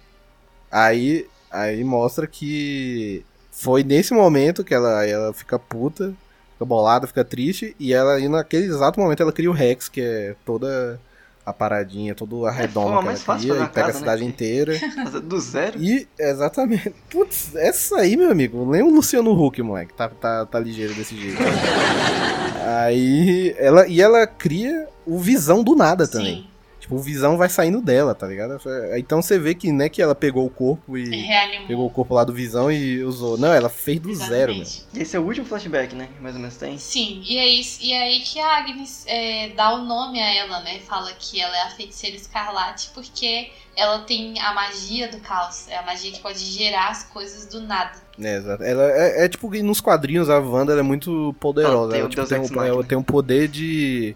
Aí, 0.70 1.26
aí 1.50 1.82
mostra 1.82 2.26
que 2.26 3.24
foi 3.56 3.84
nesse 3.84 4.12
momento 4.12 4.64
que 4.64 4.74
ela, 4.74 5.06
ela 5.06 5.32
fica 5.32 5.58
puta, 5.58 6.12
fica 6.52 6.64
bolada, 6.64 7.06
fica 7.06 7.24
triste, 7.24 7.74
e 7.78 7.94
ela 7.94 8.14
aí 8.14 8.28
naquele 8.28 8.66
exato 8.66 8.98
momento 8.98 9.22
ela 9.22 9.32
cria 9.32 9.48
o 9.50 9.54
Rex, 9.54 9.88
que 9.88 10.00
é 10.00 10.34
toda 10.44 11.00
a 11.46 11.52
paradinha, 11.52 12.14
toda 12.14 12.34
a 12.48 12.50
É, 12.50 12.52
foi 12.52 12.60
redonda 12.62 13.00
que 13.02 13.08
ela 13.08 13.16
fácil 13.16 13.54
cria, 13.54 13.64
e 13.64 13.68
pega 13.68 13.80
a 13.82 13.86
casa, 13.86 13.92
né, 13.92 13.98
cidade 14.00 14.22
que- 14.22 14.28
inteira. 14.28 14.78
Fazer 15.04 15.20
do 15.20 15.40
zero. 15.40 15.78
E, 15.82 16.08
exatamente. 16.18 16.94
Putz, 17.10 17.54
essa 17.54 17.96
aí, 17.98 18.16
meu 18.16 18.30
amigo. 18.30 18.70
Nem 18.70 18.82
o 18.82 18.90
Luciano 18.90 19.30
Huck, 19.32 19.62
moleque. 19.62 19.94
Tá, 19.94 20.08
tá, 20.08 20.46
tá 20.46 20.58
ligeiro 20.58 20.94
desse 20.94 21.14
jeito. 21.16 21.38
aí, 22.66 23.54
ela, 23.58 23.86
e 23.86 24.00
ela 24.00 24.26
cria 24.26 24.88
o 25.06 25.18
visão 25.18 25.62
do 25.62 25.76
nada 25.76 26.08
também. 26.08 26.48
Tipo, 26.84 26.96
o 26.96 26.98
visão 26.98 27.38
vai 27.38 27.48
saindo 27.48 27.80
dela, 27.80 28.14
tá 28.14 28.26
ligado? 28.26 28.60
Então 28.98 29.22
você 29.22 29.38
vê 29.38 29.54
que, 29.54 29.72
né, 29.72 29.88
que 29.88 30.02
ela 30.02 30.14
pegou 30.14 30.44
o 30.44 30.50
corpo 30.50 30.98
e. 30.98 31.08
Reanimou. 31.08 31.66
Pegou 31.66 31.86
o 31.86 31.90
corpo 31.90 32.12
lá 32.12 32.24
do 32.24 32.32
visão 32.34 32.70
e 32.70 33.02
usou. 33.02 33.38
Não, 33.38 33.50
ela 33.50 33.70
fez 33.70 33.98
do 33.98 34.14
zero. 34.14 34.52
Exatamente. 34.52 34.84
E 34.92 35.00
esse 35.00 35.16
é 35.16 35.18
o 35.18 35.22
último 35.22 35.46
flashback, 35.46 35.94
né? 35.94 36.10
Mais 36.20 36.34
ou 36.34 36.42
menos 36.42 36.58
tem. 36.58 36.76
Sim, 36.76 37.22
e 37.24 37.38
é, 37.38 37.48
isso, 37.48 37.78
e 37.82 37.94
é 37.94 38.02
aí 38.02 38.20
que 38.20 38.38
a 38.38 38.58
Agnes 38.58 39.02
é, 39.06 39.48
dá 39.56 39.72
o 39.72 39.82
nome 39.86 40.20
a 40.20 40.34
ela, 40.34 40.60
né? 40.60 40.78
Fala 40.80 41.10
que 41.18 41.40
ela 41.40 41.56
é 41.56 41.62
a 41.62 41.70
feiticeira 41.70 42.16
escarlate 42.16 42.90
porque 42.92 43.50
ela 43.74 44.00
tem 44.00 44.38
a 44.38 44.52
magia 44.52 45.08
do 45.08 45.20
caos. 45.20 45.66
É 45.68 45.78
a 45.78 45.82
magia 45.82 46.12
que 46.12 46.20
pode 46.20 46.38
gerar 46.38 46.90
as 46.90 47.04
coisas 47.04 47.46
do 47.46 47.62
nada. 47.62 47.92
É, 48.20 48.36
exato. 48.36 48.62
Ela 48.62 48.90
é, 48.90 49.24
é 49.24 49.28
tipo 49.28 49.50
que 49.50 49.62
nos 49.62 49.80
quadrinhos 49.80 50.28
a 50.28 50.38
Wanda 50.38 50.72
ela 50.72 50.82
é 50.82 50.84
muito 50.84 51.34
poderosa. 51.40 51.74
Ela 51.74 51.88
tem 51.88 51.98
Ela, 52.00 52.06
o 52.06 52.10
tipo, 52.10 52.26
tem, 52.26 52.38
um, 52.38 52.62
ela 52.62 52.84
tem 52.84 52.98
um 52.98 53.02
poder 53.02 53.48
de. 53.48 54.14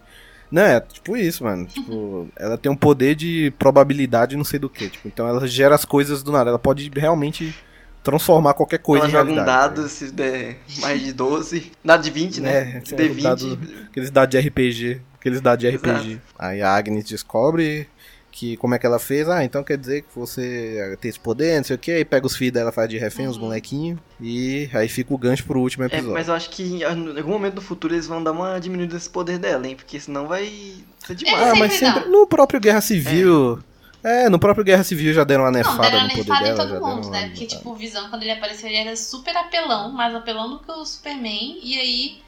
Não, 0.50 0.62
é 0.62 0.80
tipo 0.80 1.16
isso, 1.16 1.44
mano. 1.44 1.66
Tipo, 1.72 2.28
ela 2.36 2.56
tem 2.56 2.70
um 2.72 2.76
poder 2.76 3.14
de 3.14 3.52
probabilidade 3.58 4.36
não 4.36 4.44
sei 4.44 4.58
do 4.58 4.70
que. 4.70 4.88
Tipo, 4.88 5.08
então 5.08 5.26
ela 5.28 5.46
gera 5.46 5.74
as 5.74 5.84
coisas 5.84 6.22
do 6.22 6.32
nada. 6.32 6.50
Ela 6.50 6.58
pode 6.58 6.90
realmente 6.94 7.54
transformar 8.02 8.54
qualquer 8.54 8.78
coisa 8.78 9.04
ela 9.04 9.08
em 9.08 9.12
joga 9.12 9.32
um 9.32 9.44
dado, 9.44 9.88
se 9.88 10.10
der 10.12 10.58
mais 10.80 11.02
de 11.02 11.12
12. 11.12 11.72
Dado 11.84 12.02
de 12.02 12.10
20, 12.10 12.40
né? 12.40 12.78
É, 12.78 12.80
se 12.84 12.94
der 12.94 13.10
o 13.10 13.14
20. 13.14 13.22
dado- 13.22 13.58
Aqueles 13.90 14.10
dados 14.10 14.30
de 14.40 14.48
RPG. 14.48 15.00
Aqueles 15.18 15.40
dados 15.40 15.60
de 15.60 15.66
Exato. 15.74 15.90
RPG. 15.90 16.20
Aí 16.38 16.62
a 16.62 16.74
Agnes 16.74 17.04
descobre 17.04 17.88
que 18.38 18.56
como 18.56 18.74
é 18.74 18.78
que 18.78 18.86
ela 18.86 18.98
fez. 18.98 19.28
Ah, 19.28 19.44
então 19.44 19.64
quer 19.64 19.76
dizer 19.76 20.02
que 20.02 20.08
você 20.14 20.96
tem 21.00 21.08
esse 21.08 21.18
poder, 21.18 21.56
não 21.56 21.64
sei 21.64 21.76
o 21.76 21.78
que. 21.78 21.90
Aí 21.90 22.04
pega 22.04 22.26
os 22.26 22.36
filhos 22.36 22.52
dela, 22.54 22.70
faz 22.70 22.88
de 22.88 22.96
refém, 22.98 23.26
os 23.26 23.36
Uhum. 23.36 23.44
molequinhos. 23.44 23.98
E 24.20 24.68
aí 24.72 24.88
fica 24.88 25.12
o 25.12 25.18
gancho 25.18 25.44
pro 25.44 25.60
último 25.60 25.84
É, 25.84 25.86
episódio. 25.86 26.12
mas 26.12 26.28
eu 26.28 26.34
acho 26.34 26.50
que 26.50 26.62
em 26.62 26.84
algum 26.84 27.30
momento 27.32 27.56
no 27.56 27.60
futuro 27.60 27.94
eles 27.94 28.06
vão 28.06 28.22
dar 28.22 28.32
uma 28.32 28.58
diminuída 28.60 28.94
desse 28.94 29.10
poder 29.10 29.38
dela, 29.38 29.66
hein? 29.66 29.74
Porque 29.76 29.98
senão 29.98 30.26
vai 30.28 30.44
ser 31.04 31.14
demais. 31.14 31.38
Ah, 31.42 31.44
Sempre 31.46 31.58
mas 31.60 31.72
sempre. 31.74 32.00
não. 32.08 32.20
No 32.20 32.26
próprio 32.26 32.60
Guerra 32.60 32.80
Civil. 32.80 33.58
É. 34.04 34.28
no 34.28 34.38
próprio 34.38 34.64
Guerra 34.64 34.84
Civil 34.84 35.12
já 35.12 35.24
deram 35.24 35.42
uma 35.42 35.50
Não, 35.50 35.58
nefada 35.58 35.82
deram 35.90 35.98
uma 35.98 36.02
no 36.04 36.10
poder 36.10 36.30
nefada 36.30 36.40
em 36.48 36.54
dela. 36.54 36.56
todo 36.68 36.68
já 36.80 36.80
mundo, 36.80 37.10
deram 37.10 37.10
né? 37.10 37.28
Porque, 37.30 37.46
tipo, 37.46 37.70
o 37.70 37.74
Visão, 37.74 38.08
quando 38.08 38.22
ele 38.22 38.30
apareceu, 38.30 38.68
ele 38.68 38.76
era 38.78 38.94
super 38.96 39.36
apelão, 39.36 39.90
mais 39.92 40.14
apelão 40.14 40.48
do 40.50 40.60
que 40.60 40.70
o 40.70 40.84
Superman. 40.86 41.58
E 41.64 41.76
aí, 41.80 42.18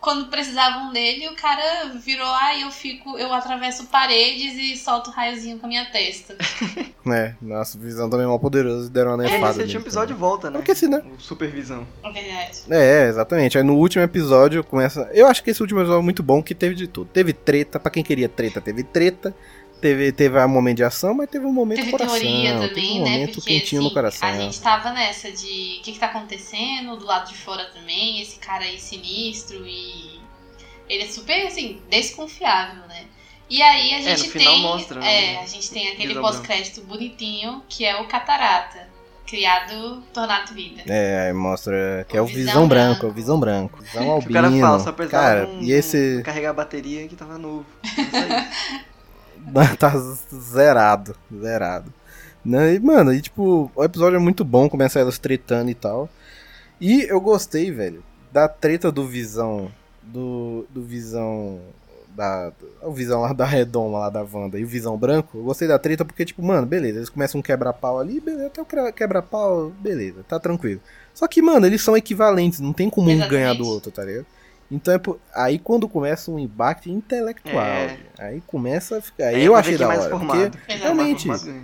quando 0.00 0.28
precisavam 0.30 0.92
dele, 0.92 1.28
o 1.28 1.34
cara 1.36 1.90
virou, 2.04 2.26
ah, 2.26 2.58
eu 2.60 2.70
fico, 2.70 3.16
eu 3.18 3.32
atravesso 3.32 3.86
paredes 3.86 4.54
e 4.56 4.76
solto 4.76 5.10
raiozinho 5.10 5.58
com 5.58 5.66
a 5.66 5.68
minha 5.68 5.84
testa. 5.90 6.36
É, 7.04 7.34
nossa, 7.42 7.76
visão 7.76 8.08
também 8.08 8.24
é 8.24 8.28
mal 8.28 8.38
poderoso 8.38 8.86
e 8.86 8.88
deram 8.88 9.14
uma 9.16 9.24
É, 9.26 9.30
nefada. 9.32 9.48
esse 9.50 9.58
nele 9.58 9.62
último 9.70 9.82
episódio 9.82 10.14
também. 10.14 10.20
volta, 10.20 10.50
né? 10.52 10.58
Porque 10.58 10.72
se 10.72 10.86
não- 10.86 11.00
O 11.00 11.18
Supervisão. 11.20 11.84
É 12.00 12.12
verdade. 12.12 12.60
É, 12.70 13.08
exatamente. 13.08 13.58
Aí 13.58 13.64
no 13.64 13.74
último 13.74 14.04
episódio 14.04 14.62
começa. 14.62 15.10
Eu 15.12 15.26
acho 15.26 15.42
que 15.42 15.50
esse 15.50 15.60
último 15.60 15.80
episódio 15.80 15.98
é 15.98 16.04
muito 16.04 16.22
bom, 16.22 16.40
que 16.40 16.54
teve 16.54 16.76
de 16.76 16.86
tudo. 16.86 17.10
Teve 17.12 17.32
treta, 17.32 17.80
pra 17.80 17.90
quem 17.90 18.04
queria 18.04 18.28
treta, 18.28 18.60
teve 18.60 18.84
treta. 18.84 19.34
Teve, 19.82 20.12
teve 20.12 20.38
um 20.38 20.48
momento 20.48 20.76
de 20.76 20.84
ação, 20.84 21.12
mas 21.12 21.28
teve 21.28 21.44
um 21.44 21.52
momento 21.52 21.80
Teve 21.80 21.90
coração. 21.90 22.18
teoria 22.18 22.52
teve 22.54 22.68
também, 22.68 23.00
um 23.00 23.04
né? 23.04 23.10
momento 23.10 23.34
Porque 23.34 23.58
quentinho 23.58 23.80
assim, 23.82 23.88
no 23.88 23.94
coração. 23.94 24.28
a 24.28 24.32
gente 24.38 24.60
tava 24.60 24.92
nessa 24.92 25.30
de 25.32 25.78
o 25.80 25.82
que, 25.82 25.92
que 25.92 25.98
tá 25.98 26.06
acontecendo, 26.06 26.96
do 26.96 27.04
lado 27.04 27.28
de 27.28 27.36
fora 27.36 27.64
também, 27.74 28.22
esse 28.22 28.38
cara 28.38 28.64
aí 28.64 28.78
sinistro 28.78 29.66
e. 29.66 30.20
Ele 30.88 31.02
é 31.04 31.06
super, 31.08 31.46
assim, 31.46 31.80
desconfiável, 31.90 32.86
né? 32.86 33.06
E 33.50 33.60
aí 33.60 33.94
a 33.94 33.98
no 33.98 34.04
gente 34.04 34.30
final 34.30 34.52
tem. 34.52 34.62
mostra, 34.62 35.00
né, 35.00 35.34
É, 35.34 35.42
a 35.42 35.46
gente 35.46 35.70
tem 35.70 35.88
aquele 35.88 36.14
pós-crédito 36.14 36.80
bonitinho, 36.82 37.62
que 37.68 37.84
é 37.84 38.00
o 38.00 38.06
Catarata, 38.06 38.88
criado 39.26 40.02
Tornado 40.12 40.54
Vida. 40.54 40.82
É, 40.86 41.26
aí 41.26 41.32
mostra 41.32 42.06
que 42.08 42.16
é 42.16 42.20
O 42.20 42.24
o 42.24 42.26
Visão 42.28 42.44
Visão 42.44 42.68
Branco, 42.68 43.00
Branco. 43.00 43.06
é 43.06 43.08
o 43.08 43.12
Visão 43.12 43.40
Branco. 43.40 43.82
Visão 43.82 44.02
Que 44.04 44.08
o 44.08 44.12
Albino. 44.12 44.32
cara 44.32 44.50
fala, 44.52 44.78
só 44.80 44.92
precisava 44.92 45.24
Cara, 45.26 45.48
um, 45.48 45.60
e 45.62 45.72
esse. 45.72 46.18
um- 46.18 46.22
carregar 46.22 46.50
a 46.50 46.54
bateria 46.54 47.08
que 47.08 47.16
tava 47.16 47.36
novo. 47.36 47.66
Tá 49.78 49.92
zerado, 50.34 51.14
zerado. 51.40 51.92
Né? 52.44 52.74
E, 52.74 52.80
mano, 52.80 53.12
e 53.12 53.20
tipo, 53.20 53.70
o 53.74 53.84
episódio 53.84 54.16
é 54.16 54.20
muito 54.20 54.44
bom, 54.44 54.68
começa 54.68 54.98
elas 54.98 55.18
tretando 55.18 55.70
e 55.70 55.74
tal. 55.74 56.08
E 56.80 57.02
eu 57.02 57.20
gostei, 57.20 57.70
velho, 57.70 58.02
da 58.32 58.48
treta 58.48 58.90
do 58.90 59.06
Visão. 59.06 59.70
Do, 60.02 60.66
do 60.70 60.82
Visão. 60.82 61.60
Da, 62.14 62.52
o 62.82 62.90
Visão 62.92 63.22
lá 63.22 63.32
da 63.32 63.46
Redoma, 63.46 64.00
lá 64.00 64.10
da 64.10 64.22
Wanda, 64.30 64.58
e 64.58 64.64
o 64.64 64.66
Visão 64.66 64.98
Branco. 64.98 65.38
Eu 65.38 65.44
gostei 65.44 65.66
da 65.66 65.78
treta 65.78 66.04
porque, 66.04 66.24
tipo, 66.26 66.42
mano, 66.42 66.66
beleza, 66.66 66.98
eles 66.98 67.08
começam 67.08 67.38
um 67.38 67.42
quebra-pau 67.42 67.98
ali, 67.98 68.20
beleza, 68.20 68.48
até 68.48 68.60
o 68.60 68.66
quebra- 68.66 68.92
quebra-pau, 68.92 69.70
beleza, 69.80 70.22
tá 70.28 70.38
tranquilo. 70.38 70.80
Só 71.14 71.26
que, 71.26 71.40
mano, 71.40 71.64
eles 71.64 71.80
são 71.80 71.96
equivalentes, 71.96 72.60
não 72.60 72.72
tem 72.74 72.90
como 72.90 73.06
um 73.08 73.12
Exatamente. 73.12 73.30
ganhar 73.30 73.54
do 73.54 73.64
outro, 73.66 73.90
tá 73.90 74.04
ligado? 74.04 74.26
Então 74.70 74.92
é 74.92 74.98
por- 74.98 75.18
aí 75.34 75.58
quando 75.58 75.88
começa 75.88 76.30
um 76.30 76.38
embate 76.38 76.90
intelectual, 76.90 77.64
É. 77.64 77.96
aí 78.26 78.42
começa 78.46 78.98
a 78.98 79.00
ficar. 79.02 79.26
Aí 79.26 79.44
eu 79.44 79.52
pra 79.52 79.60
achei 79.60 79.76
da 79.76 79.84
é 79.84 79.88
hora. 79.88 79.96
mais 79.98 80.10
porque- 80.10 80.26
formado. 80.26 80.58
Exato. 80.68 80.82
realmente. 80.82 81.26
Formado 81.26 81.54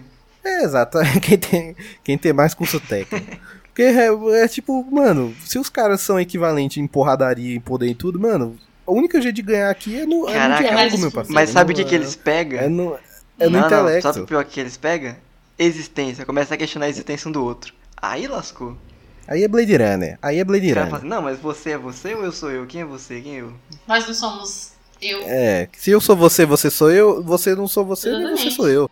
é, 0.45 0.63
exato. 0.65 0.99
Quem 1.21 1.39
tem, 1.39 1.77
quem 2.03 2.17
tem 2.19 2.33
mais 2.33 2.55
curso 2.55 2.81
técnico. 2.81 3.27
Porque 3.65 3.83
é, 3.83 4.09
é 4.43 4.49
tipo, 4.49 4.85
mano, 4.91 5.35
se 5.45 5.59
os 5.59 5.69
caras 5.69 6.01
são 6.01 6.19
equivalentes 6.19 6.79
em 6.79 6.87
porradaria, 6.87 7.55
em 7.55 7.61
poder 7.61 7.89
e 7.89 7.95
tudo, 7.95 8.19
mano, 8.19 8.57
a 8.87 8.91
única 8.91 9.21
jeito 9.21 9.37
de 9.37 9.43
ganhar 9.43 9.69
aqui 9.71 10.01
é 10.01 10.07
no, 10.07 10.27
é 10.29 10.33
no 10.33 10.39
Caraca, 10.39 10.63
diálogo, 10.63 10.91
mas- 10.93 11.01
meu 11.01 11.11
parceiro. 11.13 11.35
Mas 11.35 11.51
sabe 11.51 11.73
o 11.73 11.77
que, 11.77 11.85
que 11.85 11.95
eles 11.95 12.17
pegam? 12.17 12.59
É 12.61 12.69
no, 12.69 12.99
é 13.39 13.45
no 13.45 13.51
não, 13.51 13.61
não, 13.61 13.67
intelecto. 13.67 14.03
sabe 14.03 14.21
o 14.21 14.27
pior 14.27 14.45
que 14.45 14.59
eles 14.59 14.77
pegam? 14.77 15.15
existência, 15.59 16.25
começa 16.25 16.55
a 16.55 16.57
questionar 16.57 16.87
a 16.87 16.89
existência 16.89 17.29
um 17.29 17.33
do 17.33 17.45
outro. 17.45 17.75
Aí 17.97 18.27
lascou. 18.29 18.77
Aí 19.27 19.43
é 19.43 19.49
Blade 19.49 19.77
Runner. 19.77 20.17
Aí 20.23 20.39
é 20.39 20.45
Blade 20.45 20.69
Runner. 20.73 20.85
fala 20.87 20.99
assim, 20.99 21.09
não, 21.09 21.21
mas 21.21 21.39
você 21.39 21.71
é 21.73 21.79
você 21.79 22.15
ou 22.15 22.25
eu 22.25 22.33
sou 22.33 22.51
eu? 22.51 22.65
Quem 22.67 22.81
é 22.83 22.85
você? 22.85 23.21
Quem 23.21 23.37
é 23.37 23.41
eu? 23.43 23.53
Nós 23.87 24.07
não 24.07 24.15
somos 24.15 24.73
eu. 25.01 25.21
É, 25.27 25.69
se 25.77 25.91
eu 25.91 26.01
sou 26.01 26.17
você, 26.17 26.45
você 26.47 26.71
sou 26.71 26.91
eu, 26.91 27.23
você 27.23 27.55
não 27.55 27.67
sou 27.69 27.85
você, 27.85 28.11
nem 28.11 28.37
você 28.37 28.51
sou 28.51 28.69
eu. 28.69 28.91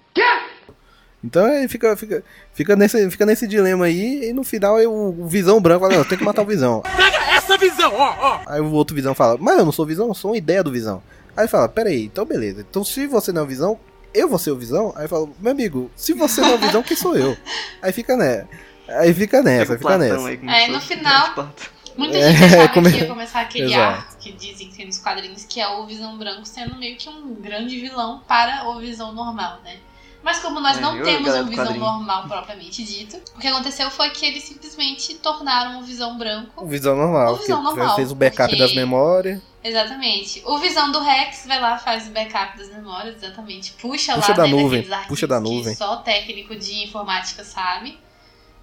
Então 1.24 1.44
aí 1.44 1.66
fica, 1.66 1.96
fica, 1.96 2.22
fica, 2.52 2.76
nesse, 2.76 3.10
fica 3.10 3.26
nesse 3.26 3.48
dilema 3.48 3.86
aí, 3.86 4.28
e 4.28 4.32
no 4.32 4.44
final 4.44 4.78
eu, 4.78 4.92
o 4.92 5.26
Visão 5.26 5.60
Branco 5.60 5.80
fala, 5.86 5.96
não, 5.98 6.04
tem 6.04 6.16
que 6.18 6.22
matar 6.24 6.42
o 6.42 6.46
Visão. 6.46 6.82
Pega 6.96 7.16
essa 7.34 7.56
visão, 7.58 7.92
ó, 7.94 8.14
ó. 8.20 8.40
Aí 8.46 8.60
o 8.60 8.70
outro 8.72 8.94
Visão 8.94 9.14
fala, 9.14 9.36
mas 9.40 9.58
eu 9.58 9.64
não 9.64 9.72
sou 9.72 9.84
Visão, 9.86 10.06
eu 10.08 10.14
sou 10.14 10.30
uma 10.30 10.36
ideia 10.36 10.62
do 10.62 10.70
Visão. 10.70 11.02
Aí 11.36 11.48
fala, 11.48 11.68
peraí, 11.68 12.04
então 12.04 12.24
beleza, 12.24 12.64
então 12.68 12.84
se 12.84 13.06
você 13.06 13.32
não 13.32 13.40
é 13.42 13.44
o 13.44 13.48
Visão, 13.48 13.78
eu 14.14 14.28
vou 14.28 14.38
ser 14.38 14.50
o 14.52 14.56
Visão? 14.56 14.92
Aí 14.96 15.08
fala, 15.08 15.28
meu 15.40 15.52
amigo, 15.52 15.90
se 15.96 16.12
você 16.12 16.40
não 16.40 16.50
é 16.50 16.54
o 16.54 16.58
Visão, 16.58 16.82
quem 16.82 16.96
sou 16.96 17.16
eu? 17.16 17.36
Aí 17.82 17.92
fica 17.92 18.16
né, 18.16 18.46
aí 18.88 19.12
fica 19.12 19.42
nessa, 19.42 19.76
fica 19.76 19.98
nessa. 19.98 20.28
aí, 20.28 20.38
É, 20.46 20.68
no 20.68 20.80
final-. 20.80 21.52
Muita 21.96 22.18
É, 22.18 22.30
gente 22.32 22.44
achava 22.44 22.68
come- 22.68 22.92
que 22.92 22.98
ia 22.98 23.06
começar 23.06 23.40
aquele 23.40 23.72
Exato. 23.72 24.15
Que 24.26 24.32
dizem 24.32 24.68
que 24.68 24.76
tem 24.76 24.86
nos 24.86 24.98
quadrinhos, 24.98 25.44
que 25.44 25.60
é 25.60 25.68
o 25.68 25.86
Visão 25.86 26.16
Branco 26.18 26.44
sendo 26.44 26.76
meio 26.76 26.96
que 26.96 27.08
um 27.08 27.34
grande 27.34 27.78
vilão 27.80 28.22
para 28.26 28.68
o 28.68 28.78
Visão 28.80 29.12
normal, 29.12 29.60
né? 29.64 29.78
Mas 30.22 30.40
como 30.40 30.58
nós 30.58 30.78
É, 30.78 30.80
não 30.80 31.00
temos 31.04 31.34
um 31.34 31.46
Visão 31.46 31.64
quadrinho. 31.66 31.84
normal 31.84 32.26
propriamente 32.26 32.82
dito, 32.82 33.16
o 33.36 33.38
que 33.38 33.46
aconteceu 33.46 33.88
foi 33.90 34.10
que 34.10 34.26
eles 34.26 34.42
simplesmente 34.42 35.14
tornaram 35.16 35.78
o 35.78 35.82
Visão 35.82 36.18
Branco 36.18 36.64
O 36.64 36.66
Visão 36.66 36.96
normal, 36.96 37.34
O 37.34 37.36
Visão 37.36 37.62
normal, 37.62 37.94
fez 37.94 38.10
o 38.10 38.14
backup 38.16 38.48
porque- 38.48 38.60
das 38.62 38.74
memórias. 38.74 39.40
Exatamente. 39.62 40.42
O 40.44 40.58
Visão 40.58 40.90
do 40.92 41.00
Rex 41.00 41.44
vai 41.46 41.60
lá, 41.60 41.76
faz 41.78 42.08
o 42.08 42.10
backup 42.10 42.56
das 42.58 42.68
memórias, 42.70 43.16
exatamente. 43.22 43.72
Puxa, 43.72 44.14
Puxa 44.14 44.30
lá 44.32 44.36
da 44.36 44.42
né, 44.44 44.48
nuvem, 44.50 44.88
puxa 45.08 45.26
da 45.26 45.40
nuvem. 45.40 45.74
só 45.74 45.94
o 45.94 45.96
técnico 45.98 46.54
de 46.56 46.84
informática 46.84 47.44
sabe. 47.44 47.98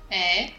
É. 0.10 0.52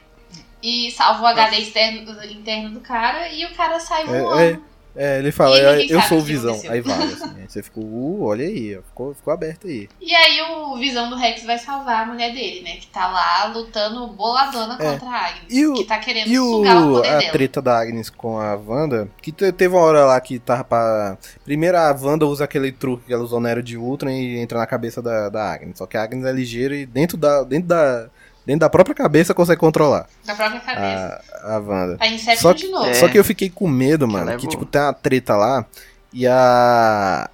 E 0.62 0.90
salva 0.90 1.22
o 1.22 1.26
HD 1.26 1.58
externo, 1.58 2.24
interno 2.30 2.70
do 2.70 2.80
cara 2.80 3.28
e 3.28 3.44
o 3.44 3.54
cara 3.54 3.78
sai 3.78 4.02
É, 4.02 4.06
voando. 4.22 4.64
É, 4.96 5.18
ele 5.18 5.32
fala, 5.32 5.58
eu 5.58 5.96
sabe 6.00 6.08
sou 6.08 6.18
o 6.18 6.22
Visão. 6.22 6.50
aconteceu. 6.52 6.72
Aí 6.72 6.80
vai, 6.80 7.02
assim. 7.04 7.24
Aí 7.40 7.44
você 7.48 7.62
ficou, 7.62 7.82
uh, 7.84 8.22
olha 8.24 8.44
aí, 8.46 8.78
ficou, 8.86 9.14
ficou 9.14 9.32
aberto 9.34 9.66
aí. 9.66 9.88
E 10.00 10.14
aí 10.14 10.40
o 10.42 10.76
Visão 10.76 11.10
do 11.10 11.16
Rex 11.16 11.44
vai 11.44 11.58
salvar 11.58 12.02
a 12.04 12.06
mulher 12.06 12.32
dele, 12.32 12.62
né? 12.62 12.76
Que 12.76 12.86
tá 12.86 13.08
lá 13.08 13.46
lutando 13.46 14.06
boladona 14.08 14.76
É. 14.80 14.92
contra 14.92 15.08
a 15.08 15.26
Agnes. 15.26 15.44
E 15.50 15.66
o- 15.66 15.74
que 15.74 15.84
tá 15.84 15.98
querendo 15.98 16.28
E 16.28 16.36
sugar 16.36 16.76
o 16.76 16.90
o, 16.90 16.94
poder 16.96 17.08
a 17.08 17.18
dela. 17.18 17.32
treta 17.32 17.60
da 17.60 17.78
Agnes 17.80 18.08
com 18.10 18.38
a 18.38 18.54
Wanda, 18.54 19.08
que 19.20 19.32
te- 19.32 19.50
teve 19.52 19.74
uma 19.74 19.82
hora 19.82 20.04
lá 20.04 20.20
que 20.20 20.38
tava 20.38 20.62
pra... 20.64 21.18
Primeiro 21.44 21.76
a 21.76 21.90
Wanda 22.00 22.26
usa 22.26 22.44
aquele 22.44 22.70
truque 22.70 23.06
que 23.06 23.12
ela 23.12 23.24
usou 23.24 23.40
na 23.40 23.50
Era 23.50 23.62
de 23.62 23.76
Ultron 23.76 24.10
e 24.10 24.38
entra 24.38 24.58
na 24.58 24.66
cabeça 24.66 25.02
da, 25.02 25.28
da 25.28 25.52
Agnes. 25.52 25.76
Só 25.78 25.86
que 25.86 25.96
a 25.96 26.02
Agnes 26.04 26.24
é 26.24 26.32
ligeira 26.32 26.74
e 26.76 26.86
dentro 26.86 27.16
da, 27.16 27.42
dentro 27.42 27.68
da, 27.68 28.08
dentro 28.46 28.60
da 28.60 28.68
própria 28.70 28.94
cabeça 28.94 29.32
consegue 29.34 29.58
controlar 29.60 30.06
Da 30.26 30.34
própria 30.34 30.60
cabeça. 30.60 31.20
a, 31.42 31.54
a 31.56 31.58
Wanda. 31.58 31.96
A 32.00 32.06
Inception 32.08 32.36
Só 32.42 32.54
que- 32.54 32.60
de 32.62 32.68
novo. 32.68 32.86
É. 32.86 32.94
Só 32.94 33.08
que 33.08 33.18
eu 33.18 33.24
fiquei 33.24 33.48
com 33.50 33.66
medo, 33.68 34.06
mano, 34.06 34.24
Ela 34.24 34.32
é 34.34 34.36
que 34.36 34.46
tipo 34.46 34.64
tem 34.64 34.80
uma 34.80 34.92
treta 34.92 35.36
lá 35.36 35.64
e 36.12 36.26
a... 36.26 37.28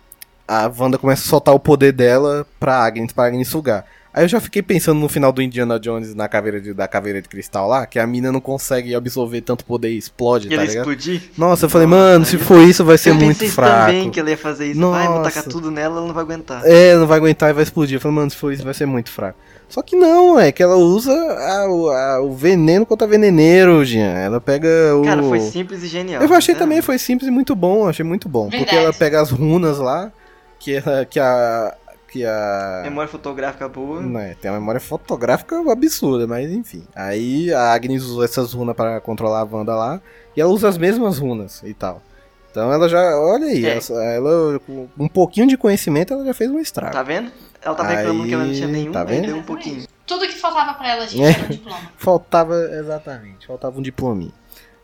A 0.48 0.68
Wanda 0.76 0.98
começa 0.98 1.22
a 1.24 1.28
soltar 1.28 1.54
o 1.54 1.60
poder 1.60 1.92
dela 1.92 2.44
pra 2.58 2.76
Agnes, 2.84 3.12
pra 3.12 3.26
Agnes 3.26 3.46
sugar. 3.46 3.84
Aí 4.12 4.24
eu 4.24 4.28
já 4.28 4.40
fiquei 4.40 4.60
pensando 4.60 4.98
no 4.98 5.08
final 5.08 5.30
do 5.30 5.40
Indiana 5.40 5.78
Jones 5.78 6.12
na 6.16 6.26
caveira 6.28 6.60
de, 6.60 6.74
da 6.74 6.88
caveira 6.88 7.22
de 7.22 7.28
cristal 7.28 7.68
lá, 7.68 7.86
que 7.86 8.00
a 8.00 8.04
mina 8.04 8.32
não 8.32 8.40
consegue 8.40 8.92
absorver 8.92 9.42
tanto 9.42 9.64
poder 9.64 9.90
e 9.90 9.96
explode, 9.96 10.48
E 10.48 10.50
tá 10.50 10.56
ele 10.56 10.62
ligado? 10.66 10.90
explodir. 10.90 11.22
Nossa, 11.38 11.66
eu 11.66 11.70
falei, 11.70 11.86
Nossa, 11.86 12.02
mano, 12.02 12.24
se 12.24 12.36
for 12.36 12.60
isso 12.62 12.84
vai 12.84 12.98
ser 12.98 13.10
eu 13.10 13.14
muito 13.14 13.38
pensei 13.38 13.48
fraco. 13.54 13.86
também 13.86 14.10
que 14.10 14.18
ela 14.18 14.30
ia 14.30 14.36
fazer 14.36 14.66
isso. 14.72 14.92
Ai, 14.92 15.06
vou 15.06 15.22
tacar 15.22 15.36
Nossa. 15.44 15.48
tudo 15.50 15.70
nela, 15.70 15.98
ela 15.98 16.06
não 16.08 16.12
vai 16.14 16.24
aguentar. 16.24 16.62
É, 16.64 16.96
não 16.96 17.06
vai 17.06 17.18
aguentar 17.18 17.50
e 17.50 17.52
vai 17.52 17.62
explodir. 17.62 17.98
Eu 17.98 18.00
falei, 18.00 18.16
mano, 18.16 18.30
se 18.32 18.36
for 18.36 18.52
isso 18.52 18.64
vai 18.64 18.74
ser 18.74 18.86
muito 18.86 19.12
fraco. 19.12 19.38
Só 19.70 19.80
que 19.82 19.96
não, 19.96 20.38
é 20.38 20.50
que 20.52 20.62
ela 20.62 20.76
usa 20.76 21.12
a- 21.12 21.66
o- 21.70 21.88
a- 21.90 22.20
o 22.20 22.32
veneno 22.34 22.84
contra 22.84 23.06
veneneiro, 23.06 23.82
Jean. 23.84 24.12
Ela 24.18 24.40
pega 24.40 24.68
o. 24.96 25.02
Cara, 25.04 25.22
foi 25.22 25.40
simples 25.40 25.82
e 25.82 25.86
genial. 25.86 26.22
Eu 26.22 26.34
achei 26.34 26.54
né? 26.54 26.58
também, 26.58 26.82
foi 26.82 26.98
simples 26.98 27.28
e 27.28 27.30
muito 27.30 27.54
bom, 27.54 27.88
achei 27.88 28.04
muito 28.04 28.28
bom. 28.28 28.44
Porque 28.50 28.58
Verdade. 28.58 28.84
ela 28.84 28.92
pega 28.92 29.20
as 29.20 29.30
runas 29.30 29.78
lá, 29.78 30.12
que, 30.58 30.74
ela- 30.76 31.04
que 31.04 31.18
a. 31.20 31.74
Que 32.12 32.24
a. 32.26 32.80
Memória 32.82 33.08
fotográfica 33.08 33.68
boa. 33.68 34.00
Né, 34.02 34.34
tem 34.42 34.50
uma 34.50 34.58
memória 34.58 34.80
fotográfica 34.80 35.56
absurda, 35.70 36.26
mas 36.26 36.50
enfim. 36.50 36.82
Aí 36.96 37.52
a 37.54 37.72
Agnes 37.72 38.02
usou 38.02 38.24
essas 38.24 38.52
runas 38.52 38.74
pra 38.74 39.00
controlar 39.00 39.42
a 39.42 39.44
Wanda 39.44 39.76
lá, 39.76 40.00
e 40.36 40.40
ela 40.40 40.50
usa 40.50 40.68
as 40.68 40.76
mesmas 40.76 41.18
runas 41.18 41.62
e 41.64 41.72
tal. 41.72 42.02
Então 42.50 42.72
ela 42.72 42.88
já, 42.88 43.16
olha 43.16 43.46
aí, 43.46 43.64
É. 43.64 43.78
ela, 43.88 44.04
ela- 44.04 44.58
com 44.66 44.88
um 44.98 45.06
pouquinho 45.06 45.46
de 45.46 45.56
conhecimento 45.56 46.12
ela 46.12 46.24
já 46.24 46.34
fez 46.34 46.50
um 46.50 46.58
estrago. 46.58 46.92
Tá 46.92 47.04
vendo? 47.04 47.30
Ela 47.62 47.74
tava 47.74 47.88
reclamando 47.90 48.26
que 48.28 48.34
ela 48.34 48.44
não 48.44 48.52
tinha 48.52 48.66
Aí, 48.66 48.72
nenhum, 48.72 48.92
tá 48.92 49.00
aí 49.02 49.06
vendo? 49.06 49.26
deu 49.26 49.36
um 49.36 49.42
pouquinho. 49.42 49.86
Tudo 50.06 50.26
que 50.26 50.34
faltava 50.38 50.74
pra 50.74 50.88
ela, 50.88 51.06
gente, 51.06 51.22
É. 51.22 51.30
era 51.30 51.44
um 51.44 51.48
diploma. 51.48 51.80
Faltava, 51.96 52.54
exatamente, 52.54 53.46
faltava 53.46 53.78
um 53.78 53.82
diplominha. 53.82 54.32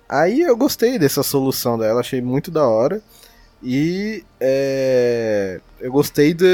Aí 0.09 0.41
eu 0.43 0.57
gostei 0.57 0.99
dessa 0.99 1.23
solução 1.23 1.77
dela, 1.79 2.01
achei 2.01 2.21
muito 2.21 2.51
da 2.51 2.67
hora. 2.69 3.03
E 3.63 4.23
é, 4.41 5.61
eu 5.81 5.91
gostei 5.91 6.33
da. 6.35 6.45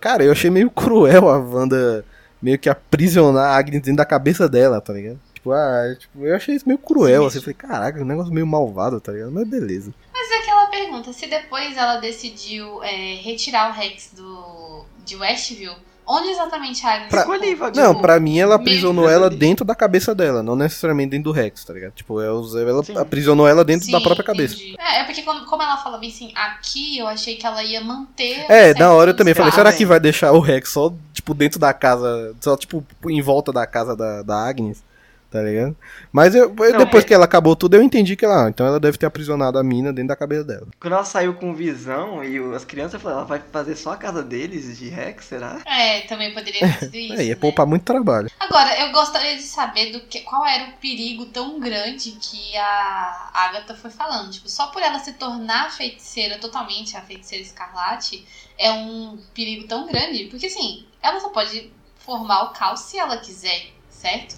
Cara, 0.00 0.24
eu 0.24 0.32
achei 0.32 0.50
meio 0.50 0.70
cruel 0.72 1.28
a 1.28 1.38
Wanda 1.38 2.04
meio 2.40 2.58
que 2.58 2.68
aprisionar 2.68 3.50
a 3.50 3.56
Agnes 3.56 3.82
dentro 3.82 3.96
da 3.98 4.04
cabeça 4.04 4.48
dela, 4.48 4.80
tá 4.80 4.92
ligado? 4.92 5.18
Tipo, 5.34 5.52
ah, 5.52 5.94
tipo, 5.98 6.24
eu 6.24 6.34
achei 6.34 6.54
isso 6.54 6.66
meio 6.66 6.78
cruel, 6.78 7.22
Sim, 7.22 7.26
assim, 7.28 7.38
eu 7.38 7.42
falei, 7.42 7.54
caraca, 7.54 8.00
um 8.00 8.04
negócio 8.04 8.32
meio 8.32 8.46
malvado, 8.46 9.00
tá 9.00 9.12
ligado? 9.12 9.30
Mas 9.32 9.48
beleza. 9.48 9.92
Mas 10.12 10.30
é 10.30 10.38
aquela 10.42 10.66
pergunta, 10.66 11.12
se 11.12 11.26
depois 11.26 11.76
ela 11.76 11.96
decidiu 11.96 12.82
é, 12.82 13.14
retirar 13.22 13.70
o 13.70 13.72
Rex 13.74 14.12
do, 14.16 14.84
de 15.08 15.16
Westview, 15.16 15.72
onde 16.06 16.28
exatamente 16.28 16.84
a 16.86 16.94
Agnes 16.94 17.08
Pra-? 17.10 17.20
Escolhi, 17.20 17.54
Valdir. 17.54 17.82
Não, 17.82 17.90
Tipo, 17.90 18.02
pra 18.02 18.20
mim 18.20 18.38
ela 18.38 18.54
aprisionou 18.54 19.08
ela 19.08 19.28
dentro 19.28 19.64
da 19.64 19.74
cabeça 19.74 20.14
dela, 20.14 20.42
não 20.42 20.54
necessariamente 20.56 21.10
dentro 21.10 21.24
do 21.24 21.32
Rex, 21.32 21.64
tá 21.64 21.72
ligado? 21.74 21.92
Tipo, 21.92 22.20
ela, 22.20 22.40
ela 22.60 22.84
Sim. 22.84 22.96
aprisionou 22.96 23.46
ela 23.48 23.64
dentro 23.64 23.86
Sim, 23.86 23.92
da 23.92 24.00
própria 24.00 24.24
cabeça. 24.24 24.54
entendi. 24.54 24.76
É, 24.78 25.00
é 25.00 25.04
porque 25.04 25.22
quando, 25.22 25.44
como 25.46 25.62
ela 25.62 25.76
fala 25.78 25.98
bem 25.98 26.10
assim, 26.10 26.32
aqui 26.34 26.98
eu 26.98 27.06
achei 27.06 27.36
que 27.36 27.46
ela 27.46 27.62
ia 27.62 27.80
manter. 27.80 28.44
É, 28.50 28.74
na 28.74 28.92
hora 28.92 29.10
eu 29.10 29.16
também 29.16 29.34
falei, 29.34 29.52
será 29.52 29.72
que 29.72 29.84
vai 29.84 29.98
deixar 30.00 30.32
o 30.32 30.40
Rex 30.40 30.70
só, 30.70 30.92
tipo, 31.12 31.34
dentro 31.34 31.58
da 31.58 31.72
casa, 31.72 32.34
só, 32.40 32.56
tipo, 32.56 32.84
em 33.06 33.20
volta 33.20 33.52
da 33.52 33.66
casa 33.66 33.94
da, 33.96 34.22
da 34.22 34.48
Agnes, 34.48 34.82
tá 35.30 35.42
ligado? 35.42 35.76
Mas 36.10 36.34
eu, 36.34 36.54
eu- 36.58 36.72
Não, 36.72 36.78
depois 36.78 37.04
é- 37.04 37.06
que 37.06 37.14
ela 37.14 37.24
acabou 37.24 37.54
tudo, 37.54 37.74
eu 37.74 37.82
entendi 37.82 38.16
que 38.16 38.24
ela, 38.24 38.46
ah, 38.46 38.48
então 38.48 38.66
ela 38.66 38.80
deve 38.80 38.96
ter 38.96 39.06
aprisionado 39.06 39.58
a 39.58 39.62
mina 39.62 39.92
dentro 39.92 40.08
da 40.08 40.16
cabeça 40.16 40.44
dela. 40.44 40.66
Quando 40.80 40.92
ela 40.94 41.04
saiu 41.04 41.34
com 41.34 41.54
visão 41.54 42.24
e 42.24 42.38
as 42.54 42.64
crianças 42.64 43.00
falei, 43.00 43.18
ela 43.18 43.26
vai 43.26 43.42
fazer 43.52 43.76
só 43.76 43.92
a 43.92 43.96
casa 43.96 44.22
deles 44.22 44.78
de 44.78 44.88
Rex, 44.88 45.26
será? 45.26 45.60
É, 45.66 46.02
também 46.02 46.32
poderia 46.32 46.60
ter 46.60 46.78
sido 46.80 46.96
isso. 46.96 47.12
é, 47.20 47.24
ia 47.24 47.34
né? 47.34 47.40
poupar 47.40 47.66
muito 47.66 47.84
trabalho. 47.84 48.30
Agora, 48.40 48.78
eu 48.80 48.92
gostaria 48.92 49.36
de 49.36 49.42
saber 49.42 49.92
do 49.92 50.00
que, 50.00 50.20
qual 50.20 50.46
era 50.46 50.70
o 50.70 50.72
perigo 50.74 51.26
tão 51.26 51.60
grande 51.60 52.12
que 52.12 52.56
a 52.56 53.30
Agatha 53.34 53.74
foi 53.74 53.90
falando. 53.90 54.30
Tipo, 54.30 54.48
só 54.48 54.68
por 54.68 54.82
ela 54.82 54.98
se 54.98 55.12
tornar 55.14 55.70
feiticeira 55.72 56.38
totalmente, 56.38 56.96
a 56.96 57.02
feiticeira 57.02 57.44
escarlate, 57.44 58.26
é 58.56 58.70
um 58.72 59.18
perigo 59.34 59.66
tão 59.68 59.86
grande. 59.86 60.24
Porque 60.24 60.46
assim, 60.46 60.86
ela 61.02 61.20
só 61.20 61.28
pode 61.28 61.70
formar 61.98 62.44
o 62.44 62.52
caos 62.52 62.80
se 62.80 62.98
ela 62.98 63.18
quiser, 63.18 63.66
certo? 63.90 64.36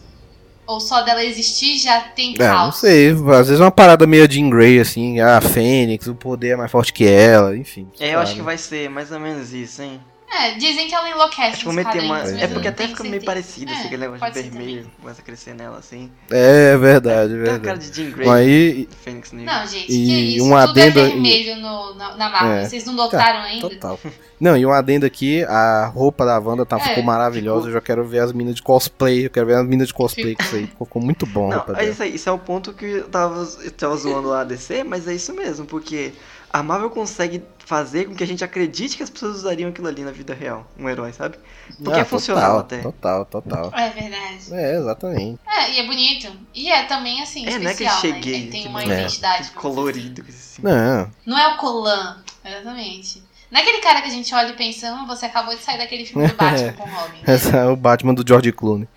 Ou 0.70 0.78
só 0.78 1.02
dela 1.02 1.24
existir 1.24 1.78
já 1.78 2.00
tem 2.00 2.36
É, 2.38 2.48
não 2.48 2.70
sei, 2.70 3.10
às 3.10 3.48
vezes 3.48 3.60
é 3.60 3.64
uma 3.64 3.72
parada 3.72 4.06
meio 4.06 4.30
Jean 4.30 4.48
Grey, 4.48 4.78
assim, 4.78 5.18
a 5.18 5.40
Fênix, 5.40 6.06
o 6.06 6.14
poder 6.14 6.50
é 6.50 6.56
mais 6.56 6.70
forte 6.70 6.92
que 6.92 7.04
ela, 7.04 7.56
enfim. 7.56 7.88
É, 7.98 8.14
eu 8.14 8.20
acho 8.20 8.36
que 8.36 8.42
vai 8.42 8.56
ser 8.56 8.88
mais 8.88 9.10
ou 9.10 9.18
menos 9.18 9.52
isso, 9.52 9.82
hein? 9.82 10.00
É, 10.32 10.52
dizem 10.54 10.86
que 10.86 10.94
ela 10.94 11.08
enlouquece 11.10 11.48
Acho 11.48 11.58
que 11.58 11.64
vou 11.64 11.74
nos 11.74 11.84
meter 11.84 12.02
uma. 12.04 12.20
É 12.20 12.46
porque 12.46 12.68
até 12.68 12.86
fica 12.86 13.02
meio 13.02 13.24
parecido, 13.24 13.72
assim, 13.72 13.82
É, 13.82 13.86
aquele 13.86 14.08
negócio 14.08 14.32
de 14.32 14.40
vermelho, 14.48 14.90
começa 15.00 15.20
a 15.20 15.24
crescer 15.24 15.54
nela, 15.54 15.78
assim. 15.78 16.10
É 16.30 16.76
verdade, 16.76 17.32
Tem 17.32 17.40
a 17.42 17.44
cara 17.46 17.58
verdade. 17.58 17.90
de 17.90 17.96
Jean 18.04 18.10
Grey, 18.12 18.28
aí, 18.28 18.88
Fênix 19.02 19.32
Negra. 19.32 19.52
Não, 19.52 19.66
gente, 19.66 19.84
E 19.92 20.06
que 20.06 20.36
isso? 20.36 20.44
um 20.44 20.48
Tudo 20.50 20.56
adendo- 20.58 21.00
é 21.00 21.08
vermelho 21.08 21.56
no, 21.56 21.94
na, 21.94 22.16
na 22.16 22.28
Marvel. 22.30 22.52
É. 22.58 22.64
Vocês 22.68 22.84
não 22.84 22.94
notaram 22.94 23.40
ainda? 23.40 23.68
Total. 23.68 23.98
Não, 24.38 24.56
e 24.56 24.64
um 24.64 24.70
adendo 24.72 25.04
aqui, 25.04 25.42
a 25.44 25.86
roupa 25.86 26.24
da 26.24 26.38
Wanda 26.38 26.64
tá, 26.64 26.76
É, 26.76 26.80
ficou 26.80 27.02
maravilhosa. 27.02 27.62
ficou- 27.62 27.68
Eu 27.70 27.74
já 27.74 27.80
quero 27.80 28.04
ver 28.06 28.20
as 28.20 28.32
minas 28.32 28.54
de 28.54 28.62
cosplay. 28.62 29.26
Eu 29.26 29.30
quero 29.30 29.46
ver 29.46 29.56
as 29.56 29.66
minas 29.66 29.88
de 29.88 29.94
cosplay 29.94 30.34
com 30.36 30.42
isso 30.42 30.56
aí. 30.56 30.66
Ficou, 30.78 31.02
muito 31.02 31.26
bom 31.26 31.50
Não, 31.50 31.64
é 31.76 31.84
isso 31.90 32.02
aí, 32.02 32.14
isso 32.14 32.28
é 32.28 32.32
o 32.32 32.38
ponto 32.38 32.72
que 32.72 32.84
eu 32.86 33.08
tava, 33.08 33.46
eu 33.62 33.70
tava 33.72 33.96
zoando 33.96 34.32
a 34.32 34.44
DC, 34.44 34.84
mas 34.84 35.06
é 35.08 35.14
isso 35.14 35.34
mesmo, 35.34 35.66
porque 35.66 36.12
a 36.52 36.62
Marvel 36.62 36.90
consegue 36.90 37.42
fazer 37.58 38.06
com 38.06 38.14
que 38.16 38.24
a 38.24 38.26
gente 38.26 38.42
acredite 38.42 38.96
que 38.96 39.02
as 39.02 39.10
pessoas 39.10 39.36
usariam 39.36 39.70
aquilo 39.70 39.86
ali 39.86 40.02
na 40.02 40.10
vida 40.10 40.34
real, 40.34 40.66
um 40.76 40.88
herói, 40.88 41.12
sabe? 41.12 41.38
Porque 41.82 41.98
Ah, 41.98 42.02
é 42.02 42.04
funcional 42.04 42.42
total, 42.42 42.58
até. 42.58 42.78
Total, 42.78 43.24
total. 43.26 43.72
É 43.74 43.90
verdade. 43.90 44.52
É, 44.54 44.76
exatamente. 44.76 45.38
É, 45.46 45.70
e 45.72 45.78
é 45.78 45.86
bonito. 45.86 46.32
E 46.52 46.68
é 46.70 46.82
também, 46.84 47.22
assim, 47.22 47.46
É, 47.46 47.58
não 47.58 47.70
é 47.70 47.74
que 47.74 47.84
especial, 47.84 48.00
cheguei, 48.00 48.46
né? 48.46 48.50
Tem 48.50 48.62
que 48.62 48.68
uma 48.68 48.82
não 48.82 48.90
é. 48.90 49.00
identidade. 49.00 49.50
Colorido, 49.52 50.24
assim. 50.28 50.62
Não, 50.62 51.10
Não 51.24 51.38
é 51.38 51.54
o 51.54 51.56
Colan, 51.58 52.18
exatamente. 52.44 53.22
Não 53.50 53.58
é 53.58 53.62
aquele 53.62 53.78
cara 53.78 54.00
que 54.00 54.08
a 54.08 54.12
gente 54.12 54.32
olha 54.34 54.48
e 54.50 54.56
pensa, 54.56 54.92
hum, 54.92 55.06
você 55.06 55.26
acabou 55.26 55.54
de 55.56 55.62
sair 55.62 55.78
daquele 55.78 56.04
filme 56.06 56.26
do 56.26 56.34
Batman 56.34 56.72
com 56.78 56.82
o 56.84 56.92
Robin. 56.92 57.18
né? 57.18 57.22
essa 57.26 57.56
é 57.56 57.66
o 57.66 57.76
Batman 57.76 58.14
do 58.14 58.24
George 58.26 58.52
Clooney. 58.52 58.88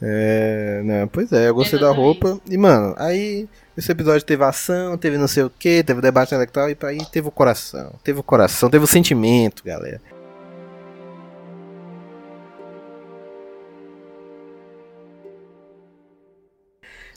É, 0.00 0.82
não, 0.84 1.08
pois 1.08 1.32
é, 1.32 1.48
eu 1.48 1.54
gostei 1.54 1.78
da 1.78 1.90
roupa. 1.90 2.40
E, 2.48 2.56
mano, 2.56 2.94
aí 2.98 3.48
esse 3.76 3.90
episódio 3.90 4.24
teve 4.24 4.44
ação, 4.44 4.96
teve 4.96 5.16
não 5.18 5.28
sei 5.28 5.44
o 5.44 5.50
que, 5.50 5.82
teve 5.82 6.00
debate 6.00 6.34
intelectual, 6.34 6.68
e 6.68 6.76
aí 6.82 7.04
teve 7.06 7.28
o 7.28 7.30
coração. 7.30 7.92
Teve 8.04 8.20
o 8.20 8.22
coração, 8.22 8.70
teve 8.70 8.84
o 8.84 8.88
sentimento, 8.88 9.64
galera. 9.64 10.00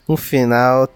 No 0.08 0.18
final, 0.18 0.90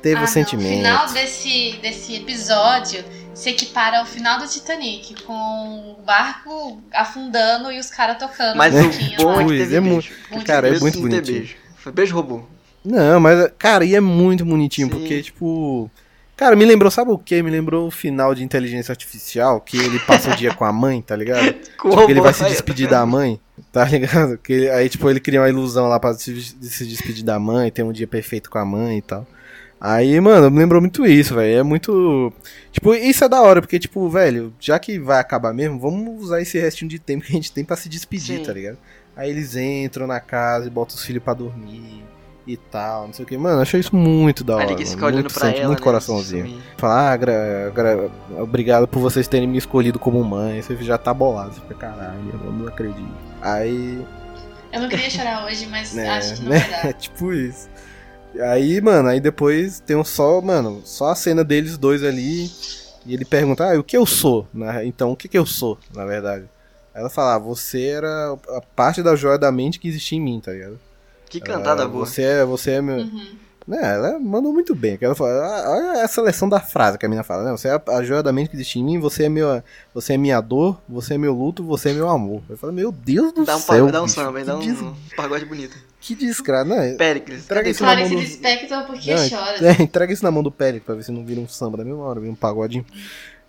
teve 0.00 0.20
ah, 0.20 0.24
o 0.24 0.26
sentimento. 0.26 0.70
No 0.70 0.76
final 0.76 1.12
desse, 1.12 1.78
desse 1.82 2.16
episódio, 2.16 3.04
se 3.36 3.50
equipara 3.50 3.98
ao 3.98 4.06
final 4.06 4.40
do 4.40 4.48
Titanic, 4.48 5.22
com 5.24 5.94
o 5.98 6.02
barco 6.02 6.80
afundando 6.92 7.70
e 7.70 7.78
os 7.78 7.90
caras 7.90 8.18
tocando. 8.18 8.56
Mas 8.56 8.74
um 8.74 8.78
o 8.78 9.24
bom 9.24 9.40
é 9.40 9.44
que 9.44 9.58
teve 9.58 9.76
é 9.76 9.80
beijo. 9.80 10.12
Muito, 10.30 10.46
cara, 10.46 10.68
é 10.74 10.80
muito 10.80 11.00
bonitinho. 11.00 11.38
Beijo. 11.40 11.56
Foi 11.76 11.92
beijo 11.92 12.14
robô. 12.14 12.42
Não, 12.82 13.20
mas, 13.20 13.50
cara, 13.58 13.84
e 13.84 13.94
é 13.94 14.00
muito 14.00 14.44
bonitinho, 14.44 14.88
Sim. 14.88 14.92
porque, 14.92 15.22
tipo. 15.22 15.90
Cara, 16.34 16.56
me 16.56 16.64
lembrou, 16.64 16.90
sabe 16.90 17.10
o 17.10 17.18
que? 17.18 17.42
Me 17.42 17.50
lembrou 17.50 17.86
o 17.86 17.90
final 17.90 18.34
de 18.34 18.42
inteligência 18.42 18.92
artificial, 18.92 19.60
que 19.60 19.78
ele 19.78 19.98
passa 20.00 20.30
o 20.30 20.36
dia 20.36 20.54
com 20.54 20.64
a 20.64 20.72
mãe, 20.72 21.00
tá 21.02 21.16
ligado? 21.16 21.52
tipo, 21.52 22.10
ele 22.10 22.20
vai 22.20 22.32
se 22.32 22.44
despedir 22.44 22.88
da 22.88 23.04
mãe, 23.06 23.40
tá 23.72 23.84
ligado? 23.84 24.38
Que 24.38 24.68
aí, 24.70 24.88
tipo, 24.88 25.08
ele 25.08 25.20
cria 25.20 25.40
uma 25.40 25.48
ilusão 25.48 25.88
lá 25.88 25.98
pra 25.98 26.14
se, 26.14 26.40
se 26.42 26.86
despedir 26.86 27.24
da 27.24 27.38
mãe, 27.38 27.70
ter 27.70 27.82
um 27.82 27.92
dia 27.92 28.06
perfeito 28.06 28.50
com 28.50 28.58
a 28.58 28.64
mãe 28.64 28.98
e 28.98 29.02
tal. 29.02 29.26
Aí, 29.80 30.18
mano, 30.20 30.50
me 30.50 30.58
lembrou 30.58 30.80
muito 30.80 31.04
isso, 31.04 31.34
velho. 31.34 31.58
É 31.58 31.62
muito. 31.62 32.32
Tipo, 32.72 32.94
isso 32.94 33.24
é 33.24 33.28
da 33.28 33.42
hora, 33.42 33.60
porque, 33.60 33.78
tipo, 33.78 34.08
velho, 34.08 34.52
já 34.58 34.78
que 34.78 34.98
vai 34.98 35.20
acabar 35.20 35.52
mesmo, 35.52 35.78
vamos 35.78 36.22
usar 36.22 36.40
esse 36.40 36.58
restinho 36.58 36.90
de 36.90 36.98
tempo 36.98 37.24
que 37.24 37.32
a 37.32 37.36
gente 37.36 37.52
tem 37.52 37.64
para 37.64 37.76
se 37.76 37.88
despedir, 37.88 38.38
Sim. 38.38 38.44
tá 38.44 38.52
ligado? 38.52 38.78
Aí 39.14 39.30
eles 39.30 39.56
entram 39.56 40.06
na 40.06 40.20
casa 40.20 40.66
e 40.66 40.70
botam 40.70 40.96
os 40.96 41.04
filhos 41.04 41.22
para 41.22 41.34
dormir 41.34 42.04
e 42.46 42.56
tal, 42.56 43.06
não 43.06 43.12
sei 43.12 43.24
o 43.24 43.28
que. 43.28 43.36
Mano, 43.36 43.60
achei 43.60 43.80
isso 43.80 43.94
muito 43.94 44.44
da 44.44 44.56
hora. 44.56 44.66
Mano, 44.66 45.12
muito 45.12 45.32
sente, 45.32 45.58
ela, 45.58 45.66
muito 45.68 45.80
né, 45.80 45.84
coraçãozinho. 45.84 46.62
Falar, 46.76 47.12
ah, 47.12 47.16
gra, 47.16 47.72
gra, 47.74 48.10
obrigado 48.38 48.86
por 48.86 49.00
vocês 49.00 49.26
terem 49.26 49.48
me 49.48 49.58
escolhido 49.58 49.98
como 49.98 50.22
mãe. 50.22 50.62
Você 50.62 50.76
já 50.76 50.96
tá 50.96 51.12
bolado, 51.12 51.54
você 51.54 51.60
fica, 51.60 51.74
caralho, 51.74 52.40
eu 52.44 52.52
não 52.52 52.68
acredito. 52.68 53.08
Aí. 53.42 54.04
Eu 54.72 54.80
não 54.80 54.88
queria 54.88 55.10
chorar 55.10 55.46
hoje, 55.46 55.66
mas 55.66 55.94
né, 55.94 56.08
acho 56.10 56.34
que 56.34 56.42
não 56.42 56.50
né? 56.50 56.58
vai 56.58 56.70
dar. 56.70 56.86
É 56.86 56.92
tipo 56.94 57.32
isso. 57.32 57.68
Aí, 58.40 58.80
mano, 58.80 59.08
aí 59.08 59.20
depois 59.20 59.80
tem 59.80 59.96
um 59.96 60.04
só, 60.04 60.40
mano, 60.40 60.82
só 60.84 61.10
a 61.10 61.14
cena 61.14 61.44
deles 61.44 61.76
dois 61.78 62.02
ali. 62.02 62.50
E 63.06 63.14
ele 63.14 63.24
pergunta, 63.24 63.64
ah, 63.72 63.78
o 63.78 63.84
que 63.84 63.96
eu 63.96 64.04
sou? 64.04 64.48
Então, 64.84 65.12
o 65.12 65.16
que 65.16 65.28
que 65.28 65.38
eu 65.38 65.46
sou, 65.46 65.78
na 65.94 66.04
verdade? 66.04 66.44
Aí 66.92 67.00
ela 67.00 67.10
fala, 67.10 67.36
ah, 67.36 67.38
você 67.38 67.84
era 67.86 68.36
a 68.48 68.60
parte 68.74 69.02
da 69.02 69.14
joia 69.14 69.38
da 69.38 69.52
mente 69.52 69.78
que 69.78 69.86
existia 69.86 70.18
em 70.18 70.20
mim, 70.20 70.40
tá 70.40 70.50
ligado? 70.52 70.78
Que 71.28 71.40
cantada 71.40 71.82
ela, 71.82 71.90
boa. 71.90 72.04
Você 72.04 72.22
é, 72.22 72.44
você 72.44 72.72
é 72.72 72.82
meu. 72.82 72.96
Uhum. 72.96 73.36
Né, 73.66 73.78
ela 73.82 74.18
mandou 74.18 74.52
muito 74.52 74.74
bem. 74.74 74.96
Ela 75.00 75.14
fala, 75.14 75.30
ah, 75.30 75.70
olha 75.70 76.04
a 76.04 76.08
seleção 76.08 76.48
da 76.48 76.60
frase 76.60 76.96
que 76.96 77.04
a 77.04 77.08
menina 77.08 77.24
fala, 77.24 77.44
né? 77.44 77.50
Você 77.50 77.68
é 77.68 77.82
a, 77.88 78.02
joia 78.02 78.22
da 78.22 78.32
mente 78.32 78.48
que 78.48 78.56
existe 78.56 78.78
em 78.78 78.84
mim, 78.84 79.00
você 79.00 79.24
é, 79.24 79.28
meu, 79.28 79.62
você 79.92 80.14
é 80.14 80.16
minha 80.16 80.40
dor, 80.40 80.80
você 80.88 81.14
é 81.14 81.18
meu 81.18 81.34
luto, 81.34 81.64
você 81.64 81.90
é 81.90 81.92
meu 81.92 82.08
amor. 82.08 82.42
Eu 82.48 82.56
falo, 82.56 82.72
meu 82.72 82.92
Deus 82.92 83.32
do 83.32 83.44
dá 83.44 83.56
um 83.56 83.60
céu. 83.60 83.90
Dá 83.90 84.02
um 84.02 84.08
samba, 84.08 84.44
dá 84.44 84.56
um, 84.56 84.62
um 84.62 84.94
pagode 85.16 85.44
bonito. 85.44 85.76
Que 86.06 86.14
desgraça, 86.14 86.64
né? 86.64 86.94
Péricles. 86.94 87.46
Entrega 87.46 87.68
isso 87.68 87.82
na 87.82 87.96
mão 87.96 88.08
do... 88.08 88.86
Porque 88.86 89.12
não, 89.12 89.28
chora. 89.28 89.68
É, 89.68 89.82
entrega 89.82 90.12
isso 90.12 90.22
na 90.22 90.30
mão 90.30 90.40
do 90.40 90.52
Péricles 90.52 90.86
pra 90.86 90.94
ver 90.94 91.02
se 91.02 91.10
não 91.10 91.24
vira 91.24 91.40
um 91.40 91.48
samba 91.48 91.78
da 91.78 91.84
mesma 91.84 92.00
hora, 92.04 92.20
vira 92.20 92.30
um 92.30 92.36
pagodinho. 92.36 92.86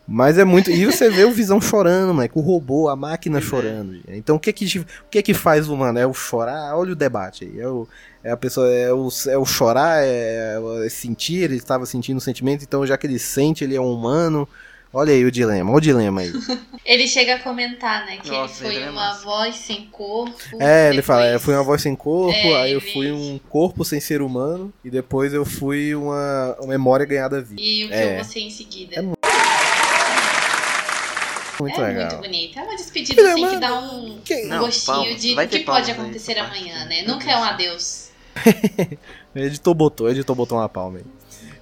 Mas 0.08 0.40
é 0.40 0.44
muito. 0.44 0.72
E 0.72 0.84
você 0.84 1.08
vê 1.08 1.24
o 1.24 1.30
Visão 1.32 1.62
chorando, 1.62 2.16
moleque. 2.16 2.36
O 2.36 2.42
robô, 2.42 2.90
a 2.90 2.96
máquina 2.96 3.40
chorando. 3.40 4.02
Então 4.08 4.38
o 4.38 4.40
que 4.40 4.52
que, 4.52 4.80
o 4.80 4.86
que 5.12 5.22
que 5.22 5.34
faz 5.36 5.70
o 5.70 5.78
mano? 5.78 6.00
É 6.00 6.08
o 6.08 6.16
chorar? 6.16 6.76
Olha 6.76 6.94
o 6.94 6.96
debate 6.96 7.44
aí. 7.46 7.60
É, 7.60 7.68
o, 7.68 7.88
é 8.24 8.32
a 8.32 8.38
pessoa. 8.38 8.68
É 8.68 8.92
o, 8.92 9.08
é 9.28 9.38
o 9.38 9.46
chorar, 9.46 10.04
é, 10.04 10.58
é 10.84 10.90
sentir. 10.90 11.44
Ele 11.44 11.58
estava 11.58 11.86
sentindo 11.86 12.18
o 12.18 12.22
sentimento. 12.22 12.64
Então 12.64 12.88
já 12.88 12.98
que 12.98 13.06
ele 13.06 13.20
sente, 13.20 13.64
ele 13.64 13.76
é 13.76 13.82
um 13.82 13.94
humano. 13.94 14.50
Olha 14.94 15.14
aí 15.14 15.26
o 15.26 15.32
dilema, 15.32 15.70
olha 15.70 15.78
o 15.78 15.82
dilema 15.82 16.22
aí. 16.22 16.32
ele 16.86 17.08
chega 17.08 17.36
a 17.36 17.40
comentar, 17.40 18.06
né, 18.06 18.18
que 18.18 18.30
Nossa, 18.30 18.64
ele 18.64 18.74
foi 18.74 18.76
ele 18.76 18.86
é 18.86 18.90
uma 18.90 19.14
voz 19.16 19.56
sem 19.56 19.86
corpo. 19.88 20.34
É, 20.60 20.90
ele 20.90 21.02
fala, 21.02 21.28
eu 21.28 21.40
fui 21.40 21.54
uma 21.54 21.64
voz 21.64 21.82
sem 21.82 21.96
corpo, 21.96 22.34
é, 22.34 22.62
aí 22.62 22.72
eu 22.72 22.82
fui 22.82 23.12
um 23.12 23.40
corpo 23.50 23.84
sem 23.84 24.00
ser 24.00 24.22
humano, 24.22 24.74
e 24.84 24.90
depois 24.90 25.34
eu 25.34 25.46
fui 25.46 25.94
uma, 25.94 26.56
uma 26.60 26.68
memória 26.68 27.06
ganhada 27.06 27.42
vida. 27.42 27.62
E 27.62 27.86
o 27.86 27.90
que 27.90 27.94
é. 27.94 28.12
eu 28.12 28.16
vou 28.16 28.24
ser 28.24 28.40
em 28.40 28.50
seguida. 28.50 28.96
É 28.96 29.18
muito 31.60 31.82
é 31.82 31.88
legal. 31.88 32.12
muito 32.12 32.22
bonito. 32.22 32.60
É 32.60 32.64
uma 32.64 32.76
despedida 32.76 33.34
assim 33.34 33.50
que 33.50 33.58
dá 33.58 33.80
um. 33.80 34.20
Não, 34.48 34.60
gostinho 34.60 35.18
de 35.18 35.34
o 35.34 35.48
que 35.48 35.60
pode 35.60 35.92
acontecer 35.92 36.38
amanhã, 36.38 36.86
né? 36.86 37.04
Nunca 37.04 37.30
é 37.32 37.38
um 37.38 37.44
adeus. 37.44 38.08
editor 39.36 39.74
botou, 39.74 40.10
editor 40.10 40.36
botou 40.36 40.58
uma 40.58 40.70
palma 40.70 41.00
aí. 41.00 41.04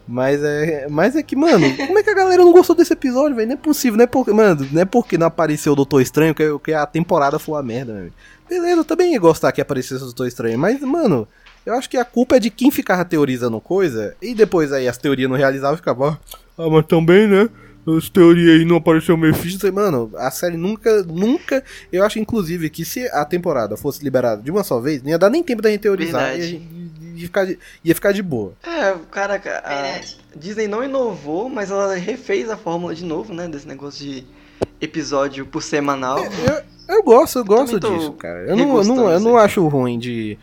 Mas 0.07 0.43
é, 0.43 0.87
mas 0.89 1.15
é 1.15 1.23
que, 1.23 1.35
mano, 1.35 1.65
como 1.77 1.97
é 1.97 2.03
que 2.03 2.09
a 2.09 2.13
galera 2.13 2.43
não 2.43 2.51
gostou 2.51 2.75
desse 2.75 2.93
episódio, 2.93 3.35
velho? 3.35 3.47
Não 3.47 3.53
é 3.55 3.57
possível, 3.57 3.97
não 3.97 4.03
é 4.03 4.07
porque, 4.07 4.31
mano, 4.31 4.67
não 4.71 4.81
é 4.81 4.85
porque 4.85 5.17
não 5.17 5.25
apareceu 5.25 5.73
o 5.73 5.75
Doutor 5.75 6.01
Estranho 6.01 6.35
que, 6.35 6.43
que 6.59 6.73
a 6.73 6.85
temporada 6.85 7.39
foi 7.39 7.55
uma 7.55 7.63
merda, 7.63 7.93
velho. 7.93 8.13
Beleza, 8.47 8.81
eu 8.81 8.85
também 8.85 9.13
ia 9.13 9.19
gostar 9.19 9.51
que 9.51 9.61
aparecesse 9.61 10.01
o 10.01 10.05
Doutor 10.05 10.27
Estranho, 10.27 10.59
mas, 10.59 10.79
mano, 10.81 11.27
eu 11.65 11.73
acho 11.73 11.89
que 11.89 11.97
a 11.97 12.05
culpa 12.05 12.35
é 12.35 12.39
de 12.39 12.51
quem 12.51 12.69
ficava 12.69 13.03
teorizando 13.03 13.59
coisa 13.59 14.15
e 14.21 14.35
depois 14.35 14.71
aí 14.71 14.87
as 14.87 14.97
teorias 14.97 15.27
não 15.27 15.35
realizavam 15.35 15.73
e 15.73 15.77
ficava, 15.77 16.19
ah, 16.57 16.69
mas 16.69 16.85
também, 16.85 17.27
né? 17.27 17.49
As 17.97 18.09
teorias 18.09 18.59
aí 18.59 18.65
não 18.65 18.77
apareceu 18.77 19.13
o 19.13 19.17
Mephisto. 19.17 19.71
Mano, 19.71 20.11
a 20.17 20.31
série 20.31 20.57
nunca, 20.57 21.03
nunca. 21.03 21.63
Eu 21.91 22.03
acho, 22.03 22.17
inclusive, 22.17 22.69
que 22.69 22.83
se 22.83 23.07
a 23.09 23.23
temporada 23.23 23.77
fosse 23.77 24.03
liberada 24.03 24.41
de 24.41 24.49
uma 24.49 24.63
só 24.63 24.79
vez, 24.79 25.03
não 25.03 25.09
ia 25.09 25.19
dar 25.19 25.29
nem 25.29 25.43
tempo 25.43 25.61
da 25.61 25.69
gente 25.69 25.81
teorizar. 25.81 26.35
Ia, 26.37 26.59
ia, 27.15 27.25
ficar, 27.25 27.45
de, 27.45 27.59
ia 27.83 27.95
ficar 27.95 28.11
de 28.11 28.21
boa. 28.21 28.53
É, 28.63 28.95
cara, 29.11 29.41
a 29.63 30.01
Disney 30.37 30.67
não 30.67 30.83
inovou, 30.83 31.49
mas 31.49 31.71
ela 31.71 31.95
refez 31.95 32.49
a 32.49 32.57
fórmula 32.57 32.93
de 32.93 33.03
novo, 33.03 33.33
né? 33.33 33.47
Desse 33.47 33.67
negócio 33.67 34.05
de 34.05 34.25
episódio 34.79 35.45
por 35.45 35.63
semanal. 35.63 36.19
É, 36.19 36.27
eu, 36.89 36.95
eu 36.97 37.03
gosto, 37.03 37.39
eu 37.39 37.45
gosto 37.45 37.79
disso, 37.79 38.13
cara. 38.13 38.41
Eu 38.41 38.55
não, 38.55 38.77
eu 38.77 38.83
não, 38.83 39.09
eu 39.09 39.19
não 39.19 39.37
acho 39.37 39.65
ruim 39.67 39.97
de 39.97 40.37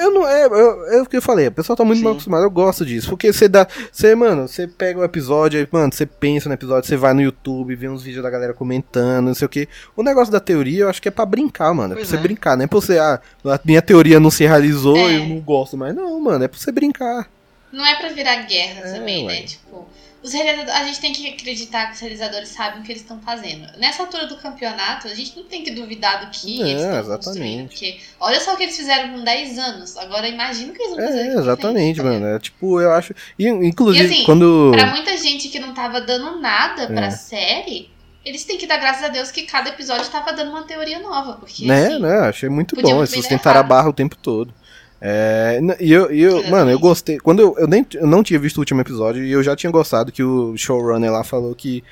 eu 0.00 0.10
não. 0.10 0.26
É, 0.26 0.42
é, 0.42 0.96
é 0.96 1.02
o 1.02 1.06
que 1.06 1.16
eu 1.16 1.22
falei, 1.22 1.46
a 1.46 1.50
pessoa 1.50 1.76
tá 1.76 1.84
muito 1.84 1.98
Sim. 1.98 2.04
mal 2.04 2.12
acostumada, 2.12 2.44
eu 2.44 2.50
gosto 2.50 2.84
disso. 2.84 3.08
Porque 3.08 3.32
você 3.32 3.48
dá. 3.48 3.66
Você, 3.92 4.14
mano, 4.14 4.48
você 4.48 4.66
pega 4.66 4.98
o 4.98 5.04
episódio, 5.04 5.60
aí, 5.60 5.68
mano, 5.70 5.92
você 5.92 6.06
pensa 6.06 6.48
no 6.48 6.54
episódio, 6.54 6.88
você 6.88 6.96
vai 6.96 7.12
no 7.12 7.22
YouTube, 7.22 7.74
vê 7.74 7.88
uns 7.88 8.02
vídeos 8.02 8.22
da 8.22 8.30
galera 8.30 8.54
comentando, 8.54 9.26
não 9.26 9.34
sei 9.34 9.46
o 9.46 9.48
que. 9.48 9.68
O 9.96 10.02
negócio 10.02 10.32
da 10.32 10.40
teoria 10.40 10.84
eu 10.84 10.88
acho 10.88 11.00
que 11.00 11.08
é 11.08 11.10
pra 11.10 11.26
brincar, 11.26 11.72
mano. 11.74 11.94
É 11.94 11.96
pois 11.96 12.08
pra 12.08 12.16
você 12.16 12.20
é. 12.20 12.22
brincar, 12.22 12.56
não 12.56 12.64
é 12.64 12.66
pra 12.66 12.80
você, 12.80 12.98
ah, 12.98 13.20
a 13.44 13.60
minha 13.64 13.82
teoria 13.82 14.18
não 14.18 14.30
se 14.30 14.44
realizou, 14.44 14.96
é. 14.96 15.16
eu 15.16 15.26
não 15.26 15.40
gosto 15.40 15.76
mais. 15.76 15.94
Não, 15.94 16.20
mano, 16.20 16.44
é 16.44 16.48
pra 16.48 16.58
você 16.58 16.72
brincar. 16.72 17.28
Não 17.72 17.86
é 17.86 17.96
pra 17.96 18.08
virar 18.08 18.36
guerra 18.46 18.80
é, 18.80 18.92
também, 18.92 19.26
ué. 19.26 19.40
né? 19.40 19.42
Tipo. 19.46 19.86
Os 20.22 20.34
realizadores, 20.34 20.74
a 20.74 20.84
gente 20.84 21.00
tem 21.00 21.12
que 21.12 21.28
acreditar 21.28 21.86
que 21.86 21.94
os 21.94 22.00
realizadores 22.00 22.50
sabem 22.50 22.80
o 22.80 22.82
que 22.84 22.92
eles 22.92 23.02
estão 23.02 23.18
fazendo. 23.20 23.66
Nessa 23.78 24.02
altura 24.02 24.26
do 24.26 24.36
campeonato, 24.36 25.08
a 25.08 25.14
gente 25.14 25.34
não 25.36 25.44
tem 25.44 25.64
que 25.64 25.70
duvidar 25.70 26.24
do 26.24 26.30
que 26.30 26.60
eles 26.60 26.82
estão 26.82 27.16
construindo. 27.16 27.68
Porque 27.68 27.98
olha 28.18 28.38
só 28.38 28.52
o 28.52 28.56
que 28.56 28.64
eles 28.64 28.76
fizeram 28.76 29.14
com 29.14 29.24
10 29.24 29.58
anos. 29.58 29.96
Agora 29.96 30.28
imagina 30.28 30.72
o 30.72 30.74
que 30.74 30.82
eles 30.82 30.96
vão 30.96 31.06
fazer. 31.06 31.20
É, 31.20 31.34
exatamente, 31.34 32.02
mano. 32.02 32.26
É 32.26 32.38
tipo, 32.38 32.80
eu 32.80 32.92
acho. 32.92 33.14
Inclusive, 33.38 34.08
e, 34.08 34.14
assim, 34.14 34.24
quando. 34.24 34.70
Pra 34.72 34.86
muita 34.86 35.16
gente 35.16 35.48
que 35.48 35.58
não 35.58 35.72
tava 35.72 36.00
dando 36.00 36.38
nada 36.38 36.86
pra 36.86 37.06
é. 37.06 37.10
série. 37.10 37.90
Eles 38.22 38.44
têm 38.44 38.58
que 38.58 38.66
dar 38.66 38.76
graças 38.76 39.02
a 39.02 39.08
Deus 39.08 39.30
que 39.30 39.44
cada 39.44 39.70
episódio 39.70 40.06
tava 40.10 40.34
dando 40.34 40.50
uma 40.50 40.64
teoria 40.64 40.98
nova. 40.98 41.34
Porque, 41.34 41.64
né, 41.64 41.86
assim, 41.86 41.98
né? 41.98 42.18
Achei 42.28 42.48
muito 42.50 42.76
bom. 42.76 42.98
Eles 42.98 43.10
sustentaram 43.10 43.60
a 43.60 43.62
barra 43.62 43.88
o 43.88 43.94
tempo 43.94 44.14
todo. 44.14 44.52
É, 45.00 45.58
e 45.80 45.92
eu, 45.92 46.12
e 46.12 46.20
eu 46.20 46.48
mano, 46.50 46.70
eu 46.70 46.78
gostei. 46.78 47.18
Quando 47.18 47.40
eu, 47.40 47.56
eu, 47.58 47.66
nem, 47.66 47.86
eu 47.94 48.06
não 48.06 48.22
tinha 48.22 48.38
visto 48.38 48.58
o 48.58 48.60
último 48.60 48.80
episódio 48.80 49.24
e 49.24 49.32
eu 49.32 49.42
já 49.42 49.56
tinha 49.56 49.70
gostado 49.70 50.12
que 50.12 50.22
o 50.22 50.56
showrunner 50.56 51.10
lá 51.10 51.24
falou 51.24 51.54
que 51.54 51.82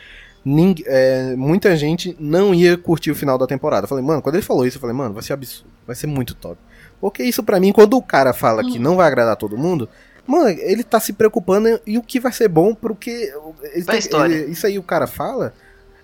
é, 0.86 1.34
muita 1.36 1.76
gente 1.76 2.16
não 2.18 2.54
ia 2.54 2.76
curtir 2.76 3.10
o 3.10 3.14
final 3.14 3.38
da 3.38 3.46
temporada. 3.46 3.84
Eu 3.84 3.88
falei, 3.88 4.04
mano, 4.04 4.20
quando 4.20 4.34
ele 4.34 4.44
falou 4.44 4.66
isso, 4.66 4.76
eu 4.76 4.80
falei, 4.80 4.94
mano, 4.94 5.14
vai 5.14 5.22
ser 5.22 5.32
absurdo, 5.32 5.70
vai 5.86 5.96
ser 5.96 6.06
muito 6.06 6.34
top. 6.34 6.58
Porque 7.00 7.22
isso 7.22 7.42
para 7.42 7.60
mim, 7.60 7.72
quando 7.72 7.96
o 7.96 8.02
cara 8.02 8.32
fala 8.32 8.62
que 8.62 8.78
não 8.78 8.96
vai 8.96 9.06
agradar 9.06 9.36
todo 9.36 9.56
mundo, 9.56 9.88
mano, 10.26 10.48
ele 10.48 10.82
tá 10.82 11.00
se 11.00 11.12
preocupando 11.12 11.80
e 11.86 11.96
o 11.96 12.02
que 12.02 12.20
vai 12.20 12.32
ser 12.32 12.48
bom 12.48 12.74
porque. 12.74 13.32
Ele, 13.72 13.86
ele, 14.34 14.50
isso 14.50 14.66
aí 14.66 14.78
o 14.78 14.82
cara 14.82 15.06
fala 15.06 15.54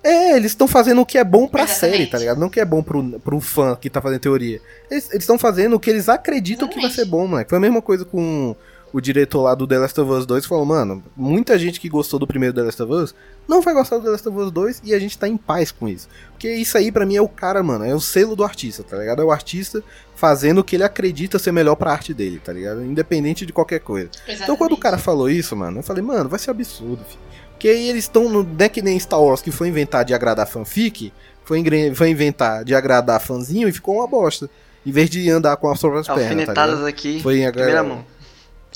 é, 0.04 0.36
eles 0.36 0.52
estão 0.52 0.68
fazendo 0.68 1.00
o 1.00 1.06
que 1.06 1.16
é 1.16 1.24
bom 1.24 1.48
pra 1.48 1.64
Exatamente. 1.64 1.96
série, 1.96 2.10
tá 2.10 2.18
ligado? 2.18 2.38
Não 2.38 2.48
o 2.48 2.50
que 2.50 2.60
é 2.60 2.64
bom 2.64 2.82
pro, 2.82 3.18
pro 3.20 3.40
fã 3.40 3.74
que 3.74 3.88
tá 3.88 4.02
fazendo 4.02 4.20
teoria. 4.20 4.60
Eles 4.90 5.08
estão 5.14 5.38
fazendo 5.38 5.74
o 5.74 5.80
que 5.80 5.88
eles 5.88 6.08
acreditam 6.08 6.68
Exatamente. 6.68 6.74
que 6.74 6.96
vai 6.96 7.04
ser 7.04 7.10
bom, 7.10 7.26
mano. 7.26 7.46
Foi 7.48 7.56
a 7.56 7.60
mesma 7.60 7.80
coisa 7.80 8.04
com 8.04 8.54
o 8.92 9.00
diretor 9.00 9.42
lá 9.42 9.56
do 9.56 9.66
The 9.66 9.76
Last 9.76 10.00
of 10.00 10.08
Us 10.12 10.24
2 10.24 10.46
falou, 10.46 10.64
mano, 10.64 11.02
muita 11.16 11.58
gente 11.58 11.80
que 11.80 11.88
gostou 11.88 12.20
do 12.20 12.28
primeiro 12.28 12.54
The 12.54 12.62
Last 12.62 12.80
of 12.80 12.92
Us 12.92 13.14
não 13.48 13.60
vai 13.60 13.74
gostar 13.74 13.96
do 13.96 14.04
The 14.04 14.10
Last 14.10 14.28
of 14.28 14.38
Us 14.38 14.52
2 14.52 14.82
e 14.84 14.94
a 14.94 14.98
gente 15.00 15.18
tá 15.18 15.26
em 15.26 15.36
paz 15.36 15.72
com 15.72 15.88
isso. 15.88 16.08
Porque 16.30 16.48
isso 16.48 16.78
aí 16.78 16.92
para 16.92 17.04
mim 17.04 17.16
é 17.16 17.20
o 17.20 17.26
cara, 17.26 17.60
mano, 17.60 17.84
é 17.84 17.92
o 17.92 17.98
selo 17.98 18.36
do 18.36 18.44
artista, 18.44 18.84
tá 18.84 18.96
ligado? 18.96 19.20
É 19.20 19.24
o 19.24 19.32
artista 19.32 19.82
fazendo 20.14 20.58
o 20.58 20.64
que 20.64 20.76
ele 20.76 20.84
acredita 20.84 21.40
ser 21.40 21.50
melhor 21.50 21.74
pra 21.74 21.90
arte 21.90 22.14
dele, 22.14 22.38
tá 22.38 22.52
ligado? 22.52 22.84
Independente 22.84 23.44
de 23.44 23.52
qualquer 23.52 23.80
coisa. 23.80 24.10
Exatamente. 24.14 24.42
Então 24.44 24.56
quando 24.56 24.72
o 24.74 24.78
cara 24.78 24.96
falou 24.96 25.28
isso, 25.28 25.56
mano, 25.56 25.80
eu 25.80 25.82
falei, 25.82 26.02
mano, 26.02 26.28
vai 26.28 26.38
ser 26.38 26.50
absurdo, 26.50 27.04
filho. 27.04 27.24
Que 27.58 27.68
aí 27.68 27.88
eles 27.88 28.04
estão, 28.04 28.28
não 28.28 28.46
é 28.58 28.68
que 28.68 28.82
nem 28.82 28.98
Star 28.98 29.22
Wars 29.22 29.40
que 29.40 29.50
foi 29.50 29.68
inventar 29.68 30.04
de 30.04 30.12
agradar 30.12 30.46
fanfic, 30.46 31.12
foi, 31.44 31.62
foi 31.94 32.10
inventar 32.10 32.64
de 32.64 32.74
agradar 32.74 33.20
fãzinho 33.20 33.68
e 33.68 33.72
ficou 33.72 33.96
uma 33.96 34.06
bosta. 34.06 34.48
Em 34.86 34.92
vez 34.92 35.08
de 35.08 35.30
andar 35.30 35.56
com 35.56 35.70
as 35.70 35.80
próprias 35.80 36.06
pernas. 36.06 36.24
Alfinetadas 36.24 36.80
tá 36.80 36.88
aqui, 36.88 37.20
foi 37.22 37.40
em 37.42 37.50
primeira 37.50 37.82
mão. 37.82 38.04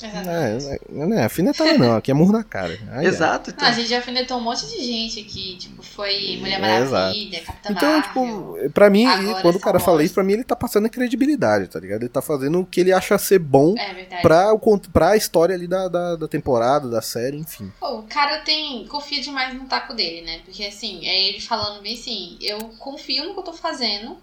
É, 0.05 0.79
não 0.89 1.17
é 1.17 1.25
afinetada 1.25 1.77
não, 1.77 1.97
aqui 1.97 2.11
é 2.11 2.13
murro 2.13 2.31
na 2.31 2.43
cara. 2.43 2.77
Ai, 2.91 3.05
Exato. 3.05 3.49
Então. 3.49 3.63
Não, 3.63 3.73
a 3.73 3.75
gente 3.75 3.89
já 3.89 3.99
afinetou 3.99 4.37
um 4.37 4.41
monte 4.41 4.65
de 4.65 4.83
gente 4.83 5.19
aqui, 5.19 5.57
tipo, 5.57 5.83
foi 5.83 6.37
Mulher 6.39 6.59
Maravilha, 6.59 7.37
é, 7.37 7.39
Capitã 7.41 7.71
então, 7.71 7.91
Marvel. 7.91 8.55
tipo, 8.57 8.69
pra 8.71 8.89
mim, 8.89 9.05
quando 9.41 9.55
o 9.55 9.59
cara 9.59 9.79
fala 9.79 10.03
isso, 10.03 10.13
pra 10.13 10.23
mim 10.23 10.33
ele 10.33 10.43
tá 10.43 10.55
passando 10.55 10.85
a 10.85 10.89
credibilidade, 10.89 11.67
tá 11.67 11.79
ligado? 11.79 12.01
Ele 12.01 12.09
tá 12.09 12.21
fazendo 12.21 12.61
o 12.61 12.65
que 12.65 12.79
ele 12.79 12.93
acha 12.93 13.17
ser 13.17 13.39
bom 13.39 13.75
é 13.77 14.21
pra, 14.21 14.53
o, 14.53 14.79
pra 14.91 15.17
história 15.17 15.53
ali 15.53 15.67
da, 15.67 15.87
da, 15.87 16.15
da 16.15 16.27
temporada, 16.27 16.89
da 16.89 17.01
série, 17.01 17.37
enfim. 17.37 17.71
Pô, 17.79 17.99
o 17.99 18.03
cara 18.03 18.39
tem. 18.39 18.85
confia 18.87 19.21
demais 19.21 19.53
no 19.53 19.65
taco 19.65 19.93
dele, 19.93 20.25
né? 20.25 20.39
Porque 20.45 20.63
assim, 20.63 21.05
é 21.05 21.27
ele 21.27 21.41
falando 21.41 21.81
bem 21.81 21.93
assim, 21.93 22.37
eu 22.41 22.59
confio 22.79 23.25
no 23.25 23.33
que 23.33 23.39
eu 23.39 23.43
tô 23.43 23.53
fazendo 23.53 24.17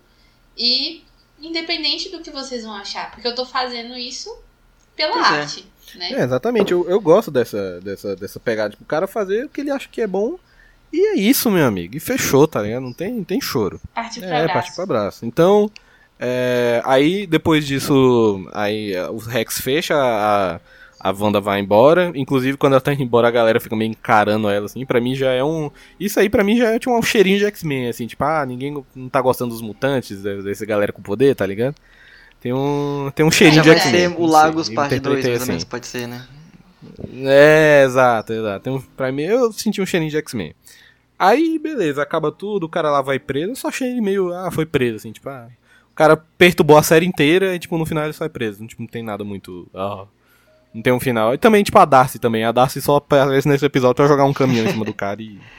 e 0.56 1.04
independente 1.40 2.08
do 2.08 2.20
que 2.20 2.30
vocês 2.30 2.64
vão 2.64 2.74
achar, 2.74 3.10
porque 3.10 3.28
eu 3.28 3.34
tô 3.34 3.44
fazendo 3.44 3.94
isso 3.94 4.34
pela 4.96 5.12
pois 5.12 5.26
é. 5.26 5.28
arte. 5.28 5.66
É. 5.94 5.98
Né? 5.98 6.12
É, 6.12 6.24
exatamente, 6.24 6.72
eu, 6.72 6.88
eu 6.88 7.00
gosto 7.00 7.30
dessa, 7.30 7.80
dessa, 7.80 8.16
dessa 8.16 8.40
pegada. 8.40 8.70
Tipo, 8.70 8.84
o 8.84 8.86
cara 8.86 9.06
fazer 9.06 9.44
o 9.44 9.48
que 9.48 9.60
ele 9.60 9.70
acha 9.70 9.88
que 9.88 10.00
é 10.00 10.06
bom. 10.06 10.38
E 10.92 11.00
é 11.00 11.14
isso, 11.16 11.50
meu 11.50 11.66
amigo. 11.66 11.96
E 11.96 12.00
fechou, 12.00 12.46
tá 12.46 12.62
ligado? 12.62 12.82
Não 12.82 12.92
tem, 12.92 13.12
não 13.12 13.24
tem 13.24 13.40
choro. 13.40 13.80
Parte 13.94 14.20
pra 14.20 14.28
é, 14.28 14.40
abraço. 14.40 14.54
parte 14.54 14.74
pra 14.74 14.84
abraço. 14.84 15.26
Então, 15.26 15.70
é, 16.18 16.80
aí 16.84 17.26
depois 17.26 17.66
disso, 17.66 18.48
aí 18.52 18.94
o 19.10 19.18
Rex 19.18 19.60
fecha, 19.60 19.94
a, 19.94 20.60
a 21.00 21.10
Wanda 21.12 21.40
vai 21.40 21.60
embora. 21.60 22.12
Inclusive, 22.14 22.56
quando 22.56 22.74
ela 22.74 22.80
tá 22.80 22.92
indo 22.92 23.02
embora, 23.02 23.28
a 23.28 23.30
galera 23.30 23.60
fica 23.60 23.76
meio 23.76 23.90
encarando 23.90 24.48
ela, 24.48 24.66
assim. 24.66 24.84
Pra 24.86 25.00
mim 25.00 25.14
já 25.14 25.32
é 25.32 25.42
um. 25.42 25.70
Isso 25.98 26.18
aí, 26.20 26.28
pra 26.28 26.44
mim, 26.44 26.56
já 26.56 26.70
é 26.70 26.78
tipo, 26.78 26.96
um 26.96 27.02
cheirinho 27.02 27.38
de 27.38 27.46
X-Men, 27.46 27.88
assim. 27.88 28.06
Tipo, 28.06 28.24
ah, 28.24 28.46
ninguém 28.46 28.82
não 28.94 29.08
tá 29.08 29.20
gostando 29.20 29.50
dos 29.50 29.62
mutantes, 29.62 30.22
dessa 30.22 30.64
galera 30.64 30.92
com 30.92 31.02
poder, 31.02 31.34
tá 31.34 31.44
ligado? 31.44 31.74
Tem 32.46 32.52
um, 32.52 33.10
tem 33.12 33.26
um 33.26 33.30
cheirinho 33.30 33.64
Já 33.64 33.74
de 33.74 33.80
X-Men. 33.80 34.14
o 34.18 34.24
Lagos 34.24 34.70
parte 34.70 35.00
2, 35.00 35.14
mais 35.16 35.26
ou 35.26 35.46
menos, 35.48 35.50
assim. 35.56 35.66
pode 35.66 35.84
ser, 35.84 36.06
né? 36.06 36.24
É, 37.12 37.82
exato, 37.84 38.32
exato. 38.32 38.62
Tem 38.62 38.72
um, 38.72 38.80
pra 38.80 39.10
mim, 39.10 39.22
eu 39.22 39.52
senti 39.52 39.82
um 39.82 39.86
cheirinho 39.86 40.12
de 40.12 40.16
X-Men. 40.18 40.54
Aí, 41.18 41.58
beleza, 41.58 42.00
acaba 42.00 42.30
tudo, 42.30 42.62
o 42.62 42.68
cara 42.68 42.88
lá 42.88 43.02
vai 43.02 43.18
preso. 43.18 43.50
Eu 43.50 43.56
só 43.56 43.66
achei 43.66 43.90
ele 43.90 44.00
meio, 44.00 44.32
ah, 44.32 44.48
foi 44.52 44.64
preso, 44.64 44.94
assim, 44.94 45.10
tipo, 45.10 45.28
ah. 45.28 45.48
O 45.90 45.94
cara 45.96 46.16
perturbou 46.38 46.78
a 46.78 46.84
série 46.84 47.04
inteira 47.04 47.52
e, 47.52 47.58
tipo, 47.58 47.76
no 47.76 47.84
final 47.84 48.04
ele 48.04 48.12
sai 48.12 48.28
preso. 48.28 48.64
Tipo, 48.64 48.82
não 48.82 48.88
tem 48.88 49.02
nada 49.02 49.24
muito. 49.24 49.66
Ah, 49.74 50.04
não 50.72 50.82
tem 50.82 50.92
um 50.92 51.00
final. 51.00 51.34
E 51.34 51.38
também, 51.38 51.64
tipo, 51.64 51.80
a 51.80 51.84
Darcy 51.84 52.20
também. 52.20 52.44
A 52.44 52.52
Darcy 52.52 52.80
só 52.80 52.94
aparece 52.94 53.48
nesse 53.48 53.66
episódio 53.66 53.96
pra 53.96 54.06
jogar 54.06 54.24
um 54.24 54.32
caminhão 54.32 54.66
em 54.66 54.70
cima 54.70 54.84
do 54.84 54.94
cara 54.94 55.20
e. 55.20 55.36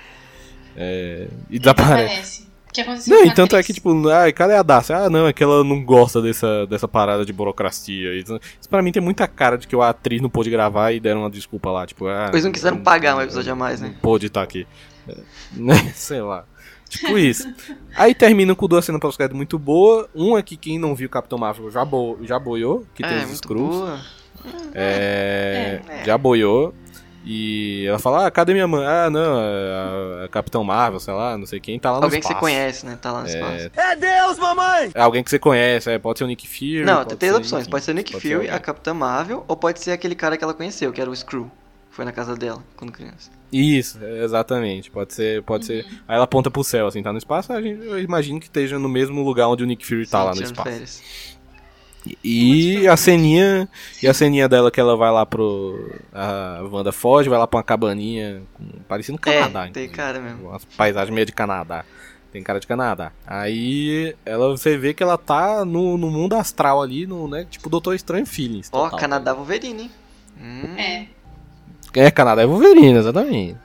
É, 0.80 1.28
e 1.50 1.58
desaparece 1.58 2.47
que 2.78 2.90
aconteceu 2.90 3.18
Não, 3.18 3.26
e 3.26 3.34
tanto 3.34 3.56
é 3.56 3.64
que, 3.64 3.74
tipo, 3.74 4.08
ai, 4.10 4.32
cadê 4.32 4.54
a 4.54 4.64
Darcy? 4.64 4.94
Ah, 4.94 5.10
não, 5.10 5.28
é 5.28 5.34
que 5.34 5.44
ela 5.44 5.64
não 5.64 5.84
gosta 5.84 6.22
dessa, 6.22 6.66
dessa 6.68 6.88
parada 6.88 7.26
de 7.26 7.34
burocracia. 7.34 8.16
Isso, 8.16 8.40
pra 8.70 8.82
mim 8.82 8.92
tem 8.92 9.02
muita 9.02 9.28
cara 9.28 9.58
de 9.58 9.68
que 9.68 9.76
a 9.76 9.90
atriz 9.90 10.22
não 10.22 10.30
pôde 10.30 10.50
gravar 10.50 10.92
e 10.92 11.00
deram 11.00 11.22
uma 11.22 11.30
desculpa 11.30 11.72
lá, 11.72 11.86
tipo, 11.86 12.08
ah. 12.08 12.30
Eles 12.32 12.46
não 12.46 12.52
quiseram 12.52 12.78
pagar 12.78 13.16
um 13.16 13.22
episódio 13.22 13.52
a 13.52 13.56
mais, 13.56 13.82
né? 13.82 13.90
Não 13.90 13.96
pôde 13.96 14.28
estar 14.28 14.42
aqui. 14.42 14.68
É, 15.08 15.18
né? 15.54 15.92
Sei 15.96 16.22
lá. 16.22 16.46
Tipo 16.90 17.18
isso. 17.18 17.54
Aí 17.96 18.16
termina 18.16 18.56
com 18.56 18.68
duas 18.68 18.86
cenas 18.86 19.02
pós-crédito 19.02 19.36
muito 19.36 19.60
boa. 19.60 20.10
Um 20.16 20.38
é 20.38 20.42
que 20.42 20.56
quem 20.56 20.80
não 20.80 20.96
viu 20.96 21.10
Capitão 21.10 21.38
Marvel 21.38 21.70
já, 21.70 21.84
bo 21.84 22.18
já 22.22 22.40
boiou, 22.40 22.86
que 22.96 23.04
é, 23.04 23.10
tem 23.10 23.26
os 23.26 23.38
Screws. 23.38 24.00
É, 24.74 25.82
é, 25.90 26.06
já 26.06 26.18
boiou. 26.18 26.74
E 27.30 27.86
ela 27.86 28.00
fala, 28.00 28.26
ah, 28.26 28.32
cadê 28.32 28.54
minha 28.54 28.70
mãe? 28.70 28.86
Ah, 28.88 29.10
não, 29.10 29.38
a, 29.38 30.24
a 30.24 30.28
Capitão 30.30 30.64
Marvel, 30.64 30.98
sei 30.98 31.14
lá, 31.14 31.38
não 31.38 31.46
sei 31.46 31.60
quem, 31.60 31.78
tá 31.78 31.92
lá 31.92 31.98
no 31.98 32.06
Alguém 32.06 32.20
espaço. 32.20 32.36
que 32.36 32.40
você 32.40 32.40
conhece, 32.40 32.86
né? 32.86 32.98
Tá 33.02 33.12
lá 33.12 33.24
no 33.24 33.28
é... 33.28 33.34
espaço. 33.34 33.72
É 33.76 33.96
Deus, 33.98 34.40
mamãe! 34.40 34.92
É 34.94 35.02
alguém 35.02 35.22
que 35.22 35.30
você 35.30 35.38
conhece, 35.38 35.92
é, 35.92 36.00
pode 36.00 36.20
ser 36.20 36.24
o 36.24 36.28
Nick 36.28 36.48
Fury. 36.48 36.86
Não, 36.86 37.04
tem 37.04 37.18
três 37.18 37.36
opções. 37.36 37.64
Enfim, 37.64 37.72
pode 37.72 37.84
ser 37.84 37.92
o 37.92 37.96
Nick 37.96 38.14
Fury, 38.18 38.50
a 38.50 38.58
Capitã 38.60 38.94
Marvel, 38.94 39.44
ou 39.46 39.58
pode 39.58 39.82
ser 39.82 39.92
aquele 39.92 40.16
cara 40.16 40.38
que 40.38 40.44
ela 40.46 40.54
conheceu, 40.54 40.94
que 40.94 41.02
era 41.02 41.10
o 41.10 41.16
Screw. 41.16 41.52
Foi 41.92 42.06
na 42.06 42.14
casa 42.14 42.34
dela, 42.34 42.64
quando 42.78 42.94
criança. 42.94 43.30
Isso, 43.52 44.00
exatamente. 44.24 44.90
Pode 44.90 45.14
ser, 45.14 45.44
pode 45.44 45.66
ser. 45.66 45.84
Uhum. 45.84 45.92
Aí 46.08 46.16
ela 46.16 46.24
aponta 46.24 46.50
pro 46.50 46.64
céu, 46.64 46.88
assim, 46.88 47.04
tá 47.04 47.12
no 47.12 47.18
espaço, 47.18 47.52
a 47.52 47.62
gente, 47.62 47.86
eu 47.86 48.00
imagino 48.00 48.40
que 48.40 48.46
esteja 48.46 48.80
no 48.80 48.88
mesmo 48.88 49.22
lugar 49.22 49.50
onde 49.50 49.64
o 49.64 49.68
Nick 49.68 49.86
Fury 49.86 50.08
tá 50.08 50.20
Sim, 50.20 50.26
lá 50.28 50.36
no 50.36 50.44
espaço. 50.44 50.70
Férias. 50.70 51.04
E 52.24 52.88
a 52.88 52.98
ceninha. 52.98 53.68
E 54.02 54.08
a 54.08 54.14
ceninha 54.14 54.48
dela 54.48 54.72
que 54.72 54.80
ela 54.80 54.96
vai 54.96 55.12
lá 55.12 55.26
pro. 55.26 55.96
A 56.14 56.62
Wanda 56.72 56.92
foge, 56.92 57.30
vai 57.30 57.40
lá 57.40 57.48
pra 57.48 57.58
uma 57.58 57.64
cabaninha. 57.64 58.42
Parecendo 58.88 59.20
Canadá. 59.20 59.68
É, 59.68 59.72
tem 59.72 59.90
cara 59.90 60.20
mesmo. 60.20 60.50
Uma 60.50 60.60
paisagem 60.76 61.14
meio 61.14 61.26
de 61.26 61.32
Canadá. 61.32 61.84
Tem 62.32 62.44
cara 62.44 62.60
de 62.60 62.68
Canadá. 62.68 63.12
Aí 63.26 64.16
ela 64.26 64.50
você 64.50 64.78
vê 64.78 64.94
que 64.94 65.02
ela 65.02 65.18
tá 65.18 65.64
no, 65.66 65.98
no 65.98 66.12
mundo 66.12 66.34
astral 66.34 66.82
ali, 66.82 67.08
no, 67.08 67.28
né? 67.28 67.48
Tipo 67.50 67.70
Doutor 67.70 67.96
Estranho 67.96 68.26
Feelings. 68.26 68.70
Ó, 68.72 68.88
oh, 68.88 68.96
Canadá 68.96 69.34
Wolverine, 69.34 69.84
hein? 69.84 69.92
Hum. 70.40 70.76
É. 70.78 71.08
É, 71.94 72.12
Canadá 72.12 72.42
é 72.42 72.46
Wolverine, 72.46 72.98
exatamente. 72.98 73.58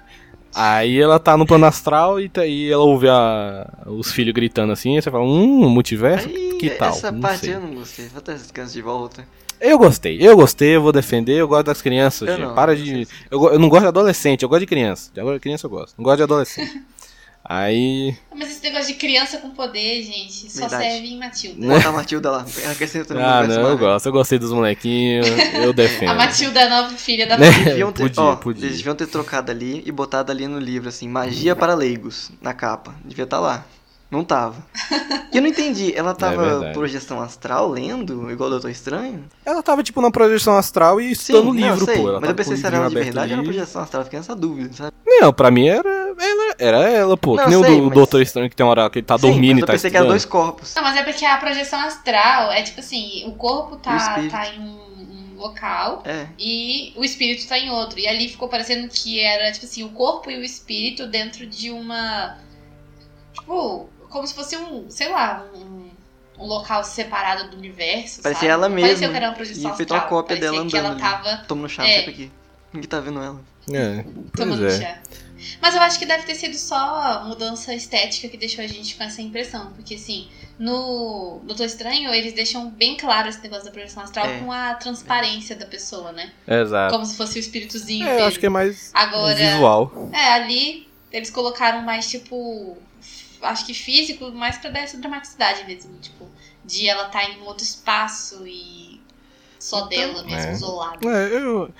Aí 0.55 1.01
ela 1.01 1.19
tá 1.19 1.37
no 1.37 1.47
plano 1.47 1.65
astral 1.65 2.21
e, 2.21 2.29
tá, 2.29 2.47
e 2.47 2.71
ela 2.71 2.83
ouve 2.83 3.09
a, 3.09 3.67
os 3.87 4.13
filhos 4.13 4.35
gritando 4.35 4.73
assim, 4.73 4.97
e 4.97 5.03
você 5.03 5.11
fala, 5.11 5.25
hum, 5.25 5.69
multiverso? 5.69 6.29
Aí, 6.29 6.59
que 6.59 6.71
tal? 6.71 6.91
Essa 6.91 7.11
não 7.11 7.21
parte 7.21 7.47
sei. 7.47 7.55
eu 7.55 7.61
não 7.61 7.75
gostei, 7.75 8.09
vou 8.09 8.21
ter 8.21 8.39
crianças 8.53 8.73
de 8.73 8.83
volta. 8.83 9.27
Eu 9.61 9.79
gostei, 9.79 10.19
eu 10.21 10.37
gostei, 10.37 10.77
eu 10.77 10.83
vou 10.83 10.93
defender, 10.93 11.35
eu 11.35 11.47
gosto 11.47 11.67
das 11.67 11.81
crianças, 11.81 12.29
eu 12.29 12.35
gente. 12.35 12.47
Não, 12.47 12.55
Para 12.55 12.75
de. 12.75 13.07
Eu, 13.31 13.53
eu, 13.53 13.59
não 13.61 13.69
gosto 13.69 13.83
de 13.83 13.89
adolescente, 13.89 14.43
eu 14.43 14.49
gosto 14.49 14.61
de 14.61 14.67
criança. 14.67 15.11
De 15.15 15.39
criança 15.39 15.67
eu 15.67 15.71
gosto. 15.71 15.95
Não 15.97 16.03
gosto 16.03 16.17
de 16.17 16.23
adolescente. 16.25 16.83
Aí. 17.55 18.17
Mas 18.35 18.51
esse 18.51 18.63
negócio 18.63 18.87
de 18.87 18.95
criança 18.95 19.37
com 19.37 19.51
poder, 19.51 20.03
gente, 20.03 20.51
só 20.51 20.61
Verdade. 20.61 20.85
serve 20.85 21.09
em 21.09 21.19
Matilda. 21.19 21.67
Bota 21.67 21.89
a 21.89 21.93
Matilda 21.93 22.31
lá. 22.31 22.47
Ah, 23.21 23.47
não, 23.47 23.69
eu 23.69 23.77
gosto. 23.77 24.07
Eu 24.07 24.13
gostei 24.13 24.39
dos 24.39 24.51
molequinhos. 24.53 25.27
Eu 25.53 25.71
defendo. 25.75 26.09
a 26.09 26.15
Matilda 26.15 26.61
é 26.61 26.63
a 26.65 26.71
nova 26.71 26.95
filha 26.97 27.27
da 27.27 27.35
Eles 27.35 27.63
deviam 27.63 27.93
ter, 27.93 28.05
podia, 28.05 28.23
ó, 28.23 28.37
podia. 28.37 28.65
Eles 28.65 28.79
deviam 28.79 28.95
ter 28.95 29.07
trocado 29.07 29.51
ali 29.51 29.83
e 29.85 29.93
botado 29.93 30.33
ali 30.33 30.49
no 30.49 30.59
livro, 30.59 30.89
assim, 30.89 31.07
magia 31.11 31.55
para 31.55 31.75
leigos, 31.75 32.31
na 32.41 32.55
capa. 32.55 32.95
Devia 33.05 33.25
estar 33.25 33.37
tá 33.37 33.43
lá. 33.43 33.67
Não 34.13 34.23
tava. 34.23 34.57
E 35.33 35.37
eu 35.39 35.43
não 35.43 35.49
entendi. 35.49 35.93
Ela 35.97 36.13
tava 36.15 36.67
é 36.67 36.73
projeção 36.73 37.21
astral 37.21 37.69
lendo, 37.69 38.31
igual 38.31 38.49
o 38.49 38.51
Doutor 38.51 38.71
Estranho? 38.71 39.25
Ela 39.45 39.63
tava, 39.63 39.83
tipo, 39.83 40.01
na 40.01 40.11
projeção 40.11 40.57
astral 40.57 41.01
e 41.01 41.13
estudando 41.13 41.51
o 41.51 41.55
livro, 41.55 41.85
sei, 41.85 41.97
pô. 41.97 42.09
Ela 42.11 42.21
mas 42.21 42.29
eu 42.29 42.37
pensei 42.37 42.57
se 42.57 42.67
era 42.67 42.77
ela 42.77 42.89
de 42.89 42.95
verdade 42.95 43.33
ou 43.33 43.39
era 43.39 43.43
projeção 43.43 43.83
astral. 43.83 44.05
Fiquei 44.05 44.19
nessa 44.19 44.37
dúvida, 44.37 44.73
sabe? 44.75 44.93
Não, 45.07 45.33
pra 45.33 45.51
mim 45.51 45.67
era 45.67 45.89
ela, 45.89 46.55
era 46.59 46.91
ela 46.91 47.17
pô. 47.17 47.37
Não, 47.37 47.45
que 47.45 47.51
nem 47.51 47.65
sei, 47.65 47.73
o 47.73 47.79
do 47.79 47.87
mas... 47.87 47.95
Doutor 47.95 48.21
Estranho 48.21 48.51
que 48.51 48.57
tem 48.57 48.65
uma 48.65 48.71
hora 48.71 48.91
que 48.91 48.99
ele 48.99 49.07
tá 49.07 49.17
Sim, 49.17 49.29
dormindo 49.29 49.59
e 49.59 49.61
tá 49.61 49.73
eu 49.73 49.77
pensei 49.77 49.91
que 49.91 49.97
eram 49.97 50.09
dois 50.09 50.25
corpos. 50.25 50.75
Não, 50.75 50.83
mas 50.83 50.97
é 50.97 51.03
porque 51.03 51.25
a 51.25 51.37
projeção 51.39 51.81
astral 51.81 52.53
é 52.53 52.63
tipo 52.63 52.81
assim, 52.81 53.25
o 53.27 53.33
corpo 53.33 53.77
tá, 53.77 53.97
o 54.19 54.29
tá 54.29 54.47
em 54.49 54.61
um 54.61 55.37
local 55.37 56.03
é. 56.05 56.27
e 56.39 56.93
o 56.97 57.05
espírito 57.05 57.49
tá 57.49 57.59
em 57.59 57.71
outro. 57.71 57.99
E 57.99 58.07
ali 58.07 58.29
ficou 58.29 58.49
parecendo 58.49 58.89
que 58.89 59.21
era, 59.21 59.51
tipo 59.53 59.65
assim, 59.65 59.83
o 59.83 59.89
corpo 59.91 60.31
e 60.31 60.39
o 60.39 60.45
espírito 60.45 61.07
dentro 61.07 61.47
de 61.47 61.71
uma. 61.71 62.39
Tipo, 63.33 63.89
como 64.13 64.27
se 64.27 64.35
fosse 64.35 64.57
um, 64.57 64.89
sei 64.91 65.09
lá, 65.09 65.45
um, 65.55 65.91
um 66.39 66.47
local 66.47 66.85
separado 66.85 67.51
do 67.51 67.57
universo. 67.57 68.23
Parecia 68.23 68.51
sabe? 68.51 68.53
ela 68.53 68.69
mesma. 68.69 68.89
Parecia 68.89 69.09
que 69.09 69.17
era 69.17 69.29
uma 69.29 69.35
projeção 69.35 69.73
E 69.73 69.77
feito 69.77 69.95
uma 69.95 70.03
cópia 70.03 70.37
dela 70.37 70.61
andando. 70.61 70.77
Ela 70.77 70.95
tava, 70.97 71.37
Toma 71.49 71.63
no 71.63 71.69
chá, 71.69 71.85
é, 71.85 72.01
aqui. 72.01 72.31
Ninguém 72.73 72.89
tá 72.89 73.01
vendo 73.01 73.21
ela. 73.21 73.41
É, 73.73 74.05
tomando 74.37 74.67
é. 74.67 74.81
chá. 74.81 74.99
Mas 75.61 75.75
eu 75.75 75.81
acho 75.81 75.99
que 75.99 76.07
deve 76.07 76.25
ter 76.25 76.37
sido 76.37 76.55
só 76.55 77.25
mudança 77.27 77.75
estética 77.75 78.29
que 78.29 78.37
deixou 78.37 78.65
a 78.65 78.67
gente 78.67 78.95
com 78.95 79.03
essa 79.03 79.21
impressão. 79.21 79.73
Porque, 79.73 79.95
assim, 79.95 80.29
no 80.59 81.41
Doutor 81.45 81.67
Estranho, 81.67 82.15
eles 82.15 82.33
deixam 82.33 82.71
bem 82.71 82.97
claro 82.97 83.29
esse 83.29 83.43
negócio 83.43 83.65
da 83.65 83.71
projeção 83.73 84.05
astral 84.05 84.27
é. 84.27 84.39
com 84.39 84.53
a 84.53 84.75
transparência 84.75 85.57
da 85.57 85.67
pessoa, 85.67 86.13
né? 86.13 86.31
Exato. 86.47 86.93
Como 86.93 87.05
se 87.05 87.17
fosse 87.17 87.39
o 87.39 87.41
espíritozinho. 87.41 88.07
É, 88.07 88.21
eu 88.21 88.27
acho 88.27 88.39
que 88.39 88.47
é 88.47 88.51
mais 88.51 88.93
Agora, 88.95 89.35
visual. 89.35 90.11
É, 90.13 90.33
ali 90.35 90.89
eles 91.11 91.31
colocaram 91.31 91.83
mais, 91.83 92.09
tipo, 92.09 92.79
acho 93.43 93.67
que 93.67 93.75
físico, 93.75 94.31
mais 94.33 94.59
pra 94.59 94.71
dar 94.71 94.81
essa 94.81 94.99
dramaticidade 94.99 95.67
mesmo. 95.67 95.97
Tipo, 95.99 96.29
de 96.65 96.89
ela 96.89 97.07
estar 97.07 97.21
tá 97.21 97.31
em 97.31 97.43
outro 97.43 97.65
espaço 97.65 98.47
e 98.47 99.01
só 99.59 99.87
então, 99.87 99.89
dela 99.89 100.23
mesmo, 100.25 100.51
é. 100.51 100.53
isolada. 100.53 101.09
É, 101.09 101.37
eu, 101.37 101.71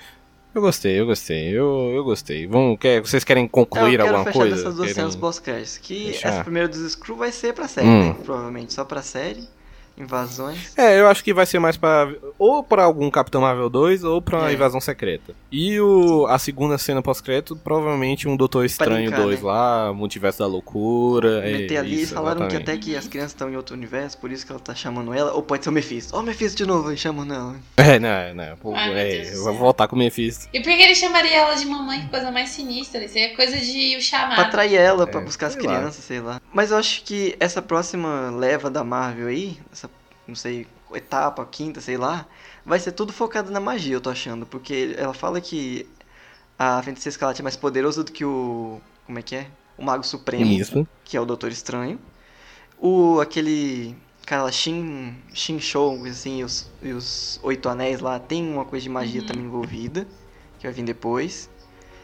eu 0.55 0.61
gostei, 0.61 0.99
eu 0.99 1.05
gostei, 1.05 1.49
eu, 1.49 1.91
eu 1.93 2.03
gostei. 2.03 2.47
Vamos, 2.47 2.77
quer, 2.79 3.01
vocês 3.01 3.23
querem 3.23 3.47
concluir 3.47 3.99
eu 3.99 4.05
alguma 4.07 4.31
coisa? 4.31 4.55
dessas 4.55 4.75
duas 4.75 4.93
querem... 4.93 5.11
cenas 5.11 5.15
pós 5.15 5.39
Que 5.39 6.11
fechar. 6.13 6.29
essa 6.29 6.43
primeira 6.43 6.67
dos 6.67 6.91
Screw 6.91 7.15
vai 7.15 7.31
ser 7.31 7.53
pra 7.53 7.67
série, 7.67 7.87
hum. 7.87 8.09
né? 8.09 8.15
Provavelmente, 8.23 8.73
só 8.73 8.85
pra 8.85 9.01
série 9.01 9.47
invasões. 9.97 10.77
É, 10.77 10.99
eu 10.99 11.07
acho 11.07 11.23
que 11.23 11.33
vai 11.33 11.45
ser 11.45 11.59
mais 11.59 11.77
para 11.77 12.13
ou 12.37 12.63
para 12.63 12.83
algum 12.83 13.09
Capitão 13.09 13.41
Marvel 13.41 13.69
2 13.69 14.03
ou 14.03 14.21
para 14.21 14.49
é. 14.49 14.53
invasão 14.53 14.81
secreta. 14.81 15.33
E 15.51 15.79
o 15.79 16.25
a 16.27 16.39
segunda 16.39 16.77
cena 16.77 17.01
pós-crédito 17.01 17.55
provavelmente 17.55 18.27
um 18.27 18.35
Doutor 18.35 18.65
Estranho 18.65 19.11
2 19.11 19.41
né? 19.41 19.45
lá, 19.45 19.93
Multiverso 19.93 20.39
da 20.39 20.47
Loucura, 20.47 21.41
Meter 21.41 21.75
é, 21.75 21.77
ali 21.77 22.01
isso, 22.01 22.13
falaram 22.13 22.41
exatamente. 22.41 22.65
que 22.65 22.71
até 22.71 22.79
que 22.79 22.95
as 22.95 23.07
crianças 23.07 23.31
estão 23.31 23.49
em 23.49 23.55
outro 23.55 23.75
universo, 23.75 24.17
por 24.17 24.31
isso 24.31 24.45
que 24.45 24.51
ela 24.51 24.61
tá 24.61 24.73
chamando 24.73 25.13
ela, 25.13 25.33
ou 25.33 25.43
pode 25.43 25.63
ser 25.63 25.69
o 25.69 25.73
Mephisto. 25.73 26.15
Ó, 26.15 26.19
oh, 26.19 26.23
Mephisto 26.23 26.57
de 26.57 26.65
novo, 26.65 26.95
chamando 26.97 27.33
ela. 27.33 27.55
É, 27.77 27.99
não, 27.99 28.33
não, 28.33 28.57
pô, 28.57 28.73
Ai, 28.73 28.93
é, 28.93 29.35
eu 29.35 29.43
vou 29.43 29.53
voltar 29.55 29.87
com 29.87 29.95
o 29.95 29.99
Mephisto. 29.99 30.47
E 30.53 30.59
por 30.59 30.71
que 30.71 30.81
ele 30.81 30.95
chamaria 30.95 31.35
ela 31.35 31.53
de 31.53 31.65
mamãe? 31.65 32.01
Que 32.01 32.09
coisa 32.09 32.31
mais 32.31 32.49
sinistra, 32.49 33.03
isso 33.03 33.17
é 33.17 33.29
coisa 33.29 33.57
de 33.57 33.95
o 33.97 34.01
chamar. 34.01 34.35
Pra 34.35 34.45
atrair 34.45 34.75
ela, 34.75 35.03
é, 35.03 35.05
pra 35.05 35.21
buscar 35.21 35.47
as 35.47 35.55
crianças, 35.55 35.97
lá. 35.97 36.07
sei 36.07 36.19
lá. 36.19 36.41
Mas 36.53 36.71
eu 36.71 36.77
acho 36.77 37.03
que 37.03 37.35
essa 37.39 37.61
próxima 37.61 38.31
leva 38.31 38.69
da 38.69 38.83
Marvel 38.83 39.27
aí, 39.27 39.57
essa 39.71 39.82
não 40.27 40.35
sei 40.35 40.67
etapa, 40.93 41.45
quinta, 41.45 41.81
sei 41.81 41.97
lá, 41.97 42.25
vai 42.65 42.79
ser 42.79 42.91
tudo 42.91 43.11
focado 43.11 43.51
na 43.51 43.59
magia, 43.59 43.95
eu 43.95 44.01
tô 44.01 44.09
achando. 44.09 44.45
Porque 44.45 44.95
ela 44.97 45.13
fala 45.13 45.41
que 45.41 45.87
a 46.57 46.81
Feiticeira 46.81 47.13
Escarlate 47.13 47.41
é 47.41 47.43
mais 47.43 47.55
poderoso 47.55 48.03
do 48.03 48.11
que 48.11 48.23
o. 48.23 48.79
Como 49.05 49.19
é 49.19 49.21
que 49.21 49.35
é? 49.35 49.47
O 49.77 49.83
Mago 49.83 50.03
Supremo, 50.03 50.45
Isso. 50.45 50.87
que 51.03 51.17
é 51.17 51.21
o 51.21 51.25
Doutor 51.25 51.51
Estranho. 51.51 51.99
O. 52.77 53.19
aquele. 53.19 53.95
Cara, 54.25 54.49
Shin, 54.51 55.15
Shin 55.33 55.59
Show, 55.59 56.05
assim, 56.05 56.39
e 56.39 56.43
os, 56.45 56.71
e 56.81 56.93
os 56.93 57.39
Oito 57.43 57.67
Anéis 57.67 57.99
lá, 57.99 58.17
tem 58.19 58.47
uma 58.47 58.63
coisa 58.63 58.83
de 58.83 58.89
magia 58.89 59.21
também 59.21 59.43
envolvida, 59.43 60.07
que 60.57 60.65
vai 60.65 60.71
vir 60.71 60.85
depois. 60.85 61.49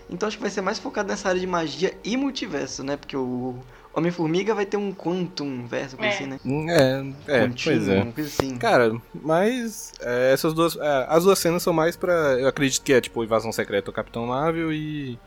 Então 0.09 0.27
acho 0.27 0.35
que 0.35 0.41
vai 0.41 0.51
ser 0.51 0.59
mais 0.59 0.79
focado 0.79 1.07
nessa 1.07 1.29
área 1.29 1.39
de 1.39 1.47
magia 1.47 1.97
e 2.03 2.17
multiverso, 2.17 2.83
né? 2.83 2.97
Porque 2.97 3.15
o 3.15 3.55
Homem-Formiga 3.99 4.55
vai 4.55 4.65
ter 4.65 4.77
um 4.77 4.91
Quantum 4.91 5.65
verso, 5.67 5.95
coisa 5.95 6.11
É. 6.11 6.15
assim, 6.15 6.26
né? 6.26 6.39
É, 7.27 7.38
é, 7.38 7.47
Continuum, 7.47 7.55
pois 7.77 7.88
é. 7.89 8.01
uma 8.03 8.11
coisa 8.11 8.30
assim. 8.30 8.57
Cara, 8.57 8.95
mas 9.13 9.91
é, 10.01 10.34
essas 10.34 10.53
duas. 10.53 10.76
é, 10.76 11.05
as 11.07 11.23
duas 11.23 11.38
cenas 11.39 11.61
são 11.63 11.71
mais 11.73 11.95
pra. 11.95 12.11
Eu 12.39 12.47
acredito 12.47 12.81
que 12.84 12.93
é 12.93 12.99
tipo 13.01 13.23
Invasão 13.23 13.51
Secreta 13.51 13.85
do 13.85 13.93
Capitão 13.93 14.26
Marvel 14.27 14.73
e 14.73 15.17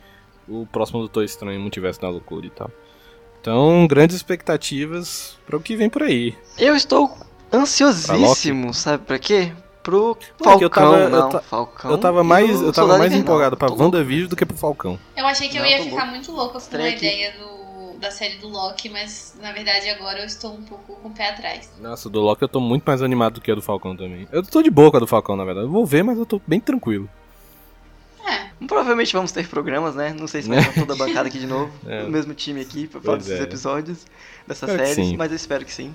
o 0.48 0.66
próximo 0.66 0.98
Doutor 0.98 1.22
Estranho 1.24 1.60
Multiverso 1.60 2.00
da 2.00 2.08
Loucura 2.08 2.46
e 2.46 2.50
tal. 2.50 2.70
Então, 3.40 3.86
grandes 3.88 4.14
expectativas 4.16 5.36
para 5.46 5.56
o 5.56 5.60
que 5.60 5.74
vem 5.76 5.88
por 5.90 6.02
aí. 6.02 6.36
Eu 6.58 6.76
estou 6.76 7.16
ansiosíssimo, 7.52 8.72
sabe 8.72 9.04
pra 9.04 9.18
quê? 9.18 9.52
Pro 9.82 10.16
Não, 10.40 10.52
é 10.52 10.54
eu 10.54 10.60
Falcão, 10.60 10.70
tava- 10.70 10.98
eu 11.02 11.10
não, 11.10 11.28
ta- 11.28 11.40
Falcão 11.40 11.90
eu 11.90 11.98
tava 11.98 12.22
mais, 12.22 12.60
o 12.62 12.66
eu 12.66 12.72
tava 12.72 12.96
mais 12.98 13.12
empolgado 13.12 13.56
pra 13.56 13.66
louco. 13.66 13.82
WandaVision 13.82 14.28
do 14.28 14.36
que 14.36 14.46
pro 14.46 14.56
Falcão. 14.56 14.96
Eu 15.16 15.26
achei 15.26 15.48
que 15.48 15.56
eu 15.56 15.62
Não, 15.62 15.68
ia 15.68 15.78
tô 15.78 15.82
ficar 15.84 15.96
louco. 15.96 16.10
muito 16.12 16.30
louca 16.32 16.60
com 16.60 16.76
a 16.76 16.88
ideia 16.88 17.32
do, 17.32 17.51
da 18.02 18.10
série 18.10 18.36
do 18.36 18.48
Loki, 18.48 18.88
mas 18.90 19.34
na 19.40 19.52
verdade 19.52 19.88
agora 19.88 20.18
eu 20.20 20.26
estou 20.26 20.52
um 20.52 20.62
pouco 20.62 20.94
com 20.96 21.08
o 21.08 21.12
pé 21.12 21.30
atrás. 21.30 21.70
Nossa, 21.80 22.10
do 22.10 22.20
Loki 22.20 22.42
eu 22.42 22.48
tô 22.48 22.60
muito 22.60 22.82
mais 22.84 23.00
animado 23.00 23.34
do 23.34 23.40
que 23.40 23.50
a 23.50 23.54
do 23.54 23.62
Falcão 23.62 23.96
também. 23.96 24.28
Eu 24.30 24.42
tô 24.42 24.60
de 24.60 24.70
boa 24.70 24.90
com 24.90 24.96
a 24.98 25.00
do 25.00 25.06
Falcão, 25.06 25.36
na 25.36 25.44
verdade. 25.44 25.66
Eu 25.66 25.70
vou 25.70 25.86
ver, 25.86 26.02
mas 26.02 26.18
eu 26.18 26.26
tô 26.26 26.40
bem 26.46 26.60
tranquilo. 26.60 27.08
É, 28.28 28.50
Provavelmente 28.66 29.12
vamos 29.12 29.32
ter 29.32 29.46
programas, 29.48 29.94
né? 29.94 30.14
Não 30.18 30.26
sei 30.28 30.42
se 30.42 30.48
vai 30.48 30.58
estar 30.60 30.72
toda 30.74 30.92
a 30.94 30.96
bancada 30.96 31.28
aqui 31.28 31.38
de 31.38 31.46
novo. 31.46 31.72
É. 31.86 32.02
O 32.04 32.10
mesmo 32.10 32.34
time 32.34 32.60
aqui 32.60 32.86
pra 32.86 33.00
falar 33.00 33.16
desses 33.18 33.40
é. 33.40 33.42
episódios, 33.42 34.06
séries, 34.52 34.94
sim. 34.94 35.16
mas 35.16 35.30
eu 35.30 35.36
espero 35.36 35.64
que 35.64 35.72
sim. 35.72 35.94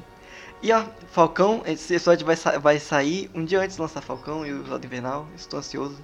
E 0.64 0.72
ó, 0.72 0.84
Falcão, 1.12 1.62
esse 1.66 1.94
episódio 1.94 2.26
vai, 2.26 2.36
sa- 2.36 2.58
vai 2.58 2.80
sair 2.80 3.30
um 3.36 3.46
dia 3.46 3.60
antes 3.62 3.76
de 3.76 3.82
lançar 3.82 4.02
Falcão 4.02 4.46
e 4.46 4.52
o 4.52 4.62
Soldado 4.64 4.86
Invernal. 4.86 5.28
Estou 5.36 5.60
ansioso. 5.60 5.98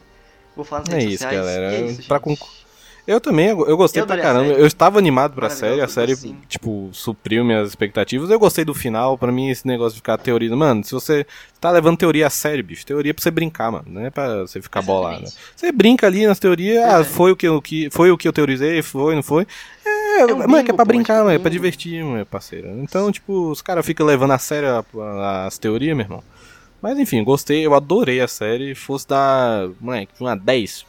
Vou 0.56 0.64
falar 0.64 0.84
nas 0.86 0.94
É 0.94 0.98
redes 1.00 1.14
isso, 1.16 1.24
sociais. 1.24 1.38
galera. 1.46 1.72
E 1.72 1.76
é 1.76 1.86
isso, 1.88 2.08
Pra 2.08 2.18
gente. 2.24 2.62
Eu 3.06 3.20
também, 3.20 3.48
eu 3.48 3.76
gostei 3.76 4.02
Eu 4.02 4.08
pra 4.08 4.18
caramba. 4.18 4.54
Eu 4.54 4.66
estava 4.66 4.98
animado 4.98 5.34
pra 5.34 5.50
série, 5.50 5.82
a 5.82 5.88
série, 5.90 6.16
tipo, 6.48 6.90
supriu 6.94 7.44
minhas 7.44 7.68
expectativas. 7.68 8.30
Eu 8.30 8.40
gostei 8.40 8.64
do 8.64 8.74
final, 8.74 9.18
pra 9.18 9.30
mim 9.30 9.50
esse 9.50 9.68
negócio 9.68 9.92
de 9.92 9.98
ficar 9.98 10.18
teoria. 10.18 10.56
Mano, 10.56 10.86
se 10.86 10.94
você 10.94 11.26
tá 11.60 11.70
levando 11.70 11.98
teoria 11.98 12.28
a 12.28 12.30
sério, 12.30 12.64
bicho, 12.64 12.86
teoria 12.86 13.10
é 13.10 13.14
pra 13.14 13.22
você 13.22 13.30
brincar, 13.30 13.72
mano, 13.74 13.84
não 13.88 14.06
é 14.06 14.10
pra 14.10 14.44
você 14.44 14.62
ficar 14.62 14.82
bolado. 14.82 15.24
exatamente. 15.24 15.38
Você 15.54 15.72
brinca 15.74 16.08
ali 16.08 16.26
nas 16.26 16.40
teorias, 16.40 16.82
Pois 16.82 16.94
ah, 16.96 17.00
é. 17.02 17.04
foi 17.04 17.32
o 17.34 17.36
que, 17.36 17.46
eu- 17.48 17.62
que, 17.62 17.90
foi 17.92 18.10
o 18.10 18.18
que 18.18 18.26
eu 18.26 18.32
teorizei, 18.32 18.82
foi, 18.82 19.16
não 19.16 19.24
foi. 19.24 19.46
É, 19.86 20.22
É 20.22 20.26
um 20.26 20.38
mano, 20.38 20.44
é 20.44 20.48
que 20.48 20.54
é 20.60 20.64
bingo, 20.72 20.76
pra 20.78 20.86
brincar, 20.86 21.18
mano, 21.26 21.32
é 21.32 21.34
pra 21.40 21.50
bingo. 21.50 21.62
divertir, 21.62 22.06
meu 22.06 22.26
parceiro. 22.26 22.70
Então, 22.80 23.12
tipo, 23.12 23.50
os 23.52 23.62
caras 23.62 23.86
ficam 23.86 24.06
levando 24.06 24.32
a 24.32 24.38
sério 24.40 24.86
as 25.46 25.58
teorias, 25.58 25.94
meu 25.98 26.06
irmão. 26.06 26.24
Mas 26.82 26.98
enfim, 26.98 27.22
gostei, 27.22 27.66
eu 27.66 27.74
adorei 27.74 28.22
a 28.22 28.28
série. 28.30 28.74
Fosse 28.76 29.08
dar, 29.10 29.68
moleque, 29.82 30.14
uma 30.22 30.36
10, 30.38 30.86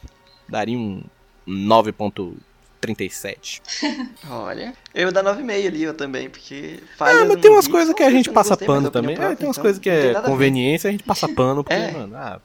daria 0.47 0.77
um 0.77 1.01
9.37. 1.47 3.61
Olha, 4.29 4.73
eu 4.93 5.11
dar 5.11 5.23
9,5 5.23 5.67
ali 5.67 5.83
eu 5.83 5.93
também, 5.93 6.29
porque 6.29 6.79
falhas 6.97 7.21
Ah, 7.21 7.25
mas 7.25 7.41
tem 7.41 7.51
umas 7.51 7.67
coisas 7.67 7.93
que 7.93 8.03
a 8.03 8.09
gente 8.11 8.29
passa 8.29 8.55
pano 8.55 8.87
é 8.87 8.91
também. 8.91 9.13
É, 9.13 9.17
própria, 9.17 9.35
tem 9.37 9.47
umas 9.47 9.57
então 9.57 9.63
coisas 9.63 9.81
que 9.81 9.89
é 9.89 10.13
nada 10.13 10.27
a 10.27 10.29
conveniência, 10.29 10.87
a 10.89 10.91
gente 10.91 11.03
passa 11.03 11.27
pano, 11.27 11.63
porque, 11.63 11.73
É. 11.79 11.91
mano, 11.91 12.15
ah, 12.15 12.39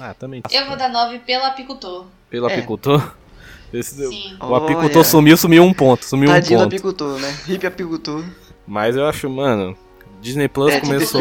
ah, 0.00 0.14
também. 0.14 0.42
eu 0.50 0.66
vou 0.66 0.76
dar 0.76 0.88
9 0.88 1.20
pelo 1.20 1.44
apicultor. 1.44 2.06
Pelo 2.30 2.48
É. 2.48 2.52
apicultor. 2.54 3.14
Esse- 3.72 4.06
Sim. 4.08 4.36
o 4.40 4.54
apicultor 4.54 4.96
Olha. 4.98 5.04
sumiu, 5.04 5.36
sumiu 5.36 5.62
um 5.64 5.74
ponto, 5.74 6.04
sumiu 6.04 6.28
Tadinho 6.30 6.60
um 6.60 6.62
do 6.62 6.64
ponto. 6.64 6.74
apicultor, 6.74 7.18
né? 7.20 7.36
Hip 7.48 7.66
apicultor. 7.66 8.24
Mas 8.66 8.96
eu 8.96 9.06
acho, 9.06 9.28
mano, 9.28 9.76
Disney 10.20 10.48
Plus 10.48 10.72
É, 10.72 10.80
começou. 10.80 11.20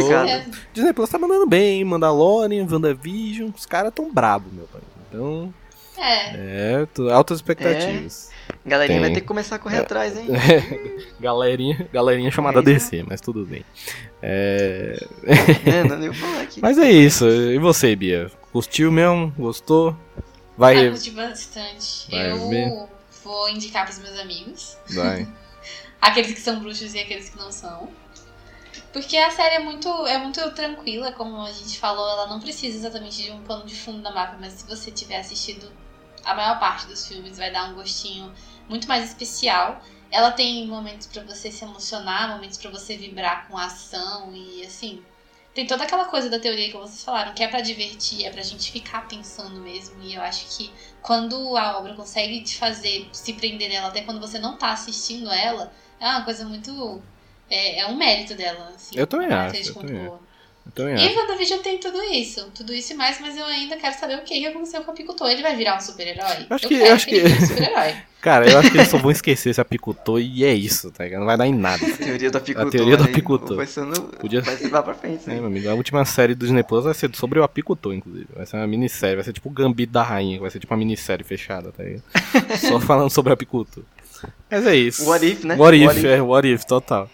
Disney 0.74 0.94
Plus 0.94 1.10
tá 1.10 1.18
mandando 1.20 1.46
bem, 1.48 1.80
hein? 1.80 1.84
Mandalorian, 1.84 2.66
WandaVision, 2.70 3.50
os 3.56 3.66
caras 3.66 3.92
tão 3.94 4.12
brabo, 4.14 4.46
meu 4.54 4.66
pai. 4.72 4.82
Então, 5.10 5.54
É, 5.98 6.82
é, 6.82 6.86
tô- 6.94 7.10
altas 7.10 7.38
expectativas. 7.38 8.30
Galerinha 8.66 9.00
vai 9.00 9.10
Tem. 9.10 9.16
ter 9.16 9.22
que 9.22 9.28
começar 9.28 9.56
a 9.56 9.60
correr 9.60 9.78
É. 9.78 9.80
atrás, 9.80 10.18
hein? 10.18 10.28
galerinha, 11.20 11.88
galerinha 11.92 12.30
chamada 12.32 12.60
É 12.60 12.62
DC, 12.62 13.04
mas 13.08 13.20
tudo 13.22 13.46
bem. 13.46 13.64
É... 14.22 14.98
é, 15.66 15.84
não 15.84 15.98
nem 15.98 16.10
vou 16.10 16.30
falar 16.30 16.42
aqui. 16.44 16.62
Mas 16.62 16.78
é 16.78 16.90
isso. 16.92 17.28
E 17.28 17.58
você, 17.58 17.96
Bia? 17.96 18.32
Curtiu 18.52 18.92
mesmo? 18.92 19.34
Gostou? 19.38 19.96
ah, 20.18 20.22
Vai. 20.58 20.90
curti 20.90 21.12
bastante. 21.12 22.10
Vai 22.12 22.32
eu 22.32 22.50
ver. 22.50 22.88
vou 23.24 23.50
indicar 23.50 23.86
pros 23.86 24.00
meus 24.00 24.18
amigos. 24.20 24.78
Vai. 24.94 25.28
Aqueles 26.02 26.34
que 26.34 26.40
são 26.42 26.60
bruxos 26.60 26.94
e 26.94 27.00
aqueles 27.00 27.30
que 27.30 27.38
não 27.38 27.52
são. 27.52 27.90
Porque 28.94 29.18
a 29.18 29.32
série 29.32 29.56
é 29.56 29.60
muito, 29.60 29.90
é 30.08 30.18
muito 30.20 30.40
tranquila, 30.52 31.12
como 31.12 31.42
a 31.42 31.52
gente 31.52 31.80
falou, 31.80 32.08
ela 32.08 32.28
não 32.28 32.40
precisa 32.40 32.78
exatamente 32.78 33.24
de 33.24 33.32
um 33.32 33.42
pano 33.42 33.66
de 33.66 33.74
fundo 33.76 34.02
da 34.04 34.12
mapa, 34.12 34.38
mas 34.40 34.54
se 34.54 34.68
você 34.68 34.92
tiver 34.92 35.18
assistido 35.18 35.68
a 36.26 36.34
maior 36.34 36.60
parte 36.60 36.88
dos 36.88 37.08
filmes, 37.08 37.38
vai 37.38 37.52
dar 37.52 37.70
um 37.70 37.76
gostinho 37.76 38.34
muito 38.68 38.88
mais 38.88 39.06
especial. 39.06 39.82
Ela 40.12 40.32
tem 40.32 40.68
momentos 40.68 41.08
pra 41.08 41.24
você 41.24 41.52
se 41.52 41.64
emocionar, 41.64 42.30
momentos 42.30 42.58
pra 42.58 42.72
você 42.72 42.98
vibrar 42.98 43.48
com 43.48 43.58
a 43.58 43.66
ação 43.66 44.34
e 44.34 44.66
assim. 44.66 45.04
Tem 45.54 45.66
toda 45.66 45.86
aquela 45.86 46.06
coisa 46.06 46.30
da 46.30 46.38
teoria 46.38 46.70
que 46.70 46.78
vocês 46.78 47.02
falaram, 47.02 47.34
que 47.34 47.42
é 47.42 47.48
pra 47.48 47.62
divertir, 47.62 48.26
é 48.26 48.30
pra 48.30 48.42
gente 48.42 48.72
ficar 48.72 49.08
pensando 49.08 49.62
mesmo. 49.62 50.02
E 50.02 50.14
eu 50.14 50.22
acho 50.22 50.58
que 50.58 50.70
quando 51.02 51.56
a 51.56 51.78
obra 51.78 51.94
consegue 51.94 52.42
te 52.42 52.58
fazer 52.58 53.08
se 53.14 53.34
prender 53.34 53.70
nela, 53.70 53.88
até 53.88 54.02
quando 54.02 54.20
você 54.20 54.38
não 54.38 54.58
tá 54.58 54.74
assistindo 54.74 55.32
ela, 55.32 55.72
é 55.98 56.10
uma 56.10 56.26
coisa 56.26 56.44
muito. 56.44 57.02
É, 57.50 57.80
é 57.80 57.88
um 57.88 57.96
mérito 57.96 58.36
dela, 58.36 58.74
assim. 58.76 58.98
Eu 58.98 59.08
também 59.08 59.28
acho, 59.28 59.36
característica 59.36 59.80
eu 59.80 59.88
também 59.88 60.20
Eu 60.66 60.72
também 60.72 60.96
E 60.96 61.08
acho. 61.08 61.20
WandaVision 61.20 61.60
tem 61.62 61.78
tudo 61.80 62.02
isso, 62.04 62.50
tudo 62.56 62.74
isso 62.74 62.94
e 62.94 62.96
mais, 62.96 63.20
mas 63.22 63.38
eu 63.38 63.46
ainda 63.46 63.78
quero 63.78 63.96
saber 64.00 64.16
o 64.16 64.24
que 64.24 64.46
aconteceu 64.46 64.82
com 64.82 64.90
o 64.90 64.94
apicultor. 64.94 65.30
Ele 65.30 65.42
vai 65.44 65.56
virar 65.56 65.78
um 65.78 65.80
super-herói? 65.82 66.48
Acho 66.50 66.66
eu 66.66 66.70
que- 66.70 66.80
quero 66.80 66.94
acho 66.96 67.10
ele 67.10 67.30
que- 67.30 67.44
um 67.44 67.48
super-herói. 67.48 67.94
Cara, 68.26 68.50
eu 68.50 68.58
acho 68.58 68.72
que 68.72 68.78
eles 68.78 68.88
só 68.90 68.98
vão 68.98 69.12
esquecer 69.12 69.52
esse 69.52 69.62
apicultor 69.62 70.20
e 70.20 70.44
é 70.44 70.52
isso, 70.52 70.90
tá 70.90 71.04
ligado? 71.04 71.20
Não 71.20 71.28
vai 71.28 71.38
dar 71.38 71.46
em 71.46 71.54
nada. 71.54 71.86
Teoria 71.96 72.32
do 72.32 72.38
apicultor. 72.40 72.72
teoria 72.72 72.98
do 72.98 73.04
apicultor. 73.04 73.56
Vai, 73.58 73.68
sendo, 73.68 74.02
Podia- 74.18 74.42
vai 74.42 74.56
levar 74.56 74.82
pra 74.82 74.96
frente, 74.96 75.22
É, 75.30 75.34
né? 75.34 75.36
meu 75.36 75.46
amigo, 75.46 75.70
a 75.70 75.76
última 75.76 76.04
série 76.06 76.34
do 76.34 76.40
Disney 76.44 76.64
Plus 76.64 76.86
vai 76.86 76.94
ser 76.96 77.16
sobre 77.16 77.40
o 77.40 77.44
apicultor, 77.44 77.94
inclusive. 77.94 78.26
Vai 78.36 78.48
ser 78.48 78.58
uma 78.58 78.66
minissérie, 78.66 79.16
vai 79.16 79.24
ser 79.24 79.32
tipo 79.34 79.48
o 79.48 79.52
Gambito 79.52 79.94
da 79.94 80.02
Rainha, 80.02 80.40
vai 80.40 80.50
ser 80.50 80.58
tipo 80.60 80.74
uma 80.74 80.80
minissérie 80.80 81.24
fechada, 81.24 81.72
tá 81.72 81.84
ligado? 81.84 82.02
Só 82.60 82.80
falando 82.80 83.12
sobre 83.12 83.30
o 83.30 83.34
apicultor. 83.36 83.84
Mas 84.50 84.66
é 84.66 84.76
isso. 84.76 85.06
What 85.08 85.24
if, 85.24 85.44
né? 85.44 85.56
What 85.56 85.78
if, 85.78 85.86
What 85.86 86.00
if. 86.00 86.06
é, 86.06 86.22
what 86.22 86.48
if, 86.52 86.66
total. 86.66 87.08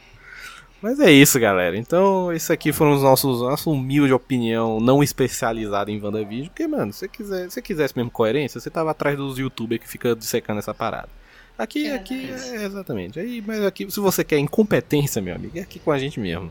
Mas 0.82 1.00
é 1.00 1.12
isso, 1.12 1.40
galera. 1.40 1.78
Então, 1.78 2.34
isso 2.34 2.52
aqui 2.52 2.72
foram 2.74 2.94
os 2.94 3.04
nossos, 3.04 3.42
nossa 3.42 3.70
humilde 3.70 4.12
opinião 4.12 4.80
não 4.80 5.04
especializada 5.04 5.92
em 5.92 6.02
WandaVision. 6.02 6.48
Porque, 6.48 6.66
mano, 6.68 6.92
se 6.92 7.00
você 7.00 7.08
quiser, 7.08 7.52
se 7.52 7.62
quisesse 7.62 7.96
mesmo 7.96 8.10
coerência, 8.10 8.60
você 8.60 8.70
tava 8.70 8.92
atrás 8.92 9.16
dos 9.16 9.38
youtubers 9.38 9.82
que 9.82 9.88
fica 9.88 10.16
dissecando 10.16 10.60
essa 10.60 10.74
parada. 10.74 11.10
Aqui, 11.58 11.92
aqui, 11.92 12.30
Exatamente. 12.30 12.56
é, 12.56 12.66
exatamente. 12.66 13.20
Aí, 13.20 13.44
mas 13.46 13.64
aqui, 13.64 13.90
se 13.92 14.00
você 14.00 14.24
quer 14.24 14.40
incompetência, 14.40 15.22
meu 15.22 15.36
amigo, 15.36 15.58
é 15.58 15.62
aqui 15.62 15.78
com 15.78 15.92
a 15.92 16.00
gente 16.00 16.20
mesmo. 16.20 16.50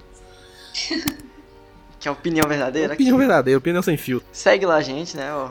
Que 2.00 2.08
é 2.08 2.10
a 2.10 2.12
opinião 2.12 2.48
verdadeira. 2.48 2.94
Opinião 2.94 3.16
aqui. 3.16 3.26
verdadeira, 3.26 3.58
opinião 3.58 3.82
sem 3.82 3.94
filtro. 3.98 4.26
Segue 4.32 4.64
lá 4.64 4.76
a 4.76 4.80
gente, 4.80 5.14
né? 5.14 5.34
Ó. 5.34 5.50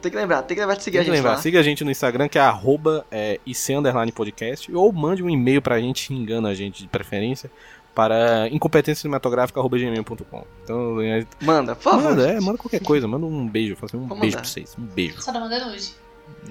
Tem 0.00 0.10
que 0.10 0.16
lembrar, 0.16 0.40
tem 0.42 0.54
que 0.54 0.60
lembrar 0.62 0.76
de 0.76 0.82
seguir 0.82 0.96
Tem 0.96 1.00
a 1.02 1.04
que 1.04 1.10
gente 1.10 1.16
lembrar, 1.18 1.32
lá. 1.32 1.42
siga 1.42 1.60
a 1.60 1.62
gente 1.62 1.84
no 1.84 1.90
Instagram, 1.90 2.26
que 2.26 2.38
é 2.38 2.40
arroba 2.40 3.04
é, 3.10 3.38
podcast, 4.14 4.74
ou 4.74 4.90
mande 4.94 5.22
um 5.22 5.28
e-mail 5.28 5.60
pra 5.60 5.78
gente, 5.78 6.06
xingando 6.06 6.48
a 6.48 6.54
gente 6.54 6.82
de 6.82 6.88
preferência, 6.88 7.50
para 7.94 8.48
incompetenciacinematográfica.gmail.com. 8.48 10.44
Então, 10.64 11.00
é, 11.00 11.26
Manda, 11.40 11.74
por 11.76 11.82
favor. 11.82 12.02
manda, 12.10 12.28
é, 12.30 12.40
manda 12.40 12.58
qualquer 12.58 12.80
coisa, 12.80 13.06
manda 13.08 13.26
um 13.26 13.46
beijo, 13.48 13.76
assim, 13.82 13.96
um 13.96 14.06
Vou 14.06 14.18
beijo 14.18 14.36
mandar. 14.36 14.42
pra 14.42 14.44
vocês, 14.50 14.76
um 14.78 14.82
beijo. 14.82 15.20
Só 15.22 15.32
não 15.32 15.40
manda 15.40 15.64
nude. 15.66 15.90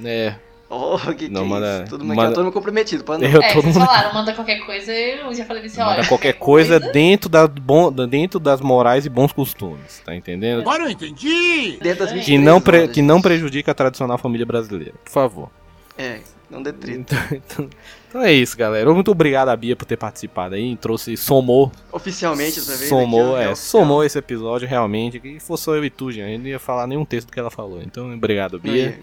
É, 0.04 0.36
Oh, 0.72 1.00
que 1.00 1.16
que 1.16 1.30
Não, 1.30 1.42
é 1.42 1.46
manda- 1.46 1.82
isso? 1.82 1.90
Todo 1.90 2.02
mundo, 2.06 2.10
manda- 2.16 2.22
aqui 2.22 2.32
é 2.32 2.36
todo 2.36 2.44
mundo 2.46 2.54
comprometido, 2.54 3.04
pode 3.04 3.24
não. 3.24 3.32
eu, 3.32 3.42
é, 3.42 3.54
todo 3.56 3.66
mundo 3.66 3.74
falaram, 3.74 4.14
manda 4.14 4.34
qualquer 4.34 4.60
coisa, 4.68 4.92
eu 4.94 5.34
já 5.34 5.44
falei 5.44 5.66
assim, 5.66 5.82
olha. 5.82 5.96
manda 5.96 6.08
qualquer 6.08 6.34
coisa 6.34 6.80
dentro, 6.80 7.28
da, 7.28 7.48
bom, 7.48 7.92
dentro 7.92 8.40
das 8.40 8.62
morais 8.62 9.04
e 9.04 9.10
bons 9.10 9.32
costumes, 9.34 10.00
tá 10.06 10.14
entendendo? 10.16 10.60
Agora 10.62 10.84
eu 10.84 10.90
entendi! 10.92 11.80
Dentro 11.82 12.02
das 12.06 12.10
Que 12.12 12.18
23 12.20 12.26
Que 12.26 12.38
não, 12.38 12.62
pre- 12.62 12.88
que 12.88 13.02
não 13.02 13.20
prejudica 13.20 13.72
a 13.72 13.74
tradicional 13.74 14.20
família 14.20 14.46
brasileira, 14.46 14.94
por 15.04 15.12
favor. 15.12 15.50
É, 15.98 16.20
não 16.52 16.62
detrito. 16.62 17.00
Então, 17.16 17.18
então- 17.34 17.70
então 18.10 18.22
é 18.22 18.34
isso, 18.34 18.58
galera. 18.58 18.92
Muito 18.94 19.12
obrigado 19.12 19.50
a 19.50 19.56
Bia 19.56 19.76
por 19.76 19.86
ter 19.86 19.96
participado 19.98 20.56
aí, 20.56 20.76
trouxe, 20.76 21.16
somou 21.16 21.72
Oficialmente, 21.92 22.56
dessa 22.60 22.76
vez. 22.76 22.90
somou, 22.90 23.38
é, 23.38 23.50
ó, 23.50 23.56
somou 23.56 24.04
esse 24.04 24.18
episódio 24.18 24.68
realmente. 24.68 25.20
Que 25.20 25.40
fosse 25.40 25.64
só 25.64 25.76
eu 25.76 25.86
e 25.86 25.90
tu, 25.90 26.12
gente, 26.12 26.28
gente 26.28 26.42
não 26.42 26.48
ia 26.50 26.60
falar 26.60 26.88
nenhum 26.88 27.06
texto 27.06 27.28
do 27.28 27.34
que 27.34 27.40
ela 27.40 27.52
falou. 27.52 27.82
Então, 27.82 28.12
obrigado, 28.14 28.54
Não 28.54 28.60
Bia. 28.60 28.74
ia. 28.88 29.00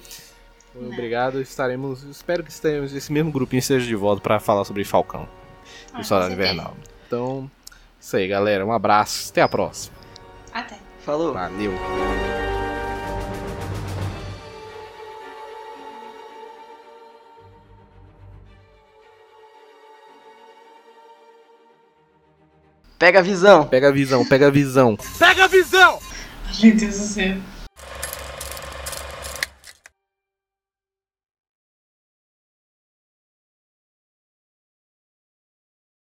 Obrigado. 0.93 1.41
Estaremos. 1.41 2.03
Espero 2.03 2.43
que 2.45 2.51
estejamos, 2.51 2.93
esse 2.93 3.11
mesmo 3.11 3.33
grupinho 3.33 3.61
esteja 3.61 3.87
de 3.87 3.95
volta 3.95 4.21
pra 4.21 4.39
falar 4.39 4.65
sobre 4.65 4.85
Falcão 4.85 5.27
Ah, 5.95 6.01
e 6.01 6.05
Soldado. 6.05 6.33
Invernal. 6.35 6.77
Então, 7.07 7.51
isso 7.99 8.17
aí, 8.17 8.27
galera. 8.29 8.67
Um 8.67 8.73
abraço. 8.73 9.31
Até 9.31 9.41
a 9.41 9.49
próxima. 9.49 9.97
Até. 10.53 10.77
Falou. 11.05 11.33
Valeu. 11.33 11.73
Pega 22.99 23.19
a 23.19 23.23
visão. 23.23 23.67
Pega 23.67 23.89
a 23.89 23.93
visão, 23.93 24.25
pega 24.25 24.47
a 24.47 24.51
visão. 24.51 24.97
Pega 25.19 25.45
a 25.45 25.47
visão! 25.47 25.99
Meu 26.63 26.75
Deus 26.75 26.99
do 26.99 27.05
céu. 27.05 27.37